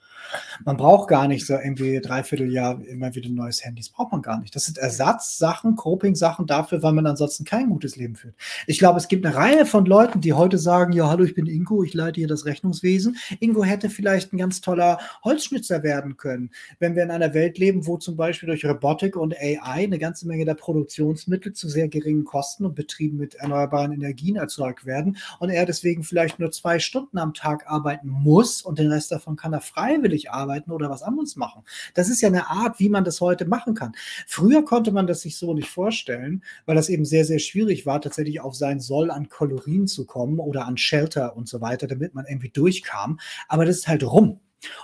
Man 0.64 0.78
braucht 0.78 1.08
gar 1.08 1.28
nicht 1.28 1.46
so 1.46 1.52
irgendwie 1.52 2.00
dreiviertel 2.00 2.50
Jahr 2.50 2.80
immer 2.86 3.14
wieder 3.14 3.28
neues 3.28 3.62
Handy. 3.62 3.82
Das 3.82 3.90
braucht 3.90 4.12
man 4.12 4.22
gar 4.22 4.40
nicht. 4.40 4.56
Das 4.56 4.64
sind 4.64 4.78
Ersatzsachen, 4.78 5.76
Coping-Sachen 5.76 6.46
dafür, 6.46 6.82
weil 6.82 6.94
man 6.94 7.06
ansonsten 7.06 7.44
kein 7.44 7.68
gutes 7.68 7.96
Leben 7.96 8.16
führt. 8.16 8.34
Ich 8.66 8.78
glaube, 8.78 8.98
es 8.98 9.08
gibt 9.08 9.26
eine 9.26 9.36
Reihe 9.36 9.66
von 9.66 9.84
Leuten, 9.84 10.22
die 10.22 10.32
heute 10.32 10.56
sagen, 10.56 10.94
ja, 10.94 11.06
hallo, 11.10 11.24
ich 11.24 11.34
bin 11.34 11.46
Ingo, 11.46 11.84
ich 11.84 11.92
leite 11.92 12.18
hier 12.18 12.28
das 12.28 12.46
Rechnungswesen. 12.46 13.18
Ingo 13.40 13.62
hätte 13.62 13.90
vielleicht 13.90 14.32
ein 14.32 14.38
ganz 14.38 14.62
toller 14.62 14.98
Holzschnitzer 15.22 15.82
werden 15.82 16.16
können, 16.16 16.50
wenn 16.78 16.96
wir 16.96 17.02
in 17.02 17.10
einer 17.10 17.34
Welt 17.34 17.58
leben, 17.58 17.86
wo 17.86 17.98
zum 17.98 18.16
Beispiel 18.16 18.46
durch 18.46 18.64
Robotik 18.64 19.16
und 19.16 19.36
AI 19.36 19.84
eine 19.84 19.98
ganze 19.98 20.26
Menge 20.26 20.45
der 20.46 20.54
Produktionsmittel 20.54 21.52
zu 21.52 21.68
sehr 21.68 21.88
geringen 21.88 22.24
Kosten 22.24 22.64
und 22.64 22.74
Betrieben 22.74 23.16
mit 23.18 23.34
erneuerbaren 23.34 23.92
Energien 23.92 24.36
erzeugt 24.36 24.86
werden 24.86 25.16
und 25.40 25.50
er 25.50 25.66
deswegen 25.66 26.02
vielleicht 26.02 26.38
nur 26.38 26.50
zwei 26.50 26.78
Stunden 26.78 27.18
am 27.18 27.34
Tag 27.34 27.66
arbeiten 27.70 28.08
muss 28.08 28.62
und 28.62 28.78
den 28.78 28.90
Rest 28.90 29.12
davon 29.12 29.36
kann 29.36 29.52
er 29.52 29.60
freiwillig 29.60 30.30
arbeiten 30.30 30.70
oder 30.70 30.90
was 30.90 31.02
anderes 31.02 31.36
machen. 31.36 31.62
Das 31.94 32.08
ist 32.08 32.20
ja 32.20 32.28
eine 32.28 32.48
Art, 32.48 32.78
wie 32.80 32.88
man 32.88 33.04
das 33.04 33.20
heute 33.20 33.44
machen 33.44 33.74
kann. 33.74 33.92
Früher 34.26 34.64
konnte 34.64 34.92
man 34.92 35.06
das 35.06 35.22
sich 35.22 35.36
so 35.36 35.54
nicht 35.54 35.68
vorstellen, 35.68 36.42
weil 36.64 36.76
das 36.76 36.88
eben 36.88 37.04
sehr, 37.04 37.24
sehr 37.24 37.38
schwierig 37.38 37.86
war, 37.86 38.00
tatsächlich 38.00 38.40
auf 38.40 38.54
sein 38.54 38.80
Soll 38.80 39.10
an 39.10 39.28
Kalorien 39.28 39.86
zu 39.86 40.06
kommen 40.06 40.38
oder 40.38 40.66
an 40.66 40.76
Shelter 40.76 41.36
und 41.36 41.48
so 41.48 41.60
weiter, 41.60 41.86
damit 41.86 42.14
man 42.14 42.26
irgendwie 42.26 42.50
durchkam. 42.50 43.18
Aber 43.48 43.64
das 43.64 43.76
ist 43.76 43.88
halt 43.88 44.04
rum. 44.04 44.40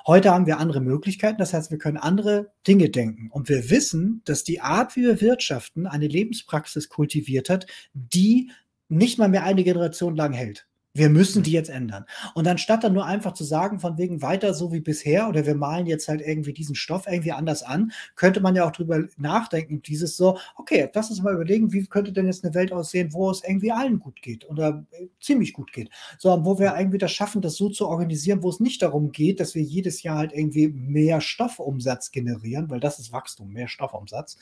Heute 0.06 0.30
haben 0.30 0.46
wir 0.46 0.58
andere 0.58 0.80
Möglichkeiten, 0.80 1.38
das 1.38 1.54
heißt, 1.54 1.70
wir 1.70 1.78
können 1.78 1.96
andere 1.96 2.52
Dinge 2.66 2.90
denken. 2.90 3.30
Und 3.30 3.48
wir 3.48 3.70
wissen, 3.70 4.22
dass 4.24 4.44
die 4.44 4.60
Art, 4.60 4.96
wie 4.96 5.02
wir 5.02 5.20
wirtschaften, 5.20 5.86
eine 5.86 6.08
Lebenspraxis 6.08 6.88
kultiviert 6.88 7.48
hat, 7.48 7.66
die 7.92 8.50
nicht 8.88 9.18
mal 9.18 9.28
mehr 9.28 9.44
eine 9.44 9.64
Generation 9.64 10.16
lang 10.16 10.32
hält. 10.32 10.68
Wir 10.94 11.08
müssen 11.08 11.38
mhm. 11.38 11.44
die 11.44 11.52
jetzt 11.52 11.70
ändern. 11.70 12.04
Und 12.34 12.46
anstatt 12.46 12.84
dann 12.84 12.92
nur 12.92 13.06
einfach 13.06 13.32
zu 13.32 13.44
sagen, 13.44 13.80
von 13.80 13.96
wegen 13.96 14.20
weiter 14.20 14.52
so 14.52 14.72
wie 14.72 14.80
bisher 14.80 15.28
oder 15.28 15.46
wir 15.46 15.54
malen 15.54 15.86
jetzt 15.86 16.08
halt 16.08 16.20
irgendwie 16.20 16.52
diesen 16.52 16.74
Stoff 16.74 17.06
irgendwie 17.06 17.32
anders 17.32 17.62
an, 17.62 17.92
könnte 18.14 18.40
man 18.40 18.54
ja 18.54 18.66
auch 18.66 18.72
drüber 18.72 19.04
nachdenken, 19.16 19.82
dieses 19.82 20.16
so, 20.16 20.38
okay, 20.56 20.90
lass 20.92 21.10
uns 21.10 21.22
mal 21.22 21.34
überlegen, 21.34 21.72
wie 21.72 21.86
könnte 21.86 22.12
denn 22.12 22.26
jetzt 22.26 22.44
eine 22.44 22.54
Welt 22.54 22.72
aussehen, 22.72 23.12
wo 23.12 23.30
es 23.30 23.42
irgendwie 23.42 23.72
allen 23.72 24.00
gut 24.00 24.20
geht 24.20 24.48
oder 24.48 24.84
äh, 24.90 25.06
ziemlich 25.20 25.52
gut 25.52 25.72
geht. 25.72 25.90
So, 26.18 26.44
wo 26.44 26.58
wir 26.58 26.76
irgendwie 26.76 26.98
das 26.98 27.12
schaffen, 27.12 27.40
das 27.40 27.54
so 27.54 27.70
zu 27.70 27.88
organisieren, 27.88 28.42
wo 28.42 28.50
es 28.50 28.60
nicht 28.60 28.82
darum 28.82 29.12
geht, 29.12 29.40
dass 29.40 29.54
wir 29.54 29.62
jedes 29.62 30.02
Jahr 30.02 30.18
halt 30.18 30.32
irgendwie 30.32 30.68
mehr 30.68 31.20
Stoffumsatz 31.20 32.10
generieren, 32.10 32.68
weil 32.68 32.80
das 32.80 32.98
ist 32.98 33.12
Wachstum, 33.12 33.52
mehr 33.52 33.68
Stoffumsatz, 33.68 34.36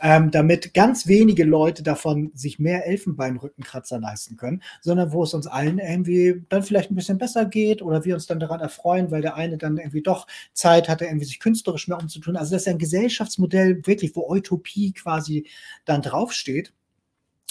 ähm, 0.00 0.30
damit 0.30 0.72
ganz 0.72 1.06
wenige 1.06 1.44
Leute 1.44 1.82
davon 1.82 2.30
sich 2.34 2.58
mehr 2.58 2.86
Elfenbeinrückenkratzer 2.86 4.00
leisten 4.00 4.36
können, 4.36 4.62
sondern 4.80 5.12
wo 5.12 5.24
es 5.24 5.34
uns 5.34 5.46
allen 5.46 5.78
irgendwie 5.90 6.42
dann 6.48 6.62
vielleicht 6.62 6.90
ein 6.90 6.94
bisschen 6.94 7.18
besser 7.18 7.44
geht 7.44 7.82
oder 7.82 8.04
wir 8.04 8.14
uns 8.14 8.26
dann 8.26 8.40
daran 8.40 8.60
erfreuen, 8.60 9.10
weil 9.10 9.22
der 9.22 9.34
eine 9.34 9.58
dann 9.58 9.76
irgendwie 9.76 10.02
doch 10.02 10.26
Zeit 10.52 10.88
hatte, 10.88 11.04
irgendwie 11.04 11.26
sich 11.26 11.40
künstlerisch 11.40 11.88
mehr 11.88 11.98
umzutun. 11.98 12.36
Also 12.36 12.52
das 12.52 12.62
ist 12.62 12.68
ein 12.68 12.78
Gesellschaftsmodell 12.78 13.86
wirklich, 13.86 14.14
wo 14.16 14.28
Utopie 14.28 14.92
quasi 14.92 15.46
dann 15.84 16.02
draufsteht. 16.02 16.72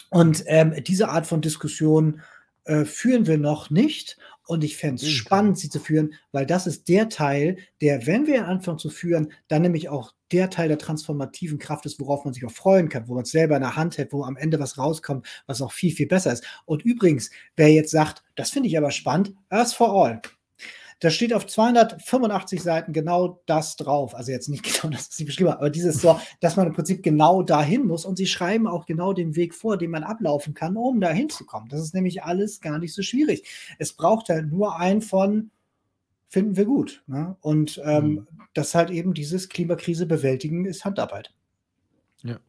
Und 0.09 0.43
ähm, 0.47 0.73
diese 0.85 1.09
Art 1.09 1.27
von 1.27 1.41
Diskussion 1.41 2.21
äh, 2.65 2.85
führen 2.85 3.27
wir 3.27 3.37
noch 3.37 3.69
nicht. 3.69 4.17
Und 4.49 4.63
ich 4.63 4.77
fände 4.77 4.95
es 4.95 5.03
mhm. 5.03 5.13
spannend, 5.13 5.59
sie 5.59 5.69
zu 5.69 5.79
führen, 5.79 6.15
weil 6.31 6.47
das 6.47 6.65
ist 6.65 6.89
der 6.89 7.07
Teil, 7.07 7.57
der, 7.81 8.07
wenn 8.07 8.25
wir 8.25 8.47
anfangen 8.47 8.79
zu 8.79 8.89
führen, 8.89 9.31
dann 9.47 9.61
nämlich 9.61 9.89
auch 9.89 10.15
der 10.31 10.49
Teil 10.49 10.69
der 10.69 10.79
transformativen 10.79 11.59
Kraft 11.59 11.85
ist, 11.85 11.99
worauf 11.99 12.25
man 12.25 12.33
sich 12.33 12.43
auch 12.43 12.51
freuen 12.51 12.89
kann, 12.89 13.07
wo 13.07 13.13
man 13.13 13.25
es 13.25 13.29
selber 13.29 13.57
in 13.57 13.61
der 13.61 13.75
Hand 13.75 13.99
hält, 13.99 14.11
wo 14.11 14.23
am 14.23 14.37
Ende 14.37 14.59
was 14.59 14.79
rauskommt, 14.79 15.27
was 15.45 15.61
auch 15.61 15.71
viel, 15.71 15.93
viel 15.93 16.07
besser 16.07 16.33
ist. 16.33 16.43
Und 16.65 16.81
übrigens, 16.81 17.29
wer 17.57 17.71
jetzt 17.71 17.91
sagt, 17.91 18.23
das 18.33 18.49
finde 18.49 18.69
ich 18.69 18.77
aber 18.79 18.89
spannend, 18.89 19.35
Earth 19.49 19.73
for 19.73 19.93
All. 19.93 20.19
Da 20.99 21.09
steht 21.09 21.33
auf 21.33 21.47
285 21.47 22.61
Seiten 22.61 22.93
genau 22.93 23.41
das 23.45 23.75
drauf. 23.75 24.15
Also 24.15 24.31
jetzt 24.31 24.49
nicht 24.49 24.63
genau 24.81 24.93
das, 24.93 25.09
was 25.09 25.17
sie 25.17 25.25
beschrieben 25.25 25.51
haben, 25.51 25.59
aber 25.59 25.69
dieses 25.69 26.01
so, 26.01 26.19
dass 26.41 26.55
man 26.55 26.67
im 26.67 26.73
Prinzip 26.73 27.03
genau 27.03 27.41
dahin 27.41 27.87
muss 27.87 28.05
und 28.05 28.17
sie 28.17 28.27
schreiben 28.27 28.67
auch 28.67 28.85
genau 28.85 29.13
den 29.13 29.35
Weg 29.35 29.55
vor, 29.55 29.77
den 29.77 29.91
man 29.91 30.03
ablaufen 30.03 30.53
kann, 30.53 30.77
um 30.77 30.99
da 30.99 31.09
hinzukommen. 31.09 31.69
Das 31.69 31.81
ist 31.81 31.93
nämlich 31.93 32.23
alles 32.23 32.61
gar 32.61 32.79
nicht 32.79 32.93
so 32.93 33.01
schwierig. 33.01 33.43
Es 33.77 33.93
braucht 33.93 34.29
halt 34.29 34.51
nur 34.51 34.77
einen 34.77 35.01
von 35.01 35.51
finden 36.29 36.55
wir 36.55 36.65
gut. 36.65 37.03
Ne? 37.07 37.35
Und 37.41 37.81
ähm, 37.83 38.07
mhm. 38.07 38.27
das 38.53 38.75
halt 38.75 38.91
eben 38.91 39.13
dieses 39.13 39.49
Klimakrise 39.49 40.05
bewältigen 40.05 40.65
ist 40.65 40.85
Handarbeit. 40.85 41.33
Ja. 42.23 42.39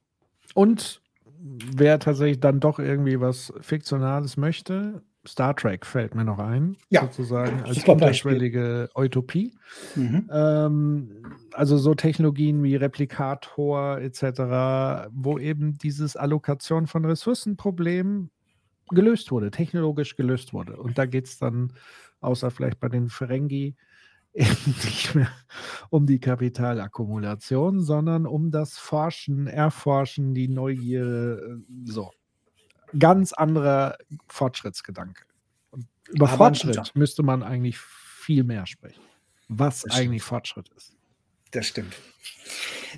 Und 0.54 1.00
wer 1.38 1.98
tatsächlich 1.98 2.40
dann 2.40 2.60
doch 2.60 2.78
irgendwie 2.78 3.20
was 3.20 3.52
Fiktionales 3.60 4.36
möchte, 4.36 5.02
Star 5.26 5.54
Trek 5.54 5.84
fällt 5.84 6.14
mir 6.14 6.24
noch 6.24 6.38
ein, 6.38 6.76
ja. 6.88 7.02
sozusagen 7.02 7.62
als 7.62 7.84
unterschwellige 7.86 8.88
Utopie. 8.94 9.52
Mhm. 9.94 10.28
Ähm, 10.32 11.22
also 11.52 11.76
so 11.76 11.94
Technologien 11.94 12.62
wie 12.62 12.76
Replikator 12.76 13.98
etc., 13.98 15.10
wo 15.12 15.38
eben 15.38 15.76
dieses 15.76 16.16
Allokation 16.16 16.86
von 16.86 17.04
Ressourcenproblem 17.04 18.30
gelöst 18.88 19.30
wurde, 19.30 19.50
technologisch 19.50 20.16
gelöst 20.16 20.54
wurde. 20.54 20.76
Und 20.76 20.96
da 20.96 21.06
geht 21.06 21.26
es 21.26 21.38
dann 21.38 21.72
außer 22.20 22.50
vielleicht 22.50 22.80
bei 22.80 22.88
den 22.88 23.08
Ferengi, 23.08 23.76
eben 24.32 24.74
nicht 24.84 25.14
mehr 25.14 25.30
um 25.90 26.06
die 26.06 26.20
Kapitalakkumulation, 26.20 27.80
sondern 27.80 28.26
um 28.26 28.52
das 28.52 28.78
Forschen, 28.78 29.48
Erforschen, 29.48 30.34
die 30.34 30.48
Neugier, 30.48 31.38
äh, 31.38 31.56
so. 31.84 32.10
Ganz 32.98 33.32
anderer 33.32 33.96
Fortschrittsgedanke. 34.28 35.24
Und 35.70 35.86
über 36.08 36.28
Aber 36.28 36.36
Fortschritt 36.36 36.94
müsste 36.94 37.22
man 37.22 37.42
eigentlich 37.42 37.78
viel 37.78 38.44
mehr 38.44 38.66
sprechen. 38.66 39.02
Was 39.48 39.84
eigentlich 39.90 40.22
Fortschritt 40.22 40.68
ist. 40.76 40.92
Das 41.50 41.66
stimmt. 41.66 41.94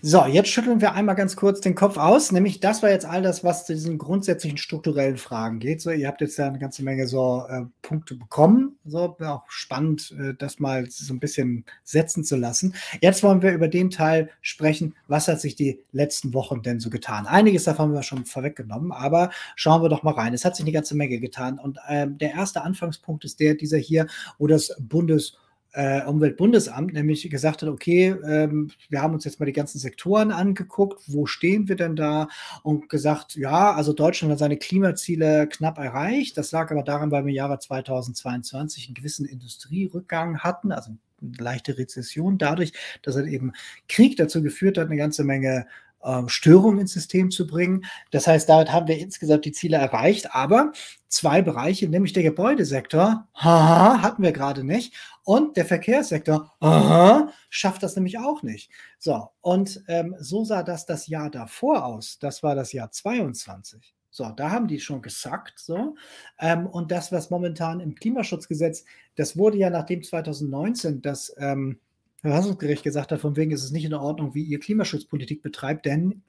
So, 0.01 0.25
jetzt 0.25 0.49
schütteln 0.49 0.81
wir 0.81 0.95
einmal 0.95 1.15
ganz 1.15 1.37
kurz 1.37 1.61
den 1.61 1.75
Kopf 1.75 1.99
aus. 1.99 2.33
Nämlich, 2.33 2.61
das 2.61 2.83
war 2.83 2.91
jetzt 2.91 3.05
all 3.05 3.21
das, 3.21 3.45
was 3.45 3.67
zu 3.67 3.75
diesen 3.75 3.99
grundsätzlichen 3.99 4.57
strukturellen 4.57 5.19
Fragen 5.19 5.59
geht. 5.59 5.83
So, 5.83 5.91
ihr 5.91 6.09
habt 6.09 6.23
jetzt 6.23 6.39
da 6.39 6.47
eine 6.47 6.59
ganze 6.59 6.83
Menge 6.83 7.07
so 7.07 7.45
äh, 7.49 7.63
Punkte 7.83 8.15
bekommen. 8.15 8.77
So, 8.87 9.17
auch 9.21 9.45
spannend, 9.49 10.15
äh, 10.19 10.35
das 10.35 10.59
mal 10.61 10.87
so 10.89 11.13
ein 11.13 11.21
bisschen 11.21 11.65
setzen 11.85 12.25
zu 12.25 12.37
lassen. 12.37 12.75
Jetzt 13.01 13.23
wollen 13.23 13.43
wir 13.43 13.53
über 13.53 13.69
den 13.69 13.91
Teil 13.91 14.31
sprechen, 14.41 14.95
was 15.09 15.29
hat 15.29 15.41
sich 15.41 15.57
die 15.57 15.81
letzten 15.93 16.33
Wochen 16.33 16.63
denn 16.63 16.81
so 16.81 16.89
getan. 16.89 17.27
Einiges 17.27 17.65
davon 17.65 17.89
haben 17.89 17.95
wir 17.95 18.03
schon 18.03 18.25
vorweggenommen, 18.25 18.93
aber 18.93 19.31
schauen 19.57 19.83
wir 19.83 19.89
doch 19.91 20.03
mal 20.03 20.15
rein. 20.15 20.33
Es 20.33 20.45
hat 20.45 20.57
sich 20.57 20.65
eine 20.65 20.73
ganze 20.73 20.97
Menge 20.97 21.19
getan. 21.19 21.59
Und 21.59 21.79
äh, 21.89 22.07
der 22.09 22.33
erste 22.33 22.63
Anfangspunkt 22.63 23.25
ist 23.25 23.41
der, 23.41 23.55
dieser 23.55 23.79
hier, 23.79 24.07
wo 24.39 24.47
das 24.47 24.75
Bundes 24.81 25.37
äh, 25.73 26.05
Umweltbundesamt 26.05 26.93
nämlich 26.93 27.29
gesagt 27.31 27.63
hat, 27.63 27.69
okay, 27.69 28.15
ähm, 28.25 28.71
wir 28.89 29.03
haben 29.03 29.15
uns 29.15 29.25
jetzt 29.25 29.41
mal 29.41 29.47
die 29.47 29.53
ganzen 29.53 29.79
Sektoren 29.79 30.31
angeguckt, 30.31 31.03
wo 31.07 31.27
stehen 31.27 31.69
wir 31.69 31.77
denn 31.77 31.97
da? 31.97 32.29
Und 32.63 32.89
gesagt, 32.89 33.37
ja, 33.37 33.73
also 33.73 33.93
Deutschland 33.93 34.33
hat 34.33 34.39
seine 34.39 34.59
Klimaziele 34.59 35.49
knapp 35.49 35.79
erreicht. 35.79 36.37
Das 36.37 36.53
lag 36.53 36.71
aber 36.71 36.83
daran, 36.83 37.11
weil 37.11 37.25
wir 37.25 37.31
im 37.31 37.37
Jahre 37.37 37.59
2022 37.59 38.89
einen 38.89 38.95
gewissen 38.95 39.25
Industrierückgang 39.25 40.39
hatten, 40.41 40.73
also 40.73 40.91
eine 41.23 41.33
leichte 41.39 41.79
Rezession, 41.79 42.37
dadurch, 42.37 42.73
dass 43.03 43.17
er 43.17 43.25
eben 43.27 43.53
Krieg 43.89 44.17
dazu 44.17 44.43
geführt 44.43 44.77
hat, 44.77 44.87
eine 44.87 44.97
ganze 44.97 45.25
Menge 45.25 45.67
ähm, 46.05 46.29
Störungen 46.29 46.81
ins 46.81 46.93
System 46.93 47.31
zu 47.31 47.47
bringen. 47.47 47.85
Das 48.11 48.27
heißt, 48.27 48.49
damit 48.49 48.73
haben 48.73 48.89
wir 48.89 48.99
insgesamt 48.99 49.45
die 49.45 49.53
Ziele 49.53 49.77
erreicht, 49.77 50.35
aber 50.35 50.73
zwei 51.09 51.43
Bereiche, 51.43 51.89
nämlich 51.89 52.13
der 52.13 52.23
Gebäudesektor, 52.23 53.29
haha, 53.35 54.03
hatten 54.03 54.23
wir 54.23 54.33
gerade 54.33 54.65
nicht, 54.65 54.95
und 55.25 55.57
der 55.57 55.67
Verkehrssektor, 55.67 56.53
aha, 56.61 57.29
schafft 57.49 57.83
das 57.83 57.95
nämlich 57.95 58.19
auch 58.19 58.43
nicht. 58.43 58.71
So, 58.99 59.29
und 59.41 59.83
ähm, 59.89 60.17
so 60.19 60.45
sah 60.45 60.63
das 60.63 60.87
das 60.87 61.07
Jahr 61.07 61.31
davor 61.31 61.85
aus. 61.85 62.19
Das 62.19 62.43
war 62.43 62.55
das 62.55 62.73
Jahr 62.73 62.91
22. 62.91 63.95
So, 64.11 64.31
da 64.31 64.51
haben 64.51 64.69
die 64.69 64.79
schon 64.79 65.01
gesackt. 65.01 65.59
So. 65.59 65.97
Ähm, 66.39 66.67
und 66.67 66.91
das, 66.91 67.13
was 67.13 67.31
momentan 67.31 67.81
im 67.81 67.95
Klimaschutzgesetz, 67.95 68.85
das 69.17 69.37
wurde 69.39 69.57
ja 69.57 69.71
nachdem 69.71 70.03
2019 70.03 71.01
das 71.01 71.35
ähm, 71.39 71.79
Verfassungsgericht 72.23 72.85
gesagt 72.85 73.13
hat, 73.13 73.21
von 73.21 73.37
wegen 73.37 73.51
ist 73.51 73.65
es 73.65 73.73
nicht 73.73 73.85
in 73.85 73.95
Ordnung, 73.95 74.35
wie 74.35 74.45
ihr 74.45 74.61
Klimaschutzpolitik 74.61 75.43
betreibt, 75.43 75.87
denn 75.87 76.23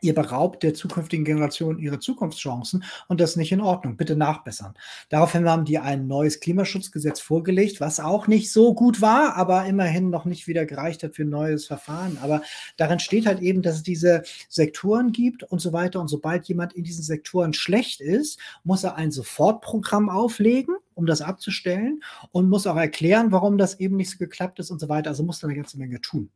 ihr 0.00 0.14
beraubt 0.14 0.62
der 0.62 0.74
zukünftigen 0.74 1.24
Generation 1.24 1.78
ihre 1.78 1.98
Zukunftschancen 1.98 2.84
und 3.08 3.20
das 3.20 3.30
ist 3.30 3.36
nicht 3.36 3.52
in 3.52 3.60
Ordnung. 3.60 3.96
Bitte 3.96 4.16
nachbessern. 4.16 4.74
Daraufhin 5.08 5.48
haben 5.48 5.64
die 5.64 5.78
ein 5.78 6.06
neues 6.06 6.40
Klimaschutzgesetz 6.40 7.20
vorgelegt, 7.20 7.80
was 7.80 8.00
auch 8.00 8.26
nicht 8.26 8.52
so 8.52 8.74
gut 8.74 9.00
war, 9.00 9.36
aber 9.36 9.64
immerhin 9.66 10.10
noch 10.10 10.24
nicht 10.24 10.46
wieder 10.46 10.66
gereicht 10.66 11.02
hat 11.02 11.16
für 11.16 11.22
ein 11.22 11.30
neues 11.30 11.66
Verfahren. 11.66 12.18
Aber 12.22 12.42
darin 12.76 13.00
steht 13.00 13.26
halt 13.26 13.40
eben, 13.40 13.62
dass 13.62 13.76
es 13.76 13.82
diese 13.82 14.22
Sektoren 14.48 15.12
gibt 15.12 15.42
und 15.42 15.60
so 15.60 15.72
weiter. 15.72 16.00
Und 16.00 16.08
sobald 16.08 16.46
jemand 16.46 16.74
in 16.74 16.84
diesen 16.84 17.04
Sektoren 17.04 17.52
schlecht 17.52 18.00
ist, 18.00 18.38
muss 18.64 18.84
er 18.84 18.96
ein 18.96 19.10
Sofortprogramm 19.10 20.08
auflegen 20.08 20.76
um 20.96 21.04
das 21.04 21.20
abzustellen 21.20 22.02
und 22.32 22.48
muss 22.48 22.66
auch 22.66 22.76
erklären, 22.76 23.30
warum 23.30 23.58
das 23.58 23.78
eben 23.78 23.96
nicht 23.96 24.10
so 24.10 24.16
geklappt 24.16 24.58
ist 24.58 24.70
und 24.70 24.80
so 24.80 24.88
weiter. 24.88 25.10
Also 25.10 25.22
muss 25.22 25.38
da 25.38 25.46
eine 25.46 25.54
ganze 25.54 25.78
Menge 25.78 26.00
tun. 26.00 26.30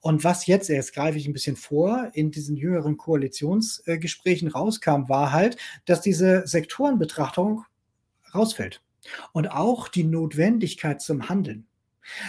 Und 0.00 0.22
was 0.24 0.46
jetzt, 0.46 0.68
jetzt 0.68 0.94
greife 0.94 1.16
ich 1.16 1.26
ein 1.26 1.32
bisschen 1.32 1.56
vor, 1.56 2.10
in 2.12 2.30
diesen 2.30 2.56
jüngeren 2.56 2.98
Koalitionsgesprächen 2.98 4.48
rauskam, 4.48 5.08
war 5.08 5.32
halt, 5.32 5.56
dass 5.86 6.02
diese 6.02 6.46
Sektorenbetrachtung 6.46 7.64
rausfällt. 8.34 8.82
Und 9.32 9.50
auch 9.50 9.88
die 9.88 10.04
Notwendigkeit 10.04 11.00
zum 11.00 11.28
Handeln. 11.28 11.66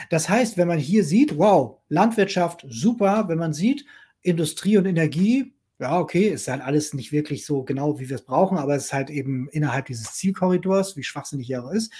Das 0.09 0.29
heißt, 0.29 0.55
wenn 0.55 0.69
man 0.69 0.79
hier 0.79 1.03
sieht, 1.03 1.37
wow, 1.37 1.79
Landwirtschaft, 1.89 2.65
super, 2.69 3.27
wenn 3.27 3.37
man 3.37 3.53
sieht, 3.53 3.85
Industrie 4.21 4.77
und 4.77 4.85
Energie, 4.85 5.54
ja, 5.79 5.99
okay, 5.99 6.29
ist 6.29 6.47
halt 6.47 6.61
alles 6.61 6.93
nicht 6.93 7.11
wirklich 7.11 7.45
so 7.45 7.63
genau, 7.63 7.99
wie 7.99 8.09
wir 8.09 8.15
es 8.15 8.23
brauchen, 8.23 8.57
aber 8.57 8.75
es 8.75 8.85
ist 8.85 8.93
halt 8.93 9.09
eben 9.09 9.49
innerhalb 9.49 9.87
dieses 9.87 10.13
Zielkorridors, 10.13 10.95
wie 10.95 11.03
schwachsinnig 11.03 11.49
er 11.49 11.65
auch 11.65 11.71
ist, 11.71 11.91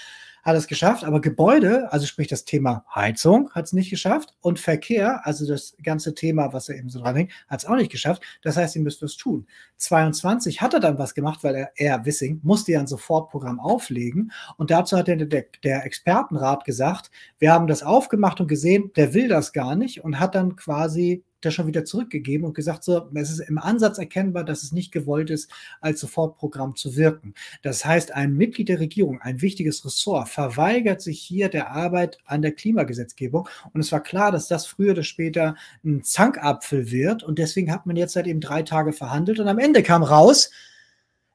hat 0.46 0.56
es 0.56 0.68
geschafft. 0.68 1.04
Aber 1.04 1.20
Gebäude, 1.20 1.92
also 1.92 2.06
sprich 2.06 2.28
das 2.28 2.44
Thema 2.44 2.84
Heizung, 2.94 3.50
hat 3.50 3.66
es 3.66 3.72
nicht 3.72 3.90
geschafft 3.90 4.34
und 4.40 4.60
Verkehr, 4.60 5.26
also 5.26 5.46
das 5.46 5.76
ganze 5.82 6.14
Thema, 6.14 6.52
was 6.52 6.68
er 6.68 6.76
eben 6.76 6.88
so 6.88 7.00
dran 7.00 7.16
hängt, 7.16 7.32
hat 7.48 7.60
es 7.60 7.66
auch 7.66 7.74
nicht 7.74 7.90
geschafft. 7.90 8.22
Das 8.42 8.56
heißt, 8.56 8.76
ihr 8.76 8.82
müsst 8.82 9.02
was 9.02 9.16
tun. 9.16 9.46
22 9.78 10.62
hat 10.62 10.72
er 10.72 10.80
dann 10.80 10.98
was 10.98 11.14
gemacht, 11.14 11.42
weil 11.42 11.56
er, 11.56 11.72
er 11.74 12.04
Wissing, 12.06 12.40
musste 12.44 12.72
ja 12.72 12.80
ein 12.80 12.86
Sofortprogramm 12.86 13.58
auflegen 13.58 14.30
und 14.56 14.70
dazu 14.70 14.96
hat 14.96 15.08
der, 15.08 15.16
der, 15.16 15.46
der 15.64 15.84
Expertenrat 15.84 16.64
gesagt, 16.64 17.10
wir 17.38 17.52
haben 17.52 17.66
das 17.66 17.82
aufgemacht 17.82 18.40
und 18.40 18.46
gesehen, 18.46 18.92
der 18.94 19.14
will 19.14 19.28
das 19.28 19.52
gar 19.52 19.74
nicht 19.74 20.04
und 20.04 20.20
hat 20.20 20.36
dann 20.36 20.54
quasi 20.54 21.24
das 21.46 21.54
schon 21.54 21.66
wieder 21.66 21.84
zurückgegeben 21.84 22.46
und 22.46 22.54
gesagt, 22.54 22.84
so, 22.84 23.08
es 23.14 23.30
ist 23.30 23.40
im 23.40 23.58
Ansatz 23.58 23.98
erkennbar, 23.98 24.44
dass 24.44 24.62
es 24.62 24.72
nicht 24.72 24.92
gewollt 24.92 25.30
ist, 25.30 25.50
als 25.80 26.00
Sofortprogramm 26.00 26.76
zu 26.76 26.96
wirken. 26.96 27.34
Das 27.62 27.84
heißt, 27.84 28.12
ein 28.12 28.34
Mitglied 28.34 28.68
der 28.68 28.80
Regierung, 28.80 29.20
ein 29.20 29.40
wichtiges 29.40 29.84
Ressort, 29.84 30.28
verweigert 30.28 31.00
sich 31.00 31.20
hier 31.20 31.48
der 31.48 31.70
Arbeit 31.70 32.18
an 32.24 32.42
der 32.42 32.52
Klimagesetzgebung. 32.52 33.48
Und 33.72 33.80
es 33.80 33.92
war 33.92 34.02
klar, 34.02 34.32
dass 34.32 34.48
das 34.48 34.66
früher 34.66 34.92
oder 34.92 35.02
später 35.02 35.56
ein 35.84 36.02
Zankapfel 36.02 36.90
wird. 36.90 37.22
Und 37.22 37.38
deswegen 37.38 37.72
hat 37.72 37.86
man 37.86 37.96
jetzt 37.96 38.12
seit 38.12 38.26
eben 38.26 38.40
drei 38.40 38.62
Tage 38.62 38.92
verhandelt. 38.92 39.40
Und 39.40 39.48
am 39.48 39.58
Ende 39.58 39.82
kam 39.82 40.02
raus, 40.02 40.50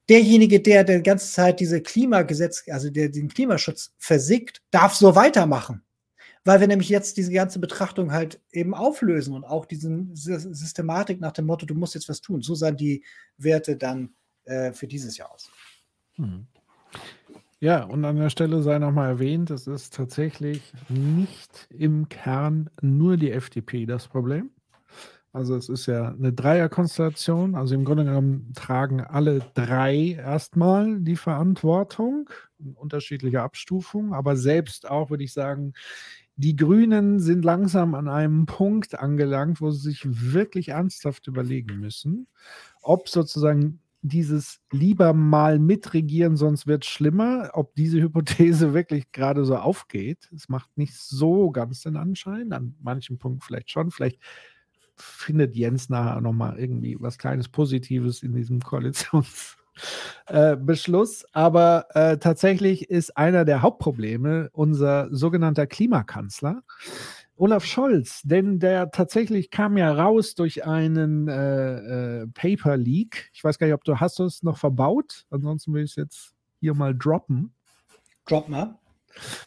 derjenige, 0.09 0.59
der 0.59 0.83
die 0.83 1.01
ganze 1.01 1.31
Zeit 1.31 1.59
diese 1.59 1.81
Klimagesetz, 1.81 2.63
also 2.69 2.89
der 2.89 3.09
den 3.09 3.29
Klimaschutz 3.29 3.93
versickt, 3.97 4.61
darf 4.71 4.93
so 4.93 5.15
weitermachen 5.15 5.81
weil 6.43 6.59
wir 6.59 6.67
nämlich 6.67 6.89
jetzt 6.89 7.17
diese 7.17 7.31
ganze 7.31 7.59
Betrachtung 7.59 8.11
halt 8.11 8.41
eben 8.51 8.73
auflösen 8.73 9.33
und 9.33 9.43
auch 9.43 9.65
diese 9.65 10.07
Systematik 10.13 11.19
nach 11.19 11.31
dem 11.33 11.45
Motto, 11.45 11.65
du 11.65 11.75
musst 11.75 11.93
jetzt 11.93 12.09
was 12.09 12.21
tun. 12.21 12.41
So 12.41 12.55
sahen 12.55 12.77
die 12.77 13.03
Werte 13.37 13.77
dann 13.77 14.13
äh, 14.45 14.71
für 14.73 14.87
dieses 14.87 15.17
Jahr 15.17 15.31
aus. 15.31 15.51
Hm. 16.15 16.47
Ja, 17.59 17.83
und 17.83 18.03
an 18.05 18.15
der 18.15 18.31
Stelle 18.31 18.63
sei 18.63 18.79
nochmal 18.79 19.09
erwähnt, 19.09 19.51
es 19.51 19.67
ist 19.67 19.93
tatsächlich 19.93 20.73
nicht 20.89 21.67
im 21.69 22.09
Kern 22.09 22.71
nur 22.81 23.17
die 23.17 23.31
FDP 23.31 23.85
das 23.85 24.07
Problem. 24.07 24.49
Also 25.33 25.55
es 25.55 25.69
ist 25.69 25.85
ja 25.85 26.09
eine 26.09 26.33
Dreierkonstellation. 26.33 27.55
Also 27.55 27.75
im 27.75 27.85
Grunde 27.85 28.03
genommen 28.03 28.51
tragen 28.55 29.01
alle 29.01 29.41
drei 29.53 30.17
erstmal 30.17 30.99
die 30.99 31.15
Verantwortung 31.15 32.29
in 32.59 32.73
unterschiedlicher 32.73 33.43
Abstufung, 33.43 34.13
aber 34.13 34.35
selbst 34.35 34.89
auch, 34.89 35.09
würde 35.09 35.23
ich 35.23 35.31
sagen, 35.31 35.73
die 36.35 36.55
Grünen 36.55 37.19
sind 37.19 37.45
langsam 37.45 37.95
an 37.95 38.07
einem 38.07 38.45
Punkt 38.45 38.97
angelangt, 38.97 39.61
wo 39.61 39.71
sie 39.71 39.89
sich 39.91 40.01
wirklich 40.05 40.69
ernsthaft 40.69 41.27
überlegen 41.27 41.79
müssen, 41.79 42.27
ob 42.81 43.09
sozusagen 43.09 43.79
dieses 44.03 44.59
lieber 44.71 45.13
mal 45.13 45.59
mitregieren, 45.59 46.35
sonst 46.35 46.65
wird 46.65 46.83
es 46.83 46.89
schlimmer, 46.89 47.51
ob 47.53 47.75
diese 47.75 48.01
Hypothese 48.01 48.73
wirklich 48.73 49.11
gerade 49.11 49.45
so 49.45 49.55
aufgeht. 49.57 50.29
Es 50.35 50.49
macht 50.49 50.75
nicht 50.75 50.95
so 50.95 51.51
ganz 51.51 51.81
den 51.81 51.97
Anschein, 51.97 52.51
an 52.51 52.75
manchen 52.81 53.19
Punkten 53.19 53.41
vielleicht 53.41 53.69
schon. 53.69 53.91
Vielleicht 53.91 54.19
findet 54.95 55.55
Jens 55.55 55.89
nachher 55.89 56.21
nochmal 56.21 56.57
irgendwie 56.59 56.97
was 56.99 57.17
kleines 57.17 57.49
Positives 57.49 58.23
in 58.23 58.33
diesem 58.33 58.59
Koalitions 58.61 59.57
äh, 60.27 60.55
Beschluss. 60.55 61.25
Aber 61.33 61.87
äh, 61.93 62.17
tatsächlich 62.17 62.89
ist 62.89 63.17
einer 63.17 63.45
der 63.45 63.61
Hauptprobleme 63.61 64.49
unser 64.53 65.07
sogenannter 65.11 65.67
Klimakanzler. 65.67 66.61
Olaf 67.35 67.65
Scholz, 67.65 68.21
denn 68.23 68.59
der 68.59 68.91
tatsächlich 68.91 69.49
kam 69.49 69.75
ja 69.75 69.91
raus 69.91 70.35
durch 70.35 70.67
einen 70.67 71.27
äh, 71.27 72.21
äh 72.21 72.27
Paper 72.27 72.77
Leak. 72.77 73.31
Ich 73.33 73.43
weiß 73.43 73.57
gar 73.57 73.65
nicht, 73.65 73.73
ob 73.73 73.83
du 73.83 73.99
hast 73.99 74.19
es 74.19 74.43
noch 74.43 74.59
verbaut. 74.59 75.25
Ansonsten 75.31 75.73
will 75.73 75.83
ich 75.83 75.91
es 75.91 75.95
jetzt 75.95 76.35
hier 76.59 76.75
mal 76.75 76.95
droppen. 76.95 77.53
Drop 78.27 78.47
mal. 78.47 78.77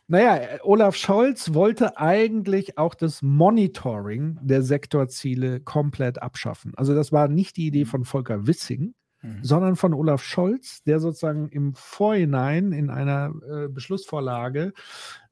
Naja, 0.09 0.59
Olaf 0.63 0.97
Scholz 0.97 1.55
wollte 1.55 1.97
eigentlich 1.97 2.77
auch 2.77 2.95
das 2.95 3.23
Monitoring 3.23 4.39
der 4.43 4.63
Sektorziele 4.63 5.61
komplett 5.61 6.21
abschaffen. 6.21 6.73
Also 6.77 6.95
das 6.95 7.13
war 7.13 7.29
nicht 7.29 7.57
die 7.57 7.67
Idee 7.67 7.85
von 7.85 8.05
Volker 8.05 8.47
Wissing, 8.47 8.95
Mhm. 9.25 9.39
sondern 9.43 9.77
von 9.77 9.95
Olaf 9.95 10.23
Scholz, 10.23 10.83
der 10.83 11.01
sozusagen 11.01 11.49
im 11.49 11.75
Vorhinein 11.75 12.73
in 12.73 12.91
einer 12.91 13.33
äh, 13.49 13.69
Beschlussvorlage 13.69 14.75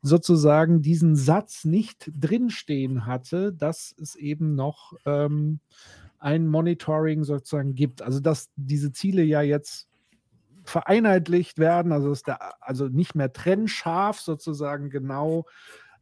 sozusagen 0.01 0.81
diesen 0.81 1.15
Satz 1.15 1.67
nicht 1.67 2.11
drinstehen 2.19 3.05
hatte, 3.05 3.53
dass 3.53 3.95
es 4.01 4.17
eben 4.17 4.55
noch 4.55 4.95
ähm, 5.05 5.61
ein 6.19 6.47
Monitoring 6.49 7.25
sozusagen 7.25 7.75
gibt. 7.75 8.01
Also 8.01 8.21
dass 8.21 8.51
diese 8.57 8.93
Ziele 8.93 9.25
ja 9.25 9.43
jetzt 9.43 9.89
vereinheitlicht 10.65 11.59
werden, 11.59 11.93
also, 11.93 12.09
dass 12.09 12.23
der, 12.23 12.39
also 12.63 12.89
nicht 12.89 13.15
mehr 13.15 13.33
trennscharf 13.33 14.21
sozusagen 14.21 14.89
genau 14.89 15.45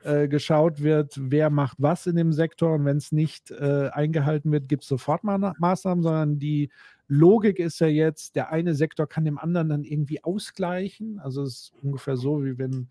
äh, 0.05 0.29
geschaut 0.29 0.81
wird, 0.81 1.15
wer 1.19 1.51
macht 1.51 1.77
was 1.81 2.07
in 2.07 2.15
dem 2.15 2.33
Sektor 2.33 2.75
und 2.75 2.85
wenn 2.85 2.99
es 2.99 3.11
nicht 3.11 3.51
äh, 3.51 3.89
eingehalten 3.93 4.53
wird, 4.53 4.69
gibt 4.69 4.85
es 4.85 4.89
sofort 4.89 5.25
Ma 5.25 5.55
Maßnahmen, 5.59 6.03
sondern 6.03 6.39
die 6.39 6.71
Logik 7.13 7.59
ist 7.59 7.81
ja 7.81 7.89
jetzt, 7.89 8.37
der 8.37 8.53
eine 8.53 8.73
Sektor 8.77 9.09
kann 9.09 9.25
dem 9.25 9.37
anderen 9.37 9.69
dann 9.69 9.83
irgendwie 9.83 10.23
ausgleichen. 10.23 11.19
Also 11.19 11.43
es 11.43 11.53
ist 11.53 11.73
ungefähr 11.83 12.17
so, 12.17 12.45
wie 12.45 12.57
wenn 12.57 12.89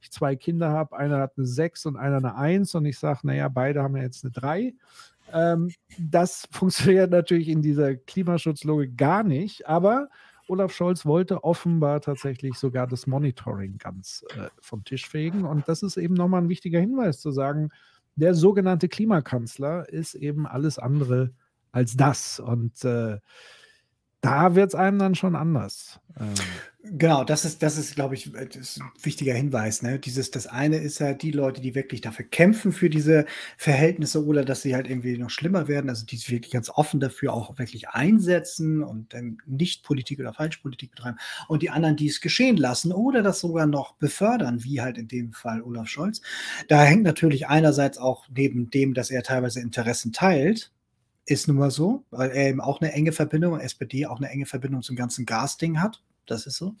ich 0.00 0.10
zwei 0.10 0.34
Kinder 0.34 0.70
habe, 0.70 0.96
einer 0.96 1.18
hat 1.18 1.34
eine 1.36 1.46
6 1.46 1.86
und 1.86 1.96
einer 1.96 2.16
eine 2.16 2.34
1 2.34 2.74
und 2.74 2.84
ich 2.86 2.98
sage, 2.98 3.20
naja, 3.22 3.48
beide 3.48 3.80
haben 3.80 3.96
ja 3.96 4.02
jetzt 4.02 4.24
eine 4.24 4.32
3. 4.32 4.74
Ähm, 5.32 5.70
das 5.96 6.48
funktioniert 6.50 7.12
natürlich 7.12 7.48
in 7.48 7.62
dieser 7.62 7.94
Klimaschutzlogik 7.94 8.96
gar 8.96 9.22
nicht, 9.22 9.68
aber 9.68 10.08
Olaf 10.48 10.72
Scholz 10.74 11.06
wollte 11.06 11.44
offenbar 11.44 12.00
tatsächlich 12.00 12.56
sogar 12.56 12.88
das 12.88 13.06
Monitoring 13.06 13.78
ganz 13.78 14.24
äh, 14.36 14.48
vom 14.60 14.82
Tisch 14.82 15.08
fegen. 15.08 15.44
Und 15.44 15.68
das 15.68 15.84
ist 15.84 15.96
eben 15.96 16.14
nochmal 16.14 16.42
ein 16.42 16.48
wichtiger 16.48 16.80
Hinweis 16.80 17.20
zu 17.20 17.30
sagen, 17.30 17.70
der 18.16 18.34
sogenannte 18.34 18.88
Klimakanzler 18.88 19.88
ist 19.88 20.14
eben 20.14 20.48
alles 20.48 20.80
andere 20.80 21.32
als 21.72 21.96
das. 21.96 22.38
Und 22.38 22.84
äh, 22.84 23.18
da 24.22 24.54
wird 24.54 24.68
es 24.68 24.74
einem 24.74 24.98
dann 24.98 25.14
schon 25.14 25.36
anders. 25.36 26.00
Ähm. 26.18 26.32
Genau, 26.84 27.22
das 27.22 27.44
ist, 27.44 27.62
das 27.62 27.76
ist, 27.76 27.94
glaube 27.94 28.14
ich, 28.14 28.34
ist 28.34 28.80
ein 28.80 28.90
wichtiger 29.02 29.34
Hinweis. 29.34 29.82
Ne? 29.82 29.98
Dieses, 29.98 30.30
das 30.30 30.46
eine 30.46 30.78
ist 30.78 30.98
ja 30.98 31.12
die 31.12 31.30
Leute, 31.30 31.60
die 31.60 31.74
wirklich 31.74 32.00
dafür 32.00 32.24
kämpfen 32.24 32.72
für 32.72 32.90
diese 32.90 33.24
Verhältnisse 33.56 34.24
oder 34.24 34.44
dass 34.44 34.62
sie 34.62 34.74
halt 34.74 34.88
irgendwie 34.88 35.16
noch 35.16 35.30
schlimmer 35.30 35.68
werden, 35.68 35.90
also 35.90 36.06
die 36.06 36.16
sich 36.16 36.30
wirklich 36.30 36.52
ganz 36.52 36.70
offen 36.70 36.98
dafür 36.98 37.32
auch 37.34 37.58
wirklich 37.58 37.90
einsetzen 37.90 38.82
und 38.82 39.14
ähm, 39.14 39.38
nicht 39.46 39.84
Politik 39.84 40.18
oder 40.20 40.34
Falschpolitik 40.34 40.90
betreiben. 40.90 41.18
Und 41.46 41.62
die 41.62 41.70
anderen, 41.70 41.96
die 41.96 42.08
es 42.08 42.20
geschehen 42.20 42.56
lassen 42.56 42.92
oder 42.92 43.22
das 43.22 43.40
sogar 43.40 43.66
noch 43.66 43.94
befördern, 43.94 44.64
wie 44.64 44.80
halt 44.80 44.98
in 44.98 45.08
dem 45.08 45.32
Fall 45.32 45.62
Olaf 45.62 45.88
Scholz. 45.88 46.20
Da 46.68 46.82
hängt 46.82 47.04
natürlich 47.04 47.48
einerseits 47.48 47.98
auch 47.98 48.26
neben 48.28 48.70
dem, 48.70 48.94
dass 48.94 49.10
er 49.10 49.22
teilweise 49.22 49.60
Interessen 49.60 50.12
teilt, 50.12 50.72
ist 51.32 51.48
nun 51.48 51.56
mal 51.56 51.70
so, 51.70 52.04
weil 52.10 52.30
er 52.30 52.48
eben 52.48 52.60
auch 52.60 52.80
eine 52.80 52.92
enge 52.92 53.12
Verbindung, 53.12 53.58
SPD 53.58 54.06
auch 54.06 54.18
eine 54.18 54.28
enge 54.28 54.46
Verbindung 54.46 54.82
zum 54.82 54.96
ganzen 54.96 55.26
Gasding 55.26 55.80
hat 55.80 56.02
das 56.26 56.46
ist 56.46 56.56
so. 56.56 56.74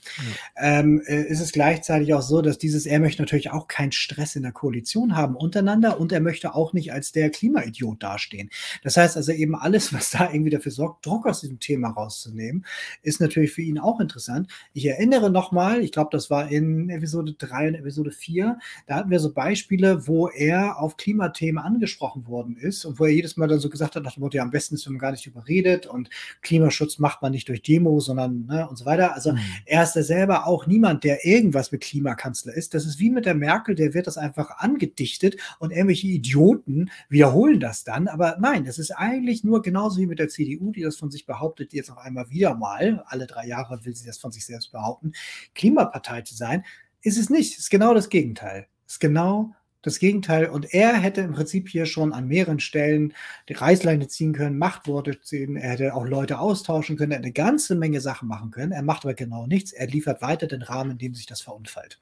Ja. 0.56 0.80
Ähm, 0.80 1.02
äh, 1.06 1.22
ist 1.22 1.40
es 1.40 1.52
gleichzeitig 1.52 2.14
auch 2.14 2.22
so, 2.22 2.42
dass 2.42 2.58
dieses, 2.58 2.86
er 2.86 3.00
möchte 3.00 3.22
natürlich 3.22 3.50
auch 3.50 3.68
keinen 3.68 3.92
Stress 3.92 4.36
in 4.36 4.42
der 4.42 4.52
Koalition 4.52 5.16
haben 5.16 5.36
untereinander 5.36 5.98
und 6.00 6.12
er 6.12 6.20
möchte 6.20 6.54
auch 6.54 6.72
nicht 6.72 6.92
als 6.92 7.12
der 7.12 7.30
Klimaidiot 7.30 8.02
dastehen. 8.02 8.50
Das 8.82 8.96
heißt 8.96 9.16
also 9.16 9.32
eben 9.32 9.54
alles, 9.54 9.92
was 9.92 10.10
da 10.10 10.30
irgendwie 10.30 10.50
dafür 10.50 10.72
sorgt, 10.72 11.04
Druck 11.04 11.26
aus 11.26 11.40
diesem 11.40 11.58
Thema 11.58 11.90
rauszunehmen, 11.90 12.64
ist 13.02 13.20
natürlich 13.20 13.52
für 13.52 13.62
ihn 13.62 13.78
auch 13.78 14.00
interessant. 14.00 14.50
Ich 14.72 14.86
erinnere 14.86 15.30
nochmal, 15.30 15.82
ich 15.82 15.92
glaube, 15.92 16.10
das 16.12 16.30
war 16.30 16.48
in 16.50 16.88
Episode 16.90 17.34
3 17.34 17.68
und 17.68 17.74
Episode 17.74 18.12
4, 18.12 18.58
da 18.86 18.94
hatten 18.94 19.10
wir 19.10 19.18
so 19.18 19.32
Beispiele, 19.32 20.06
wo 20.06 20.28
er 20.28 20.78
auf 20.78 20.96
Klimathemen 20.96 21.62
angesprochen 21.62 22.26
worden 22.26 22.56
ist 22.56 22.84
und 22.84 22.98
wo 23.00 23.04
er 23.04 23.10
jedes 23.10 23.36
Mal 23.36 23.48
dann 23.48 23.58
so 23.58 23.68
gesagt 23.68 23.96
hat, 23.96 24.02
nach 24.04 24.14
dem 24.14 24.20
Motto, 24.20 24.36
ja, 24.36 24.42
am 24.42 24.50
besten 24.50 24.76
ist, 24.76 24.86
wenn 24.86 24.94
man 24.94 25.00
gar 25.00 25.12
nicht 25.12 25.26
überredet 25.26 25.86
und 25.86 26.10
Klimaschutz 26.42 26.98
macht 26.98 27.22
man 27.22 27.32
nicht 27.32 27.48
durch 27.48 27.62
Demo, 27.62 28.00
sondern 28.00 28.46
ne, 28.46 28.68
und 28.68 28.76
so 28.76 28.84
weiter. 28.84 29.14
Also 29.14 29.31
mhm. 29.36 29.40
er 29.66 29.82
ist 29.82 29.96
ja 29.96 30.02
selber 30.02 30.46
auch 30.46 30.66
niemand, 30.66 31.04
der 31.04 31.24
irgendwas 31.24 31.72
mit 31.72 31.82
Klimakanzler 31.82 32.54
ist. 32.54 32.74
Das 32.74 32.86
ist 32.86 32.98
wie 32.98 33.10
mit 33.10 33.26
der 33.26 33.34
Merkel, 33.34 33.74
der 33.74 33.94
wird 33.94 34.06
das 34.06 34.18
einfach 34.18 34.58
angedichtet 34.58 35.36
und 35.58 35.70
irgendwelche 35.70 36.08
Idioten 36.08 36.90
wiederholen 37.08 37.60
das 37.60 37.84
dann. 37.84 38.08
Aber 38.08 38.36
nein, 38.40 38.64
das 38.64 38.78
ist 38.78 38.92
eigentlich 38.92 39.44
nur 39.44 39.62
genauso 39.62 40.00
wie 40.00 40.06
mit 40.06 40.18
der 40.18 40.28
CDU, 40.28 40.72
die 40.72 40.82
das 40.82 40.96
von 40.96 41.10
sich 41.10 41.26
behauptet, 41.26 41.72
jetzt 41.72 41.88
noch 41.88 41.98
einmal 41.98 42.30
wieder 42.30 42.54
mal, 42.54 43.02
alle 43.06 43.26
drei 43.26 43.46
Jahre 43.46 43.84
will 43.84 43.94
sie 43.94 44.06
das 44.06 44.18
von 44.18 44.32
sich 44.32 44.46
selbst 44.46 44.72
behaupten, 44.72 45.12
Klimapartei 45.54 46.22
zu 46.22 46.34
sein. 46.34 46.64
Ist 47.02 47.18
es 47.18 47.30
nicht. 47.30 47.58
Ist 47.58 47.70
genau 47.70 47.94
das 47.94 48.08
Gegenteil. 48.08 48.66
Ist 48.86 49.00
genau 49.00 49.54
das 49.82 49.98
Gegenteil. 49.98 50.46
Und 50.46 50.72
er 50.72 50.94
hätte 50.94 51.20
im 51.20 51.32
Prinzip 51.32 51.68
hier 51.68 51.86
schon 51.86 52.12
an 52.12 52.28
mehreren 52.28 52.60
Stellen 52.60 53.14
die 53.48 53.54
Reißleine 53.54 54.08
ziehen 54.08 54.32
können, 54.32 54.58
Machtworte 54.58 55.20
ziehen. 55.20 55.56
Er 55.56 55.70
hätte 55.72 55.94
auch 55.94 56.06
Leute 56.06 56.38
austauschen 56.38 56.96
können. 56.96 57.12
Eine 57.12 57.32
ganze 57.32 57.74
Menge 57.74 58.00
Sachen 58.00 58.28
machen 58.28 58.50
können. 58.50 58.72
Er 58.72 58.82
macht 58.82 59.04
aber 59.04 59.14
genau 59.14 59.46
nichts. 59.46 59.72
Er 59.72 59.86
liefert 59.86 60.22
weiter 60.22 60.46
den 60.46 60.62
Rahmen, 60.62 60.92
in 60.92 60.98
dem 60.98 61.14
sich 61.14 61.26
das 61.26 61.40
verunfallt. 61.40 62.00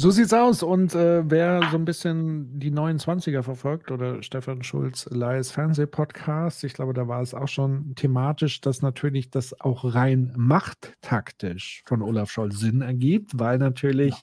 So 0.00 0.12
sieht's 0.12 0.32
aus. 0.32 0.62
Und 0.62 0.94
äh, 0.94 1.28
wer 1.28 1.60
so 1.72 1.76
ein 1.76 1.84
bisschen 1.84 2.60
die 2.60 2.70
29er 2.70 3.42
verfolgt 3.42 3.90
oder 3.90 4.22
Stefan 4.22 4.62
Schulz 4.62 5.08
Lies 5.10 5.50
Fernsehpodcast, 5.50 6.62
ich 6.62 6.74
glaube, 6.74 6.92
da 6.92 7.08
war 7.08 7.20
es 7.20 7.34
auch 7.34 7.48
schon 7.48 7.96
thematisch, 7.96 8.60
dass 8.60 8.80
natürlich 8.80 9.28
das 9.28 9.60
auch 9.60 9.96
rein 9.96 10.32
machttaktisch 10.36 11.82
von 11.84 12.02
Olaf 12.02 12.30
Scholz 12.30 12.60
Sinn 12.60 12.80
ergibt, 12.80 13.40
weil 13.40 13.58
natürlich 13.58 14.14
ja. 14.14 14.22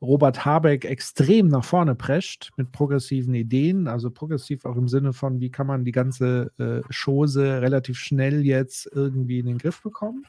Robert 0.00 0.44
Habeck 0.44 0.84
extrem 0.84 1.46
nach 1.46 1.64
vorne 1.64 1.94
prescht 1.94 2.50
mit 2.56 2.72
progressiven 2.72 3.34
Ideen, 3.34 3.86
also 3.86 4.10
progressiv 4.10 4.64
auch 4.64 4.74
im 4.74 4.88
Sinne 4.88 5.12
von, 5.12 5.38
wie 5.38 5.50
kann 5.50 5.68
man 5.68 5.84
die 5.84 5.92
ganze 5.92 6.50
äh, 6.58 6.80
Chose 6.92 7.62
relativ 7.62 7.96
schnell 7.96 8.44
jetzt 8.44 8.90
irgendwie 8.92 9.38
in 9.38 9.46
den 9.46 9.58
Griff 9.58 9.82
bekommen. 9.82 10.26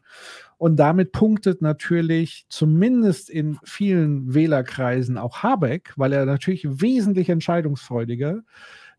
Und 0.60 0.76
damit 0.76 1.12
punktet 1.12 1.64
natürlich 1.64 2.46
zumindest 2.48 3.32
in 3.32 3.58
vielen 3.64 4.36
Wählerkreisen 4.36 4.83
auch 5.18 5.44
Habeck, 5.44 5.94
weil 5.96 6.14
er 6.14 6.26
natürlich 6.26 6.66
wesentlich 6.82 7.30
entscheidungsfreudiger, 7.30 8.42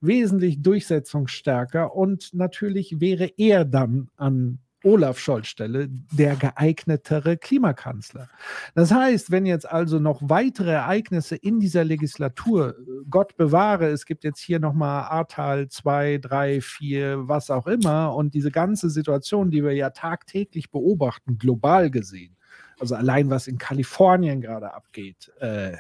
wesentlich 0.01 0.63
durchsetzungsstärker 0.63 1.95
und 1.95 2.35
natürlich 2.35 3.01
wäre 3.01 3.31
er 3.37 3.65
dann 3.65 4.09
an 4.17 4.59
Olaf 4.85 5.19
Scholz 5.19 5.47
Stelle 5.47 5.89
der 5.89 6.37
geeignetere 6.37 7.39
Klimakanzler. 7.39 8.29
Das 8.75 8.93
heißt, 8.93 9.31
wenn 9.31 9.47
jetzt 9.47 9.69
also 9.69 9.99
noch 9.99 10.21
weitere 10.23 10.73
Ereignisse 10.73 11.37
in 11.37 11.59
dieser 11.59 11.85
Legislatur, 11.85 12.77
Gott 13.09 13.37
bewahre, 13.37 13.87
es 13.87 14.05
gibt 14.05 14.25
jetzt 14.25 14.41
hier 14.41 14.61
nochmal 14.61 15.05
Ahrtal 15.05 15.69
2, 15.69 16.19
3, 16.19 16.61
4, 16.61 17.29
was 17.29 17.51
auch 17.51 17.67
immer, 17.67 18.15
und 18.15 18.35
diese 18.35 18.51
ganze 18.51 18.91
Situation, 18.91 19.51
die 19.51 19.65
wir 19.65 19.73
ja 19.73 19.91
tagtäglich 19.91 20.71
beobachten, 20.71 21.39
global 21.39 21.91
gesehen, 21.91 22.37
also 22.79 22.95
allein 22.95 23.31
was 23.31 23.47
in 23.47 23.59
Kalifornien 23.59 24.41
gerade 24.41 24.75
abgeht, 24.75 25.33
äh, 25.41 25.77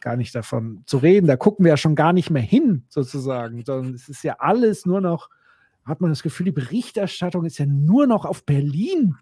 gar 0.00 0.16
nicht 0.16 0.34
davon 0.34 0.82
zu 0.86 0.98
reden. 0.98 1.26
Da 1.26 1.36
gucken 1.36 1.64
wir 1.64 1.70
ja 1.70 1.76
schon 1.76 1.94
gar 1.94 2.12
nicht 2.12 2.30
mehr 2.30 2.42
hin, 2.42 2.84
sozusagen, 2.88 3.64
sondern 3.64 3.94
es 3.94 4.08
ist 4.08 4.22
ja 4.22 4.36
alles 4.38 4.86
nur 4.86 5.00
noch 5.00 5.28
hat 5.86 6.00
man 6.00 6.10
das 6.10 6.22
Gefühl, 6.22 6.46
die 6.46 6.52
Berichterstattung 6.52 7.44
ist 7.44 7.58
ja 7.58 7.66
nur 7.66 8.06
noch 8.06 8.24
auf 8.24 8.44
Berlin 8.44 9.16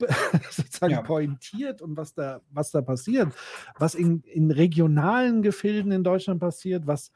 sozusagen 0.50 0.92
ja. 0.92 1.02
pointiert 1.02 1.82
und 1.82 1.96
was 1.96 2.14
da, 2.14 2.40
was 2.50 2.70
da 2.70 2.82
passiert, 2.82 3.32
was 3.78 3.94
in, 3.94 4.22
in 4.22 4.50
regionalen 4.50 5.42
Gefilden 5.42 5.92
in 5.92 6.04
Deutschland 6.04 6.40
passiert, 6.40 6.86
was 6.86 7.10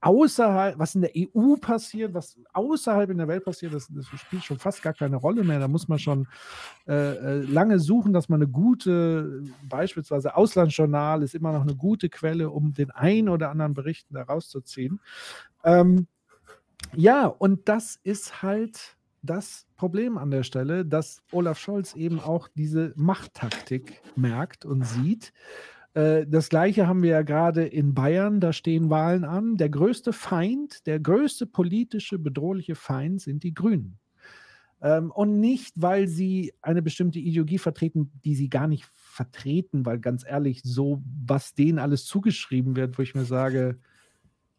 außerhalb, 0.00 0.78
was 0.78 0.94
in 0.94 1.02
der 1.02 1.12
EU 1.14 1.56
passiert, 1.56 2.14
was 2.14 2.38
außerhalb 2.52 3.10
in 3.10 3.18
der 3.18 3.28
Welt 3.28 3.44
passiert, 3.44 3.74
das, 3.74 3.88
das 3.88 4.06
spielt 4.18 4.44
schon 4.44 4.58
fast 4.58 4.82
gar 4.82 4.94
keine 4.94 5.16
Rolle 5.16 5.44
mehr. 5.44 5.58
Da 5.58 5.68
muss 5.68 5.88
man 5.88 5.98
schon 5.98 6.26
äh, 6.88 6.92
äh 6.92 7.40
lange 7.42 7.78
suchen, 7.78 8.12
dass 8.12 8.28
man 8.28 8.42
eine 8.42 8.50
gute, 8.50 9.42
beispielsweise 9.68 10.36
Auslandsjournal 10.36 11.22
ist 11.22 11.34
immer 11.34 11.52
noch 11.52 11.62
eine 11.62 11.76
gute 11.76 12.08
Quelle, 12.08 12.50
um 12.50 12.72
den 12.72 12.90
ein 12.90 13.28
oder 13.28 13.50
anderen 13.50 13.74
Berichten 13.74 14.14
da 14.14 14.22
rauszuziehen. 14.22 15.00
Ähm, 15.64 16.06
ja, 16.94 17.26
und 17.26 17.68
das 17.68 17.98
ist 18.02 18.42
halt 18.42 18.96
das 19.22 19.66
Problem 19.76 20.16
an 20.16 20.30
der 20.30 20.44
Stelle, 20.44 20.84
dass 20.86 21.22
Olaf 21.30 21.58
Scholz 21.58 21.94
eben 21.94 22.20
auch 22.20 22.48
diese 22.54 22.92
Machttaktik 22.96 24.00
merkt 24.16 24.64
und 24.64 24.86
sieht. 24.86 25.32
Äh, 25.94 26.26
das 26.26 26.48
gleiche 26.48 26.86
haben 26.86 27.02
wir 27.02 27.10
ja 27.10 27.22
gerade 27.22 27.64
in 27.64 27.94
Bayern, 27.94 28.40
da 28.40 28.52
stehen 28.52 28.90
Wahlen 28.90 29.24
an. 29.24 29.56
Der 29.56 29.68
größte 29.68 30.12
Feind, 30.12 30.86
der 30.86 31.00
größte 31.00 31.46
politische 31.46 32.18
bedrohliche 32.18 32.74
Feind 32.74 33.20
sind 33.20 33.42
die 33.42 33.54
Grünen. 33.54 33.98
Ähm, 34.82 35.10
und 35.10 35.40
nicht, 35.40 35.74
weil 35.76 36.08
sie 36.08 36.52
eine 36.62 36.82
bestimmte 36.82 37.18
Ideologie 37.18 37.58
vertreten, 37.58 38.12
die 38.24 38.34
sie 38.34 38.48
gar 38.48 38.66
nicht 38.66 38.86
vertreten, 38.92 39.84
weil 39.84 39.98
ganz 39.98 40.24
ehrlich, 40.26 40.62
so 40.64 41.02
was 41.26 41.54
denen 41.54 41.78
alles 41.78 42.06
zugeschrieben 42.06 42.76
wird, 42.76 42.98
wo 42.98 43.02
ich 43.02 43.14
mir 43.14 43.24
sage, 43.24 43.78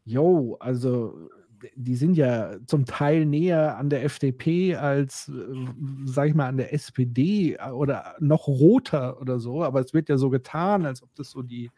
yo, 0.03 0.57
also 0.59 1.29
die 1.75 1.95
sind 1.95 2.15
ja 2.15 2.55
zum 2.65 2.85
Teil 2.85 3.25
näher 3.25 3.77
an 3.77 3.89
der 3.89 4.03
FDP 4.03 4.75
als, 4.75 5.29
äh, 5.29 5.65
sag 6.05 6.29
ich 6.29 6.35
mal, 6.35 6.47
an 6.47 6.57
der 6.57 6.73
SPD 6.73 7.53
äh, 7.53 7.69
oder 7.69 8.15
noch 8.19 8.47
roter 8.47 9.19
oder 9.21 9.39
so. 9.39 9.63
Aber 9.63 9.79
es 9.79 9.93
wird 9.93 10.09
ja 10.09 10.17
so 10.17 10.29
getan, 10.29 10.85
als 10.85 11.03
ob 11.03 11.13
das 11.15 11.31
so 11.31 11.41
die 11.41 11.71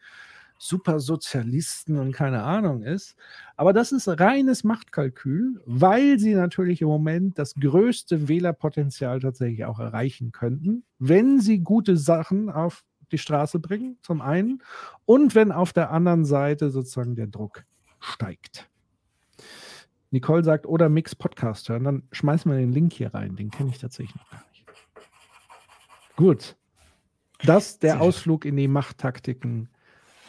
Supersozialisten 0.58 1.98
und 1.98 2.12
keine 2.12 2.42
Ahnung 2.42 2.82
ist. 2.82 3.16
Aber 3.56 3.72
das 3.72 3.92
ist 3.92 4.08
reines 4.08 4.64
Machtkalkül, 4.64 5.60
weil 5.66 6.18
sie 6.18 6.34
natürlich 6.34 6.80
im 6.80 6.88
Moment 6.88 7.38
das 7.38 7.54
größte 7.54 8.28
Wählerpotenzial 8.28 9.20
tatsächlich 9.20 9.64
auch 9.64 9.80
erreichen 9.80 10.32
könnten, 10.32 10.84
wenn 10.98 11.40
sie 11.40 11.60
gute 11.60 11.96
Sachen 11.96 12.50
auf 12.50 12.84
die 13.12 13.18
Straße 13.18 13.58
bringen, 13.58 13.98
zum 14.00 14.20
einen, 14.20 14.62
und 15.04 15.34
wenn 15.34 15.52
auf 15.52 15.72
der 15.72 15.90
anderen 15.90 16.24
Seite 16.24 16.70
sozusagen 16.70 17.14
der 17.14 17.26
Druck 17.26 17.64
steigt. 18.00 18.68
Nicole 20.14 20.44
sagt, 20.44 20.64
oder 20.64 20.88
Mix 20.88 21.16
Podcast 21.16 21.68
hören, 21.68 21.84
dann 21.84 22.02
schmeißen 22.12 22.50
wir 22.50 22.56
den 22.56 22.72
Link 22.72 22.92
hier 22.92 23.12
rein. 23.12 23.34
Den 23.34 23.50
kenne 23.50 23.70
ich 23.70 23.78
tatsächlich 23.78 24.14
noch 24.14 24.30
gar 24.30 24.44
nicht. 24.50 24.64
Gut. 26.16 26.56
Das 27.42 27.80
der 27.80 28.00
Ausflug 28.00 28.44
in 28.44 28.56
die 28.56 28.68
Machttaktiken 28.68 29.68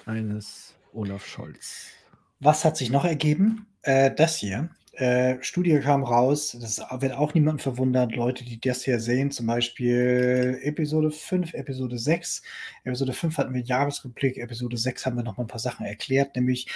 eines 0.08 0.76
Olaf 0.92 1.26
Scholz. 1.28 1.92
Was 2.40 2.66
hat 2.66 2.78
sich 2.78 2.90
noch 2.90 3.06
ergeben? 3.06 3.68
Äh, 3.84 4.14
das 4.14 4.38
hier. 4.38 4.70
Äh, 4.96 5.44
Studie 5.44 5.78
kam 5.80 6.04
raus, 6.04 6.58
das 6.60 6.82
wird 7.02 7.14
auch 7.14 7.34
niemand 7.34 7.62
verwundert, 7.62 8.16
Leute, 8.16 8.46
die 8.46 8.60
das 8.60 8.84
hier 8.84 9.02
sehen, 9.02 9.30
zum 9.30 9.46
Beispiel 9.46 10.58
Episode 10.64 11.12
5, 11.12 11.54
Episode 11.54 11.98
6. 11.98 12.42
Episode 12.86 13.12
5 13.12 13.38
hatten 13.38 13.54
wir 13.54 13.62
Jahresreplik, 13.62 14.38
Episode 14.38 14.78
6 14.78 15.06
haben 15.06 15.18
wir 15.18 15.24
noch 15.24 15.36
mal 15.36 15.44
ein 15.44 15.48
paar 15.48 15.60
Sachen 15.60 15.86
erklärt, 15.86 16.38
nämlich 16.38 16.68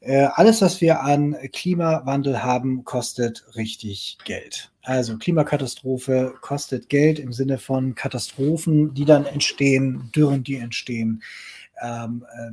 äh, 0.00 0.28
alles, 0.34 0.62
was 0.62 0.80
wir 0.80 1.00
an 1.00 1.36
Klimawandel 1.52 2.44
haben, 2.44 2.84
kostet 2.84 3.44
richtig 3.56 4.18
Geld. 4.24 4.70
Also 4.82 5.18
Klimakatastrophe 5.18 6.34
kostet 6.40 6.88
Geld 6.88 7.18
im 7.18 7.32
Sinne 7.32 7.58
von 7.58 7.96
Katastrophen, 7.96 8.94
die 8.94 9.04
dann 9.04 9.26
entstehen, 9.26 10.12
Dürren, 10.14 10.44
die 10.44 10.56
entstehen. 10.56 11.24
Ähm, 11.82 12.24
äh, 12.32 12.52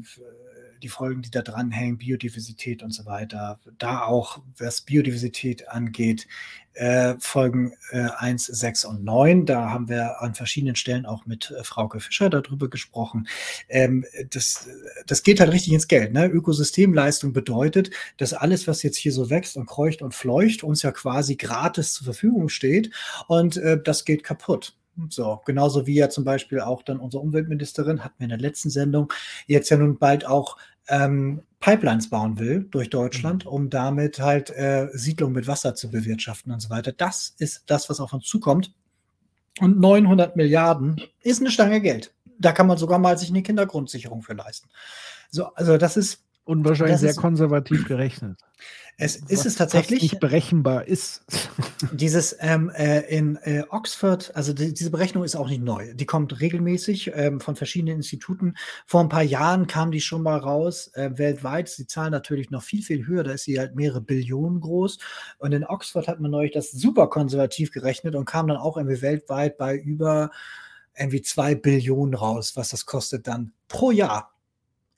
die 0.83 0.89
Folgen, 0.89 1.21
die 1.21 1.31
da 1.31 1.41
dranhängen, 1.41 1.97
Biodiversität 1.97 2.83
und 2.83 2.91
so 2.91 3.05
weiter. 3.05 3.59
Da 3.77 4.03
auch, 4.03 4.41
was 4.57 4.81
Biodiversität 4.81 5.69
angeht, 5.69 6.27
äh, 6.73 7.15
Folgen 7.19 7.73
äh, 7.91 8.09
1, 8.17 8.45
6 8.45 8.85
und 8.85 9.03
9. 9.03 9.45
Da 9.45 9.69
haben 9.69 9.89
wir 9.89 10.21
an 10.21 10.35
verschiedenen 10.35 10.75
Stellen 10.75 11.05
auch 11.05 11.25
mit 11.25 11.51
äh, 11.51 11.63
Frauke 11.63 11.99
Fischer 11.99 12.29
darüber 12.29 12.69
gesprochen. 12.69 13.27
Ähm, 13.69 14.05
das, 14.31 14.67
das 15.05 15.23
geht 15.23 15.39
halt 15.39 15.51
richtig 15.51 15.73
ins 15.73 15.87
Geld. 15.87 16.13
Ne? 16.13 16.27
Ökosystemleistung 16.27 17.33
bedeutet, 17.33 17.91
dass 18.17 18.33
alles, 18.33 18.67
was 18.67 18.83
jetzt 18.83 18.97
hier 18.97 19.11
so 19.11 19.29
wächst 19.29 19.55
und 19.55 19.65
kreucht 19.65 20.01
und 20.01 20.13
fleucht, 20.13 20.63
uns 20.63 20.81
ja 20.81 20.91
quasi 20.91 21.35
gratis 21.35 21.93
zur 21.93 22.05
Verfügung 22.05 22.49
steht 22.49 22.91
und 23.27 23.57
äh, 23.57 23.81
das 23.81 24.05
geht 24.05 24.23
kaputt. 24.23 24.75
So, 25.09 25.41
genauso 25.45 25.87
wie 25.87 25.95
ja 25.95 26.09
zum 26.09 26.23
Beispiel 26.23 26.59
auch 26.59 26.83
dann 26.83 26.99
unsere 26.99 27.23
Umweltministerin, 27.23 28.03
hatten 28.03 28.15
wir 28.19 28.25
in 28.25 28.29
der 28.29 28.37
letzten 28.37 28.69
Sendung, 28.69 29.11
jetzt 29.47 29.69
ja 29.69 29.77
nun 29.77 29.97
bald 29.97 30.25
auch 30.25 30.57
ähm, 30.87 31.43
Pipelines 31.59 32.09
bauen 32.09 32.39
will 32.39 32.67
durch 32.71 32.89
Deutschland, 32.89 33.45
mhm. 33.45 33.51
um 33.51 33.69
damit 33.69 34.19
halt 34.19 34.49
äh, 34.49 34.89
Siedlungen 34.91 35.35
mit 35.35 35.47
Wasser 35.47 35.75
zu 35.75 35.89
bewirtschaften 35.89 36.51
und 36.51 36.59
so 36.59 36.69
weiter. 36.69 36.91
Das 36.91 37.33
ist 37.37 37.63
das, 37.67 37.89
was 37.89 37.99
auf 37.99 38.13
uns 38.13 38.25
zukommt. 38.25 38.73
Und 39.59 39.79
900 39.79 40.35
Milliarden 40.35 41.01
ist 41.21 41.39
eine 41.39 41.51
Stange 41.51 41.79
Geld. 41.79 42.13
Da 42.39 42.51
kann 42.51 42.67
man 42.67 42.77
sogar 42.77 42.99
mal 42.99 43.17
sich 43.17 43.29
eine 43.29 43.43
Kindergrundsicherung 43.43 44.23
für 44.23 44.33
leisten. 44.33 44.69
So, 45.29 45.45
also 45.53 45.77
das 45.77 45.97
ist. 45.97 46.23
Und 46.45 46.65
wahrscheinlich 46.65 46.99
sehr 46.99 47.15
konservativ 47.15 47.87
gerechnet. 47.87 48.37
Es 48.97 49.15
ist 49.15 49.45
es 49.45 49.55
tatsächlich. 49.55 50.03
nicht 50.03 50.19
berechenbar 50.19 50.87
ist. 50.87 51.23
Dieses 51.93 52.35
ähm, 52.39 52.69
äh, 52.75 52.99
in 53.01 53.37
äh, 53.37 53.63
Oxford, 53.69 54.35
also 54.35 54.53
die, 54.53 54.73
diese 54.73 54.91
Berechnung 54.91 55.23
ist 55.23 55.35
auch 55.35 55.49
nicht 55.49 55.63
neu. 55.63 55.93
Die 55.95 56.05
kommt 56.05 56.39
regelmäßig 56.39 57.11
ähm, 57.15 57.39
von 57.39 57.55
verschiedenen 57.55 57.97
Instituten. 57.97 58.53
Vor 58.85 59.01
ein 59.01 59.09
paar 59.09 59.23
Jahren 59.23 59.65
kam 59.65 59.91
die 59.91 60.01
schon 60.01 60.21
mal 60.21 60.37
raus. 60.37 60.91
Äh, 60.93 61.17
weltweit 61.17 61.69
ist 61.69 61.79
die 61.79 61.87
Zahl 61.87 62.11
natürlich 62.11 62.51
noch 62.51 62.61
viel, 62.61 62.83
viel 62.83 63.07
höher. 63.07 63.23
Da 63.23 63.31
ist 63.31 63.45
sie 63.45 63.57
halt 63.57 63.75
mehrere 63.75 64.01
Billionen 64.01 64.59
groß. 64.59 64.99
Und 65.39 65.53
in 65.53 65.65
Oxford 65.65 66.07
hat 66.07 66.19
man 66.19 66.29
neulich 66.29 66.51
das 66.51 66.71
super 66.71 67.07
konservativ 67.07 67.71
gerechnet 67.71 68.15
und 68.15 68.25
kam 68.25 68.47
dann 68.47 68.57
auch 68.57 68.77
irgendwie 68.77 69.01
weltweit 69.01 69.57
bei 69.57 69.75
über 69.75 70.29
irgendwie 70.95 71.23
zwei 71.23 71.55
Billionen 71.55 72.13
raus, 72.13 72.55
was 72.55 72.69
das 72.69 72.85
kostet 72.85 73.25
dann 73.25 73.53
pro 73.67 73.89
Jahr 73.89 74.32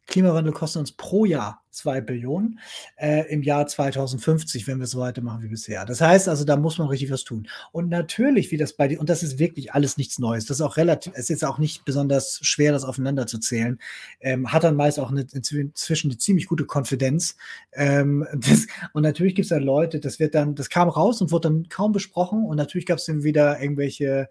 Klimawandel 0.08 0.54
kostet 0.54 0.80
uns 0.80 0.92
pro 0.92 1.26
Jahr 1.26 1.66
zwei 1.76 2.02
Billionen 2.02 2.60
äh, 2.96 3.30
im 3.32 3.44
Jahr 3.44 3.68
2050, 3.68 4.66
wenn 4.68 4.80
wir 4.80 4.88
so 4.88 5.00
weitermachen 5.00 5.44
wie 5.44 5.50
bisher. 5.50 5.86
Das 5.86 6.02
heißt 6.02 6.30
also, 6.30 6.46
da 6.46 6.56
muss 6.56 6.78
man 6.78 6.88
richtig 6.88 7.12
was 7.12 7.24
tun. 7.24 7.48
Und 7.72 7.90
natürlich, 7.90 8.52
wie 8.52 8.58
das 8.58 8.74
bei 8.74 8.88
dir, 8.88 9.00
und 9.00 9.10
das 9.10 9.24
ist 9.24 9.40
wirklich 9.40 9.74
alles 9.74 9.98
nichts 9.98 10.18
Neues, 10.18 10.46
das 10.46 10.58
ist 10.58 10.62
auch 10.62 10.78
relativ, 10.78 11.14
es 11.16 11.30
ist 11.30 11.44
auch 11.44 11.58
nicht 11.58 11.84
besonders 11.86 12.40
schwer, 12.42 12.72
das 12.72 12.86
aufeinander 12.86 13.28
zu 13.28 13.40
zählen, 13.40 13.80
ähm, 14.22 14.52
hat 14.52 14.64
dann 14.64 14.76
meist 14.76 15.00
auch 15.00 15.12
eine, 15.12 15.28
inzwischen 15.34 16.10
eine 16.10 16.18
ziemlich 16.18 16.48
gute 16.48 16.66
Konfidenz. 16.66 17.36
Ähm, 17.74 18.26
das, 18.34 18.68
und 18.94 19.04
natürlich 19.04 19.36
gibt 19.36 19.46
es 19.46 19.50
da 19.50 19.58
Leute, 19.58 20.00
das 20.00 20.20
wird 20.20 20.36
dann, 20.36 20.56
das 20.56 20.70
kam 20.70 20.90
raus 20.90 21.22
und 21.22 21.32
wurde 21.32 21.50
dann 21.50 21.70
kaum 21.70 21.92
besprochen 21.92 22.46
und 22.46 22.58
natürlich 22.58 22.86
gab 22.86 23.00
es 23.00 23.06
dann 23.06 23.24
wieder 23.24 23.62
irgendwelche 23.62 24.30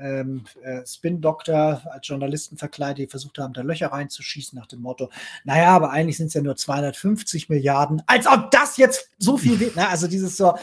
ähm, 0.00 0.44
äh, 0.62 0.84
Spin-Doktor 0.86 1.82
als 1.90 2.08
Journalisten 2.08 2.56
verkleidet, 2.56 2.98
die 2.98 3.06
versucht 3.06 3.38
haben, 3.38 3.52
da 3.52 3.62
Löcher 3.62 3.88
reinzuschießen 3.88 4.58
nach 4.58 4.66
dem 4.66 4.80
Motto, 4.80 5.10
naja, 5.44 5.68
aber 5.68 5.90
eigentlich 5.90 6.16
sind 6.16 6.28
es 6.28 6.34
ja 6.34 6.42
nur 6.42 6.56
250 6.56 7.48
Milliarden, 7.48 8.02
als 8.06 8.26
ob 8.26 8.50
das 8.50 8.76
jetzt 8.76 9.10
so 9.18 9.36
viel 9.36 9.60
wird. 9.60 9.76
Na, 9.76 9.88
also 9.88 10.08
dieses 10.08 10.36
so, 10.36 10.54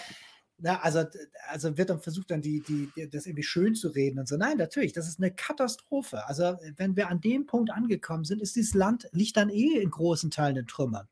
na, 0.59 0.79
also, 0.81 1.03
also 1.49 1.77
wird 1.77 1.91
dann 1.91 1.99
versucht, 1.99 2.31
dann 2.31 2.41
die, 2.41 2.61
die, 2.61 3.09
das 3.09 3.27
irgendwie 3.27 3.43
schön 3.43 3.75
zu 3.75 3.89
reden 3.89 4.19
und 4.19 4.27
so. 4.27 4.37
Nein, 4.37 4.57
natürlich, 4.57 4.91
das 4.91 5.07
ist 5.07 5.19
eine 5.19 5.31
Katastrophe. 5.31 6.27
Also, 6.27 6.57
wenn 6.77 6.95
wir 6.95 7.09
an 7.09 7.21
dem 7.21 7.45
Punkt 7.45 7.69
angekommen 7.69 8.23
sind, 8.23 8.41
ist 8.41 8.55
dieses 8.55 8.73
Land, 8.73 9.07
liegt 9.11 9.37
dann 9.37 9.49
eh 9.49 9.79
in 9.79 9.91
großen 9.91 10.31
Teilen 10.31 10.57
in 10.57 10.67
Trümmern. 10.67 11.07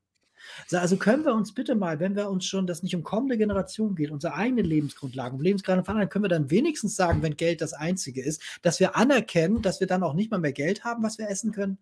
Also 0.71 0.97
können 0.97 1.25
wir 1.25 1.33
uns 1.33 1.53
bitte 1.53 1.75
mal, 1.75 1.99
wenn 1.99 2.15
wir 2.15 2.29
uns 2.29 2.45
schon, 2.45 2.67
das 2.67 2.83
nicht 2.83 2.95
um 2.95 3.03
kommende 3.03 3.37
Generation 3.37 3.95
geht, 3.95 4.11
unsere 4.11 4.35
eigenen 4.35 4.65
Lebensgrundlagen, 4.65 5.37
um 5.37 5.41
Lebensgrundlagen 5.41 5.85
von 5.85 5.95
anderen, 5.95 6.09
können 6.09 6.25
wir 6.25 6.29
dann 6.29 6.49
wenigstens 6.49 6.95
sagen, 6.95 7.21
wenn 7.21 7.37
Geld 7.37 7.61
das 7.61 7.73
Einzige 7.73 8.23
ist, 8.23 8.41
dass 8.61 8.79
wir 8.79 8.95
anerkennen, 8.95 9.61
dass 9.61 9.79
wir 9.79 9.87
dann 9.87 10.03
auch 10.03 10.13
nicht 10.13 10.31
mal 10.31 10.39
mehr 10.39 10.53
Geld 10.53 10.83
haben, 10.83 11.03
was 11.03 11.17
wir 11.17 11.29
essen 11.29 11.51
können? 11.51 11.77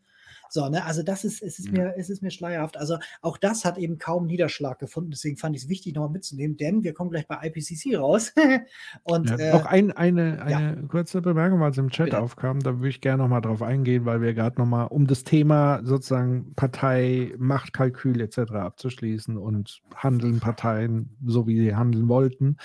So, 0.54 0.70
ne, 0.70 0.86
also 0.86 1.02
das 1.02 1.24
ist, 1.24 1.42
es 1.42 1.58
ist 1.58 1.72
mhm. 1.72 1.78
mir, 1.80 1.96
es 1.98 2.12
ist 2.12 2.22
mir 2.22 2.30
schleierhaft. 2.30 2.78
Also 2.78 3.00
auch 3.24 3.38
das 3.38 3.66
hat 3.66 3.80
eben 3.80 3.98
kaum 3.98 4.28
Niederschlag 4.28 4.78
gefunden. 4.78 5.10
Deswegen 5.10 5.36
fand 5.36 5.56
ich 5.56 5.64
es 5.64 5.70
wichtig, 5.70 5.96
nochmal 5.96 6.12
mitzunehmen, 6.12 6.58
denn 6.58 6.84
wir 6.84 6.94
kommen 6.94 7.10
gleich 7.10 7.28
bei 7.28 7.40
IPCC 7.42 7.98
raus. 7.98 8.36
Und 9.04 9.32
ja, 9.32 9.38
äh, 9.38 9.52
noch 9.52 9.66
ein, 9.66 9.92
eine, 9.92 10.44
eine 10.44 10.76
ja. 10.80 10.88
kurze 10.88 11.24
Bemerkung, 11.24 11.60
weil 11.60 11.72
es 11.72 11.80
im 11.80 11.90
Chat 11.90 12.06
Bitte. 12.06 12.20
aufkam, 12.20 12.60
da 12.60 12.76
würde 12.78 12.90
ich 12.90 13.02
gerne 13.02 13.24
nochmal 13.24 13.42
drauf 13.42 13.64
eingehen, 13.64 14.06
weil 14.06 14.22
wir 14.22 14.36
gerade 14.36 14.62
nochmal, 14.62 14.90
um 14.90 15.08
das 15.08 15.24
Thema 15.24 15.82
sozusagen 15.84 16.54
Partei, 16.54 17.34
Machtkalkül 17.40 18.22
etc. 18.22 18.52
abzuschließen 18.52 19.40
und 19.40 19.82
handeln 19.96 20.40
Parteien 20.40 21.18
so, 21.26 21.48
wie 21.48 21.60
sie 21.60 21.76
handeln 21.76 22.08
wollten, 22.10 22.58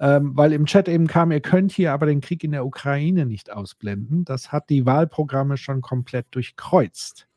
ähm, 0.00 0.34
weil 0.34 0.54
im 0.54 0.64
Chat 0.64 0.88
eben 0.88 1.06
kam, 1.06 1.30
ihr 1.30 1.40
könnt 1.40 1.72
hier 1.72 1.92
aber 1.92 2.06
den 2.06 2.22
Krieg 2.22 2.42
in 2.42 2.52
der 2.52 2.64
Ukraine 2.64 3.26
nicht 3.26 3.52
ausblenden. 3.52 4.24
Das 4.24 4.50
hat 4.50 4.70
die 4.70 4.86
Wahlprogramme 4.86 5.58
schon 5.58 5.82
komplett 5.82 6.26
durchkreuzt. 6.30 7.28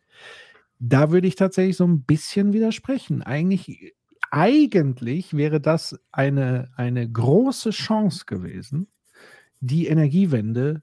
Da 0.79 1.11
würde 1.11 1.27
ich 1.27 1.35
tatsächlich 1.35 1.75
so 1.75 1.85
ein 1.85 2.03
bisschen 2.03 2.53
widersprechen. 2.53 3.21
Eigentlich, 3.21 3.93
eigentlich 4.31 5.35
wäre 5.35 5.59
das 5.59 5.99
eine, 6.13 6.71
eine 6.77 7.09
große 7.09 7.71
Chance 7.71 8.23
gewesen, 8.25 8.87
die 9.59 9.87
Energiewende 9.87 10.81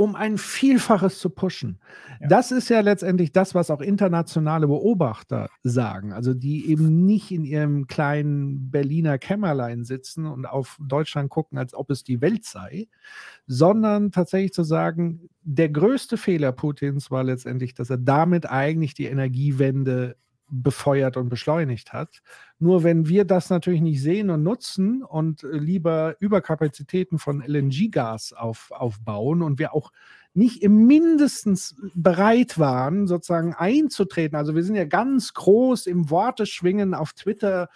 um 0.00 0.16
ein 0.16 0.38
Vielfaches 0.38 1.18
zu 1.18 1.28
pushen. 1.28 1.78
Ja. 2.22 2.28
Das 2.28 2.52
ist 2.52 2.70
ja 2.70 2.80
letztendlich 2.80 3.32
das, 3.32 3.54
was 3.54 3.70
auch 3.70 3.82
internationale 3.82 4.66
Beobachter 4.66 5.50
sagen, 5.62 6.14
also 6.14 6.32
die 6.32 6.70
eben 6.70 7.04
nicht 7.04 7.30
in 7.30 7.44
ihrem 7.44 7.86
kleinen 7.86 8.70
Berliner 8.70 9.18
Kämmerlein 9.18 9.84
sitzen 9.84 10.24
und 10.24 10.46
auf 10.46 10.78
Deutschland 10.80 11.28
gucken, 11.28 11.58
als 11.58 11.74
ob 11.74 11.90
es 11.90 12.02
die 12.02 12.22
Welt 12.22 12.46
sei, 12.46 12.88
sondern 13.46 14.10
tatsächlich 14.10 14.54
zu 14.54 14.62
sagen, 14.62 15.28
der 15.42 15.68
größte 15.68 16.16
Fehler 16.16 16.52
Putins 16.52 17.10
war 17.10 17.22
letztendlich, 17.22 17.74
dass 17.74 17.90
er 17.90 17.98
damit 17.98 18.50
eigentlich 18.50 18.94
die 18.94 19.04
Energiewende 19.04 20.16
befeuert 20.50 21.16
und 21.16 21.28
beschleunigt 21.28 21.92
hat. 21.92 22.22
Nur 22.58 22.82
wenn 22.82 23.08
wir 23.08 23.24
das 23.24 23.50
natürlich 23.50 23.80
nicht 23.80 24.02
sehen 24.02 24.30
und 24.30 24.42
nutzen 24.42 25.02
und 25.02 25.44
äh, 25.44 25.56
lieber 25.56 26.16
Überkapazitäten 26.18 27.18
von 27.18 27.42
LNG-Gas 27.42 28.32
auf, 28.32 28.70
aufbauen 28.70 29.42
und 29.42 29.58
wir 29.58 29.74
auch 29.74 29.92
nicht 30.34 30.62
im 30.62 30.86
mindestens 30.86 31.76
bereit 31.94 32.58
waren, 32.58 33.06
sozusagen 33.06 33.54
einzutreten. 33.54 34.36
Also 34.36 34.54
wir 34.54 34.62
sind 34.62 34.76
ja 34.76 34.84
ganz 34.84 35.34
groß 35.34 35.86
im 35.86 36.10
Worteschwingen 36.10 36.94
auf 36.94 37.12
Twitter, 37.14 37.68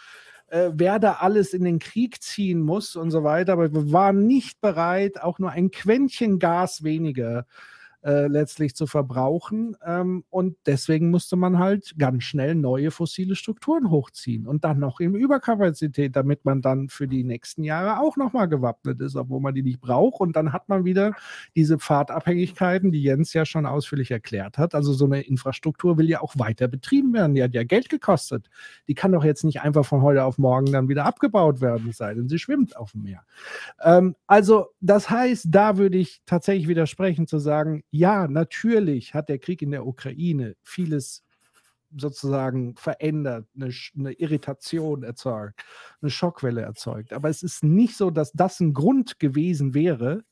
äh, 0.49 0.71
wer 0.73 0.99
da 0.99 1.15
alles 1.15 1.53
in 1.53 1.65
den 1.65 1.79
Krieg 1.79 2.23
ziehen 2.23 2.61
muss 2.61 2.95
und 2.97 3.11
so 3.11 3.25
weiter, 3.25 3.55
aber 3.55 3.73
wir 3.73 3.93
waren 3.93 4.27
nicht 4.27 4.61
bereit, 4.61 5.21
auch 5.21 5.39
nur 5.39 5.51
ein 5.51 5.71
Quäntchen 5.71 6.39
Gas 6.39 6.85
weniger 6.85 7.41
äh, 7.41 7.74
äh, 8.05 8.27
letztlich 8.27 8.75
zu 8.77 8.87
verbrauchen. 8.87 9.77
Ähm, 9.85 10.25
und 10.29 10.57
deswegen 10.67 11.11
musste 11.11 11.37
man 11.37 11.59
halt 11.59 11.95
ganz 11.99 12.25
schnell 12.25 12.55
neue 12.55 12.91
fossile 12.91 13.35
Strukturen 13.35 13.91
hochziehen 13.91 14.47
und 14.47 14.65
dann 14.65 14.79
noch 14.79 15.01
in 15.01 15.15
Überkapazität, 15.15 16.15
damit 16.15 16.45
man 16.45 16.61
dann 16.61 16.91
für 16.91 17.09
die 17.09 17.25
nächsten 17.25 17.65
Jahre 17.65 18.01
auch 18.01 18.17
nochmal 18.17 18.47
gewappnet 18.49 19.01
ist, 19.01 19.17
obwohl 19.17 19.41
man 19.41 19.55
die 19.55 19.63
nicht 19.63 19.81
braucht. 19.81 20.21
Und 20.21 20.37
dann 20.37 20.53
hat 20.53 20.69
man 20.69 20.85
wieder 20.85 21.15
diese 21.57 21.79
Pfadabhängigkeiten, 21.79 22.93
die 22.93 23.03
Jens 23.03 23.33
ja 23.33 23.47
schon 23.47 23.65
ausführlich 23.65 24.11
erklärt 24.11 24.59
hat. 24.59 24.75
Also 24.75 24.93
so 24.93 25.07
eine 25.07 25.23
Infrastruktur 25.23 25.97
will 25.97 26.09
ja 26.11 26.21
auch 26.21 26.35
weiter 26.37 26.69
betrieben 26.69 27.15
werden. 27.15 27.35
Die 27.35 27.43
hat 27.43 27.55
ja 27.55 27.65
Geld 27.65 27.89
gekostet. 27.89 28.51
Die 28.87 28.95
kann 28.95 29.13
doch 29.13 29.25
jetzt 29.25 29.45
nicht 29.45 29.63
einfach 29.63 29.87
von 29.87 30.03
heute 30.03 30.25
auf 30.25 30.37
morgen 30.37 30.71
dann 30.73 30.89
wieder 30.89 31.07
abgebaut 31.07 31.63
werden, 31.63 31.91
sei 31.93 32.13
denn, 32.13 32.29
sie 32.29 32.39
schwimmt 32.39 32.77
auf 32.77 32.93
dem 32.93 33.05
Meer. 33.05 33.23
Ähm, 33.83 34.15
also 34.27 34.67
das 34.81 35.09
heißt, 35.09 35.47
da 35.49 35.79
würde 35.79 35.97
ich 35.97 36.21
tatsächlich 36.27 36.69
widersprechen 36.69 37.27
zu 37.27 37.39
sagen, 37.39 37.83
ja, 37.95 38.27
natürlich 38.27 39.15
hat 39.15 39.29
der 39.29 39.39
Krieg 39.39 39.63
in 39.63 39.71
der 39.71 39.87
Ukraine 39.87 40.57
vieles 40.63 41.23
sozusagen 41.97 42.75
verändert, 42.75 43.47
eine, 43.55 43.73
eine, 43.97 44.13
Irritation 44.15 45.05
erzeugt, 45.05 45.65
eine 46.03 46.11
Schockwelle 46.11 46.63
erzeugt. 46.63 47.13
Aber 47.13 47.29
es 47.29 47.45
ist 47.45 47.63
nicht 47.63 47.97
so, 47.97 48.11
dass 48.11 48.33
das 48.33 48.59
ein 48.59 48.75
Grund 48.75 49.21
gewesen 49.21 49.75
wäre, 49.75 50.25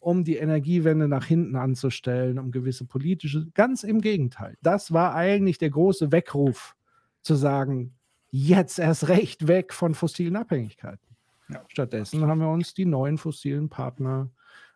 um 0.00 0.24
die 0.24 0.38
Energiewende 0.38 1.06
nach 1.06 1.24
hinten 1.24 1.54
anzustellen, 1.54 2.36
um 2.40 2.50
gewisse 2.50 2.84
politische, 2.84 3.46
ganz 3.54 3.84
im 3.84 4.00
Gegenteil. 4.00 4.56
Das 4.60 4.92
war 4.92 5.14
eigentlich 5.14 5.58
der 5.58 5.70
große 5.70 6.10
Weckruf 6.10 6.74
zu 7.22 7.36
sagen, 7.36 7.94
jetzt 8.32 8.80
erst 8.80 9.06
recht 9.06 9.46
weg 9.46 9.72
von 9.72 9.94
fossilen 9.94 10.34
Abhängigkeiten. 10.34 11.16
Ja. 11.48 11.64
Stattdessen 11.68 12.26
haben 12.26 12.40
wir 12.40 12.48
uns 12.48 12.74
die 12.74 12.86
neuen 12.86 13.18
fossilen 13.18 13.68
Partner 13.68 14.32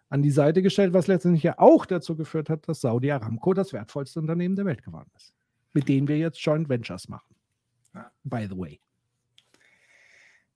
an 0.08 0.22
die 0.22 0.30
Seite 0.30 0.62
gestellt, 0.62 0.92
was 0.92 1.06
letztendlich 1.06 1.42
ja 1.42 1.58
auch 1.58 1.86
dazu 1.86 2.16
geführt 2.16 2.48
hat, 2.48 2.68
dass 2.68 2.80
Saudi 2.80 3.10
Aramco 3.10 3.54
das 3.54 3.72
wertvollste 3.72 4.20
Unternehmen 4.20 4.56
der 4.56 4.64
Welt 4.64 4.82
geworden 4.82 5.10
ist, 5.16 5.34
mit 5.72 5.88
denen 5.88 6.08
wir 6.08 6.18
jetzt 6.18 6.40
Joint 6.40 6.68
Ventures 6.68 7.08
machen. 7.08 7.34
By 8.24 8.46
the 8.48 8.56
way. 8.56 8.80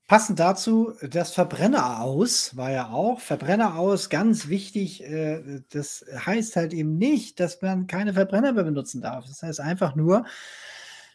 Passend 0.08 0.40
dazu, 0.40 0.92
das 1.00 1.32
Verbrenner 1.32 2.02
aus 2.02 2.56
war 2.56 2.70
ja 2.70 2.90
auch. 2.90 3.20
Verbrenner 3.20 3.78
aus, 3.78 4.10
ganz 4.10 4.48
wichtig. 4.48 5.02
Äh, 5.05 5.62
das 5.70 6.05
heißt 6.14 6.56
halt 6.56 6.74
eben 6.74 6.98
nicht, 6.98 7.40
dass 7.40 7.62
man 7.62 7.86
keine 7.86 8.12
Verbrenner 8.12 8.52
mehr 8.52 8.64
benutzen 8.64 9.00
darf. 9.00 9.24
Das 9.26 9.42
heißt 9.42 9.60
einfach 9.60 9.94
nur, 9.94 10.26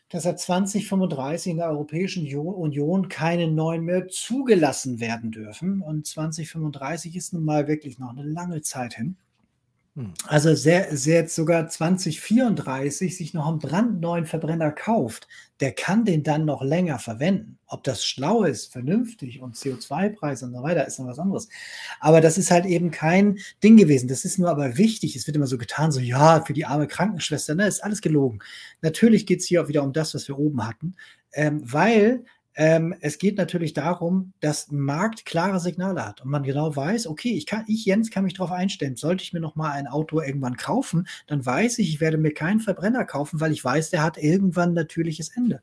dass 0.10 0.24
seit 0.24 0.40
2035 0.40 1.52
in 1.52 1.58
der 1.58 1.70
Europäischen 1.70 2.26
Union 2.36 3.10
keine 3.10 3.48
neuen 3.48 3.84
mehr 3.84 4.08
zugelassen 4.08 5.00
werden 5.00 5.32
dürfen. 5.32 5.82
Und 5.82 6.08
2035 6.08 7.16
ist 7.16 7.34
nun 7.34 7.44
mal 7.44 7.68
wirklich 7.68 8.00
noch 8.00 8.10
eine 8.10 8.24
lange 8.24 8.62
Zeit 8.62 8.94
hin. 8.96 9.18
Hm. 9.98 10.14
Also 10.28 10.54
sehr, 10.54 10.96
sehr 10.96 11.22
jetzt 11.22 11.34
sogar 11.34 11.68
2034 11.68 13.18
sich 13.18 13.34
noch 13.34 13.48
einen 13.48 13.58
brandneuen 13.58 14.28
Verbrenner 14.28 14.72
kauft, 14.72 15.28
der 15.60 15.72
kann 15.72 16.06
den 16.06 16.22
dann 16.22 16.46
noch 16.46 16.62
länger 16.62 17.00
verwenden. 17.00 17.58
Ob 17.66 17.84
das 17.84 18.06
schlau 18.06 18.44
ist, 18.44 18.72
vernünftig 18.72 19.42
und 19.42 19.56
CO2-Preis 19.56 20.44
und 20.44 20.54
so 20.54 20.62
weiter, 20.62 20.86
ist 20.86 21.00
noch 21.00 21.08
was 21.08 21.18
anderes. 21.18 21.50
Aber 22.00 22.22
das 22.22 22.38
ist 22.38 22.52
halt 22.52 22.68
eben 22.68 22.92
kein 22.92 23.40
Ding 23.64 23.76
gewesen. 23.76 24.08
Das 24.08 24.24
ist 24.24 24.38
nur 24.38 24.52
aber 24.52 24.78
wichtig. 24.78 25.16
Es 25.16 25.26
wird 25.26 25.36
immer 25.36 25.48
so 25.48 25.58
getan, 25.58 25.92
so 25.92 26.00
ja, 26.00 26.44
für 26.46 26.54
die 26.54 26.66
arme 26.66 26.86
Krankenschwester, 26.86 27.56
ne, 27.56 27.66
ist 27.66 27.84
alles 27.84 28.02
gelogen. 28.02 28.38
Natürlich 28.84 29.26
geht 29.26 29.40
es 29.40 29.48
hier 29.48 29.64
auch 29.64 29.68
wieder 29.68 29.82
um 29.82 29.94
das, 29.94 30.14
was 30.14 30.28
wir 30.28 30.38
oben 30.38 30.68
hatten, 30.68 30.96
ähm, 31.34 31.60
weil 31.64 32.24
ähm, 32.60 32.96
es 33.02 33.20
geht 33.20 33.38
natürlich 33.38 33.74
darum, 33.74 34.34
dass 34.40 34.72
Markt 34.72 35.26
klare 35.26 35.60
Signale 35.60 36.04
hat 36.04 36.22
und 36.22 36.32
man 36.32 36.42
genau 36.42 36.76
weiß, 36.76 37.06
okay, 37.06 37.34
ich 37.34 37.46
kann, 37.46 37.66
ich 37.68 37.86
Jens 37.86 38.10
kann 38.10 38.24
mich 38.24 38.34
darauf 38.34 38.52
einstellen. 38.52 38.96
Sollte 38.96 39.24
ich 39.24 39.32
mir 39.32 39.40
noch 39.40 39.56
mal 39.56 39.72
ein 39.72 39.86
Auto 39.86 40.20
irgendwann 40.22 40.58
kaufen, 40.58 41.08
dann 41.28 41.46
weiß 41.46 41.78
ich, 41.78 41.90
ich 41.90 42.02
werde 42.02 42.18
mir 42.18 42.34
keinen 42.34 42.60
Verbrenner 42.60 43.06
kaufen, 43.06 43.40
weil 43.40 43.52
ich 43.52 43.64
weiß, 43.64 43.92
der 43.92 44.02
hat 44.02 44.18
irgendwann 44.18 44.74
natürliches 44.74 45.30
Ende. 45.30 45.62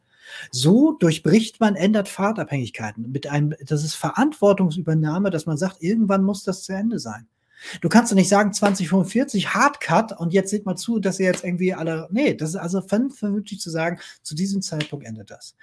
So 0.52 0.92
durchbricht 0.92 1.58
man, 1.58 1.74
ändert 1.74 2.08
Fahrtabhängigkeiten 2.08 3.10
mit 3.10 3.26
einem, 3.26 3.54
das 3.66 3.82
ist 3.82 3.96
Verantwortungsübernahme, 3.96 5.30
dass 5.30 5.46
man 5.46 5.56
sagt, 5.56 5.82
irgendwann 5.82 6.22
muss 6.22 6.44
das 6.44 6.62
zu 6.62 6.74
Ende 6.74 7.00
sein. 7.00 7.26
Du 7.80 7.88
kannst 7.88 8.12
doch 8.12 8.16
nicht 8.16 8.28
sagen 8.28 8.52
2045 8.52 9.54
Hardcut 9.54 10.12
und 10.18 10.32
jetzt 10.32 10.50
seht 10.50 10.66
mal 10.66 10.76
zu, 10.76 10.98
dass 10.98 11.18
ihr 11.18 11.26
jetzt 11.26 11.44
irgendwie 11.44 11.74
alle. 11.74 12.08
Nee, 12.10 12.34
das 12.34 12.50
ist 12.50 12.56
also 12.56 12.82
vernünftig 12.82 13.60
zu 13.60 13.70
sagen, 13.70 13.98
zu 14.22 14.34
diesem 14.34 14.62
Zeitpunkt 14.62 15.06
endet 15.06 15.30
das. 15.30 15.56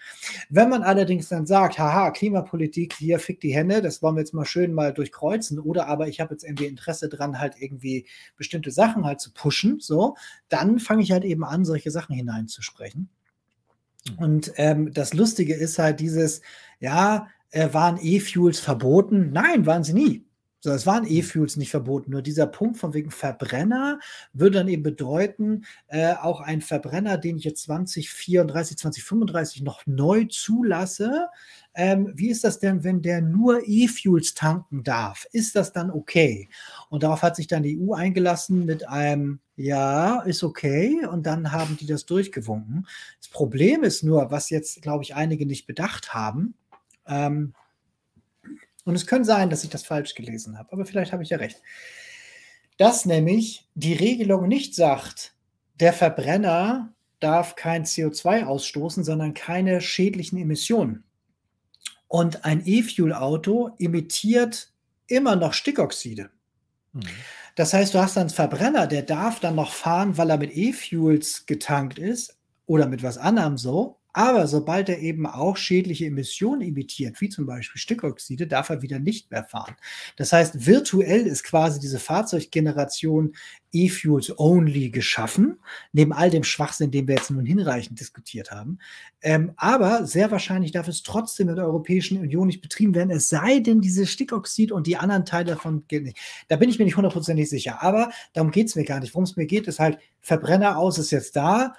Wenn 0.49 0.69
man 0.69 0.83
allerdings 0.83 1.29
dann 1.29 1.45
sagt, 1.45 1.77
haha, 1.77 2.11
Klimapolitik, 2.11 2.93
hier 2.93 3.19
fick 3.19 3.39
die 3.41 3.53
Hände, 3.53 3.81
das 3.81 4.01
wollen 4.01 4.15
wir 4.15 4.21
jetzt 4.21 4.33
mal 4.33 4.45
schön 4.45 4.73
mal 4.73 4.93
durchkreuzen, 4.93 5.59
oder 5.59 5.87
aber 5.87 6.07
ich 6.07 6.19
habe 6.19 6.33
jetzt 6.33 6.43
irgendwie 6.43 6.65
Interesse 6.65 7.09
dran, 7.09 7.39
halt 7.39 7.55
irgendwie 7.59 8.07
bestimmte 8.37 8.71
Sachen 8.71 9.05
halt 9.05 9.19
zu 9.19 9.31
pushen, 9.33 9.79
so, 9.79 10.15
dann 10.49 10.79
fange 10.79 11.03
ich 11.03 11.11
halt 11.11 11.23
eben 11.23 11.43
an, 11.43 11.65
solche 11.65 11.91
Sachen 11.91 12.15
hineinzusprechen. 12.15 13.09
Hm. 14.07 14.17
Und 14.17 14.53
ähm, 14.55 14.93
das 14.93 15.13
Lustige 15.13 15.53
ist 15.53 15.77
halt 15.79 15.99
dieses, 15.99 16.41
ja, 16.79 17.27
äh, 17.51 17.73
waren 17.73 17.99
E-Fuels 18.01 18.59
verboten? 18.59 19.31
Nein, 19.31 19.65
waren 19.65 19.83
sie 19.83 19.93
nie. 19.93 20.25
So, 20.63 20.69
es 20.69 20.85
waren 20.85 21.03
mhm. 21.03 21.11
E-Fuels 21.11 21.57
nicht 21.57 21.71
verboten. 21.71 22.11
Nur 22.11 22.21
dieser 22.21 22.45
Punkt 22.45 22.77
von 22.77 22.93
wegen 22.93 23.11
Verbrenner 23.11 23.99
würde 24.31 24.59
dann 24.59 24.67
eben 24.67 24.83
bedeuten, 24.83 25.65
äh, 25.87 26.13
auch 26.13 26.39
ein 26.39 26.61
Verbrenner, 26.61 27.17
den 27.17 27.37
ich 27.37 27.43
jetzt 27.43 27.63
2034, 27.63 28.77
2035 28.77 29.63
noch 29.63 29.85
neu 29.87 30.25
zulasse, 30.25 31.27
ähm, 31.73 32.11
wie 32.15 32.29
ist 32.29 32.43
das 32.43 32.59
denn, 32.59 32.83
wenn 32.83 33.01
der 33.01 33.21
nur 33.21 33.61
E-Fuels 33.65 34.33
tanken 34.33 34.83
darf? 34.83 35.25
Ist 35.31 35.55
das 35.55 35.71
dann 35.71 35.89
okay? 35.89 36.49
Und 36.89 37.03
darauf 37.03 37.23
hat 37.23 37.35
sich 37.35 37.47
dann 37.47 37.63
die 37.63 37.79
EU 37.79 37.93
eingelassen 37.93 38.65
mit 38.65 38.87
einem 38.87 39.39
Ja, 39.55 40.21
ist 40.21 40.43
okay. 40.43 41.05
Und 41.05 41.25
dann 41.25 41.51
haben 41.51 41.77
die 41.77 41.85
das 41.85 42.05
durchgewunken. 42.05 42.87
Das 43.19 43.29
Problem 43.29 43.83
ist 43.83 44.03
nur, 44.03 44.31
was 44.31 44.49
jetzt, 44.49 44.81
glaube 44.81 45.03
ich, 45.03 45.15
einige 45.15 45.45
nicht 45.45 45.65
bedacht 45.65 46.13
haben. 46.13 46.55
Ähm, 47.07 47.53
und 48.83 48.95
es 48.95 49.07
könnte 49.07 49.25
sein, 49.25 49.49
dass 49.49 49.63
ich 49.63 49.69
das 49.69 49.83
falsch 49.83 50.15
gelesen 50.15 50.57
habe, 50.57 50.71
aber 50.71 50.85
vielleicht 50.85 51.11
habe 51.11 51.23
ich 51.23 51.29
ja 51.29 51.37
recht. 51.37 51.61
Dass 52.77 53.05
nämlich 53.05 53.67
die 53.75 53.93
Regelung 53.93 54.47
nicht 54.47 54.75
sagt, 54.75 55.33
der 55.79 55.93
Verbrenner 55.93 56.93
darf 57.19 57.55
kein 57.55 57.85
CO2 57.85 58.45
ausstoßen, 58.45 59.03
sondern 59.03 59.33
keine 59.33 59.81
schädlichen 59.81 60.39
Emissionen. 60.39 61.03
Und 62.07 62.43
ein 62.43 62.63
E-Fuel-Auto 62.65 63.75
emittiert 63.79 64.73
immer 65.07 65.35
noch 65.35 65.53
Stickoxide. 65.53 66.29
Mhm. 66.93 67.01
Das 67.55 67.73
heißt, 67.73 67.93
du 67.93 67.99
hast 67.99 68.15
dann 68.15 68.23
einen 68.23 68.29
Verbrenner, 68.31 68.87
der 68.87 69.03
darf 69.03 69.39
dann 69.39 69.55
noch 69.55 69.71
fahren, 69.71 70.17
weil 70.17 70.29
er 70.29 70.37
mit 70.37 70.55
E-Fuels 70.55 71.45
getankt 71.45 71.99
ist 71.99 72.37
oder 72.65 72.87
mit 72.87 73.03
was 73.03 73.17
anderem 73.17 73.57
so, 73.57 74.00
aber 74.13 74.47
sobald 74.47 74.89
er 74.89 74.99
eben 74.99 75.25
auch 75.25 75.57
schädliche 75.57 76.05
Emissionen 76.05 76.61
emittiert, 76.61 77.21
wie 77.21 77.29
zum 77.29 77.45
Beispiel 77.45 77.79
Stickoxide, 77.79 78.47
darf 78.47 78.69
er 78.69 78.81
wieder 78.81 78.99
nicht 78.99 79.31
mehr 79.31 79.43
fahren. 79.43 79.75
Das 80.17 80.33
heißt, 80.33 80.65
virtuell 80.65 81.25
ist 81.27 81.43
quasi 81.43 81.79
diese 81.79 81.99
Fahrzeuggeneration 81.99 83.33
E-Fuels 83.73 84.37
Only 84.37 84.89
geschaffen, 84.89 85.59
neben 85.93 86.11
all 86.11 86.29
dem 86.29 86.43
Schwachsinn, 86.43 86.91
den 86.91 87.07
wir 87.07 87.15
jetzt 87.15 87.31
nun 87.31 87.45
hinreichend 87.45 87.99
diskutiert 87.99 88.51
haben. 88.51 88.79
Ähm, 89.21 89.53
aber 89.55 90.05
sehr 90.05 90.29
wahrscheinlich 90.29 90.71
darf 90.71 90.89
es 90.89 91.03
trotzdem 91.03 91.47
in 91.47 91.55
der 91.55 91.65
Europäischen 91.65 92.19
Union 92.19 92.47
nicht 92.47 92.61
betrieben 92.61 92.95
werden, 92.95 93.11
es 93.11 93.29
sei 93.29 93.59
denn, 93.59 93.79
diese 93.79 94.05
Stickoxid 94.05 94.71
und 94.71 94.87
die 94.87 94.97
anderen 94.97 95.25
Teile 95.25 95.51
davon 95.51 95.85
gilt 95.87 96.03
nicht. 96.03 96.17
Da 96.49 96.57
bin 96.57 96.69
ich 96.69 96.79
mir 96.79 96.85
nicht 96.85 96.97
hundertprozentig 96.97 97.49
sicher. 97.49 97.81
Aber 97.81 98.11
darum 98.33 98.51
geht 98.51 98.67
es 98.67 98.75
mir 98.75 98.83
gar 98.83 98.99
nicht. 98.99 99.13
Worum 99.13 99.23
es 99.23 99.37
mir 99.37 99.45
geht, 99.45 99.67
ist 99.67 99.79
halt, 99.79 99.99
Verbrenner 100.19 100.77
aus 100.77 100.97
ist 100.97 101.11
jetzt 101.11 101.35
da 101.35 101.73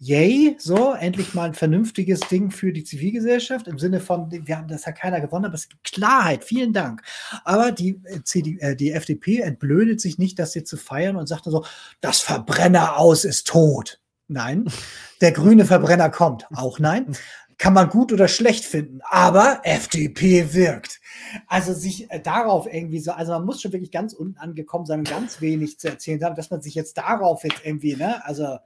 yay, 0.00 0.56
so, 0.58 0.92
endlich 0.92 1.34
mal 1.34 1.46
ein 1.46 1.54
vernünftiges 1.54 2.20
Ding 2.20 2.50
für 2.50 2.72
die 2.72 2.84
Zivilgesellschaft 2.84 3.66
im 3.66 3.78
Sinne 3.78 4.00
von, 4.00 4.30
wir 4.30 4.56
haben 4.56 4.68
das 4.68 4.86
hat 4.86 4.96
keiner 4.96 5.20
gewonnen, 5.20 5.46
aber 5.46 5.54
es 5.54 5.68
gibt 5.68 5.92
Klarheit, 5.92 6.44
vielen 6.44 6.72
Dank. 6.72 7.02
Aber 7.44 7.72
die, 7.72 8.00
äh, 8.04 8.22
CD, 8.22 8.58
äh, 8.60 8.76
die 8.76 8.92
FDP 8.92 9.40
entblödet 9.40 10.00
sich 10.00 10.18
nicht, 10.18 10.38
das 10.38 10.54
jetzt 10.54 10.70
zu 10.70 10.76
feiern 10.76 11.16
und 11.16 11.26
sagt 11.26 11.44
so, 11.44 11.64
das 12.00 12.20
Verbrenner 12.20 12.96
aus 12.98 13.24
ist 13.24 13.46
tot. 13.46 14.00
Nein, 14.28 14.66
der 15.20 15.32
grüne 15.32 15.64
Verbrenner 15.64 16.10
kommt. 16.10 16.46
Auch 16.54 16.78
nein. 16.78 17.16
Kann 17.56 17.72
man 17.72 17.88
gut 17.88 18.12
oder 18.12 18.28
schlecht 18.28 18.64
finden, 18.64 19.00
aber 19.10 19.62
FDP 19.64 20.54
wirkt. 20.54 21.00
Also 21.48 21.74
sich 21.74 22.08
äh, 22.08 22.20
darauf 22.20 22.72
irgendwie 22.72 23.00
so, 23.00 23.10
also 23.10 23.32
man 23.32 23.44
muss 23.44 23.60
schon 23.60 23.72
wirklich 23.72 23.90
ganz 23.90 24.12
unten 24.12 24.38
angekommen 24.38 24.86
sein 24.86 25.00
und 25.00 25.10
ganz 25.10 25.40
wenig 25.40 25.80
zu 25.80 25.88
erzählen 25.88 26.22
haben, 26.22 26.36
dass 26.36 26.50
man 26.50 26.62
sich 26.62 26.76
jetzt 26.76 26.98
darauf 26.98 27.42
jetzt 27.42 27.64
irgendwie, 27.64 27.96
ne, 27.96 28.24
also 28.24 28.58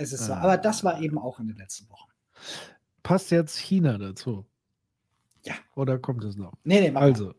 es 0.00 0.12
ist 0.12 0.26
so. 0.26 0.32
Aber 0.32 0.56
das 0.56 0.82
war 0.82 1.00
eben 1.00 1.18
auch 1.18 1.38
in 1.40 1.46
den 1.48 1.56
letzten 1.56 1.88
Wochen. 1.90 2.10
Passt 3.02 3.30
jetzt 3.30 3.56
China 3.58 3.98
dazu? 3.98 4.46
Ja. 5.44 5.54
Oder 5.74 5.98
kommt 5.98 6.24
es 6.24 6.36
noch? 6.36 6.52
Nee, 6.64 6.80
nee, 6.80 6.90
mach 6.90 7.02
Also, 7.02 7.26
mal. 7.26 7.34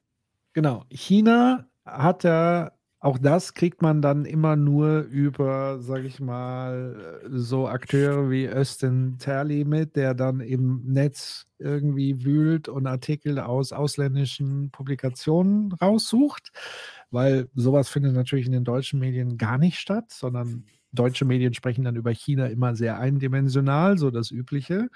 genau. 0.54 0.86
China 0.90 1.68
hat 1.86 2.24
ja, 2.24 2.72
auch 3.00 3.18
das 3.18 3.56
kriegt 3.56 3.82
man 3.82 4.02
dann 4.04 4.26
immer 4.26 4.56
nur 4.56 5.00
über, 5.02 5.80
sag 5.82 6.04
ich 6.04 6.20
mal, 6.20 7.20
so 7.32 7.68
Akteure 7.68 8.30
wie 8.30 8.46
Östen 8.46 9.18
Terli 9.18 9.66
mit, 9.66 9.96
der 9.96 10.14
dann 10.14 10.40
im 10.40 10.84
Netz 10.86 11.48
irgendwie 11.58 12.24
wühlt 12.24 12.68
und 12.70 12.86
Artikel 12.86 13.40
aus 13.40 13.72
ausländischen 13.72 14.70
Publikationen 14.72 15.72
raussucht, 15.74 16.52
weil 17.10 17.50
sowas 17.56 17.90
findet 17.90 18.14
natürlich 18.14 18.46
in 18.46 18.52
den 18.52 18.64
deutschen 18.66 19.00
Medien 19.00 19.38
gar 19.38 19.58
nicht 19.58 19.80
statt, 19.80 20.12
sondern 20.12 20.66
deutsche 20.92 21.26
Medien 21.26 21.54
sprechen 21.54 21.84
dann 21.84 21.96
über 21.96 22.12
China 22.12 22.48
immer 22.48 22.76
sehr 22.76 23.00
eindimensional, 23.00 23.98
so 23.98 24.12
das 24.12 24.32
Übliche. 24.32 24.90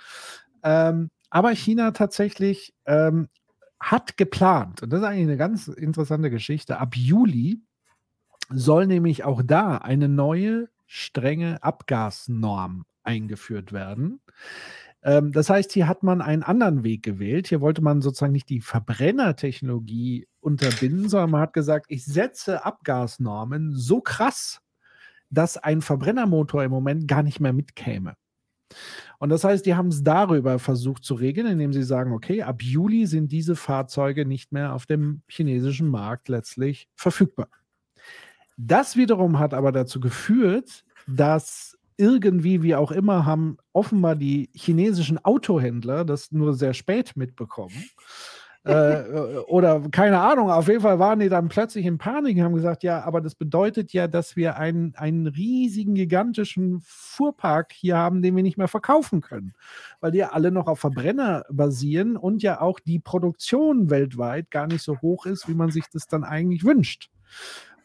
Ähm, 0.63 1.09
aber 1.29 1.51
China 1.51 1.91
tatsächlich 1.91 2.73
ähm, 2.85 3.27
hat 3.79 4.17
geplant, 4.17 4.83
und 4.83 4.91
das 4.91 5.01
ist 5.01 5.05
eigentlich 5.05 5.27
eine 5.27 5.37
ganz 5.37 5.67
interessante 5.67 6.29
Geschichte, 6.29 6.79
ab 6.79 6.95
Juli 6.95 7.61
soll 8.49 8.87
nämlich 8.87 9.23
auch 9.23 9.41
da 9.43 9.77
eine 9.77 10.07
neue 10.07 10.69
strenge 10.85 11.63
Abgasnorm 11.63 12.85
eingeführt 13.03 13.73
werden. 13.73 14.21
Ähm, 15.03 15.31
das 15.31 15.49
heißt, 15.49 15.71
hier 15.71 15.87
hat 15.87 16.03
man 16.03 16.21
einen 16.21 16.43
anderen 16.43 16.83
Weg 16.83 17.03
gewählt. 17.03 17.47
Hier 17.47 17.61
wollte 17.61 17.81
man 17.81 18.01
sozusagen 18.01 18.33
nicht 18.33 18.49
die 18.49 18.61
Verbrennertechnologie 18.61 20.27
unterbinden, 20.39 21.09
sondern 21.09 21.31
man 21.31 21.41
hat 21.41 21.53
gesagt, 21.53 21.85
ich 21.89 22.05
setze 22.05 22.65
Abgasnormen 22.65 23.73
so 23.73 24.01
krass 24.01 24.61
dass 25.35 25.57
ein 25.57 25.81
Verbrennermotor 25.81 26.63
im 26.63 26.71
Moment 26.71 27.07
gar 27.07 27.23
nicht 27.23 27.39
mehr 27.39 27.53
mitkäme. 27.53 28.15
Und 29.19 29.29
das 29.29 29.43
heißt, 29.43 29.65
die 29.65 29.75
haben 29.75 29.89
es 29.89 30.03
darüber 30.03 30.59
versucht 30.59 31.03
zu 31.03 31.13
regeln, 31.13 31.47
indem 31.47 31.71
sie 31.71 31.83
sagen, 31.83 32.11
okay, 32.11 32.41
ab 32.41 32.61
Juli 32.61 33.05
sind 33.05 33.31
diese 33.31 33.55
Fahrzeuge 33.55 34.25
nicht 34.25 34.51
mehr 34.51 34.73
auf 34.73 34.85
dem 34.85 35.21
chinesischen 35.27 35.87
Markt 35.87 36.29
letztlich 36.29 36.89
verfügbar. 36.95 37.47
Das 38.57 38.95
wiederum 38.95 39.39
hat 39.39 39.53
aber 39.53 39.71
dazu 39.71 39.99
geführt, 39.99 40.83
dass 41.07 41.77
irgendwie, 41.97 42.61
wie 42.61 42.75
auch 42.75 42.91
immer, 42.91 43.25
haben 43.25 43.57
offenbar 43.73 44.15
die 44.15 44.49
chinesischen 44.53 45.23
Autohändler 45.23 46.03
das 46.03 46.31
nur 46.31 46.53
sehr 46.53 46.73
spät 46.73 47.15
mitbekommen. 47.15 47.89
Äh, 48.65 49.03
oder 49.47 49.79
keine 49.91 50.19
Ahnung, 50.19 50.49
auf 50.49 50.67
jeden 50.67 50.81
Fall 50.81 50.97
waren 50.97 51.19
die 51.19 51.29
dann 51.29 51.49
plötzlich 51.49 51.85
in 51.85 51.99
Panik 51.99 52.35
und 52.37 52.43
haben 52.43 52.55
gesagt, 52.55 52.81
ja, 52.83 53.03
aber 53.03 53.21
das 53.21 53.35
bedeutet 53.35 53.93
ja, 53.93 54.07
dass 54.07 54.35
wir 54.35 54.57
einen, 54.57 54.95
einen 54.95 55.27
riesigen, 55.27 55.93
gigantischen 55.93 56.81
Fuhrpark 56.83 57.73
hier 57.73 57.95
haben, 57.95 58.23
den 58.23 58.35
wir 58.35 58.41
nicht 58.41 58.57
mehr 58.57 58.67
verkaufen 58.67 59.21
können, 59.21 59.53
weil 59.99 60.11
die 60.11 60.17
ja 60.17 60.29
alle 60.29 60.51
noch 60.51 60.65
auf 60.65 60.79
Verbrenner 60.79 61.43
basieren 61.51 62.17
und 62.17 62.41
ja 62.41 62.59
auch 62.59 62.79
die 62.79 62.99
Produktion 62.99 63.91
weltweit 63.91 64.49
gar 64.49 64.65
nicht 64.65 64.81
so 64.81 64.99
hoch 64.99 65.27
ist, 65.27 65.47
wie 65.47 65.53
man 65.53 65.69
sich 65.69 65.85
das 65.93 66.07
dann 66.07 66.23
eigentlich 66.23 66.63
wünscht. 66.63 67.11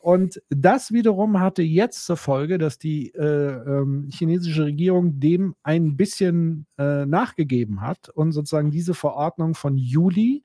Und 0.01 0.41
das 0.49 0.93
wiederum 0.93 1.41
hatte 1.41 1.63
jetzt 1.63 2.07
zur 2.07 2.17
Folge, 2.17 2.57
dass 2.57 2.79
die 2.79 3.11
äh, 3.15 3.23
ähm, 3.23 4.09
chinesische 4.11 4.65
Regierung 4.65 5.21
dem 5.21 5.55
ein 5.63 5.99
bisschen 5.99 6.67
äh, 6.79 7.05
nachgegeben 7.05 7.83
hat 7.83 8.09
und 8.09 8.33
sozusagen 8.33 8.71
diese 8.71 8.95
Verordnung 8.95 9.55
von 9.55 9.77
Juli 9.77 10.43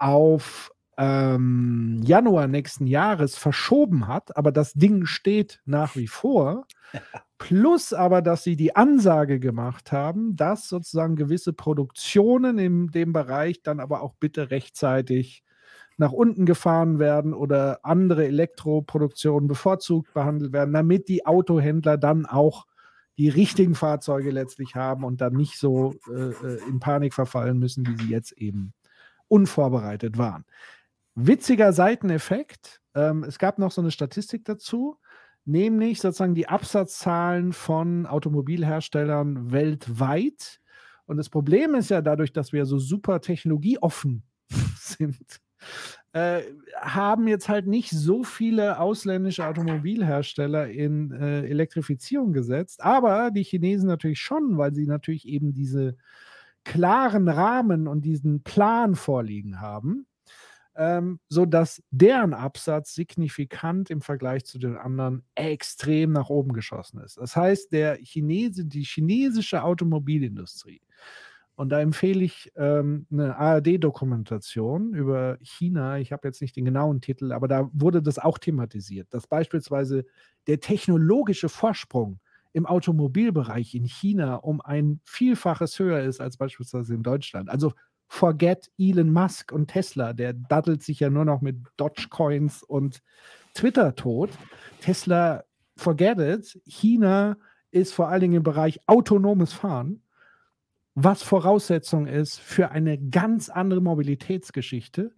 auf 0.00 0.72
ähm, 0.98 2.00
Januar 2.02 2.48
nächsten 2.48 2.86
Jahres 2.86 3.36
verschoben 3.36 4.08
hat, 4.08 4.36
aber 4.36 4.52
das 4.52 4.72
Ding 4.72 5.06
steht 5.06 5.60
nach 5.64 5.96
wie 5.96 6.08
vor. 6.08 6.66
Plus 7.38 7.92
aber, 7.92 8.20
dass 8.20 8.44
sie 8.44 8.56
die 8.56 8.76
Ansage 8.76 9.40
gemacht 9.40 9.92
haben, 9.92 10.36
dass 10.36 10.68
sozusagen 10.68 11.16
gewisse 11.16 11.52
Produktionen 11.52 12.58
in 12.58 12.88
dem 12.88 13.12
Bereich 13.12 13.62
dann 13.62 13.80
aber 13.80 14.02
auch 14.02 14.14
bitte 14.20 14.50
rechtzeitig 14.50 15.42
nach 15.96 16.12
unten 16.12 16.44
gefahren 16.44 16.98
werden 16.98 17.32
oder 17.32 17.80
andere 17.82 18.26
Elektroproduktionen 18.26 19.48
bevorzugt 19.48 20.12
behandelt 20.12 20.52
werden, 20.52 20.74
damit 20.74 21.08
die 21.08 21.24
Autohändler 21.26 21.96
dann 21.96 22.26
auch 22.26 22.66
die 23.16 23.28
richtigen 23.28 23.74
Fahrzeuge 23.74 24.30
letztlich 24.30 24.74
haben 24.74 25.04
und 25.04 25.20
dann 25.20 25.34
nicht 25.34 25.58
so 25.58 25.94
äh, 26.10 26.30
äh 26.30 26.58
in 26.68 26.80
Panik 26.80 27.14
verfallen 27.14 27.58
müssen, 27.58 27.86
wie 27.86 28.02
sie 28.02 28.10
jetzt 28.10 28.32
eben 28.32 28.72
unvorbereitet 29.30 30.18
waren. 30.18 30.44
Witziger 31.14 31.72
Seiteneffekt, 31.72 32.80
ähm, 32.94 33.24
es 33.24 33.38
gab 33.38 33.58
noch 33.58 33.70
so 33.70 33.80
eine 33.80 33.90
Statistik 33.90 34.44
dazu, 34.44 34.98
nämlich 35.44 36.00
sozusagen 36.00 36.34
die 36.34 36.48
Absatzzahlen 36.48 37.52
von 37.52 38.06
Automobilherstellern 38.06 39.52
weltweit. 39.52 40.60
Und 41.06 41.16
das 41.16 41.28
Problem 41.28 41.74
ist 41.74 41.90
ja 41.90 42.02
dadurch, 42.02 42.32
dass 42.32 42.52
wir 42.52 42.66
so 42.66 42.78
super 42.78 43.20
technologieoffen 43.20 44.22
sind, 44.76 45.40
äh, 46.12 46.42
haben 46.80 47.28
jetzt 47.28 47.48
halt 47.48 47.66
nicht 47.66 47.90
so 47.90 48.24
viele 48.24 48.80
ausländische 48.80 49.46
Automobilhersteller 49.46 50.68
in 50.68 51.12
äh, 51.12 51.46
Elektrifizierung 51.46 52.32
gesetzt, 52.32 52.82
aber 52.82 53.30
die 53.30 53.44
Chinesen 53.44 53.88
natürlich 53.88 54.20
schon, 54.20 54.58
weil 54.58 54.74
sie 54.74 54.86
natürlich 54.86 55.28
eben 55.28 55.52
diese 55.52 55.96
klaren 56.64 57.28
Rahmen 57.28 57.88
und 57.88 58.02
diesen 58.04 58.42
Plan 58.42 58.94
vorliegen 58.94 59.60
haben, 59.60 60.06
ähm, 60.76 61.20
sodass 61.28 61.82
deren 61.90 62.34
Absatz 62.34 62.94
signifikant 62.94 63.90
im 63.90 64.00
Vergleich 64.00 64.44
zu 64.44 64.58
den 64.58 64.76
anderen 64.76 65.24
extrem 65.34 66.12
nach 66.12 66.28
oben 66.28 66.52
geschossen 66.52 67.00
ist. 67.00 67.18
Das 67.18 67.36
heißt, 67.36 67.72
der 67.72 67.96
Chinese, 67.96 68.64
die 68.66 68.84
chinesische 68.84 69.62
Automobilindustrie 69.62 70.82
und 71.60 71.68
da 71.68 71.82
empfehle 71.82 72.24
ich 72.24 72.50
ähm, 72.56 73.06
eine 73.12 73.36
ARD-Dokumentation 73.36 74.94
über 74.94 75.36
China. 75.42 75.98
Ich 75.98 76.10
habe 76.10 76.26
jetzt 76.26 76.40
nicht 76.40 76.56
den 76.56 76.64
genauen 76.64 77.02
Titel, 77.02 77.32
aber 77.32 77.48
da 77.48 77.68
wurde 77.74 78.00
das 78.00 78.18
auch 78.18 78.38
thematisiert, 78.38 79.12
dass 79.12 79.26
beispielsweise 79.26 80.06
der 80.46 80.60
technologische 80.60 81.50
Vorsprung 81.50 82.18
im 82.52 82.66
Automobilbereich 82.66 83.74
in 83.74 83.84
China 83.84 84.36
um 84.36 84.60
ein 84.60 85.00
Vielfaches 85.04 85.78
höher 85.78 86.00
ist 86.00 86.20
als 86.20 86.36
beispielsweise 86.36 86.94
in 86.94 87.02
Deutschland. 87.02 87.48
Also 87.48 87.72
forget 88.08 88.70
Elon 88.78 89.12
Musk 89.12 89.52
und 89.52 89.68
Tesla, 89.68 90.12
der 90.12 90.32
daddelt 90.32 90.82
sich 90.82 91.00
ja 91.00 91.10
nur 91.10 91.24
noch 91.24 91.40
mit 91.40 91.58
Dogecoins 91.76 92.62
und 92.62 93.02
Twitter 93.54 93.94
tot. 93.94 94.30
Tesla, 94.80 95.44
forget 95.76 96.18
it. 96.18 96.60
China 96.66 97.36
ist 97.70 97.94
vor 97.94 98.08
allen 98.08 98.20
Dingen 98.22 98.34
im 98.34 98.42
Bereich 98.42 98.80
autonomes 98.88 99.52
Fahren 99.52 100.02
was 100.94 101.22
Voraussetzung 101.22 102.06
ist 102.06 102.40
für 102.40 102.70
eine 102.70 102.98
ganz 102.98 103.48
andere 103.48 103.80
Mobilitätsgeschichte, 103.80 105.14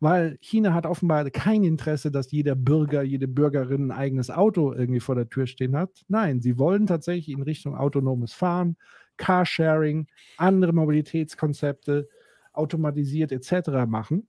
weil 0.00 0.38
China 0.40 0.72
hat 0.72 0.86
offenbar 0.86 1.28
kein 1.30 1.62
Interesse, 1.62 2.10
dass 2.10 2.32
jeder 2.32 2.54
Bürger, 2.54 3.02
jede 3.02 3.28
Bürgerin 3.28 3.90
ein 3.90 3.96
eigenes 3.96 4.30
Auto 4.30 4.72
irgendwie 4.72 5.00
vor 5.00 5.14
der 5.14 5.28
Tür 5.28 5.46
stehen 5.46 5.76
hat. 5.76 5.90
Nein, 6.08 6.40
sie 6.40 6.58
wollen 6.58 6.86
tatsächlich 6.86 7.28
in 7.28 7.42
Richtung 7.42 7.76
autonomes 7.76 8.32
Fahren, 8.32 8.76
Carsharing, 9.18 10.06
andere 10.38 10.72
Mobilitätskonzepte, 10.72 12.08
automatisiert 12.54 13.30
etc. 13.30 13.86
machen. 13.86 14.26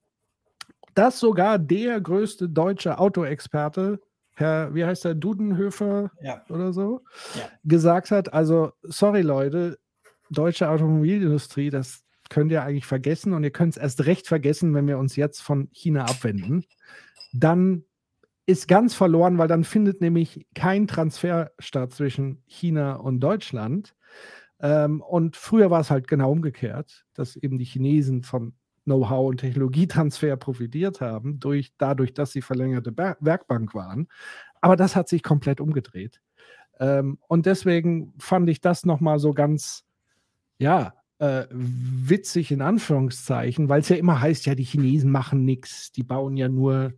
Dass 0.93 1.19
sogar 1.19 1.57
der 1.57 2.01
größte 2.01 2.49
deutsche 2.49 2.99
Autoexperte, 2.99 4.01
Herr, 4.35 4.75
wie 4.75 4.83
heißt 4.83 5.05
der, 5.05 5.15
Dudenhöfer 5.15 6.11
ja. 6.21 6.43
oder 6.49 6.73
so, 6.73 7.01
ja. 7.35 7.47
gesagt 7.63 8.11
hat, 8.11 8.33
also 8.33 8.73
sorry 8.83 9.21
Leute, 9.21 9.79
deutsche 10.29 10.69
Automobilindustrie, 10.69 11.69
das 11.69 12.03
könnt 12.31 12.51
ihr 12.51 12.63
eigentlich 12.63 12.85
vergessen 12.85 13.33
und 13.33 13.43
ihr 13.43 13.51
könnt 13.51 13.75
es 13.75 13.81
erst 13.81 14.05
recht 14.05 14.27
vergessen, 14.27 14.73
wenn 14.73 14.87
wir 14.87 14.97
uns 14.97 15.15
jetzt 15.15 15.41
von 15.41 15.69
China 15.73 16.05
abwenden. 16.05 16.65
Dann 17.33 17.83
ist 18.45 18.67
ganz 18.67 18.95
verloren, 18.95 19.37
weil 19.37 19.49
dann 19.49 19.65
findet 19.65 20.01
nämlich 20.01 20.47
kein 20.55 20.87
Transfer 20.87 21.51
statt 21.59 21.93
zwischen 21.93 22.41
China 22.47 22.95
und 22.95 23.19
Deutschland. 23.19 23.95
Ähm, 24.61 25.01
und 25.01 25.35
früher 25.35 25.69
war 25.69 25.81
es 25.81 25.91
halt 25.91 26.07
genau 26.07 26.31
umgekehrt, 26.31 27.05
dass 27.13 27.35
eben 27.35 27.59
die 27.59 27.65
Chinesen 27.65 28.23
von 28.23 28.53
Know-how 28.85 29.29
und 29.29 29.37
Technologietransfer 29.41 30.37
profitiert 30.37 31.01
haben, 31.01 31.39
durch, 31.39 31.73
dadurch, 31.77 32.13
dass 32.13 32.31
sie 32.31 32.41
verlängerte 32.41 32.91
Ber 32.91 33.17
Werkbank 33.19 33.75
waren. 33.75 34.07
Aber 34.61 34.75
das 34.75 34.95
hat 34.95 35.09
sich 35.09 35.21
komplett 35.21 35.59
umgedreht. 35.59 36.21
Ähm, 36.79 37.19
und 37.27 37.45
deswegen 37.45 38.13
fand 38.19 38.49
ich 38.49 38.61
das 38.61 38.85
nochmal 38.85 39.19
so 39.19 39.33
ganz 39.33 39.83
ja, 40.57 40.93
äh, 41.21 41.45
witzig 41.51 42.51
in 42.51 42.63
Anführungszeichen, 42.63 43.69
weil 43.69 43.81
es 43.81 43.89
ja 43.89 43.95
immer 43.95 44.19
heißt, 44.19 44.47
ja, 44.47 44.55
die 44.55 44.63
Chinesen 44.63 45.11
machen 45.11 45.45
nichts, 45.45 45.91
die 45.91 46.01
bauen 46.01 46.35
ja 46.35 46.49
nur 46.49 46.93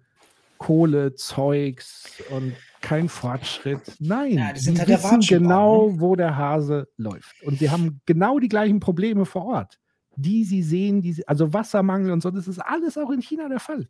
Kohle, 0.58 1.14
Zeugs 1.16 2.24
und 2.30 2.56
kein 2.80 3.10
Fortschritt. 3.10 3.82
Nein, 4.00 4.38
ja, 4.38 4.53
die, 4.53 4.61
die 4.61 4.80
halt 4.80 4.88
wissen 4.88 5.19
genau, 5.19 5.90
ne? 5.90 6.00
wo 6.00 6.16
der 6.16 6.38
Hase 6.38 6.88
läuft. 6.95 7.35
Und 7.43 7.60
sie 7.60 7.69
haben 7.69 8.00
genau 8.06 8.40
die 8.40 8.48
gleichen 8.48 8.80
Probleme 8.80 9.26
vor 9.26 9.43
Ort, 9.45 9.77
die 10.16 10.45
sie 10.45 10.64
sehen, 10.64 11.02
die 11.02 11.11
sie, 11.11 11.27
also 11.27 11.52
Wassermangel 11.52 12.14
und 12.14 12.24
so, 12.24 12.32
das 12.32 12.48
ist 12.48 12.60
alles 12.60 12.98
auch 12.98 13.10
in 13.10 13.22
China 13.22 13.50
der 13.50 13.60
Fall. 13.60 13.90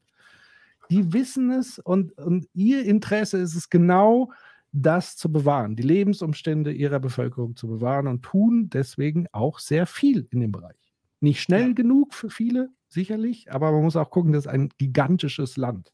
Die 0.89 1.13
wissen 1.13 1.51
es 1.51 1.77
und, 1.77 2.17
und 2.17 2.47
ihr 2.55 2.83
Interesse 2.85 3.37
ist 3.37 3.53
es 3.53 3.69
genau, 3.69 4.31
das 4.73 5.15
zu 5.15 5.31
bewahren, 5.31 5.75
die 5.75 5.83
Lebensumstände 5.83 6.73
ihrer 6.73 6.99
Bevölkerung 6.99 7.55
zu 7.55 7.67
bewahren 7.67 8.07
und 8.07 8.23
tun 8.23 8.69
deswegen 8.69 9.27
auch 9.31 9.59
sehr 9.59 9.85
viel 9.85 10.27
in 10.31 10.41
dem 10.41 10.51
Bereich. 10.51 10.93
Nicht 11.21 11.41
schnell 11.41 11.69
ja. 11.69 11.73
genug 11.73 12.13
für 12.13 12.29
viele, 12.29 12.69
sicherlich, 12.89 13.51
aber 13.51 13.71
man 13.71 13.83
muss 13.83 13.95
auch 13.95 14.09
gucken, 14.09 14.33
das 14.33 14.45
ist 14.45 14.51
ein 14.51 14.69
gigantisches 14.77 15.57
Land. 15.57 15.93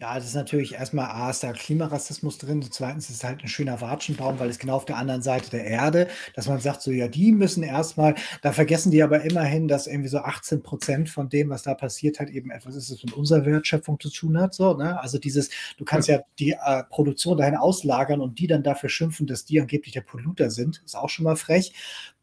Ja, 0.00 0.16
das 0.16 0.26
ist 0.26 0.34
natürlich 0.34 0.74
erstmal 0.74 1.06
A, 1.06 1.30
ist 1.30 1.44
da 1.44 1.52
Klimarassismus 1.52 2.38
drin. 2.38 2.62
Und 2.62 2.74
zweitens 2.74 3.08
ist 3.08 3.16
es 3.16 3.24
halt 3.24 3.42
ein 3.42 3.48
schöner 3.48 3.80
Watschenbaum, 3.80 4.40
weil 4.40 4.50
es 4.50 4.58
genau 4.58 4.74
auf 4.76 4.84
der 4.84 4.96
anderen 4.96 5.22
Seite 5.22 5.50
der 5.50 5.64
Erde, 5.64 6.08
dass 6.34 6.48
man 6.48 6.60
sagt, 6.60 6.82
so, 6.82 6.90
ja, 6.90 7.06
die 7.06 7.30
müssen 7.32 7.62
erstmal, 7.62 8.14
da 8.42 8.52
vergessen 8.52 8.90
die 8.90 9.02
aber 9.02 9.22
immerhin, 9.22 9.68
dass 9.68 9.86
irgendwie 9.86 10.08
so 10.08 10.18
18 10.18 10.62
Prozent 10.62 11.10
von 11.10 11.28
dem, 11.28 11.50
was 11.50 11.62
da 11.62 11.74
passiert, 11.74 12.18
halt 12.18 12.30
eben 12.30 12.50
etwas 12.50 12.74
ist, 12.74 12.90
was 12.90 13.04
mit 13.04 13.14
unserer 13.14 13.46
Wertschöpfung 13.46 14.00
zu 14.00 14.10
tun 14.10 14.38
hat. 14.38 14.52
So, 14.54 14.74
ne? 14.74 15.00
Also 15.00 15.18
dieses, 15.18 15.50
du 15.78 15.84
kannst 15.84 16.08
ja, 16.08 16.16
ja 16.16 16.22
die 16.38 16.50
äh, 16.52 16.82
Produktion 16.90 17.38
dahin 17.38 17.56
auslagern 17.56 18.20
und 18.20 18.38
die 18.40 18.48
dann 18.48 18.64
dafür 18.64 18.88
schimpfen, 18.88 19.26
dass 19.28 19.44
die 19.44 19.60
angeblich 19.60 19.94
der 19.94 20.00
Polluter 20.00 20.50
sind, 20.50 20.82
ist 20.84 20.96
auch 20.96 21.08
schon 21.08 21.24
mal 21.24 21.36
frech. 21.36 21.72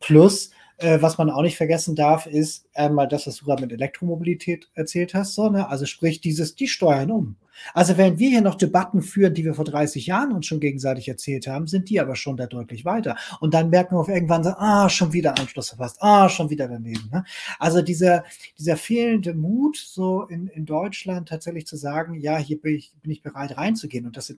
Plus, 0.02 0.52
äh, 0.82 1.02
was 1.02 1.18
man 1.18 1.30
auch 1.30 1.42
nicht 1.42 1.58
vergessen 1.58 1.96
darf, 1.96 2.26
ist 2.26 2.66
einmal 2.74 3.08
das, 3.08 3.28
was 3.28 3.38
du 3.38 3.46
gerade 3.46 3.62
mit 3.62 3.72
Elektromobilität 3.72 4.70
erzählt 4.74 5.14
hast. 5.14 5.36
So, 5.36 5.50
ne? 5.50 5.68
Also 5.70 5.86
sprich, 5.86 6.22
dieses, 6.22 6.56
die 6.56 6.68
steuern 6.68 7.12
um. 7.12 7.36
Also 7.74 7.98
wenn 7.98 8.18
wir 8.18 8.30
hier 8.30 8.42
noch 8.42 8.56
Debatten 8.56 9.02
führen, 9.02 9.34
die 9.34 9.46
wir 9.46 9.54
vor 9.54 9.66
30 9.66 10.08
Jahren 10.08 10.32
uns 10.32 10.46
schon 10.46 10.60
gegenseitig 10.60 11.08
erzählt 11.08 11.48
haben, 11.48 11.68
sind 11.68 11.90
die 11.90 12.00
aber 12.00 12.16
schon 12.16 12.38
da 12.38 12.48
deutlich 12.48 12.86
weiter. 12.86 13.16
Und 13.40 13.54
dann 13.54 13.70
merken 13.70 13.96
wir 13.96 14.00
auf 14.00 14.10
irgendwann 14.10 14.44
so, 14.44 14.52
ah, 14.52 14.90
schon 14.90 15.14
wieder 15.14 15.38
Anschluss 15.38 15.70
verpasst, 15.70 15.98
ah, 16.00 16.30
schon 16.30 16.50
wieder 16.50 16.68
daneben. 16.68 17.10
Ne? 17.12 17.24
Also 17.60 17.82
dieser, 17.82 18.24
dieser 18.58 18.78
fehlende 18.78 19.34
Mut, 19.34 19.78
so 19.78 20.24
in, 20.24 20.48
in 20.48 20.66
Deutschland 20.66 21.30
tatsächlich 21.30 21.68
zu 21.68 21.78
sagen, 21.78 22.16
ja, 22.16 22.38
hier 22.38 22.60
bin 22.60 22.76
ich, 22.76 22.94
bin 23.02 23.12
ich 23.12 23.22
bereit 23.22 23.58
reinzugehen. 23.58 24.06
Und 24.06 24.18
das 24.18 24.36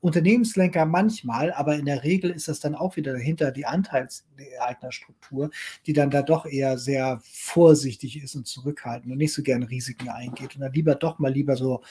Unternehmenslenker 0.00 0.86
manchmal, 0.86 1.52
aber 1.52 1.76
in 1.76 1.84
der 1.84 2.04
Regel 2.04 2.30
ist 2.30 2.48
das 2.48 2.60
dann 2.60 2.74
auch 2.74 2.96
wieder 2.96 3.12
dahinter 3.12 3.50
die 3.50 3.66
Anteilseignerstruktur, 3.66 5.50
die 5.86 5.92
dann 5.92 6.10
da 6.10 6.22
doch 6.22 6.46
eher 6.46 6.78
sehr 6.78 7.20
vorsichtig 7.22 8.22
ist 8.22 8.34
und 8.34 8.46
zurückhaltend 8.46 9.12
und 9.12 9.18
nicht 9.18 9.34
so 9.34 9.42
gerne 9.42 9.68
Risiken 9.68 10.08
eingeht 10.08 10.54
und 10.54 10.62
dann 10.62 10.72
lieber 10.72 10.94
doch 10.94 11.18
mal 11.18 11.32
lieber 11.32 11.56
so, 11.56 11.82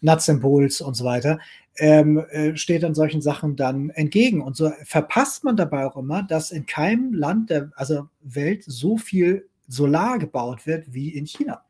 na 0.00 0.14
Ersatzsymbols 0.14 0.80
und 0.80 0.94
so 0.94 1.04
weiter, 1.04 1.38
ähm, 1.76 2.18
äh, 2.30 2.56
steht 2.56 2.82
dann 2.82 2.94
solchen 2.94 3.20
Sachen 3.20 3.56
dann 3.56 3.90
entgegen. 3.90 4.40
Und 4.40 4.56
so 4.56 4.70
verpasst 4.84 5.44
man 5.44 5.56
dabei 5.56 5.86
auch 5.86 5.96
immer, 5.96 6.22
dass 6.22 6.50
in 6.50 6.66
keinem 6.66 7.12
Land 7.12 7.50
der 7.50 7.70
also 7.74 8.08
Welt 8.22 8.64
so 8.66 8.96
viel 8.96 9.48
Solar 9.66 10.18
gebaut 10.18 10.66
wird 10.66 10.92
wie 10.92 11.10
in 11.10 11.26
China. 11.26 11.63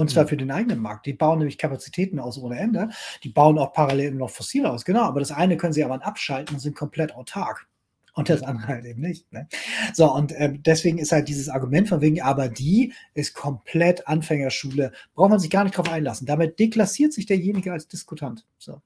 Und 0.00 0.10
zwar 0.10 0.26
für 0.26 0.36
den 0.36 0.50
eigenen 0.50 0.78
Markt. 0.78 1.04
Die 1.04 1.12
bauen 1.12 1.38
nämlich 1.38 1.58
Kapazitäten 1.58 2.18
aus 2.18 2.38
ohne 2.38 2.58
Ende. 2.58 2.88
Die 3.22 3.28
bauen 3.28 3.58
auch 3.58 3.72
parallel 3.72 4.12
noch 4.12 4.30
Fossile 4.30 4.70
aus. 4.70 4.84
Genau, 4.84 5.02
aber 5.02 5.20
das 5.20 5.30
eine 5.30 5.56
können 5.58 5.74
sie 5.74 5.84
aber 5.84 6.04
abschalten 6.04 6.54
und 6.54 6.60
sind 6.60 6.74
komplett 6.74 7.14
autark. 7.14 7.66
Und 8.14 8.28
das 8.28 8.42
andere 8.42 8.68
halt 8.68 8.84
eben 8.86 9.02
nicht. 9.02 9.30
Ne? 9.32 9.46
So, 9.92 10.12
und 10.12 10.32
äh, 10.32 10.52
deswegen 10.56 10.98
ist 10.98 11.12
halt 11.12 11.28
dieses 11.28 11.48
Argument 11.48 11.88
von 11.88 12.00
wegen, 12.00 12.20
aber 12.22 12.48
die 12.48 12.92
ist 13.14 13.34
komplett 13.34 14.08
Anfängerschule, 14.08 14.92
braucht 15.14 15.30
man 15.30 15.38
sich 15.38 15.50
gar 15.50 15.64
nicht 15.64 15.76
drauf 15.76 15.90
einlassen. 15.90 16.26
Damit 16.26 16.58
deklassiert 16.58 17.12
sich 17.12 17.26
derjenige 17.26 17.72
als 17.72 17.86
Diskutant. 17.86 18.46
So. 18.58 18.80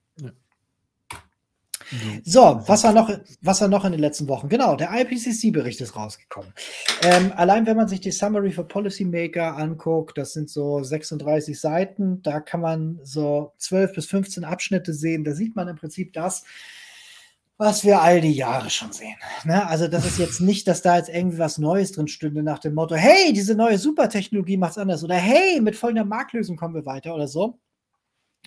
So, 2.25 2.63
was 2.67 2.85
war, 2.85 2.93
noch, 2.93 3.11
was 3.43 3.61
war 3.61 3.69
noch 3.69 3.85
in 3.85 3.93
den 3.93 4.01
letzten 4.01 4.29
Wochen? 4.29 4.49
Genau, 4.49 4.77
der 4.77 4.91
IPCC-Bericht 4.93 5.81
ist 5.81 5.97
rausgekommen. 5.97 6.53
Ähm, 7.03 7.33
allein 7.37 7.67
wenn 7.67 7.77
man 7.77 7.89
sich 7.89 8.01
die 8.01 8.11
Summary 8.11 8.53
for 8.53 8.67
Policymaker 8.67 9.57
anguckt, 9.57 10.19
das 10.19 10.33
sind 10.33 10.51
so 10.51 10.83
36 10.83 11.59
Seiten, 11.59 12.23
da 12.23 12.41
kann 12.41 12.61
man 12.61 13.01
so 13.03 13.53
12 13.59 13.95
bis 13.95 14.07
15 14.07 14.45
Abschnitte 14.45 14.93
sehen. 14.93 15.25
Da 15.25 15.33
sieht 15.33 15.57
man 15.57 15.69
im 15.69 15.77
Prinzip 15.77 16.13
das, 16.13 16.45
was 17.57 17.85
wir 17.85 18.01
all 18.01 18.21
die 18.21 18.33
Jahre 18.33 18.69
schon 18.71 18.93
sehen. 18.93 19.17
Ne? 19.45 19.67
Also 19.67 19.87
das 19.87 20.05
ist 20.05 20.19
jetzt 20.19 20.41
nicht, 20.41 20.67
dass 20.67 20.83
da 20.83 20.97
jetzt 20.97 21.09
irgendwie 21.09 21.39
was 21.39 21.59
Neues 21.59 21.93
drin 21.93 22.09
stünde 22.09 22.43
nach 22.43 22.59
dem 22.59 22.75
Motto, 22.75 22.97
hey, 22.97 23.33
diese 23.33 23.55
neue 23.55 23.79
Supertechnologie 23.79 24.57
macht 24.57 24.73
es 24.73 24.79
anders 24.79 25.05
oder 25.05 25.15
hey, 25.15 25.61
mit 25.61 25.77
folgender 25.77 26.05
Marktlösung 26.05 26.57
kommen 26.57 26.75
wir 26.75 26.87
weiter 26.87 27.15
oder 27.15 27.29
so. 27.29 27.59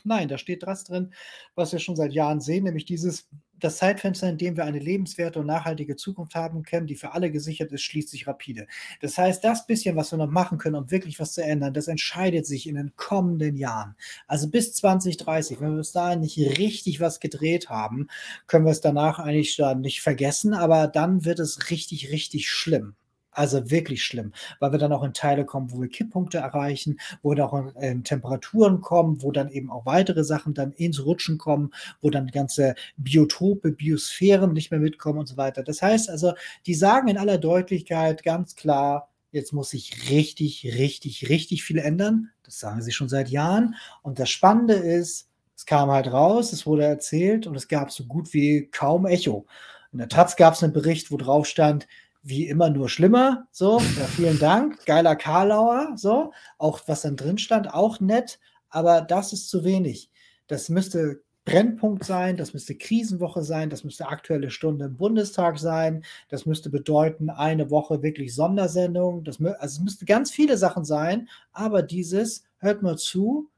Nein, 0.06 0.28
da 0.28 0.38
steht 0.38 0.64
das 0.64 0.84
drin, 0.84 1.14
was 1.56 1.72
wir 1.72 1.80
schon 1.80 1.96
seit 1.96 2.14
Jahren 2.14 2.40
sehen, 2.42 2.64
nämlich 2.64 2.86
dieses, 2.86 3.28
das 3.60 3.78
Zeitfenster, 3.78 4.30
in 4.30 4.38
dem 4.38 4.56
wir 4.56 4.66
eine 4.66 4.80
lebenswerte 4.80 5.40
und 5.40 5.48
nachhaltige 5.48 5.96
Zukunft 5.96 6.36
haben 6.36 6.64
können, 6.64 6.88
die 6.88 6.96
für 6.96 7.14
alle 7.14 7.32
gesichert 7.32 7.72
ist, 7.72 7.82
schließt 7.84 8.10
sich 8.10 8.28
rapide. 8.28 8.68
Das 9.02 9.18
heißt, 9.18 9.44
das 9.44 9.66
bisschen, 9.66 9.96
was 9.96 10.12
wir 10.12 10.18
noch 10.18 10.30
machen 10.30 10.58
können, 10.58 10.76
um 10.76 10.92
wirklich 10.92 11.20
was 11.20 11.34
zu 11.34 11.44
ändern, 11.44 11.74
das 11.74 11.88
entscheidet 11.88 12.46
sich 12.46 12.68
in 12.68 12.76
den 12.76 12.96
kommenden 12.96 13.56
Jahren. 13.56 13.96
Also 14.28 14.50
bis 14.50 14.74
2030, 14.74 15.60
wenn 15.60 15.72
wir 15.72 15.78
bis 15.78 15.92
dahin 15.92 16.22
nicht 16.22 16.38
richtig 16.38 17.00
was 17.00 17.20
gedreht 17.20 17.70
haben, 17.70 18.08
können 18.46 18.66
wir 18.66 18.72
es 18.72 18.82
danach 18.82 19.20
eigentlich 19.20 19.60
nicht 19.78 20.02
vergessen, 20.02 20.54
aber 20.54 20.88
dann 20.88 21.26
wird 21.26 21.40
es 21.40 21.70
richtig, 21.72 22.12
richtig 22.12 22.50
schlimm. 22.50 22.96
Also 23.38 23.70
wirklich 23.70 24.04
schlimm, 24.04 24.32
weil 24.60 24.72
wir 24.72 24.80
dann 24.80 24.92
auch 24.92 25.04
in 25.04 25.14
Teile 25.14 25.46
kommen, 25.46 25.72
wo 25.72 25.80
wir 25.80 25.90
Kipppunkte 25.90 26.40
erreichen, 26.40 27.00
wo 27.22 27.36
wir 27.36 27.46
auch 27.46 27.72
in, 27.76 28.04
Temperaturen 28.04 28.82
kommen, 28.82 29.22
wo 29.22 29.32
dann 29.32 29.50
eben 29.50 29.70
auch 29.70 29.86
weitere 29.86 30.24
Sachen 30.24 30.56
dann 30.56 30.72
ins 30.72 31.06
Rutschen 31.06 31.38
kommen, 31.38 31.70
wo 32.02 32.10
dann 32.10 32.26
ganze 32.32 32.74
Biotope, 32.98 33.74
Biosphären 33.74 34.54
nicht 34.54 34.72
mehr 34.72 34.80
mitkommen 34.80 35.20
und 35.20 35.28
so 35.28 35.38
weiter. 35.38 35.62
Das 35.62 35.84
heißt 35.84 36.10
also, 36.10 36.34
die 36.66 36.74
sagen 36.74 37.10
in 37.10 37.18
aller 37.20 37.38
Deutlichkeit 37.38 38.24
ganz 38.24 38.56
klar, 38.56 39.12
jetzt 39.30 39.54
muss 39.54 39.70
sich 39.70 40.10
richtig, 40.10 40.66
richtig, 40.76 41.30
richtig 41.30 41.64
viel 41.64 41.78
ändern. 41.78 42.32
Das 42.42 42.58
sagen 42.58 42.82
sie 42.82 42.92
schon 42.92 43.08
seit 43.08 43.30
Jahren. 43.30 43.76
Und 44.02 44.18
das 44.18 44.32
Spannende 44.32 44.74
ist, 44.74 45.30
es 45.56 45.68
kam 45.68 45.92
halt 45.92 46.08
raus, 46.12 46.54
es 46.54 46.66
wurde 46.66 46.86
erzählt 46.86 47.46
und 47.46 47.54
es 47.56 47.68
gab 47.68 47.92
so 47.92 48.06
gut 48.06 48.34
wie 48.34 48.68
kaum 48.72 49.06
Echo. 49.06 49.46
In 49.92 50.00
der 50.00 50.10
Taz 50.10 50.36
gab 50.38 50.56
es 50.56 50.64
einen 50.64 50.74
Bericht, 50.74 51.12
wo 51.12 51.18
drauf 51.18 51.46
stand, 51.46 51.88
wie 52.28 52.48
immer 52.48 52.70
nur 52.70 52.90
schlimmer. 52.90 53.48
So, 53.52 53.80
ja, 53.80 54.06
vielen 54.06 54.40
Dank. 54.40 54.86
Geiler 54.86 55.16
Karlauer. 55.16 55.94
So, 55.96 56.34
auch 56.58 56.82
was 56.88 57.02
dann 57.02 57.16
drin 57.16 57.38
stand, 57.38 57.74
auch 57.74 58.00
nett, 58.00 58.40
aber 58.70 59.02
das 59.02 59.34
ist 59.34 59.50
zu 59.50 59.64
wenig. 59.64 60.12
Das 60.48 60.70
müsste 60.70 61.22
Brennpunkt 61.46 62.04
sein, 62.04 62.36
das 62.36 62.54
müsste 62.54 62.76
Krisenwoche 62.76 63.42
sein, 63.42 63.70
das 63.70 63.86
müsste 63.86 64.10
aktuelle 64.10 64.52
Stunde 64.52 64.86
im 64.86 64.98
Bundestag 64.98 65.58
sein, 65.60 66.04
das 66.28 66.46
müsste 66.46 66.70
bedeuten, 66.70 67.30
eine 67.30 67.70
Woche 67.70 68.04
wirklich 68.04 68.36
Sondersendung. 68.36 69.24
Das, 69.24 69.40
also 69.42 69.78
es 69.78 69.80
müsste 69.80 70.04
ganz 70.04 70.30
viele 70.30 70.58
Sachen 70.58 70.84
sein, 70.84 71.30
aber 71.54 71.84
dieses, 71.84 72.44
hört 72.58 72.82
mal 72.82 72.98
zu, 72.98 73.50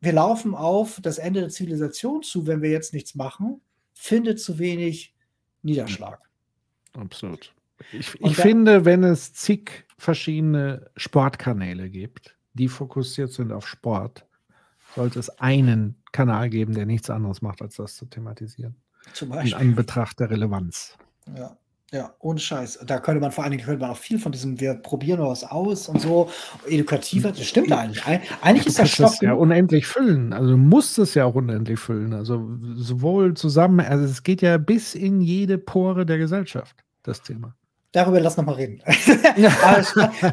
wir 0.00 0.12
laufen 0.12 0.54
auf 0.54 1.00
das 1.02 1.18
Ende 1.18 1.40
der 1.40 1.48
Zivilisation 1.48 2.22
zu, 2.22 2.46
wenn 2.46 2.62
wir 2.62 2.70
jetzt 2.70 2.92
nichts 2.92 3.16
machen, 3.16 3.60
findet 3.94 4.38
zu 4.38 4.58
wenig 4.58 5.14
Niederschlag. 5.62 6.20
Absolut. 6.92 7.53
Ich, 7.92 8.20
ich 8.20 8.36
finde, 8.36 8.84
wenn 8.84 9.04
es 9.04 9.32
zig 9.32 9.84
verschiedene 9.98 10.90
Sportkanäle 10.96 11.90
gibt, 11.90 12.36
die 12.54 12.68
fokussiert 12.68 13.32
sind 13.32 13.52
auf 13.52 13.66
Sport, 13.66 14.26
sollte 14.94 15.18
es 15.18 15.28
einen 15.40 16.02
Kanal 16.12 16.50
geben, 16.50 16.74
der 16.74 16.86
nichts 16.86 17.10
anderes 17.10 17.42
macht, 17.42 17.62
als 17.62 17.76
das 17.76 17.96
zu 17.96 18.06
thematisieren. 18.06 18.76
Zum 19.12 19.30
Beispiel. 19.30 19.52
In 19.52 19.58
Anbetracht 19.70 20.20
der 20.20 20.30
Relevanz. 20.30 20.96
Ja. 21.36 21.56
Ja, 21.92 22.12
ohne 22.18 22.40
Scheiß. 22.40 22.80
Da 22.86 22.98
könnte 22.98 23.20
man 23.20 23.30
vor 23.30 23.44
allen 23.44 23.52
Dingen 23.52 23.64
könnte 23.64 23.82
man 23.82 23.90
auch 23.90 23.96
viel 23.96 24.18
von 24.18 24.32
diesem, 24.32 24.58
wir 24.58 24.74
probieren 24.74 25.20
was 25.20 25.44
aus 25.44 25.88
und 25.88 26.00
so 26.00 26.28
edukativer. 26.66 27.28
Das 27.28 27.46
stimmt 27.46 27.70
eigentlich. 27.70 28.04
Eigentlich 28.42 28.66
ist 28.66 28.80
das 28.80 28.90
Stoff. 28.90 29.22
ja 29.22 29.32
unendlich 29.32 29.86
füllen. 29.86 30.32
Also 30.32 30.50
du 30.50 30.56
musst 30.56 30.98
es 30.98 31.14
ja 31.14 31.24
auch 31.24 31.36
unendlich 31.36 31.78
füllen. 31.78 32.12
Also 32.12 32.50
sowohl 32.74 33.34
zusammen, 33.34 33.78
also 33.78 34.04
es 34.06 34.24
geht 34.24 34.42
ja 34.42 34.58
bis 34.58 34.96
in 34.96 35.20
jede 35.20 35.56
Pore 35.56 36.04
der 36.04 36.18
Gesellschaft, 36.18 36.82
das 37.04 37.22
Thema. 37.22 37.54
Darüber 37.94 38.18
lass 38.18 38.36
noch 38.36 38.44
mal 38.44 38.56
reden. 38.56 38.82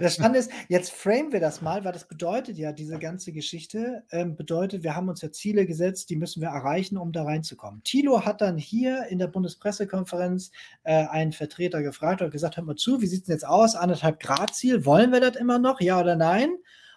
Das, 0.02 0.16
Spannende 0.16 0.40
ist, 0.40 0.52
jetzt 0.68 0.92
framen 0.92 1.32
wir 1.32 1.40
das 1.40 1.62
mal, 1.62 1.84
weil 1.84 1.92
das 1.92 2.08
bedeutet 2.08 2.58
ja, 2.58 2.72
diese 2.72 2.98
ganze 2.98 3.32
Geschichte 3.32 4.04
ähm, 4.12 4.36
bedeutet, 4.36 4.84
wir 4.84 4.96
haben 4.96 5.10
uns 5.10 5.22
ja 5.22 5.32
Ziele 5.32 5.66
gesetzt, 5.66 6.10
die 6.10 6.16
müssen 6.16 6.42
wir 6.42 6.50
erreichen, 6.50 6.98
um 6.98 7.12
da 7.12 7.24
reinzukommen. 7.24 7.84
Thilo 7.84 8.26
hat 8.26 8.42
dann 8.42 8.58
hier 8.58 9.06
in 9.08 9.20
der 9.20 9.28
Bundespressekonferenz 9.28 10.52
äh, 10.84 11.06
einen 11.06 11.34
Vertreter 11.34 11.84
gefragt 11.84 12.22
und 12.22 12.32
gesagt, 12.32 12.58
hör 12.58 12.64
mal 12.64 12.76
zu, 12.76 13.02
wie 13.02 13.08
sieht 13.08 13.22
es 13.22 13.26
denn 13.28 13.36
jetzt 13.36 13.48
aus? 13.48 13.76
Anderthalb 13.76 14.20
Grad 14.20 14.56
Ziel, 14.56 14.86
wollen 14.86 15.12
wir 15.12 15.20
das 15.20 15.36
immer 15.36 15.60
noch? 15.60 15.82
Ja 15.82 16.00
oder 16.00 16.16
nein? 16.16 16.50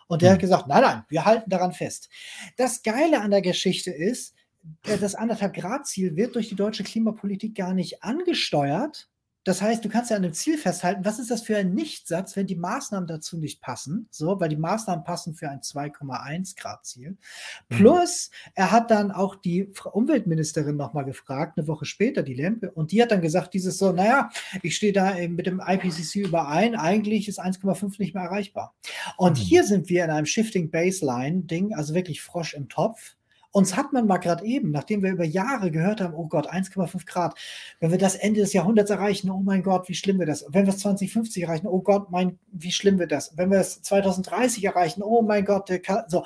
Und 0.07 0.23
der 0.23 0.31
hm. 0.31 0.35
hat 0.35 0.41
gesagt, 0.41 0.67
nein, 0.67 0.83
nein, 0.83 1.05
wir 1.09 1.25
halten 1.27 1.51
daran 1.51 1.73
fest. 1.73 2.09
Das 2.57 2.83
Geile 2.83 3.21
an 3.21 3.31
der 3.31 3.43
Geschichte 3.43 3.91
ist, 3.91 4.35
äh, 4.87 4.97
das 4.99 5.15
anderthalb 5.15 5.55
Grad 5.55 5.87
Ziel 5.87 6.17
wird 6.17 6.35
durch 6.35 6.49
die 6.49 6.57
deutsche 6.57 6.85
Klimapolitik 6.85 7.55
gar 7.55 7.75
nicht 7.75 8.03
angesteuert, 8.03 9.09
das 9.45 9.61
heißt, 9.61 9.85
du 9.85 9.89
kannst 9.89 10.11
ja 10.11 10.17
an 10.17 10.23
dem 10.23 10.33
Ziel 10.33 10.57
festhalten, 10.57 11.05
was 11.05 11.19
ist 11.19 11.31
das 11.31 11.43
für 11.43 11.57
ein 11.57 11.75
Nichtsatz, 11.75 12.35
wenn 12.35 12.47
die 12.47 12.57
Maßnahmen 12.57 13.07
dazu 13.07 13.37
nicht 13.37 13.61
passen, 13.61 14.09
so, 14.11 14.41
weil 14.41 14.49
die 14.49 14.57
Maßnahmen 14.57 15.05
passen 15.05 15.35
für 15.35 15.51
ein 15.51 15.61
2,1 15.61 16.57
Grad 16.57 16.87
Ziel. 16.87 17.11
Mhm. 17.11 17.17
Plus, 17.77 18.31
er 18.55 18.71
hat 18.71 18.91
dann 18.91 19.13
auch 19.13 19.37
die 19.37 19.71
Umweltministerin 19.93 20.77
nochmal 20.77 21.05
gefragt, 21.05 21.59
eine 21.59 21.69
Woche 21.69 21.85
später, 21.85 22.23
die 22.23 22.35
Lempe, 22.35 22.71
und 22.71 22.91
die 22.91 23.03
hat 23.03 23.11
dann 23.11 23.21
gesagt, 23.21 23.53
dieses 23.53 23.77
so, 23.77 23.93
naja, 23.93 24.31
ich 24.63 24.77
stehe 24.77 24.93
da 24.93 25.15
mit 25.29 25.47
dem 25.47 25.61
IPCC 25.61 26.27
überein, 26.27 26.75
eigentlich 26.75 27.29
ist 27.29 27.41
1,5 27.41 27.97
nicht 27.99 28.15
mehr 28.15 28.25
erreichbar. 28.25 28.75
Und 29.19 29.39
mhm. 29.39 29.43
hier 29.43 29.65
sind 29.65 29.89
wir 29.91 30.05
in 30.05 30.11
einem 30.11 30.27
Shifting 30.27 30.71
Baseline 30.71 31.43
Ding, 31.43 31.75
also 31.75 31.95
wirklich 31.95 32.23
Frosch 32.23 32.55
im 32.55 32.69
Topf. 32.69 33.15
Uns 33.57 33.77
hat 33.77 33.93
man 33.93 34.09
mal 34.09 34.19
gerade 34.19 34.45
eben, 34.45 34.73
nachdem 34.73 35.05
wir 35.05 35.13
über 35.13 35.25
Jahre 35.25 35.71
gehört 35.71 36.01
haben, 36.01 36.15
oh 36.15 36.27
Gott, 36.27 36.53
1,5 36.53 37.07
Grad, 37.07 37.39
wenn 37.79 37.93
wir 37.93 37.99
das 37.99 38.17
Ende 38.17 38.41
des 38.41 38.53
Jahrhunderts 38.53 38.91
erreichen, 38.91 39.31
oh 39.31 39.43
mein 39.45 39.63
Gott, 39.63 39.89
wie 39.89 39.95
schlimm 39.95 40.19
wird 40.19 40.29
das? 40.29 40.45
Wenn 40.49 40.67
wir 40.67 40.73
es 40.73 40.81
2050 40.81 41.45
erreichen, 41.45 41.69
oh 41.69 41.81
Gott, 41.81 42.11
mein, 42.11 42.41
wie 42.51 42.73
schlimm 42.73 42.99
wird 42.99 43.13
das? 43.13 43.37
Wenn 43.37 43.53
wir 43.53 43.61
es 43.61 43.81
2030 43.83 44.65
erreichen, 44.65 45.05
oh 45.05 45.23
mein 45.23 45.45
Gott, 45.45 45.71
so, 46.09 46.25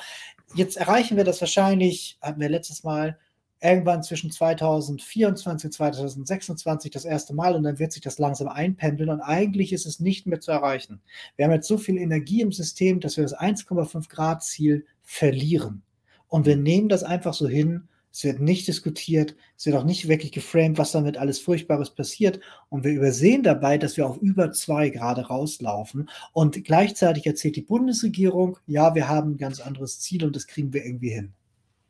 jetzt 0.54 0.78
erreichen 0.78 1.18
wir 1.18 1.24
das 1.24 1.38
wahrscheinlich, 1.42 2.16
hatten 2.22 2.40
wir 2.40 2.48
letztes 2.48 2.82
Mal, 2.82 3.18
irgendwann 3.60 4.02
zwischen 4.02 4.30
2024 4.30 5.66
und 5.66 5.72
2026 5.72 6.90
das 6.90 7.04
erste 7.04 7.34
Mal 7.34 7.54
und 7.54 7.64
dann 7.64 7.78
wird 7.78 7.92
sich 7.92 8.00
das 8.00 8.18
langsam 8.18 8.48
einpendeln 8.48 9.10
und 9.10 9.20
eigentlich 9.20 9.74
ist 9.74 9.84
es 9.84 10.00
nicht 10.00 10.26
mehr 10.26 10.40
zu 10.40 10.50
erreichen. 10.50 11.02
Wir 11.36 11.44
haben 11.44 11.52
jetzt 11.52 11.68
so 11.68 11.76
viel 11.76 11.98
Energie 11.98 12.40
im 12.40 12.52
System, 12.52 13.00
dass 13.00 13.18
wir 13.18 13.24
das 13.24 13.36
1,5 13.36 14.08
Grad 14.08 14.42
Ziel 14.44 14.86
verlieren. 15.02 15.82
Und 16.28 16.46
wir 16.46 16.56
nehmen 16.56 16.88
das 16.88 17.02
einfach 17.02 17.34
so 17.34 17.48
hin. 17.48 17.88
Es 18.10 18.24
wird 18.24 18.40
nicht 18.40 18.66
diskutiert, 18.66 19.36
es 19.56 19.66
wird 19.66 19.76
auch 19.76 19.84
nicht 19.84 20.08
wirklich 20.08 20.32
geframed, 20.32 20.78
was 20.78 20.92
damit 20.92 21.18
alles 21.18 21.38
Furchtbares 21.40 21.90
passiert. 21.90 22.40
Und 22.68 22.84
wir 22.84 22.92
übersehen 22.92 23.42
dabei, 23.42 23.76
dass 23.78 23.96
wir 23.96 24.06
auf 24.06 24.16
über 24.18 24.50
zwei 24.52 24.88
gerade 24.88 25.26
rauslaufen. 25.26 26.08
Und 26.32 26.64
gleichzeitig 26.64 27.26
erzählt 27.26 27.56
die 27.56 27.62
Bundesregierung, 27.62 28.58
ja, 28.66 28.94
wir 28.94 29.08
haben 29.08 29.32
ein 29.32 29.36
ganz 29.36 29.60
anderes 29.60 30.00
Ziel 30.00 30.24
und 30.24 30.34
das 30.34 30.46
kriegen 30.46 30.72
wir 30.72 30.84
irgendwie 30.84 31.10
hin. 31.10 31.32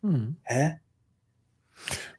Hm. 0.02 0.36
Hä? 0.42 0.80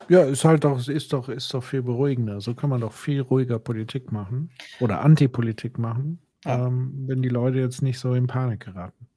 Ja, 0.07 0.23
ist 0.23 0.45
halt 0.45 0.63
doch, 0.63 0.87
ist 0.87 1.13
doch, 1.13 1.29
ist 1.29 1.53
doch 1.53 1.63
viel 1.63 1.83
beruhigender. 1.83 2.41
So 2.41 2.55
kann 2.55 2.69
man 2.69 2.81
doch 2.81 2.93
viel 2.93 3.21
ruhiger 3.21 3.59
Politik 3.59 4.11
machen 4.11 4.49
oder 4.79 5.01
Antipolitik 5.01 5.77
machen, 5.77 6.19
ja. 6.45 6.65
ähm, 6.67 7.03
wenn 7.05 7.21
die 7.21 7.29
Leute 7.29 7.59
jetzt 7.59 7.81
nicht 7.81 7.99
so 7.99 8.13
in 8.13 8.27
Panik 8.27 8.61
geraten. 8.61 9.08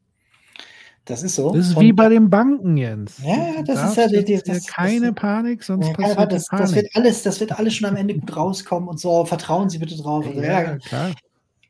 Das 1.04 1.24
ist 1.24 1.34
so. 1.34 1.52
Das 1.52 1.68
ist 1.68 1.76
und, 1.76 1.82
wie 1.82 1.92
bei 1.92 2.08
den 2.08 2.30
Banken, 2.30 2.76
Jens. 2.76 3.16
Ja, 3.24 3.62
das 3.64 3.90
ist 3.90 3.96
ja 3.96 4.06
die, 4.06 4.24
die, 4.24 4.40
das, 4.40 4.66
keine 4.66 5.12
das, 5.12 5.14
Panik, 5.16 5.64
sonst 5.64 5.88
ja, 5.88 5.94
passiert 5.94 6.32
das, 6.32 6.46
Panik. 6.46 6.64
Das 6.64 6.74
wird, 6.74 6.86
alles, 6.94 7.22
das 7.22 7.40
wird 7.40 7.58
alles 7.58 7.74
schon 7.74 7.88
am 7.88 7.96
Ende 7.96 8.14
gut 8.14 8.36
rauskommen 8.36 8.88
und 8.88 9.00
so. 9.00 9.24
Vertrauen 9.24 9.68
Sie 9.68 9.78
bitte 9.78 9.96
drauf. 9.96 10.24
Also, 10.26 10.40
ja, 10.40 10.62
ja, 10.62 10.78
klar. 10.78 11.10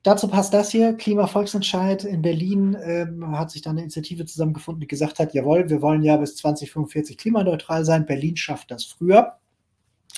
Dazu 0.02 0.26
passt 0.26 0.52
das 0.52 0.70
hier, 0.70 0.94
Klimavolksentscheid 0.94 2.04
in 2.04 2.22
Berlin 2.22 2.76
ähm, 2.82 3.38
hat 3.38 3.52
sich 3.52 3.62
dann 3.62 3.72
eine 3.72 3.82
Initiative 3.82 4.26
zusammengefunden, 4.26 4.80
die 4.80 4.88
gesagt 4.88 5.20
hat, 5.20 5.32
jawohl, 5.32 5.70
wir 5.70 5.80
wollen 5.80 6.02
ja 6.02 6.16
bis 6.16 6.34
2045 6.36 7.16
klimaneutral 7.16 7.84
sein, 7.84 8.04
Berlin 8.04 8.36
schafft 8.36 8.72
das 8.72 8.84
früher. 8.84 9.38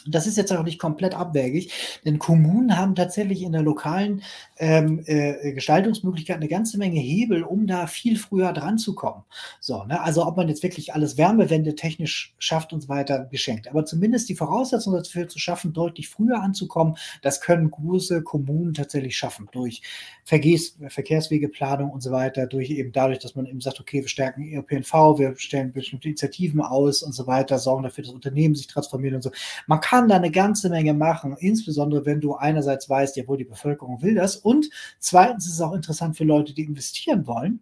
Das 0.06 0.26
ist 0.26 0.36
jetzt 0.38 0.52
auch 0.52 0.62
nicht 0.64 0.78
komplett 0.78 1.14
abwägig, 1.14 2.00
denn 2.04 2.18
Kommunen 2.18 2.76
haben 2.76 2.94
tatsächlich 2.94 3.42
in 3.42 3.52
der 3.52 3.62
lokalen 3.62 4.22
ähm, 4.56 5.02
äh, 5.06 5.52
Gestaltungsmöglichkeit 5.52 6.36
eine 6.36 6.48
ganze 6.48 6.78
Menge 6.78 7.00
Hebel, 7.00 7.42
um 7.42 7.66
da 7.66 7.86
viel 7.86 8.16
früher 8.16 8.52
dran 8.52 8.78
zu 8.78 8.94
kommen. 8.94 9.24
So, 9.60 9.84
ne? 9.84 10.00
Also 10.00 10.26
ob 10.26 10.36
man 10.36 10.48
jetzt 10.48 10.62
wirklich 10.62 10.94
alles 10.94 11.18
Wärmewende 11.18 11.74
technisch 11.74 12.34
schafft 12.38 12.72
und 12.72 12.82
so 12.82 12.88
weiter, 12.88 13.26
geschenkt. 13.30 13.68
Aber 13.68 13.84
zumindest 13.84 14.28
die 14.28 14.36
Voraussetzung 14.36 14.94
dafür 14.94 15.28
zu 15.28 15.38
schaffen, 15.38 15.72
deutlich 15.72 16.08
früher 16.08 16.40
anzukommen, 16.40 16.96
das 17.22 17.40
können 17.40 17.70
große 17.70 18.22
Kommunen 18.22 18.74
tatsächlich 18.74 19.16
schaffen. 19.16 19.48
Durch 19.52 19.82
Verkehrs 20.24 20.76
Verkehrswegeplanung 20.88 21.90
und 21.90 22.02
so 22.02 22.12
weiter, 22.12 22.46
durch 22.46 22.70
eben 22.70 22.92
dadurch, 22.92 23.18
dass 23.18 23.34
man 23.34 23.46
eben 23.46 23.60
sagt, 23.60 23.80
okay, 23.80 24.02
wir 24.02 24.08
stärken 24.08 24.54
ÖPNV, 24.54 25.18
wir 25.18 25.34
stellen 25.36 25.72
bestimmte 25.72 26.08
Initiativen 26.08 26.60
aus 26.60 27.02
und 27.02 27.12
so 27.12 27.26
weiter, 27.26 27.58
sorgen 27.58 27.82
dafür, 27.82 28.04
dass 28.04 28.12
Unternehmen 28.12 28.54
sich 28.54 28.66
transformieren 28.66 29.16
und 29.16 29.22
so. 29.22 29.30
Man 29.66 29.80
kann 29.80 30.08
da 30.08 30.16
eine 30.16 30.30
ganze 30.30 30.70
Menge 30.70 30.94
machen, 30.94 31.36
insbesondere 31.38 32.06
wenn 32.06 32.20
du 32.20 32.34
einerseits 32.34 32.88
weißt, 32.88 33.16
jawohl, 33.16 33.38
die 33.38 33.44
Bevölkerung 33.44 34.02
will 34.02 34.14
das 34.14 34.43
und 34.44 34.70
zweitens 34.98 35.46
ist 35.46 35.54
es 35.54 35.60
auch 35.60 35.72
interessant 35.72 36.16
für 36.16 36.24
Leute, 36.24 36.54
die 36.54 36.62
investieren 36.62 37.26
wollen. 37.26 37.60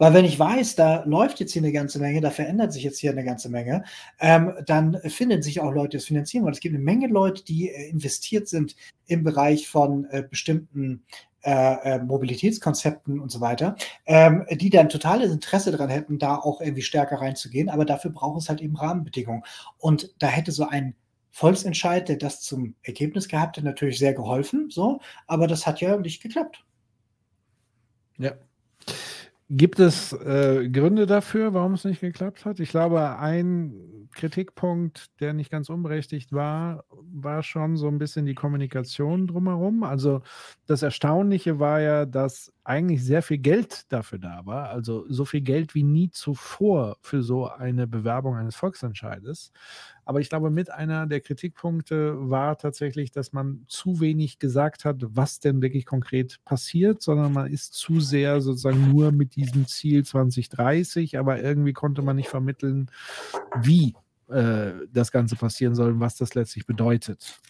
Weil 0.00 0.14
wenn 0.14 0.24
ich 0.24 0.38
weiß, 0.38 0.76
da 0.76 1.02
läuft 1.04 1.40
jetzt 1.40 1.52
hier 1.52 1.62
eine 1.62 1.72
ganze 1.72 1.98
Menge, 1.98 2.20
da 2.20 2.30
verändert 2.30 2.72
sich 2.72 2.84
jetzt 2.84 2.98
hier 3.00 3.10
eine 3.10 3.24
ganze 3.24 3.48
Menge, 3.48 3.82
ähm, 4.20 4.52
dann 4.64 4.96
finden 5.06 5.42
sich 5.42 5.60
auch 5.60 5.72
Leute, 5.72 5.90
die 5.90 5.96
es 5.96 6.04
finanzieren 6.04 6.44
wollen. 6.44 6.54
Es 6.54 6.60
gibt 6.60 6.76
eine 6.76 6.84
Menge 6.84 7.08
Leute, 7.08 7.42
die 7.44 7.68
äh, 7.68 7.90
investiert 7.90 8.46
sind 8.46 8.76
im 9.06 9.24
Bereich 9.24 9.68
von 9.68 10.04
äh, 10.10 10.22
bestimmten 10.22 11.02
äh, 11.42 11.94
äh, 11.94 11.98
Mobilitätskonzepten 12.00 13.18
und 13.18 13.30
so 13.30 13.40
weiter, 13.40 13.76
ähm, 14.06 14.44
die 14.50 14.70
dann 14.70 14.88
totales 14.88 15.32
Interesse 15.32 15.72
daran 15.72 15.88
hätten, 15.88 16.18
da 16.18 16.36
auch 16.36 16.60
irgendwie 16.60 16.82
stärker 16.82 17.20
reinzugehen. 17.20 17.68
Aber 17.68 17.84
dafür 17.84 18.12
braucht 18.12 18.42
es 18.42 18.48
halt 18.48 18.60
eben 18.60 18.76
Rahmenbedingungen. 18.76 19.42
Und 19.78 20.14
da 20.18 20.28
hätte 20.28 20.52
so 20.52 20.68
ein 20.68 20.94
Volksentscheid, 21.38 22.08
der 22.08 22.16
das 22.16 22.40
zum 22.40 22.74
Ergebnis 22.82 23.28
gehabt 23.28 23.56
hat, 23.56 23.64
natürlich 23.64 24.00
sehr 24.00 24.12
geholfen. 24.12 24.70
So, 24.70 25.00
aber 25.28 25.46
das 25.46 25.68
hat 25.68 25.80
ja 25.80 25.96
nicht 25.96 26.20
geklappt. 26.20 26.64
Ja. 28.18 28.32
Gibt 29.48 29.78
es 29.78 30.12
äh, 30.12 30.68
Gründe 30.68 31.06
dafür, 31.06 31.54
warum 31.54 31.74
es 31.74 31.84
nicht 31.84 32.00
geklappt 32.00 32.44
hat? 32.44 32.58
Ich 32.58 32.70
glaube, 32.70 33.18
ein 33.18 34.08
Kritikpunkt, 34.14 35.06
der 35.20 35.32
nicht 35.32 35.52
ganz 35.52 35.70
unberechtigt 35.70 36.32
war, 36.32 36.84
war 36.90 37.44
schon 37.44 37.76
so 37.76 37.86
ein 37.86 37.98
bisschen 37.98 38.26
die 38.26 38.34
Kommunikation 38.34 39.28
drumherum. 39.28 39.84
Also 39.84 40.22
das 40.66 40.82
Erstaunliche 40.82 41.60
war 41.60 41.80
ja, 41.80 42.04
dass 42.04 42.52
eigentlich 42.68 43.02
sehr 43.02 43.22
viel 43.22 43.38
Geld 43.38 43.90
dafür 43.90 44.18
da 44.18 44.44
war, 44.44 44.68
also 44.68 45.06
so 45.08 45.24
viel 45.24 45.40
Geld 45.40 45.74
wie 45.74 45.82
nie 45.82 46.10
zuvor 46.10 46.98
für 47.00 47.22
so 47.22 47.48
eine 47.48 47.86
Bewerbung 47.86 48.36
eines 48.36 48.56
Volksentscheides. 48.56 49.52
Aber 50.04 50.20
ich 50.20 50.28
glaube, 50.28 50.50
mit 50.50 50.70
einer 50.70 51.06
der 51.06 51.22
Kritikpunkte 51.22 52.14
war 52.28 52.58
tatsächlich, 52.58 53.10
dass 53.10 53.32
man 53.32 53.64
zu 53.68 54.00
wenig 54.00 54.38
gesagt 54.38 54.84
hat, 54.84 54.96
was 55.00 55.40
denn 55.40 55.62
wirklich 55.62 55.86
konkret 55.86 56.44
passiert, 56.44 57.00
sondern 57.00 57.32
man 57.32 57.50
ist 57.50 57.72
zu 57.72 58.00
sehr 58.00 58.42
sozusagen 58.42 58.90
nur 58.92 59.12
mit 59.12 59.34
diesem 59.36 59.66
Ziel 59.66 60.04
2030, 60.04 61.18
aber 61.18 61.40
irgendwie 61.40 61.72
konnte 61.72 62.02
man 62.02 62.16
nicht 62.16 62.28
vermitteln, 62.28 62.90
wie 63.62 63.94
äh, 64.28 64.72
das 64.92 65.10
Ganze 65.10 65.36
passieren 65.36 65.74
soll 65.74 65.92
und 65.92 66.00
was 66.00 66.16
das 66.16 66.34
letztlich 66.34 66.66
bedeutet. 66.66 67.40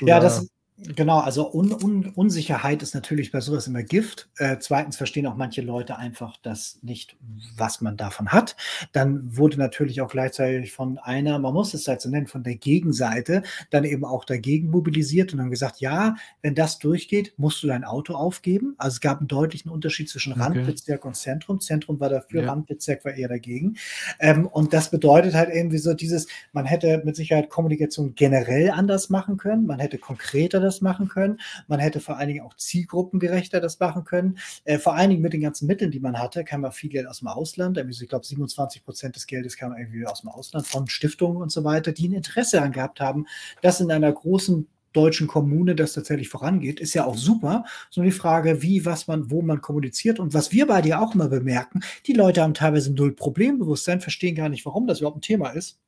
Ja, 0.00 0.18
da 0.18 0.20
das, 0.20 0.48
Genau, 0.82 1.18
also 1.18 1.52
Un 1.52 1.72
Un 1.72 2.12
Unsicherheit 2.14 2.82
ist 2.82 2.94
natürlich 2.94 3.32
bei 3.32 3.40
sowas 3.40 3.66
immer 3.66 3.82
Gift. 3.82 4.30
Äh, 4.38 4.56
zweitens 4.60 4.96
verstehen 4.96 5.26
auch 5.26 5.36
manche 5.36 5.60
Leute 5.60 5.98
einfach 5.98 6.38
das 6.42 6.78
nicht, 6.80 7.16
was 7.54 7.82
man 7.82 7.98
davon 7.98 8.30
hat. 8.30 8.56
Dann 8.92 9.36
wurde 9.36 9.58
natürlich 9.58 10.00
auch 10.00 10.10
gleichzeitig 10.10 10.72
von 10.72 10.96
einer, 10.96 11.38
man 11.38 11.52
muss 11.52 11.74
es 11.74 11.86
halt 11.86 12.00
so 12.00 12.08
nennen, 12.08 12.28
von 12.28 12.44
der 12.44 12.54
Gegenseite 12.56 13.42
dann 13.68 13.84
eben 13.84 14.06
auch 14.06 14.24
dagegen 14.24 14.70
mobilisiert 14.70 15.32
und 15.32 15.38
dann 15.38 15.50
gesagt, 15.50 15.80
ja, 15.80 16.14
wenn 16.40 16.54
das 16.54 16.78
durchgeht, 16.78 17.34
musst 17.36 17.62
du 17.62 17.66
dein 17.66 17.84
Auto 17.84 18.14
aufgeben. 18.14 18.74
Also 18.78 18.94
es 18.94 19.00
gab 19.02 19.18
einen 19.18 19.28
deutlichen 19.28 19.70
Unterschied 19.70 20.08
zwischen 20.08 20.32
okay. 20.32 20.42
Randbezirk 20.42 21.04
und 21.04 21.14
Zentrum. 21.14 21.60
Zentrum 21.60 22.00
war 22.00 22.08
dafür, 22.08 22.42
ja. 22.42 22.48
Randbezirk 22.48 23.04
war 23.04 23.12
eher 23.12 23.28
dagegen. 23.28 23.76
Ähm, 24.18 24.46
und 24.46 24.72
das 24.72 24.90
bedeutet 24.90 25.34
halt 25.34 25.50
irgendwie 25.52 25.78
so 25.78 25.92
dieses, 25.92 26.26
man 26.52 26.64
hätte 26.64 27.02
mit 27.04 27.16
Sicherheit 27.16 27.50
Kommunikation 27.50 28.14
generell 28.14 28.70
anders 28.70 29.10
machen 29.10 29.36
können, 29.36 29.66
man 29.66 29.78
hätte 29.78 29.98
konkreter 29.98 30.58
das 30.58 30.69
das 30.70 30.80
machen 30.80 31.08
können. 31.08 31.40
Man 31.68 31.80
hätte 31.80 32.00
vor 32.00 32.16
allen 32.16 32.28
Dingen 32.28 32.44
auch 32.44 32.54
zielgruppengerechter 32.54 33.60
das 33.60 33.78
machen 33.80 34.04
können. 34.04 34.38
Äh, 34.64 34.78
vor 34.78 34.94
allen 34.94 35.10
Dingen 35.10 35.22
mit 35.22 35.32
den 35.32 35.40
ganzen 35.40 35.66
Mitteln, 35.66 35.90
die 35.90 36.00
man 36.00 36.18
hatte, 36.18 36.44
kam 36.44 36.62
man 36.62 36.72
viel 36.72 36.90
Geld 36.90 37.06
aus 37.06 37.18
dem 37.18 37.28
Ausland. 37.28 37.78
Ich 37.78 38.08
glaube, 38.08 38.26
27 38.26 38.84
Prozent 38.84 39.16
des 39.16 39.26
Geldes 39.26 39.56
kam 39.56 39.76
irgendwie 39.76 40.06
aus 40.06 40.22
dem 40.22 40.30
Ausland 40.30 40.66
von 40.66 40.88
Stiftungen 40.88 41.42
und 41.42 41.50
so 41.50 41.64
weiter, 41.64 41.92
die 41.92 42.08
ein 42.08 42.14
Interesse 42.14 42.56
daran 42.56 42.72
gehabt 42.72 43.00
haben, 43.00 43.26
dass 43.62 43.80
in 43.80 43.90
einer 43.90 44.12
großen 44.12 44.66
deutschen 44.92 45.26
Kommune 45.26 45.74
das 45.74 45.92
tatsächlich 45.92 46.28
vorangeht, 46.28 46.80
ist 46.80 46.94
ja 46.94 47.04
auch 47.04 47.16
super. 47.16 47.64
So 47.90 48.02
die 48.02 48.10
Frage, 48.10 48.62
wie, 48.62 48.84
was 48.84 49.06
man, 49.06 49.30
wo 49.30 49.42
man 49.42 49.60
kommuniziert 49.60 50.18
und 50.18 50.34
was 50.34 50.52
wir 50.52 50.66
bei 50.66 50.82
dir 50.82 51.00
auch 51.00 51.14
immer 51.14 51.28
bemerken, 51.28 51.80
die 52.06 52.12
Leute 52.12 52.42
haben 52.42 52.54
teilweise 52.54 52.92
null 52.92 53.12
Problembewusstsein, 53.12 54.00
verstehen 54.00 54.34
gar 54.34 54.48
nicht, 54.48 54.66
warum 54.66 54.86
das 54.86 55.00
überhaupt 55.00 55.18
ein 55.18 55.22
Thema 55.22 55.50
ist 55.50 55.78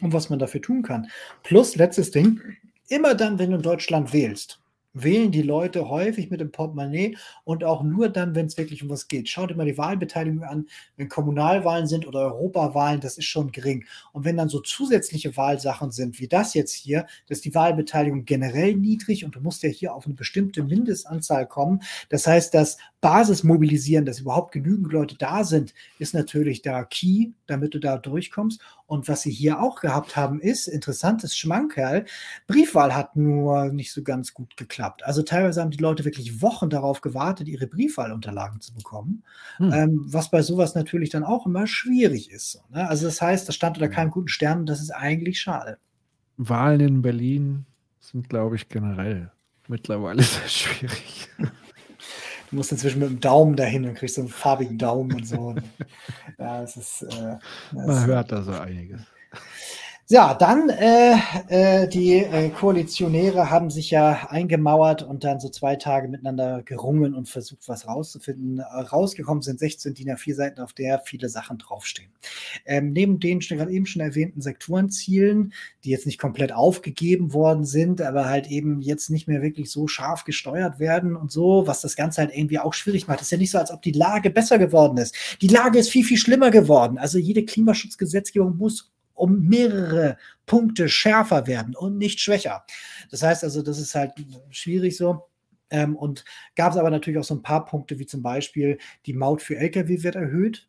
und 0.00 0.12
was 0.12 0.30
man 0.30 0.38
dafür 0.38 0.62
tun 0.62 0.82
kann. 0.82 1.08
Plus, 1.42 1.76
letztes 1.76 2.10
Ding, 2.10 2.40
immer 2.88 3.14
dann, 3.14 3.38
wenn 3.38 3.50
du 3.50 3.56
in 3.56 3.62
Deutschland 3.62 4.12
wählst, 4.12 4.60
wählen 4.96 5.30
die 5.30 5.42
Leute 5.42 5.88
häufig 5.88 6.30
mit 6.30 6.40
dem 6.40 6.50
Portemonnaie 6.50 7.16
und 7.44 7.64
auch 7.64 7.82
nur 7.82 8.08
dann, 8.08 8.34
wenn 8.34 8.46
es 8.46 8.56
wirklich 8.56 8.82
um 8.82 8.88
was 8.88 9.08
geht. 9.08 9.28
Schaut 9.28 9.50
dir 9.50 9.54
mal 9.54 9.66
die 9.66 9.76
Wahlbeteiligung 9.76 10.42
an, 10.42 10.66
wenn 10.96 11.08
Kommunalwahlen 11.08 11.86
sind 11.86 12.06
oder 12.06 12.34
Europawahlen, 12.34 13.00
das 13.00 13.18
ist 13.18 13.26
schon 13.26 13.52
gering. 13.52 13.84
Und 14.12 14.24
wenn 14.24 14.38
dann 14.38 14.48
so 14.48 14.60
zusätzliche 14.60 15.36
Wahlsachen 15.36 15.90
sind, 15.90 16.18
wie 16.18 16.28
das 16.28 16.54
jetzt 16.54 16.72
hier, 16.72 17.06
dass 17.28 17.42
die 17.42 17.54
Wahlbeteiligung 17.54 18.24
generell 18.24 18.74
niedrig 18.74 19.24
und 19.24 19.34
du 19.34 19.40
musst 19.40 19.62
ja 19.62 19.68
hier 19.68 19.94
auf 19.94 20.06
eine 20.06 20.14
bestimmte 20.14 20.62
Mindestanzahl 20.62 21.46
kommen. 21.46 21.82
Das 22.08 22.26
heißt, 22.26 22.54
das 22.54 22.78
Basis 23.02 23.44
mobilisieren, 23.44 24.06
dass 24.06 24.20
überhaupt 24.20 24.52
genügend 24.52 24.92
Leute 24.92 25.16
da 25.18 25.44
sind, 25.44 25.74
ist 25.98 26.14
natürlich 26.14 26.62
da 26.62 26.84
key, 26.84 27.32
damit 27.46 27.74
du 27.74 27.78
da 27.78 27.98
durchkommst. 27.98 28.60
Und 28.86 29.08
was 29.08 29.22
sie 29.22 29.32
hier 29.32 29.60
auch 29.60 29.80
gehabt 29.80 30.16
haben, 30.16 30.40
ist, 30.40 30.68
interessantes 30.68 31.36
Schmankerl, 31.36 32.04
Briefwahl 32.46 32.94
hat 32.94 33.16
nur 33.16 33.72
nicht 33.72 33.92
so 33.92 34.02
ganz 34.02 34.32
gut 34.32 34.56
geklappt. 34.56 35.04
Also 35.04 35.22
teilweise 35.22 35.60
haben 35.60 35.70
die 35.70 35.82
Leute 35.82 36.04
wirklich 36.04 36.40
Wochen 36.40 36.70
darauf 36.70 37.00
gewartet, 37.00 37.48
ihre 37.48 37.66
Briefwahlunterlagen 37.66 38.60
zu 38.60 38.72
bekommen, 38.74 39.24
hm. 39.56 39.72
ähm, 39.72 40.04
was 40.06 40.30
bei 40.30 40.42
sowas 40.42 40.74
natürlich 40.74 41.10
dann 41.10 41.24
auch 41.24 41.46
immer 41.46 41.66
schwierig 41.66 42.30
ist. 42.30 42.62
Ne? 42.70 42.88
Also 42.88 43.06
das 43.06 43.20
heißt, 43.20 43.48
das 43.48 43.54
stand 43.54 43.76
unter 43.76 43.88
keinem 43.88 44.10
guten 44.10 44.28
Stern 44.28 44.60
und 44.60 44.66
das 44.66 44.80
ist 44.80 44.90
eigentlich 44.90 45.40
schade. 45.40 45.78
Wahlen 46.36 46.80
in 46.80 47.02
Berlin 47.02 47.66
sind, 47.98 48.28
glaube 48.28 48.56
ich, 48.56 48.68
generell 48.68 49.32
mittlerweile 49.68 50.22
sehr 50.22 50.48
schwierig. 50.48 51.28
Du 52.50 52.56
musst 52.56 52.72
inzwischen 52.72 53.00
mit 53.00 53.08
dem 53.08 53.20
Daumen 53.20 53.56
dahin 53.56 53.86
und 53.86 53.94
kriegst 53.94 54.16
so 54.16 54.22
einen 54.22 54.30
farbigen 54.30 54.78
Daumen 54.78 55.12
und 55.14 55.26
so. 55.26 55.54
ja, 56.38 56.62
es 56.62 56.76
ist. 56.76 57.02
Äh, 57.02 57.36
Man 57.72 58.06
hört 58.06 58.32
da 58.32 58.42
so 58.42 58.52
einiges. 58.52 59.00
Ja, 60.08 60.34
dann 60.34 60.68
äh, 60.68 61.16
äh, 61.48 61.88
die 61.88 62.12
äh, 62.18 62.50
Koalitionäre 62.50 63.50
haben 63.50 63.70
sich 63.70 63.90
ja 63.90 64.28
eingemauert 64.30 65.02
und 65.02 65.24
dann 65.24 65.40
so 65.40 65.48
zwei 65.48 65.74
Tage 65.74 66.06
miteinander 66.06 66.62
gerungen 66.62 67.12
und 67.12 67.28
versucht, 67.28 67.66
was 67.66 67.88
rauszufinden. 67.88 68.60
Äh, 68.60 68.62
rausgekommen 68.62 69.42
sind 69.42 69.58
16 69.58 69.94
DIN 69.94 70.10
A4 70.10 70.34
Seiten, 70.36 70.60
auf 70.60 70.72
der 70.74 71.00
viele 71.00 71.28
Sachen 71.28 71.58
draufstehen. 71.58 72.12
Ähm, 72.66 72.92
neben 72.92 73.18
den 73.18 73.40
gerade 73.40 73.72
eben 73.72 73.84
schon 73.84 74.00
erwähnten 74.00 74.40
Sektorenzielen, 74.40 75.52
die 75.82 75.90
jetzt 75.90 76.06
nicht 76.06 76.20
komplett 76.20 76.52
aufgegeben 76.52 77.32
worden 77.32 77.64
sind, 77.64 78.00
aber 78.00 78.28
halt 78.28 78.46
eben 78.46 78.82
jetzt 78.82 79.10
nicht 79.10 79.26
mehr 79.26 79.42
wirklich 79.42 79.72
so 79.72 79.88
scharf 79.88 80.22
gesteuert 80.22 80.78
werden 80.78 81.16
und 81.16 81.32
so, 81.32 81.66
was 81.66 81.80
das 81.80 81.96
Ganze 81.96 82.20
halt 82.20 82.30
irgendwie 82.32 82.60
auch 82.60 82.74
schwierig 82.74 83.08
macht. 83.08 83.22
Es 83.22 83.26
ist 83.26 83.32
ja 83.32 83.38
nicht 83.38 83.50
so, 83.50 83.58
als 83.58 83.72
ob 83.72 83.82
die 83.82 83.90
Lage 83.90 84.30
besser 84.30 84.58
geworden 84.58 84.98
ist. 84.98 85.16
Die 85.40 85.48
Lage 85.48 85.80
ist 85.80 85.90
viel, 85.90 86.04
viel 86.04 86.16
schlimmer 86.16 86.52
geworden. 86.52 86.96
Also 86.96 87.18
jede 87.18 87.44
Klimaschutzgesetzgebung 87.44 88.56
muss 88.56 88.92
um 89.16 89.46
mehrere 89.48 90.16
Punkte 90.46 90.88
schärfer 90.88 91.46
werden 91.46 91.74
und 91.74 91.98
nicht 91.98 92.20
schwächer. 92.20 92.64
Das 93.10 93.22
heißt 93.22 93.44
also, 93.44 93.62
das 93.62 93.78
ist 93.78 93.94
halt 93.94 94.12
schwierig 94.50 94.96
so. 94.96 95.28
Ähm, 95.70 95.96
und 95.96 96.24
gab 96.54 96.72
es 96.72 96.78
aber 96.78 96.90
natürlich 96.90 97.18
auch 97.18 97.24
so 97.24 97.34
ein 97.34 97.42
paar 97.42 97.64
Punkte, 97.64 97.98
wie 97.98 98.06
zum 98.06 98.22
Beispiel 98.22 98.78
die 99.04 99.14
Maut 99.14 99.42
für 99.42 99.56
Lkw 99.56 100.02
wird 100.02 100.14
erhöht. 100.14 100.68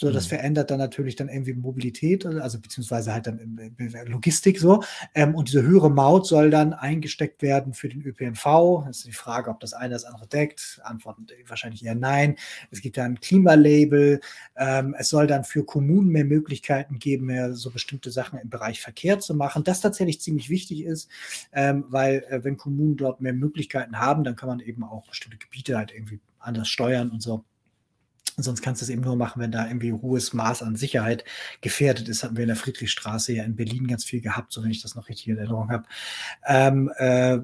So, 0.00 0.12
das 0.12 0.26
mhm. 0.26 0.28
verändert 0.28 0.70
dann 0.70 0.78
natürlich 0.78 1.16
dann 1.16 1.28
irgendwie 1.28 1.54
Mobilität, 1.54 2.24
also 2.24 2.60
beziehungsweise 2.60 3.12
halt 3.12 3.26
dann 3.26 3.70
Logistik 4.06 4.60
so. 4.60 4.84
Ähm, 5.14 5.34
und 5.34 5.48
diese 5.48 5.62
höhere 5.62 5.90
Maut 5.90 6.26
soll 6.26 6.50
dann 6.50 6.72
eingesteckt 6.72 7.42
werden 7.42 7.74
für 7.74 7.88
den 7.88 8.02
ÖPNV. 8.02 8.84
Das 8.86 8.98
ist 8.98 9.06
die 9.06 9.12
Frage, 9.12 9.50
ob 9.50 9.58
das 9.58 9.72
eine 9.72 9.94
das 9.94 10.04
andere 10.04 10.28
deckt. 10.28 10.80
Antwort 10.84 11.18
wahrscheinlich 11.48 11.84
eher 11.84 11.96
nein. 11.96 12.36
Es 12.70 12.80
gibt 12.80 12.96
dann 12.96 13.12
ein 13.12 13.20
Klimalabel. 13.20 14.20
Ähm, 14.56 14.94
es 14.96 15.08
soll 15.08 15.26
dann 15.26 15.42
für 15.42 15.64
Kommunen 15.64 16.10
mehr 16.10 16.24
Möglichkeiten 16.24 17.00
geben, 17.00 17.26
mehr 17.26 17.54
so 17.54 17.70
bestimmte 17.70 18.12
Sachen 18.12 18.38
im 18.38 18.48
Bereich 18.48 18.80
Verkehr 18.80 19.18
zu 19.18 19.34
machen. 19.34 19.64
Das 19.64 19.80
tatsächlich 19.80 20.20
ziemlich 20.20 20.48
wichtig 20.48 20.84
ist, 20.84 21.10
ähm, 21.52 21.84
weil 21.88 22.24
äh, 22.28 22.44
wenn 22.44 22.56
Kommunen 22.56 22.96
dort 22.96 23.20
mehr 23.20 23.32
Möglichkeiten 23.32 23.98
haben, 23.98 24.22
dann 24.22 24.36
kann 24.36 24.48
man 24.48 24.60
eben 24.60 24.84
auch 24.84 25.08
bestimmte 25.08 25.38
Gebiete 25.38 25.76
halt 25.76 25.92
irgendwie 25.92 26.20
anders 26.38 26.68
steuern 26.68 27.10
und 27.10 27.20
so. 27.20 27.44
Sonst 28.42 28.62
kannst 28.62 28.80
du 28.80 28.84
es 28.84 28.90
eben 28.90 29.02
nur 29.02 29.16
machen, 29.16 29.40
wenn 29.40 29.52
da 29.52 29.66
irgendwie 29.66 29.92
hohes 29.92 30.32
Maß 30.32 30.62
an 30.62 30.76
Sicherheit 30.76 31.24
gefährdet 31.60 32.08
ist. 32.08 32.22
Hatten 32.22 32.36
wir 32.36 32.44
in 32.44 32.48
der 32.48 32.56
Friedrichstraße 32.56 33.32
ja 33.32 33.44
in 33.44 33.56
Berlin 33.56 33.86
ganz 33.86 34.04
viel 34.04 34.20
gehabt, 34.20 34.52
so 34.52 34.62
wenn 34.62 34.70
ich 34.70 34.82
das 34.82 34.94
noch 34.94 35.08
richtig 35.08 35.28
in 35.28 35.38
Erinnerung 35.38 35.70
habe. 35.70 35.84
Ähm, 36.46 36.90
äh, 36.96 37.38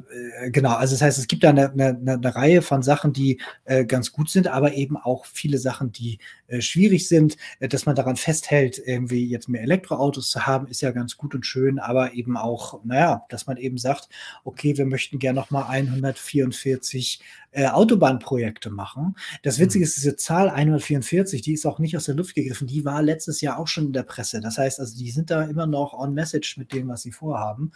genau, 0.51 0.75
also 0.75 0.95
das 0.95 1.03
heißt, 1.03 1.19
es 1.19 1.27
gibt 1.27 1.45
da 1.45 1.51
eine, 1.51 1.71
eine, 1.71 1.99
eine 2.07 2.35
Reihe 2.35 2.63
von 2.63 2.83
Sachen, 2.83 3.13
die 3.13 3.41
äh, 3.65 3.85
ganz 3.85 4.13
gut 4.13 4.31
sind, 4.31 4.49
aber 4.49 4.75
eben 4.75 4.97
auch 4.97 5.27
viele 5.27 5.59
Sachen, 5.59 5.93
die 5.93 6.19
äh, 6.47 6.61
schwierig 6.61 7.09
sind. 7.09 7.37
Äh, 7.61 7.69
dass 7.69 7.87
man 7.87 7.97
daran 7.97 8.17
festhält, 8.17 8.81
irgendwie 8.85 9.27
jetzt 9.27 9.49
mehr 9.49 9.63
Elektroautos 9.63 10.31
zu 10.31 10.47
haben, 10.47 10.67
ist 10.69 10.81
ja 10.81 10.91
ganz 10.93 11.17
gut 11.17 11.35
und 11.35 11.45
schön, 11.45 11.79
aber 11.79 12.15
eben 12.15 12.37
auch, 12.37 12.85
naja, 12.85 13.25
dass 13.29 13.47
man 13.47 13.57
eben 13.57 13.79
sagt, 13.79 14.09
okay, 14.45 14.77
wir 14.77 14.87
möchten 14.87 15.19
gerne 15.19 15.41
nochmal 15.41 15.65
144 15.65 17.21
äh, 17.55 17.69
Autobahnprojekte 17.69 18.69
machen. 18.69 19.15
Das 19.45 19.61
Witzige 19.61 19.85
mhm. 19.85 19.85
ist, 19.85 19.97
diese 19.97 20.17
Zahl 20.17 20.51
144, 20.51 21.41
die 21.41 21.53
ist 21.53 21.67
auch 21.67 21.79
nicht 21.79 21.97
aus 21.97 22.07
der 22.07 22.17
Luft 22.17 22.35
gegriffen, 22.35 22.67
die 22.67 22.85
war 22.85 23.01
letztes 23.01 23.41
Jahr 23.41 23.61
auch 23.61 23.69
schon 23.69 23.87
in 23.87 23.93
der 23.93 24.03
Presse. 24.03 24.41
Das 24.41 24.59
heißt 24.59 24.81
also, 24.81 24.99
die 24.99 25.13
sind 25.13 25.31
da 25.31 25.45
immer 25.45 25.67
noch 25.67 25.95
on 25.95 26.15
message 26.15 26.57
mit 26.59 26.73
dem, 26.73 26.89
was 26.89 27.03
sie 27.03 27.13
vorhaben. 27.13 27.71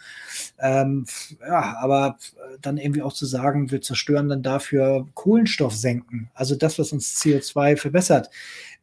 Ähm, 0.59 1.05
ja, 1.39 1.77
aber 1.79 2.17
dann 2.61 2.77
irgendwie 2.77 3.01
auch 3.01 3.13
zu 3.13 3.25
sagen, 3.25 3.71
wir 3.71 3.81
zerstören 3.81 4.27
dann 4.27 4.43
dafür 4.43 5.07
Kohlenstoff 5.13 5.75
senken, 5.75 6.29
also 6.33 6.55
das, 6.55 6.77
was 6.77 6.91
uns 6.91 7.15
CO2 7.21 7.77
verbessert, 7.77 8.29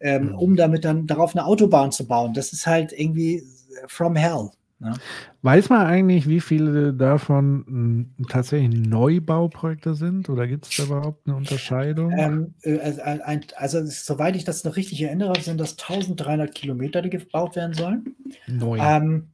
ähm, 0.00 0.28
mhm. 0.28 0.34
um 0.36 0.57
damit 0.57 0.86
dann 0.86 1.07
darauf 1.07 1.36
eine 1.36 1.44
Autobahn 1.44 1.92
zu 1.92 2.07
bauen. 2.07 2.33
Das 2.33 2.55
ist 2.55 2.66
halt 2.66 2.92
irgendwie 2.92 3.42
from 3.86 4.16
hell. 4.16 4.50
Ja. 4.78 4.92
Weiß 5.40 5.70
man 5.70 5.86
eigentlich, 5.86 6.28
wie 6.28 6.40
viele 6.40 6.92
davon 6.92 7.64
m, 7.66 8.26
tatsächlich 8.28 8.86
Neubauprojekte 8.86 9.94
sind? 9.94 10.28
Oder 10.28 10.46
gibt 10.46 10.66
es 10.66 10.76
da 10.76 10.84
überhaupt 10.84 11.26
eine 11.26 11.36
Unterscheidung? 11.36 12.12
Ähm, 12.12 12.55
äh, 12.62 12.78
also, 12.80 13.00
ein, 13.00 13.46
also, 13.56 13.86
soweit 13.86 14.36
ich 14.36 14.44
das 14.44 14.64
noch 14.64 14.76
richtig 14.76 15.00
erinnere, 15.00 15.40
sind 15.40 15.58
das 15.58 15.78
1300 15.78 16.55
Kilometer, 16.55 17.00
die 17.00 17.10
gebaut 17.10 17.56
werden 17.56 17.72
sollen. 17.72 18.16
Neu. 18.46 18.78
Ähm, 18.78 19.28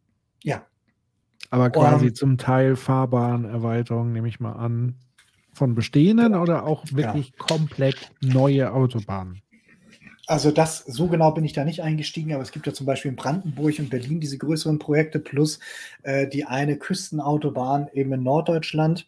ja. 0.44 0.64
Aber 1.50 1.70
quasi 1.70 2.08
um, 2.08 2.14
zum 2.14 2.38
Teil 2.38 2.76
Fahrbahnerweiterung, 2.76 4.12
nehme 4.12 4.28
ich 4.28 4.38
mal 4.38 4.52
an, 4.52 4.94
von 5.52 5.74
bestehenden 5.74 6.34
oder 6.34 6.64
auch 6.64 6.84
wirklich 6.92 7.30
ja. 7.30 7.44
komplett 7.44 8.12
neue 8.20 8.72
Autobahnen? 8.72 9.42
Also 10.26 10.52
das, 10.52 10.78
so 10.78 11.08
genau 11.08 11.32
bin 11.32 11.44
ich 11.44 11.52
da 11.52 11.64
nicht 11.64 11.82
eingestiegen, 11.82 12.32
aber 12.32 12.42
es 12.42 12.52
gibt 12.52 12.66
ja 12.66 12.72
zum 12.72 12.86
Beispiel 12.86 13.10
in 13.10 13.16
Brandenburg 13.16 13.78
und 13.80 13.90
Berlin 13.90 14.20
diese 14.20 14.38
größeren 14.38 14.78
Projekte 14.78 15.18
plus 15.18 15.58
äh, 16.04 16.28
die 16.28 16.44
eine 16.44 16.76
Küstenautobahn 16.76 17.88
eben 17.92 18.12
in 18.12 18.22
Norddeutschland. 18.22 19.06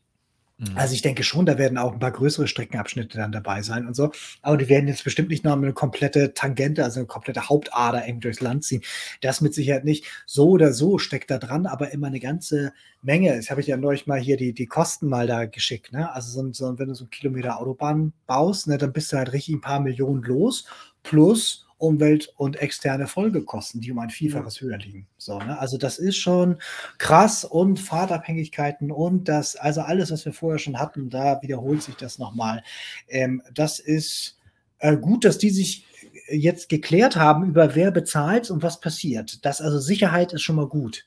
Mhm. 0.59 0.77
Also 0.77 0.95
ich 0.95 1.03
denke 1.03 1.23
schon, 1.23 1.47
da 1.47 1.57
werden 1.57 1.79
auch 1.79 1.93
ein 1.93 1.99
paar 1.99 2.11
größere 2.11 2.49
Streckenabschnitte 2.49 3.19
dann 3.19 3.31
dabei 3.31 3.63
sein 3.63 3.87
und 3.87 3.95
so. 3.95 4.11
Aber 4.43 4.57
die 4.57 4.69
werden 4.69 4.89
jetzt 4.89 5.05
bestimmt 5.05 5.29
nicht 5.29 5.45
noch 5.45 5.57
eine 5.57 5.73
komplette 5.73 6.35
Tangente, 6.35 6.83
also 6.83 7.01
eine 7.01 7.07
komplette 7.07 7.49
Hauptader 7.49 8.07
eben 8.09 8.21
durchs 8.21 8.41
Land 8.41 8.65
ziehen. 8.65 8.83
Das 9.21 9.41
mit 9.41 9.55
Sicherheit 9.55 9.85
nicht. 9.85 10.07
So 10.27 10.51
oder 10.51 10.73
so 10.73 10.99
steckt 10.99 11.31
da 11.31 11.39
dran, 11.39 11.67
aber 11.67 11.93
immer 11.93 12.09
eine 12.09 12.21
ganze 12.21 12.73
Menge. 13.03 13.35
Jetzt 13.35 13.51
habe 13.51 13.61
ich 13.61 13.67
ja 13.69 13.77
neulich 13.77 14.07
mal 14.07 14.19
hier 14.19 14.37
die, 14.37 14.53
die 14.53 14.67
Kosten 14.67 15.09
mal 15.09 15.27
da 15.27 15.45
geschickt. 15.47 15.93
Ne? 15.93 16.13
Also 16.13 16.43
so, 16.43 16.53
so, 16.53 16.79
wenn 16.79 16.89
du 16.89 16.95
so 16.95 17.05
einen 17.05 17.11
Kilometer 17.11 17.61
Autobahn 17.61 18.13
baust, 18.27 18.67
ne, 18.67 18.79
dann 18.79 18.93
bist 18.93 19.13
du 19.13 19.17
halt 19.17 19.33
richtig 19.33 19.55
ein 19.55 19.61
paar 19.61 19.81
Millionen 19.81 20.23
los 20.23 20.67
plus 21.05 21.65
Umwelt- 21.79 22.33
und 22.37 22.57
externe 22.57 23.07
Folgekosten, 23.07 23.81
die 23.81 23.93
um 23.93 23.99
ein 23.99 24.11
Vielfaches 24.11 24.61
höher 24.61 24.79
liegen. 24.79 25.07
So, 25.19 25.39
ne? 25.39 25.59
Also 25.59 25.77
das 25.77 25.99
ist 25.99 26.17
schon 26.17 26.57
krass 26.99 27.45
und 27.45 27.79
Fahrtabhängigkeiten 27.79 28.91
und 28.91 29.29
das, 29.29 29.55
also 29.57 29.83
alles, 29.83 30.11
was 30.11 30.25
wir 30.25 30.33
vorher 30.33 30.59
schon 30.59 30.79
hatten, 30.79 31.11
da 31.11 31.41
wiederholt 31.43 31.83
sich 31.83 31.97
das 31.97 32.19
nochmal. 32.19 32.63
Ähm, 33.09 33.43
das 33.53 33.79
ist 33.79 34.39
äh, 34.79 34.97
gut, 34.97 35.25
dass 35.25 35.39
die 35.39 35.51
sich 35.51 35.87
jetzt 36.29 36.69
geklärt 36.69 37.17
haben 37.17 37.45
über 37.45 37.75
wer 37.75 37.91
bezahlt 37.91 38.51
und 38.51 38.63
was 38.63 38.81
passiert. 38.81 39.45
Das 39.45 39.61
also 39.61 39.79
Sicherheit 39.79 40.33
ist 40.33 40.43
schon 40.43 40.57
mal 40.57 40.69
gut 40.69 41.07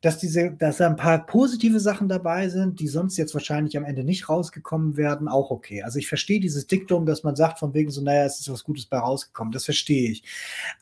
dass 0.00 0.16
diese, 0.16 0.52
dass 0.52 0.78
da 0.78 0.86
ein 0.86 0.96
paar 0.96 1.26
positive 1.26 1.78
Sachen 1.78 2.08
dabei 2.08 2.48
sind, 2.48 2.80
die 2.80 2.88
sonst 2.88 3.18
jetzt 3.18 3.34
wahrscheinlich 3.34 3.76
am 3.76 3.84
Ende 3.84 4.02
nicht 4.02 4.30
rausgekommen 4.30 4.96
werden, 4.96 5.28
auch 5.28 5.50
okay. 5.50 5.82
Also 5.82 5.98
ich 5.98 6.08
verstehe 6.08 6.40
dieses 6.40 6.66
Diktum, 6.66 7.04
dass 7.04 7.22
man 7.22 7.36
sagt, 7.36 7.58
von 7.58 7.74
wegen 7.74 7.90
so, 7.90 8.00
naja, 8.00 8.24
es 8.24 8.40
ist 8.40 8.50
was 8.50 8.64
Gutes 8.64 8.86
bei 8.86 8.98
rausgekommen, 8.98 9.52
das 9.52 9.66
verstehe 9.66 10.10
ich. 10.10 10.22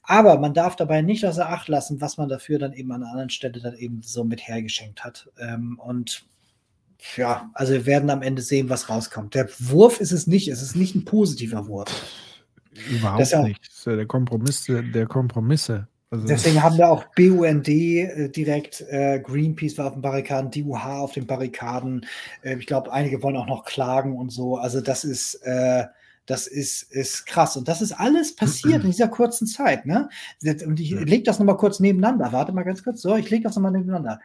Aber 0.05 0.39
man 0.39 0.55
darf 0.55 0.77
dabei 0.77 1.03
nicht 1.03 1.27
außer 1.27 1.49
Acht 1.49 1.69
lassen, 1.69 2.01
was 2.01 2.17
man 2.17 2.29
dafür 2.29 2.61
dann 2.61 2.73
eben 2.73 2.93
an 2.93 3.03
einer 3.03 3.11
anderen 3.11 3.31
Stelle 3.31 3.61
dann 3.61 3.75
eben 3.75 4.03
so 4.03 4.23
mit 4.23 4.47
hergeschenkt 4.47 5.03
hat. 5.03 5.29
Ähm, 5.41 5.81
und 5.83 6.25
ja, 7.17 7.51
also 7.55 7.73
wir 7.73 7.87
werden 7.87 8.11
am 8.11 8.23
Ende 8.23 8.43
sehen, 8.43 8.69
was 8.69 8.89
rauskommt. 8.89 9.35
Der 9.35 9.49
Wurf 9.59 10.01
ist 10.01 10.13
es 10.13 10.29
nicht, 10.29 10.49
es 10.49 10.63
ist 10.63 10.77
nicht 10.77 10.95
ein 10.95 11.05
positiver 11.05 11.67
Wurf. 11.67 11.91
Überhaupt 12.89 13.21
das 13.21 13.35
nicht. 13.43 13.67
Das 13.67 13.79
ist 13.79 13.87
ja 13.87 13.97
der 13.97 14.07
Kompromiss 14.07 14.65
der 14.65 15.07
Kompromisse. 15.07 15.89
Also 16.11 16.27
Deswegen 16.27 16.63
haben 16.63 16.79
wir 16.79 16.89
auch 16.89 17.05
BUND 17.15 17.69
äh, 17.69 18.29
direkt, 18.31 18.81
äh, 18.89 19.21
Greenpeace 19.21 19.77
war 19.77 19.89
auf 19.89 19.93
den 19.93 20.01
Barrikaden, 20.01 20.51
DUH 20.51 20.85
auf 20.85 21.13
den 21.13 21.27
Barrikaden. 21.27 22.07
Äh, 22.43 22.57
ich 22.57 22.67
glaube, 22.67 22.93
einige 22.93 23.23
wollen 23.23 23.37
auch 23.37 23.47
noch 23.47 23.65
klagen 23.65 24.17
und 24.17 24.31
so. 24.31 24.57
Also 24.57 24.81
das 24.81 25.05
ist, 25.05 25.35
äh, 25.43 25.85
das 26.25 26.47
ist, 26.47 26.83
ist 26.93 27.27
krass. 27.27 27.59
Und 27.59 27.69
das 27.69 27.83
ist 27.83 27.93
alles 27.93 28.35
passiert 28.35 28.85
in 28.85 28.91
dieser 28.91 29.09
kurzen 29.09 29.47
Zeit. 29.47 29.85
Ne? 29.85 30.09
Und 30.65 30.81
ich 30.81 30.91
lege 30.91 31.25
das 31.25 31.39
nochmal 31.39 31.57
kurz 31.59 31.79
nebeneinander. 31.79 32.33
Warte 32.33 32.53
mal 32.53 32.65
ganz 32.65 32.83
kurz. 32.83 33.03
So, 33.03 33.17
ich 33.17 33.29
lege 33.29 33.45
das 33.45 33.57
nochmal 33.57 33.73
nebeneinander. 33.73 34.21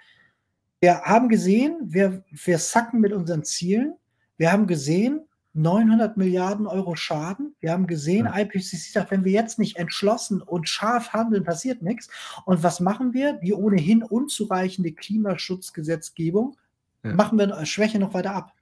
Wir 0.79 1.01
haben 1.01 1.29
gesehen, 1.29 1.77
wir, 1.83 2.23
wir 2.29 2.59
sacken 2.59 2.99
mit 3.01 3.13
unseren 3.13 3.43
Zielen. 3.43 3.93
Wir 4.37 4.51
haben 4.51 4.67
gesehen, 4.67 5.21
900 5.53 6.17
Milliarden 6.17 6.67
Euro 6.67 6.95
Schaden. 6.95 7.55
Wir 7.59 7.71
haben 7.71 7.87
gesehen, 7.87 8.25
ja. 8.25 8.37
IPCC 8.39 8.91
sagt, 8.91 9.11
wenn 9.11 9.23
wir 9.23 9.31
jetzt 9.31 9.59
nicht 9.59 9.77
entschlossen 9.77 10.41
und 10.41 10.67
scharf 10.67 11.13
handeln, 11.13 11.43
passiert 11.43 11.81
nichts. 11.81 12.09
Und 12.45 12.63
was 12.63 12.79
machen 12.79 13.13
wir? 13.13 13.33
Die 13.33 13.53
ohnehin 13.53 14.03
unzureichende 14.03 14.91
Klimaschutzgesetzgebung 14.91 16.57
ja. 17.03 17.13
machen 17.13 17.37
wir 17.37 17.65
Schwäche 17.65 17.99
noch 17.99 18.13
weiter 18.13 18.33
ab. 18.33 18.53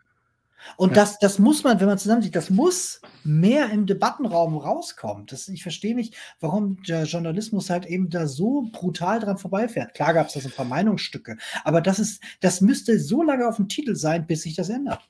Und 0.77 0.89
ja. 0.89 0.95
das, 0.95 1.19
das 1.19 1.39
muss 1.39 1.63
man, 1.63 1.79
wenn 1.79 1.87
man 1.87 1.97
zusammensieht, 1.97 2.35
das 2.35 2.49
muss 2.49 3.01
mehr 3.23 3.69
im 3.71 3.85
Debattenraum 3.85 4.57
rauskommen. 4.57 5.25
Das, 5.25 5.47
ich 5.47 5.63
verstehe 5.63 5.95
nicht, 5.95 6.15
warum 6.39 6.81
der 6.83 7.05
Journalismus 7.05 7.69
halt 7.69 7.85
eben 7.85 8.09
da 8.09 8.27
so 8.27 8.69
brutal 8.71 9.19
dran 9.19 9.37
vorbeifährt. 9.37 9.93
Klar 9.93 10.13
gab 10.13 10.27
es 10.27 10.33
da 10.33 10.39
so 10.39 10.49
ein 10.49 10.55
paar 10.55 10.65
Meinungsstücke, 10.65 11.37
aber 11.63 11.81
das 11.81 11.99
ist, 11.99 12.21
das 12.41 12.61
müsste 12.61 12.99
so 12.99 13.23
lange 13.23 13.47
auf 13.47 13.55
dem 13.55 13.69
Titel 13.69 13.95
sein, 13.95 14.27
bis 14.27 14.43
sich 14.43 14.55
das 14.55 14.69
ändert. 14.69 15.09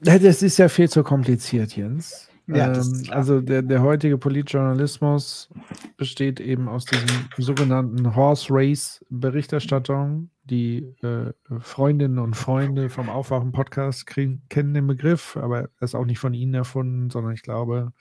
Das 0.00 0.42
ist 0.42 0.58
ja 0.58 0.68
viel 0.68 0.88
zu 0.88 1.02
kompliziert, 1.02 1.76
Jens. 1.76 2.28
Ja, 2.46 2.74
ähm, 2.74 3.04
also 3.10 3.40
der, 3.40 3.62
der 3.62 3.82
heutige 3.82 4.18
Politjournalismus 4.18 5.48
besteht 5.96 6.40
eben 6.40 6.68
aus 6.68 6.84
diesem 6.84 7.08
sogenannten 7.38 8.14
Horse 8.14 8.48
Race 8.50 9.04
Berichterstattung. 9.08 10.28
Die 10.44 10.94
äh, 11.02 11.32
Freundinnen 11.60 12.18
und 12.18 12.36
Freunde 12.36 12.90
vom 12.90 13.08
Aufwachen-Podcast 13.08 14.06
kennen 14.06 14.42
den 14.50 14.86
Begriff, 14.86 15.38
aber 15.38 15.60
er 15.60 15.70
ist 15.80 15.94
auch 15.94 16.04
nicht 16.04 16.18
von 16.18 16.34
ihnen 16.34 16.52
erfunden, 16.52 17.08
sondern 17.08 17.32
ich 17.32 17.42
glaube 17.42 17.92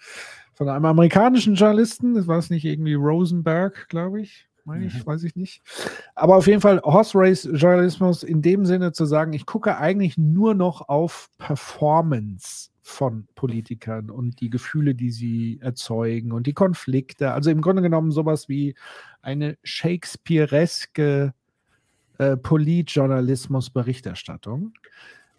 von 0.54 0.68
einem 0.68 0.86
amerikanischen 0.86 1.56
Journalisten. 1.56 2.16
Das 2.16 2.28
war 2.28 2.38
es 2.38 2.50
nicht 2.50 2.66
irgendwie 2.66 2.96
Rosenberg, 2.96 3.88
glaube 3.88 4.22
ich 4.22 4.50
meine 4.66 4.86
ich, 4.86 4.94
mhm. 4.94 5.06
weiß 5.06 5.24
ich 5.24 5.36
nicht. 5.36 5.62
Aber 6.16 6.38
auf 6.38 6.48
jeden 6.48 6.62
Fall 6.62 6.82
Horse 6.84 7.18
Race 7.18 7.50
Journalismus 7.52 8.24
in 8.24 8.42
dem 8.42 8.66
Sinne 8.66 8.94
zu 8.94 9.06
sagen, 9.06 9.34
ich 9.34 9.46
gucke 9.46 9.78
eigentlich 9.78 10.18
nur 10.18 10.56
noch 10.56 10.88
auf 10.88 11.30
Performance 11.38 12.70
von 12.82 13.28
Politikern 13.36 14.10
und 14.10 14.40
die 14.42 14.50
Gefühle, 14.50 14.96
die 14.96 15.12
sie 15.12 15.60
erzeugen 15.62 16.32
und 16.32 16.48
die 16.48 16.54
Konflikte. 16.54 17.32
Also 17.32 17.50
im 17.50 17.62
Grunde 17.62 17.82
genommen 17.82 18.12
sowas 18.12 18.50
wie 18.50 18.76
eine 19.22 19.58
Shakespeareske 19.64 21.34
äh, 22.18 22.38
Politjournalismus-Berichterstattung. 22.38 24.74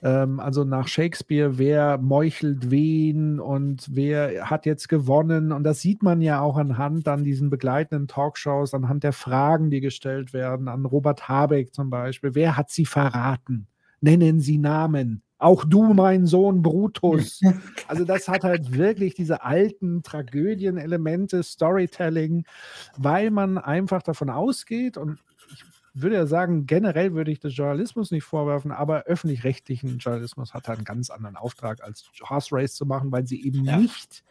Ähm, 0.05 0.39
also 0.39 0.65
nach 0.65 0.87
Shakespeare, 0.87 1.57
wer 1.57 1.97
meuchelt 1.97 2.71
wen 2.71 3.41
und 3.41 3.89
wer 3.91 4.51
hat 4.51 4.67
jetzt 4.67 4.89
gewonnen. 4.91 5.51
Und 5.51 5.65
das 5.65 5.81
sieht 5.81 6.03
man 6.03 6.21
ja 6.21 6.41
auch 6.41 6.59
anhand 6.59 7.09
an 7.09 7.25
diesen 7.25 7.49
begleitenden 7.49 8.07
Talkshows, 8.07 8.75
anhand 8.75 9.03
der 9.03 9.15
Fragen, 9.15 9.71
die 9.71 9.81
gestellt 9.81 10.35
werden, 10.35 10.69
an 10.69 10.85
Robert 10.85 11.27
Habeck 11.29 11.75
zum 11.75 11.89
Beispiel. 11.89 12.35
Wer 12.35 12.57
hat 12.57 12.71
sie 12.71 12.85
verraten? 12.85 13.67
Nennen 14.03 14.41
Sie 14.41 14.59
Namen 14.59 15.23
Auch 15.39 15.65
du, 15.65 15.95
mein 15.95 16.27
Sohn 16.27 16.61
Brutus. 16.61 17.41
Also 17.89 18.05
das 18.05 18.29
hat 18.29 18.45
halt 18.45 18.77
wirklich 18.77 19.15
diese 19.15 19.43
alten 19.43 20.03
Tragödienelemente, 20.03 21.43
Storytelling, 21.43 22.45
weil 22.97 23.31
man 23.31 23.59
einfach 23.59 24.03
davon 24.03 24.31
ausgeht 24.31 24.97
und 24.97 25.19
ich 25.53 25.65
würde 25.95 26.17
ja 26.17 26.27
sagen, 26.27 26.67
generell 26.67 27.15
würde 27.15 27.31
ich 27.31 27.39
das 27.39 27.57
Journalismus 27.57 28.11
nicht 28.11 28.25
vorwerfen, 28.25 28.73
aber 28.73 29.05
öffentlich-rechtlichen 29.05 29.99
Journalismus 29.99 30.53
hat 30.53 30.69
halt 30.69 30.79
einen 30.79 30.85
ganz 30.85 31.11
anderen 31.11 31.37
Auftrag, 31.37 31.83
als 31.83 32.11
Horse 32.29 32.49
Race 32.53 32.75
zu 32.75 32.85
machen, 32.85 33.13
weil 33.13 33.27
sie 33.27 33.45
eben 33.45 33.65
ja. 33.65 33.77
nicht 33.77 34.25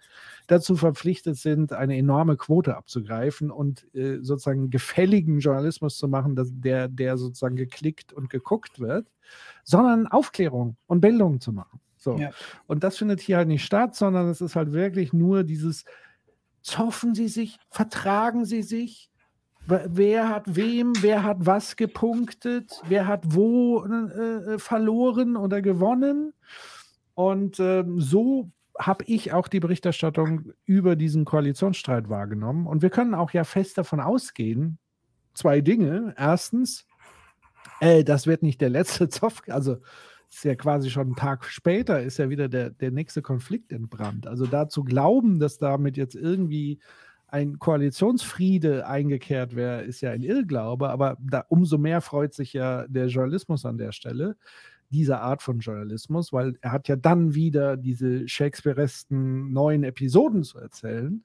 dazu 0.48 0.76
verpflichtet 0.76 1.38
sind, 1.38 1.72
eine 1.72 1.98
enorme 1.98 2.36
Quote 2.36 2.76
abzugreifen 2.76 3.50
und 3.50 3.88
äh, 3.96 4.20
sozusagen 4.22 4.70
gefälligen 4.70 5.40
Journalismus 5.40 5.98
zu 5.98 6.08
machen, 6.08 6.36
dass 6.36 6.50
der, 6.52 6.90
der 6.90 7.18
sozusagen 7.18 7.56
geklickt 7.56 8.12
und 8.12 8.30
geguckt 8.30 8.80
wird, 8.80 9.08
sondern 9.64 10.08
Aufklärung 10.08 10.76
und 10.88 11.00
Bildung 11.00 11.40
zu 11.40 11.54
machen. 11.54 11.80
So. 11.98 12.18
Ja. 12.18 12.32
Und 12.68 12.84
das 12.84 12.98
findet 12.98 13.22
hier 13.22 13.38
halt 13.38 13.48
nicht 13.48 13.64
statt, 13.64 13.96
sondern 13.96 14.28
es 14.28 14.42
ist 14.42 14.58
halt 14.58 14.74
wirklich 14.74 15.14
nur 15.14 15.44
dieses, 15.44 15.86
zoffen 16.62 17.16
Sie 17.16 17.30
sich, 17.30 17.58
vertragen 17.70 18.44
Sie 18.44 18.64
sich, 18.64 19.10
wer 19.66 20.30
hat 20.30 20.56
wem, 20.56 20.94
wer 21.02 21.24
hat 21.24 21.38
was 21.40 21.76
gepunktet, 21.76 22.82
wer 22.88 23.08
hat 23.08 23.24
wo 23.34 23.86
äh, 23.86 24.54
äh 24.54 24.60
verloren 24.60 25.38
oder 25.38 25.62
gewonnen. 25.62 26.34
Und 27.16 27.60
ähm, 27.60 28.00
so 28.00 28.52
habe 28.78 29.06
ich 29.06 29.34
auch 29.34 29.48
die 29.48 29.60
Berichterstattung 29.60 30.52
über 30.66 30.96
diesen 30.96 31.26
Koalitionsstreit 31.26 32.10
wahrgenommen. 32.10 32.66
Und 32.68 32.82
wir 32.82 32.90
können 32.90 33.14
auch 33.14 33.32
ja 33.32 33.44
fest 33.44 33.78
davon 33.78 34.00
ausgehen, 34.00 34.80
zwei 35.34 35.62
Dinge. 35.62 36.14
Erstens, 36.18 36.88
äh, 37.80 38.04
das 38.04 38.28
wird 38.28 38.44
nicht 38.44 38.62
der 38.62 38.70
letzte 38.70 39.10
Zoff, 39.10 39.42
also 39.48 39.78
ist 40.30 40.44
ja 40.44 40.56
quasi 40.56 40.90
schon 40.90 41.08
einen 41.08 41.16
Tag 41.16 41.46
später, 41.46 42.02
ist 42.02 42.18
ja 42.18 42.30
wieder 42.30 42.50
der, 42.50 42.72
der 42.72 42.90
nächste 42.90 43.22
Konflikt 43.22 43.72
entbrannt. 43.72 44.26
Also 44.26 44.48
da 44.48 44.68
zu 44.68 44.84
glauben, 44.84 45.40
dass 45.40 45.60
damit 45.60 45.96
jetzt 45.96 46.16
irgendwie 46.16 46.80
ein 47.34 47.58
Koalitionsfriede 47.58 48.86
eingekehrt 48.86 49.56
wäre, 49.56 49.82
ist 49.82 50.02
ja 50.02 50.12
ein 50.12 50.22
Irrglaube, 50.22 50.90
aber 50.90 51.18
da, 51.20 51.44
umso 51.50 51.80
mehr 51.80 52.00
freut 52.02 52.36
sich 52.36 52.54
ja 52.54 52.86
der 52.88 53.08
Journalismus 53.08 53.66
an 53.66 53.80
der 53.80 53.92
Stelle 53.92 54.38
dieser 54.92 55.22
Art 55.22 55.42
von 55.42 55.58
Journalismus, 55.58 56.32
weil 56.32 56.56
er 56.62 56.72
hat 56.72 56.88
ja 56.88 56.96
dann 56.96 57.34
wieder 57.34 57.76
diese 57.76 58.28
Shakespearesken 58.28 59.52
neuen 59.52 59.84
Episoden 59.84 60.44
zu 60.44 60.60
erzählen. 60.60 61.24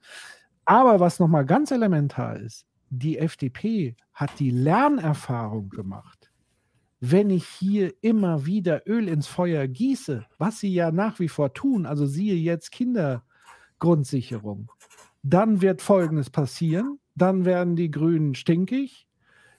Aber 0.65 0.99
was 0.99 1.19
nochmal 1.19 1.45
ganz 1.45 1.69
elementar 1.69 2.37
ist, 2.37 2.65
die 2.89 3.19
FDP 3.19 3.95
hat 4.11 4.31
die 4.39 4.49
Lernerfahrung 4.49 5.69
gemacht. 5.69 6.31
Wenn 6.99 7.29
ich 7.29 7.45
hier 7.45 7.93
immer 8.01 8.47
wieder 8.47 8.81
Öl 8.87 9.07
ins 9.07 9.27
Feuer 9.27 9.67
gieße, 9.67 10.25
was 10.39 10.59
sie 10.59 10.73
ja 10.73 10.91
nach 10.91 11.19
wie 11.19 11.29
vor 11.29 11.53
tun, 11.53 11.85
also 11.85 12.07
siehe 12.07 12.35
jetzt 12.35 12.71
Kindergrundsicherung, 12.71 14.71
dann 15.29 15.61
wird 15.61 15.81
Folgendes 15.81 16.29
passieren. 16.29 16.99
Dann 17.15 17.45
werden 17.45 17.75
die 17.75 17.91
Grünen 17.91 18.35
stinkig. 18.35 19.07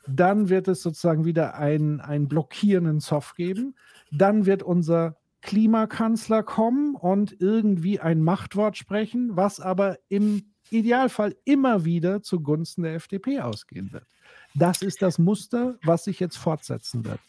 Dann 0.06 0.48
wird 0.48 0.68
es 0.68 0.82
sozusagen 0.82 1.24
wieder 1.24 1.54
einen, 1.54 2.00
einen 2.00 2.28
blockierenden 2.28 3.00
Zoff 3.00 3.34
geben. 3.34 3.74
Dann 4.10 4.46
wird 4.46 4.62
unser 4.62 5.16
Klimakanzler 5.42 6.42
kommen 6.42 6.94
und 6.94 7.36
irgendwie 7.40 8.00
ein 8.00 8.22
Machtwort 8.22 8.76
sprechen, 8.76 9.36
was 9.36 9.60
aber 9.60 9.98
im 10.08 10.42
Idealfall 10.70 11.34
immer 11.44 11.84
wieder 11.84 12.22
zugunsten 12.22 12.82
der 12.82 12.94
FDP 12.94 13.40
ausgehen 13.40 13.92
wird. 13.92 14.06
Das 14.54 14.82
ist 14.82 15.00
das 15.00 15.18
Muster, 15.18 15.78
was 15.84 16.04
sich 16.04 16.18
jetzt 16.18 16.36
fortsetzen 16.36 17.04
wird. 17.04 17.20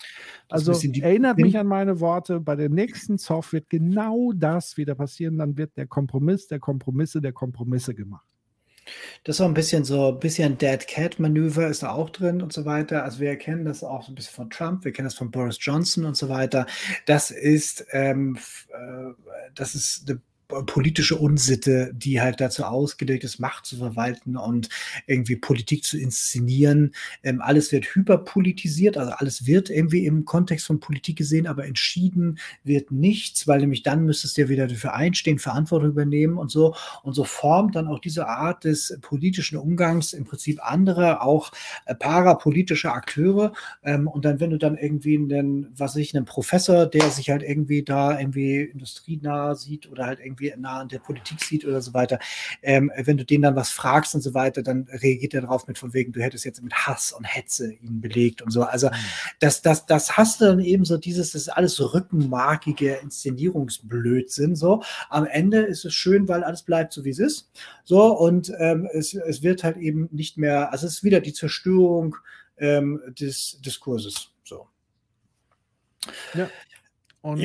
Also 0.49 0.71
erinnert 0.71 1.37
mich 1.37 1.57
an 1.57 1.67
meine 1.67 1.99
Worte, 1.99 2.39
bei 2.39 2.55
der 2.55 2.69
nächsten 2.69 3.17
Zoff 3.17 3.53
wird 3.53 3.69
genau 3.69 4.31
das 4.33 4.75
wieder 4.77 4.95
passieren. 4.95 5.37
Dann 5.37 5.57
wird 5.57 5.77
der 5.77 5.87
Kompromiss 5.87 6.47
der 6.47 6.59
Kompromisse 6.59 7.21
der 7.21 7.33
Kompromisse 7.33 7.93
gemacht. 7.93 8.30
Das 9.23 9.35
ist 9.35 9.41
auch 9.41 9.45
ein 9.45 9.53
bisschen 9.53 9.83
so 9.83 10.09
ein 10.09 10.19
bisschen 10.19 10.57
Dead 10.57 10.85
Cat 10.87 11.19
Manöver 11.19 11.67
ist 11.67 11.83
da 11.83 11.91
auch 11.91 12.09
drin 12.09 12.41
und 12.41 12.53
so 12.53 12.65
weiter. 12.65 13.03
Also 13.03 13.19
wir 13.19 13.35
kennen 13.37 13.65
das 13.65 13.83
auch 13.83 14.03
so 14.03 14.11
ein 14.11 14.15
bisschen 14.15 14.33
von 14.35 14.49
Trump, 14.49 14.83
wir 14.85 14.91
kennen 14.91 15.07
das 15.07 15.15
von 15.15 15.31
Boris 15.31 15.57
Johnson 15.59 16.05
und 16.05 16.17
so 16.17 16.29
weiter. 16.29 16.65
Das 17.05 17.31
ist, 17.31 17.85
ähm, 17.91 18.37
äh, 18.69 19.13
das 19.53 19.75
ist 19.75 20.09
eine 20.09 20.21
politische 20.65 21.15
Unsitte, 21.15 21.91
die 21.93 22.21
halt 22.21 22.41
dazu 22.41 22.63
ausgelegt 22.63 23.23
ist, 23.23 23.39
Macht 23.39 23.65
zu 23.65 23.77
verwalten 23.77 24.37
und 24.37 24.69
irgendwie 25.07 25.35
Politik 25.35 25.83
zu 25.83 25.97
inszenieren. 25.97 26.93
Ähm, 27.23 27.41
alles 27.41 27.71
wird 27.71 27.85
hyperpolitisiert, 27.95 28.97
also 28.97 29.11
alles 29.13 29.45
wird 29.45 29.69
irgendwie 29.69 30.05
im 30.05 30.25
Kontext 30.25 30.67
von 30.67 30.79
Politik 30.79 31.17
gesehen, 31.17 31.47
aber 31.47 31.65
entschieden 31.65 32.39
wird 32.63 32.91
nichts, 32.91 33.47
weil 33.47 33.59
nämlich 33.59 33.83
dann 33.83 34.05
müsstest 34.05 34.37
du 34.37 34.41
ja 34.41 34.49
wieder 34.49 34.67
dafür 34.67 34.93
einstehen, 34.93 35.39
Verantwortung 35.39 35.89
übernehmen 35.89 36.37
und 36.37 36.51
so. 36.51 36.75
Und 37.03 37.13
so 37.13 37.23
formt 37.23 37.75
dann 37.75 37.87
auch 37.87 37.99
diese 37.99 38.27
Art 38.27 38.63
des 38.63 38.97
politischen 39.01 39.57
Umgangs 39.57 40.13
im 40.13 40.25
Prinzip 40.25 40.59
andere, 40.61 41.21
auch 41.21 41.51
äh, 41.85 41.95
parapolitische 41.95 42.91
Akteure. 42.91 43.53
Ähm, 43.83 44.07
und 44.07 44.25
dann, 44.25 44.39
wenn 44.39 44.51
du 44.51 44.57
dann 44.57 44.77
irgendwie 44.77 45.17
einen, 45.17 45.67
was 45.75 45.95
ich, 45.95 46.15
einen 46.15 46.25
Professor, 46.25 46.85
der 46.85 47.09
sich 47.09 47.29
halt 47.29 47.43
irgendwie 47.43 47.83
da 47.83 48.19
irgendwie 48.19 48.61
industrienah 48.61 49.55
sieht 49.55 49.89
oder 49.89 50.05
halt 50.05 50.19
irgendwie 50.19 50.40
irgendwie 50.41 50.61
nah 50.61 50.79
an 50.79 50.87
der 50.87 50.99
Politik 50.99 51.41
sieht 51.41 51.65
oder 51.65 51.81
so 51.81 51.93
weiter, 51.93 52.19
ähm, 52.61 52.91
wenn 52.97 53.17
du 53.17 53.25
den 53.25 53.41
dann 53.41 53.55
was 53.55 53.71
fragst 53.71 54.15
und 54.15 54.21
so 54.21 54.33
weiter, 54.33 54.63
dann 54.63 54.87
reagiert 54.91 55.33
er 55.33 55.41
darauf 55.41 55.67
mit 55.67 55.77
von 55.77 55.93
wegen, 55.93 56.11
du 56.11 56.21
hättest 56.21 56.45
jetzt 56.45 56.61
mit 56.63 56.73
Hass 56.73 57.11
und 57.11 57.23
Hetze 57.23 57.73
ihn 57.73 58.01
belegt 58.01 58.41
und 58.41 58.51
so. 58.51 58.63
Also 58.63 58.87
mhm. 58.87 58.95
das, 59.39 59.61
das, 59.61 59.85
das 59.85 60.17
hast 60.17 60.41
du 60.41 60.45
dann 60.45 60.59
eben 60.59 60.85
so 60.85 60.97
dieses, 60.97 61.31
das 61.31 61.43
ist 61.43 61.49
alles 61.49 61.75
so 61.75 61.87
rückenmarkige 61.87 62.95
Inszenierungsblödsinn. 62.95 64.55
So 64.55 64.83
am 65.09 65.25
Ende 65.25 65.59
ist 65.61 65.85
es 65.85 65.93
schön, 65.93 66.27
weil 66.27 66.43
alles 66.43 66.63
bleibt 66.63 66.93
so 66.93 67.05
wie 67.05 67.11
es 67.11 67.19
ist. 67.19 67.51
So 67.83 68.17
und 68.17 68.51
ähm, 68.59 68.87
es, 68.91 69.13
es 69.13 69.43
wird 69.43 69.63
halt 69.63 69.77
eben 69.77 70.09
nicht 70.11 70.37
mehr, 70.37 70.71
also 70.71 70.87
es 70.87 70.93
ist 70.93 71.03
wieder 71.03 71.21
die 71.21 71.33
Zerstörung 71.33 72.15
ähm, 72.57 73.01
des 73.19 73.59
Diskurses. 73.61 74.31
So. 74.43 74.67
Ja. 76.33 76.49
Und 77.21 77.37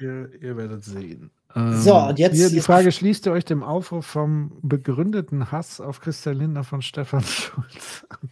ihr, 0.00 0.30
ihr, 0.40 0.56
werdet 0.56 0.84
sehen. 0.84 1.30
So, 1.54 1.96
und 1.96 2.18
jetzt. 2.18 2.34
Hier 2.34 2.50
die 2.50 2.60
Frage: 2.60 2.90
Schließt 2.90 3.26
ihr 3.26 3.32
euch 3.32 3.44
dem 3.44 3.62
Aufruf 3.62 4.04
vom 4.06 4.58
begründeten 4.62 5.52
Hass 5.52 5.80
auf 5.80 6.00
Christian 6.00 6.36
Lindner 6.36 6.64
von 6.64 6.82
Stefan 6.82 7.22
Schulz 7.24 8.04
an? 8.08 8.30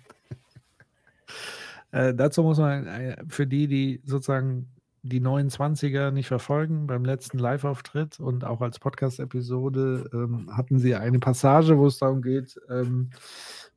äh, 1.92 2.14
dazu 2.14 2.42
muss 2.42 2.58
man, 2.58 2.86
äh, 2.86 3.16
für 3.28 3.46
die, 3.46 3.68
die 3.68 4.02
sozusagen 4.04 4.68
die 5.02 5.20
29er 5.20 6.10
nicht 6.10 6.28
verfolgen, 6.28 6.86
beim 6.86 7.04
letzten 7.04 7.38
Live-Auftritt 7.38 8.20
und 8.20 8.44
auch 8.44 8.60
als 8.60 8.78
Podcast-Episode 8.78 10.08
ähm, 10.12 10.48
hatten 10.56 10.78
sie 10.78 10.94
eine 10.94 11.18
Passage, 11.18 11.76
wo 11.76 11.86
es 11.86 11.98
darum 11.98 12.22
geht, 12.22 12.60
ähm, 12.70 13.10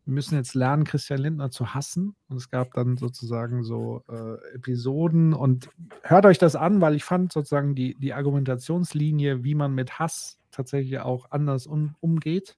wir 0.05 0.13
müssen 0.13 0.35
jetzt 0.35 0.53
lernen, 0.53 0.83
Christian 0.83 1.19
Lindner 1.19 1.49
zu 1.49 1.73
hassen. 1.73 2.15
Und 2.29 2.37
es 2.37 2.49
gab 2.49 2.73
dann 2.73 2.95
sozusagen 2.95 3.63
so 3.63 4.03
äh, 4.07 4.55
Episoden 4.55 5.33
und 5.33 5.69
hört 6.03 6.27
euch 6.27 6.37
das 6.37 6.55
an, 6.55 6.79
weil 6.79 6.95
ich 6.95 7.03
fand 7.03 7.33
sozusagen 7.33 7.73
die, 7.73 7.95
die 7.95 8.13
Argumentationslinie, 8.13 9.43
wie 9.43 9.55
man 9.55 9.73
mit 9.73 9.97
Hass 9.97 10.37
tatsächlich 10.51 10.99
auch 10.99 11.31
anders 11.31 11.65
um, 11.65 11.95
umgeht. 12.01 12.57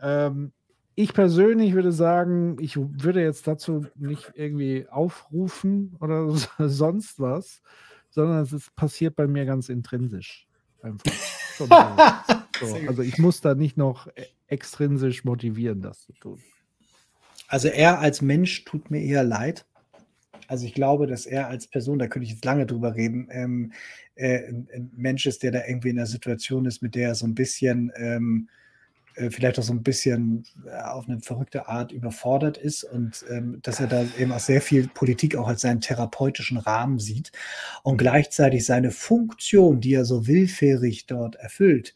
Ähm, 0.00 0.52
ich 0.96 1.14
persönlich 1.14 1.74
würde 1.74 1.92
sagen, 1.92 2.56
ich 2.58 2.76
würde 2.76 3.22
jetzt 3.22 3.46
dazu 3.46 3.86
nicht 3.94 4.32
irgendwie 4.34 4.88
aufrufen 4.88 5.96
oder 6.00 6.28
sonst 6.58 7.20
was, 7.20 7.62
sondern 8.10 8.42
es 8.42 8.52
ist, 8.52 8.74
passiert 8.74 9.14
bei 9.14 9.28
mir 9.28 9.44
ganz 9.44 9.68
intrinsisch. 9.68 10.48
Einfach. 10.82 11.12
so. 12.60 12.76
Also 12.88 13.02
ich 13.02 13.18
muss 13.18 13.40
da 13.40 13.54
nicht 13.54 13.76
noch 13.76 14.08
e-, 14.08 14.26
extrinsisch 14.48 15.24
motivieren, 15.24 15.82
das 15.82 16.02
zu 16.02 16.12
tun. 16.14 16.40
Also 17.48 17.68
er 17.68 18.00
als 18.00 18.20
Mensch 18.20 18.64
tut 18.64 18.90
mir 18.90 19.00
eher 19.00 19.24
leid. 19.24 19.66
Also 20.48 20.66
ich 20.66 20.74
glaube, 20.74 21.06
dass 21.06 21.26
er 21.26 21.48
als 21.48 21.66
Person, 21.66 21.98
da 21.98 22.06
könnte 22.06 22.24
ich 22.24 22.32
jetzt 22.32 22.44
lange 22.44 22.66
drüber 22.66 22.94
reden, 22.94 23.28
ähm, 23.30 23.72
äh, 24.14 24.48
ein, 24.48 24.90
Mensch 24.96 25.26
ist, 25.26 25.42
der 25.42 25.50
da 25.50 25.60
irgendwie 25.66 25.90
in 25.90 25.98
einer 25.98 26.06
Situation 26.06 26.64
ist, 26.66 26.82
mit 26.82 26.94
der 26.94 27.08
er 27.08 27.14
so 27.14 27.26
ein 27.26 27.34
bisschen, 27.34 27.92
ähm, 27.96 28.48
äh, 29.14 29.30
vielleicht 29.30 29.58
auch 29.58 29.62
so 29.62 29.72
ein 29.72 29.82
bisschen 29.82 30.44
äh, 30.66 30.70
auf 30.82 31.08
eine 31.08 31.20
verrückte 31.20 31.68
Art 31.68 31.92
überfordert 31.92 32.56
ist 32.56 32.84
und 32.84 33.24
ähm, 33.30 33.58
dass 33.62 33.80
er 33.80 33.88
da 33.88 34.06
eben 34.18 34.32
auch 34.32 34.40
sehr 34.40 34.62
viel 34.62 34.88
Politik 34.88 35.36
auch 35.36 35.48
als 35.48 35.62
seinen 35.62 35.80
therapeutischen 35.80 36.56
Rahmen 36.56 36.98
sieht 36.98 37.32
und 37.82 37.98
gleichzeitig 37.98 38.64
seine 38.64 38.90
Funktion, 38.90 39.80
die 39.80 39.94
er 39.94 40.04
so 40.04 40.26
willfährig 40.26 41.06
dort 41.06 41.36
erfüllt, 41.36 41.94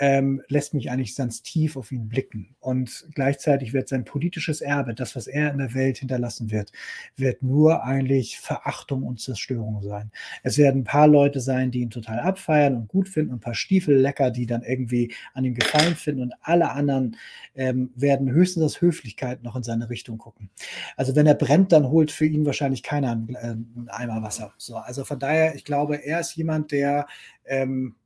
ähm, 0.00 0.42
lässt 0.48 0.72
mich 0.72 0.90
eigentlich 0.90 1.14
ganz 1.14 1.42
tief 1.42 1.76
auf 1.76 1.92
ihn 1.92 2.08
blicken. 2.08 2.56
Und 2.58 3.06
gleichzeitig 3.14 3.74
wird 3.74 3.86
sein 3.86 4.06
politisches 4.06 4.62
Erbe, 4.62 4.94
das, 4.94 5.14
was 5.14 5.26
er 5.26 5.52
in 5.52 5.58
der 5.58 5.74
Welt 5.74 5.98
hinterlassen 5.98 6.50
wird, 6.50 6.72
wird 7.16 7.42
nur 7.42 7.84
eigentlich 7.84 8.40
Verachtung 8.40 9.02
und 9.02 9.20
Zerstörung 9.20 9.82
sein. 9.82 10.10
Es 10.42 10.56
werden 10.56 10.80
ein 10.80 10.84
paar 10.84 11.06
Leute 11.06 11.40
sein, 11.40 11.70
die 11.70 11.80
ihn 11.80 11.90
total 11.90 12.18
abfeiern 12.18 12.76
und 12.76 12.88
gut 12.88 13.10
finden 13.10 13.34
ein 13.34 13.40
paar 13.40 13.54
Stiefel 13.54 13.94
lecker, 13.94 14.30
die 14.30 14.46
dann 14.46 14.62
irgendwie 14.62 15.12
an 15.34 15.44
ihm 15.44 15.54
gefallen 15.54 15.94
finden 15.94 16.22
und 16.22 16.34
alle 16.40 16.70
anderen 16.70 17.16
ähm, 17.54 17.90
werden 17.94 18.30
höchstens 18.30 18.64
aus 18.64 18.80
Höflichkeit 18.80 19.42
noch 19.42 19.54
in 19.54 19.62
seine 19.62 19.90
Richtung 19.90 20.16
gucken. 20.16 20.48
Also 20.96 21.14
wenn 21.14 21.26
er 21.26 21.34
brennt, 21.34 21.72
dann 21.72 21.90
holt 21.90 22.10
für 22.10 22.24
ihn 22.24 22.46
wahrscheinlich 22.46 22.82
keiner 22.82 23.12
einen, 23.12 23.34
äh, 23.34 23.48
einen 23.48 23.88
Eimer 23.90 24.22
Wasser. 24.22 24.54
So, 24.56 24.76
also 24.76 25.04
von 25.04 25.18
daher, 25.18 25.54
ich 25.54 25.64
glaube, 25.64 25.96
er 25.96 26.20
ist 26.20 26.34
jemand, 26.36 26.72
der 26.72 27.06
ähm, 27.44 27.96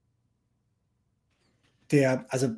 der, 1.91 2.27
also 2.29 2.49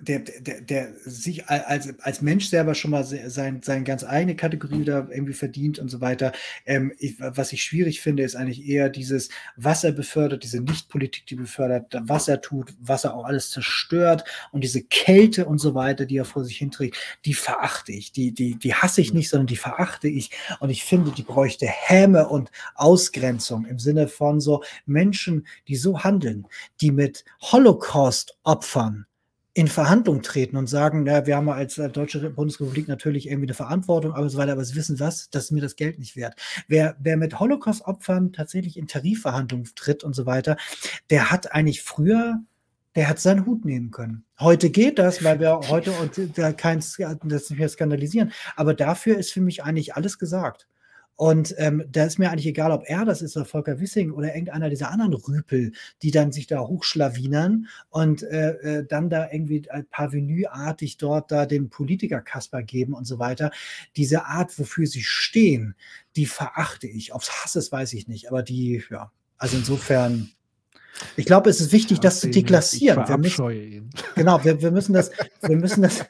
der, 0.00 0.20
der, 0.20 0.60
der 0.60 0.92
sich 1.04 1.48
als, 1.48 1.88
als 2.00 2.20
Mensch 2.20 2.48
selber 2.48 2.74
schon 2.74 2.90
mal 2.90 3.04
sein, 3.04 3.60
seine 3.62 3.84
ganz 3.84 4.02
eigene 4.02 4.34
Kategorie 4.34 4.84
da 4.84 5.06
irgendwie 5.10 5.34
verdient 5.34 5.78
und 5.78 5.88
so 5.88 6.00
weiter. 6.00 6.32
Ähm, 6.66 6.92
ich, 6.98 7.20
was 7.20 7.52
ich 7.52 7.62
schwierig 7.62 8.00
finde, 8.00 8.24
ist 8.24 8.34
eigentlich 8.34 8.66
eher 8.66 8.88
dieses, 8.88 9.28
was 9.56 9.84
er 9.84 9.92
befördert, 9.92 10.42
diese 10.42 10.60
Nichtpolitik, 10.60 11.26
die 11.26 11.36
befördert, 11.36 11.94
was 12.02 12.26
er 12.26 12.40
tut, 12.40 12.74
was 12.80 13.04
er 13.04 13.14
auch 13.14 13.24
alles 13.24 13.50
zerstört 13.50 14.24
und 14.50 14.64
diese 14.64 14.82
Kälte 14.82 15.46
und 15.46 15.58
so 15.58 15.74
weiter, 15.74 16.06
die 16.06 16.16
er 16.16 16.24
vor 16.24 16.44
sich 16.44 16.58
hinträgt, 16.58 16.96
die 17.24 17.34
verachte 17.34 17.92
ich. 17.92 18.10
Die, 18.10 18.32
die, 18.32 18.56
die 18.56 18.74
hasse 18.74 19.00
ich 19.00 19.14
nicht, 19.14 19.28
sondern 19.28 19.46
die 19.46 19.56
verachte 19.56 20.08
ich. 20.08 20.30
Und 20.58 20.70
ich 20.70 20.82
finde, 20.82 21.12
die 21.12 21.22
bräuchte 21.22 21.66
Häme 21.66 22.28
und 22.28 22.50
Ausgrenzung 22.74 23.64
im 23.64 23.78
Sinne 23.78 24.08
von 24.08 24.40
so 24.40 24.64
Menschen, 24.86 25.46
die 25.68 25.76
so 25.76 26.02
handeln, 26.02 26.48
die 26.80 26.90
mit 26.90 27.24
Holocaust-Opfern 27.40 29.06
in 29.56 29.68
Verhandlung 29.68 30.22
treten 30.22 30.56
und 30.56 30.66
sagen, 30.66 31.06
ja, 31.06 31.26
wir 31.26 31.36
haben 31.36 31.48
als 31.48 31.78
äh, 31.78 31.88
Deutsche 31.88 32.28
Bundesrepublik 32.28 32.88
natürlich 32.88 33.28
irgendwie 33.28 33.46
eine 33.46 33.54
Verantwortung, 33.54 34.12
aber 34.12 34.28
so 34.28 34.36
weiter, 34.36 34.52
aber 34.52 34.64
sie 34.64 34.74
wissen 34.74 34.98
was, 34.98 35.30
das 35.30 35.44
ist 35.44 35.50
mir 35.52 35.60
das 35.60 35.76
Geld 35.76 36.00
nicht 36.00 36.16
wert. 36.16 36.34
Wer, 36.66 36.96
wer 36.98 37.16
mit 37.16 37.38
Holocaust-Opfern 37.38 38.32
tatsächlich 38.32 38.76
in 38.76 38.88
Tarifverhandlungen 38.88 39.70
tritt 39.76 40.02
und 40.02 40.14
so 40.14 40.26
weiter, 40.26 40.56
der 41.08 41.30
hat 41.30 41.52
eigentlich 41.52 41.82
früher 41.82 42.40
der 42.96 43.08
hat 43.08 43.18
seinen 43.18 43.44
Hut 43.44 43.64
nehmen 43.64 43.90
können. 43.90 44.24
Heute 44.38 44.70
geht 44.70 45.00
das, 45.00 45.24
weil 45.24 45.40
wir 45.40 45.58
heute 45.68 45.90
und 45.92 46.38
da 46.38 46.52
kein, 46.52 46.78
das 46.78 47.50
nicht 47.50 47.58
mehr 47.58 47.68
skandalisieren. 47.68 48.32
Aber 48.56 48.74
dafür 48.74 49.18
ist 49.18 49.32
für 49.32 49.40
mich 49.40 49.64
eigentlich 49.64 49.96
alles 49.96 50.18
gesagt. 50.18 50.68
Und 51.16 51.54
ähm, 51.58 51.84
da 51.90 52.04
ist 52.04 52.18
mir 52.18 52.30
eigentlich 52.30 52.46
egal, 52.46 52.72
ob 52.72 52.82
er 52.86 53.04
das 53.04 53.22
ist 53.22 53.36
oder 53.36 53.46
Volker 53.46 53.78
Wissing 53.78 54.10
oder 54.10 54.34
irgendeiner 54.34 54.68
dieser 54.68 54.90
anderen 54.90 55.14
Rüpel, 55.14 55.72
die 56.02 56.10
dann 56.10 56.32
sich 56.32 56.48
da 56.48 56.60
hochschlawinern 56.60 57.68
und 57.90 58.24
äh, 58.24 58.50
äh, 58.50 58.86
dann 58.86 59.10
da 59.10 59.30
irgendwie 59.30 59.62
parvenüartig 59.90 60.96
dort 60.96 61.30
da 61.30 61.46
den 61.46 61.70
Politiker 61.70 62.20
Kasper 62.20 62.62
geben 62.62 62.94
und 62.94 63.04
so 63.04 63.18
weiter. 63.20 63.52
Diese 63.96 64.24
Art, 64.24 64.58
wofür 64.58 64.86
sie 64.86 65.04
stehen, 65.04 65.76
die 66.16 66.26
verachte 66.26 66.88
ich. 66.88 67.14
Ob 67.14 67.22
es 67.22 67.30
Hass 67.30 67.54
ist, 67.54 67.70
weiß 67.70 67.92
ich 67.92 68.08
nicht. 68.08 68.28
Aber 68.28 68.42
die, 68.42 68.82
ja, 68.90 69.12
also 69.38 69.56
insofern. 69.56 70.30
Ich 71.16 71.26
glaube, 71.26 71.50
es 71.50 71.60
ist 71.60 71.72
wichtig, 71.72 71.98
das 71.98 72.20
zu 72.20 72.30
deklassieren. 72.30 73.08
Wir 73.08 73.18
müssen, 73.18 73.90
genau, 74.14 74.44
wir, 74.44 74.62
wir 74.62 74.70
müssen 74.70 74.92
das, 74.92 75.10
wir 75.42 75.56
müssen 75.56 75.82
das, 75.82 76.04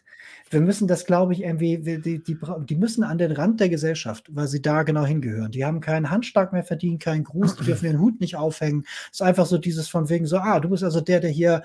wir 0.50 0.60
müssen 0.60 0.86
das, 0.86 1.06
glaube 1.06 1.32
ich, 1.32 1.42
irgendwie, 1.42 1.78
die, 1.78 2.23
die, 2.23 2.39
die, 2.60 2.76
müssen 2.76 3.02
an 3.02 3.18
den 3.18 3.32
Rand 3.32 3.60
der 3.60 3.68
Gesellschaft, 3.68 4.26
weil 4.34 4.47
sie 4.47 4.62
da 4.62 4.82
genau 4.82 5.05
hingehören. 5.05 5.50
Die 5.50 5.64
haben 5.64 5.81
keinen 5.81 6.10
Handschlag 6.10 6.52
mehr 6.52 6.64
verdient, 6.64 7.02
keinen 7.02 7.24
Gruß, 7.24 7.56
die 7.56 7.64
dürfen 7.64 7.86
den 7.86 8.00
Hut 8.00 8.20
nicht 8.20 8.36
aufhängen. 8.36 8.84
Es 9.10 9.20
ist 9.20 9.23
einfach 9.23 9.47
so 9.47 9.58
dieses 9.58 9.89
von 9.89 10.08
wegen 10.08 10.26
so, 10.26 10.36
ah, 10.39 10.60
du 10.60 10.68
bist 10.68 10.84
also 10.84 11.00
der, 11.00 11.20
der 11.20 11.31
hier 11.31 11.62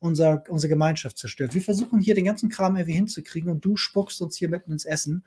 unser, 0.00 0.42
unsere 0.48 0.70
Gemeinschaft 0.70 1.18
zerstört. 1.18 1.54
Wir 1.54 1.62
versuchen 1.62 2.00
hier 2.00 2.14
den 2.14 2.24
ganzen 2.24 2.48
Kram 2.48 2.76
irgendwie 2.76 2.96
hinzukriegen 2.96 3.50
und 3.50 3.64
du 3.64 3.76
spuckst 3.76 4.20
uns 4.20 4.36
hier 4.36 4.48
mitten 4.48 4.72
ins 4.72 4.84
Essen. 4.84 5.24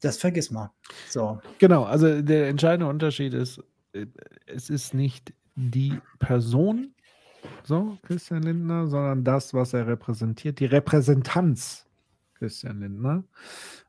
Das 0.00 0.18
vergiss 0.18 0.50
mal. 0.50 0.70
So. 1.08 1.40
Genau, 1.58 1.84
also 1.84 2.22
der 2.22 2.48
entscheidende 2.48 2.86
Unterschied 2.86 3.34
ist, 3.34 3.60
äh, 3.92 4.06
es 4.46 4.70
ist 4.70 4.94
nicht 4.94 5.32
die 5.56 5.98
Person, 6.18 6.94
so, 7.64 7.96
Christian 8.02 8.42
Lindner, 8.42 8.86
sondern 8.86 9.24
das, 9.24 9.54
was 9.54 9.72
er 9.72 9.86
repräsentiert, 9.86 10.60
die 10.60 10.66
Repräsentanz 10.66 11.85
Christian 12.38 12.80
Lindner. 12.80 13.24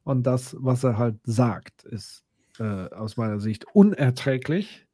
Und 0.04 0.24
das, 0.24 0.56
was 0.60 0.84
er 0.84 0.98
halt 0.98 1.18
sagt, 1.24 1.84
ist 1.84 2.24
äh, 2.60 2.90
aus 2.90 3.18
meiner 3.18 3.40
Sicht 3.40 3.66
unerträglich. 3.74 4.88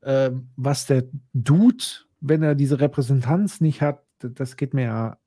Äh, 0.00 0.32
was 0.56 0.86
der 0.86 1.04
tut, 1.44 2.08
wenn 2.20 2.42
er 2.42 2.54
diese 2.54 2.80
Repräsentanz 2.80 3.60
nicht 3.60 3.82
hat, 3.82 4.02
das 4.18 4.56
geht 4.56 4.74
mir 4.74 4.84
ja, 4.84 5.18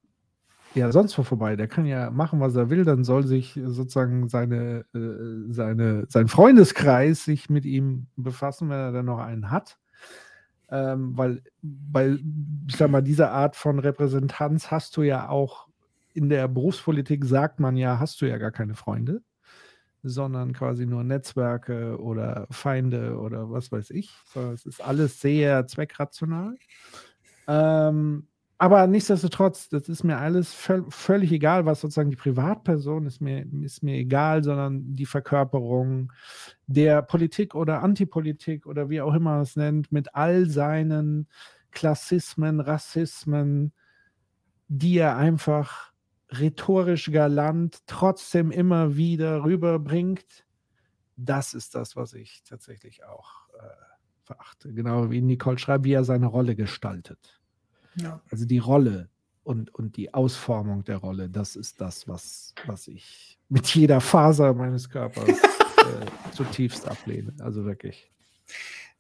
ja 0.75 0.91
sonst 0.91 1.14
vorbei. 1.14 1.56
Der 1.56 1.67
kann 1.67 1.85
ja 1.85 2.09
machen, 2.09 2.40
was 2.40 2.56
er 2.56 2.69
will, 2.69 2.83
dann 2.85 3.03
soll 3.03 3.25
sich 3.25 3.59
sozusagen 3.64 4.30
seine, 4.30 4.85
äh, 4.93 5.51
seine, 5.51 6.06
sein 6.09 6.27
Freundeskreis 6.27 7.24
sich 7.24 7.49
mit 7.49 7.66
ihm 7.66 8.07
befassen, 8.16 8.69
wenn 8.69 8.77
er 8.77 8.91
dann 8.91 9.06
noch 9.06 9.19
einen 9.19 9.51
hat. 9.51 9.77
Ähm, 10.69 11.17
weil, 11.17 11.41
weil, 11.61 12.19
ich 12.67 12.75
sag 12.75 12.91
mal, 12.91 13.01
diese 13.01 13.30
Art 13.30 13.56
von 13.56 13.80
Repräsentanz 13.80 14.69
hast 14.69 14.98
du 14.98 15.01
ja 15.01 15.30
auch 15.30 15.67
in 16.17 16.29
der 16.29 16.47
Berufspolitik 16.47 17.23
sagt 17.23 17.59
man 17.59 17.77
ja, 17.77 17.99
hast 17.99 18.19
du 18.21 18.25
ja 18.25 18.37
gar 18.37 18.51
keine 18.51 18.73
Freunde, 18.73 19.21
sondern 20.01 20.51
quasi 20.51 20.87
nur 20.87 21.03
Netzwerke 21.03 22.01
oder 22.01 22.47
Feinde 22.49 23.19
oder 23.19 23.51
was 23.51 23.71
weiß 23.71 23.91
ich. 23.91 24.11
Es 24.53 24.65
ist 24.65 24.81
alles 24.81 25.21
sehr 25.21 25.67
zweckrational. 25.67 26.55
Ähm, 27.47 28.27
aber 28.57 28.87
nichtsdestotrotz, 28.87 29.69
das 29.69 29.87
ist 29.87 30.03
mir 30.03 30.17
alles 30.17 30.51
völlig 30.89 31.31
egal, 31.31 31.67
was 31.67 31.81
sozusagen 31.81 32.09
die 32.09 32.15
Privatperson 32.15 33.05
ist 33.05 33.21
mir, 33.21 33.45
ist 33.61 33.83
mir 33.83 33.97
egal, 33.97 34.43
sondern 34.43 34.95
die 34.95 35.05
Verkörperung 35.05 36.11
der 36.65 37.03
Politik 37.03 37.53
oder 37.53 37.83
Antipolitik 37.83 38.65
oder 38.65 38.89
wie 38.89 39.01
auch 39.01 39.13
immer 39.13 39.33
man 39.33 39.41
es 39.41 39.55
nennt, 39.55 39.91
mit 39.91 40.15
all 40.15 40.49
seinen 40.49 41.27
Klassismen, 41.69 42.59
Rassismen, 42.59 43.71
die 44.67 44.97
er 44.97 45.15
einfach 45.15 45.91
rhetorisch 46.31 47.11
galant 47.11 47.81
trotzdem 47.88 48.51
immer 48.51 48.97
wieder 48.97 49.43
rüberbringt, 49.43 50.45
das 51.15 51.53
ist 51.53 51.75
das, 51.75 51.95
was 51.95 52.14
ich 52.14 52.43
tatsächlich 52.43 53.03
auch 53.06 53.49
äh, 53.56 53.88
verachte. 54.23 54.73
Genau 54.73 55.09
wie 55.09 55.22
Nicole 55.22 55.57
schreibt, 55.57 55.85
wie 55.85 55.93
er 55.93 56.03
seine 56.03 56.27
Rolle 56.27 56.56
gestaltet. 56.56 57.41
Ja. 57.95 58.22
Also 58.30 58.45
die 58.45 58.59
Rolle 58.59 59.09
und, 59.43 59.73
und 59.73 59.97
die 59.97 60.14
Ausformung 60.14 60.83
der 60.83 60.97
Rolle, 60.97 61.30
das 61.30 61.56
ist 61.56 61.81
das, 61.81 62.07
was, 62.07 62.53
was 62.65 62.88
ich 62.88 63.39
mit 63.49 63.73
jeder 63.73 64.01
Faser 64.01 64.53
meines 64.53 64.89
Körpers 64.89 65.30
äh, 65.30 66.31
zutiefst 66.33 66.88
ablehne. 66.88 67.33
Also 67.39 67.65
wirklich. 67.65 68.11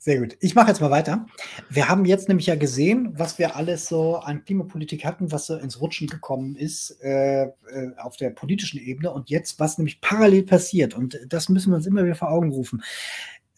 Sehr 0.07 0.19
gut. 0.19 0.37
Ich 0.39 0.55
mache 0.55 0.69
jetzt 0.69 0.79
mal 0.79 0.89
weiter. 0.89 1.25
Wir 1.69 1.89
haben 1.89 2.05
jetzt 2.05 2.29
nämlich 2.29 2.47
ja 2.47 2.55
gesehen, 2.55 3.09
was 3.17 3.37
wir 3.39 3.57
alles 3.57 3.87
so 3.87 4.15
an 4.15 4.45
Klimapolitik 4.45 5.03
hatten, 5.03 5.33
was 5.33 5.47
so 5.47 5.57
ins 5.57 5.81
Rutschen 5.81 6.07
gekommen 6.07 6.55
ist 6.55 6.91
äh, 7.03 7.43
äh, 7.43 7.51
auf 7.97 8.15
der 8.15 8.29
politischen 8.29 8.79
Ebene 8.79 9.11
und 9.11 9.29
jetzt, 9.29 9.59
was 9.59 9.77
nämlich 9.77 9.99
parallel 9.99 10.43
passiert. 10.43 10.93
Und 10.93 11.19
das 11.27 11.49
müssen 11.49 11.73
wir 11.73 11.75
uns 11.75 11.87
immer 11.87 12.05
wieder 12.05 12.15
vor 12.15 12.31
Augen 12.31 12.51
rufen. 12.51 12.83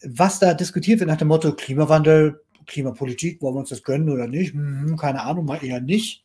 Was 0.02 0.40
da 0.40 0.52
diskutiert 0.52 0.98
wird 0.98 1.08
nach 1.08 1.18
dem 1.18 1.28
Motto 1.28 1.52
Klimawandel, 1.52 2.40
Klimapolitik, 2.66 3.40
wollen 3.40 3.54
wir 3.54 3.60
uns 3.60 3.68
das 3.68 3.84
gönnen 3.84 4.10
oder 4.10 4.26
nicht? 4.26 4.52
Hm, 4.52 4.96
keine 4.96 5.22
Ahnung, 5.22 5.44
mal 5.44 5.64
eher 5.64 5.80
nicht. 5.80 6.24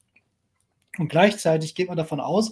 Und 0.97 1.09
gleichzeitig 1.09 1.75
geht 1.75 1.87
man 1.87 1.97
davon 1.97 2.19
aus, 2.19 2.51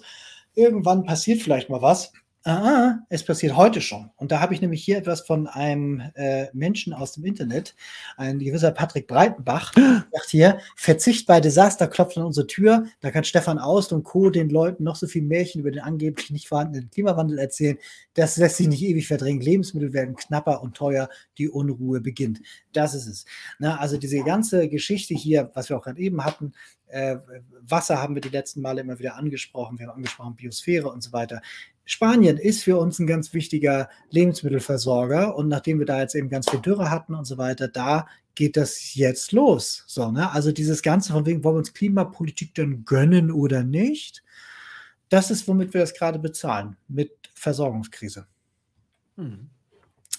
irgendwann 0.53 1.05
passiert 1.05 1.41
vielleicht 1.41 1.71
mal 1.71 1.81
was 1.81 2.13
Ah, 2.45 2.99
es 3.07 3.23
passiert 3.23 3.55
heute 3.55 3.79
schon. 3.79 4.09
Und 4.17 4.33
da 4.33 4.41
habe 4.41 4.53
ich 4.53 4.59
nämlich 4.59 4.83
hier 4.83 4.97
etwas 4.97 5.21
von 5.21 5.47
einem 5.47 6.01
äh, 6.15 6.47
Menschen 6.51 6.91
aus 6.91 7.13
dem 7.13 7.23
Internet, 7.23 7.73
ein 8.17 8.37
gewisser 8.37 8.71
Patrick 8.71 9.07
Breitenbach, 9.07 9.71
der 9.75 10.03
sagt 10.11 10.29
hier, 10.29 10.59
Verzicht 10.75 11.25
bei 11.25 11.39
Desaster 11.39 11.87
klopft 11.87 12.17
an 12.17 12.25
unsere 12.25 12.45
Tür. 12.45 12.85
Da 12.99 13.11
kann 13.11 13.23
Stefan 13.23 13.59
Aust 13.59 13.93
und 13.93 14.03
Co. 14.03 14.29
den 14.29 14.49
Leuten 14.49 14.83
noch 14.83 14.97
so 14.97 15.07
viel 15.07 15.21
Märchen 15.21 15.61
über 15.61 15.71
den 15.71 15.83
angeblich 15.83 16.31
nicht 16.31 16.49
vorhandenen 16.49 16.89
Klimawandel 16.91 17.39
erzählen. 17.39 17.77
Das 18.13 18.35
lässt 18.35 18.57
sich 18.57 18.67
nicht 18.67 18.83
ewig 18.83 19.07
verdrängen. 19.07 19.41
Lebensmittel 19.41 19.93
werden 19.93 20.17
knapper 20.17 20.61
und 20.61 20.75
teuer. 20.75 21.07
Die 21.37 21.47
Unruhe 21.47 22.01
beginnt. 22.01 22.41
Das 22.73 22.93
ist 22.93 23.07
es. 23.07 23.25
Na, 23.57 23.77
also 23.77 23.95
diese 23.95 24.21
ganze 24.21 24.67
Geschichte 24.67 25.13
hier, 25.13 25.49
was 25.53 25.69
wir 25.69 25.77
auch 25.77 25.83
gerade 25.83 26.01
eben 26.01 26.25
hatten, 26.25 26.51
äh, 26.93 27.17
Wasser 27.61 28.01
haben 28.01 28.13
wir 28.13 28.21
die 28.21 28.29
letzten 28.29 28.61
Male 28.61 28.81
immer 28.81 28.99
wieder 28.99 29.15
angesprochen. 29.15 29.79
Wir 29.79 29.87
haben 29.87 29.95
angesprochen 29.95 30.35
Biosphäre 30.35 30.89
und 30.89 31.01
so 31.01 31.11
weiter. 31.11 31.41
Spanien 31.85 32.37
ist 32.37 32.63
für 32.63 32.77
uns 32.77 32.99
ein 32.99 33.07
ganz 33.07 33.33
wichtiger 33.33 33.89
Lebensmittelversorger 34.09 35.35
und 35.35 35.49
nachdem 35.49 35.79
wir 35.79 35.85
da 35.85 35.99
jetzt 35.99 36.15
eben 36.15 36.29
ganz 36.29 36.49
viel 36.49 36.61
Dürre 36.61 36.89
hatten 36.89 37.13
und 37.13 37.25
so 37.25 37.37
weiter, 37.37 37.67
da 37.67 38.07
geht 38.35 38.57
das 38.57 38.95
jetzt 38.95 39.31
los. 39.31 39.83
So, 39.87 40.11
ne? 40.11 40.31
Also 40.31 40.51
dieses 40.51 40.81
Ganze 40.81 41.13
von 41.13 41.25
wegen, 41.25 41.43
wollen 41.43 41.55
wir 41.55 41.59
uns 41.59 41.73
Klimapolitik 41.73 42.55
denn 42.55 42.85
gönnen 42.85 43.31
oder 43.31 43.63
nicht? 43.63 44.23
Das 45.09 45.29
ist, 45.29 45.47
womit 45.47 45.73
wir 45.73 45.81
das 45.81 45.93
gerade 45.93 46.19
bezahlen, 46.19 46.77
mit 46.87 47.11
Versorgungskrise. 47.35 48.27
Hm. 49.17 49.49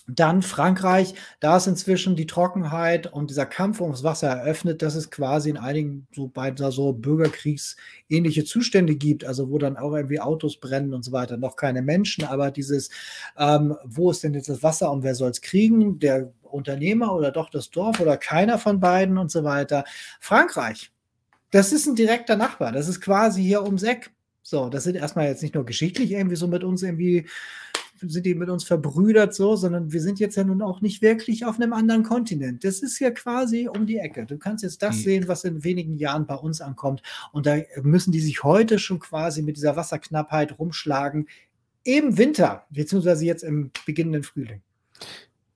Dann 0.07 0.43
Frankreich, 0.43 1.15
da 1.41 1.57
ist 1.57 1.67
inzwischen 1.67 2.15
die 2.15 2.27
Trockenheit 2.27 3.11
und 3.11 3.31
dieser 3.31 3.47
Kampf 3.47 3.81
ums 3.81 4.03
Wasser 4.03 4.29
eröffnet, 4.29 4.83
dass 4.83 4.97
es 4.97 5.11
quasi 5.11 5.49
in 5.49 5.57
einigen 5.57 6.07
so 6.15 6.29
bei 6.29 6.55
so 6.55 6.93
Bürgerkriegsähnliche 6.93 8.45
Zustände 8.45 8.97
gibt, 8.97 9.25
also 9.25 9.51
wo 9.51 9.57
dann 9.57 9.79
auch 9.79 9.95
irgendwie 9.95 10.21
Autos 10.21 10.59
brennen 10.59 10.93
und 10.93 11.05
so 11.05 11.13
weiter. 11.13 11.39
Noch 11.39 11.57
keine 11.57 11.81
Menschen, 11.81 12.25
aber 12.25 12.51
dieses, 12.51 12.91
ähm, 13.39 13.77
wo 13.85 14.11
ist 14.11 14.23
denn 14.23 14.35
jetzt 14.35 14.51
das 14.51 14.63
Wasser 14.63 14.93
und 14.93 15.05
wer 15.05 15.15
soll 15.15 15.31
es 15.31 15.41
kriegen? 15.41 15.99
Der 15.99 16.31
Unternehmer 16.43 17.15
oder 17.15 17.33
doch 17.33 17.49
das 17.49 17.71
Dorf 17.71 17.99
oder 17.99 18.19
keiner 18.19 18.59
von 18.59 18.81
beiden 18.81 19.17
und 19.17 19.31
so 19.31 19.43
weiter. 19.43 19.85
Frankreich, 20.21 20.93
das 21.51 21.73
ist 21.73 21.87
ein 21.87 21.97
direkter 21.97 22.37
Nachbar, 22.37 22.73
das 22.73 22.89
ist 22.89 23.01
quasi 23.01 23.43
hier 23.43 23.63
ums 23.63 23.83
Eck. 23.83 24.11
So, 24.43 24.69
das 24.69 24.85
sind 24.85 24.97
erstmal 24.97 25.29
jetzt 25.29 25.43
nicht 25.43 25.55
nur 25.55 25.65
geschichtlich 25.65 26.11
irgendwie 26.11 26.37
so 26.37 26.47
mit 26.47 26.63
uns 26.65 26.83
irgendwie 26.83 27.27
sind 28.01 28.27
die 28.27 28.35
mit 28.35 28.49
uns 28.49 28.65
verbrüdert 28.65 29.35
so, 29.35 29.57
sondern 29.57 29.93
wir 29.93 30.01
sind 30.01 30.19
jetzt 30.19 30.37
ja 30.37 30.45
nun 30.45 30.63
auch 30.63 30.81
nicht 30.81 31.03
wirklich 31.03 31.45
auf 31.45 31.57
einem 31.57 31.73
anderen 31.73 32.03
Kontinent. 32.03 32.65
Das 32.65 32.81
ist 32.81 32.99
ja 32.99 33.11
quasi 33.11 33.69
um 33.69 33.87
die 33.87 33.99
Ecke. 33.99 34.27
Du 34.27 34.39
kannst 34.39 34.65
jetzt 34.65 34.83
das 34.83 34.97
mhm. 34.97 35.01
sehen, 35.01 35.29
was 35.29 35.45
in 35.45 35.65
wenigen 35.65 35.97
Jahren 35.97 36.27
bei 36.27 36.35
uns 36.35 36.61
ankommt. 36.61 37.03
Und 37.33 37.47
da 37.47 37.57
müssen 37.83 38.13
die 38.13 38.21
sich 38.21 38.43
heute 38.43 38.79
schon 38.79 38.99
quasi 38.99 39.43
mit 39.43 39.57
dieser 39.57 39.77
Wasserknappheit 39.77 40.59
rumschlagen. 40.59 41.29
Im 41.85 42.17
Winter, 42.19 42.65
beziehungsweise 42.71 43.25
jetzt 43.25 43.45
im 43.45 43.71
beginnenden 43.87 44.23
Frühling. 44.23 44.63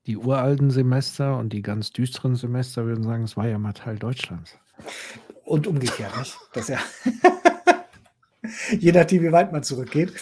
Die 0.06 0.16
uralten 0.16 0.70
Semester 0.70 1.38
und 1.38 1.52
die 1.52 1.62
ganz 1.62 1.92
düsteren 1.92 2.36
Semester 2.36 2.86
würden 2.86 3.04
sagen, 3.04 3.24
es 3.24 3.36
war 3.36 3.48
ja 3.48 3.58
mal 3.58 3.72
Teil 3.72 3.98
Deutschlands. 3.98 4.58
Und 5.44 5.66
umgekehrt, 5.66 6.16
nicht? 6.18 6.36
Das 6.52 6.68
ja. 6.68 6.78
Je 8.78 8.92
nachdem, 8.92 9.22
wie 9.22 9.32
weit 9.32 9.52
man 9.52 9.62
zurückgeht. 9.62 10.12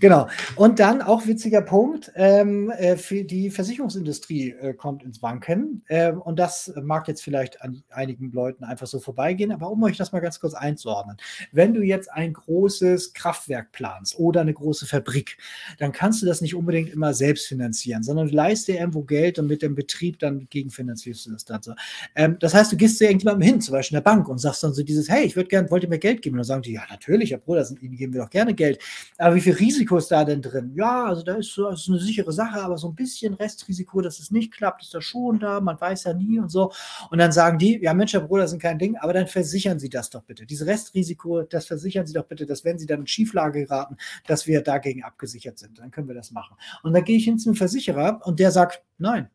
Genau. 0.00 0.28
Und 0.56 0.80
dann 0.80 1.02
auch 1.02 1.26
witziger 1.26 1.62
Punkt, 1.62 2.12
ähm, 2.14 2.72
äh, 2.76 2.96
die 3.24 3.50
Versicherungsindustrie 3.50 4.50
äh, 4.50 4.74
kommt 4.74 5.02
ins 5.02 5.22
Wanken. 5.22 5.84
Ähm, 5.88 6.20
und 6.20 6.38
das 6.38 6.72
mag 6.82 7.08
jetzt 7.08 7.22
vielleicht 7.22 7.62
an 7.62 7.82
einigen 7.90 8.32
Leuten 8.32 8.64
einfach 8.64 8.86
so 8.86 9.00
vorbeigehen, 9.00 9.52
aber 9.52 9.70
um 9.70 9.82
euch 9.82 9.96
das 9.96 10.12
mal 10.12 10.20
ganz 10.20 10.40
kurz 10.40 10.54
einzuordnen. 10.54 11.16
Wenn 11.52 11.74
du 11.74 11.82
jetzt 11.82 12.10
ein 12.10 12.32
großes 12.32 13.12
Kraftwerk 13.12 13.72
planst 13.72 14.18
oder 14.18 14.40
eine 14.40 14.54
große 14.54 14.86
Fabrik, 14.86 15.38
dann 15.78 15.92
kannst 15.92 16.22
du 16.22 16.26
das 16.26 16.40
nicht 16.40 16.54
unbedingt 16.54 16.90
immer 16.90 17.14
selbst 17.14 17.46
finanzieren, 17.46 18.02
sondern 18.02 18.28
du 18.28 18.34
leist 18.34 18.68
dir 18.68 18.78
irgendwo 18.78 19.02
Geld 19.02 19.38
und 19.38 19.46
mit 19.46 19.62
dem 19.62 19.74
Betrieb 19.74 20.18
dann 20.18 20.46
gegenfinanzierst 20.50 21.26
du 21.26 21.32
das 21.32 21.44
dann 21.44 21.62
so. 21.62 21.74
Ähm, 22.14 22.36
das 22.40 22.54
heißt, 22.54 22.72
du 22.72 22.76
gehst 22.76 22.98
zu 22.98 23.04
irgendjemandem 23.04 23.46
hin, 23.46 23.60
zum 23.60 23.72
Beispiel 23.72 23.96
in 23.96 24.02
der 24.04 24.10
Bank 24.10 24.28
und 24.28 24.38
sagst 24.38 24.62
dann 24.62 24.74
so 24.74 24.82
dieses, 24.82 25.08
hey, 25.08 25.24
ich 25.24 25.36
würde 25.36 25.48
gerne, 25.48 25.70
wollt 25.70 25.82
ihr 25.82 25.88
mir 25.88 25.98
Geld 25.98 26.22
geben? 26.22 26.34
Und 26.34 26.38
dann 26.38 26.44
sagen 26.46 26.62
die, 26.62 26.72
ja, 26.72 26.82
natürlich, 26.90 27.30
ja, 27.30 27.38
Bruder, 27.38 27.66
sind, 27.74 27.82
ihnen 27.82 27.96
geben 27.96 28.12
wir 28.12 28.22
doch 28.22 28.30
gerne 28.30 28.54
Geld. 28.54 28.82
Aber 29.18 29.34
wie 29.34 29.40
viel 29.40 29.54
Risiko 29.54 29.96
ist 29.96 30.10
da 30.10 30.24
denn 30.24 30.42
drin? 30.42 30.72
Ja, 30.74 31.06
also 31.06 31.22
da 31.22 31.34
ist 31.34 31.52
so 31.52 31.68
ist 31.68 31.88
eine 31.88 31.98
sichere 31.98 32.32
Sache, 32.32 32.62
aber 32.62 32.78
so 32.78 32.88
ein 32.88 32.94
bisschen 32.94 33.34
Restrisiko, 33.34 34.00
dass 34.00 34.18
es 34.18 34.30
nicht 34.30 34.52
klappt, 34.52 34.82
ist 34.82 34.94
da 34.94 35.00
schon 35.00 35.38
da. 35.38 35.60
Man 35.60 35.80
weiß 35.80 36.04
ja 36.04 36.14
nie 36.14 36.38
und 36.38 36.50
so. 36.50 36.72
Und 37.10 37.18
dann 37.18 37.32
sagen 37.32 37.58
die, 37.58 37.80
ja, 37.82 37.94
Mensch, 37.94 38.12
Herr 38.12 38.20
Bruder, 38.20 38.42
das 38.42 38.52
ist 38.52 38.60
kein 38.60 38.78
Ding, 38.78 38.96
aber 38.96 39.12
dann 39.12 39.26
versichern 39.26 39.78
Sie 39.78 39.88
das 39.88 40.10
doch 40.10 40.22
bitte. 40.22 40.46
Dieses 40.46 40.66
Restrisiko, 40.66 41.42
das 41.42 41.66
versichern 41.66 42.06
Sie 42.06 42.12
doch 42.12 42.26
bitte, 42.26 42.46
dass 42.46 42.64
wenn 42.64 42.78
Sie 42.78 42.86
dann 42.86 43.00
in 43.00 43.06
Schieflage 43.06 43.64
geraten, 43.64 43.96
dass 44.26 44.46
wir 44.46 44.62
dagegen 44.62 45.02
abgesichert 45.02 45.58
sind. 45.58 45.78
Dann 45.78 45.90
können 45.90 46.08
wir 46.08 46.14
das 46.14 46.30
machen. 46.30 46.56
Und 46.82 46.92
dann 46.92 47.04
gehe 47.04 47.16
ich 47.16 47.24
hin 47.24 47.38
zum 47.38 47.54
Versicherer 47.54 48.20
und 48.24 48.40
der 48.40 48.50
sagt, 48.50 48.82
nein, 48.98 49.28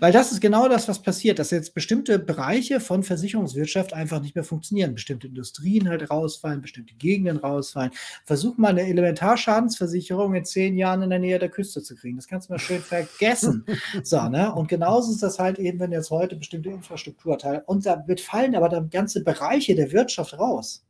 weil 0.00 0.12
das 0.12 0.32
ist 0.32 0.40
genau 0.40 0.68
das, 0.68 0.88
was 0.88 1.02
passiert, 1.02 1.38
dass 1.38 1.50
jetzt 1.50 1.74
bestimmte 1.74 2.18
Bereiche 2.18 2.80
von 2.80 3.02
Versicherungswirtschaft 3.02 3.92
einfach 3.92 4.20
nicht 4.20 4.34
mehr 4.34 4.44
funktionieren. 4.44 4.94
Bestimmte 4.94 5.26
Industrien 5.26 5.88
halt 5.88 6.10
rausfallen, 6.10 6.60
bestimmte 6.60 6.94
Gegenden 6.94 7.38
rausfallen. 7.38 7.90
Versuch 8.24 8.56
mal 8.56 8.68
eine 8.68 8.82
Elementarschadensversicherung 8.82 10.34
in 10.34 10.44
zehn 10.44 10.76
Jahren 10.76 11.02
in 11.02 11.10
der 11.10 11.18
Nähe 11.18 11.38
der 11.38 11.48
Küste 11.48 11.82
zu 11.82 11.94
kriegen. 11.96 12.16
Das 12.16 12.28
kannst 12.28 12.48
du 12.48 12.52
mal 12.52 12.58
schön 12.58 12.80
vergessen. 12.80 13.64
so, 14.02 14.28
ne? 14.28 14.54
Und 14.54 14.68
genauso 14.68 15.12
ist 15.12 15.22
das 15.22 15.38
halt 15.38 15.58
eben, 15.58 15.80
wenn 15.80 15.92
jetzt 15.92 16.10
heute 16.10 16.36
bestimmte 16.36 16.70
Infrastrukturteile 16.70 17.64
und 17.66 17.84
da 17.86 18.06
wird 18.06 18.20
fallen 18.20 18.54
aber 18.54 18.68
dann 18.68 18.90
ganze 18.90 19.22
Bereiche 19.22 19.74
der 19.74 19.92
Wirtschaft 19.92 20.38
raus. 20.38 20.85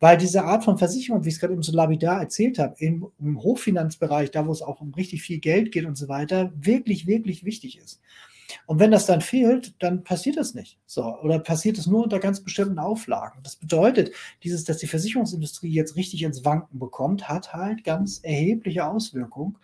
Weil 0.00 0.16
diese 0.16 0.44
Art 0.44 0.64
von 0.64 0.78
Versicherung, 0.78 1.24
wie 1.24 1.28
ich 1.28 1.34
es 1.34 1.40
gerade 1.40 1.54
eben 1.54 1.62
so 1.62 1.72
lapidar 1.72 2.20
erzählt 2.20 2.58
habe, 2.58 2.74
im, 2.78 3.06
im 3.18 3.42
Hochfinanzbereich, 3.42 4.30
da 4.30 4.46
wo 4.46 4.52
es 4.52 4.62
auch 4.62 4.80
um 4.80 4.94
richtig 4.94 5.22
viel 5.22 5.38
Geld 5.38 5.72
geht 5.72 5.84
und 5.84 5.96
so 5.96 6.08
weiter, 6.08 6.52
wirklich, 6.54 7.06
wirklich 7.06 7.44
wichtig 7.44 7.78
ist. 7.78 8.00
Und 8.66 8.78
wenn 8.78 8.90
das 8.90 9.06
dann 9.06 9.20
fehlt, 9.20 9.74
dann 9.82 10.04
passiert 10.04 10.36
das 10.36 10.54
nicht. 10.54 10.78
So, 10.86 11.04
oder 11.20 11.38
passiert 11.38 11.78
es 11.78 11.86
nur 11.86 12.02
unter 12.02 12.18
ganz 12.18 12.40
bestimmten 12.40 12.78
Auflagen. 12.78 13.40
Das 13.42 13.56
bedeutet, 13.56 14.12
dieses, 14.42 14.64
dass 14.64 14.78
die 14.78 14.86
Versicherungsindustrie 14.86 15.72
jetzt 15.72 15.96
richtig 15.96 16.22
ins 16.22 16.44
Wanken 16.44 16.78
bekommt, 16.78 17.28
hat 17.28 17.52
halt 17.52 17.84
ganz 17.84 18.20
erhebliche 18.22 18.86
Auswirkungen 18.86 19.56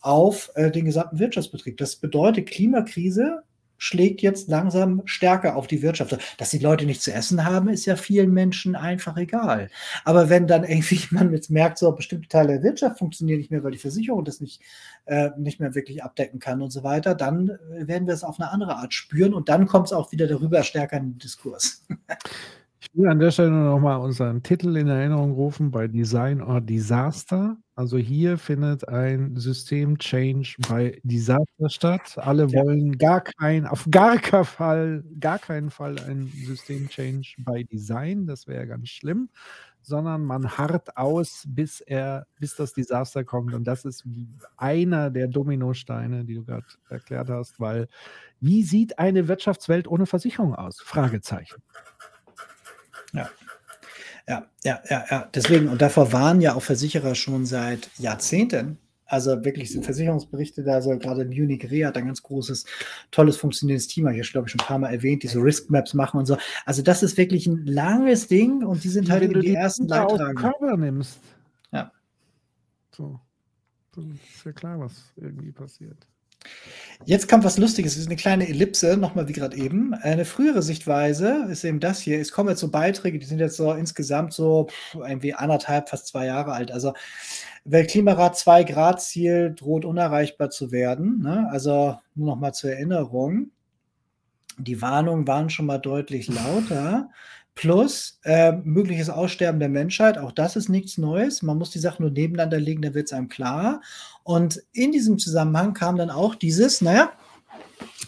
auf 0.00 0.50
äh, 0.54 0.70
den 0.70 0.84
gesamten 0.84 1.18
Wirtschaftsbetrieb. 1.18 1.76
Das 1.76 1.96
bedeutet, 1.96 2.48
Klimakrise 2.48 3.42
schlägt 3.82 4.22
jetzt 4.22 4.48
langsam 4.48 5.02
stärker 5.06 5.56
auf 5.56 5.66
die 5.66 5.82
Wirtschaft. 5.82 6.16
Dass 6.38 6.50
die 6.50 6.60
Leute 6.60 6.86
nicht 6.86 7.02
zu 7.02 7.12
essen 7.12 7.44
haben, 7.44 7.68
ist 7.68 7.84
ja 7.84 7.96
vielen 7.96 8.32
Menschen 8.32 8.76
einfach 8.76 9.16
egal. 9.16 9.70
Aber 10.04 10.28
wenn 10.28 10.46
dann 10.46 10.62
irgendwie 10.62 11.00
man 11.10 11.32
jetzt 11.32 11.50
merkt, 11.50 11.78
so 11.78 11.90
bestimmte 11.90 12.28
Teile 12.28 12.52
der 12.54 12.62
Wirtschaft 12.62 13.00
funktionieren 13.00 13.38
nicht 13.38 13.50
mehr, 13.50 13.64
weil 13.64 13.72
die 13.72 13.78
Versicherung 13.78 14.24
das 14.24 14.40
nicht, 14.40 14.62
äh, 15.06 15.30
nicht 15.36 15.58
mehr 15.58 15.74
wirklich 15.74 16.04
abdecken 16.04 16.38
kann 16.38 16.62
und 16.62 16.70
so 16.70 16.84
weiter, 16.84 17.16
dann 17.16 17.48
äh, 17.48 17.88
werden 17.88 18.06
wir 18.06 18.14
es 18.14 18.22
auf 18.22 18.38
eine 18.38 18.52
andere 18.52 18.76
Art 18.76 18.94
spüren 18.94 19.34
und 19.34 19.48
dann 19.48 19.66
kommt 19.66 19.88
es 19.88 19.92
auch 19.92 20.12
wieder 20.12 20.28
darüber 20.28 20.62
stärker 20.62 20.98
in 20.98 21.14
den 21.14 21.18
Diskurs. 21.18 21.84
Ich 22.94 22.98
will 22.98 23.08
an 23.08 23.20
der 23.20 23.30
Stelle 23.30 23.50
noch 23.50 23.80
mal 23.80 23.96
unseren 23.96 24.42
Titel 24.42 24.76
in 24.76 24.86
Erinnerung 24.86 25.32
rufen 25.32 25.70
bei 25.70 25.88
Design 25.88 26.42
or 26.42 26.60
Disaster. 26.60 27.56
Also 27.74 27.96
hier 27.96 28.36
findet 28.36 28.86
ein 28.86 29.34
System-Change 29.34 30.56
bei 30.68 31.00
Disaster 31.02 31.70
statt. 31.70 32.18
Alle 32.18 32.48
ja. 32.48 32.62
wollen 32.62 32.98
gar 32.98 33.22
kein, 33.22 33.66
auf 33.66 33.86
gar 33.90 34.18
keinen 34.18 34.44
Fall, 34.44 35.04
gar 35.18 35.38
keinen 35.38 35.70
Fall 35.70 35.98
ein 36.00 36.26
System-Change 36.26 37.36
bei 37.38 37.62
Design. 37.62 38.26
Das 38.26 38.46
wäre 38.46 38.66
ganz 38.66 38.90
schlimm. 38.90 39.30
Sondern 39.80 40.22
man 40.22 40.58
harrt 40.58 40.94
aus, 40.96 41.44
bis 41.48 41.80
er, 41.80 42.26
bis 42.38 42.56
das 42.56 42.74
Desaster 42.74 43.24
kommt. 43.24 43.54
Und 43.54 43.64
das 43.64 43.86
ist 43.86 44.04
einer 44.58 45.10
der 45.10 45.28
Dominosteine, 45.28 46.26
die 46.26 46.34
du 46.34 46.44
gerade 46.44 46.66
erklärt 46.90 47.30
hast, 47.30 47.58
weil 47.58 47.88
wie 48.38 48.62
sieht 48.64 48.98
eine 48.98 49.28
Wirtschaftswelt 49.28 49.88
ohne 49.88 50.04
Versicherung 50.04 50.54
aus? 50.54 50.80
Fragezeichen. 50.80 51.62
Ja. 53.12 53.30
Ja, 54.28 54.46
ja, 54.62 54.80
ja, 54.88 55.04
ja. 55.10 55.28
Deswegen, 55.34 55.68
und 55.68 55.82
davor 55.82 56.12
waren 56.12 56.40
ja 56.40 56.54
auch 56.54 56.62
Versicherer 56.62 57.14
schon 57.14 57.44
seit 57.44 57.90
Jahrzehnten. 57.98 58.78
Also 59.04 59.44
wirklich 59.44 59.70
sind 59.70 59.84
Versicherungsberichte 59.84 60.62
da, 60.62 60.80
so 60.80 60.96
gerade 60.96 61.26
Munich 61.26 61.70
Re 61.70 61.86
hat 61.86 61.98
ein 61.98 62.06
ganz 62.06 62.22
großes, 62.22 62.64
tolles, 63.10 63.36
funktionierendes 63.36 63.88
Team, 63.88 64.06
habe 64.06 64.16
ich 64.16 64.32
glaube 64.32 64.46
ich 64.46 64.52
schon 64.52 64.60
ein 64.62 64.66
paar 64.66 64.78
Mal 64.78 64.90
erwähnt, 64.94 65.22
die 65.22 65.26
so 65.26 65.40
Risk 65.40 65.68
Maps 65.68 65.92
machen 65.92 66.18
und 66.18 66.24
so. 66.24 66.38
Also 66.64 66.80
das 66.80 67.02
ist 67.02 67.18
wirklich 67.18 67.46
ein 67.46 67.66
langes 67.66 68.28
Ding 68.28 68.64
und 68.64 68.84
die 68.84 68.88
sind 68.88 69.10
halt 69.10 69.22
Wenn 69.22 69.40
die, 69.40 69.48
die 69.48 69.54
ersten 69.54 69.86
Leidtragenden. 69.86 70.36
Cover 70.36 70.76
nimmst. 70.78 71.18
Ja. 71.72 71.92
So. 72.96 73.20
Dann 73.94 74.18
ist 74.34 74.46
ja 74.46 74.52
klar, 74.52 74.80
was 74.80 75.12
irgendwie 75.16 75.52
passiert. 75.52 76.06
Jetzt 77.04 77.28
kommt 77.28 77.42
was 77.42 77.58
Lustiges, 77.58 77.92
es 77.92 78.02
ist 78.02 78.06
eine 78.06 78.16
kleine 78.16 78.48
Ellipse, 78.48 78.96
nochmal 78.96 79.26
wie 79.26 79.32
gerade 79.32 79.56
eben. 79.56 79.92
Eine 79.92 80.24
frühere 80.24 80.62
Sichtweise 80.62 81.46
ist 81.50 81.64
eben 81.64 81.80
das 81.80 82.00
hier. 82.00 82.20
Es 82.20 82.30
kommen 82.30 82.48
jetzt 82.48 82.60
so 82.60 82.70
Beiträge, 82.70 83.18
die 83.18 83.26
sind 83.26 83.40
jetzt 83.40 83.56
so 83.56 83.72
insgesamt 83.72 84.32
so 84.32 84.68
irgendwie 84.94 85.34
anderthalb, 85.34 85.88
fast 85.88 86.06
zwei 86.06 86.26
Jahre 86.26 86.52
alt. 86.52 86.70
Also 86.70 86.92
Weltklimarat 87.64 88.36
2 88.36 88.64
Grad 88.64 89.02
Ziel 89.02 89.54
droht 89.56 89.84
unerreichbar 89.84 90.50
zu 90.50 90.70
werden. 90.70 91.20
Ne? 91.22 91.48
Also 91.50 91.98
nur 92.14 92.28
nochmal 92.28 92.54
zur 92.54 92.70
Erinnerung. 92.72 93.50
Die 94.58 94.80
Warnungen 94.80 95.26
waren 95.26 95.50
schon 95.50 95.66
mal 95.66 95.78
deutlich 95.78 96.28
lauter. 96.28 97.08
Plus 97.54 98.18
äh, 98.24 98.52
mögliches 98.52 99.10
Aussterben 99.10 99.60
der 99.60 99.68
Menschheit, 99.68 100.16
auch 100.16 100.32
das 100.32 100.56
ist 100.56 100.70
nichts 100.70 100.96
Neues. 100.96 101.42
Man 101.42 101.58
muss 101.58 101.70
die 101.70 101.78
Sachen 101.78 102.02
nur 102.02 102.10
nebeneinander 102.10 102.58
legen, 102.58 102.80
dann 102.80 102.94
wird 102.94 103.06
es 103.06 103.12
einem 103.12 103.28
klar. 103.28 103.82
Und 104.22 104.62
in 104.72 104.90
diesem 104.90 105.18
Zusammenhang 105.18 105.74
kam 105.74 105.96
dann 105.96 106.10
auch 106.10 106.34
dieses, 106.34 106.80
naja, 106.80 107.12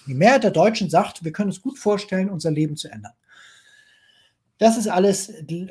die 0.07 0.15
Mehrheit 0.15 0.45
der 0.45 0.51
Deutschen 0.51 0.89
sagt, 0.89 1.25
wir 1.25 1.33
können 1.33 1.51
uns 1.51 1.61
gut 1.61 1.79
vorstellen, 1.79 2.31
unser 2.31 2.51
Leben 2.51 2.77
zu 2.77 2.89
ändern. 2.89 3.13
Das 4.59 4.77
ist 4.77 4.89
alles 4.89 5.29
in 5.29 5.67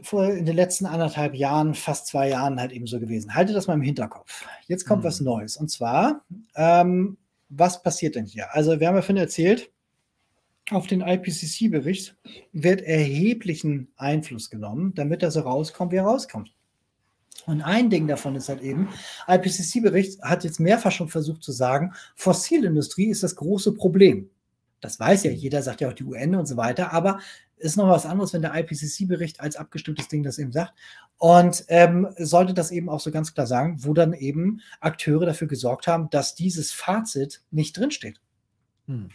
den 0.46 0.56
letzten 0.56 0.86
anderthalb 0.86 1.36
Jahren, 1.36 1.74
fast 1.74 2.08
zwei 2.08 2.30
Jahren 2.30 2.60
halt 2.60 2.74
eben 2.74 2.86
so 2.86 3.00
gewesen. 3.00 3.34
Haltet 3.34 3.56
das 3.56 3.68
mal 3.68 3.76
im 3.76 3.82
Hinterkopf. 3.82 4.46
Jetzt 4.68 4.86
kommt 4.86 5.04
mhm. 5.04 5.08
was 5.08 5.22
Neues. 5.22 5.58
Und 5.58 5.70
zwar, 5.70 6.24
ähm, 6.56 7.18
was 7.50 7.82
passiert 7.82 8.16
denn 8.16 8.26
hier? 8.26 8.54
Also, 8.54 8.80
wir 8.80 8.88
haben 8.88 8.96
ja 8.96 9.02
vorhin 9.02 9.18
erzählt, 9.18 9.72
auf 10.72 10.88
den 10.88 11.02
IPCC-Bericht 11.02 12.16
wird 12.54 12.82
erheblichen 12.82 13.90
Einfluss 13.98 14.50
genommen, 14.50 14.94
damit 14.96 15.24
er 15.24 15.32
so 15.32 15.42
rauskommt, 15.42 15.92
wie 15.92 15.98
er 15.98 16.06
rauskommt. 16.06 16.54
Und 17.46 17.62
ein 17.62 17.90
Ding 17.90 18.08
davon 18.08 18.36
ist 18.36 18.48
halt 18.48 18.62
eben, 18.62 18.88
IPCC-Bericht 19.28 20.22
hat 20.22 20.44
jetzt 20.44 20.60
mehrfach 20.60 20.92
schon 20.92 21.10
versucht 21.10 21.44
zu 21.44 21.52
sagen, 21.52 21.94
Fossilindustrie 22.16 23.08
ist 23.08 23.24
das 23.24 23.36
große 23.36 23.74
Problem. 23.74 24.30
Das 24.80 25.00
weiß 25.00 25.24
ja 25.24 25.32
jeder, 25.32 25.62
sagt 25.62 25.82
ja 25.82 25.90
auch 25.90 25.94
die 25.94 26.04
UN 26.04 26.36
und 26.36 26.46
so 26.46 26.58
weiter, 26.58 26.94
aber 26.94 27.20
Ist 27.58 27.78
noch 27.78 27.88
was 27.88 28.06
anderes, 28.06 28.34
wenn 28.34 28.42
der 28.42 28.54
IPCC-Bericht 28.56 29.40
als 29.40 29.56
abgestimmtes 29.56 30.10
Ding 30.10 30.24
das 30.24 30.38
eben 30.38 30.52
sagt. 30.52 30.74
Und 31.18 31.64
ähm, 31.70 32.10
sollte 32.18 32.54
das 32.54 32.72
eben 32.72 32.90
auch 32.90 33.00
so 33.00 33.10
ganz 33.10 33.34
klar 33.34 33.48
sagen, 33.48 33.78
wo 33.80 33.94
dann 33.94 34.12
eben 34.12 34.60
Akteure 34.82 35.26
dafür 35.26 35.48
gesorgt 35.48 35.88
haben, 35.88 36.10
dass 36.10 36.36
dieses 36.36 36.74
Fazit 36.74 37.42
nicht 37.52 37.78
drinsteht. 37.78 38.20
Hm. 38.88 39.10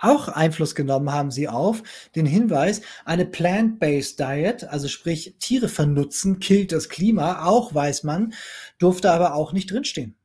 Auch 0.00 0.28
Einfluss 0.28 0.74
genommen 0.74 1.12
haben 1.12 1.30
sie 1.30 1.48
auf 1.48 1.82
den 2.14 2.24
Hinweis, 2.24 2.80
eine 3.04 3.26
Plant-Based 3.26 4.18
Diet, 4.18 4.64
also 4.64 4.88
sprich 4.88 5.36
Tiere 5.38 5.68
vernutzen, 5.68 6.40
killt 6.40 6.72
das 6.72 6.88
Klima, 6.88 7.44
auch 7.44 7.74
weiß 7.74 8.04
man, 8.04 8.32
durfte 8.78 9.10
aber 9.12 9.34
auch 9.34 9.52
nicht 9.52 9.70
drinstehen. 9.70 10.16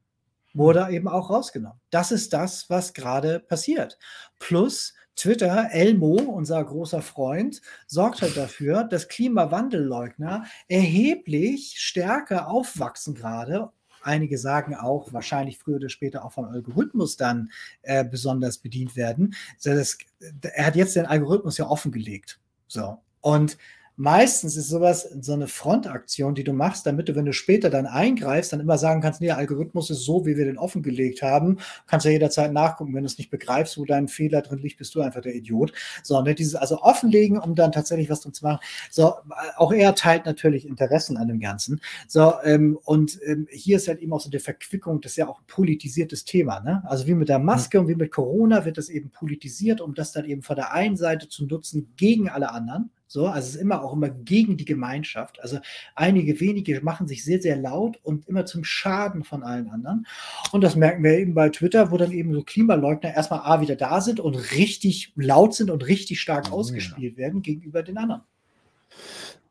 Wurde 0.53 0.87
eben 0.91 1.09
auch 1.09 1.29
rausgenommen. 1.29 1.79
Das 1.89 2.13
ist 2.13 2.31
das, 2.31 2.69
was 2.69 2.93
gerade 2.93 3.41
passiert. 3.41 3.99
Plus 4.39 4.93
Twitter, 5.17 5.69
Elmo, 5.71 6.15
unser 6.15 6.63
großer 6.63 7.01
Freund, 7.01 7.61
sorgt 7.87 8.21
halt 8.21 8.35
dafür, 8.37 8.83
dass 8.83 9.07
Klimawandelleugner 9.07 10.45
erheblich 10.67 11.75
stärker 11.77 12.47
aufwachsen 12.49 13.15
gerade 13.15 13.71
Einige 14.05 14.37
sagen 14.37 14.75
auch, 14.75 15.11
wahrscheinlich 15.13 15.57
früher 15.57 15.77
oder 15.77 15.89
später 15.89 16.23
auch 16.23 16.31
vom 16.31 16.45
Algorithmus 16.45 17.17
dann 17.17 17.49
äh, 17.81 18.05
besonders 18.05 18.59
bedient 18.59 18.95
werden. 18.95 19.35
Das, 19.63 19.97
er 20.41 20.65
hat 20.65 20.75
jetzt 20.75 20.95
den 20.95 21.05
Algorithmus 21.05 21.57
ja 21.57 21.67
offengelegt. 21.67 22.39
So. 22.67 22.99
Und 23.21 23.57
meistens 23.97 24.57
ist 24.57 24.69
sowas 24.69 25.07
so 25.21 25.33
eine 25.33 25.47
Frontaktion, 25.47 26.35
die 26.35 26.43
du 26.43 26.53
machst, 26.53 26.85
damit 26.85 27.07
du, 27.07 27.15
wenn 27.15 27.25
du 27.25 27.33
später 27.33 27.69
dann 27.69 27.85
eingreifst, 27.85 28.51
dann 28.51 28.59
immer 28.59 28.77
sagen 28.77 29.01
kannst, 29.01 29.21
nee, 29.21 29.27
der 29.27 29.37
Algorithmus 29.37 29.89
ist 29.89 30.03
so, 30.03 30.25
wie 30.25 30.37
wir 30.37 30.45
den 30.45 30.57
offengelegt 30.57 31.21
haben. 31.21 31.57
Kannst 31.87 32.05
ja 32.05 32.11
jederzeit 32.11 32.51
nachgucken. 32.51 32.93
Wenn 32.93 33.03
du 33.03 33.07
es 33.07 33.17
nicht 33.17 33.29
begreifst, 33.29 33.77
wo 33.77 33.85
dein 33.85 34.07
Fehler 34.07 34.41
drin 34.41 34.59
liegt, 34.59 34.77
bist 34.77 34.95
du 34.95 35.01
einfach 35.01 35.21
der 35.21 35.35
Idiot. 35.35 35.71
So, 36.03 36.21
ne, 36.21 36.35
dieses 36.35 36.55
also 36.55 36.81
offenlegen, 36.81 37.37
um 37.37 37.55
dann 37.55 37.71
tatsächlich 37.71 38.09
was 38.09 38.21
drin 38.21 38.33
zu 38.33 38.43
machen. 38.43 38.59
So, 38.91 39.13
auch 39.55 39.71
er 39.71 39.95
teilt 39.95 40.25
natürlich 40.25 40.67
Interessen 40.67 41.17
an 41.17 41.27
dem 41.27 41.39
Ganzen. 41.39 41.79
So, 42.07 42.33
ähm, 42.43 42.77
und 42.83 43.19
ähm, 43.25 43.47
hier 43.49 43.77
ist 43.77 43.87
halt 43.87 43.99
eben 43.99 44.13
auch 44.13 44.21
so 44.21 44.29
die 44.29 44.39
Verquickung, 44.39 45.01
das 45.01 45.13
ist 45.13 45.17
ja 45.17 45.27
auch 45.27 45.39
ein 45.39 45.47
politisiertes 45.47 46.25
Thema, 46.25 46.59
ne? 46.59 46.83
Also 46.85 47.07
wie 47.07 47.13
mit 47.13 47.29
der 47.29 47.39
Maske 47.39 47.77
mhm. 47.77 47.85
und 47.85 47.89
wie 47.91 47.95
mit 47.95 48.11
Corona 48.11 48.65
wird 48.65 48.77
das 48.77 48.89
eben 48.89 49.09
politisiert, 49.09 49.81
um 49.81 49.93
das 49.93 50.11
dann 50.11 50.25
eben 50.25 50.41
von 50.41 50.55
der 50.55 50.73
einen 50.73 50.97
Seite 50.97 51.29
zu 51.29 51.45
nutzen 51.45 51.93
gegen 51.95 52.29
alle 52.29 52.51
anderen. 52.51 52.91
So, 53.07 53.27
also 53.27 53.47
es 53.47 53.55
ist 53.55 53.61
immer 53.61 53.83
auch 53.83 53.93
immer 53.93 54.09
gegen 54.09 54.57
die 54.57 54.65
Gemeinschaft. 54.65 55.39
Also 55.41 55.59
einige 55.95 56.39
wenige 56.39 56.81
machen 56.81 57.07
sich 57.07 57.23
sehr, 57.23 57.41
sehr 57.41 57.55
laut 57.55 57.99
und 58.03 58.27
immer 58.27 58.45
zum 58.45 58.63
Schaden 58.63 59.23
von 59.23 59.43
allen 59.43 59.69
anderen. 59.69 60.07
Und 60.51 60.63
das 60.63 60.75
merken 60.75 61.03
wir 61.03 61.17
eben 61.17 61.33
bei 61.33 61.49
Twitter, 61.49 61.91
wo 61.91 61.97
dann 61.97 62.11
eben 62.11 62.33
so 62.33 62.43
Klimaleugner 62.43 63.13
erstmal 63.13 63.41
A 63.41 63.61
wieder 63.61 63.75
da 63.75 64.01
sind 64.01 64.19
und 64.19 64.35
richtig 64.53 65.13
laut 65.15 65.53
sind 65.53 65.69
und 65.69 65.87
richtig 65.87 66.19
stark 66.19 66.47
oh, 66.51 66.55
ausgespielt 66.55 67.13
ja. 67.13 67.17
werden 67.17 67.41
gegenüber 67.41 67.83
den 67.83 67.97
anderen. 67.97 68.21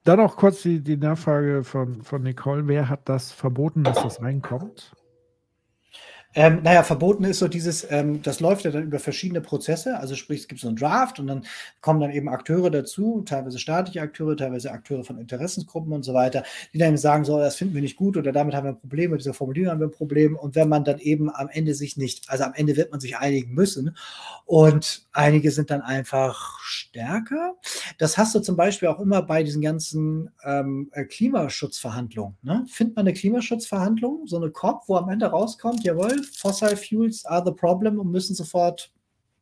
Dann 0.04 0.20
auch 0.20 0.36
kurz 0.36 0.62
die, 0.62 0.80
die 0.80 0.98
Nachfrage 0.98 1.64
von, 1.64 2.02
von 2.02 2.22
Nicole. 2.22 2.68
Wer 2.68 2.90
hat 2.90 3.08
das 3.08 3.32
verboten, 3.32 3.84
dass 3.84 4.02
das 4.02 4.20
reinkommt? 4.20 4.93
Ähm, 6.36 6.60
naja, 6.62 6.82
verboten 6.82 7.24
ist 7.24 7.38
so 7.38 7.46
dieses, 7.46 7.86
ähm, 7.90 8.20
das 8.22 8.40
läuft 8.40 8.64
ja 8.64 8.72
dann 8.72 8.82
über 8.84 8.98
verschiedene 8.98 9.40
Prozesse. 9.40 9.98
Also 9.98 10.16
sprich, 10.16 10.40
es 10.40 10.48
gibt 10.48 10.60
so 10.60 10.68
einen 10.68 10.76
Draft 10.76 11.20
und 11.20 11.28
dann 11.28 11.44
kommen 11.80 12.00
dann 12.00 12.10
eben 12.10 12.28
Akteure 12.28 12.70
dazu, 12.70 13.22
teilweise 13.24 13.58
staatliche 13.58 14.00
Akteure, 14.00 14.36
teilweise 14.36 14.72
Akteure 14.72 15.04
von 15.04 15.18
Interessensgruppen 15.18 15.92
und 15.92 16.02
so 16.02 16.12
weiter, 16.12 16.42
die 16.72 16.78
dann 16.78 16.88
eben 16.88 16.96
sagen, 16.96 17.24
so, 17.24 17.38
das 17.38 17.56
finden 17.56 17.74
wir 17.74 17.82
nicht 17.82 17.96
gut 17.96 18.16
oder 18.16 18.32
damit 18.32 18.54
haben 18.54 18.64
wir 18.64 18.72
ein 18.72 18.80
Problem, 18.80 19.12
mit 19.12 19.20
dieser 19.20 19.34
Formulierung 19.34 19.70
haben 19.70 19.80
wir 19.80 19.86
ein 19.86 19.92
Problem. 19.92 20.36
Und 20.36 20.56
wenn 20.56 20.68
man 20.68 20.84
dann 20.84 20.98
eben 20.98 21.30
am 21.32 21.48
Ende 21.48 21.74
sich 21.74 21.96
nicht, 21.96 22.28
also 22.28 22.44
am 22.44 22.54
Ende 22.54 22.76
wird 22.76 22.90
man 22.90 23.00
sich 23.00 23.16
einigen 23.16 23.54
müssen 23.54 23.96
und 24.44 25.06
einige 25.12 25.52
sind 25.52 25.70
dann 25.70 25.82
einfach 25.82 26.58
stärker. 26.60 27.54
Das 27.98 28.18
hast 28.18 28.34
du 28.34 28.40
zum 28.40 28.56
Beispiel 28.56 28.88
auch 28.88 28.98
immer 28.98 29.22
bei 29.22 29.42
diesen 29.42 29.62
ganzen 29.62 30.30
ähm, 30.44 30.90
äh, 30.92 31.04
Klimaschutzverhandlungen. 31.04 32.36
Ne? 32.42 32.64
Findet 32.68 32.96
man 32.96 33.06
eine 33.06 33.14
Klimaschutzverhandlung, 33.14 34.26
so 34.26 34.36
eine 34.36 34.50
COP, 34.50 34.82
wo 34.88 34.96
am 34.96 35.08
Ende 35.08 35.26
rauskommt, 35.26 35.84
jawohl, 35.84 36.23
fossil 36.24 36.76
fuels 36.76 37.24
are 37.24 37.42
the 37.44 37.52
problem 37.52 37.98
und 37.98 38.10
müssen 38.10 38.34
sofort 38.34 38.90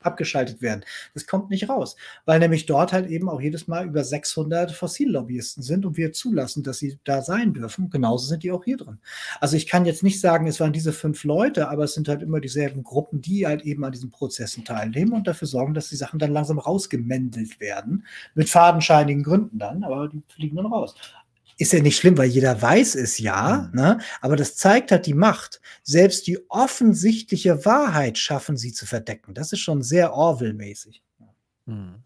abgeschaltet 0.06 0.62
werden. 0.62 0.84
Das 1.14 1.26
kommt 1.26 1.50
nicht 1.50 1.68
raus, 1.68 1.96
weil 2.24 2.38
nämlich 2.38 2.66
dort 2.66 2.92
halt 2.92 3.08
eben 3.08 3.28
auch 3.28 3.40
jedes 3.40 3.68
Mal 3.68 3.86
über 3.86 4.04
600 4.04 4.72
Fossillobbyisten 4.72 5.62
sind 5.62 5.86
und 5.86 5.96
wir 5.96 6.12
zulassen, 6.12 6.62
dass 6.62 6.78
sie 6.78 6.98
da 7.04 7.22
sein 7.22 7.54
dürfen. 7.54 7.90
Genauso 7.90 8.26
sind 8.26 8.42
die 8.42 8.52
auch 8.52 8.64
hier 8.64 8.76
drin. 8.76 8.98
Also 9.40 9.56
ich 9.56 9.66
kann 9.66 9.84
jetzt 9.84 10.02
nicht 10.02 10.20
sagen, 10.20 10.46
es 10.46 10.60
waren 10.60 10.72
diese 10.72 10.92
fünf 10.92 11.24
Leute, 11.24 11.68
aber 11.68 11.84
es 11.84 11.94
sind 11.94 12.08
halt 12.08 12.22
immer 12.22 12.40
dieselben 12.40 12.82
Gruppen, 12.82 13.20
die 13.20 13.46
halt 13.46 13.62
eben 13.62 13.84
an 13.84 13.92
diesen 13.92 14.10
Prozessen 14.10 14.64
teilnehmen 14.64 15.12
und 15.12 15.26
dafür 15.26 15.48
sorgen, 15.48 15.74
dass 15.74 15.88
die 15.88 15.96
Sachen 15.96 16.18
dann 16.18 16.32
langsam 16.32 16.58
rausgemändelt 16.58 17.60
werden. 17.60 18.04
Mit 18.34 18.48
fadenscheinigen 18.48 19.22
Gründen 19.22 19.58
dann, 19.58 19.84
aber 19.84 20.08
die 20.08 20.22
fliegen 20.28 20.56
dann 20.56 20.66
raus 20.66 20.94
ist 21.58 21.72
ja 21.72 21.80
nicht 21.80 21.96
schlimm, 21.96 22.18
weil 22.18 22.28
jeder 22.28 22.60
weiß 22.60 22.94
es 22.94 23.18
ja, 23.18 23.68
mhm. 23.72 23.80
ne? 23.80 23.98
aber 24.20 24.36
das 24.36 24.56
zeigt 24.56 24.90
halt 24.90 25.06
die 25.06 25.14
Macht. 25.14 25.60
Selbst 25.82 26.26
die 26.26 26.38
offensichtliche 26.50 27.64
Wahrheit 27.64 28.18
schaffen 28.18 28.56
sie 28.56 28.72
zu 28.72 28.86
verdecken. 28.86 29.34
Das 29.34 29.52
ist 29.52 29.60
schon 29.60 29.82
sehr 29.82 30.12
Orwell-mäßig. 30.12 31.02
Mhm. 31.66 32.02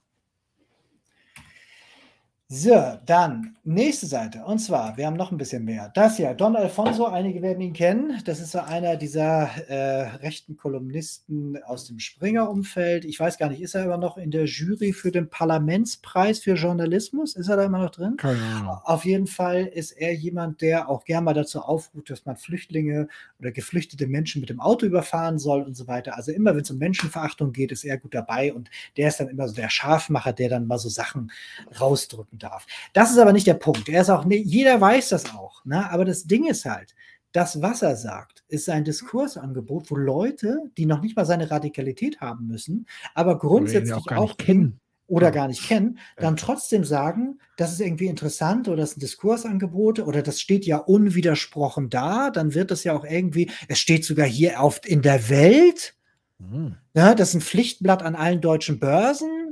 So, 2.49 2.97
dann 3.07 3.57
nächste 3.65 4.07
Seite. 4.07 4.45
Und 4.45 4.61
zwar, 4.61 4.97
wir 4.97 5.07
haben 5.07 5.17
noch 5.17 5.33
ein 5.33 5.37
bisschen 5.37 5.65
mehr. 5.65 5.91
Das 5.97 6.17
hier, 6.17 6.33
Don 6.33 6.55
Alfonso, 6.55 7.07
einige 7.07 7.43
werden 7.43 7.61
ihn 7.61 7.73
kennen. 7.73 8.23
Das 8.25 8.39
ist 8.39 8.53
so 8.53 8.61
einer 8.61 8.95
dieser 8.95 9.51
äh, 9.69 10.03
rechten 10.19 10.57
Kolumnisten 10.57 11.61
aus 11.65 11.89
dem 11.89 11.99
Springer-Umfeld. 11.99 13.05
Ich 13.05 13.19
weiß 13.19 13.39
gar 13.39 13.49
nicht, 13.49 13.61
ist 13.61 13.75
er 13.75 13.83
aber 13.83 13.97
noch 13.97 14.17
in 14.17 14.31
der 14.31 14.45
Jury 14.45 14.93
für 14.93 15.11
den 15.11 15.29
Parlamentspreis 15.29 16.39
für 16.39 16.55
Journalismus? 16.55 17.35
Ist 17.35 17.49
er 17.49 17.57
da 17.57 17.65
immer 17.65 17.81
noch 17.83 17.91
drin? 17.91 18.17
Keine 18.17 18.41
Ahnung. 18.41 18.79
Auf 18.85 19.05
jeden 19.05 19.27
Fall 19.27 19.67
ist 19.67 19.91
er 19.91 20.15
jemand, 20.15 20.61
der 20.61 20.89
auch 20.89 21.05
gern 21.05 21.25
mal 21.25 21.35
dazu 21.35 21.63
aufruft, 21.63 22.11
dass 22.11 22.27
man 22.27 22.37
Flüchtlinge 22.37 23.09
oder 23.41 23.51
geflüchtete 23.51 24.07
Menschen 24.07 24.41
mit 24.41 24.51
dem 24.51 24.61
Auto 24.61 24.87
überfahren 24.87 25.41
soll 25.41 25.63
und 25.63 25.77
so 25.77 25.89
weiter. 25.89 26.17
Also 26.17 26.31
immer, 26.31 26.55
wenn 26.55 26.63
es 26.63 26.71
um 26.71 26.79
Menschenverachtung 26.79 27.53
geht, 27.53 27.73
ist 27.73 27.83
er 27.83 27.99
gut 27.99 28.15
dabei 28.15 28.55
und 28.55 28.71
der 28.97 29.09
ist 29.09 29.19
dann 29.19 29.31
immer 29.31 29.49
so 29.49 29.57
der 29.57 29.69
Scharfmacher, 29.69 30.33
der 30.33 30.49
dann 30.49 30.69
mal 30.69 30.79
so 30.79 30.89
Sachen 30.89 31.33
rausdrückt 31.81 32.36
wirken 32.37 32.39
darf. 32.39 32.67
Das 32.93 33.11
ist 33.11 33.19
aber 33.19 33.33
nicht 33.33 33.47
der 33.47 33.55
Punkt. 33.55 33.89
Er 33.89 34.03
ist 34.03 34.11
auch, 34.11 34.25
jeder 34.29 34.81
weiß 34.81 35.11
das 35.11 35.35
auch. 35.35 35.65
Ne? 35.65 35.91
Aber 35.91 36.05
das 36.05 36.25
Ding 36.25 36.47
ist 36.47 36.65
halt, 36.65 36.95
das, 37.33 37.61
was 37.61 37.83
er 37.83 37.97
sagt, 37.97 38.45
ist 38.49 38.69
ein 38.69 38.85
Diskursangebot, 38.85 39.91
wo 39.91 39.97
Leute, 39.97 40.63
die 40.79 40.87
noch 40.87 41.03
nicht 41.03 41.17
mal 41.17 41.27
seine 41.27 41.51
Radikalität 41.51 42.21
haben 42.21 42.47
müssen, 42.47 42.87
aber 43.15 43.39
grundsätzlich 43.39 43.93
auch, 43.93 44.11
auch 44.13 44.37
kennen 44.39 44.81
oder 45.09 45.31
gar 45.31 45.47
nicht 45.47 45.69
kennen, 45.69 45.99
dann 46.17 46.37
trotzdem 46.37 46.83
sagen, 46.83 47.39
das 47.59 47.73
ist 47.73 47.81
irgendwie 47.81 48.07
interessant 48.07 48.69
oder 48.69 48.79
das 48.79 48.93
ist 48.93 48.97
ein 48.97 49.01
Diskursangebot 49.01 50.01
oder 50.01 50.23
das 50.23 50.41
steht 50.41 50.65
ja 50.65 50.79
unwidersprochen 50.79 51.91
da, 51.91 52.31
dann 52.31 52.55
wird 52.55 52.71
das 52.71 52.85
ja 52.85 52.97
auch 52.97 53.05
irgendwie, 53.05 53.51
es 53.69 53.79
steht 53.79 54.05
sogar 54.05 54.27
hier 54.27 54.55
oft 54.59 54.87
in 54.87 55.03
der 55.03 55.29
Welt. 55.29 55.95
Mhm. 56.39 56.77
Ja, 56.95 57.15
das 57.15 57.31
ist 57.31 57.35
ein 57.35 57.41
Pflichtblatt 57.43 58.03
an 58.03 58.15
allen 58.15 58.41
deutschen 58.41 58.79
Börsen. 58.79 59.46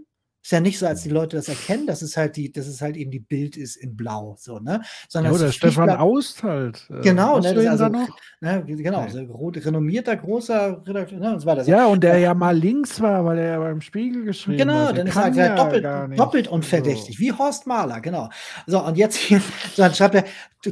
Ist 0.44 0.52
ja 0.52 0.60
nicht 0.60 0.78
so, 0.78 0.86
als 0.86 1.02
die 1.02 1.08
Leute 1.08 1.38
das 1.38 1.48
erkennen, 1.48 1.86
dass 1.86 2.02
es 2.02 2.18
halt 2.18 2.36
die, 2.36 2.52
dass 2.52 2.66
es 2.66 2.82
halt 2.82 2.98
eben 2.98 3.10
die 3.10 3.18
Bild 3.18 3.56
ist 3.56 3.76
in 3.76 3.96
Blau, 3.96 4.36
so, 4.38 4.58
ne? 4.58 4.82
Sondern 5.08 5.32
ja, 5.32 5.38
oder 5.38 5.50
Stefan 5.50 5.88
Aust 5.88 6.42
halt. 6.42 6.86
Äh, 6.90 7.00
genau, 7.00 7.40
ne, 7.40 7.70
also, 7.70 7.88
noch? 7.88 8.08
Ne, 8.42 8.62
genau, 8.66 9.08
so 9.08 9.20
renommierter, 9.48 10.14
großer 10.14 10.82
Redakteur, 10.86 11.18
ne, 11.18 11.32
und 11.32 11.40
so 11.40 11.46
weiter. 11.46 11.62
Ja, 11.64 11.86
und 11.86 12.04
der 12.04 12.18
ja 12.18 12.34
mal 12.34 12.54
links 12.54 13.00
war, 13.00 13.24
weil 13.24 13.38
er 13.38 13.52
ja 13.52 13.58
beim 13.58 13.80
Spiegel 13.80 14.24
geschrieben 14.24 14.58
genau, 14.58 14.74
hat. 14.74 14.96
Genau, 14.96 15.14
dann 15.14 15.32
ist 15.32 15.38
er 15.38 15.46
ja 15.46 15.56
doppelt, 15.56 16.18
doppelt 16.18 16.48
unverdächtig, 16.48 17.16
so. 17.16 17.20
wie 17.22 17.32
Horst 17.32 17.66
Mahler, 17.66 18.02
genau. 18.02 18.28
So, 18.66 18.84
und 18.84 18.98
jetzt 18.98 19.16
hier, 19.16 19.40
so, 19.74 19.80
dann 19.80 19.94
schreibt 19.94 20.14
er, 20.14 20.24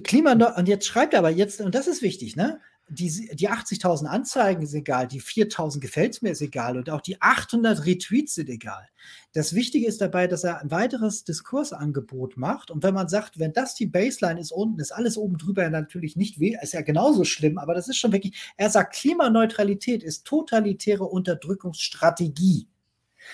Klima, 0.02 0.32
und 0.32 0.68
jetzt 0.68 0.86
schreibt 0.86 1.14
er 1.14 1.20
aber 1.20 1.30
jetzt, 1.30 1.62
und 1.62 1.74
das 1.74 1.86
ist 1.86 2.02
wichtig, 2.02 2.36
ne? 2.36 2.60
Die, 2.92 3.30
die 3.34 3.50
80.000 3.50 4.06
Anzeigen 4.06 4.62
ist 4.62 4.74
egal, 4.74 5.08
die 5.08 5.20
4.000 5.20 5.80
gefällt 5.80 6.22
mir 6.22 6.30
ist 6.30 6.42
egal 6.42 6.76
und 6.76 6.90
auch 6.90 7.00
die 7.00 7.20
800 7.20 7.86
Retweets 7.86 8.34
sind 8.34 8.48
egal. 8.50 8.88
Das 9.32 9.54
Wichtige 9.54 9.86
ist 9.86 10.00
dabei, 10.00 10.26
dass 10.26 10.44
er 10.44 10.60
ein 10.60 10.70
weiteres 10.70 11.24
Diskursangebot 11.24 12.36
macht 12.36 12.70
und 12.70 12.82
wenn 12.82 12.94
man 12.94 13.08
sagt, 13.08 13.38
wenn 13.38 13.52
das 13.52 13.74
die 13.74 13.86
Baseline 13.86 14.40
ist 14.40 14.52
unten, 14.52 14.78
ist 14.78 14.92
alles 14.92 15.16
oben 15.16 15.38
drüber 15.38 15.68
natürlich 15.70 16.16
nicht 16.16 16.38
weh, 16.38 16.56
ist 16.60 16.74
ja 16.74 16.82
genauso 16.82 17.24
schlimm, 17.24 17.58
aber 17.58 17.74
das 17.74 17.88
ist 17.88 17.96
schon 17.96 18.12
wirklich, 18.12 18.52
er 18.56 18.68
sagt, 18.68 18.94
Klimaneutralität 18.94 20.02
ist 20.02 20.24
totalitäre 20.24 21.04
Unterdrückungsstrategie. 21.04 22.68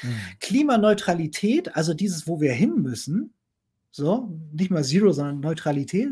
Hm. 0.00 0.14
Klimaneutralität, 0.40 1.74
also 1.74 1.94
dieses, 1.94 2.28
wo 2.28 2.40
wir 2.40 2.52
hin 2.52 2.76
müssen, 2.82 3.34
so, 3.90 4.38
nicht 4.52 4.70
mal 4.70 4.84
Zero, 4.84 5.12
sondern 5.12 5.40
Neutralität, 5.40 6.08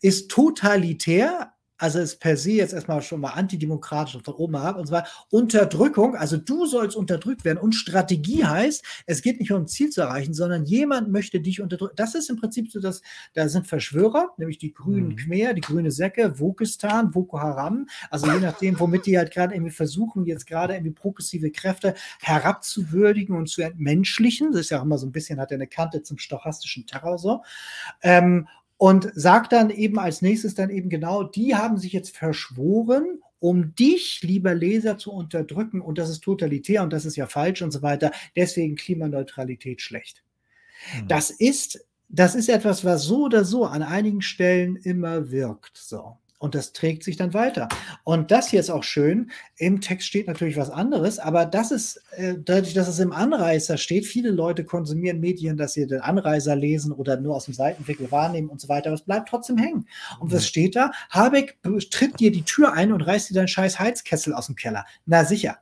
ist 0.00 0.30
totalitär, 0.30 1.54
also 1.78 1.98
ist 1.98 2.20
per 2.20 2.36
se 2.36 2.52
jetzt 2.52 2.72
erstmal 2.72 3.02
schon 3.02 3.20
mal 3.20 3.30
antidemokratisch 3.30 4.14
und 4.14 4.24
von 4.24 4.34
oben 4.34 4.56
herab 4.56 4.76
und 4.76 4.86
zwar 4.86 5.06
Unterdrückung, 5.30 6.16
also 6.16 6.36
du 6.36 6.66
sollst 6.66 6.96
unterdrückt 6.96 7.44
werden 7.44 7.58
und 7.58 7.74
Strategie 7.74 8.44
heißt, 8.44 8.84
es 9.06 9.22
geht 9.22 9.40
nicht 9.40 9.52
um 9.52 9.62
ein 9.62 9.66
Ziel 9.66 9.90
zu 9.90 10.00
erreichen, 10.00 10.34
sondern 10.34 10.64
jemand 10.64 11.10
möchte 11.10 11.40
dich 11.40 11.60
unterdrücken. 11.60 11.96
Das 11.96 12.14
ist 12.14 12.30
im 12.30 12.36
Prinzip 12.36 12.70
so, 12.70 12.80
dass 12.80 13.02
da 13.34 13.48
sind 13.48 13.66
Verschwörer, 13.66 14.30
nämlich 14.36 14.58
die 14.58 14.72
grünen 14.72 15.08
mhm. 15.08 15.16
Khmer, 15.16 15.54
die 15.54 15.60
grüne 15.60 15.90
Säcke, 15.90 16.38
Wokistan, 16.38 17.10
Boko 17.10 17.40
Haram, 17.40 17.86
also 18.10 18.30
je 18.30 18.40
nachdem, 18.40 18.78
womit 18.78 19.06
die 19.06 19.18
halt 19.18 19.32
gerade 19.32 19.54
irgendwie 19.54 19.72
versuchen, 19.72 20.24
jetzt 20.24 20.46
gerade 20.46 20.74
irgendwie 20.74 20.92
progressive 20.92 21.50
Kräfte 21.50 21.94
herabzuwürdigen 22.20 23.36
und 23.36 23.48
zu 23.48 23.62
entmenschlichen. 23.62 24.52
Das 24.52 24.62
ist 24.62 24.70
ja 24.70 24.78
auch 24.78 24.84
immer 24.84 24.98
so 24.98 25.06
ein 25.06 25.12
bisschen, 25.12 25.40
hat 25.40 25.50
er 25.50 25.56
eine 25.56 25.66
Kante 25.66 26.02
zum 26.02 26.18
stochastischen 26.18 26.86
Terror 26.86 27.18
so. 27.18 27.42
Ähm, 28.02 28.48
und 28.78 29.10
sagt 29.14 29.52
dann 29.52 29.70
eben 29.70 29.98
als 29.98 30.22
nächstes 30.22 30.54
dann 30.54 30.70
eben 30.70 30.88
genau, 30.88 31.22
die 31.22 31.54
haben 31.54 31.78
sich 31.78 31.92
jetzt 31.92 32.16
verschworen, 32.16 33.20
um 33.38 33.74
dich, 33.74 34.22
lieber 34.22 34.54
Leser, 34.54 34.98
zu 34.98 35.12
unterdrücken 35.12 35.80
und 35.80 35.98
das 35.98 36.10
ist 36.10 36.20
totalitär 36.20 36.82
und 36.82 36.92
das 36.92 37.04
ist 37.04 37.16
ja 37.16 37.26
falsch 37.26 37.62
und 37.62 37.70
so 37.70 37.82
weiter. 37.82 38.12
Deswegen 38.34 38.76
Klimaneutralität 38.76 39.80
schlecht. 39.80 40.22
Mhm. 40.94 41.08
Das 41.08 41.30
ist, 41.30 41.84
das 42.08 42.34
ist 42.34 42.48
etwas, 42.48 42.84
was 42.84 43.04
so 43.04 43.24
oder 43.24 43.44
so 43.44 43.64
an 43.64 43.82
einigen 43.82 44.22
Stellen 44.22 44.76
immer 44.76 45.30
wirkt. 45.30 45.76
So. 45.76 46.18
Und 46.46 46.54
das 46.54 46.72
trägt 46.72 47.02
sich 47.02 47.16
dann 47.16 47.34
weiter. 47.34 47.68
Und 48.04 48.30
das 48.30 48.50
hier 48.50 48.60
ist 48.60 48.70
auch 48.70 48.84
schön. 48.84 49.32
Im 49.56 49.80
Text 49.80 50.06
steht 50.06 50.28
natürlich 50.28 50.56
was 50.56 50.70
anderes, 50.70 51.18
aber 51.18 51.44
das 51.44 51.72
ist 51.72 52.00
äh, 52.12 52.36
dadurch, 52.38 52.72
dass 52.72 52.86
es 52.86 53.00
im 53.00 53.10
Anreißer 53.10 53.76
steht. 53.78 54.06
Viele 54.06 54.30
Leute 54.30 54.64
konsumieren 54.64 55.18
Medien, 55.18 55.56
dass 55.56 55.72
sie 55.72 55.88
den 55.88 56.02
Anreißer 56.02 56.54
lesen 56.54 56.92
oder 56.92 57.16
nur 57.16 57.34
aus 57.34 57.46
dem 57.46 57.54
Seitenwinkel 57.54 58.12
wahrnehmen 58.12 58.48
und 58.48 58.60
so 58.60 58.68
weiter. 58.68 58.90
Aber 58.90 58.94
es 58.94 59.02
bleibt 59.02 59.28
trotzdem 59.28 59.58
hängen. 59.58 59.88
Und 60.20 60.32
was 60.32 60.46
steht 60.46 60.76
da? 60.76 60.92
Habeck 61.10 61.58
tritt 61.90 62.20
dir 62.20 62.30
die 62.30 62.42
Tür 62.42 62.74
ein 62.74 62.92
und 62.92 63.00
reißt 63.00 63.28
dir 63.28 63.34
deinen 63.34 63.48
scheiß 63.48 63.80
Heizkessel 63.80 64.32
aus 64.32 64.46
dem 64.46 64.54
Keller. 64.54 64.86
Na 65.04 65.24
sicher. 65.24 65.58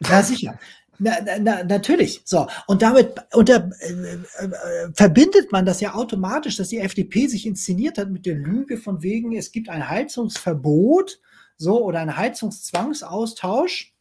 Na 0.00 0.22
sicher. 0.22 0.58
Na, 0.98 1.16
na, 1.40 1.64
natürlich. 1.64 2.20
So. 2.24 2.46
Und 2.66 2.82
damit 2.82 3.14
unter, 3.32 3.70
äh, 3.80 3.92
äh, 3.92 4.92
verbindet 4.94 5.50
man 5.50 5.64
das 5.64 5.80
ja 5.80 5.94
automatisch, 5.94 6.56
dass 6.56 6.68
die 6.68 6.78
FDP 6.78 7.26
sich 7.26 7.46
inszeniert 7.46 7.98
hat 7.98 8.10
mit 8.10 8.26
der 8.26 8.34
Lüge 8.34 8.76
von 8.76 9.02
wegen, 9.02 9.34
es 9.36 9.52
gibt 9.52 9.68
ein 9.68 9.88
Heizungsverbot, 9.88 11.20
so, 11.56 11.84
oder 11.84 12.00
ein 12.00 12.16
Heizungszwangsaustausch. 12.16 13.94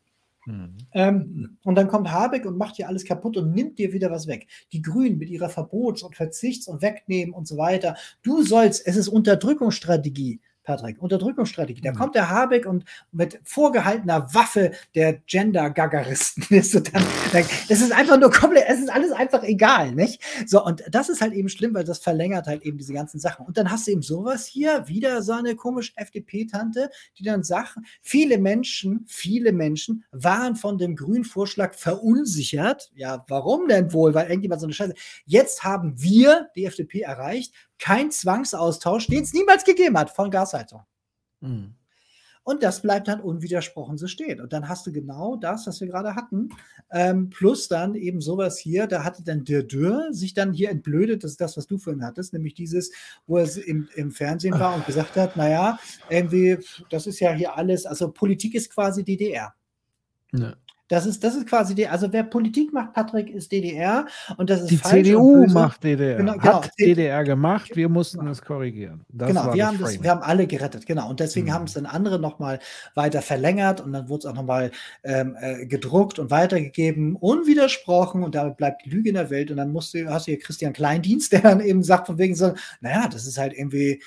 Mhm. 0.46 0.78
Ähm, 0.94 1.58
und 1.64 1.76
dann 1.76 1.88
kommt 1.88 2.12
Habeck 2.12 2.46
und 2.46 2.58
macht 2.58 2.76
hier 2.76 2.88
alles 2.88 3.06
kaputt 3.06 3.38
und 3.38 3.54
nimmt 3.54 3.80
dir 3.80 3.94
wieder 3.94 4.12
was 4.12 4.28
weg. 4.28 4.48
Die 4.72 4.82
Grünen 4.82 5.18
mit 5.18 5.30
ihrer 5.30 5.50
Verbots- 5.50 6.04
und 6.04 6.16
Verzichts- 6.16 6.68
und 6.68 6.82
Wegnehmen 6.82 7.34
und 7.34 7.48
so 7.48 7.58
weiter. 7.58 7.96
Du 8.24 8.44
sollst, 8.44 8.86
es 8.86 8.96
ist 8.96 9.08
Unterdrückungsstrategie. 9.08 10.42
Patrick, 10.64 11.02
Unterdrückungsstrategie. 11.02 11.82
Da 11.82 11.92
mhm. 11.92 11.98
kommt 11.98 12.16
der 12.16 12.30
Habeck 12.30 12.66
und 12.66 12.86
mit 13.12 13.40
vorgehaltener 13.44 14.34
Waffe 14.34 14.72
der 14.96 15.14
Gender-Gaggeristen 15.14 16.46
ist 16.56 16.76
dann, 16.94 17.04
es 17.70 17.82
ist 17.82 17.92
einfach 17.92 18.20
nur 18.20 18.32
komplett, 18.32 18.66
es 18.68 18.80
ist 18.80 18.90
alles 18.90 19.12
einfach 19.12 19.44
egal, 19.44 19.94
nicht? 19.94 20.22
So, 20.46 20.64
und 20.64 20.84
das 20.90 21.10
ist 21.10 21.22
halt 21.22 21.34
eben 21.34 21.50
schlimm, 21.50 21.74
weil 21.74 21.84
das 21.84 22.00
verlängert 22.00 22.48
halt 22.48 22.64
eben 22.64 22.78
diese 22.78 22.94
ganzen 22.94 23.20
Sachen. 23.20 23.46
Und 23.46 23.58
dann 23.58 23.72
hast 23.72 23.88
du 23.88 23.92
eben 23.92 24.02
sowas 24.02 24.46
hier, 24.46 24.88
wieder 24.88 25.22
so 25.22 25.34
eine 25.34 25.56
komische 25.56 25.94
FDP-Tante, 25.96 26.90
die 27.18 27.24
dann 27.24 27.44
sagt, 27.44 27.78
viele 28.02 28.38
Menschen, 28.38 29.06
viele 29.08 29.52
Menschen 29.52 30.04
waren 30.12 30.56
von 30.56 30.78
dem 30.78 30.96
grünen 30.96 31.26
Vorschlag 31.26 31.74
verunsichert. 31.74 32.92
Ja, 32.96 33.26
warum 33.28 33.68
denn 33.68 33.94
wohl? 33.94 34.14
Weil 34.14 34.30
irgendjemand 34.30 34.62
so 34.62 34.68
eine 34.68 34.74
Scheiße. 34.74 34.94
Jetzt 35.26 35.64
haben 35.64 36.02
wir, 36.02 36.50
die 36.56 36.66
FDP, 36.66 37.02
erreicht, 37.02 37.54
kein 37.82 38.12
Zwangsaustausch, 38.12 39.08
den 39.08 39.24
es 39.24 39.34
niemals 39.34 39.66
gegeben 39.66 39.98
hat 39.98 40.12
von 40.12 40.32
Gasheizung. 40.32 40.84
Mhm. 41.42 41.74
Und 42.44 42.64
das 42.64 42.82
bleibt 42.82 43.08
dann 43.08 43.22
unwidersprochen 43.22 43.98
so 43.98 44.08
stehen. 44.08 44.42
Und 44.42 44.52
dann 44.52 44.68
hast 44.68 44.88
du 44.88 44.92
genau 44.92 45.36
das, 45.36 45.68
was 45.68 45.80
wir 45.80 45.88
gerade 45.88 46.16
hatten, 46.16 46.50
ähm, 46.92 47.30
plus 47.30 47.68
dann 47.68 47.94
eben 47.94 48.20
sowas 48.20 48.58
hier, 48.58 48.88
da 48.88 49.04
hatte 49.04 49.24
dann 49.24 49.44
der 49.44 49.62
Dürr 49.62 50.08
sich 50.12 50.34
dann 50.34 50.52
hier 50.52 50.72
entblödet, 50.72 51.24
das 51.24 51.32
ist 51.32 51.42
das, 51.42 51.56
was 51.56 51.68
du 51.68 51.78
vorhin 51.78 52.04
hattest, 52.04 52.34
nämlich 52.34 52.56
dieses, 52.56 52.92
wo 53.28 53.38
er 53.38 53.48
im, 53.68 53.90
im 53.96 54.12
Fernsehen 54.12 54.60
war 54.60 54.74
und 54.74 54.88
gesagt 54.88 55.18
hat, 55.18 55.38
naja, 55.38 55.78
irgendwie, 56.10 56.58
das 56.90 57.06
ist 57.06 57.20
ja 57.20 57.32
hier 57.32 57.56
alles, 57.56 57.86
also 57.86 58.12
Politik 58.12 58.56
ist 58.56 58.74
quasi 58.74 59.04
DDR. 59.04 59.54
Ja. 60.34 60.56
Das 60.92 61.06
ist, 61.06 61.24
das 61.24 61.38
ist 61.38 61.48
quasi 61.48 61.74
die, 61.74 61.88
also 61.88 62.12
wer 62.12 62.24
Politik 62.24 62.74
macht, 62.74 62.92
Patrick, 62.92 63.30
ist 63.30 63.50
DDR 63.50 64.06
und 64.36 64.50
das 64.50 64.64
ist 64.64 64.72
Die 64.72 64.82
CDU 64.82 65.48
macht 65.48 65.86
DDR. 65.86 66.18
Genau, 66.18 66.34
genau. 66.34 66.64
Hat 66.64 66.72
DDR 66.78 67.24
gemacht, 67.24 67.78
wir 67.78 67.88
mussten 67.88 68.20
genau. 68.20 68.32
es 68.32 68.42
korrigieren. 68.42 69.00
Das 69.08 69.30
genau, 69.30 69.54
wir 69.54 69.68
haben, 69.68 69.80
das, 69.80 70.04
wir 70.04 70.10
haben 70.10 70.22
alle 70.22 70.48
gerettet, 70.48 70.86
genau. 70.86 71.10
Und 71.10 71.22
deswegen 71.22 71.48
mhm. 71.48 71.54
haben 71.54 71.64
es 71.64 71.76
dann 71.76 71.86
andere 71.86 72.20
nochmal 72.20 72.60
weiter 72.94 73.22
verlängert 73.22 73.80
und 73.80 73.94
dann 73.94 74.10
wurde 74.10 74.20
es 74.20 74.26
auch 74.26 74.36
nochmal 74.36 74.72
ähm, 75.06 75.38
äh, 75.40 75.66
gedruckt 75.66 76.20
und 76.20 76.30
weitergegeben, 76.30 77.16
unwidersprochen 77.16 78.22
und 78.26 78.36
damit 78.36 78.58
bleibt 78.58 78.84
die 78.84 78.90
Lüge 78.90 79.08
in 79.08 79.16
der 79.16 79.30
Welt. 79.30 79.50
Und 79.50 79.56
dann 79.56 79.72
musst 79.72 79.94
du, 79.94 80.10
hast 80.10 80.28
du 80.28 80.32
hier 80.32 80.40
Christian 80.42 80.74
Kleindienst, 80.74 81.32
der 81.32 81.40
dann 81.40 81.62
eben 81.62 81.84
sagt, 81.84 82.08
von 82.08 82.18
wegen 82.18 82.36
so, 82.36 82.54
naja, 82.82 83.08
das 83.08 83.26
ist 83.26 83.38
halt 83.38 83.54
irgendwie. 83.54 84.02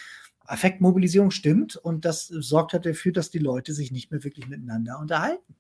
Affektmobilisierung 0.47 1.31
stimmt 1.31 1.77
und 1.77 2.05
das 2.05 2.27
sorgt 2.27 2.75
halt 2.75 2.85
dafür, 2.85 3.13
dass 3.13 3.31
die 3.31 3.39
Leute 3.39 3.73
sich 3.73 3.91
nicht 3.91 4.11
mehr 4.11 4.25
wirklich 4.25 4.47
miteinander 4.47 4.99
unterhalten. 5.01 5.55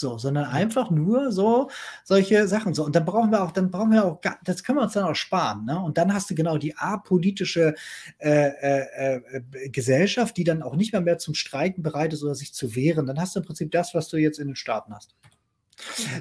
So, 0.00 0.16
sondern 0.16 0.44
einfach 0.46 0.90
nur 0.90 1.32
so 1.32 1.70
solche 2.04 2.46
Sachen. 2.46 2.74
So, 2.74 2.84
und 2.84 2.94
dann 2.94 3.04
brauchen 3.04 3.30
wir 3.30 3.42
auch, 3.42 3.50
dann 3.50 3.70
brauchen 3.70 3.90
wir 3.90 4.04
auch, 4.04 4.20
das 4.44 4.62
können 4.62 4.78
wir 4.78 4.82
uns 4.82 4.92
dann 4.92 5.04
auch 5.04 5.16
sparen. 5.16 5.64
Ne? 5.64 5.78
Und 5.80 5.98
dann 5.98 6.14
hast 6.14 6.30
du 6.30 6.34
genau 6.34 6.56
die 6.56 6.76
apolitische 6.76 7.74
äh, 8.18 8.48
äh, 8.48 9.16
äh, 9.16 9.68
Gesellschaft, 9.70 10.36
die 10.36 10.44
dann 10.44 10.62
auch 10.62 10.76
nicht 10.76 10.92
mehr 10.92 11.00
mehr 11.00 11.18
zum 11.18 11.34
Streiken 11.34 11.82
bereit 11.82 12.12
ist 12.12 12.22
oder 12.22 12.34
sich 12.34 12.54
zu 12.54 12.74
wehren. 12.74 13.06
Dann 13.06 13.20
hast 13.20 13.34
du 13.34 13.40
im 13.40 13.46
Prinzip 13.46 13.70
das, 13.72 13.94
was 13.94 14.08
du 14.08 14.16
jetzt 14.18 14.38
in 14.38 14.48
den 14.48 14.56
Staaten 14.56 14.94
hast. 14.94 15.16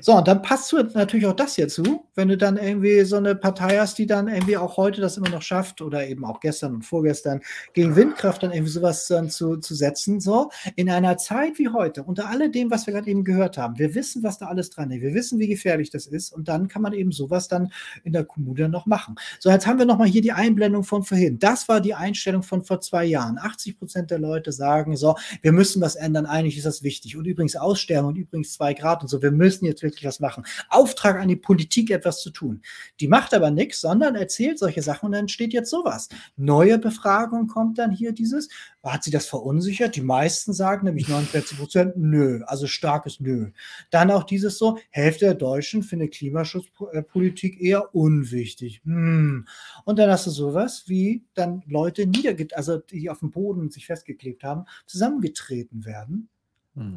So, 0.01 0.13
und 0.13 0.27
dann 0.27 0.41
passt 0.41 0.73
natürlich 0.93 1.25
auch 1.25 1.33
das 1.33 1.55
hier 1.55 1.67
zu, 1.67 2.05
wenn 2.15 2.27
du 2.27 2.37
dann 2.37 2.57
irgendwie 2.57 3.03
so 3.03 3.17
eine 3.17 3.35
Partei 3.35 3.77
hast, 3.77 3.97
die 3.97 4.05
dann 4.05 4.27
irgendwie 4.27 4.57
auch 4.57 4.77
heute 4.77 5.01
das 5.01 5.17
immer 5.17 5.29
noch 5.29 5.41
schafft 5.41 5.81
oder 5.81 6.07
eben 6.07 6.25
auch 6.25 6.39
gestern 6.39 6.75
und 6.75 6.81
vorgestern 6.83 7.41
gegen 7.73 7.95
Windkraft 7.95 8.43
dann 8.43 8.51
irgendwie 8.51 8.71
sowas 8.71 9.07
dann 9.07 9.29
zu, 9.29 9.57
zu 9.57 9.75
setzen. 9.75 10.19
So, 10.19 10.49
in 10.75 10.89
einer 10.89 11.17
Zeit 11.17 11.57
wie 11.57 11.69
heute, 11.69 12.03
unter 12.03 12.29
alledem, 12.29 12.71
was 12.71 12.87
wir 12.87 12.93
gerade 12.93 13.09
eben 13.09 13.23
gehört 13.23 13.57
haben, 13.57 13.77
wir 13.77 13.95
wissen, 13.95 14.23
was 14.23 14.37
da 14.37 14.47
alles 14.47 14.69
dran 14.69 14.91
ist, 14.91 15.01
wir 15.01 15.13
wissen, 15.13 15.39
wie 15.39 15.47
gefährlich 15.47 15.89
das 15.89 16.07
ist 16.07 16.31
und 16.31 16.47
dann 16.47 16.67
kann 16.67 16.81
man 16.81 16.93
eben 16.93 17.11
sowas 17.11 17.47
dann 17.47 17.71
in 18.03 18.13
der 18.13 18.23
Kommune 18.23 18.69
noch 18.69 18.85
machen. 18.85 19.15
So, 19.39 19.49
jetzt 19.49 19.67
haben 19.67 19.79
wir 19.79 19.85
nochmal 19.85 20.07
hier 20.07 20.21
die 20.21 20.31
Einblendung 20.31 20.83
von 20.83 21.03
vorhin. 21.03 21.39
Das 21.39 21.67
war 21.67 21.81
die 21.81 21.93
Einstellung 21.93 22.43
von 22.43 22.63
vor 22.63 22.81
zwei 22.81 23.05
Jahren. 23.05 23.37
80 23.37 23.79
Prozent 23.79 24.11
der 24.11 24.19
Leute 24.19 24.51
sagen 24.51 24.95
so, 24.95 25.15
wir 25.41 25.51
müssen 25.51 25.81
was 25.81 25.95
ändern, 25.95 26.25
eigentlich 26.25 26.57
ist 26.57 26.65
das 26.65 26.83
wichtig. 26.83 27.17
Und 27.17 27.25
übrigens 27.25 27.55
Aussterben 27.55 28.07
und 28.07 28.17
übrigens 28.17 28.53
zwei 28.53 28.73
Grad 28.73 29.01
und 29.01 29.07
so, 29.07 29.21
wir 29.21 29.31
müssen 29.31 29.46
müssen 29.47 29.65
jetzt 29.65 29.81
wirklich 29.81 30.03
was 30.03 30.19
machen. 30.19 30.43
Auftrag 30.69 31.15
an 31.15 31.29
die 31.29 31.37
Politik, 31.37 31.89
etwas 31.89 32.21
zu 32.21 32.31
tun. 32.31 32.61
Die 32.99 33.07
macht 33.07 33.33
aber 33.33 33.49
nichts, 33.49 33.79
sondern 33.79 34.15
erzählt 34.15 34.59
solche 34.59 34.81
Sachen 34.81 35.05
und 35.05 35.11
dann 35.13 35.29
steht 35.29 35.53
jetzt 35.53 35.69
sowas. 35.69 36.09
Neue 36.35 36.77
Befragung 36.77 37.47
kommt 37.47 37.77
dann 37.77 37.91
hier 37.91 38.11
dieses. 38.11 38.49
Hat 38.83 39.03
sie 39.03 39.11
das 39.11 39.25
verunsichert? 39.25 39.95
Die 39.95 40.01
meisten 40.01 40.53
sagen 40.53 40.85
nämlich 40.85 41.07
49 41.09 41.57
Prozent, 41.57 41.93
nö, 41.95 42.41
also 42.45 42.67
starkes 42.67 43.19
Nö. 43.19 43.51
Dann 43.89 44.11
auch 44.11 44.23
dieses 44.23 44.57
so, 44.57 44.79
Hälfte 44.89 45.25
der 45.25 45.33
Deutschen 45.35 45.81
findet 45.81 46.13
Klimaschutzpolitik 46.13 47.61
eher 47.61 47.95
unwichtig. 47.95 48.81
Hm. 48.83 49.47
Und 49.85 49.99
dann 49.99 50.09
hast 50.09 50.27
du 50.27 50.31
sowas 50.31 50.83
wie 50.87 51.23
dann 51.33 51.63
Leute 51.67 52.05
niederget, 52.05 52.53
also 52.55 52.77
die 52.77 53.09
auf 53.09 53.19
dem 53.19 53.31
Boden 53.31 53.69
sich 53.69 53.85
festgeklebt 53.85 54.43
haben, 54.43 54.65
zusammengetreten 54.85 55.85
werden. 55.85 56.29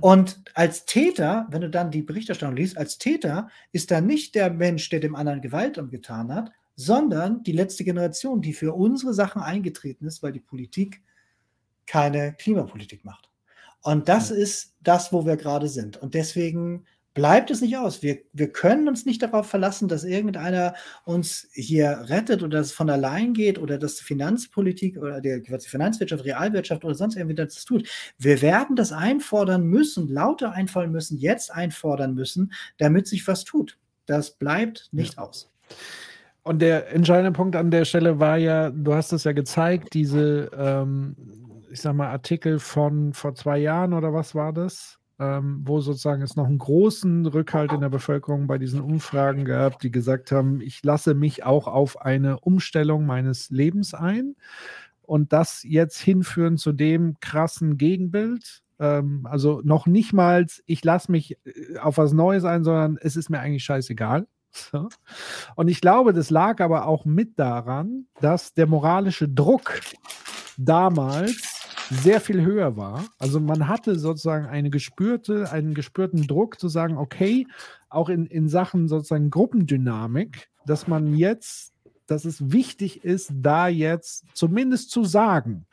Und 0.01 0.43
als 0.55 0.85
Täter, 0.85 1.47
wenn 1.51 1.63
du 1.63 1.71
dann 1.71 1.91
die 1.91 2.03
Berichterstattung 2.03 2.57
liest, 2.57 2.77
als 2.77 2.99
Täter 2.99 3.49
ist 3.73 3.91
da 3.91 4.01
nicht 4.01 4.35
der 4.35 4.51
Mensch, 4.51 4.91
der 4.91 5.01
dem 5.01 5.15
anderen 5.15 5.41
Gewalt 5.41 5.79
angetan 5.79 6.35
hat, 6.35 6.53
sondern 6.77 7.43
die 7.45 7.53
letzte 7.53 7.85
Generation, 7.85 8.43
die 8.43 8.53
für 8.53 8.75
unsere 8.75 9.15
Sachen 9.15 9.41
eingetreten 9.41 10.07
ist, 10.07 10.23
weil 10.23 10.33
die 10.33 10.41
Politik 10.41 11.03
keine 11.87 12.35
Klimapolitik 12.35 13.05
macht. 13.05 13.31
Und 13.83 14.09
das 14.09 14.29
ja. 14.31 14.37
ist 14.37 14.77
das, 14.81 15.13
wo 15.13 15.25
wir 15.25 15.37
gerade 15.37 15.69
sind. 15.69 15.97
Und 15.97 16.15
deswegen 16.15 16.85
bleibt 17.21 17.51
es 17.51 17.61
nicht 17.61 17.77
aus. 17.77 18.03
Wir, 18.03 18.17
wir 18.33 18.51
können 18.51 18.89
uns 18.89 19.05
nicht 19.05 19.23
darauf 19.23 19.47
verlassen, 19.47 19.89
dass 19.89 20.05
irgendeiner 20.05 20.73
uns 21.05 21.47
hier 21.53 22.07
rettet 22.09 22.43
oder 22.43 22.61
es 22.61 22.73
von 22.73 22.89
allein 22.89 23.35
geht 23.35 23.59
oder 23.59 23.77
dass 23.77 23.97
die 23.97 24.05
Finanzpolitik 24.05 24.97
oder 24.97 25.21
die, 25.21 25.43
die 25.43 25.69
Finanzwirtschaft, 25.69 26.25
Realwirtschaft 26.25 26.83
oder 26.83 26.95
sonst 26.95 27.17
irgendwie 27.17 27.35
das 27.35 27.63
tut. 27.67 27.87
Wir 28.17 28.41
werden 28.41 28.75
das 28.75 28.91
einfordern 28.91 29.67
müssen, 29.67 30.09
lauter 30.09 30.53
einfallen 30.53 30.93
müssen, 30.93 31.19
jetzt 31.19 31.53
einfordern 31.53 32.15
müssen, 32.15 32.55
damit 32.79 33.07
sich 33.07 33.29
was 33.29 33.45
tut. 33.45 33.77
Das 34.07 34.39
bleibt 34.39 34.89
nicht 34.91 35.17
ja. 35.17 35.25
aus. 35.25 35.53
Und 36.43 36.63
der 36.63 36.91
entscheidende 36.91 37.33
Punkt 37.33 37.55
an 37.55 37.71
der 37.71 37.85
Stelle 37.85 38.19
war 38.19 38.39
ja, 38.39 38.71
du 38.71 38.95
hast 38.95 39.13
es 39.13 39.25
ja 39.25 39.33
gezeigt, 39.33 39.93
diese, 39.93 40.51
ähm, 40.57 41.17
ich 41.71 41.83
sag 41.83 41.93
mal, 41.93 42.09
Artikel 42.09 42.59
von 42.59 43.13
vor 43.13 43.35
zwei 43.35 43.59
Jahren 43.59 43.93
oder 43.93 44.15
was 44.15 44.35
war 44.35 44.55
das? 44.55 45.00
Ähm, 45.21 45.61
wo 45.65 45.81
sozusagen 45.81 46.23
es 46.23 46.35
noch 46.35 46.47
einen 46.47 46.59
großen 46.59 47.27
Rückhalt 47.27 47.73
in 47.73 47.83
der 47.83 47.91
Bevölkerung 47.91 48.47
bei 48.47 48.57
diesen 48.57 48.81
Umfragen 48.81 49.45
gab, 49.45 49.79
die 49.79 49.93
gesagt 49.93 50.33
haben, 50.33 50.63
ich 50.63 50.83
lasse 50.83 51.15
mich 51.15 51.45
auch 51.45 51.69
auf 51.69 52.01
eine 52.01 52.41
Umstellung 52.41 53.05
meines 53.07 53.51
Lebens 53.51 53.95
ein. 53.95 54.35
und 55.03 55.33
das 55.33 55.65
jetzt 55.65 55.99
hinführen 56.01 56.57
zu 56.57 56.73
dem 56.73 57.19
krassen 57.21 57.77
Gegenbild. 57.79 58.63
Ähm, 58.79 59.27
also 59.29 59.61
noch 59.65 59.87
nicht 59.87 60.13
mal, 60.13 60.47
ich 60.67 60.85
lasse 60.85 61.11
mich 61.11 61.37
äh, 61.45 61.79
auf 61.79 61.99
was 61.99 62.13
Neues 62.13 62.45
ein, 62.45 62.63
sondern 62.65 62.97
es 63.01 63.17
ist 63.17 63.29
mir 63.29 63.41
eigentlich 63.41 63.65
scheißegal. 63.65 64.27
So. 64.53 64.89
Und 65.55 65.69
ich 65.69 65.81
glaube, 65.81 66.13
das 66.13 66.31
lag 66.31 66.61
aber 66.61 66.87
auch 66.87 67.05
mit 67.05 67.39
daran, 67.39 68.07
dass 68.21 68.55
der 68.55 68.67
moralische 68.67 69.29
Druck 69.29 69.81
damals 70.57 71.60
sehr 71.91 72.21
viel 72.21 72.43
höher 72.43 72.77
war. 72.77 73.05
Also 73.19 73.41
man 73.41 73.69
hatte 73.69 73.99
sozusagen 73.99 74.47
eine 74.47 74.71
gespürte, 74.71 75.51
einen 75.51 75.75
gespürten 75.75 76.27
Druck 76.27 76.61
zu 76.61 76.69
sagen, 76.69 76.97
okay, 76.97 77.47
auch 77.89 78.09
in, 78.09 78.27
in 78.27 78.49
Sachen 78.49 78.89
sozusagen 78.89 79.31
Gruppendynamik, 79.31 80.49
dass 80.67 80.87
man 80.87 81.15
jetzt, 81.15 81.73
dass 82.07 82.25
es 82.25 82.53
wichtig 82.53 83.05
ist, 83.05 83.33
da 83.35 83.69
jetzt 83.69 84.25
zumindest 84.35 84.91
zu 84.91 85.05
sagen, 85.05 85.67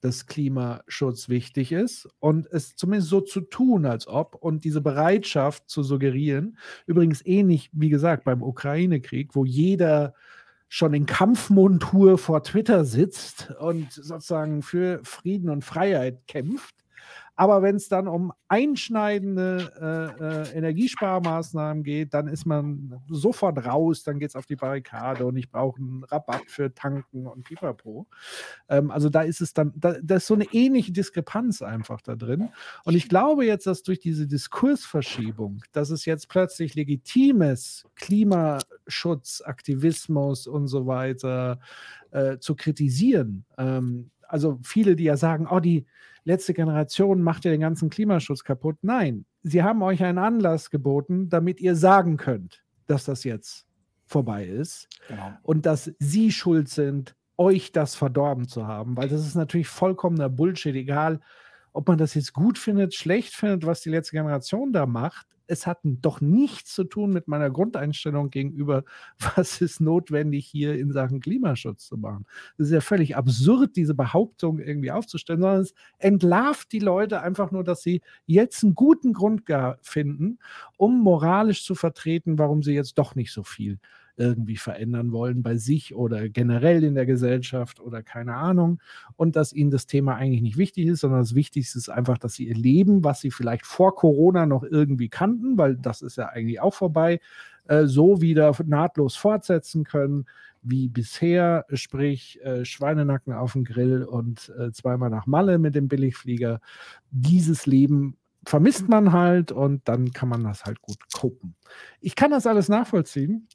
dass 0.00 0.26
Klimaschutz 0.26 1.28
wichtig 1.28 1.72
ist 1.72 2.08
und 2.20 2.46
es 2.52 2.76
zumindest 2.76 3.10
so 3.10 3.20
zu 3.20 3.40
tun, 3.40 3.86
als 3.86 4.06
ob 4.06 4.36
und 4.36 4.64
diese 4.64 4.80
Bereitschaft 4.80 5.68
zu 5.68 5.82
suggerieren. 5.82 6.58
Übrigens 6.86 7.24
ähnlich, 7.26 7.70
wie 7.72 7.88
gesagt, 7.88 8.24
beim 8.24 8.42
Ukraine-Krieg, 8.42 9.34
wo 9.34 9.44
jeder 9.44 10.14
schon 10.68 10.94
in 10.94 11.06
Kampfmontur 11.06 12.18
vor 12.18 12.42
Twitter 12.42 12.84
sitzt 12.84 13.52
und 13.60 13.92
sozusagen 13.92 14.62
für 14.62 15.00
Frieden 15.04 15.50
und 15.50 15.64
Freiheit 15.64 16.26
kämpft. 16.26 16.74
Aber 17.36 17.60
wenn 17.60 17.76
es 17.76 17.88
dann 17.88 18.08
um 18.08 18.32
einschneidende 18.48 19.70
äh, 20.18 20.54
äh, 20.54 20.58
Energiesparmaßnahmen 20.58 21.84
geht, 21.84 22.14
dann 22.14 22.28
ist 22.28 22.46
man 22.46 23.00
sofort 23.08 23.64
raus, 23.66 24.02
dann 24.02 24.18
geht 24.18 24.30
es 24.30 24.36
auf 24.36 24.46
die 24.46 24.56
Barrikade 24.56 25.26
und 25.26 25.36
ich 25.36 25.50
brauche 25.50 25.78
einen 25.78 26.04
Rabatt 26.04 26.44
für 26.46 26.74
Tanken 26.74 27.26
und 27.26 27.44
Pipapo. 27.44 28.06
Ähm, 28.70 28.90
also 28.90 29.10
da 29.10 29.20
ist 29.20 29.42
es 29.42 29.52
dann, 29.52 29.72
da, 29.76 29.96
da, 30.02 30.16
ist 30.16 30.26
so 30.26 30.34
eine 30.34 30.46
ähnliche 30.52 30.92
Diskrepanz 30.92 31.60
einfach 31.60 32.00
da 32.00 32.16
drin. 32.16 32.48
Und 32.84 32.94
ich 32.94 33.08
glaube 33.08 33.44
jetzt, 33.44 33.66
dass 33.66 33.82
durch 33.82 34.00
diese 34.00 34.26
Diskursverschiebung, 34.26 35.62
dass 35.72 35.90
es 35.90 36.06
jetzt 36.06 36.30
plötzlich 36.30 36.74
legitimes 36.74 37.84
Klimaschutz, 37.96 39.42
Aktivismus 39.44 40.46
und 40.46 40.68
so 40.68 40.86
weiter 40.86 41.60
äh, 42.12 42.38
zu 42.38 42.54
kritisieren. 42.54 43.44
Ähm, 43.58 44.10
also 44.28 44.58
viele, 44.62 44.96
die 44.96 45.04
ja 45.04 45.16
sagen, 45.16 45.46
oh, 45.50 45.60
die 45.60 45.86
letzte 46.26 46.54
Generation 46.54 47.22
macht 47.22 47.44
ja 47.44 47.50
den 47.50 47.60
ganzen 47.60 47.88
Klimaschutz 47.88 48.42
kaputt. 48.42 48.76
Nein, 48.82 49.24
sie 49.42 49.62
haben 49.62 49.82
euch 49.82 50.02
einen 50.02 50.18
Anlass 50.18 50.70
geboten, 50.70 51.28
damit 51.28 51.60
ihr 51.60 51.76
sagen 51.76 52.16
könnt, 52.16 52.64
dass 52.86 53.04
das 53.04 53.24
jetzt 53.24 53.66
vorbei 54.06 54.44
ist 54.44 54.88
genau. 55.08 55.32
und 55.42 55.66
dass 55.66 55.92
sie 55.98 56.30
schuld 56.30 56.68
sind, 56.68 57.16
euch 57.36 57.72
das 57.72 57.94
verdorben 57.94 58.48
zu 58.48 58.66
haben, 58.66 58.96
weil 58.96 59.08
das 59.08 59.26
ist 59.26 59.34
natürlich 59.34 59.68
vollkommener 59.68 60.28
Bullshit, 60.28 60.74
egal 60.74 61.20
ob 61.72 61.86
man 61.88 61.98
das 61.98 62.14
jetzt 62.14 62.32
gut 62.32 62.58
findet, 62.58 62.94
schlecht 62.94 63.34
findet, 63.34 63.66
was 63.66 63.82
die 63.82 63.90
letzte 63.90 64.12
Generation 64.12 64.72
da 64.72 64.86
macht 64.86 65.26
es 65.46 65.66
hat 65.66 65.78
doch 65.82 66.20
nichts 66.20 66.74
zu 66.74 66.84
tun 66.84 67.10
mit 67.10 67.28
meiner 67.28 67.50
Grundeinstellung 67.50 68.30
gegenüber, 68.30 68.84
was 69.36 69.60
ist 69.60 69.80
notwendig 69.80 70.46
hier 70.46 70.78
in 70.78 70.92
Sachen 70.92 71.20
Klimaschutz 71.20 71.86
zu 71.86 71.96
machen. 71.96 72.26
Es 72.58 72.66
ist 72.66 72.72
ja 72.72 72.80
völlig 72.80 73.16
absurd, 73.16 73.76
diese 73.76 73.94
Behauptung 73.94 74.58
irgendwie 74.58 74.90
aufzustellen, 74.90 75.40
sondern 75.40 75.60
es 75.62 75.74
entlarvt 75.98 76.72
die 76.72 76.78
Leute 76.78 77.20
einfach 77.22 77.50
nur, 77.50 77.64
dass 77.64 77.82
sie 77.82 78.02
jetzt 78.26 78.62
einen 78.64 78.74
guten 78.74 79.12
Grund 79.12 79.44
finden, 79.80 80.38
um 80.76 81.00
moralisch 81.00 81.64
zu 81.64 81.74
vertreten, 81.74 82.38
warum 82.38 82.62
sie 82.62 82.72
jetzt 82.72 82.98
doch 82.98 83.14
nicht 83.14 83.32
so 83.32 83.42
viel 83.42 83.78
irgendwie 84.16 84.56
verändern 84.56 85.12
wollen 85.12 85.42
bei 85.42 85.56
sich 85.56 85.94
oder 85.94 86.28
generell 86.28 86.84
in 86.84 86.94
der 86.94 87.06
Gesellschaft 87.06 87.80
oder 87.80 88.02
keine 88.02 88.34
Ahnung. 88.34 88.80
Und 89.16 89.36
dass 89.36 89.52
ihnen 89.52 89.70
das 89.70 89.86
Thema 89.86 90.16
eigentlich 90.16 90.42
nicht 90.42 90.56
wichtig 90.56 90.86
ist, 90.86 91.00
sondern 91.00 91.20
das 91.20 91.34
Wichtigste 91.34 91.78
ist 91.78 91.88
einfach, 91.88 92.18
dass 92.18 92.34
sie 92.34 92.48
ihr 92.48 92.54
Leben, 92.54 93.04
was 93.04 93.20
sie 93.20 93.30
vielleicht 93.30 93.66
vor 93.66 93.94
Corona 93.94 94.46
noch 94.46 94.62
irgendwie 94.62 95.08
kannten, 95.08 95.58
weil 95.58 95.76
das 95.76 96.02
ist 96.02 96.16
ja 96.16 96.26
eigentlich 96.26 96.60
auch 96.60 96.74
vorbei, 96.74 97.20
äh, 97.68 97.86
so 97.86 98.20
wieder 98.20 98.54
nahtlos 98.64 99.16
fortsetzen 99.16 99.84
können 99.84 100.26
wie 100.62 100.88
bisher, 100.88 101.64
sprich 101.72 102.40
äh, 102.42 102.64
Schweinenacken 102.64 103.32
auf 103.32 103.52
dem 103.52 103.64
Grill 103.64 104.02
und 104.02 104.52
äh, 104.58 104.72
zweimal 104.72 105.10
nach 105.10 105.26
Malle 105.26 105.58
mit 105.58 105.74
dem 105.74 105.88
Billigflieger. 105.88 106.60
Dieses 107.10 107.66
Leben 107.66 108.16
vermisst 108.44 108.88
man 108.88 109.12
halt 109.12 109.52
und 109.52 109.88
dann 109.88 110.12
kann 110.12 110.28
man 110.28 110.44
das 110.44 110.64
halt 110.64 110.80
gut 110.82 110.98
gucken. 111.12 111.54
Ich 112.00 112.16
kann 112.16 112.30
das 112.30 112.46
alles 112.46 112.68
nachvollziehen. 112.68 113.48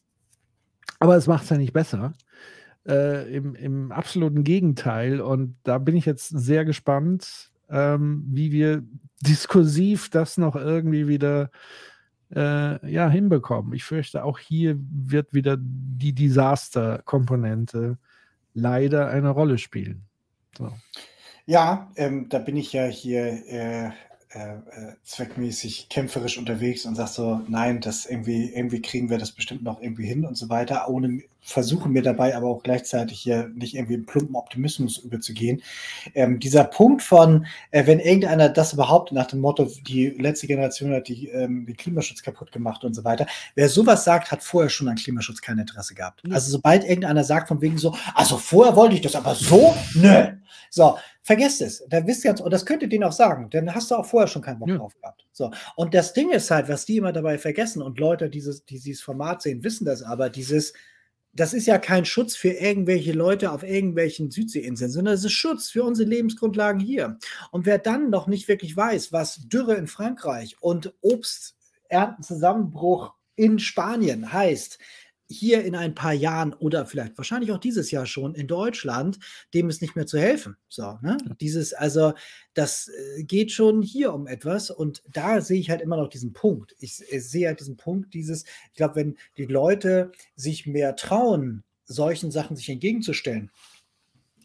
Aber 1.00 1.16
es 1.16 1.28
macht 1.28 1.44
es 1.44 1.50
ja 1.50 1.58
nicht 1.58 1.74
besser. 1.74 2.14
Äh, 2.88 3.36
im, 3.36 3.56
Im 3.56 3.92
absoluten 3.92 4.44
Gegenteil. 4.44 5.22
Und 5.22 5.56
da 5.64 5.78
bin 5.78 5.96
ich 5.96 6.06
jetzt 6.06 6.30
sehr 6.30 6.66
gespannt, 6.66 7.52
ähm, 7.70 8.24
wie 8.28 8.52
wir 8.52 8.84
diskursiv 9.22 10.10
das 10.10 10.38
noch 10.38 10.56
irgendwie 10.56 11.08
wieder 11.08 11.52
äh, 12.36 12.92
ja, 12.92 13.10
hinbekommen. 13.10 13.74
Ich 13.74 13.84
fürchte, 13.84 14.24
auch 14.24 14.40
hier 14.40 14.78
wird 14.80 15.34
wieder 15.34 15.58
die 15.60 16.14
Desaster-Komponente 16.14 17.98
leider 18.54 19.10
eine 19.10 19.30
Rolle 19.30 19.58
spielen. 19.58 20.06
So. 20.58 20.72
Ja, 21.46 21.92
ähm, 21.96 22.30
da 22.30 22.40
bin 22.40 22.58
ich 22.58 22.74
ja 22.74 22.86
hier 22.86 23.26
äh, 23.48 23.92
äh, 24.34 24.54
äh, 24.54 24.96
zweckmäßig 25.04 25.90
kämpferisch 25.90 26.38
unterwegs 26.38 26.86
und 26.86 26.96
sagst 26.96 27.16
so, 27.16 27.42
nein, 27.50 27.82
das 27.82 28.06
irgendwie, 28.06 28.54
irgendwie 28.54 28.82
kriegen 28.82 29.10
wir 29.10 29.18
das 29.18 29.32
bestimmt 29.34 29.62
noch 29.62 29.82
irgendwie 29.82 30.06
hin 30.06 30.26
und 30.26 30.36
so 30.36 30.48
weiter, 30.48 30.88
ohne 30.90 31.24
versuchen 31.42 31.92
mir 31.92 32.02
dabei 32.02 32.36
aber 32.36 32.48
auch 32.48 32.64
gleichzeitig 32.64 33.20
hier 33.20 33.50
nicht 33.50 33.76
irgendwie 33.76 33.96
einen 33.96 34.06
plumpen 34.06 34.36
Optimismus 34.36 35.00
überzugehen. 35.00 35.62
Ähm, 36.14 36.40
dieser 36.40 36.64
Punkt 36.64 37.02
von, 37.02 37.46
äh, 37.72 37.86
wenn 37.88 38.00
irgendeiner 38.00 38.48
das 38.48 38.74
überhaupt 38.74 39.12
nach 39.12 39.26
dem 39.28 39.42
Motto, 39.42 39.70
die 39.88 40.10
letzte 40.10 40.48
Generation 40.48 40.94
hat 40.94 41.08
die, 41.08 41.28
ähm, 41.30 41.66
den 41.66 41.76
Klimaschutz 41.76 42.22
kaputt 42.22 42.52
gemacht 42.52 42.84
und 42.84 42.94
so 42.94 43.04
weiter, 43.04 43.26
wer 43.56 43.68
sowas 43.68 44.04
sagt, 44.06 44.32
hat 44.32 44.44
vorher 44.44 44.70
schon 44.70 44.88
an 44.88 44.96
Klimaschutz 44.96 45.42
kein 45.42 45.58
Interesse 45.58 45.96
gehabt. 45.96 46.22
Also 46.32 46.52
sobald 46.52 46.84
irgendeiner 46.84 47.24
sagt 47.24 47.48
von 47.48 47.60
wegen 47.60 47.78
so, 47.78 47.96
also 48.14 48.38
vorher 48.38 48.76
wollte 48.76 48.96
ich 48.96 49.02
das, 49.02 49.16
aber 49.16 49.36
so, 49.36 49.76
nö. 49.96 50.28
So, 50.70 50.98
vergesst 51.24 51.62
es. 51.62 51.84
Da 51.90 52.06
wisst 52.08 52.26
ihr, 52.26 52.40
und 52.42 52.52
das 52.52 52.66
könnt 52.66 52.82
ihr 52.82 52.90
denen 52.90 53.04
auch 53.04 53.12
sagen, 53.12 53.50
denn 53.50 53.74
hast 53.74 53.92
du 53.92 53.96
auch 53.96 54.06
vorher 54.06 54.28
schon 54.28 54.42
keinen 54.42 54.60
Bock 54.60 54.70
ja. 54.70 54.78
drauf 54.78 54.96
gehabt. 54.96 55.26
So, 55.32 55.52
und 55.76 55.94
das 55.94 56.14
Ding 56.14 56.32
ist 56.32 56.52
halt, 56.52 56.70
was 56.70 56.86
die 56.86 56.98
immer 56.98 57.14
dabei 57.14 57.38
vergessen, 57.38 57.82
und 57.82 58.00
Leute, 58.00 58.30
dieses, 58.30 58.66
die 58.66 58.80
dieses 58.80 59.02
Format 59.02 59.42
sehen, 59.42 59.64
wissen 59.64 59.86
das 59.86 60.04
aber, 60.04 60.30
dieses, 60.30 60.74
das 61.34 61.54
ist 61.54 61.68
ja 61.68 61.78
kein 61.78 62.04
Schutz 62.06 62.36
für 62.36 62.50
irgendwelche 62.50 63.14
Leute 63.14 63.52
auf 63.52 63.64
irgendwelchen 63.64 64.32
Südseeinseln, 64.32 64.92
sondern 64.92 65.14
es 65.14 65.24
ist 65.24 65.32
Schutz 65.32 65.70
für 65.70 65.84
unsere 65.84 66.10
Lebensgrundlagen 66.10 66.82
hier. 66.82 67.18
Und 67.52 67.66
wer 67.66 67.78
dann 67.78 68.10
noch 68.10 68.28
nicht 68.28 68.48
wirklich 68.48 68.76
weiß, 68.76 69.14
was 69.14 69.48
Dürre 69.48 69.76
in 69.76 69.88
Frankreich 69.88 70.58
und 70.60 70.94
Obsterntenzusammenbruch 71.02 73.14
in 73.36 73.60
Spanien 73.60 74.34
heißt, 74.34 74.80
hier 75.32 75.64
in 75.64 75.76
ein 75.76 75.96
paar 75.96 76.14
Jahren 76.14 76.54
oder 76.54 76.86
vielleicht 76.86 77.18
wahrscheinlich 77.18 77.52
auch 77.52 77.58
dieses 77.58 77.92
Jahr 77.92 78.06
schon 78.06 78.36
in 78.36 78.48
Deutschland, 78.48 79.20
dem 79.54 79.70
ist 79.70 79.82
nicht 79.82 79.96
mehr 79.96 80.06
zu 80.06 80.20
helfen. 80.20 80.58
So, 80.68 80.98
ne? 81.02 81.18
Dieses, 81.40 81.74
also, 81.74 82.14
das 82.54 82.90
äh, 82.90 83.24
geht 83.24 83.52
schon 83.52 83.82
hier 83.82 84.14
um 84.14 84.28
etwas 84.28 84.70
und 84.70 85.04
da 85.12 85.42
sehe 85.42 85.60
ich 85.60 85.70
halt 85.70 85.82
immer 85.82 85.98
noch 85.98 86.10
diesen 86.10 86.34
Punkt. 86.34 86.76
Ich, 86.80 87.02
ich 87.10 87.30
sehe 87.30 87.48
halt 87.48 87.60
diesen 87.60 87.78
Punkt, 87.78 88.14
dieses, 88.14 88.44
ich 88.44 88.78
glaube, 88.78 88.96
wenn 88.96 89.18
die 89.38 89.46
Leute 89.46 90.12
sich 90.36 90.68
mehr 90.68 90.96
trauen, 90.96 91.64
solchen 91.86 92.32
Sachen 92.32 92.56
sich 92.56 92.70
entgegenzustellen, 92.70 93.52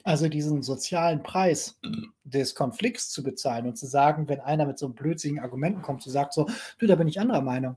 also 0.04 0.28
diesen 0.28 0.62
sozialen 0.62 1.24
Preis 1.24 1.80
des 2.22 2.54
Konflikts 2.54 3.10
zu 3.10 3.24
bezahlen 3.24 3.66
und 3.66 3.76
zu 3.76 3.86
sagen, 3.86 4.28
wenn 4.28 4.40
einer 4.40 4.64
mit 4.64 4.78
so 4.78 4.86
einem 4.86 4.94
blödsinnigen 4.94 5.42
Argumenten 5.42 5.82
kommt, 5.82 6.02
zu 6.02 6.10
sagt 6.10 6.32
so, 6.32 6.48
du, 6.78 6.86
da 6.86 6.94
bin 6.94 7.08
ich 7.08 7.18
anderer 7.18 7.42
Meinung 7.42 7.76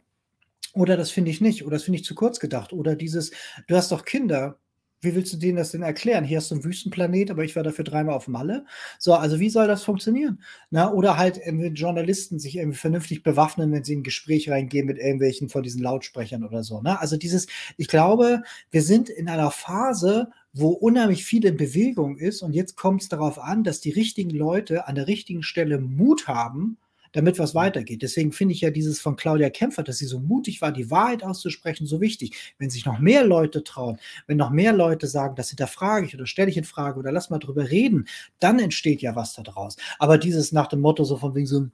oder 0.79 0.97
das 0.97 1.11
finde 1.11 1.31
ich 1.31 1.41
nicht, 1.41 1.63
oder 1.65 1.75
das 1.75 1.83
finde 1.83 1.99
ich 1.99 2.05
zu 2.05 2.15
kurz 2.15 2.39
gedacht. 2.39 2.73
Oder 2.73 2.95
dieses, 2.95 3.31
du 3.67 3.75
hast 3.75 3.91
doch 3.91 4.05
Kinder, 4.05 4.59
wie 5.01 5.15
willst 5.15 5.31
du 5.33 5.37
denen 5.37 5.57
das 5.57 5.71
denn 5.71 5.81
erklären? 5.81 6.25
Hier 6.25 6.37
hast 6.37 6.51
du 6.51 6.55
einen 6.55 6.63
Wüstenplanet, 6.63 7.31
aber 7.31 7.43
ich 7.43 7.55
war 7.55 7.63
dafür 7.63 7.85
dreimal 7.85 8.15
auf 8.15 8.27
Malle. 8.27 8.65
So, 8.97 9.13
also 9.13 9.39
wie 9.39 9.49
soll 9.49 9.67
das 9.67 9.83
funktionieren? 9.83 10.41
Na, 10.71 10.91
oder 10.91 11.17
halt 11.17 11.39
wenn 11.45 11.73
Journalisten 11.73 12.39
sich 12.39 12.57
irgendwie 12.57 12.77
vernünftig 12.77 13.23
bewaffnen, 13.23 13.71
wenn 13.71 13.83
sie 13.83 13.93
in 13.93 13.99
ein 13.99 14.03
Gespräch 14.03 14.49
reingehen 14.49 14.85
mit 14.85 14.97
irgendwelchen 14.97 15.49
von 15.49 15.63
diesen 15.63 15.81
Lautsprechern 15.81 16.43
oder 16.43 16.63
so. 16.63 16.81
Ne? 16.81 16.99
Also 16.99 17.17
dieses, 17.17 17.47
ich 17.77 17.87
glaube, 17.87 18.41
wir 18.71 18.81
sind 18.81 19.09
in 19.09 19.29
einer 19.29 19.51
Phase, 19.51 20.31
wo 20.51 20.69
unheimlich 20.69 21.23
viel 21.23 21.45
in 21.45 21.57
Bewegung 21.57 22.17
ist 22.17 22.41
und 22.41 22.53
jetzt 22.53 22.75
kommt 22.75 23.01
es 23.01 23.09
darauf 23.09 23.39
an, 23.39 23.63
dass 23.63 23.79
die 23.79 23.91
richtigen 23.91 24.31
Leute 24.31 24.87
an 24.87 24.95
der 24.95 25.07
richtigen 25.07 25.43
Stelle 25.43 25.79
Mut 25.79 26.27
haben, 26.27 26.77
damit 27.11 27.39
was 27.39 27.55
weitergeht. 27.55 28.01
Deswegen 28.01 28.31
finde 28.31 28.53
ich 28.53 28.61
ja 28.61 28.69
dieses 28.69 28.99
von 28.99 29.15
Claudia 29.15 29.49
Kämpfer, 29.49 29.83
dass 29.83 29.97
sie 29.97 30.05
so 30.05 30.19
mutig 30.19 30.61
war, 30.61 30.71
die 30.71 30.91
Wahrheit 30.91 31.23
auszusprechen, 31.23 31.87
so 31.87 32.01
wichtig. 32.01 32.53
Wenn 32.57 32.69
sich 32.69 32.85
noch 32.85 32.99
mehr 32.99 33.25
Leute 33.25 33.63
trauen, 33.63 33.99
wenn 34.27 34.37
noch 34.37 34.49
mehr 34.49 34.73
Leute 34.73 35.07
sagen, 35.07 35.35
das 35.35 35.49
hinterfrage 35.49 36.05
ich 36.05 36.15
oder 36.15 36.25
stelle 36.25 36.49
ich 36.49 36.57
in 36.57 36.63
Frage 36.63 36.99
oder 36.99 37.11
lass 37.11 37.29
mal 37.29 37.39
drüber 37.39 37.69
reden, 37.69 38.07
dann 38.39 38.59
entsteht 38.59 39.01
ja 39.01 39.15
was 39.15 39.33
daraus. 39.33 39.75
Aber 39.97 40.17
dieses 40.17 40.51
nach 40.51 40.67
dem 40.67 40.81
Motto 40.81 41.03
so 41.03 41.17
von 41.17 41.35
wegen 41.35 41.47
so, 41.47 41.67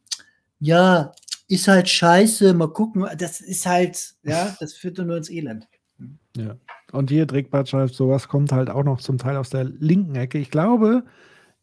ja, 0.59 1.11
ist 1.47 1.67
halt 1.67 1.89
scheiße, 1.89 2.53
mal 2.53 2.71
gucken, 2.71 3.05
das 3.17 3.41
ist 3.41 3.65
halt, 3.65 4.15
ja, 4.23 4.55
das 4.59 4.73
führt 4.73 4.97
nur 4.97 5.17
ins 5.17 5.29
Elend. 5.29 5.67
Ja. 6.35 6.57
Und 6.91 7.09
hier 7.09 7.25
Drickbart 7.25 7.69
schreibt, 7.69 7.93
sowas 7.93 8.27
kommt 8.27 8.51
halt 8.51 8.69
auch 8.69 8.83
noch 8.83 8.99
zum 8.99 9.17
Teil 9.17 9.37
aus 9.37 9.49
der 9.49 9.63
linken 9.63 10.15
Ecke. 10.15 10.37
Ich 10.37 10.51
glaube, 10.51 11.03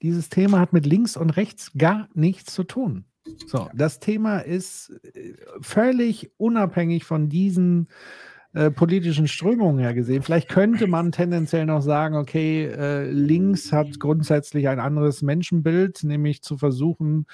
dieses 0.02 0.28
Thema 0.28 0.58
hat 0.58 0.72
mit 0.72 0.86
links 0.86 1.16
und 1.16 1.30
rechts 1.30 1.72
gar 1.76 2.08
nichts 2.14 2.54
zu 2.54 2.64
tun. 2.64 3.04
So, 3.46 3.68
das 3.74 4.00
Thema 4.00 4.38
ist 4.38 4.90
äh, 5.14 5.34
völlig 5.60 6.30
unabhängig 6.36 7.04
von 7.04 7.28
diesen 7.28 7.88
äh, 8.54 8.70
politischen 8.70 9.28
Strömungen 9.28 9.78
her 9.78 9.94
gesehen. 9.94 10.22
Vielleicht 10.22 10.48
könnte 10.48 10.86
man 10.86 11.12
tendenziell 11.12 11.64
noch 11.64 11.80
sagen, 11.80 12.16
okay, 12.16 12.66
äh, 12.66 13.10
links 13.10 13.72
hat 13.72 13.98
grundsätzlich 13.98 14.68
ein 14.68 14.78
anderes 14.78 15.22
Menschenbild, 15.22 16.04
nämlich 16.04 16.42
zu 16.42 16.58
versuchen, 16.58 17.26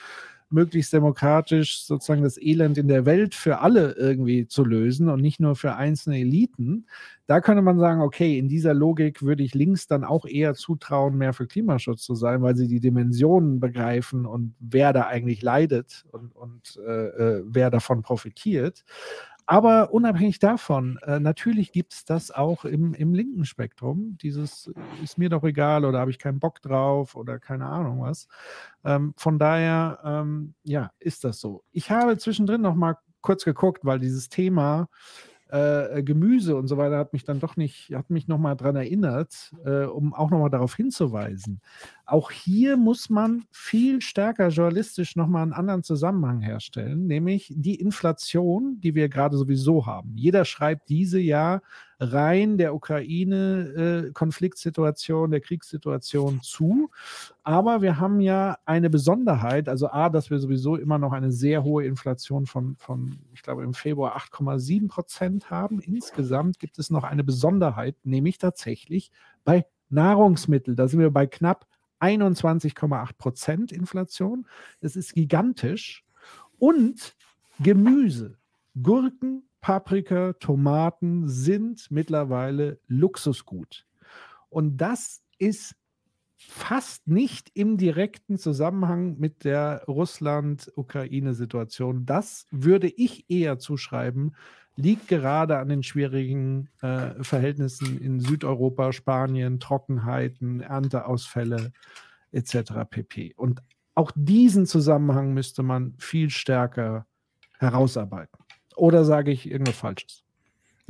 möglichst 0.50 0.92
demokratisch 0.92 1.84
sozusagen 1.84 2.22
das 2.22 2.40
Elend 2.40 2.78
in 2.78 2.88
der 2.88 3.06
Welt 3.06 3.34
für 3.34 3.60
alle 3.60 3.92
irgendwie 3.92 4.46
zu 4.46 4.64
lösen 4.64 5.08
und 5.08 5.20
nicht 5.20 5.40
nur 5.40 5.56
für 5.56 5.74
einzelne 5.74 6.18
Eliten. 6.18 6.86
Da 7.26 7.40
könnte 7.40 7.62
man 7.62 7.78
sagen, 7.78 8.00
okay, 8.00 8.38
in 8.38 8.48
dieser 8.48 8.72
Logik 8.72 9.22
würde 9.22 9.42
ich 9.42 9.54
links 9.54 9.86
dann 9.86 10.04
auch 10.04 10.24
eher 10.24 10.54
zutrauen, 10.54 11.18
mehr 11.18 11.32
für 11.32 11.46
Klimaschutz 11.46 12.02
zu 12.02 12.14
sein, 12.14 12.42
weil 12.42 12.56
sie 12.56 12.68
die 12.68 12.80
Dimensionen 12.80 13.60
begreifen 13.60 14.24
und 14.24 14.54
wer 14.60 14.92
da 14.92 15.06
eigentlich 15.06 15.42
leidet 15.42 16.06
und, 16.12 16.34
und 16.34 16.80
äh, 16.86 17.38
äh 17.38 17.44
wer 17.46 17.70
davon 17.70 18.02
profitiert. 18.02 18.84
Aber 19.50 19.94
unabhängig 19.94 20.40
davon, 20.40 20.98
äh, 21.04 21.18
natürlich 21.20 21.72
gibt 21.72 21.94
es 21.94 22.04
das 22.04 22.30
auch 22.30 22.66
im, 22.66 22.92
im 22.92 23.14
linken 23.14 23.46
Spektrum. 23.46 24.18
Dieses 24.20 24.70
ist 25.02 25.16
mir 25.16 25.30
doch 25.30 25.42
egal 25.42 25.86
oder 25.86 26.00
habe 26.00 26.10
ich 26.10 26.18
keinen 26.18 26.38
Bock 26.38 26.60
drauf 26.60 27.16
oder 27.16 27.38
keine 27.38 27.64
Ahnung 27.64 28.02
was. 28.02 28.28
Ähm, 28.84 29.14
von 29.16 29.38
daher, 29.38 30.00
ähm, 30.04 30.52
ja, 30.64 30.90
ist 30.98 31.24
das 31.24 31.40
so. 31.40 31.64
Ich 31.72 31.90
habe 31.90 32.18
zwischendrin 32.18 32.60
noch 32.60 32.74
mal 32.74 32.98
kurz 33.22 33.46
geguckt, 33.46 33.86
weil 33.86 33.98
dieses 34.00 34.28
Thema 34.28 34.90
äh, 35.48 36.02
Gemüse 36.02 36.54
und 36.54 36.66
so 36.68 36.76
weiter 36.76 36.98
hat 36.98 37.14
mich 37.14 37.24
dann 37.24 37.40
doch 37.40 37.56
nicht, 37.56 37.90
hat 37.94 38.10
mich 38.10 38.28
nochmal 38.28 38.54
daran 38.54 38.76
erinnert, 38.76 39.54
äh, 39.64 39.84
um 39.84 40.12
auch 40.12 40.30
nochmal 40.30 40.50
darauf 40.50 40.74
hinzuweisen. 40.76 41.62
Auch 42.10 42.30
hier 42.30 42.78
muss 42.78 43.10
man 43.10 43.44
viel 43.50 44.00
stärker 44.00 44.48
journalistisch 44.48 45.14
nochmal 45.14 45.42
einen 45.42 45.52
anderen 45.52 45.82
Zusammenhang 45.82 46.40
herstellen, 46.40 47.06
nämlich 47.06 47.52
die 47.54 47.74
Inflation, 47.74 48.80
die 48.80 48.94
wir 48.94 49.10
gerade 49.10 49.36
sowieso 49.36 49.84
haben. 49.84 50.16
Jeder 50.16 50.46
schreibt 50.46 50.88
diese 50.88 51.20
ja 51.20 51.60
rein 52.00 52.56
der 52.56 52.74
Ukraine-Konfliktsituation, 52.74 55.28
äh, 55.28 55.32
der 55.32 55.42
Kriegssituation 55.42 56.40
zu. 56.40 56.88
Aber 57.42 57.82
wir 57.82 58.00
haben 58.00 58.20
ja 58.20 58.56
eine 58.64 58.88
Besonderheit, 58.88 59.68
also 59.68 59.90
A, 59.90 60.08
dass 60.08 60.30
wir 60.30 60.38
sowieso 60.38 60.76
immer 60.76 60.96
noch 60.96 61.12
eine 61.12 61.30
sehr 61.30 61.62
hohe 61.62 61.84
Inflation 61.84 62.46
von, 62.46 62.76
von 62.78 63.18
ich 63.34 63.42
glaube, 63.42 63.64
im 63.64 63.74
Februar 63.74 64.16
8,7 64.16 64.88
Prozent 64.88 65.50
haben. 65.50 65.78
Insgesamt 65.80 66.58
gibt 66.58 66.78
es 66.78 66.88
noch 66.88 67.04
eine 67.04 67.22
Besonderheit, 67.22 67.96
nämlich 68.02 68.38
tatsächlich 68.38 69.10
bei 69.44 69.66
Nahrungsmitteln. 69.90 70.74
Da 70.74 70.88
sind 70.88 71.00
wir 71.00 71.10
bei 71.10 71.26
knapp 71.26 71.67
21,8 72.00 73.18
Prozent 73.18 73.72
Inflation. 73.72 74.46
Das 74.80 74.96
ist 74.96 75.14
gigantisch. 75.14 76.04
Und 76.58 77.14
Gemüse, 77.60 78.38
Gurken, 78.82 79.48
Paprika, 79.60 80.32
Tomaten 80.34 81.26
sind 81.28 81.90
mittlerweile 81.90 82.78
Luxusgut. 82.86 83.84
Und 84.48 84.76
das 84.78 85.22
ist 85.38 85.74
fast 86.36 87.08
nicht 87.08 87.50
im 87.54 87.76
direkten 87.76 88.38
Zusammenhang 88.38 89.18
mit 89.18 89.44
der 89.44 89.82
Russland-Ukraine-Situation. 89.88 92.06
Das 92.06 92.46
würde 92.50 92.88
ich 92.88 93.28
eher 93.28 93.58
zuschreiben, 93.58 94.36
liegt 94.78 95.08
gerade 95.08 95.58
an 95.58 95.68
den 95.68 95.82
schwierigen 95.82 96.68
äh, 96.82 97.22
Verhältnissen 97.22 98.00
in 98.00 98.20
Südeuropa, 98.20 98.92
Spanien, 98.92 99.58
Trockenheiten, 99.58 100.60
Ernteausfälle 100.60 101.72
etc. 102.30 102.72
pp. 102.88 103.34
Und 103.36 103.60
auch 103.96 104.12
diesen 104.14 104.66
Zusammenhang 104.66 105.34
müsste 105.34 105.64
man 105.64 105.94
viel 105.98 106.30
stärker 106.30 107.06
herausarbeiten. 107.58 108.38
Oder 108.76 109.04
sage 109.04 109.32
ich 109.32 109.50
irgendwas 109.50 109.76
Falsches? 109.76 110.22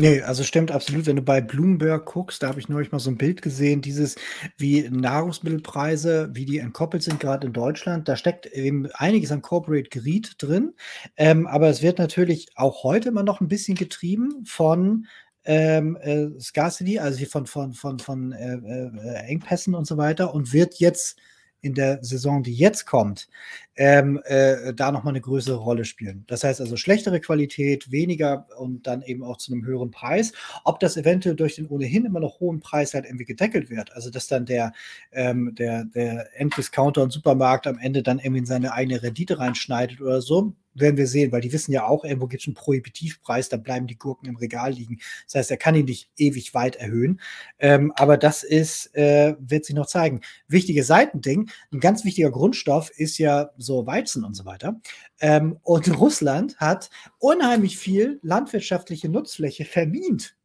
Nee, 0.00 0.22
also 0.22 0.44
stimmt 0.44 0.70
absolut. 0.70 1.06
Wenn 1.06 1.16
du 1.16 1.22
bei 1.22 1.40
Bloomberg 1.40 2.06
guckst, 2.06 2.42
da 2.42 2.48
habe 2.48 2.60
ich 2.60 2.68
neulich 2.68 2.92
mal 2.92 3.00
so 3.00 3.10
ein 3.10 3.18
Bild 3.18 3.42
gesehen, 3.42 3.80
dieses 3.80 4.14
wie 4.56 4.88
Nahrungsmittelpreise, 4.88 6.30
wie 6.34 6.44
die 6.44 6.58
entkoppelt 6.58 7.02
sind, 7.02 7.18
gerade 7.18 7.48
in 7.48 7.52
Deutschland. 7.52 8.06
Da 8.06 8.14
steckt 8.14 8.46
eben 8.46 8.86
einiges 8.92 9.32
an 9.32 9.42
Corporate 9.42 9.88
Greed 9.90 10.36
drin. 10.38 10.74
Ähm, 11.16 11.48
aber 11.48 11.68
es 11.68 11.82
wird 11.82 11.98
natürlich 11.98 12.46
auch 12.54 12.84
heute 12.84 13.08
immer 13.08 13.24
noch 13.24 13.40
ein 13.40 13.48
bisschen 13.48 13.74
getrieben 13.74 14.44
von 14.46 15.06
ähm, 15.44 15.96
äh, 16.00 16.28
Scarcity, 16.40 17.00
also 17.00 17.24
von, 17.26 17.46
von, 17.46 17.72
von, 17.72 17.98
von 17.98 18.30
äh, 18.32 18.54
äh, 18.54 19.14
Engpässen 19.26 19.74
und 19.74 19.86
so 19.88 19.96
weiter 19.96 20.32
und 20.32 20.52
wird 20.52 20.76
jetzt 20.76 21.18
in 21.60 21.74
der 21.74 22.02
Saison, 22.02 22.42
die 22.42 22.54
jetzt 22.54 22.86
kommt, 22.86 23.28
ähm, 23.76 24.20
äh, 24.24 24.74
da 24.74 24.92
nochmal 24.92 25.12
eine 25.12 25.20
größere 25.20 25.56
Rolle 25.56 25.84
spielen. 25.84 26.24
Das 26.26 26.44
heißt 26.44 26.60
also 26.60 26.76
schlechtere 26.76 27.20
Qualität, 27.20 27.90
weniger 27.90 28.46
und 28.58 28.86
dann 28.86 29.02
eben 29.02 29.22
auch 29.22 29.38
zu 29.38 29.52
einem 29.52 29.64
höheren 29.64 29.90
Preis. 29.90 30.32
Ob 30.64 30.80
das 30.80 30.96
eventuell 30.96 31.36
durch 31.36 31.56
den 31.56 31.66
ohnehin 31.66 32.04
immer 32.04 32.20
noch 32.20 32.40
hohen 32.40 32.60
Preis 32.60 32.94
halt 32.94 33.04
irgendwie 33.04 33.24
gedeckelt 33.24 33.70
wird, 33.70 33.92
also 33.92 34.10
dass 34.10 34.26
dann 34.26 34.46
der, 34.46 34.72
ähm, 35.12 35.54
der, 35.54 35.84
der 35.84 36.28
Enddiscounter 36.40 37.02
und 37.02 37.12
Supermarkt 37.12 37.66
am 37.66 37.78
Ende 37.78 38.02
dann 38.02 38.18
irgendwie 38.18 38.40
in 38.40 38.46
seine 38.46 38.72
eigene 38.72 39.02
Rendite 39.02 39.38
reinschneidet 39.38 40.00
oder 40.00 40.20
so, 40.20 40.54
werden 40.74 40.97
wir 40.97 41.06
sehen, 41.06 41.32
weil 41.32 41.40
die 41.40 41.52
wissen 41.52 41.72
ja 41.72 41.86
auch, 41.86 42.05
irgendwo 42.05 42.26
gibt 42.26 42.42
es 42.42 42.47
einen 42.48 42.55
Prohibitivpreis, 42.55 43.48
da 43.48 43.56
bleiben 43.56 43.86
die 43.86 43.98
Gurken 43.98 44.28
im 44.28 44.36
Regal 44.36 44.72
liegen. 44.72 44.98
Das 45.26 45.34
heißt, 45.36 45.50
er 45.50 45.56
kann 45.56 45.74
ihn 45.74 45.86
nicht 45.86 46.10
ewig 46.16 46.55
weit 46.55 46.76
erhöhen. 46.76 47.20
Ähm, 47.58 47.92
aber 47.97 48.16
das 48.16 48.42
ist, 48.42 48.94
äh, 48.94 49.34
wird 49.38 49.64
sich 49.64 49.74
noch 49.74 49.86
zeigen. 49.86 50.20
Wichtige 50.47 50.84
Seitending, 50.84 51.50
ein 51.72 51.80
ganz 51.80 52.05
wichtiger 52.05 52.30
Grundstoff 52.30 52.90
ist 52.90 53.18
ja 53.18 53.50
so 53.56 53.86
Weizen 53.86 54.24
und 54.24 54.34
so 54.34 54.44
weiter. 54.44 54.80
Ähm, 55.20 55.58
und 55.62 55.88
Russland 56.00 56.56
hat 56.58 56.90
unheimlich 57.18 57.78
viel 57.78 58.20
landwirtschaftliche 58.22 59.08
Nutzfläche 59.08 59.64
vermint 59.64 60.38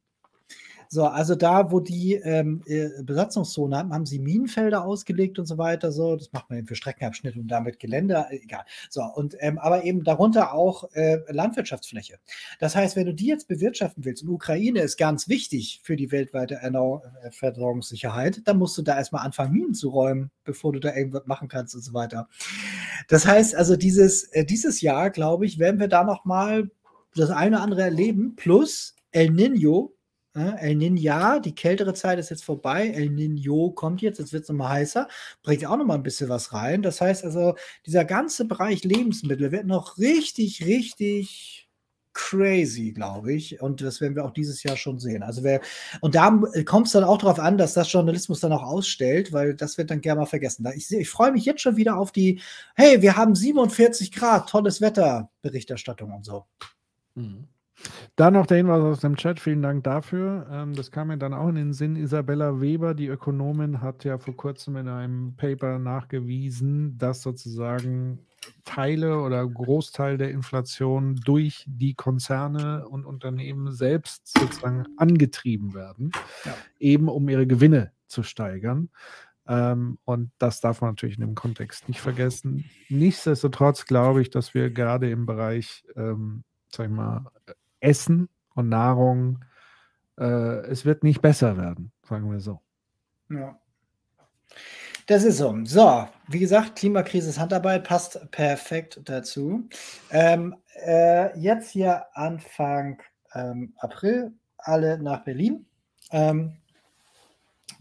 so, 0.94 1.06
also 1.06 1.34
da, 1.34 1.72
wo 1.72 1.80
die 1.80 2.14
ähm, 2.14 2.62
äh, 2.68 2.90
Besatzungszone 3.02 3.76
haben, 3.76 3.92
haben 3.92 4.06
sie 4.06 4.20
Minenfelder 4.20 4.86
ausgelegt 4.86 5.40
und 5.40 5.48
so 5.48 5.58
weiter. 5.58 5.92
So, 5.92 6.16
das 6.16 6.32
macht 6.32 6.52
man 6.52 6.60
eben 6.60 6.68
für 6.68 6.76
Streckenabschnitte 6.76 7.40
und 7.40 7.48
damit 7.48 7.80
Gelände, 7.80 8.28
äh, 8.30 8.36
egal. 8.44 8.64
So, 8.92 9.02
und 9.02 9.36
ähm, 9.40 9.58
aber 9.58 9.86
eben 9.86 10.04
darunter 10.04 10.54
auch 10.54 10.84
äh, 10.94 11.18
Landwirtschaftsfläche. 11.30 12.20
Das 12.60 12.76
heißt, 12.76 12.96
wenn 12.96 13.08
du 13.08 13.14
die 13.14 13.26
jetzt 13.26 13.48
bewirtschaften 13.48 14.06
willst, 14.06 14.22
und 14.22 14.30
Ukraine 14.30 14.82
ist 14.82 14.98
ganz 14.98 15.28
wichtig 15.28 15.82
für 15.84 15.96
die 15.96 16.12
weltweite 16.12 16.56
Ernau 16.56 17.02
äh, 17.24 17.32
Versorgungssicherheit, 17.32 18.42
dann 18.46 18.60
musst 18.60 18.78
du 18.78 18.84
da 18.84 18.96
erstmal 18.96 19.26
anfangen, 19.26 19.54
Minen 19.54 19.74
zu 19.74 19.90
räumen, 19.90 20.30
bevor 20.44 20.74
du 20.74 20.80
da 20.80 20.96
irgendwas 20.96 21.26
machen 21.26 21.48
kannst 21.48 21.74
und 21.74 21.82
so 21.82 21.96
weiter. 21.96 22.30
Das 23.08 23.26
heißt, 23.26 23.56
also 23.56 23.76
dieses, 23.76 24.26
äh, 24.26 24.46
dieses 24.46 24.82
Jahr, 24.82 25.10
glaube 25.10 25.48
ich, 25.48 25.58
werden 25.58 25.80
wir 25.80 25.88
da 25.88 26.04
nochmal 26.04 26.70
das 27.16 27.32
eine 27.32 27.56
oder 27.56 27.64
andere 27.64 27.82
erleben, 27.82 28.36
plus 28.36 28.96
El 29.12 29.32
Nino 29.32 29.94
El 30.36 30.76
Niño, 30.78 31.40
die 31.40 31.54
kältere 31.54 31.94
Zeit 31.94 32.18
ist 32.18 32.30
jetzt 32.32 32.44
vorbei. 32.44 32.90
El 32.90 33.10
Niño 33.10 33.74
kommt 33.74 34.02
jetzt, 34.02 34.18
jetzt 34.18 34.34
wird 34.34 34.44
es 34.44 34.50
nochmal 34.50 34.70
heißer, 34.70 35.08
bringt 35.44 35.66
auch 35.66 35.78
nochmal 35.78 35.98
ein 35.98 36.04
bisschen 36.04 36.30
was 36.30 36.54
rein. 36.54 36.82
Das 36.82 37.02
heißt 37.02 37.24
also, 37.24 37.56
dieser 37.86 38.04
ganze 38.04 38.46
Bereich 38.46 38.84
Lebensmittel 38.84 39.52
wird 39.52 39.68
noch 39.68 39.98
richtig, 40.00 40.66
richtig 40.66 41.70
crazy, 42.14 42.94
glaube 42.94 43.34
ich. 43.34 43.62
Und 43.62 43.82
das 43.82 44.02
werden 44.02 44.16
wir 44.16 44.26
auch 44.26 44.32
dieses 44.32 44.64
Jahr 44.64 44.78
schon 44.78 45.00
sehen. 45.00 45.24
Also 45.24 45.44
wer, 45.44 45.62
und 46.02 46.16
da 46.16 46.30
kommt 46.66 46.88
es 46.88 46.94
dann 46.94 47.04
auch 47.04 47.18
darauf 47.18 47.40
an, 47.40 47.58
dass 47.58 47.74
das 47.74 47.92
Journalismus 47.92 48.40
dann 48.40 48.54
auch 48.54 48.64
ausstellt, 48.64 49.34
weil 49.34 49.56
das 49.56 49.78
wird 49.78 49.92
dann 49.92 50.02
gerne 50.02 50.22
mal 50.22 50.26
vergessen. 50.26 50.68
Ich, 50.76 50.92
ich 50.92 51.10
freue 51.10 51.32
mich 51.32 51.46
jetzt 51.46 51.62
schon 51.62 51.76
wieder 51.76 51.98
auf 51.98 52.12
die, 52.12 52.42
hey, 52.76 53.02
wir 53.02 53.18
haben 53.18 53.36
47 53.36 54.12
Grad, 54.12 54.50
tolles 54.50 54.82
Wetter, 54.82 55.30
Berichterstattung 55.42 56.12
und 56.12 56.26
so. 56.26 56.46
Mhm. 57.16 57.48
Dann 58.16 58.34
noch 58.34 58.46
der 58.46 58.58
Hinweis 58.58 58.82
aus 58.82 59.00
dem 59.00 59.16
Chat, 59.16 59.40
vielen 59.40 59.62
Dank 59.62 59.84
dafür. 59.84 60.48
Ähm, 60.52 60.76
das 60.76 60.92
kam 60.92 61.08
mir 61.08 61.18
dann 61.18 61.34
auch 61.34 61.50
in 61.50 61.56
den 61.56 61.74
Sinn. 61.74 61.96
Isabella 61.96 62.62
Weber, 62.62 62.94
die 62.94 63.08
Ökonomin, 63.08 63.82
hat 63.82 64.04
ja 64.04 64.18
vor 64.18 64.36
kurzem 64.36 64.76
in 64.78 64.88
einem 64.88 65.36
Paper 65.36 65.80
nachgewiesen, 65.80 66.98
dass 66.98 67.22
sozusagen 67.22 68.20
Teile 68.66 69.22
oder 69.22 69.48
Großteil 69.48 70.18
der 70.18 70.32
Inflation 70.32 71.16
durch 71.24 71.66
die 71.68 71.94
Konzerne 71.94 72.88
und 72.88 73.06
Unternehmen 73.06 73.72
selbst 73.72 74.38
sozusagen 74.38 74.86
angetrieben 74.98 75.74
werden, 75.74 76.12
ja. 76.46 76.54
eben 76.80 77.08
um 77.08 77.28
ihre 77.30 77.48
Gewinne 77.48 77.92
zu 78.08 78.24
steigern. 78.24 78.90
Ähm, 79.48 79.98
und 80.06 80.32
das 80.38 80.62
darf 80.62 80.82
man 80.82 80.92
natürlich 80.92 81.18
in 81.18 81.26
dem 81.26 81.36
Kontext 81.36 81.88
nicht 81.88 82.00
vergessen. 82.00 82.70
Nichtsdestotrotz 82.90 83.86
glaube 83.86 84.22
ich, 84.22 84.30
dass 84.30 84.54
wir 84.54 84.70
gerade 84.70 85.10
im 85.10 85.26
Bereich, 85.26 85.84
ähm, 85.96 86.44
sag 86.70 86.88
ich 86.88 86.94
mal, 86.96 87.26
Essen 87.84 88.30
und 88.56 88.70
Nahrung, 88.70 89.44
äh, 90.18 90.66
es 90.68 90.86
wird 90.86 91.04
nicht 91.04 91.22
besser 91.22 91.58
werden, 91.58 91.92
sagen 92.08 92.32
wir 92.32 92.40
so. 92.40 92.62
Ja. 93.30 93.58
Das 95.08 95.24
ist 95.24 95.38
so. 95.38 95.54
So, 95.66 96.08
wie 96.30 96.40
gesagt, 96.40 96.78
Klimakrise 96.78 97.30
ist 97.30 97.40
Handarbeit, 97.40 97.84
passt 97.84 98.32
perfekt 98.32 99.02
dazu. 99.04 99.68
Ähm, 100.12 100.56
äh, 100.86 101.38
jetzt 101.38 101.72
hier 101.72 102.06
Anfang 102.14 103.02
ähm, 103.34 103.74
April, 103.78 104.32
alle 104.58 104.98
nach 104.98 105.24
Berlin. 105.26 105.66
Ähm, 106.12 106.54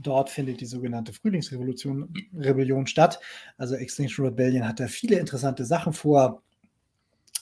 dort 0.00 0.30
findet 0.30 0.60
die 0.60 0.66
sogenannte 0.66 1.12
Frühlingsrevolution 1.12 2.12
Rebellion 2.34 2.88
statt. 2.88 3.20
Also 3.56 3.76
Extinction 3.76 4.26
Rebellion 4.26 4.66
hat 4.66 4.80
da 4.80 4.88
viele 4.88 5.18
interessante 5.18 5.64
Sachen 5.64 5.92
vor. 5.92 6.42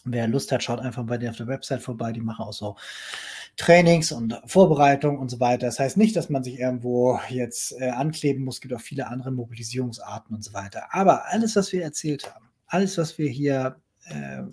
Wer 0.05 0.29
Lust 0.29 0.51
hat, 0.53 0.63
schaut 0.63 0.81
einfach 0.81 1.05
bei 1.05 1.19
dir 1.19 1.31
auf 1.31 1.37
der 1.37 1.47
Website 1.47 1.83
vorbei. 1.83 2.13
Die 2.13 2.21
machen 2.21 2.45
auch 2.45 2.53
so 2.53 2.77
Trainings 3.57 4.13
und 4.13 4.41
Vorbereitungen 4.47 5.19
und 5.19 5.31
so 5.31 5.41
weiter. 5.41 5.67
Das 5.67 5.79
heißt 5.79 5.97
nicht, 5.97 6.17
dass 6.17 6.31
man 6.31 6.43
sich 6.43 6.59
irgendwo 6.59 7.21
jetzt 7.29 7.79
äh, 7.81 7.91
ankleben 7.91 8.45
muss. 8.45 8.57
Es 8.57 8.61
gibt 8.61 8.75
auch 8.75 8.81
viele 8.81 9.07
andere 9.07 9.31
Mobilisierungsarten 9.33 10.35
und 10.35 10.43
so 10.43 10.53
weiter. 10.53 10.85
Aber 10.93 11.27
alles, 11.27 11.57
was 11.57 11.73
wir 11.73 11.83
erzählt 11.83 12.33
haben, 12.35 12.49
alles, 12.67 12.97
was 12.99 13.19
wir 13.19 13.29
hier 13.29 13.77
äh, 14.07 14.39
äh, 14.41 14.45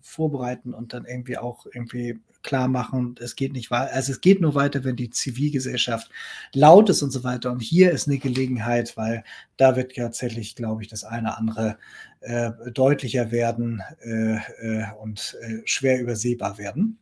vorbereiten 0.00 0.72
und 0.72 0.92
dann 0.92 1.04
irgendwie 1.04 1.38
auch 1.38 1.66
irgendwie 1.72 2.20
klar 2.42 2.68
machen, 2.68 3.16
es 3.20 3.36
geht 3.36 3.52
nicht 3.52 3.70
weiter, 3.70 3.92
also 3.92 4.12
es 4.12 4.20
geht 4.20 4.40
nur 4.40 4.54
weiter, 4.54 4.84
wenn 4.84 4.96
die 4.96 5.10
Zivilgesellschaft 5.10 6.10
laut 6.52 6.88
ist 6.90 7.02
und 7.02 7.10
so 7.10 7.24
weiter. 7.24 7.50
Und 7.50 7.60
hier 7.60 7.90
ist 7.90 8.06
eine 8.06 8.18
Gelegenheit, 8.18 8.96
weil 8.96 9.24
da 9.56 9.76
wird 9.76 9.94
tatsächlich, 9.94 10.54
glaube 10.54 10.82
ich, 10.82 10.88
das 10.88 11.04
eine 11.04 11.36
andere 11.36 11.78
äh, 12.20 12.52
deutlicher 12.72 13.30
werden 13.30 13.82
äh, 14.02 14.36
äh, 14.36 14.86
und 15.00 15.36
äh, 15.42 15.62
schwer 15.64 16.00
übersehbar 16.00 16.58
werden. 16.58 16.98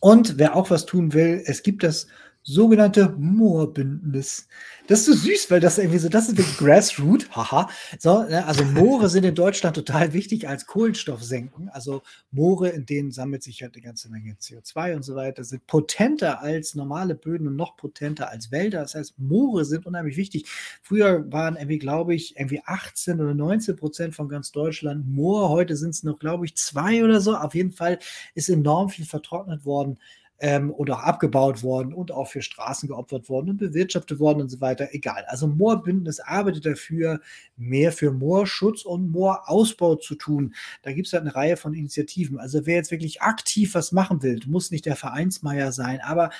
Und 0.00 0.38
wer 0.38 0.56
auch 0.56 0.70
was 0.70 0.86
tun 0.86 1.12
will, 1.12 1.42
es 1.44 1.62
gibt 1.62 1.82
das 1.82 2.06
sogenannte 2.44 3.14
Moorbündnis. 3.18 4.48
Das 4.88 5.00
ist 5.00 5.06
so 5.06 5.12
süß, 5.12 5.50
weil 5.50 5.60
das 5.60 5.78
irgendwie 5.78 5.98
so, 5.98 6.08
das 6.08 6.28
ist 6.28 6.36
wirklich 6.36 6.58
Grassroot, 6.58 7.30
haha. 7.30 7.70
So, 8.00 8.24
ne, 8.24 8.44
also 8.44 8.64
Moore 8.64 9.08
sind 9.08 9.24
in 9.24 9.34
Deutschland 9.34 9.76
total 9.76 10.12
wichtig 10.12 10.48
als 10.48 10.66
Kohlenstoffsenken. 10.66 11.68
Also 11.68 12.02
Moore, 12.32 12.70
in 12.70 12.84
denen 12.84 13.12
sammelt 13.12 13.44
sich 13.44 13.62
halt 13.62 13.74
eine 13.74 13.82
ganze 13.82 14.10
Menge 14.10 14.34
CO2 14.34 14.96
und 14.96 15.04
so 15.04 15.14
weiter, 15.14 15.44
sind 15.44 15.66
potenter 15.68 16.40
als 16.40 16.74
normale 16.74 17.14
Böden 17.14 17.46
und 17.46 17.54
noch 17.54 17.76
potenter 17.76 18.30
als 18.30 18.50
Wälder. 18.50 18.80
Das 18.80 18.96
heißt, 18.96 19.18
Moore 19.18 19.64
sind 19.64 19.86
unheimlich 19.86 20.16
wichtig. 20.16 20.46
Früher 20.82 21.30
waren 21.30 21.54
irgendwie, 21.54 21.78
glaube 21.78 22.14
ich, 22.14 22.36
irgendwie 22.36 22.62
18 22.64 23.20
oder 23.20 23.34
19 23.34 23.76
Prozent 23.76 24.14
von 24.16 24.28
ganz 24.28 24.50
Deutschland 24.50 25.06
Moor. 25.06 25.48
Heute 25.48 25.76
sind 25.76 25.90
es 25.90 26.02
noch, 26.02 26.18
glaube 26.18 26.44
ich, 26.44 26.56
zwei 26.56 27.04
oder 27.04 27.20
so. 27.20 27.36
Auf 27.36 27.54
jeden 27.54 27.72
Fall 27.72 28.00
ist 28.34 28.48
enorm 28.48 28.88
viel 28.88 29.04
vertrocknet 29.04 29.64
worden 29.64 29.98
ähm, 30.42 30.72
oder 30.72 30.96
auch 30.96 31.02
abgebaut 31.04 31.62
worden 31.62 31.94
und 31.94 32.10
auch 32.10 32.26
für 32.26 32.42
Straßen 32.42 32.88
geopfert 32.88 33.28
worden 33.28 33.50
und 33.50 33.58
bewirtschaftet 33.58 34.18
worden 34.18 34.40
und 34.40 34.48
so 34.48 34.60
weiter. 34.60 34.88
Egal. 34.90 35.24
Also 35.28 35.46
Moorbündnis 35.46 36.18
arbeitet 36.18 36.66
dafür, 36.66 37.20
mehr 37.56 37.92
für 37.92 38.10
Moorschutz 38.10 38.84
und 38.84 39.12
Moorausbau 39.12 39.94
zu 39.94 40.16
tun. 40.16 40.54
Da 40.82 40.92
gibt 40.92 41.06
es 41.06 41.12
halt 41.12 41.22
eine 41.22 41.34
Reihe 41.36 41.56
von 41.56 41.74
Initiativen. 41.74 42.40
Also 42.40 42.66
wer 42.66 42.74
jetzt 42.74 42.90
wirklich 42.90 43.22
aktiv 43.22 43.74
was 43.76 43.92
machen 43.92 44.22
will, 44.24 44.40
muss 44.46 44.72
nicht 44.72 44.84
der 44.84 44.96
Vereinsmeier 44.96 45.70
sein, 45.70 46.00
aber 46.00 46.30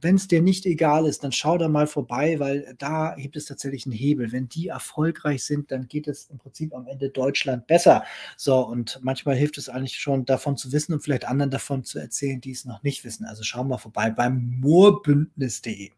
wenn 0.00 0.14
es 0.16 0.28
dir 0.28 0.42
nicht 0.42 0.66
egal 0.66 1.06
ist, 1.06 1.24
dann 1.24 1.32
schau 1.32 1.58
da 1.58 1.68
mal 1.68 1.86
vorbei, 1.86 2.38
weil 2.38 2.74
da 2.78 3.14
gibt 3.16 3.36
es 3.36 3.46
tatsächlich 3.46 3.86
einen 3.86 3.94
Hebel. 3.94 4.32
Wenn 4.32 4.48
die 4.48 4.68
erfolgreich 4.68 5.44
sind, 5.44 5.70
dann 5.70 5.88
geht 5.88 6.06
es 6.06 6.30
im 6.30 6.38
Prinzip 6.38 6.74
am 6.74 6.86
Ende 6.86 7.10
Deutschland 7.10 7.66
besser. 7.66 8.04
So, 8.36 8.60
und 8.60 9.00
manchmal 9.02 9.36
hilft 9.36 9.58
es 9.58 9.68
eigentlich 9.68 9.98
schon 9.98 10.24
davon 10.24 10.56
zu 10.56 10.72
wissen 10.72 10.92
und 10.92 11.00
vielleicht 11.00 11.26
anderen 11.26 11.50
davon 11.50 11.84
zu 11.84 11.98
erzählen, 11.98 12.40
die 12.40 12.52
es 12.52 12.64
noch 12.64 12.82
nicht 12.82 13.04
wissen. 13.04 13.24
Also 13.24 13.42
schau 13.42 13.64
mal 13.64 13.78
vorbei 13.78 14.10
beim 14.10 14.58
moorbündnis.de. 14.60 15.90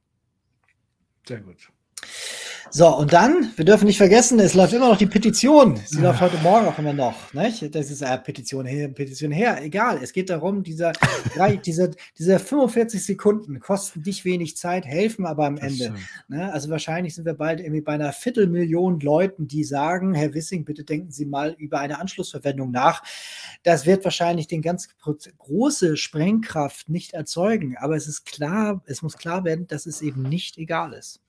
Sehr 1.27 1.41
gut. 1.41 1.71
So, 2.73 2.87
und 2.97 3.13
dann, 3.13 3.51
wir 3.57 3.65
dürfen 3.65 3.87
nicht 3.87 3.99
vergessen, 3.99 4.39
es 4.39 4.55
läuft 4.55 4.73
immer 4.73 4.91
noch 4.91 4.97
die 4.97 5.07
Petition. 5.07 5.77
Sie 5.87 6.01
läuft 6.01 6.21
heute 6.21 6.37
Morgen 6.39 6.69
auch 6.69 6.79
immer 6.79 6.93
noch. 6.93 7.35
Nicht? 7.35 7.75
Das 7.75 7.91
ist 7.91 8.01
eine 8.01 8.19
Petition 8.23 8.65
her, 8.65 8.87
Petition 8.87 9.33
her. 9.33 9.61
Egal, 9.61 9.99
es 10.01 10.13
geht 10.13 10.31
darum, 10.31 10.63
dieser, 10.63 10.93
diese, 11.67 11.91
diese 12.17 12.39
45 12.39 13.05
Sekunden 13.05 13.59
kosten 13.59 14.05
dich 14.05 14.25
wenig 14.25 14.57
Zeit, 14.57 14.87
helfen 14.87 15.27
aber 15.27 15.47
am 15.47 15.59
Ende. 15.59 15.95
Ne? 16.29 16.53
Also 16.53 16.71
wahrscheinlich 16.71 17.17
sind 17.17 17.25
wir 17.25 17.35
bald 17.35 17.59
irgendwie 17.59 17.81
bei 17.81 17.95
einer 17.95 18.13
Viertelmillion 18.13 19.01
Leuten, 19.01 19.49
die 19.49 19.65
sagen, 19.65 20.15
Herr 20.15 20.33
Wissing, 20.33 20.65
bitte 20.65 20.85
denken 20.85 21.11
Sie 21.11 21.27
mal 21.27 21.57
über 21.59 21.81
eine 21.81 21.99
Anschlussverwendung 21.99 22.71
nach. 22.71 23.03
Das 23.65 23.85
wird 23.85 24.05
wahrscheinlich 24.05 24.47
den 24.47 24.63
ganz 24.63 24.91
große 25.39 25.97
Sprengkraft 25.97 26.89
nicht 26.89 27.15
erzeugen, 27.15 27.77
aber 27.79 27.97
es 27.97 28.07
ist 28.07 28.27
klar, 28.27 28.81
es 28.87 29.03
muss 29.03 29.19
klar 29.19 29.45
werden, 29.45 29.67
dass 29.67 29.87
es 29.87 30.03
eben 30.03 30.23
nicht 30.23 30.57
egal 30.57 30.93
ist. 30.93 31.21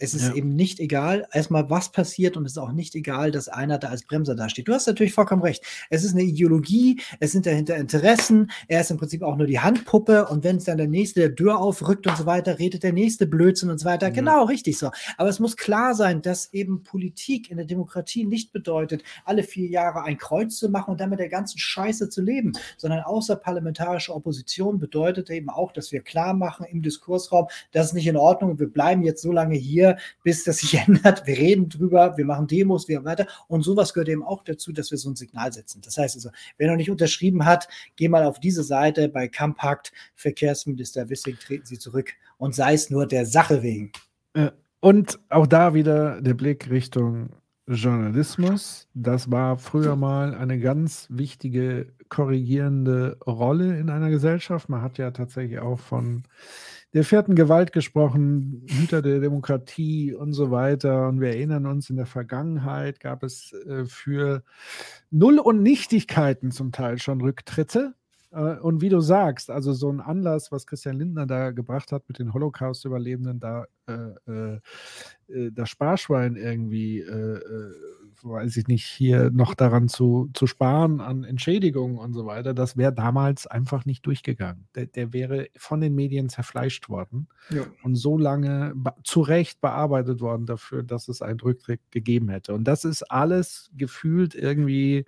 Es 0.00 0.14
ist 0.14 0.28
ja. 0.28 0.34
eben 0.34 0.48
nicht 0.56 0.80
egal, 0.80 1.26
erstmal 1.32 1.68
was 1.68 1.92
passiert 1.92 2.36
und 2.36 2.46
es 2.46 2.52
ist 2.52 2.58
auch 2.58 2.72
nicht 2.72 2.94
egal, 2.94 3.30
dass 3.30 3.48
einer 3.48 3.78
da 3.78 3.88
als 3.88 4.04
Bremser 4.04 4.34
dasteht. 4.34 4.66
Du 4.66 4.72
hast 4.72 4.86
natürlich 4.86 5.12
vollkommen 5.12 5.42
recht. 5.42 5.62
Es 5.90 6.04
ist 6.04 6.14
eine 6.14 6.22
Ideologie, 6.22 7.00
es 7.20 7.32
sind 7.32 7.46
dahinter 7.46 7.76
Interessen, 7.76 8.50
er 8.66 8.80
ist 8.80 8.90
im 8.90 8.96
Prinzip 8.96 9.22
auch 9.22 9.36
nur 9.36 9.46
die 9.46 9.60
Handpuppe 9.60 10.26
und 10.28 10.42
wenn 10.42 10.56
es 10.56 10.64
dann 10.64 10.78
der 10.78 10.88
Nächste 10.88 11.20
der 11.20 11.34
Tür 11.34 11.58
aufrückt 11.58 12.06
und 12.06 12.16
so 12.16 12.26
weiter, 12.26 12.58
redet 12.58 12.82
der 12.82 12.92
Nächste 12.92 13.26
Blödsinn 13.26 13.70
und 13.70 13.78
so 13.78 13.84
weiter. 13.84 14.10
Mhm. 14.10 14.14
Genau, 14.14 14.44
richtig 14.44 14.78
so. 14.78 14.90
Aber 15.18 15.28
es 15.28 15.38
muss 15.38 15.56
klar 15.56 15.94
sein, 15.94 16.22
dass 16.22 16.52
eben 16.52 16.82
Politik 16.82 17.50
in 17.50 17.58
der 17.58 17.66
Demokratie 17.66 18.24
nicht 18.24 18.52
bedeutet, 18.52 19.02
alle 19.24 19.42
vier 19.42 19.68
Jahre 19.68 20.02
ein 20.02 20.16
Kreuz 20.16 20.56
zu 20.56 20.70
machen 20.70 20.92
und 20.92 21.00
dann 21.00 21.10
mit 21.10 21.18
der 21.18 21.28
ganzen 21.28 21.58
Scheiße 21.58 22.08
zu 22.08 22.22
leben, 22.22 22.52
sondern 22.76 23.00
außerparlamentarische 23.02 24.14
Opposition 24.14 24.78
bedeutet 24.78 25.28
eben 25.30 25.50
auch, 25.50 25.72
dass 25.72 25.92
wir 25.92 26.00
klar 26.00 26.34
machen 26.34 26.64
im 26.64 26.82
Diskursraum, 26.82 27.48
das 27.72 27.88
ist 27.88 27.92
nicht 27.94 28.06
in 28.06 28.16
Ordnung, 28.16 28.58
wir 28.58 28.70
bleiben 28.70 29.02
jetzt 29.02 29.22
so 29.22 29.32
lange 29.32 29.56
hier, 29.56 29.89
bis 30.22 30.44
das 30.44 30.58
sich 30.58 30.74
ändert. 30.86 31.26
Wir 31.26 31.36
reden 31.36 31.68
drüber, 31.68 32.16
wir 32.16 32.24
machen 32.24 32.46
Demos, 32.46 32.88
wir 32.88 33.04
weiter. 33.04 33.26
Und 33.48 33.62
sowas 33.62 33.94
gehört 33.94 34.08
eben 34.08 34.22
auch 34.22 34.44
dazu, 34.44 34.72
dass 34.72 34.90
wir 34.90 34.98
so 34.98 35.10
ein 35.10 35.16
Signal 35.16 35.52
setzen. 35.52 35.80
Das 35.82 35.96
heißt 35.96 36.16
also, 36.16 36.30
wer 36.58 36.68
noch 36.70 36.76
nicht 36.76 36.90
unterschrieben 36.90 37.44
hat, 37.44 37.68
geh 37.96 38.08
mal 38.08 38.24
auf 38.24 38.40
diese 38.40 38.62
Seite 38.62 39.08
bei 39.08 39.28
Kampakt, 39.28 39.92
Verkehrsminister 40.14 41.08
Wissing, 41.08 41.36
treten 41.36 41.66
Sie 41.66 41.78
zurück 41.78 42.12
und 42.38 42.54
sei 42.54 42.74
es 42.74 42.90
nur 42.90 43.06
der 43.06 43.26
Sache 43.26 43.62
wegen. 43.62 43.92
Und 44.80 45.18
auch 45.28 45.46
da 45.46 45.74
wieder 45.74 46.20
der 46.22 46.34
Blick 46.34 46.70
Richtung 46.70 47.30
Journalismus. 47.66 48.88
Das 48.94 49.30
war 49.30 49.56
früher 49.56 49.94
mal 49.94 50.34
eine 50.34 50.58
ganz 50.58 51.06
wichtige 51.10 51.92
korrigierende 52.08 53.16
Rolle 53.26 53.78
in 53.78 53.90
einer 53.90 54.10
Gesellschaft. 54.10 54.68
Man 54.68 54.82
hat 54.82 54.98
ja 54.98 55.12
tatsächlich 55.12 55.60
auch 55.60 55.78
von 55.78 56.24
der 56.92 57.04
vierten 57.04 57.36
Gewalt 57.36 57.72
gesprochen, 57.72 58.66
Hüter 58.68 59.00
der 59.00 59.20
Demokratie 59.20 60.12
und 60.12 60.32
so 60.32 60.50
weiter. 60.50 61.08
Und 61.08 61.20
wir 61.20 61.28
erinnern 61.28 61.66
uns, 61.66 61.88
in 61.88 61.96
der 61.96 62.06
Vergangenheit 62.06 63.00
gab 63.00 63.22
es 63.22 63.52
äh, 63.52 63.84
für 63.84 64.42
Null- 65.10 65.38
und 65.38 65.62
Nichtigkeiten 65.62 66.50
zum 66.50 66.72
Teil 66.72 66.98
schon 66.98 67.20
Rücktritte. 67.20 67.94
Äh, 68.32 68.56
und 68.56 68.80
wie 68.80 68.88
du 68.88 69.00
sagst, 69.00 69.50
also 69.50 69.72
so 69.72 69.90
ein 69.90 70.00
Anlass, 70.00 70.50
was 70.50 70.66
Christian 70.66 70.96
Lindner 70.96 71.26
da 71.26 71.52
gebracht 71.52 71.92
hat 71.92 72.08
mit 72.08 72.18
den 72.18 72.34
Holocaust-Überlebenden, 72.34 73.38
da 73.38 73.66
äh, 73.86 73.92
äh, 74.28 74.58
äh 75.28 75.50
das 75.52 75.70
Sparschwein 75.70 76.34
irgendwie 76.34 77.00
äh, 77.00 77.40
weiß 78.24 78.56
ich 78.56 78.66
nicht, 78.66 78.84
hier 78.84 79.30
noch 79.30 79.54
daran 79.54 79.88
zu, 79.88 80.30
zu 80.34 80.46
sparen 80.46 81.00
an 81.00 81.24
Entschädigungen 81.24 81.98
und 81.98 82.12
so 82.12 82.26
weiter, 82.26 82.54
das 82.54 82.76
wäre 82.76 82.92
damals 82.92 83.46
einfach 83.46 83.84
nicht 83.84 84.06
durchgegangen. 84.06 84.68
Der, 84.74 84.86
der 84.86 85.12
wäre 85.12 85.48
von 85.56 85.80
den 85.80 85.94
Medien 85.94 86.28
zerfleischt 86.28 86.88
worden 86.88 87.28
ja. 87.50 87.64
und 87.82 87.96
so 87.96 88.18
lange 88.18 88.74
zu 89.04 89.20
Recht 89.20 89.60
bearbeitet 89.60 90.20
worden 90.20 90.46
dafür, 90.46 90.82
dass 90.82 91.08
es 91.08 91.22
einen 91.22 91.40
Rücktritt 91.40 91.80
gegeben 91.90 92.28
hätte. 92.28 92.54
Und 92.54 92.64
das 92.64 92.84
ist 92.84 93.02
alles 93.10 93.70
gefühlt 93.76 94.34
irgendwie 94.34 95.06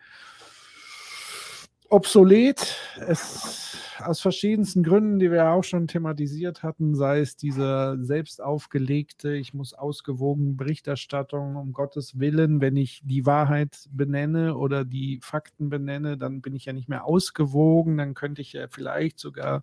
obsolet. 1.93 2.77
Es, 3.07 3.77
aus 4.01 4.21
verschiedensten 4.21 4.83
Gründen, 4.83 5.19
die 5.19 5.31
wir 5.31 5.51
auch 5.51 5.63
schon 5.65 5.87
thematisiert 5.87 6.63
hatten, 6.63 6.95
sei 6.95 7.21
es 7.21 7.37
diese 7.37 7.97
selbst 8.01 8.43
aufgelegte, 8.43 9.35
ich 9.35 9.55
muss 9.55 9.75
ausgewogen 9.75 10.57
Berichterstattung, 10.57 11.57
um 11.57 11.73
Gottes 11.73 12.19
Willen, 12.19 12.61
wenn 12.61 12.77
ich 12.77 13.01
die 13.05 13.27
Wahrheit 13.27 13.89
benenne 13.91 14.57
oder 14.57 14.85
die 14.85 15.21
Fakten 15.23 15.69
benenne, 15.69 16.17
dann 16.19 16.41
bin 16.41 16.55
ich 16.55 16.65
ja 16.65 16.73
nicht 16.73 16.89
mehr 16.89 17.05
ausgewogen, 17.05 17.97
dann 17.97 18.15
könnte 18.15 18.43
ich 18.43 18.53
ja 18.55 18.67
vielleicht 18.69 19.19
sogar 19.19 19.63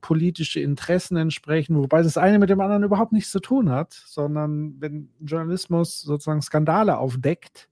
politische 0.00 0.60
Interessen 0.60 1.16
entsprechen, 1.16 1.76
wobei 1.76 2.02
das 2.02 2.18
eine 2.18 2.40
mit 2.40 2.50
dem 2.50 2.60
anderen 2.60 2.82
überhaupt 2.82 3.12
nichts 3.12 3.30
zu 3.30 3.40
tun 3.40 3.70
hat, 3.70 3.92
sondern 3.92 4.74
wenn 4.80 5.08
Journalismus 5.20 6.00
sozusagen 6.00 6.42
Skandale 6.42 6.98
aufdeckt, 6.98 7.68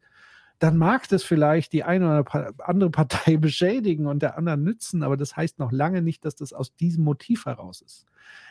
dann 0.60 0.76
mag 0.76 1.08
das 1.08 1.24
vielleicht 1.24 1.72
die 1.72 1.84
eine 1.84 2.20
oder 2.20 2.52
andere 2.58 2.90
Partei 2.90 3.36
beschädigen 3.38 4.06
und 4.06 4.22
der 4.22 4.38
anderen 4.38 4.62
nützen, 4.62 5.02
aber 5.02 5.16
das 5.16 5.36
heißt 5.36 5.58
noch 5.58 5.72
lange 5.72 6.02
nicht, 6.02 6.24
dass 6.24 6.36
das 6.36 6.52
aus 6.52 6.76
diesem 6.76 7.02
Motiv 7.02 7.46
heraus 7.46 7.80
ist. 7.80 8.06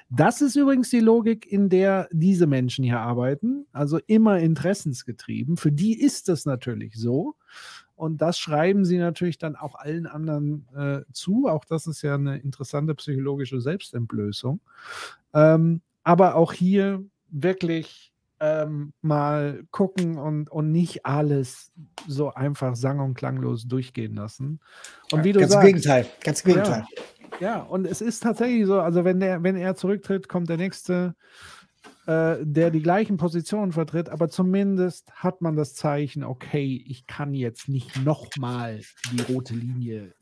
Das 0.10 0.42
ist 0.42 0.56
übrigens 0.56 0.90
die 0.90 1.02
Logik, 1.02 1.46
in 1.46 1.70
der 1.70 2.10
diese 2.12 2.48
Menschen 2.48 2.84
hier 2.84 3.00
arbeiten, 3.00 3.68
also 3.72 4.00
immer 4.08 4.40
interessensgetrieben. 4.40 5.56
Für 5.56 5.72
die 5.72 6.02
ist 6.02 6.30
das 6.30 6.46
natürlich 6.46 6.96
so. 6.96 7.36
Und 7.96 8.20
das 8.20 8.40
schreiben 8.40 8.86
sie 8.86 8.98
natürlich 8.98 9.38
dann 9.38 9.56
auch 9.56 9.76
allen 9.76 10.08
anderen 10.08 10.66
äh, 10.76 11.02
zu. 11.14 11.48
Auch 11.48 11.64
das 11.64 11.86
ist 11.86 12.02
ja 12.02 12.16
eine 12.16 12.40
interessante 12.40 12.96
psychologische 12.96 13.62
Selbstentblößung. 13.62 14.62
Ähm, 15.36 15.82
aber 16.04 16.34
auch 16.34 16.54
hier 16.54 17.04
wirklich 17.30 18.12
ähm, 18.40 18.94
mal 19.02 19.64
gucken 19.72 20.18
und, 20.18 20.50
und 20.50 20.72
nicht 20.72 21.06
alles 21.06 21.72
so 22.08 22.34
einfach 22.34 22.76
sang- 22.76 23.00
und 23.00 23.14
klanglos 23.14 23.68
durchgehen 23.68 24.16
lassen. 24.16 24.60
Und 25.12 25.24
wie 25.24 25.34
du 25.34 25.40
ganz 25.40 25.54
sagst, 25.54 25.66
Gegenteil, 25.66 26.06
ganz 26.24 26.44
Gegenteil. 26.44 26.86
Ja, 27.40 27.58
Ja, 27.58 27.60
und 27.62 27.86
es 27.86 28.02
ist 28.02 28.24
tatsächlich 28.24 28.66
so, 28.66 28.80
also 28.80 29.04
wenn, 29.04 29.20
der, 29.20 29.44
wenn 29.44 29.56
er 29.56 29.76
zurücktritt, 29.76 30.30
kommt 30.30 30.50
der 30.50 30.58
nächste, 30.58 31.16
äh, 32.06 32.38
der 32.42 32.72
die 32.72 32.82
gleichen 32.82 33.18
Positionen 33.18 33.72
vertritt, 33.72 34.10
aber 34.10 34.30
zumindest 34.30 35.12
hat 35.12 35.42
man 35.42 35.56
das 35.56 35.74
Zeichen, 35.74 36.24
okay, 36.24 36.84
ich 36.88 37.08
kann 37.08 37.34
jetzt 37.34 37.68
nicht 37.68 38.04
nochmal 38.04 38.82
die 39.12 39.22
rote 39.22 39.54
Linie 39.54 40.14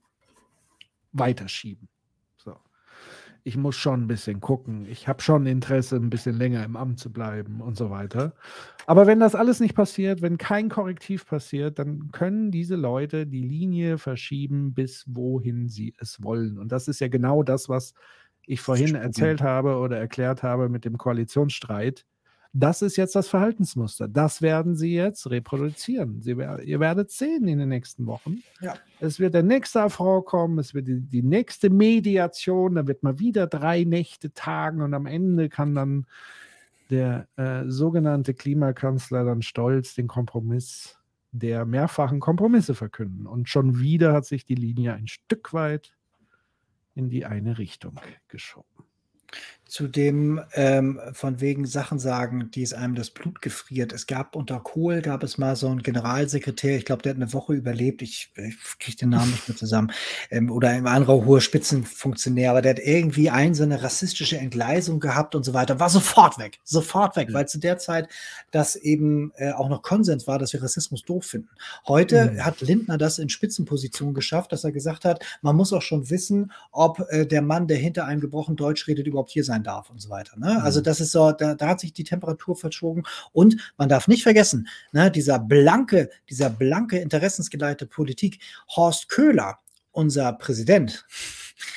weiterschieben 1.12 1.88
ich 3.48 3.56
muss 3.56 3.78
schon 3.78 4.04
ein 4.04 4.08
bisschen 4.08 4.42
gucken. 4.42 4.86
Ich 4.90 5.08
habe 5.08 5.22
schon 5.22 5.46
Interesse, 5.46 5.96
ein 5.96 6.10
bisschen 6.10 6.36
länger 6.36 6.66
im 6.66 6.76
Amt 6.76 7.00
zu 7.00 7.14
bleiben 7.14 7.62
und 7.62 7.78
so 7.78 7.90
weiter. 7.90 8.34
Aber 8.86 9.08
wenn 9.08 9.22
das 9.22 9.36
alles 9.36 9.62
nicht 9.62 9.74
passiert, 9.74 10.22
wenn 10.22 10.38
kein 10.38 10.68
Korrektiv 10.68 11.26
passiert, 11.26 11.80
dann 11.80 12.12
können 12.12 12.52
diese 12.52 12.76
Leute 12.76 13.26
die 13.26 13.42
Linie 13.42 14.00
verschieben, 14.00 14.74
bis 14.74 15.06
wohin 15.08 15.70
sie 15.70 15.94
es 15.98 16.22
wollen. 16.22 16.60
Und 16.60 16.74
das 16.74 16.90
ist 16.90 17.00
ja 17.00 17.08
genau 17.08 17.42
das, 17.42 17.70
was 17.70 17.94
ich 18.46 18.60
vorhin 18.60 18.96
erzählt 18.96 19.42
habe 19.42 19.78
oder 19.78 19.98
erklärt 19.98 20.44
habe 20.44 20.68
mit 20.68 20.84
dem 20.84 20.98
Koalitionsstreit. 20.98 22.06
Das 22.54 22.82
ist 22.82 22.96
jetzt 22.98 23.16
das 23.16 23.28
Verhaltensmuster. 23.28 24.08
Das 24.08 24.42
werden 24.42 24.76
sie 24.76 24.94
jetzt 24.94 25.30
reproduzieren. 25.30 26.22
Sie, 26.22 26.32
ihr 26.32 26.80
werdet 26.80 27.12
sehen 27.12 27.48
in 27.48 27.60
den 27.60 27.70
nächsten 27.70 28.06
Wochen. 28.08 28.42
Ja. 28.62 28.76
Es 29.00 29.20
wird 29.20 29.34
der 29.34 29.44
nächste 29.44 29.82
Affront 29.82 30.26
kommen, 30.26 30.60
es 30.60 30.74
wird 30.74 30.88
die, 30.88 31.02
die 31.02 31.24
nächste 31.24 31.70
Mediation, 31.70 32.76
da 32.76 32.88
wird 32.88 33.04
man 33.04 33.20
wieder 33.20 33.48
drei 33.48 33.84
Nächte 33.84 34.34
tagen 34.34 34.82
und 34.82 34.94
am 34.94 35.06
Ende 35.06 35.50
kann 35.50 35.76
dann 35.76 36.08
der 36.90 37.28
äh, 37.36 37.64
sogenannte 37.68 38.34
Klimakanzler 38.34 39.26
dann 39.26 39.42
stolz 39.42 39.94
den 39.94 40.08
Kompromiss 40.08 40.98
der 41.32 41.66
mehrfachen 41.66 42.20
Kompromisse 42.20 42.74
verkünden. 42.74 43.28
Und 43.28 43.50
schon 43.50 43.80
wieder 43.80 44.14
hat 44.14 44.26
sich 44.26 44.46
die 44.46 44.56
Linie 44.56 44.94
ein 44.94 45.08
Stück 45.08 45.54
weit 45.54 45.94
in 46.96 47.10
die 47.10 47.26
eine 47.26 47.58
Richtung 47.58 48.00
geschoben 48.28 48.88
zu 49.70 49.88
dem 49.88 50.42
ähm, 50.54 51.00
von 51.14 51.42
wegen 51.42 51.66
Sachen 51.66 52.00
sagen, 52.00 52.52
die 52.52 52.64
es 52.64 52.74
einem 52.74 52.96
das 52.96 53.10
Blut 53.10 53.42
gefriert. 53.42 53.94
Es 53.94 54.08
gab 54.08 54.36
unter 54.36 54.60
Kohl 54.60 55.02
gab 55.02 55.24
es 55.24 55.38
mal 55.38 55.56
so 55.56 55.68
einen 55.68 55.84
Generalsekretär, 55.84 56.78
ich 56.78 56.86
glaube, 56.86 57.02
der 57.02 57.12
hat 57.12 57.18
eine 57.18 57.34
Woche 57.34 57.54
überlebt, 57.54 58.02
ich, 58.02 58.32
ich 58.36 58.58
kriege 58.80 58.98
den 58.98 59.10
Namen 59.10 59.32
nicht 59.32 59.48
mehr 59.48 59.58
zusammen, 59.58 59.92
ähm, 60.32 60.52
oder 60.52 60.70
ein 60.70 60.88
anderer 60.88 61.26
hoher 61.26 61.42
Spitzenfunktionär, 61.42 62.52
aber 62.52 62.62
der 62.62 62.72
hat 62.72 62.80
irgendwie 62.80 63.30
ein 63.30 63.54
so 63.54 63.64
eine 63.64 63.84
rassistische 63.84 64.38
Entgleisung 64.38 65.00
gehabt 65.00 65.36
und 65.36 65.44
so 65.44 65.54
weiter, 65.54 65.80
war 65.80 65.90
sofort 65.90 66.38
weg, 66.38 66.60
sofort 66.64 67.16
weg, 67.16 67.30
mhm. 67.30 67.34
weil 67.34 67.48
zu 67.48 67.60
der 67.60 67.78
Zeit 67.78 68.10
das 68.52 68.76
eben 68.76 69.32
äh, 69.36 69.52
auch 69.52 69.70
noch 69.70 69.82
Konsens 69.82 70.28
war, 70.28 70.40
dass 70.40 70.54
wir 70.54 70.64
Rassismus 70.64 71.04
doof 71.04 71.26
finden. 71.26 71.50
Heute 71.88 72.32
mhm. 72.32 72.46
hat 72.46 72.62
Lindner 72.62 72.98
das 72.98 73.20
in 73.20 73.30
Spitzenposition 73.30 74.14
geschafft, 74.14 74.52
dass 74.52 74.64
er 74.64 74.72
gesagt 74.72 75.06
hat, 75.06 75.24
man 75.42 75.56
muss 75.56 75.74
auch 75.74 75.82
schon 75.82 76.10
wissen, 76.10 76.52
ob 76.72 77.06
äh, 77.10 77.26
der 77.26 77.42
Mann, 77.42 77.68
der 77.68 77.78
hinter 77.78 78.06
einem 78.06 78.22
gebrochen 78.22 78.56
Deutsch 78.56 78.88
redet, 78.88 79.08
überhaupt 79.08 79.32
hier 79.32 79.44
sein 79.44 79.57
sein 79.58 79.64
darf 79.64 79.90
und 79.90 80.00
so 80.02 80.10
weiter. 80.10 80.38
Ne? 80.38 80.62
Also 80.64 80.80
mhm. 80.80 80.84
Das 80.84 81.02
ist 81.02 81.12
so, 81.12 81.32
da, 81.32 81.56
da, 81.56 81.68
hat 81.68 81.80
sich 81.80 81.94
die 81.94 82.04
Temperatur 82.04 82.56
verschoben 82.56 83.04
und 83.32 83.74
man 83.78 83.90
darf 83.90 84.08
nicht 84.08 84.24
vergessen, 84.24 84.68
ne, 84.92 85.12
dieser 85.12 85.40
blanke, 85.40 86.10
dieser 86.30 86.50
blanke 86.50 87.00
interessensgeleitete 87.00 87.88
Politik, 87.88 88.40
Horst 88.76 89.10
Köhler, 89.10 89.60
unser 89.92 90.34
Präsident, 90.34 91.06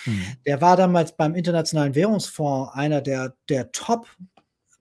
mhm. 0.04 0.36
der 0.46 0.60
war 0.60 0.76
damals 0.76 1.16
beim 1.16 1.34
Internationalen 1.34 1.94
Währungsfonds 1.94 2.74
einer 2.74 3.00
der, 3.00 3.34
der 3.48 3.72
Top 3.72 4.06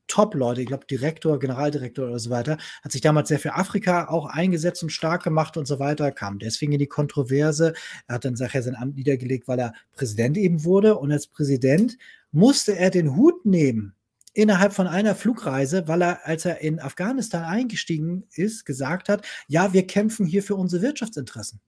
Top-Leute, 0.09 0.61
ich 0.61 0.67
glaube 0.67 0.85
Direktor, 0.85 1.39
Generaldirektor 1.39 2.07
oder 2.07 2.19
so 2.19 2.29
weiter, 2.29 2.57
hat 2.83 2.91
sich 2.91 3.01
damals 3.01 3.29
sehr 3.29 3.39
für 3.39 3.55
Afrika 3.55 4.09
auch 4.09 4.25
eingesetzt 4.25 4.83
und 4.83 4.89
stark 4.89 5.23
gemacht 5.23 5.55
und 5.55 5.67
so 5.67 5.79
weiter, 5.79 6.11
kam 6.11 6.39
deswegen 6.39 6.73
in 6.73 6.79
die 6.79 6.88
Kontroverse. 6.88 7.73
Er 8.07 8.15
hat 8.15 8.25
dann 8.25 8.33
nachher 8.33 8.63
sein 8.63 8.75
Amt 8.75 8.97
niedergelegt, 8.97 9.47
weil 9.47 9.59
er 9.59 9.73
Präsident 9.93 10.38
eben 10.38 10.65
wurde 10.65 10.97
und 10.97 11.11
als 11.11 11.27
Präsident 11.27 11.97
musste 12.31 12.75
er 12.77 12.89
den 12.89 13.15
Hut 13.15 13.45
nehmen 13.45 13.93
innerhalb 14.33 14.73
von 14.73 14.88
einer 14.88 15.15
Flugreise, 15.15 15.88
weil 15.88 16.01
er, 16.01 16.25
als 16.25 16.45
er 16.45 16.61
in 16.61 16.79
Afghanistan 16.79 17.43
eingestiegen 17.43 18.25
ist, 18.33 18.65
gesagt 18.65 19.09
hat, 19.09 19.25
ja, 19.47 19.73
wir 19.73 19.88
kämpfen 19.88 20.25
hier 20.25 20.43
für 20.43 20.55
unsere 20.55 20.81
Wirtschaftsinteressen. 20.81 21.59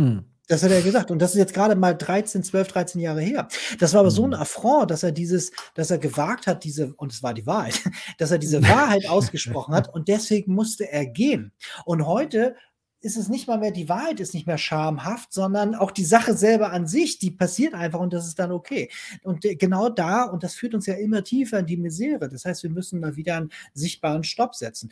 Hm. 0.00 0.24
Das 0.48 0.62
hat 0.62 0.70
er 0.70 0.82
gesagt. 0.82 1.10
Und 1.10 1.18
das 1.20 1.32
ist 1.32 1.38
jetzt 1.38 1.54
gerade 1.54 1.74
mal 1.74 1.94
13, 1.94 2.42
12, 2.42 2.68
13 2.68 3.00
Jahre 3.00 3.20
her. 3.20 3.48
Das 3.78 3.92
war 3.92 4.00
aber 4.00 4.10
so 4.10 4.24
ein 4.24 4.32
hm. 4.32 4.40
Affront, 4.40 4.90
dass 4.90 5.02
er 5.02 5.12
dieses, 5.12 5.52
dass 5.74 5.90
er 5.90 5.98
gewagt 5.98 6.46
hat, 6.46 6.64
diese, 6.64 6.94
und 6.94 7.12
es 7.12 7.22
war 7.22 7.34
die 7.34 7.46
Wahrheit, 7.46 7.80
dass 8.18 8.30
er 8.30 8.38
diese 8.38 8.62
Wahrheit 8.62 9.06
ausgesprochen 9.08 9.74
hat 9.74 9.92
und 9.92 10.08
deswegen 10.08 10.54
musste 10.54 10.90
er 10.90 11.06
gehen. 11.06 11.52
Und 11.84 12.06
heute 12.06 12.54
ist 13.00 13.16
es 13.16 13.28
nicht 13.28 13.46
mal 13.46 13.58
mehr, 13.58 13.70
die 13.70 13.88
Wahrheit 13.88 14.20
ist 14.20 14.34
nicht 14.34 14.46
mehr 14.46 14.58
schamhaft, 14.58 15.32
sondern 15.32 15.74
auch 15.74 15.90
die 15.90 16.04
Sache 16.04 16.34
selber 16.34 16.72
an 16.72 16.86
sich, 16.86 17.18
die 17.18 17.30
passiert 17.30 17.74
einfach 17.74 18.00
und 18.00 18.12
das 18.12 18.26
ist 18.26 18.38
dann 18.38 18.50
okay. 18.50 18.90
Und 19.22 19.42
genau 19.42 19.88
da, 19.90 20.24
und 20.24 20.42
das 20.42 20.54
führt 20.54 20.74
uns 20.74 20.86
ja 20.86 20.94
immer 20.94 21.22
tiefer 21.22 21.60
in 21.60 21.66
die 21.66 21.76
Misere. 21.76 22.28
Das 22.28 22.44
heißt, 22.44 22.62
wir 22.62 22.70
müssen 22.70 22.98
mal 22.98 23.14
wieder 23.14 23.36
einen 23.36 23.52
sichtbaren 23.74 24.24
Stopp 24.24 24.54
setzen 24.56 24.90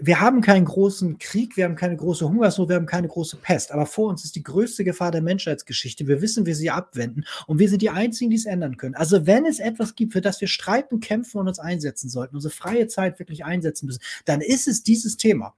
wir 0.00 0.20
haben 0.20 0.40
keinen 0.40 0.66
großen 0.66 1.18
Krieg, 1.18 1.56
wir 1.56 1.64
haben 1.64 1.74
keine 1.74 1.96
große 1.96 2.28
Hungersnot, 2.28 2.68
wir 2.68 2.76
haben 2.76 2.86
keine 2.86 3.08
große 3.08 3.38
Pest. 3.38 3.72
Aber 3.72 3.86
vor 3.86 4.08
uns 4.08 4.24
ist 4.24 4.36
die 4.36 4.42
größte 4.44 4.84
Gefahr 4.84 5.10
der 5.10 5.20
Menschheitsgeschichte. 5.20 6.06
Wir 6.06 6.22
wissen, 6.22 6.46
wie 6.46 6.54
sie 6.54 6.70
abwenden 6.70 7.24
und 7.48 7.58
wir 7.58 7.68
sind 7.68 7.82
die 7.82 7.90
Einzigen, 7.90 8.30
die 8.30 8.36
es 8.36 8.46
ändern 8.46 8.76
können. 8.76 8.94
Also 8.94 9.26
wenn 9.26 9.44
es 9.46 9.58
etwas 9.58 9.96
gibt, 9.96 10.12
für 10.12 10.20
das 10.20 10.40
wir 10.40 10.46
streiten, 10.46 11.00
kämpfen 11.00 11.38
und 11.38 11.48
uns 11.48 11.58
einsetzen 11.58 12.08
sollten, 12.08 12.36
unsere 12.36 12.54
freie 12.54 12.86
Zeit 12.86 13.18
wirklich 13.18 13.44
einsetzen 13.44 13.86
müssen, 13.86 14.00
dann 14.26 14.40
ist 14.40 14.68
es 14.68 14.84
dieses 14.84 15.16
Thema. 15.16 15.54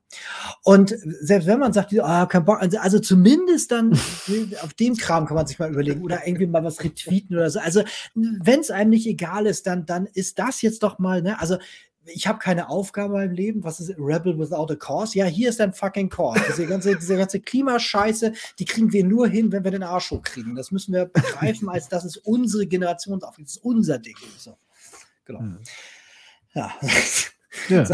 Und 0.62 0.97
selbst 1.20 1.47
wenn 1.47 1.59
man 1.59 1.75
sagt, 1.75 1.99
ah, 2.01 2.25
kein 2.25 2.47
Bock, 2.47 2.62
also, 2.62 2.78
also 2.78 2.99
zumindest 2.99 3.70
dann 3.70 3.93
auf 4.62 4.73
dem 4.75 4.97
Kram 4.97 5.27
kann 5.27 5.36
man 5.36 5.47
sich 5.47 5.59
mal 5.59 5.70
überlegen 5.70 6.01
oder 6.01 6.27
irgendwie 6.27 6.47
mal 6.47 6.65
was 6.65 6.83
retweeten 6.83 7.36
oder 7.36 7.51
so. 7.51 7.61
Also 7.61 7.83
wenn 8.15 8.61
es 8.61 8.70
einem 8.70 8.91
nicht 8.91 9.07
egal 9.07 9.47
ist, 9.47 9.67
dann, 9.67 9.85
dann 9.85 10.07
ist 10.07 10.39
das 10.39 10.62
jetzt 10.62 10.83
doch 10.83 10.99
mal, 10.99 11.20
ne? 11.20 11.39
also 11.39 11.59
ich 12.07 12.26
habe 12.26 12.39
keine 12.39 12.68
Aufgabe 12.68 13.23
im 13.25 13.33
Leben. 13.33 13.65
Was 13.65 13.81
ist 13.81 13.94
Rebel 13.99 14.39
without 14.39 14.73
a 14.73 14.76
cause? 14.76 15.18
Ja, 15.18 15.26
hier 15.26 15.49
ist 15.49 15.60
ein 15.60 15.73
fucking 15.73 16.09
cause. 16.09 16.41
Diese 16.49 16.67
ganze, 16.67 16.97
diese 16.97 17.17
ganze 17.17 17.41
Klimascheiße, 17.41 18.33
die 18.59 18.65
kriegen 18.65 18.93
wir 18.93 19.05
nur 19.05 19.28
hin, 19.28 19.52
wenn 19.52 19.65
wir 19.65 19.70
den 19.70 19.83
Arsch 19.83 20.10
hochkriegen. 20.10 20.55
Das 20.55 20.70
müssen 20.70 20.93
wir 20.93 21.07
begreifen, 21.07 21.68
als 21.68 21.89
das 21.89 22.05
ist 22.05 22.18
unsere 22.18 22.67
Generationsaufgabe. 22.67 23.43
Das 23.43 23.57
ist 23.57 23.65
unser 23.65 23.99
Ding. 23.99 24.17
So. 24.39 24.57
Genau. 25.25 25.41
Hm. 25.41 25.59
Ja. 26.55 26.73
ja. 27.68 27.85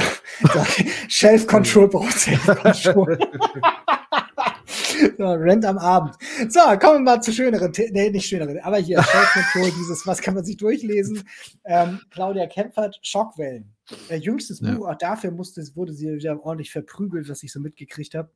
Self-Control 1.09 1.89
braucht 1.89 2.19
Self-Control. 2.19 3.19
So, 5.19 5.25
Rent 5.25 5.65
am 5.65 5.79
Abend. 5.79 6.17
So, 6.49 6.61
kommen 6.79 7.05
wir 7.05 7.13
mal 7.13 7.21
zu 7.21 7.33
schöneren, 7.33 7.73
nee, 7.91 8.11
nicht 8.11 8.27
schöneren, 8.27 8.59
aber 8.61 8.79
hier, 8.79 9.05
dieses, 9.55 10.07
was 10.07 10.21
kann 10.21 10.35
man 10.35 10.45
sich 10.45 10.57
durchlesen? 10.57 11.23
Ähm, 11.65 12.01
Claudia 12.11 12.47
Kempfert, 12.47 12.99
Schockwellen. 13.03 13.73
Äh, 14.09 14.17
jüngstes 14.17 14.61
ja. 14.61 14.75
Buch, 14.75 14.89
auch 14.89 14.99
dafür 14.99 15.31
musste, 15.31 15.63
wurde 15.75 15.93
sie 15.93 16.13
wieder 16.15 16.45
ordentlich 16.45 16.71
verprügelt, 16.71 17.29
was 17.29 17.43
ich 17.43 17.53
so 17.53 17.61
mitgekriegt 17.61 18.15
habe. 18.15 18.31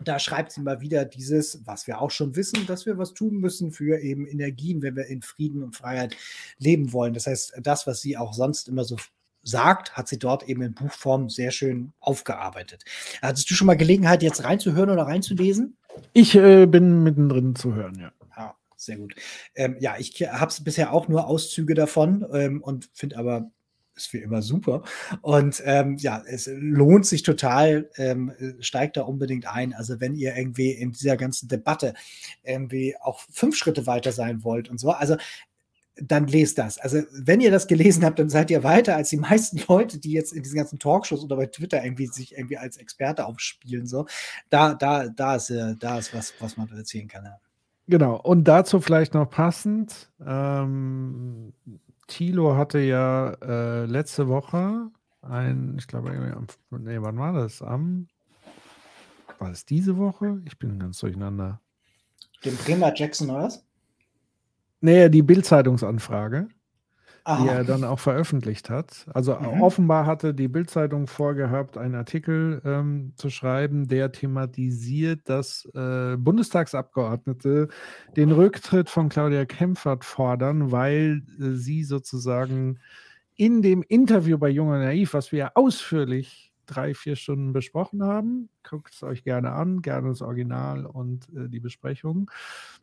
Da 0.00 0.18
schreibt 0.18 0.50
sie 0.50 0.60
mal 0.60 0.80
wieder 0.80 1.04
dieses, 1.04 1.64
was 1.66 1.86
wir 1.86 2.00
auch 2.00 2.10
schon 2.10 2.34
wissen, 2.34 2.66
dass 2.66 2.84
wir 2.84 2.98
was 2.98 3.14
tun 3.14 3.36
müssen 3.36 3.70
für 3.70 4.00
eben 4.00 4.26
Energien, 4.26 4.82
wenn 4.82 4.96
wir 4.96 5.06
in 5.06 5.22
Frieden 5.22 5.62
und 5.62 5.76
Freiheit 5.76 6.16
leben 6.58 6.92
wollen. 6.92 7.14
Das 7.14 7.28
heißt, 7.28 7.60
das, 7.62 7.86
was 7.86 8.00
sie 8.00 8.16
auch 8.16 8.34
sonst 8.34 8.68
immer 8.68 8.84
so 8.84 8.96
sagt, 9.44 9.96
hat 9.96 10.08
sie 10.08 10.18
dort 10.18 10.48
eben 10.48 10.62
in 10.62 10.74
Buchform 10.74 11.30
sehr 11.30 11.50
schön 11.50 11.92
aufgearbeitet. 12.00 12.84
Hattest 13.22 13.48
du 13.50 13.54
schon 13.54 13.66
mal 13.66 13.76
Gelegenheit, 13.76 14.22
jetzt 14.22 14.44
reinzuhören 14.44 14.90
oder 14.90 15.02
reinzulesen? 15.02 15.76
Ich 16.12 16.34
äh, 16.34 16.66
bin 16.66 17.02
mittendrin 17.02 17.54
zu 17.54 17.74
hören, 17.74 17.98
ja. 18.00 18.12
Ja, 18.36 18.54
sehr 18.76 18.96
gut. 18.96 19.14
Ähm, 19.54 19.76
ja, 19.78 19.96
ich 19.98 20.20
habe 20.22 20.52
bisher 20.62 20.92
auch 20.92 21.08
nur 21.08 21.26
Auszüge 21.26 21.74
davon 21.74 22.26
ähm, 22.32 22.62
und 22.62 22.90
finde 22.92 23.18
aber 23.18 23.50
ist 23.96 24.12
wie 24.12 24.18
immer 24.18 24.42
super. 24.42 24.82
Und 25.22 25.62
ähm, 25.64 25.96
ja, 25.98 26.22
es 26.26 26.48
lohnt 26.52 27.06
sich 27.06 27.22
total, 27.22 27.90
ähm, 27.96 28.32
steigt 28.60 28.96
da 28.96 29.02
unbedingt 29.02 29.46
ein. 29.46 29.72
Also 29.72 30.00
wenn 30.00 30.14
ihr 30.14 30.36
irgendwie 30.36 30.72
in 30.72 30.92
dieser 30.92 31.16
ganzen 31.16 31.48
Debatte 31.48 31.94
irgendwie 32.42 32.96
auch 33.00 33.20
fünf 33.30 33.56
Schritte 33.56 33.86
weiter 33.86 34.12
sein 34.12 34.42
wollt 34.42 34.68
und 34.68 34.78
so, 34.78 34.90
also 34.90 35.16
dann 35.96 36.26
lest 36.26 36.58
das. 36.58 36.78
Also 36.78 37.02
wenn 37.12 37.40
ihr 37.40 37.50
das 37.50 37.66
gelesen 37.66 38.04
habt, 38.04 38.18
dann 38.18 38.28
seid 38.28 38.50
ihr 38.50 38.64
weiter 38.64 38.96
als 38.96 39.10
die 39.10 39.16
meisten 39.16 39.60
Leute, 39.68 39.98
die 39.98 40.12
jetzt 40.12 40.32
in 40.32 40.42
diesen 40.42 40.56
ganzen 40.56 40.78
Talkshows 40.78 41.22
oder 41.22 41.36
bei 41.36 41.46
Twitter 41.46 41.84
irgendwie 41.84 42.06
sich 42.06 42.36
irgendwie 42.36 42.58
als 42.58 42.76
Experte 42.76 43.26
aufspielen. 43.26 43.86
So, 43.86 44.06
da, 44.50 44.74
da, 44.74 45.08
da 45.08 45.36
ist, 45.36 45.50
äh, 45.50 45.76
da 45.78 45.98
ist 45.98 46.14
was, 46.14 46.34
was 46.40 46.56
man 46.56 46.68
erzählen 46.70 47.08
kann. 47.08 47.24
Ja. 47.24 47.38
Genau. 47.86 48.20
Und 48.20 48.44
dazu 48.44 48.80
vielleicht 48.80 49.14
noch 49.14 49.28
passend. 49.28 50.10
Ähm, 50.24 51.52
Thilo 52.06 52.56
hatte 52.56 52.78
ja 52.80 53.34
äh, 53.42 53.84
letzte 53.86 54.28
Woche 54.28 54.90
ein, 55.22 55.76
ich 55.78 55.86
glaube, 55.86 56.10
nee, 56.70 57.00
wann 57.00 57.18
war 57.18 57.32
das? 57.32 57.62
Am, 57.62 58.08
war 59.38 59.50
es 59.50 59.64
diese 59.64 59.96
Woche? 59.96 60.42
Ich 60.44 60.58
bin 60.58 60.78
ganz 60.78 60.98
durcheinander. 60.98 61.60
Den 62.44 62.56
Bremer 62.56 62.92
Jackson 62.94 63.30
oder 63.30 63.44
was? 63.44 63.64
Nee, 64.84 65.08
die 65.08 65.22
Bildzeitungsanfrage. 65.22 66.48
Aha. 67.26 67.42
die 67.42 67.48
er 67.48 67.64
dann 67.64 67.84
auch 67.84 68.00
veröffentlicht 68.00 68.68
hat. 68.68 69.06
Also 69.14 69.34
mhm. 69.34 69.62
offenbar 69.62 70.04
hatte 70.04 70.34
die 70.34 70.46
Bildzeitung 70.46 71.06
vorgehabt, 71.06 71.78
einen 71.78 71.94
Artikel 71.94 72.60
ähm, 72.66 73.14
zu 73.16 73.30
schreiben, 73.30 73.88
der 73.88 74.12
thematisiert, 74.12 75.20
dass 75.24 75.66
äh, 75.74 76.18
Bundestagsabgeordnete 76.18 77.68
den 78.14 78.30
Rücktritt 78.30 78.90
von 78.90 79.08
Claudia 79.08 79.46
Kempfert 79.46 80.04
fordern, 80.04 80.70
weil 80.70 81.22
äh, 81.40 81.52
sie 81.52 81.84
sozusagen 81.84 82.78
in 83.36 83.62
dem 83.62 83.82
Interview 83.88 84.36
bei 84.36 84.50
Jung 84.50 84.68
und 84.68 84.80
Naiv, 84.80 85.14
was 85.14 85.32
wir 85.32 85.56
ausführlich 85.56 86.52
drei, 86.66 86.94
vier 86.94 87.16
Stunden 87.16 87.52
besprochen 87.52 88.02
haben. 88.02 88.48
Guckt 88.62 88.94
es 88.94 89.02
euch 89.02 89.24
gerne 89.24 89.52
an, 89.52 89.82
gerne 89.82 90.08
das 90.08 90.22
Original 90.22 90.86
und 90.86 91.28
äh, 91.34 91.48
die 91.48 91.60
Besprechung. 91.60 92.30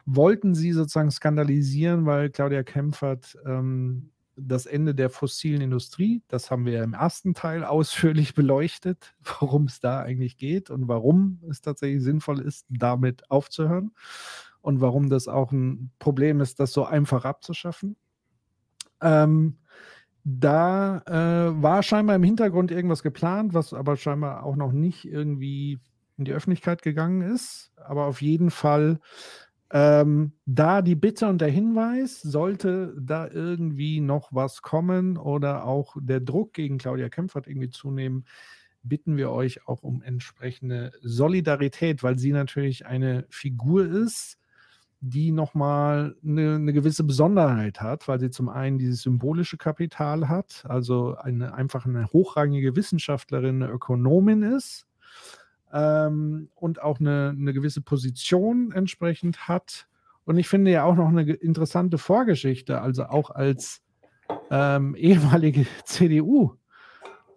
Wollten 0.06 0.56
sie 0.56 0.72
sozusagen 0.72 1.12
skandalisieren, 1.12 2.06
weil 2.06 2.30
Claudia 2.30 2.64
Kempfert 2.64 3.38
ähm, 3.46 4.12
das 4.36 4.66
Ende 4.66 4.96
der 4.96 5.10
fossilen 5.10 5.62
Industrie, 5.62 6.24
das 6.28 6.52
haben 6.52 6.66
wir 6.66 6.84
im 6.84 6.94
ersten 6.94 7.34
Teil 7.34 7.64
ausführlich 7.64 8.34
beleuchtet, 8.36 9.14
worum 9.40 9.66
es 9.66 9.80
da 9.80 10.02
eigentlich 10.02 10.38
geht 10.38 10.70
und 10.70 10.88
warum 10.88 11.42
es 11.50 11.62
tatsächlich 11.62 12.04
sinnvoll 12.04 12.42
ist, 12.42 12.66
damit 12.70 13.30
aufzuhören 13.30 13.92
und 14.62 14.82
warum 14.82 15.10
das 15.10 15.28
auch 15.28 15.52
ein 15.52 15.92
Problem 16.00 16.42
ist, 16.42 16.60
das 16.60 16.72
so 16.72 16.86
einfach 16.86 17.26
abzuschaffen. 17.26 17.96
Ähm, 19.02 19.58
da 20.24 21.02
äh, 21.08 21.62
war 21.62 21.84
scheinbar 21.84 22.16
im 22.16 22.24
Hintergrund 22.24 22.72
irgendwas 22.72 23.04
geplant, 23.04 23.54
was 23.54 23.74
aber 23.74 23.98
scheinbar 23.98 24.44
auch 24.44 24.56
noch 24.56 24.72
nicht 24.72 25.06
irgendwie 25.06 25.80
in 26.18 26.26
die 26.26 26.34
Öffentlichkeit 26.34 26.82
gegangen 26.82 27.22
ist. 27.22 27.72
Aber 27.78 28.06
auf 28.06 28.22
jeden 28.22 28.52
Fall 28.52 29.00
ähm, 29.74 30.34
da 30.46 30.82
die 30.82 30.96
Bitte 30.96 31.28
und 31.28 31.40
der 31.40 31.50
Hinweis, 31.50 32.22
sollte 32.22 32.94
da 33.00 33.28
irgendwie 33.28 34.02
noch 34.02 34.30
was 34.32 34.62
kommen 34.62 35.18
oder 35.18 35.66
auch 35.66 35.96
der 36.00 36.20
Druck 36.20 36.54
gegen 36.54 36.78
Claudia 36.78 37.08
Kempfert 37.08 37.48
irgendwie 37.48 37.70
zunehmen, 37.70 38.26
bitten 38.84 39.16
wir 39.16 39.32
euch 39.32 39.68
auch 39.68 39.84
um 39.84 40.02
entsprechende 40.02 40.92
Solidarität, 41.02 42.04
weil 42.04 42.18
sie 42.20 42.34
natürlich 42.34 42.86
eine 42.86 43.26
Figur 43.30 43.86
ist, 43.86 44.38
die 45.02 45.32
nochmal 45.32 46.16
eine, 46.24 46.56
eine 46.56 46.74
gewisse 46.74 47.04
Besonderheit 47.04 47.82
hat, 47.82 48.08
weil 48.08 48.20
sie 48.20 48.30
zum 48.30 48.50
einen 48.50 48.78
dieses 48.78 49.02
symbolische 49.02 49.58
Kapital 49.58 50.30
hat, 50.30 50.64
also 50.70 51.16
eine, 51.16 51.56
einfach 51.56 51.88
eine 51.88 52.08
hochrangige 52.14 52.76
Wissenschaftlerin, 52.76 53.64
eine 53.64 53.72
Ökonomin 53.72 54.44
ist 54.44 54.86
ähm, 55.74 56.50
und 56.54 56.84
auch 56.84 57.00
eine, 57.00 57.36
eine 57.36 57.52
gewisse 57.52 57.82
Position 57.82 58.72
entsprechend 58.72 59.48
hat. 59.48 59.88
Und 60.26 60.38
ich 60.38 60.48
finde 60.48 60.70
ja 60.70 60.84
auch 60.84 60.96
noch 60.96 61.10
eine 61.10 61.24
interessante 61.34 61.98
Vorgeschichte, 61.98 62.80
also 62.80 63.06
auch 63.06 63.32
als 63.32 63.82
ähm, 64.52 64.96
ehemalige 64.98 65.66
CDU. 65.84 66.58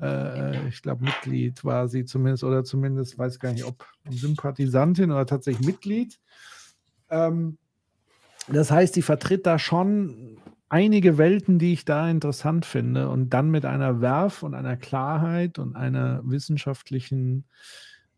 Äh, 0.03 0.69
ich 0.69 0.83
glaube, 0.83 1.05
Mitglied 1.05 1.65
war 1.65 1.89
sie 1.89 2.05
zumindest, 2.05 2.45
oder 2.45 2.63
zumindest 2.63 3.19
weiß 3.19 3.39
gar 3.39 3.53
nicht, 3.53 3.65
ob 3.65 3.87
Sympathisantin 4.11 5.11
oder 5.11 5.25
tatsächlich 5.25 5.67
Mitglied. 5.67 6.19
Ähm, 7.11 7.59
das 8.49 8.71
heißt, 8.71 8.95
sie 8.95 9.03
vertritt 9.03 9.47
da 9.47 9.59
schon 9.59 10.39
einige 10.69 11.19
Welten, 11.19 11.59
die 11.59 11.73
ich 11.73 11.85
da 11.85 12.11
interessant 12.11 12.67
finde 12.67 13.09
und 13.09 13.31
dann 13.31 13.51
mit 13.51 13.65
einer 13.65 14.01
Werf 14.01 14.43
und 14.43 14.55
einer 14.55 14.77
Klarheit 14.77 15.59
und 15.59 15.77
einer 15.77 16.21
wissenschaftlichen 16.25 17.45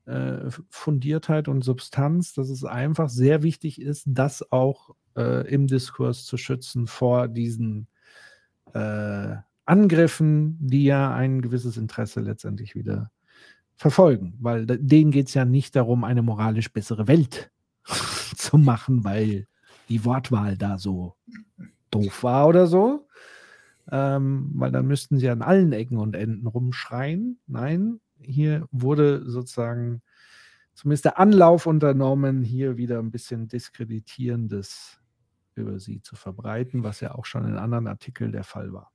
äh, 0.06 0.50
Fundiertheit 0.70 1.48
und 1.48 1.62
Substanz, 1.62 2.32
dass 2.32 2.48
es 2.48 2.64
einfach 2.64 3.08
sehr 3.08 3.42
wichtig 3.42 3.80
ist, 3.80 4.04
das 4.06 4.52
auch 4.52 4.94
äh, 5.16 5.46
im 5.52 5.66
Diskurs 5.66 6.24
zu 6.24 6.36
schützen 6.36 6.86
vor 6.86 7.28
diesen 7.28 7.88
äh, 8.72 9.36
Angriffen, 9.64 10.56
die 10.60 10.84
ja 10.84 11.12
ein 11.14 11.42
gewisses 11.42 11.76
Interesse 11.76 12.20
letztendlich 12.20 12.74
wieder 12.74 13.10
verfolgen. 13.74 14.34
Weil 14.40 14.64
denen 14.66 15.10
geht 15.10 15.28
es 15.28 15.34
ja 15.34 15.44
nicht 15.44 15.76
darum, 15.76 16.04
eine 16.04 16.22
moralisch 16.22 16.72
bessere 16.72 17.08
Welt 17.08 17.50
zu 18.36 18.58
machen, 18.58 19.04
weil 19.04 19.46
die 19.88 20.04
Wortwahl 20.04 20.56
da 20.56 20.78
so 20.78 21.16
doof 21.90 22.22
war 22.22 22.48
oder 22.48 22.66
so. 22.66 23.06
Ähm, 23.90 24.50
weil 24.54 24.72
dann 24.72 24.86
müssten 24.86 25.18
sie 25.18 25.28
an 25.28 25.42
allen 25.42 25.72
Ecken 25.72 25.98
und 25.98 26.16
Enden 26.16 26.46
rumschreien. 26.46 27.38
Nein, 27.46 28.00
hier 28.20 28.66
wurde 28.72 29.28
sozusagen 29.30 30.02
zumindest 30.74 31.04
der 31.04 31.18
Anlauf 31.18 31.66
unternommen, 31.66 32.42
hier 32.42 32.76
wieder 32.76 32.98
ein 32.98 33.12
bisschen 33.12 33.48
Diskreditierendes 33.48 35.00
über 35.54 35.78
sie 35.78 36.02
zu 36.02 36.16
verbreiten, 36.16 36.84
was 36.84 37.00
ja 37.00 37.14
auch 37.14 37.24
schon 37.24 37.46
in 37.46 37.56
anderen 37.56 37.86
Artikeln 37.86 38.32
der 38.32 38.44
Fall 38.44 38.72
war. 38.72 38.92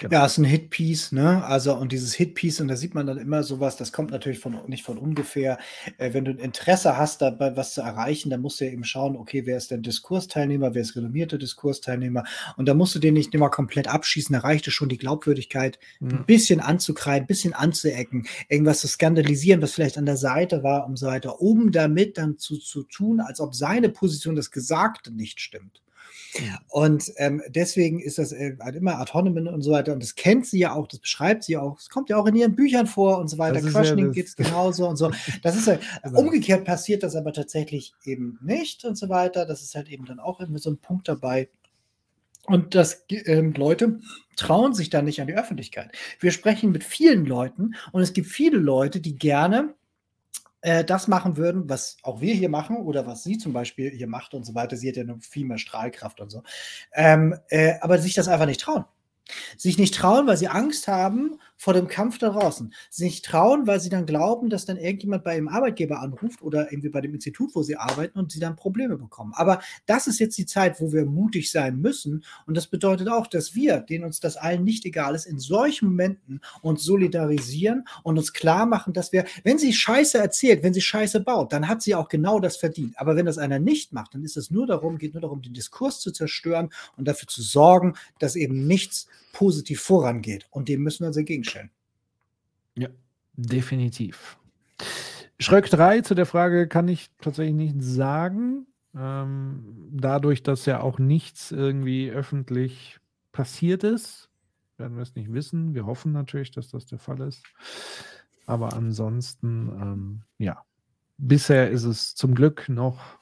Genau. 0.00 0.14
Ja, 0.14 0.26
ist 0.26 0.38
ein 0.38 0.44
Hitpiece, 0.44 1.12
ne? 1.12 1.44
Also, 1.44 1.74
und 1.74 1.92
dieses 1.92 2.14
Hitpiece, 2.14 2.60
und 2.60 2.68
da 2.68 2.76
sieht 2.76 2.94
man 2.94 3.06
dann 3.06 3.18
immer 3.18 3.42
sowas, 3.42 3.76
das 3.76 3.92
kommt 3.92 4.12
natürlich 4.12 4.38
von, 4.38 4.58
nicht 4.68 4.84
von 4.84 4.96
ungefähr. 4.96 5.58
Äh, 5.98 6.12
wenn 6.12 6.24
du 6.24 6.30
ein 6.30 6.38
Interesse 6.38 6.96
hast, 6.96 7.20
dabei 7.20 7.56
was 7.56 7.74
zu 7.74 7.80
erreichen, 7.80 8.30
dann 8.30 8.40
musst 8.40 8.60
du 8.60 8.64
ja 8.64 8.70
eben 8.70 8.84
schauen, 8.84 9.16
okay, 9.16 9.44
wer 9.44 9.56
ist 9.56 9.70
denn 9.70 9.82
Diskursteilnehmer, 9.82 10.74
wer 10.74 10.82
ist 10.82 10.94
renommierter 10.94 11.38
Diskursteilnehmer? 11.38 12.24
Und 12.56 12.66
da 12.66 12.74
musst 12.74 12.94
du 12.94 12.98
den 13.00 13.14
nicht 13.14 13.34
immer 13.34 13.50
komplett 13.50 13.88
abschießen, 13.88 14.32
da 14.32 14.40
reicht 14.40 14.68
es 14.68 14.74
schon, 14.74 14.88
die 14.88 14.98
Glaubwürdigkeit 14.98 15.78
mhm. 15.98 16.10
ein 16.10 16.26
bisschen 16.26 16.60
anzukreiden, 16.60 17.24
ein 17.24 17.28
bisschen 17.28 17.54
anzuecken, 17.54 18.26
irgendwas 18.48 18.80
zu 18.80 18.88
skandalisieren, 18.88 19.62
was 19.62 19.72
vielleicht 19.72 19.98
an 19.98 20.06
der 20.06 20.16
Seite 20.16 20.62
war 20.62 20.86
und 20.86 20.96
so 20.96 21.06
weiter, 21.06 21.40
um 21.40 21.72
damit 21.72 22.18
dann 22.18 22.38
zu, 22.38 22.58
zu 22.58 22.84
tun, 22.84 23.20
als 23.20 23.40
ob 23.40 23.54
seine 23.54 23.88
Position 23.88 24.36
das 24.36 24.50
Gesagte 24.50 25.12
nicht 25.12 25.40
stimmt. 25.40 25.82
Und 26.68 27.12
ähm, 27.16 27.42
deswegen 27.48 28.00
ist 28.00 28.18
das 28.18 28.32
äh, 28.32 28.56
halt 28.60 28.76
immer 28.76 28.98
Ad 28.98 29.12
hominem 29.12 29.48
und 29.48 29.62
so 29.62 29.72
weiter. 29.72 29.92
Und 29.92 30.02
das 30.02 30.14
kennt 30.14 30.46
sie 30.46 30.60
ja 30.60 30.74
auch, 30.74 30.88
das 30.88 31.00
beschreibt 31.00 31.44
sie 31.44 31.56
auch. 31.56 31.78
Es 31.78 31.90
kommt 31.90 32.08
ja 32.08 32.16
auch 32.16 32.26
in 32.26 32.36
ihren 32.36 32.56
Büchern 32.56 32.86
vor 32.86 33.18
und 33.18 33.28
so 33.28 33.38
weiter. 33.38 33.60
Questioning 33.60 34.06
ja 34.06 34.12
geht 34.12 34.26
es 34.26 34.36
genauso 34.36 34.88
und 34.88 34.96
so. 34.96 35.10
Das 35.42 35.56
ist 35.56 35.66
ja, 35.66 35.78
also. 36.02 36.16
umgekehrt 36.16 36.64
passiert 36.64 37.02
das 37.02 37.16
aber 37.16 37.32
tatsächlich 37.32 37.94
eben 38.04 38.38
nicht 38.42 38.84
und 38.84 38.96
so 38.96 39.08
weiter. 39.08 39.44
Das 39.46 39.62
ist 39.62 39.74
halt 39.74 39.88
eben 39.88 40.06
dann 40.06 40.20
auch 40.20 40.40
immer 40.40 40.58
so 40.58 40.70
ein 40.70 40.78
Punkt 40.78 41.08
dabei. 41.08 41.48
Und 42.46 42.74
dass 42.74 43.04
ähm, 43.08 43.52
Leute 43.52 44.00
trauen 44.36 44.74
sich 44.74 44.90
dann 44.90 45.04
nicht 45.04 45.20
an 45.20 45.28
die 45.28 45.34
Öffentlichkeit. 45.34 45.92
Wir 46.18 46.32
sprechen 46.32 46.72
mit 46.72 46.82
vielen 46.82 47.24
Leuten 47.24 47.74
und 47.92 48.02
es 48.02 48.12
gibt 48.12 48.26
viele 48.26 48.58
Leute, 48.58 49.00
die 49.00 49.16
gerne 49.16 49.74
äh, 50.62 50.84
das 50.84 51.08
machen 51.08 51.36
würden, 51.36 51.68
was 51.68 51.96
auch 52.02 52.20
wir 52.20 52.34
hier 52.34 52.48
machen 52.48 52.76
oder 52.76 53.06
was 53.06 53.22
sie 53.22 53.38
zum 53.38 53.52
Beispiel 53.52 53.90
hier 53.90 54.06
macht 54.06 54.32
und 54.34 54.44
so 54.44 54.54
weiter. 54.54 54.76
Sie 54.76 54.88
hat 54.88 54.96
ja 54.96 55.04
noch 55.04 55.20
viel 55.20 55.44
mehr 55.44 55.58
Strahlkraft 55.58 56.20
und 56.20 56.30
so. 56.30 56.42
Ähm, 56.94 57.36
äh, 57.48 57.74
aber 57.80 57.98
sich 57.98 58.14
das 58.14 58.28
einfach 58.28 58.46
nicht 58.46 58.60
trauen. 58.60 58.84
Sich 59.56 59.78
nicht 59.78 59.94
trauen, 59.94 60.26
weil 60.26 60.36
sie 60.36 60.48
Angst 60.48 60.88
haben 60.88 61.38
vor 61.62 61.74
dem 61.74 61.86
Kampf 61.86 62.18
da 62.18 62.30
draußen. 62.30 62.74
Sie 62.90 63.04
nicht 63.04 63.24
trauen, 63.24 63.68
weil 63.68 63.78
sie 63.78 63.88
dann 63.88 64.04
glauben, 64.04 64.50
dass 64.50 64.66
dann 64.66 64.76
irgendjemand 64.76 65.22
bei 65.22 65.36
ihrem 65.36 65.46
Arbeitgeber 65.46 66.00
anruft 66.00 66.42
oder 66.42 66.72
irgendwie 66.72 66.88
bei 66.88 67.00
dem 67.00 67.14
Institut, 67.14 67.54
wo 67.54 67.62
sie 67.62 67.76
arbeiten 67.76 68.18
und 68.18 68.32
sie 68.32 68.40
dann 68.40 68.56
Probleme 68.56 68.96
bekommen. 68.96 69.32
Aber 69.36 69.60
das 69.86 70.08
ist 70.08 70.18
jetzt 70.18 70.36
die 70.38 70.46
Zeit, 70.46 70.80
wo 70.80 70.92
wir 70.92 71.04
mutig 71.04 71.52
sein 71.52 71.76
müssen. 71.78 72.24
Und 72.48 72.56
das 72.56 72.66
bedeutet 72.66 73.08
auch, 73.08 73.28
dass 73.28 73.54
wir, 73.54 73.78
denen 73.78 74.04
uns 74.04 74.18
das 74.18 74.36
allen 74.36 74.64
nicht 74.64 74.84
egal 74.86 75.14
ist, 75.14 75.24
in 75.24 75.38
solchen 75.38 75.86
Momenten 75.86 76.40
uns 76.62 76.82
solidarisieren 76.82 77.84
und 78.02 78.18
uns 78.18 78.32
klar 78.32 78.66
machen, 78.66 78.92
dass 78.92 79.12
wir, 79.12 79.24
wenn 79.44 79.58
sie 79.58 79.72
Scheiße 79.72 80.18
erzählt, 80.18 80.64
wenn 80.64 80.74
sie 80.74 80.80
Scheiße 80.80 81.20
baut, 81.20 81.52
dann 81.52 81.68
hat 81.68 81.80
sie 81.80 81.94
auch 81.94 82.08
genau 82.08 82.40
das 82.40 82.56
verdient. 82.56 82.98
Aber 82.98 83.14
wenn 83.14 83.26
das 83.26 83.38
einer 83.38 83.60
nicht 83.60 83.92
macht, 83.92 84.14
dann 84.14 84.24
ist 84.24 84.36
es 84.36 84.50
nur 84.50 84.66
darum, 84.66 84.98
geht 84.98 85.14
nur 85.14 85.20
darum, 85.20 85.42
den 85.42 85.54
Diskurs 85.54 86.00
zu 86.00 86.10
zerstören 86.10 86.70
und 86.96 87.06
dafür 87.06 87.28
zu 87.28 87.40
sorgen, 87.40 87.94
dass 88.18 88.34
eben 88.34 88.66
nichts 88.66 89.06
positiv 89.32 89.80
vorangeht. 89.80 90.46
Und 90.50 90.68
dem 90.68 90.82
müssen 90.82 91.00
wir 91.00 91.08
uns 91.08 91.16
entgegenstellen. 91.16 91.70
Ja, 92.76 92.88
definitiv. 93.34 94.38
Schröck 95.38 95.68
3 95.68 96.02
zu 96.02 96.14
der 96.14 96.26
Frage 96.26 96.68
kann 96.68 96.88
ich 96.88 97.10
tatsächlich 97.20 97.54
nicht 97.56 97.82
sagen. 97.82 98.66
Ähm, 98.94 99.90
dadurch, 99.90 100.42
dass 100.42 100.66
ja 100.66 100.80
auch 100.80 100.98
nichts 100.98 101.50
irgendwie 101.50 102.10
öffentlich 102.10 103.00
passiert 103.32 103.84
ist, 103.84 104.30
werden 104.76 104.96
wir 104.96 105.02
es 105.02 105.14
nicht 105.14 105.32
wissen. 105.32 105.74
Wir 105.74 105.86
hoffen 105.86 106.12
natürlich, 106.12 106.50
dass 106.50 106.68
das 106.68 106.86
der 106.86 106.98
Fall 106.98 107.20
ist. 107.22 107.42
Aber 108.46 108.74
ansonsten, 108.74 109.68
ähm, 109.80 110.22
ja, 110.38 110.62
bisher 111.16 111.70
ist 111.70 111.84
es 111.84 112.14
zum 112.14 112.34
Glück 112.34 112.68
noch 112.68 113.18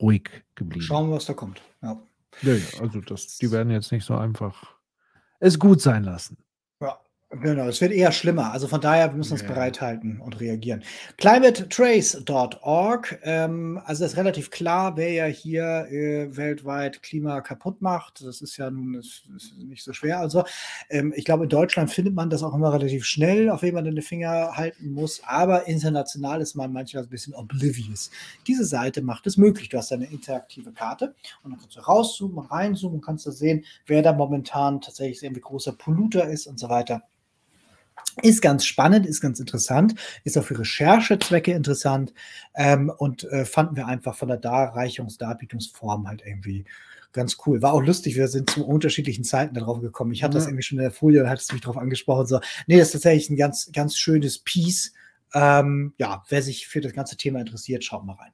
ruhig 0.00 0.44
geblieben. 0.54 0.82
Schauen 0.82 1.08
wir, 1.08 1.16
was 1.16 1.26
da 1.26 1.34
kommt. 1.34 1.62
Ja. 1.82 2.00
ja, 2.42 2.54
ja 2.54 2.80
also 2.80 3.00
das, 3.00 3.38
die 3.38 3.50
werden 3.50 3.70
jetzt 3.70 3.92
nicht 3.92 4.04
so 4.04 4.16
einfach 4.16 4.73
es 5.44 5.58
gut 5.58 5.80
sein 5.82 6.04
lassen. 6.04 6.38
Ja, 7.30 7.36
Genau, 7.40 7.68
es 7.68 7.80
wird 7.80 7.92
eher 7.92 8.12
schlimmer. 8.12 8.52
Also 8.52 8.68
von 8.68 8.80
daher, 8.80 9.10
wir 9.10 9.16
müssen 9.16 9.32
uns 9.32 9.42
bereithalten 9.42 10.20
und 10.20 10.40
reagieren. 10.40 10.82
Climatetrace.org, 11.16 13.18
ähm, 13.22 13.80
also 13.84 14.04
ist 14.04 14.16
relativ 14.16 14.50
klar, 14.50 14.96
wer 14.96 15.10
ja 15.10 15.24
hier 15.24 15.86
äh, 15.90 16.36
weltweit 16.36 17.02
Klima 17.02 17.40
kaputt 17.40 17.82
macht. 17.82 18.24
Das 18.24 18.40
ist 18.40 18.56
ja 18.56 18.70
nun 18.70 18.94
ist, 18.94 19.24
ist 19.36 19.56
nicht 19.58 19.82
so 19.82 19.92
schwer. 19.92 20.20
Also 20.20 20.44
ähm, 20.90 21.12
ich 21.16 21.24
glaube, 21.24 21.44
in 21.44 21.48
Deutschland 21.48 21.90
findet 21.90 22.14
man 22.14 22.30
das 22.30 22.42
auch 22.42 22.54
immer 22.54 22.72
relativ 22.72 23.04
schnell, 23.04 23.50
auf 23.50 23.62
wen 23.62 23.74
man 23.74 23.84
den 23.84 24.00
Finger 24.02 24.56
halten 24.56 24.92
muss. 24.92 25.20
Aber 25.26 25.66
international 25.66 26.40
ist 26.40 26.54
man 26.54 26.72
manchmal 26.72 27.02
ein 27.02 27.08
bisschen 27.08 27.34
oblivious. 27.34 28.10
Diese 28.46 28.64
Seite 28.64 29.02
macht 29.02 29.26
es 29.26 29.36
möglich. 29.36 29.70
Du 29.70 29.78
hast 29.78 29.92
eine 29.92 30.06
interaktive 30.06 30.72
Karte 30.72 31.14
und 31.42 31.50
dann 31.50 31.60
kannst 31.60 31.76
du 31.76 31.80
rauszoomen, 31.80 32.38
reinzoomen 32.38 32.98
und 32.98 33.04
kannst 33.04 33.26
du 33.26 33.32
sehen, 33.32 33.64
wer 33.86 34.02
da 34.02 34.12
momentan 34.12 34.80
tatsächlich 34.80 35.22
irgendwie 35.22 35.42
großer 35.42 35.72
Polluter 35.72 36.28
ist 36.28 36.46
und 36.46 36.60
so 36.60 36.68
weiter. 36.68 37.02
Ist 38.22 38.42
ganz 38.42 38.64
spannend, 38.64 39.06
ist 39.06 39.20
ganz 39.20 39.40
interessant, 39.40 39.94
ist 40.22 40.38
auch 40.38 40.44
für 40.44 40.58
Recherchezwecke 40.58 41.52
interessant 41.52 42.14
ähm, 42.54 42.92
und 42.96 43.24
äh, 43.24 43.44
fanden 43.44 43.76
wir 43.76 43.86
einfach 43.86 44.14
von 44.14 44.28
der 44.28 44.40
Darreichungs-, 44.40 45.18
Darbietungsform 45.18 46.06
halt 46.06 46.22
irgendwie 46.24 46.64
ganz 47.12 47.38
cool. 47.46 47.62
War 47.62 47.72
auch 47.72 47.82
lustig, 47.82 48.16
wir 48.16 48.28
sind 48.28 48.50
zu 48.50 48.66
unterschiedlichen 48.66 49.24
Zeiten 49.24 49.54
darauf 49.54 49.80
gekommen. 49.80 50.12
Ich 50.12 50.22
hatte 50.22 50.34
ja. 50.34 50.40
das 50.40 50.46
irgendwie 50.46 50.62
schon 50.62 50.78
in 50.78 50.82
der 50.82 50.90
Folie 50.90 51.22
und 51.22 51.30
hattest 51.30 51.52
mich 51.52 51.62
darauf 51.62 51.78
angesprochen. 51.78 52.26
So, 52.26 52.40
nee, 52.66 52.76
das 52.76 52.88
ist 52.88 52.92
tatsächlich 52.92 53.30
ein 53.30 53.36
ganz, 53.36 53.70
ganz 53.72 53.96
schönes 53.96 54.38
Piece. 54.38 54.92
Ähm, 55.32 55.94
ja, 55.96 56.22
wer 56.28 56.42
sich 56.42 56.68
für 56.68 56.80
das 56.80 56.92
ganze 56.92 57.16
Thema 57.16 57.40
interessiert, 57.40 57.84
schaut 57.84 58.04
mal 58.04 58.14
rein. 58.14 58.32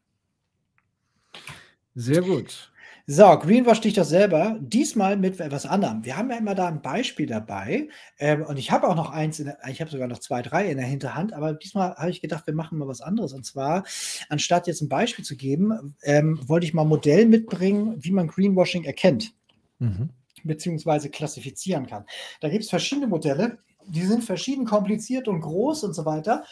Sehr 1.94 2.22
gut. 2.22 2.69
So, 3.12 3.24
Greenwash 3.40 3.80
dich 3.80 3.94
doch 3.94 4.04
selber. 4.04 4.56
Diesmal 4.60 5.16
mit 5.16 5.40
etwas 5.40 5.66
anderem. 5.66 6.04
Wir 6.04 6.16
haben 6.16 6.30
ja 6.30 6.36
immer 6.36 6.54
da 6.54 6.68
ein 6.68 6.80
Beispiel 6.80 7.26
dabei. 7.26 7.88
Ähm, 8.20 8.44
und 8.44 8.56
ich 8.56 8.70
habe 8.70 8.86
auch 8.86 8.94
noch 8.94 9.10
eins, 9.10 9.38
der, 9.38 9.58
ich 9.68 9.80
habe 9.80 9.90
sogar 9.90 10.06
noch 10.06 10.20
zwei, 10.20 10.42
drei 10.42 10.70
in 10.70 10.76
der 10.76 10.86
Hinterhand. 10.86 11.32
Aber 11.32 11.54
diesmal 11.54 11.96
habe 11.96 12.10
ich 12.10 12.20
gedacht, 12.20 12.46
wir 12.46 12.54
machen 12.54 12.78
mal 12.78 12.86
was 12.86 13.00
anderes. 13.00 13.32
Und 13.32 13.44
zwar, 13.44 13.82
anstatt 14.28 14.68
jetzt 14.68 14.80
ein 14.80 14.88
Beispiel 14.88 15.24
zu 15.24 15.36
geben, 15.36 15.96
ähm, 16.04 16.38
wollte 16.46 16.66
ich 16.66 16.72
mal 16.72 16.82
ein 16.82 16.88
Modell 16.88 17.26
mitbringen, 17.26 17.96
wie 17.98 18.12
man 18.12 18.28
Greenwashing 18.28 18.84
erkennt. 18.84 19.34
Mhm. 19.80 20.10
Beziehungsweise 20.44 21.10
klassifizieren 21.10 21.88
kann. 21.88 22.04
Da 22.40 22.48
gibt 22.48 22.62
es 22.62 22.70
verschiedene 22.70 23.08
Modelle. 23.08 23.58
Die 23.88 24.06
sind 24.06 24.22
verschieden 24.22 24.66
kompliziert 24.66 25.26
und 25.26 25.40
groß 25.40 25.82
und 25.82 25.94
so 25.94 26.04
weiter. 26.06 26.44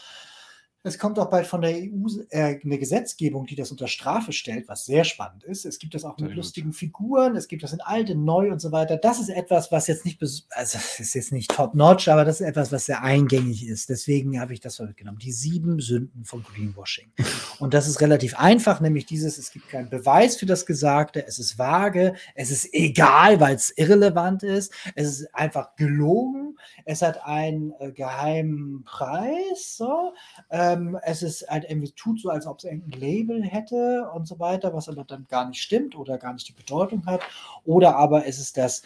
Es 0.85 0.97
kommt 0.99 1.19
auch 1.19 1.29
bald 1.29 1.47
von 1.47 1.61
der 1.61 1.73
EU 1.73 2.07
äh, 2.31 2.61
eine 2.63 2.79
Gesetzgebung, 2.79 3.47
die 3.47 3.57
das 3.57 3.73
unter 3.73 3.89
Strafe 3.89 4.33
stellt, 4.33 4.69
was 4.69 4.87
sehr 4.87 5.03
spannend 5.03 5.43
ist. 5.43 5.67
Es 5.67 5.81
gibt 5.81 5.95
das 5.95 6.05
auch 6.05 6.17
mit 6.19 6.35
lustigen 6.35 6.73
Figuren, 6.73 7.35
es 7.35 7.49
gibt 7.49 7.65
das 7.65 7.73
in 7.73 7.81
alt, 7.81 8.11
in 8.11 8.25
neu 8.25 8.53
und 8.53 8.61
so 8.61 8.71
weiter. 8.71 8.97
Das 8.97 9.19
ist 9.19 9.29
etwas, 9.29 9.73
was 9.73 9.89
jetzt 9.89 10.05
nicht, 10.05 10.23
also 10.23 10.79
ist 10.99 11.15
jetzt 11.15 11.33
nicht 11.33 11.51
top-notch, 11.51 12.09
aber 12.09 12.25
das 12.25 12.41
ist 12.41 12.47
etwas, 12.47 12.71
was 12.71 12.87
sehr 12.87 13.03
eingängig 13.03 13.67
ist. 13.67 13.89
Deswegen 13.89 14.41
habe 14.41 14.53
ich 14.53 14.61
das 14.61 14.79
mitgenommen. 14.79 15.19
Die 15.19 15.33
sieben 15.33 15.81
Sünden 15.81 16.25
von 16.25 16.45
Greenwashing. 16.45 17.11
Und 17.59 17.75
das 17.75 17.89
ist 17.89 18.01
relativ 18.01 18.39
einfach, 18.39 18.81
nämlich 18.81 19.05
dieses, 19.05 19.37
es 19.37 19.51
gibt 19.51 19.69
keinen 19.69 19.91
Beweis 19.91 20.37
für 20.37 20.47
das 20.47 20.65
Gesagte, 20.65 21.27
es 21.27 21.41
ist 21.41 21.59
vage, 21.59 22.15
es 22.37 22.53
ist 22.53 22.73
egal, 22.73 23.41
weil 23.41 23.57
es 23.57 23.71
irrelevant 23.77 24.45
ist, 24.45 24.73
es 24.95 25.09
ist 25.09 25.35
einfach 25.35 25.75
gelogen, 25.75 26.57
es 26.85 27.03
hat 27.03 27.25
einen 27.25 27.73
äh, 27.81 27.91
geheimen 27.91 28.85
Preis, 28.85 29.77
so. 29.77 30.15
Äh, 30.51 30.78
ähm, 30.79 30.99
es 31.03 31.23
ist 31.23 31.49
halt 31.49 31.65
irgendwie 31.69 31.93
tut 31.93 32.21
so, 32.21 32.31
als 32.31 32.47
ob 32.47 32.59
es 32.59 32.65
irgendein 32.65 33.01
Label 33.01 33.43
hätte 33.43 34.11
und 34.15 34.27
so 34.27 34.39
weiter, 34.39 34.75
was 34.75 34.89
aber 34.89 35.05
dann 35.05 35.27
gar 35.29 35.49
nicht 35.49 35.63
stimmt 35.63 35.97
oder 35.97 36.19
gar 36.19 36.33
nicht 36.33 36.49
die 36.49 36.53
Bedeutung 36.53 37.05
hat. 37.07 37.21
Oder 37.65 37.97
aber 37.97 38.27
es 38.27 38.39
ist 38.39 38.57
das 38.57 38.83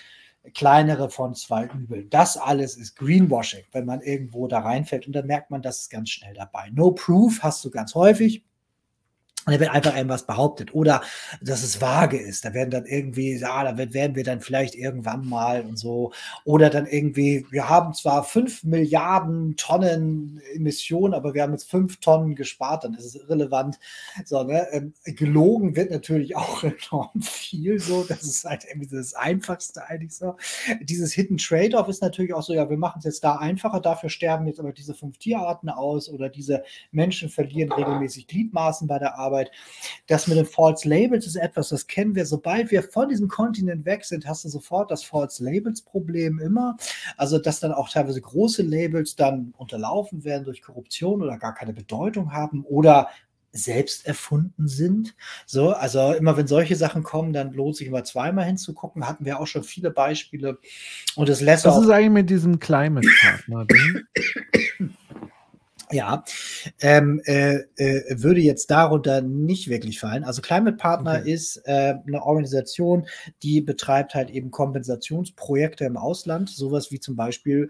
kleinere 0.54 1.08
von 1.08 1.34
zwei 1.34 1.66
Übeln. 1.66 2.10
Das 2.10 2.36
alles 2.36 2.76
ist 2.76 2.96
Greenwashing, 2.96 3.64
wenn 3.72 3.84
man 3.84 4.00
irgendwo 4.00 4.48
da 4.48 4.60
reinfällt 4.60 5.06
und 5.06 5.12
dann 5.12 5.26
merkt 5.26 5.50
man, 5.50 5.62
das 5.62 5.82
ist 5.82 5.90
ganz 5.90 6.10
schnell 6.10 6.34
dabei. 6.34 6.70
No 6.72 6.90
Proof 6.92 7.40
hast 7.42 7.64
du 7.64 7.70
ganz 7.70 7.94
häufig. 7.94 8.44
Und 9.44 9.54
da 9.54 9.60
wird 9.60 9.70
einfach 9.70 9.96
irgendwas 9.96 10.26
behauptet. 10.26 10.72
Oder 10.72 11.02
dass 11.40 11.64
es 11.64 11.80
vage 11.80 12.16
ist. 12.16 12.44
Da 12.44 12.54
werden 12.54 12.70
dann 12.70 12.86
irgendwie, 12.86 13.36
ja, 13.36 13.64
da 13.64 13.76
werden 13.76 14.14
wir 14.14 14.22
dann 14.22 14.40
vielleicht 14.40 14.76
irgendwann 14.76 15.28
mal 15.28 15.62
und 15.62 15.76
so. 15.76 16.12
Oder 16.44 16.70
dann 16.70 16.86
irgendwie, 16.86 17.44
wir 17.50 17.68
haben 17.68 17.92
zwar 17.92 18.22
fünf 18.22 18.62
Milliarden 18.62 19.56
Tonnen 19.56 20.40
Emissionen, 20.54 21.14
aber 21.14 21.34
wir 21.34 21.42
haben 21.42 21.52
jetzt 21.52 21.68
fünf 21.68 21.98
Tonnen 21.98 22.36
gespart, 22.36 22.84
dann 22.84 22.94
ist 22.94 23.04
es 23.04 23.14
irrelevant. 23.16 23.80
So, 24.24 24.44
ne? 24.44 24.68
Ähm, 24.70 24.94
gelogen 25.04 25.74
wird 25.74 25.90
natürlich 25.90 26.36
auch 26.42 26.62
enorm 26.62 27.20
viel 27.20 27.80
so. 27.80 28.04
Das 28.04 28.22
ist 28.22 28.44
halt 28.44 28.64
irgendwie 28.64 28.94
das 28.94 29.14
Einfachste 29.14 29.84
eigentlich 29.88 30.14
so. 30.14 30.36
Dieses 30.82 31.12
Hidden 31.12 31.38
Trade-off 31.38 31.88
ist 31.88 32.00
natürlich 32.00 32.32
auch 32.32 32.42
so, 32.42 32.54
ja, 32.54 32.70
wir 32.70 32.78
machen 32.78 32.98
es 33.00 33.06
jetzt 33.06 33.24
da 33.24 33.36
einfacher, 33.36 33.80
dafür 33.80 34.08
sterben 34.08 34.46
jetzt 34.46 34.60
aber 34.60 34.72
diese 34.72 34.94
fünf 34.94 35.18
Tierarten 35.18 35.68
aus 35.68 36.08
oder 36.08 36.28
diese 36.28 36.62
Menschen 36.92 37.28
verlieren 37.28 37.72
regelmäßig 37.72 38.28
Gliedmaßen 38.28 38.86
bei 38.86 39.00
der 39.00 39.18
Arbeit. 39.18 39.31
Arbeit. 39.32 39.50
Das 40.06 40.26
mit 40.26 40.36
den 40.36 40.46
False 40.46 40.88
Labels 40.88 41.26
ist 41.26 41.36
etwas, 41.36 41.70
das 41.70 41.86
kennen 41.86 42.14
wir. 42.14 42.26
Sobald 42.26 42.70
wir 42.70 42.82
von 42.82 43.08
diesem 43.08 43.28
Kontinent 43.28 43.84
weg 43.84 44.04
sind, 44.04 44.26
hast 44.26 44.44
du 44.44 44.48
sofort 44.48 44.90
das 44.90 45.04
False 45.04 45.42
Labels 45.42 45.82
Problem 45.82 46.38
immer. 46.38 46.76
Also, 47.16 47.38
dass 47.38 47.60
dann 47.60 47.72
auch 47.72 47.88
teilweise 47.88 48.20
große 48.20 48.62
Labels 48.62 49.16
dann 49.16 49.54
unterlaufen 49.56 50.24
werden 50.24 50.44
durch 50.44 50.62
Korruption 50.62 51.22
oder 51.22 51.38
gar 51.38 51.54
keine 51.54 51.72
Bedeutung 51.72 52.32
haben 52.32 52.64
oder 52.64 53.08
selbst 53.54 54.06
erfunden 54.06 54.66
sind. 54.66 55.14
So, 55.44 55.72
also 55.72 56.12
immer 56.14 56.38
wenn 56.38 56.46
solche 56.46 56.74
Sachen 56.74 57.02
kommen, 57.02 57.34
dann 57.34 57.52
lohnt 57.52 57.76
sich 57.76 57.86
immer 57.86 58.02
zweimal 58.02 58.46
hinzugucken. 58.46 59.06
Hatten 59.06 59.26
wir 59.26 59.40
auch 59.40 59.46
schon 59.46 59.62
viele 59.62 59.90
Beispiele. 59.90 60.58
Und 61.16 61.28
es 61.28 61.42
lässt 61.42 61.66
Was 61.66 61.82
ist 61.82 61.90
eigentlich 61.90 62.10
mit 62.10 62.30
diesem 62.30 62.58
Climate 62.58 63.06
Partner 63.20 63.66
Ding? 63.66 64.94
Ja, 65.92 66.24
ähm, 66.80 67.20
äh, 67.24 67.60
äh, 67.76 68.22
würde 68.22 68.40
jetzt 68.40 68.70
darunter 68.70 69.20
nicht 69.20 69.68
wirklich 69.68 70.00
fallen. 70.00 70.24
Also 70.24 70.42
Climate 70.42 70.76
Partner 70.76 71.18
okay. 71.20 71.32
ist 71.32 71.56
äh, 71.64 71.94
eine 72.06 72.22
Organisation, 72.22 73.06
die 73.42 73.60
betreibt 73.60 74.14
halt 74.14 74.30
eben 74.30 74.50
Kompensationsprojekte 74.50 75.84
im 75.84 75.96
Ausland, 75.96 76.50
sowas 76.50 76.90
wie 76.90 77.00
zum 77.00 77.16
Beispiel 77.16 77.68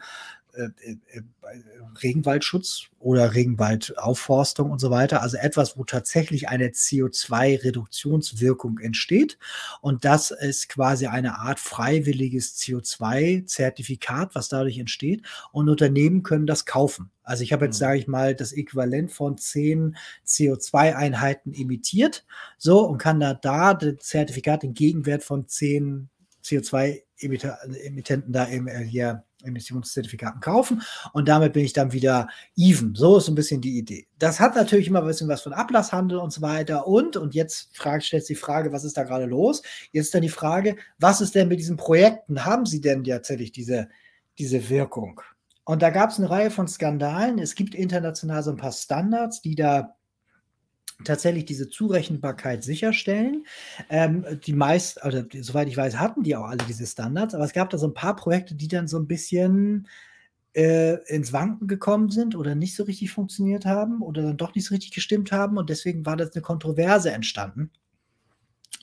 Regenwaldschutz 2.02 2.88
oder 2.98 3.34
Regenwaldaufforstung 3.34 4.70
und 4.70 4.80
so 4.80 4.90
weiter. 4.90 5.22
Also 5.22 5.38
etwas, 5.38 5.78
wo 5.78 5.84
tatsächlich 5.84 6.48
eine 6.48 6.68
CO2-Reduktionswirkung 6.68 8.78
entsteht. 8.78 9.38
Und 9.80 10.04
das 10.04 10.30
ist 10.30 10.68
quasi 10.68 11.06
eine 11.06 11.38
Art 11.38 11.58
freiwilliges 11.58 12.58
CO2-Zertifikat, 12.58 14.34
was 14.34 14.48
dadurch 14.48 14.78
entsteht. 14.78 15.22
Und 15.52 15.68
Unternehmen 15.68 16.22
können 16.22 16.46
das 16.46 16.66
kaufen. 16.66 17.10
Also 17.22 17.44
ich 17.44 17.52
habe 17.52 17.66
jetzt, 17.66 17.76
mhm. 17.76 17.80
sage 17.80 17.98
ich 17.98 18.08
mal, 18.08 18.34
das 18.34 18.52
Äquivalent 18.52 19.12
von 19.12 19.38
10 19.38 19.96
CO2-Einheiten 20.26 21.54
emittiert. 21.54 22.24
So 22.58 22.86
und 22.86 22.98
kann 22.98 23.20
da, 23.20 23.34
da 23.34 23.74
das 23.74 23.98
Zertifikat 24.00 24.62
den 24.62 24.74
Gegenwert 24.74 25.22
von 25.22 25.48
10 25.48 26.08
CO2-Emittenten 26.44 28.32
da 28.32 28.48
eben 28.48 28.68
hier 28.68 29.24
Emissionszertifikaten 29.44 30.40
kaufen 30.40 30.82
und 31.12 31.28
damit 31.28 31.52
bin 31.52 31.64
ich 31.64 31.72
dann 31.72 31.92
wieder 31.92 32.28
even. 32.56 32.94
So 32.94 33.18
ist 33.18 33.28
ein 33.28 33.34
bisschen 33.34 33.60
die 33.60 33.78
Idee. 33.78 34.06
Das 34.18 34.40
hat 34.40 34.54
natürlich 34.54 34.88
immer 34.88 35.00
ein 35.00 35.06
bisschen 35.06 35.28
was 35.28 35.42
von 35.42 35.52
Ablasshandel 35.52 36.18
und 36.18 36.32
so 36.32 36.42
weiter 36.42 36.86
und, 36.86 37.16
und 37.16 37.34
jetzt 37.34 37.76
fragt, 37.76 38.04
stellt 38.04 38.26
sich 38.26 38.36
die 38.36 38.42
Frage, 38.42 38.72
was 38.72 38.84
ist 38.84 38.96
da 38.96 39.04
gerade 39.04 39.26
los? 39.26 39.62
Jetzt 39.92 40.06
ist 40.06 40.14
dann 40.14 40.22
die 40.22 40.28
Frage, 40.28 40.76
was 40.98 41.20
ist 41.20 41.34
denn 41.34 41.48
mit 41.48 41.58
diesen 41.58 41.76
Projekten? 41.76 42.44
Haben 42.44 42.66
sie 42.66 42.80
denn 42.80 43.04
tatsächlich 43.04 43.52
diese, 43.52 43.88
diese 44.38 44.68
Wirkung? 44.68 45.20
Und 45.64 45.82
da 45.82 45.90
gab 45.90 46.10
es 46.10 46.18
eine 46.18 46.28
Reihe 46.28 46.50
von 46.50 46.66
Skandalen. 46.66 47.38
Es 47.38 47.54
gibt 47.54 47.74
international 47.74 48.42
so 48.42 48.50
ein 48.50 48.56
paar 48.56 48.72
Standards, 48.72 49.42
die 49.42 49.54
da 49.54 49.94
tatsächlich 51.04 51.44
diese 51.44 51.68
Zurechenbarkeit 51.68 52.64
sicherstellen. 52.64 53.46
Ähm, 53.90 54.24
die 54.44 54.52
meist, 54.52 55.04
oder 55.04 55.26
soweit 55.40 55.68
ich 55.68 55.76
weiß, 55.76 55.98
hatten 55.98 56.22
die 56.22 56.36
auch 56.36 56.44
alle 56.46 56.64
diese 56.68 56.86
Standards, 56.86 57.34
aber 57.34 57.44
es 57.44 57.52
gab 57.52 57.70
da 57.70 57.78
so 57.78 57.86
ein 57.88 57.94
paar 57.94 58.16
Projekte, 58.16 58.54
die 58.54 58.68
dann 58.68 58.88
so 58.88 58.98
ein 58.98 59.06
bisschen 59.08 59.88
äh, 60.54 60.96
ins 61.08 61.32
Wanken 61.32 61.68
gekommen 61.68 62.10
sind 62.10 62.36
oder 62.36 62.54
nicht 62.54 62.74
so 62.76 62.84
richtig 62.84 63.12
funktioniert 63.12 63.66
haben 63.66 64.02
oder 64.02 64.22
dann 64.22 64.36
doch 64.36 64.54
nicht 64.54 64.66
so 64.66 64.74
richtig 64.74 64.92
gestimmt 64.92 65.32
haben 65.32 65.58
und 65.58 65.70
deswegen 65.70 66.06
war 66.06 66.16
das 66.16 66.32
eine 66.34 66.42
Kontroverse 66.42 67.10
entstanden. 67.12 67.70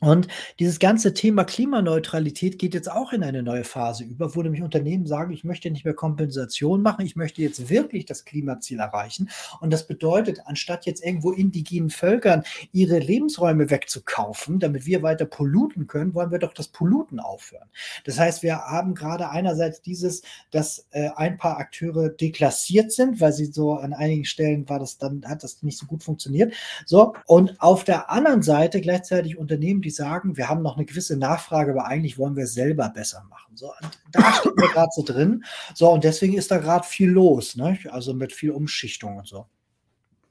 Und 0.02 0.28
dieses 0.60 0.80
ganze 0.80 1.14
Thema 1.14 1.44
Klimaneutralität 1.44 2.58
geht 2.58 2.74
jetzt 2.74 2.90
auch 2.90 3.12
in 3.12 3.24
eine 3.24 3.44
neue 3.44 3.64
Phase 3.64 4.04
über, 4.04 4.36
wo 4.36 4.42
nämlich 4.42 4.62
Unternehmen 4.62 5.06
sagen, 5.06 5.34
ich 5.34 5.44
möchte 5.44 5.70
nicht 5.70 5.84
mehr 5.84 5.94
Kompensation 5.94 6.82
machen, 6.82 7.06
ich 7.06 7.16
möchte 7.16 7.42
jetzt 7.42 7.70
wirklich 7.70 8.06
das 8.06 8.24
Klimaziel 8.24 8.80
erreichen. 8.80 9.30
Und 9.60 9.72
das 9.72 9.88
bedeutet, 9.88 10.42
anstatt 10.46 10.86
jetzt 10.86 11.04
irgendwo 11.04 11.32
indigenen 11.32 11.90
Völkern 11.90 12.44
ihre 12.72 13.00
Lebensräume 13.00 13.70
wegzukaufen, 13.70 14.60
damit 14.60 14.86
wir 14.86 15.04
weiter 15.04 15.26
polluten 15.26 15.88
können, 15.88 16.14
wollen 16.14 16.32
wir 16.32 16.40
doch 16.40 16.54
das 16.54 16.70
Polluten 16.70 17.20
aufhören. 17.20 17.68
Das 18.06 18.18
heißt, 18.18 18.42
wir 18.44 18.58
haben 18.58 18.96
gerade 18.96 19.30
einerseits 19.30 19.82
dieses, 19.82 20.22
dass 20.52 20.88
äh, 20.92 21.10
ein 21.16 21.38
paar 21.38 21.58
Akteure 21.58 22.10
deklassiert 22.10 22.92
sind, 22.92 23.20
weil 23.20 23.34
sie 23.34 23.46
so 23.46 23.74
an 23.74 23.94
einigen 23.94 24.26
Stellen 24.26 24.68
war 24.70 24.80
das 24.80 24.98
dann, 24.98 25.26
hat 25.26 25.44
das 25.44 25.62
nicht 25.62 25.78
so 25.78 25.86
gut 25.86 26.04
funktioniert. 26.04 26.54
So, 26.86 27.16
und 27.26 27.60
auf 27.60 27.84
der 27.84 28.10
anderen 28.10 28.42
Seite 28.42 28.80
gleichzeitig 28.82 29.38
Unternehmen, 29.38 29.82
die 29.82 29.89
die 29.90 29.96
sagen, 29.96 30.38
wir 30.38 30.48
haben 30.48 30.62
noch 30.62 30.78
eine 30.78 30.86
gewisse 30.86 31.18
Nachfrage, 31.18 31.72
aber 31.72 31.86
eigentlich 31.86 32.18
wollen 32.18 32.36
wir 32.36 32.44
es 32.44 32.54
selber 32.54 32.90
besser 32.90 33.24
machen. 33.30 33.56
So, 33.56 33.72
da 34.12 34.34
steht 34.34 34.56
wir 34.56 34.70
gerade 34.70 34.90
so 34.96 35.04
drin. 35.04 35.44
So, 35.74 35.92
und 35.92 36.04
deswegen 36.04 36.38
ist 36.38 36.52
da 36.52 36.58
gerade 36.58 36.86
viel 36.86 37.10
los, 37.10 37.56
ne? 37.56 37.78
also 37.90 38.14
mit 38.14 38.34
viel 38.34 38.52
Umschichtung 38.52 39.18
und 39.18 39.28
so. 39.28 39.48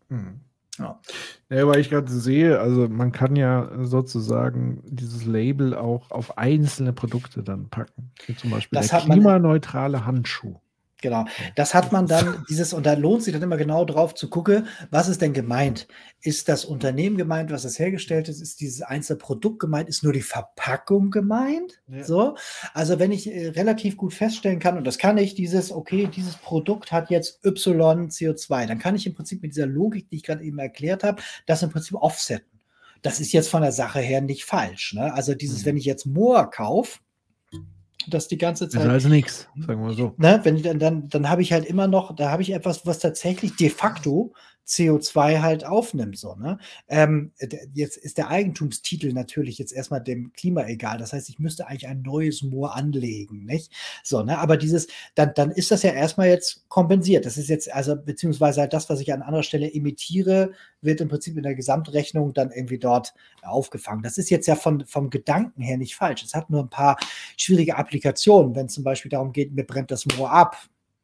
Hm. 0.09 0.41
Ja. 0.79 1.01
ja, 1.51 1.67
weil 1.67 1.81
ich 1.81 1.91
gerade 1.91 2.09
sehe, 2.09 2.61
also 2.61 2.89
man 2.89 3.11
kann 3.11 3.35
ja 3.35 3.69
sozusagen 3.83 4.81
dieses 4.87 5.25
Label 5.25 5.75
auch 5.75 6.13
auf 6.13 6.39
einzelne 6.39 6.93
Produkte 6.93 7.43
dann 7.43 7.69
packen. 7.69 8.13
Wie 8.27 8.37
zum 8.37 8.51
Beispiel 8.51 8.79
klimaneutrale 8.79 10.07
Handschuh. 10.07 10.61
Genau. 11.01 11.27
Das 11.55 11.75
hat 11.75 11.93
man 11.93 12.07
dann, 12.09 12.45
dieses, 12.49 12.73
und 12.73 12.85
da 12.85 12.95
lohnt 12.95 13.23
sich 13.23 13.33
dann 13.33 13.43
immer 13.43 13.57
genau 13.57 13.85
drauf 13.85 14.15
zu 14.15 14.29
gucken, 14.29 14.67
was 14.91 15.09
ist 15.09 15.23
denn 15.23 15.33
gemeint? 15.33 15.87
Ist 16.23 16.49
das 16.49 16.65
Unternehmen 16.65 17.17
gemeint, 17.17 17.53
was 17.53 17.65
es 17.65 17.79
hergestellt 17.79 18.29
ist? 18.29 18.41
Ist 18.41 18.61
dieses 18.61 18.83
einzelne 18.83 19.19
Produkt 19.19 19.61
gemeint? 19.61 19.89
Ist 19.89 20.03
nur 20.03 20.13
die 20.13 20.23
Verpackung 20.23 21.13
gemeint? 21.13 21.81
Ja. 21.87 22.03
So. 22.03 22.37
Also, 22.75 22.99
wenn 22.99 23.13
ich 23.13 23.33
äh, 23.33 23.49
relativ 23.51 23.97
gut 23.97 24.13
feststellen 24.13 24.59
kann, 24.59 24.77
und 24.77 24.85
das 24.85 24.99
kann 24.99 25.19
ich, 25.19 25.37
dieses, 25.37 25.71
okay, 25.71 26.09
dieses 26.13 26.35
Produkt 26.35 26.91
hat 26.91 27.11
jetzt 27.11 27.45
Y 27.45 28.09
CO2, 28.09 28.67
dann 28.67 28.81
kann 28.81 28.97
ich 28.97 29.07
im 29.07 29.15
Prinzip 29.15 29.43
mit 29.43 29.53
dieser 29.53 29.67
Logik, 29.67 30.11
die 30.11 30.17
ich 30.17 30.25
gerade 30.25 30.43
eben 30.43 30.59
erklärt 30.59 31.05
habe, 31.05 31.23
das 31.47 31.63
im 31.63 31.71
Prinzip 31.71 31.95
offsetten. 31.95 32.59
Das 33.03 33.21
ist 33.21 33.33
jetzt 33.33 33.49
von 33.49 33.63
der 33.63 33.71
Sache 33.71 34.01
her 34.01 34.21
nicht 34.21 34.45
falsch. 34.45 34.95
Ne? 34.95 35.15
Also, 35.15 35.37
dieses, 35.37 35.63
mhm. 35.63 35.67
wenn 35.67 35.77
ich 35.77 35.85
jetzt 35.85 36.07
Moor 36.07 36.51
kaufe, 36.51 36.99
das 38.11 38.29
die 38.29 38.39
ganze 38.39 38.69
Zeit. 38.69 38.81
Das 38.81 38.87
ist 38.87 38.93
also 38.93 39.09
nichts, 39.09 39.49
sagen 39.57 39.87
wir 39.87 39.95
so. 39.95 40.15
Ne, 40.17 40.41
wenn 40.43 40.57
ich 40.57 40.63
dann, 40.63 40.79
dann, 40.79 41.09
dann 41.09 41.29
habe 41.29 41.43
ich 41.43 41.53
halt 41.53 41.65
immer 41.65 41.87
noch, 41.87 42.15
da 42.15 42.31
habe 42.31 42.43
ich 42.43 42.53
etwas, 42.53 42.87
was 42.87 42.99
tatsächlich 42.99 43.57
de 43.57 43.71
facto 43.71 44.33
CO2 44.69 45.41
halt 45.41 45.65
aufnimmt. 45.65 46.19
So, 46.19 46.35
ne? 46.35 46.59
Ähm, 46.89 47.33
jetzt 47.73 47.97
ist 47.97 48.19
der 48.19 48.29
Eigentumstitel 48.29 49.13
natürlich 49.13 49.59
jetzt 49.59 49.73
erstmal 49.73 50.03
dem 50.03 50.33
Klima 50.35 50.67
egal. 50.67 50.99
Das 50.99 51.13
heißt, 51.13 51.29
ich 51.31 51.39
müsste 51.39 51.67
eigentlich 51.67 51.89
ein 51.89 52.03
neues 52.03 52.43
Moor 52.43 52.77
anlegen, 52.77 53.45
nicht? 53.45 53.73
So, 54.05 54.23
ne? 54.23 54.39
Aber 54.39 54.57
dieses, 54.57 54.87
dann, 55.15 55.33
dann 55.35 55.51
ist 55.51 55.71
das 55.71 55.83
ja 55.83 55.93
erstmal 55.93 56.29
jetzt 56.29 56.69
kompensiert. 56.69 57.25
Das 57.25 57.39
ist 57.39 57.49
jetzt, 57.49 57.73
also, 57.73 57.97
beziehungsweise 57.97 58.61
halt 58.61 58.75
das, 58.75 58.91
was 58.91 59.01
ich 59.01 59.13
an 59.13 59.23
anderer 59.23 59.43
Stelle 59.43 59.73
emitiere, 59.73 60.53
wird 60.83 61.01
im 61.01 61.09
Prinzip 61.09 61.37
in 61.37 61.43
der 61.43 61.55
Gesamtrechnung 61.55 62.35
dann 62.35 62.51
irgendwie 62.51 62.79
dort 62.79 63.15
aufgefangen. 63.43 64.03
Das 64.03 64.19
ist 64.19 64.29
jetzt 64.31 64.47
ja 64.47 64.55
von, 64.55 64.85
vom 64.87 65.09
Gedanken 65.09 65.63
her 65.63 65.79
nicht 65.79 65.97
falsch. 65.97 66.23
Es 66.23 66.35
hat 66.35 66.51
nur 66.51 66.63
ein 66.63 66.71
paar 66.71 66.99
schwierige 67.37 67.77
Applikationen, 67.77 68.55
wenn 68.55 68.67
es 68.67 68.75
zum 68.75 68.85
Beispiel 68.85 69.11
darum 69.11 69.33
geht, 69.33 69.55
mir 69.55 69.65
brennt 69.65 69.91
das 69.91 70.05
Moor 70.07 70.31
ab. 70.31 70.57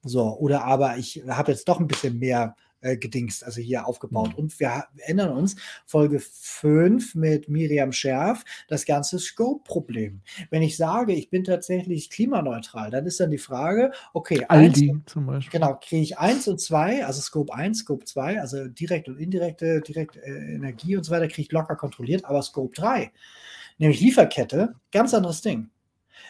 So, 0.06 0.36
oder 0.36 0.64
aber 0.64 0.98
ich 0.98 1.22
habe 1.26 1.52
jetzt 1.52 1.66
doch 1.66 1.80
ein 1.80 1.86
bisschen 1.86 2.18
mehr 2.18 2.56
äh, 2.84 2.96
gedingst, 2.96 3.44
also 3.44 3.60
hier 3.60 3.86
aufgebaut. 3.86 4.32
Mhm. 4.32 4.34
Und 4.34 4.60
wir 4.60 4.84
erinnern 4.98 5.30
uns, 5.30 5.56
Folge 5.86 6.20
5 6.20 7.14
mit 7.14 7.48
Miriam 7.48 7.92
Scherf, 7.92 8.44
das 8.68 8.84
ganze 8.84 9.18
Scope-Problem. 9.18 10.20
Wenn 10.50 10.62
ich 10.62 10.76
sage, 10.76 11.14
ich 11.14 11.30
bin 11.30 11.44
tatsächlich 11.44 12.10
klimaneutral, 12.10 12.90
dann 12.90 13.06
ist 13.06 13.20
dann 13.20 13.30
die 13.30 13.38
Frage, 13.38 13.92
okay, 14.12 14.44
Aldi 14.48 14.90
eins, 14.90 15.02
zum 15.06 15.26
Beispiel. 15.26 15.58
Genau, 15.58 15.78
kriege 15.80 16.02
ich 16.02 16.18
1 16.18 16.46
und 16.48 16.60
2, 16.60 17.06
also 17.06 17.22
Scope 17.22 17.54
1, 17.54 17.78
Scope 17.78 18.04
2, 18.04 18.40
also 18.40 18.68
direkt 18.68 19.08
und 19.08 19.18
indirekte, 19.18 19.80
direkt 19.80 20.16
äh, 20.16 20.54
Energie 20.54 20.96
und 20.96 21.04
so 21.04 21.12
weiter, 21.12 21.26
kriege 21.28 21.42
ich 21.42 21.52
locker 21.52 21.76
kontrolliert, 21.76 22.24
aber 22.26 22.42
Scope 22.42 22.74
3, 22.74 23.10
nämlich 23.78 24.00
Lieferkette, 24.00 24.74
ganz 24.92 25.14
anderes 25.14 25.40
Ding. 25.40 25.70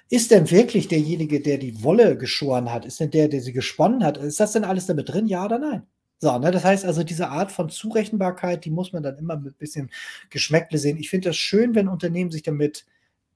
Ist 0.08 0.30
denn 0.30 0.50
wirklich 0.50 0.88
derjenige, 0.88 1.40
der 1.40 1.58
die 1.58 1.82
Wolle 1.82 2.16
geschoren 2.16 2.72
hat, 2.72 2.84
ist 2.84 3.00
denn 3.00 3.10
der, 3.10 3.28
der 3.28 3.40
sie 3.40 3.52
gesponnen 3.52 4.04
hat, 4.04 4.18
ist 4.18 4.38
das 4.38 4.52
denn 4.52 4.64
alles 4.64 4.86
damit 4.86 5.08
drin, 5.08 5.26
ja 5.26 5.44
oder 5.44 5.58
nein? 5.58 5.86
So, 6.24 6.38
ne, 6.38 6.50
das 6.50 6.64
heißt 6.64 6.86
also, 6.86 7.04
diese 7.04 7.28
Art 7.28 7.52
von 7.52 7.68
Zurechenbarkeit, 7.68 8.64
die 8.64 8.70
muss 8.70 8.94
man 8.94 9.02
dann 9.02 9.18
immer 9.18 9.36
mit 9.36 9.52
ein 9.56 9.58
bisschen 9.58 9.90
Geschmäckle 10.30 10.78
sehen. 10.78 10.96
Ich 10.96 11.10
finde 11.10 11.28
das 11.28 11.36
schön, 11.36 11.74
wenn 11.74 11.86
Unternehmen 11.86 12.30
sich 12.30 12.42
damit 12.42 12.86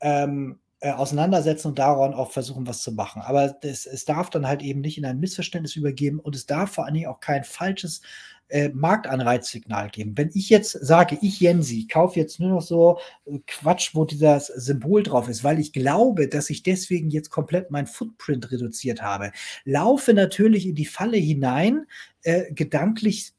ähm, 0.01 0.59
äh, 0.81 0.93
auseinandersetzen 0.93 1.69
und 1.69 1.79
daran 1.79 2.15
auch 2.15 2.31
versuchen, 2.31 2.67
was 2.67 2.83
zu 2.83 2.93
machen. 2.93 3.23
Aber 3.23 3.49
das, 3.49 3.87
es 3.87 4.05
darf 4.05 4.31
dann 4.31 4.47
halt 4.47 4.63
eben 4.63 4.81
nicht 4.81 4.99
in 4.99 5.05
ein 5.05 5.19
Missverständnis 5.19 5.77
übergeben 5.77 6.21
und 6.21 6.37
es 6.37 6.47
darf 6.47 6.73
vor 6.73 6.85
allen 6.85 6.95
Dingen 6.95 7.09
auch 7.09 7.21
kein 7.21 7.45
falsches 7.45 8.01
äh, 8.49 8.71
Marktanreizsignal 8.71 9.91
geben. 9.91 10.17
Wenn 10.17 10.31
ich 10.35 10.49
jetzt 10.49 10.73
sage, 10.73 11.19
ich 11.21 11.41
Jensi, 11.41 11.87
kaufe 11.87 12.19
jetzt 12.19 12.41
nur 12.41 12.51
noch 12.51 12.63
so 12.63 12.99
äh, 13.27 13.41
Quatsch, 13.47 13.95
wo 13.95 14.05
dieses 14.05 14.47
Symbol 14.47 15.03
drauf 15.03 15.29
ist, 15.29 15.45
weil 15.45 15.59
ich 15.59 15.73
glaube, 15.73 16.29
dass 16.29 16.49
ich 16.49 16.63
deswegen 16.63 17.11
jetzt 17.11 17.31
komplett 17.31 17.71
mein 17.71 17.87
Footprint 17.87 18.51
reduziert 18.51 19.03
habe, 19.03 19.33
laufe 19.65 20.15
natürlich 20.15 20.67
in 20.67 20.75
die 20.75 20.87
Falle 20.87 21.19
hinein, 21.19 21.87
äh, 22.23 22.53
gedanklich 22.53 23.33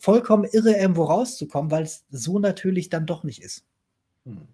vollkommen 0.00 0.44
irre 0.50 0.72
irgendwo 0.72 1.04
rauszukommen, 1.04 1.70
weil 1.70 1.84
es 1.84 2.04
so 2.10 2.38
natürlich 2.38 2.88
dann 2.88 3.06
doch 3.06 3.22
nicht 3.22 3.42
ist. 3.42 3.64
Hm. 4.24 4.48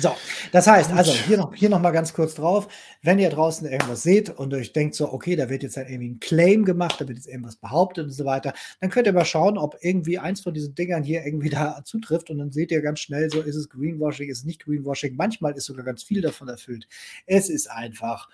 So, 0.00 0.14
das 0.50 0.66
heißt, 0.66 0.92
also 0.92 1.12
hier 1.12 1.36
noch, 1.36 1.54
hier 1.54 1.68
noch 1.68 1.80
mal 1.80 1.92
ganz 1.92 2.12
kurz 2.12 2.34
drauf, 2.34 2.68
wenn 3.02 3.18
ihr 3.18 3.30
draußen 3.30 3.68
irgendwas 3.68 4.02
seht 4.02 4.28
und 4.30 4.52
euch 4.52 4.72
denkt 4.72 4.94
so, 4.96 5.12
okay, 5.12 5.36
da 5.36 5.48
wird 5.48 5.62
jetzt 5.62 5.76
halt 5.76 5.88
irgendwie 5.88 6.10
ein 6.10 6.20
Claim 6.20 6.64
gemacht, 6.64 7.00
da 7.00 7.06
wird 7.06 7.16
jetzt 7.16 7.28
irgendwas 7.28 7.56
behauptet 7.56 8.06
und 8.06 8.10
so 8.10 8.24
weiter, 8.24 8.54
dann 8.80 8.90
könnt 8.90 9.06
ihr 9.06 9.12
mal 9.12 9.24
schauen, 9.24 9.56
ob 9.56 9.76
irgendwie 9.80 10.18
eins 10.18 10.40
von 10.40 10.52
diesen 10.52 10.74
Dingern 10.74 11.04
hier 11.04 11.24
irgendwie 11.24 11.48
da 11.50 11.82
zutrifft 11.84 12.30
und 12.30 12.38
dann 12.38 12.50
seht 12.50 12.72
ihr 12.72 12.82
ganz 12.82 13.00
schnell 13.00 13.30
so, 13.30 13.40
ist 13.40 13.56
es 13.56 13.68
Greenwashing, 13.68 14.28
ist 14.28 14.38
es 14.38 14.44
nicht 14.44 14.64
Greenwashing, 14.64 15.14
manchmal 15.16 15.52
ist 15.52 15.66
sogar 15.66 15.84
ganz 15.84 16.02
viel 16.02 16.20
davon 16.20 16.48
erfüllt. 16.48 16.88
Es 17.26 17.48
ist 17.48 17.70
einfach 17.70 18.28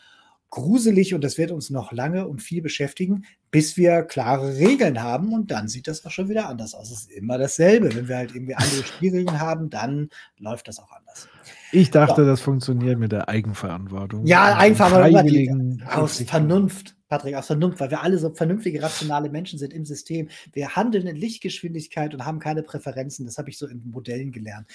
gruselig 0.51 1.15
und 1.15 1.23
das 1.23 1.39
wird 1.39 1.53
uns 1.53 1.71
noch 1.71 1.93
lange 1.93 2.27
und 2.27 2.43
viel 2.43 2.61
beschäftigen, 2.61 3.25
bis 3.51 3.77
wir 3.77 4.03
klare 4.03 4.57
Regeln 4.57 5.03
haben 5.03 5.33
und 5.33 5.51
dann 5.51 5.69
sieht 5.69 5.87
das 5.89 6.05
auch 6.05 6.11
schon 6.11 6.29
wieder 6.29 6.49
anders 6.49 6.75
aus. 6.75 6.91
Es 6.91 7.03
ist 7.03 7.13
immer 7.13 7.39
dasselbe. 7.39 7.95
Wenn 7.95 8.09
wir 8.09 8.17
halt 8.17 8.35
irgendwie 8.35 8.55
andere 8.55 8.85
Spielregeln 8.85 9.41
haben, 9.41 9.71
dann 9.71 10.11
läuft 10.39 10.69
das 10.69 10.79
auch 10.79 10.91
anders. 10.93 11.29
Ich 11.73 11.91
dachte, 11.91 12.23
so. 12.23 12.27
das 12.27 12.41
funktioniert 12.41 12.99
mit 12.99 13.13
der 13.13 13.29
Eigenverantwortung. 13.29 14.27
Ja, 14.27 14.45
also 14.45 14.59
Eigenverantwortung 14.59 15.83
aus 15.89 16.21
Vernunft. 16.23 16.97
Patrick, 17.11 17.35
aus 17.35 17.49
Vernunft, 17.49 17.81
weil 17.81 17.91
wir 17.91 18.03
alle 18.03 18.19
so 18.19 18.31
vernünftige, 18.31 18.81
rationale 18.81 19.31
Menschen 19.31 19.59
sind 19.59 19.73
im 19.73 19.85
System. 19.85 20.29
Wir 20.53 20.77
handeln 20.77 21.09
in 21.09 21.17
Lichtgeschwindigkeit 21.17 22.15
und 22.15 22.25
haben 22.25 22.39
keine 22.39 22.63
Präferenzen. 22.63 23.27
Das 23.27 23.37
habe 23.37 23.51
ich 23.51 23.59
so 23.59 23.67
in 23.67 23.83
Modellen 23.91 24.31
gelernt. 24.31 24.69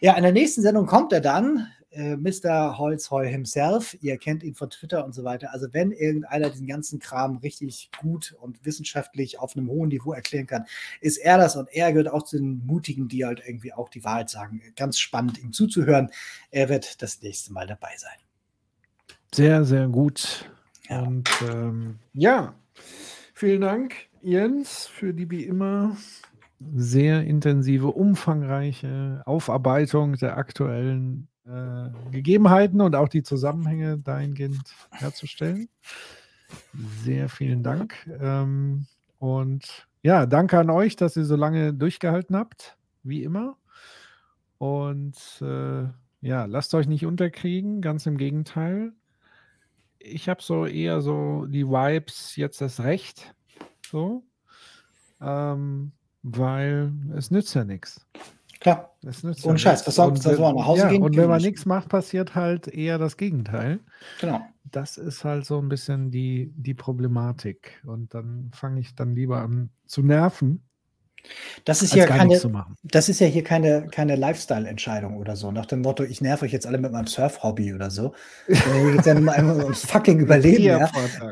Ja, 0.00 0.16
in 0.16 0.22
der 0.22 0.32
nächsten 0.32 0.62
Sendung 0.62 0.86
kommt 0.86 1.12
er 1.12 1.20
dann, 1.20 1.66
äh, 1.90 2.16
Mr. 2.16 2.78
Holzheu 2.78 3.26
himself. 3.26 3.96
Ihr 4.00 4.16
kennt 4.16 4.44
ihn 4.44 4.54
von 4.54 4.70
Twitter 4.70 5.04
und 5.04 5.12
so 5.12 5.24
weiter. 5.24 5.52
Also, 5.52 5.66
wenn 5.72 5.90
irgendeiner 5.90 6.50
diesen 6.50 6.68
ganzen 6.68 7.00
Kram 7.00 7.38
richtig 7.38 7.90
gut 8.00 8.36
und 8.40 8.64
wissenschaftlich 8.64 9.40
auf 9.40 9.56
einem 9.56 9.68
hohen 9.68 9.88
Niveau 9.88 10.12
erklären 10.12 10.46
kann, 10.46 10.66
ist 11.00 11.16
er 11.16 11.36
das 11.36 11.56
und 11.56 11.68
er 11.72 11.90
gehört 11.90 12.12
auch 12.12 12.22
zu 12.22 12.38
den 12.38 12.64
Mutigen, 12.64 13.08
die 13.08 13.24
halt 13.24 13.42
irgendwie 13.44 13.72
auch 13.72 13.88
die 13.88 14.04
Wahrheit 14.04 14.30
sagen. 14.30 14.62
Ganz 14.76 15.00
spannend, 15.00 15.42
ihm 15.42 15.52
zuzuhören. 15.52 16.10
Er 16.52 16.68
wird 16.68 17.02
das 17.02 17.20
nächste 17.22 17.52
Mal 17.52 17.66
dabei 17.66 17.90
sein. 17.96 18.16
Sehr, 19.34 19.64
sehr 19.64 19.88
gut. 19.88 20.48
Ja. 20.88 21.02
Und 21.02 21.28
ähm, 21.42 21.98
ja, 22.12 22.54
vielen 23.34 23.60
Dank, 23.60 23.94
Jens, 24.22 24.86
für 24.86 25.12
die 25.14 25.30
wie 25.30 25.44
immer 25.44 25.96
sehr 26.74 27.24
intensive, 27.24 27.88
umfangreiche 27.88 29.22
Aufarbeitung 29.26 30.16
der 30.16 30.36
aktuellen 30.36 31.28
äh, 31.44 31.90
Gegebenheiten 32.12 32.80
und 32.80 32.94
auch 32.94 33.08
die 33.08 33.22
Zusammenhänge 33.22 33.98
dahingehend 33.98 34.62
herzustellen. 34.90 35.68
Sehr 37.02 37.28
vielen 37.28 37.62
Dank. 37.62 37.94
Ähm, 38.20 38.86
und 39.18 39.88
ja, 40.02 40.26
danke 40.26 40.58
an 40.58 40.70
euch, 40.70 40.96
dass 40.96 41.16
ihr 41.16 41.24
so 41.24 41.36
lange 41.36 41.72
durchgehalten 41.74 42.36
habt, 42.36 42.76
wie 43.02 43.22
immer. 43.22 43.56
Und 44.58 45.16
äh, 45.40 45.84
ja, 46.20 46.44
lasst 46.44 46.74
euch 46.74 46.86
nicht 46.86 47.06
unterkriegen, 47.06 47.80
ganz 47.80 48.06
im 48.06 48.16
Gegenteil 48.16 48.92
ich 50.04 50.28
habe 50.28 50.42
so 50.42 50.66
eher 50.66 51.00
so 51.00 51.46
die 51.46 51.66
Vibes 51.66 52.36
jetzt 52.36 52.60
das 52.60 52.80
Recht. 52.80 53.34
So. 53.90 54.24
Ähm, 55.20 55.92
weil 56.22 56.92
es 57.16 57.30
nützt 57.30 57.54
ja 57.54 57.64
nichts. 57.64 58.06
Klar. 58.60 58.94
Es 59.02 59.24
nützt 59.24 59.44
Und 59.44 59.54
ja 59.54 59.58
Scheiß, 59.58 59.86
was 59.86 59.96
soll 59.96 60.12
das 60.12 60.24
nach 60.24 60.66
Hause 60.66 60.82
ja, 60.82 60.88
gehen? 60.88 61.02
Und 61.02 61.16
wenn 61.16 61.28
man 61.28 61.42
nichts 61.42 61.66
macht, 61.66 61.88
passiert 61.88 62.34
halt 62.34 62.68
eher 62.68 62.98
das 62.98 63.16
Gegenteil. 63.16 63.80
Genau. 64.20 64.40
Das 64.64 64.98
ist 64.98 65.24
halt 65.24 65.44
so 65.44 65.58
ein 65.58 65.68
bisschen 65.68 66.10
die, 66.10 66.52
die 66.56 66.74
Problematik. 66.74 67.82
Und 67.84 68.14
dann 68.14 68.50
fange 68.54 68.80
ich 68.80 68.94
dann 68.94 69.14
lieber 69.14 69.40
an 69.40 69.70
zu 69.86 70.02
nerven 70.02 70.62
das 71.64 71.82
ist 71.82 71.94
ja 71.94 72.06
keine, 72.06 72.40
das 72.82 73.08
ist 73.08 73.20
ja 73.20 73.26
hier 73.26 73.44
keine, 73.44 73.86
keine 73.90 74.16
Lifestyle-Entscheidung 74.16 75.16
oder 75.16 75.36
so, 75.36 75.52
nach 75.52 75.66
dem 75.66 75.82
Motto, 75.82 76.02
ich 76.02 76.20
nerv 76.20 76.42
euch 76.42 76.52
jetzt 76.52 76.66
alle 76.66 76.78
mit 76.78 76.90
meinem 76.92 77.06
Surf-Hobby 77.06 77.72
oder 77.74 77.90
so. 77.90 78.14
Hier 78.46 78.92
geht 78.92 79.06
ja 79.06 79.14
immer 79.14 79.36
ums 79.38 79.84
fucking 79.84 80.18
Überleben. 80.22 80.64
ja. 80.64 80.90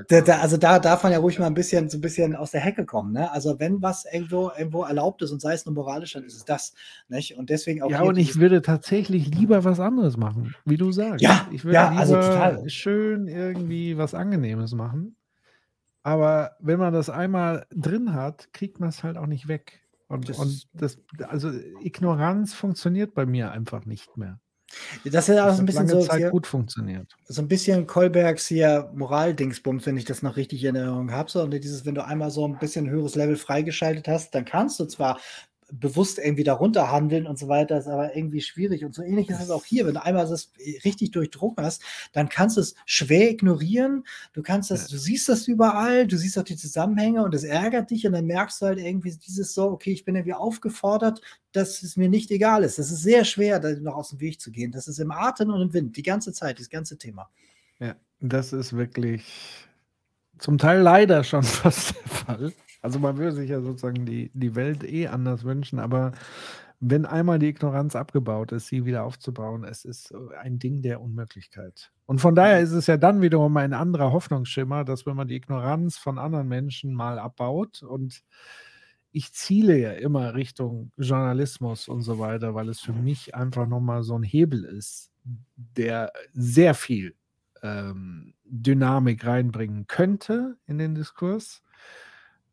Da, 0.09 0.21
da, 0.21 0.39
also 0.39 0.57
da 0.57 0.79
darf 0.79 1.03
man 1.03 1.13
ja 1.13 1.19
ruhig 1.19 1.39
mal 1.39 1.47
ein 1.47 1.55
bisschen, 1.55 1.89
so 1.89 1.99
ein 1.99 2.01
bisschen 2.01 2.37
aus 2.37 2.53
der 2.53 2.61
Hecke 2.61 2.85
kommen. 2.87 3.13
Ne? 3.13 3.31
Also 3.33 3.59
wenn 3.59 3.83
was 3.83 4.05
irgendwo, 4.11 4.51
irgendwo 4.57 4.85
erlaubt 4.85 5.23
ist 5.23 5.33
und 5.33 5.41
sei 5.41 5.55
es 5.55 5.67
nur 5.67 5.75
moralisch, 5.75 6.13
dann 6.13 6.25
ist 6.25 6.37
es 6.37 6.45
das. 6.45 6.73
Nicht? 7.09 7.37
Und 7.37 7.51
deswegen 7.51 7.83
auch. 7.83 7.91
Ja, 7.91 8.03
und 8.03 8.17
ich 8.17 8.37
würde 8.37 8.63
tatsächlich 8.63 9.27
lieber 9.35 9.65
was 9.65 9.81
anderes 9.81 10.17
machen, 10.17 10.55
wie 10.65 10.77
du 10.77 10.93
sagst. 10.93 11.23
Ja, 11.23 11.49
ich 11.53 11.65
würde 11.65 11.75
ja, 11.75 11.91
also 11.91 12.15
total. 12.15 12.69
schön 12.69 13.27
irgendwie 13.27 13.99
was 13.99 14.15
Angenehmes 14.15 14.73
machen. 14.73 15.17
Aber 16.03 16.57
wenn 16.61 16.79
man 16.79 16.93
das 16.93 17.11
einmal 17.11 17.67
drin 17.71 18.15
hat, 18.15 18.53
kriegt 18.53 18.81
man 18.81 18.89
es 18.89 19.03
halt 19.03 19.17
auch 19.17 19.27
nicht 19.27 19.49
weg. 19.49 19.81
Und, 20.09 20.29
das, 20.29 20.39
und 20.39 20.67
das, 20.75 20.99
also 21.29 21.51
Ignoranz 21.83 22.53
funktioniert 22.53 23.15
bei 23.15 23.27
mir 23.27 23.53
einfach 23.53 23.85
nicht 23.85 24.17
mehr. 24.17 24.41
Das 25.05 25.29
ist 25.29 25.39
auch 25.39 25.53
so 25.53 25.63
ein 25.63 25.67
bisschen 25.67 25.89
lange 25.89 26.03
so, 26.03 26.07
Zeit 26.07 26.19
hier, 26.19 26.31
gut 26.31 26.47
funktioniert. 26.47 27.17
so 27.25 27.43
ein 27.43 27.49
bisschen 27.49 27.87
Kolbergs 27.87 28.47
hier 28.47 28.91
Moral-Dingsbums, 28.95 29.85
wenn 29.87 29.97
ich 29.97 30.05
das 30.05 30.23
noch 30.23 30.37
richtig 30.37 30.65
in 30.65 30.77
Erinnerung 30.77 31.11
habe. 31.11 31.31
So, 31.31 31.43
und 31.43 31.53
dieses, 31.53 31.87
wenn 31.87 31.97
du 31.97 32.05
einmal 32.05 32.31
so 32.31 32.47
ein 32.47 32.59
bisschen 32.59 32.89
höheres 32.89 33.17
Level 33.17 33.37
freigeschaltet 33.37 34.07
hast, 34.07 34.35
dann 34.35 34.45
kannst 34.45 34.79
du 34.79 34.85
zwar 34.85 35.21
bewusst 35.73 36.19
irgendwie 36.19 36.45
darunter 36.45 36.91
handeln 36.91 37.27
und 37.27 37.39
so 37.39 37.49
weiter, 37.49 37.79
ist 37.79 37.87
aber 37.87 38.15
irgendwie 38.17 38.41
schwierig. 38.41 38.85
Und 38.85 38.95
so 38.95 39.03
ähnlich 39.03 39.29
ist 39.29 39.41
es 39.41 39.51
auch 39.51 39.65
hier. 39.65 39.87
Wenn 39.87 39.95
du 39.95 40.03
einmal 40.03 40.27
das 40.29 40.53
richtig 40.85 41.13
durchdrungen 41.13 41.57
hast, 41.59 41.83
dann 42.13 42.29
kannst 42.29 42.57
du 42.57 42.61
es 42.61 42.75
schwer 42.87 43.31
ignorieren. 43.31 44.05
Du 44.33 44.43
kannst 44.43 44.71
das, 44.71 44.89
du 44.89 44.99
siehst 44.99 45.29
das 45.29 45.49
überall, 45.49 46.07
du 46.07 46.17
siehst 46.17 46.39
auch 46.39 46.45
die 46.45 46.57
Zusammenhänge 46.57 47.25
und 47.25 47.35
es 47.35 47.45
ärgert 47.45 47.91
dich 47.91 48.07
und 48.07 48.13
dann 48.13 48.27
merkst 48.27 48.61
du 48.61 48.67
halt 48.67 48.79
irgendwie 48.79 49.13
dieses 49.17 49.55
so, 49.55 49.71
okay, 49.71 49.93
ich 49.93 50.05
bin 50.05 50.17
irgendwie 50.17 50.35
aufgefordert, 50.35 51.21
dass 51.53 51.83
es 51.83 51.97
mir 51.97 52.09
nicht 52.09 52.31
egal 52.31 52.65
ist. 52.65 52.79
Das 52.79 52.91
ist 52.91 53.03
sehr 53.03 53.25
schwer, 53.25 53.61
da 53.61 53.71
noch 53.73 53.95
aus 53.95 54.11
dem 54.11 54.21
Weg 54.21 54.41
zu 54.41 54.51
gehen. 54.51 54.73
Das 54.73 54.89
ist 54.89 54.99
im 54.99 55.11
Atem 55.11 55.51
und 55.51 55.61
im 55.61 55.73
Wind, 55.73 55.97
die 55.97 56.03
ganze 56.03 56.33
Zeit, 56.33 56.59
das 56.61 56.71
ganze 56.71 56.99
Thema. 56.99 57.29
Ja, 57.79 57.97
das 58.21 58.53
ist 58.53 58.77
wirklich 58.77 59.25
zum 60.39 60.59
Teil 60.59 60.81
leider 60.81 61.25
schon 61.25 61.43
fast 61.45 61.95
der 61.95 62.09
Fall. 62.09 62.53
Also 62.83 62.99
man 62.99 63.19
würde 63.19 63.33
sich 63.33 63.51
ja 63.51 63.61
sozusagen 63.61 64.07
die, 64.07 64.31
die 64.35 64.55
Welt 64.55 64.85
eh 64.85 65.09
anders 65.09 65.45
wünschen, 65.45 65.79
aber 65.79 66.13
wenn 66.81 67.05
einmal 67.05 67.39
die 67.39 67.49
Ignoranz 67.49 67.95
abgebaut 67.95 68.53
ist, 68.53 68.69
sie 68.69 68.87
wieder 68.87 69.05
aufzubauen, 69.05 69.65
es 69.65 69.85
ist 69.85 70.15
ein 70.41 70.59
Ding 70.59 70.81
der 70.81 71.03
Unmöglichkeit. 71.03 71.93
Und 72.07 72.23
von 72.23 72.35
daher 72.35 72.61
ist 72.61 72.73
es 72.73 72.87
ja 72.87 72.97
dann 72.97 73.21
wiederum 73.21 73.57
ein 73.59 73.75
anderer 73.75 74.13
Hoffnungsschimmer, 74.13 74.85
dass 74.85 75.05
wenn 75.05 75.15
man 75.15 75.29
die 75.29 75.37
Ignoranz 75.37 75.99
von 75.99 76.19
anderen 76.19 76.49
Menschen 76.49 76.95
mal 76.95 77.19
abbaut 77.19 77.83
und 77.83 78.23
ich 79.13 79.33
ziele 79.33 79.79
ja 79.79 79.93
immer 79.93 80.35
Richtung 80.35 80.93
Journalismus 80.97 81.89
und 81.89 82.01
so 82.03 82.19
weiter, 82.19 82.55
weil 82.55 82.69
es 82.69 82.81
für 82.81 82.93
mich 82.93 83.35
einfach 83.35 83.67
nochmal 83.67 84.03
so 84.03 84.17
ein 84.17 84.23
Hebel 84.23 84.65
ist, 84.65 85.11
der 85.57 86.13
sehr 86.33 86.75
viel 86.75 87.15
ähm, 87.63 88.35
Dynamik 88.45 89.27
reinbringen 89.27 89.87
könnte 89.87 90.57
in 90.67 90.79
den 90.79 90.95
Diskurs. 90.95 91.63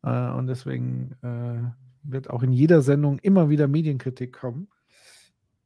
Äh, 0.02 0.30
und 0.30 0.46
deswegen 0.46 1.14
äh, 1.22 1.70
wird 2.02 2.30
auch 2.30 2.42
in 2.42 2.52
jeder 2.52 2.82
Sendung 2.82 3.18
immer 3.18 3.48
wieder 3.48 3.68
Medienkritik 3.68 4.32
kommen. 4.32 4.68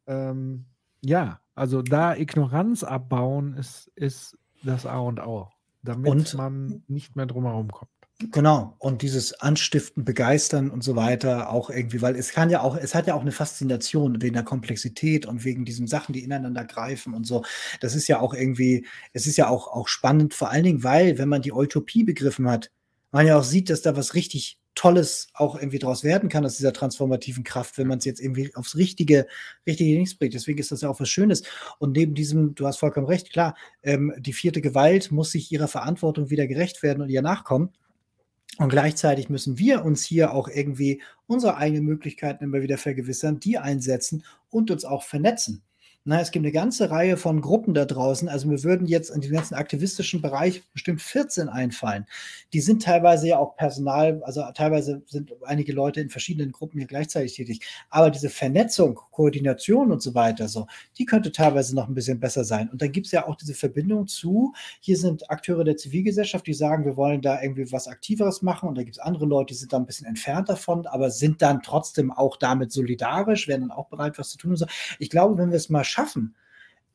Ähm, 0.06 0.66
ja, 1.00 1.40
also 1.54 1.82
da 1.82 2.14
Ignoranz 2.14 2.82
abbauen 2.82 3.54
ist, 3.56 3.90
ist 3.94 4.38
das 4.62 4.86
A 4.86 4.98
und 4.98 5.20
O, 5.20 5.48
damit 5.82 6.10
und, 6.10 6.34
man 6.34 6.82
nicht 6.88 7.16
mehr 7.16 7.26
drumherum 7.26 7.68
kommt. 7.70 7.90
Genau, 8.30 8.76
und 8.78 9.02
dieses 9.02 9.40
Anstiften, 9.40 10.04
Begeistern 10.04 10.70
und 10.70 10.84
so 10.84 10.94
weiter 10.94 11.50
auch 11.50 11.70
irgendwie, 11.70 12.02
weil 12.02 12.14
es 12.14 12.30
kann 12.30 12.50
ja 12.50 12.60
auch, 12.60 12.76
es 12.76 12.94
hat 12.94 13.08
ja 13.08 13.14
auch 13.14 13.22
eine 13.22 13.32
Faszination 13.32 14.22
wegen 14.22 14.34
der 14.34 14.44
Komplexität 14.44 15.26
und 15.26 15.44
wegen 15.44 15.64
diesen 15.64 15.88
Sachen, 15.88 16.12
die 16.12 16.22
ineinander 16.22 16.64
greifen 16.64 17.14
und 17.14 17.26
so. 17.26 17.44
Das 17.80 17.96
ist 17.96 18.06
ja 18.06 18.20
auch 18.20 18.32
irgendwie, 18.32 18.86
es 19.12 19.26
ist 19.26 19.38
ja 19.38 19.48
auch, 19.48 19.66
auch 19.66 19.88
spannend, 19.88 20.34
vor 20.34 20.50
allen 20.50 20.62
Dingen, 20.62 20.84
weil, 20.84 21.18
wenn 21.18 21.28
man 21.28 21.42
die 21.42 21.52
Utopie 21.52 22.04
begriffen 22.04 22.48
hat, 22.48 22.70
man 23.12 23.26
ja 23.26 23.38
auch 23.38 23.44
sieht, 23.44 23.70
dass 23.70 23.82
da 23.82 23.96
was 23.96 24.14
richtig 24.14 24.58
Tolles 24.74 25.28
auch 25.34 25.54
irgendwie 25.54 25.78
draus 25.78 26.02
werden 26.02 26.28
kann 26.30 26.46
aus 26.46 26.56
dieser 26.56 26.72
transformativen 26.72 27.44
Kraft, 27.44 27.76
wenn 27.76 27.86
man 27.86 27.98
es 27.98 28.06
jetzt 28.06 28.20
irgendwie 28.20 28.54
aufs 28.54 28.76
richtige, 28.76 29.26
richtige 29.66 29.94
Dings 29.94 30.14
bringt. 30.16 30.34
Deswegen 30.34 30.58
ist 30.58 30.72
das 30.72 30.80
ja 30.80 30.88
auch 30.88 30.98
was 30.98 31.10
Schönes. 31.10 31.42
Und 31.78 31.92
neben 31.92 32.14
diesem, 32.14 32.54
du 32.54 32.66
hast 32.66 32.78
vollkommen 32.78 33.06
recht, 33.06 33.30
klar, 33.30 33.54
ähm, 33.82 34.14
die 34.18 34.32
vierte 34.32 34.62
Gewalt 34.62 35.12
muss 35.12 35.32
sich 35.32 35.52
ihrer 35.52 35.68
Verantwortung 35.68 36.30
wieder 36.30 36.46
gerecht 36.46 36.82
werden 36.82 37.02
und 37.02 37.10
ihr 37.10 37.22
nachkommen. 37.22 37.70
Und 38.58 38.68
gleichzeitig 38.68 39.28
müssen 39.28 39.58
wir 39.58 39.84
uns 39.84 40.04
hier 40.04 40.32
auch 40.32 40.48
irgendwie 40.48 41.02
unsere 41.26 41.56
eigenen 41.56 41.84
Möglichkeiten 41.84 42.44
immer 42.44 42.62
wieder 42.62 42.78
vergewissern, 42.78 43.40
die 43.40 43.58
einsetzen 43.58 44.24
und 44.50 44.70
uns 44.70 44.84
auch 44.84 45.02
vernetzen. 45.02 45.62
Na, 46.04 46.20
es 46.20 46.32
gibt 46.32 46.44
eine 46.44 46.50
ganze 46.50 46.90
Reihe 46.90 47.16
von 47.16 47.40
Gruppen 47.40 47.74
da 47.74 47.84
draußen. 47.84 48.28
Also 48.28 48.48
mir 48.48 48.64
würden 48.64 48.88
jetzt 48.88 49.10
in 49.10 49.20
den 49.20 49.30
ganzen 49.30 49.54
aktivistischen 49.54 50.20
Bereich 50.20 50.64
bestimmt 50.72 51.00
14 51.00 51.48
einfallen. 51.48 52.06
Die 52.52 52.60
sind 52.60 52.82
teilweise 52.82 53.28
ja 53.28 53.38
auch 53.38 53.54
Personal, 53.54 54.20
also 54.24 54.42
teilweise 54.52 55.02
sind 55.06 55.32
einige 55.44 55.72
Leute 55.72 56.00
in 56.00 56.10
verschiedenen 56.10 56.50
Gruppen 56.50 56.78
hier 56.78 56.88
gleichzeitig 56.88 57.34
tätig. 57.34 57.60
Aber 57.88 58.10
diese 58.10 58.30
Vernetzung, 58.30 58.98
Koordination 59.12 59.92
und 59.92 60.02
so 60.02 60.12
weiter, 60.16 60.48
so, 60.48 60.66
die 60.98 61.04
könnte 61.04 61.30
teilweise 61.30 61.76
noch 61.76 61.86
ein 61.86 61.94
bisschen 61.94 62.18
besser 62.18 62.42
sein. 62.42 62.68
Und 62.68 62.82
dann 62.82 62.90
gibt 62.90 63.06
es 63.06 63.12
ja 63.12 63.28
auch 63.28 63.36
diese 63.36 63.54
Verbindung 63.54 64.08
zu, 64.08 64.54
hier 64.80 64.96
sind 64.96 65.30
Akteure 65.30 65.62
der 65.62 65.76
Zivilgesellschaft, 65.76 66.48
die 66.48 66.54
sagen, 66.54 66.84
wir 66.84 66.96
wollen 66.96 67.22
da 67.22 67.40
irgendwie 67.40 67.70
was 67.70 67.86
Aktiveres 67.86 68.42
machen. 68.42 68.68
Und 68.68 68.76
da 68.76 68.82
gibt 68.82 68.96
es 68.96 69.00
andere 69.00 69.26
Leute, 69.26 69.54
die 69.54 69.58
sind 69.60 69.72
da 69.72 69.76
ein 69.76 69.86
bisschen 69.86 70.08
entfernt 70.08 70.48
davon, 70.48 70.84
aber 70.88 71.12
sind 71.12 71.42
dann 71.42 71.62
trotzdem 71.62 72.10
auch 72.10 72.36
damit 72.38 72.72
solidarisch, 72.72 73.46
werden 73.46 73.68
dann 73.68 73.70
auch 73.70 73.86
bereit, 73.86 74.18
was 74.18 74.30
zu 74.30 74.38
tun. 74.38 74.56
Ich 74.98 75.08
glaube, 75.08 75.38
wenn 75.38 75.50
wir 75.50 75.56
es 75.56 75.68
mal 75.68 75.84
schaffen, 75.92 76.34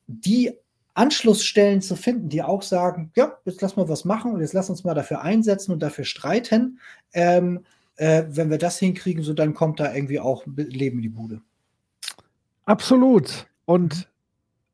die 0.06 0.52
Anschlussstellen 0.94 1.80
zu 1.80 1.94
finden, 1.94 2.28
die 2.28 2.42
auch 2.42 2.62
sagen, 2.62 3.12
ja, 3.14 3.38
jetzt 3.44 3.62
lass 3.62 3.76
mal 3.76 3.88
was 3.88 4.04
machen 4.04 4.32
und 4.32 4.40
jetzt 4.40 4.52
lass 4.52 4.68
uns 4.68 4.82
mal 4.82 4.94
dafür 4.94 5.22
einsetzen 5.22 5.72
und 5.72 5.80
dafür 5.80 6.04
streiten. 6.04 6.80
Ähm, 7.12 7.64
äh, 7.96 8.24
wenn 8.28 8.50
wir 8.50 8.58
das 8.58 8.78
hinkriegen, 8.78 9.22
so 9.22 9.32
dann 9.32 9.54
kommt 9.54 9.78
da 9.78 9.94
irgendwie 9.94 10.18
auch 10.18 10.44
Leben 10.46 10.98
in 10.98 11.02
die 11.02 11.08
Bude. 11.08 11.40
Absolut. 12.64 13.46
Und 13.64 14.08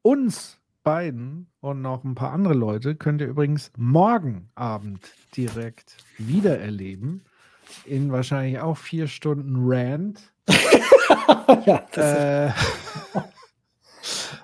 uns 0.03 0.59
beiden 0.83 1.47
und 1.61 1.83
noch 1.83 2.05
ein 2.05 2.15
paar 2.15 2.33
andere 2.33 2.55
Leute 2.55 2.94
könnt 2.94 3.20
ihr 3.20 3.28
übrigens 3.28 3.70
morgen 3.77 4.49
Abend 4.55 5.01
direkt 5.36 5.97
wiedererleben. 6.19 7.23
In 7.85 8.12
wahrscheinlich 8.12 8.61
auch 8.61 8.77
vier 8.77 9.09
Stunden 9.09 9.57
Rand. 9.59 10.20
ja, 11.67 11.86
äh, 11.97 12.51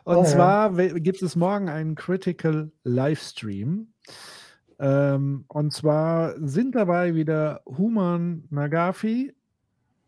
und 0.04 0.16
oh, 0.16 0.24
zwar 0.24 0.78
ja. 0.78 0.98
gibt 0.98 1.22
es 1.22 1.36
morgen 1.36 1.68
einen 1.68 1.94
Critical 1.94 2.70
Livestream. 2.84 3.88
Ähm, 4.78 5.44
und 5.48 5.72
zwar 5.72 6.34
sind 6.40 6.74
dabei 6.74 7.14
wieder 7.14 7.60
Human 7.66 8.44
Nagafi. 8.50 9.34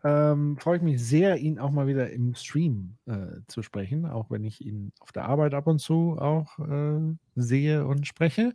Ähm, 0.05 0.57
Freue 0.59 0.79
ich 0.79 0.83
mich 0.83 1.05
sehr, 1.05 1.37
ihn 1.37 1.59
auch 1.59 1.71
mal 1.71 1.87
wieder 1.87 2.11
im 2.11 2.35
Stream 2.35 2.97
äh, 3.07 3.41
zu 3.47 3.63
sprechen, 3.63 4.07
auch 4.07 4.31
wenn 4.31 4.45
ich 4.45 4.65
ihn 4.65 4.93
auf 5.01 5.13
der 5.13 5.27
Arbeit 5.27 5.55
ab 5.55 5.67
und 5.67 5.79
zu 5.79 6.17
auch 6.19 6.59
äh, 6.59 7.15
sehe 7.37 7.87
und 7.87 8.07
spreche. 8.07 8.55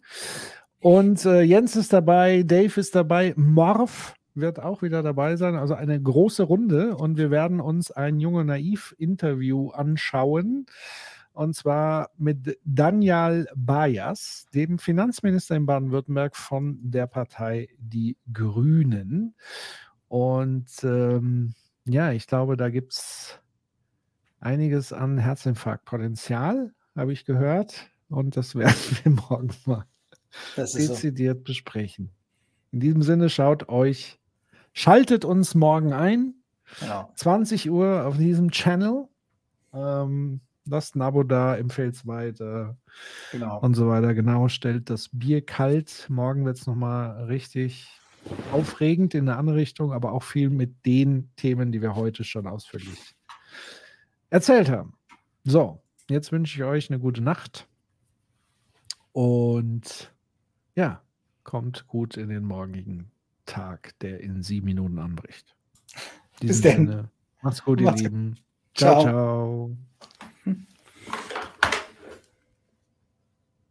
Und 0.79 1.25
äh, 1.25 1.41
Jens 1.41 1.75
ist 1.75 1.93
dabei, 1.93 2.43
Dave 2.43 2.79
ist 2.79 2.95
dabei, 2.95 3.33
Morph 3.37 4.13
wird 4.37 4.59
auch 4.59 4.81
wieder 4.81 5.03
dabei 5.03 5.35
sein. 5.35 5.55
Also 5.55 5.73
eine 5.73 6.01
große 6.01 6.43
Runde 6.43 6.95
und 6.95 7.17
wir 7.17 7.31
werden 7.31 7.59
uns 7.59 7.91
ein 7.91 8.19
junge 8.19 8.45
Naiv-Interview 8.45 9.69
anschauen. 9.69 10.65
Und 11.33 11.55
zwar 11.55 12.09
mit 12.17 12.57
Daniel 12.63 13.47
Bayas, 13.55 14.47
dem 14.55 14.79
Finanzminister 14.79 15.55
in 15.55 15.67
Baden-Württemberg 15.67 16.35
von 16.35 16.79
der 16.81 17.05
Partei 17.05 17.69
Die 17.77 18.17
Grünen. 18.33 19.35
Und 20.07 20.67
ähm, 20.83 21.53
ja, 21.85 22.11
ich 22.11 22.25
glaube, 22.25 22.57
da 22.57 22.69
gibt 22.69 22.93
es 22.93 23.39
einiges 24.39 24.93
an 24.93 25.17
Herzinfarktpotenzial, 25.17 26.73
habe 26.95 27.13
ich 27.13 27.25
gehört. 27.25 27.87
Und 28.09 28.37
das 28.37 28.55
werden 28.55 28.73
wir 29.03 29.11
morgen 29.11 29.49
mal 29.65 29.85
dezidiert 30.55 31.39
so. 31.39 31.43
besprechen. 31.43 32.11
In 32.71 32.79
diesem 32.79 33.01
Sinne, 33.01 33.29
schaut 33.29 33.69
euch, 33.69 34.19
schaltet 34.77 35.25
uns 35.25 35.55
morgen 35.55 35.91
ein. 35.91 36.35
Genau. 36.81 37.11
20 37.15 37.71
Uhr 37.71 38.05
auf 38.05 38.17
diesem 38.17 38.51
Channel. 38.51 39.07
Ähm, 39.73 40.41
lasst 40.65 40.95
ein 40.95 41.01
Abo 41.01 41.23
da, 41.23 41.57
empfehlt 41.57 41.95
es 41.95 42.05
weiter 42.05 42.77
genau. 43.31 43.59
und 43.59 43.73
so 43.73 43.87
weiter. 43.87 44.13
Genau, 44.13 44.49
stellt 44.49 44.91
das 44.91 45.09
Bier 45.11 45.43
kalt. 45.43 46.05
Morgen 46.09 46.45
wird 46.45 46.59
es 46.59 46.67
nochmal 46.67 47.23
richtig 47.23 47.89
aufregend 48.51 49.15
in 49.15 49.27
eine 49.27 49.39
andere 49.39 49.55
Richtung, 49.55 49.93
aber 49.93 50.11
auch 50.11 50.23
viel 50.23 50.51
mit 50.51 50.85
den 50.85 51.31
Themen, 51.37 51.71
die 51.71 51.81
wir 51.81 51.95
heute 51.95 52.23
schon 52.23 52.45
ausführlich 52.45 53.15
erzählt 54.29 54.69
haben. 54.69 54.93
So, 55.43 55.81
jetzt 56.07 56.31
wünsche 56.31 56.55
ich 56.55 56.63
euch 56.63 56.91
eine 56.91 56.99
gute 56.99 57.21
Nacht 57.21 57.67
und 59.11 60.13
ja, 60.75 61.01
kommt 61.43 61.87
gut 61.87 62.15
in 62.15 62.29
den 62.29 62.43
morgigen 62.43 63.11
Tag, 63.47 63.97
der 63.99 64.19
in 64.21 64.43
sieben 64.43 64.65
Minuten 64.65 64.99
anbricht. 64.99 65.55
Bis 66.39 66.61
dann. 66.61 67.09
Macht's 67.41 67.63
gut, 67.63 67.81
ihr 67.81 67.91
Lieben. 67.91 68.37
ciao. 68.75 69.01
ciao. 69.01 69.03
ciao. 69.03 69.77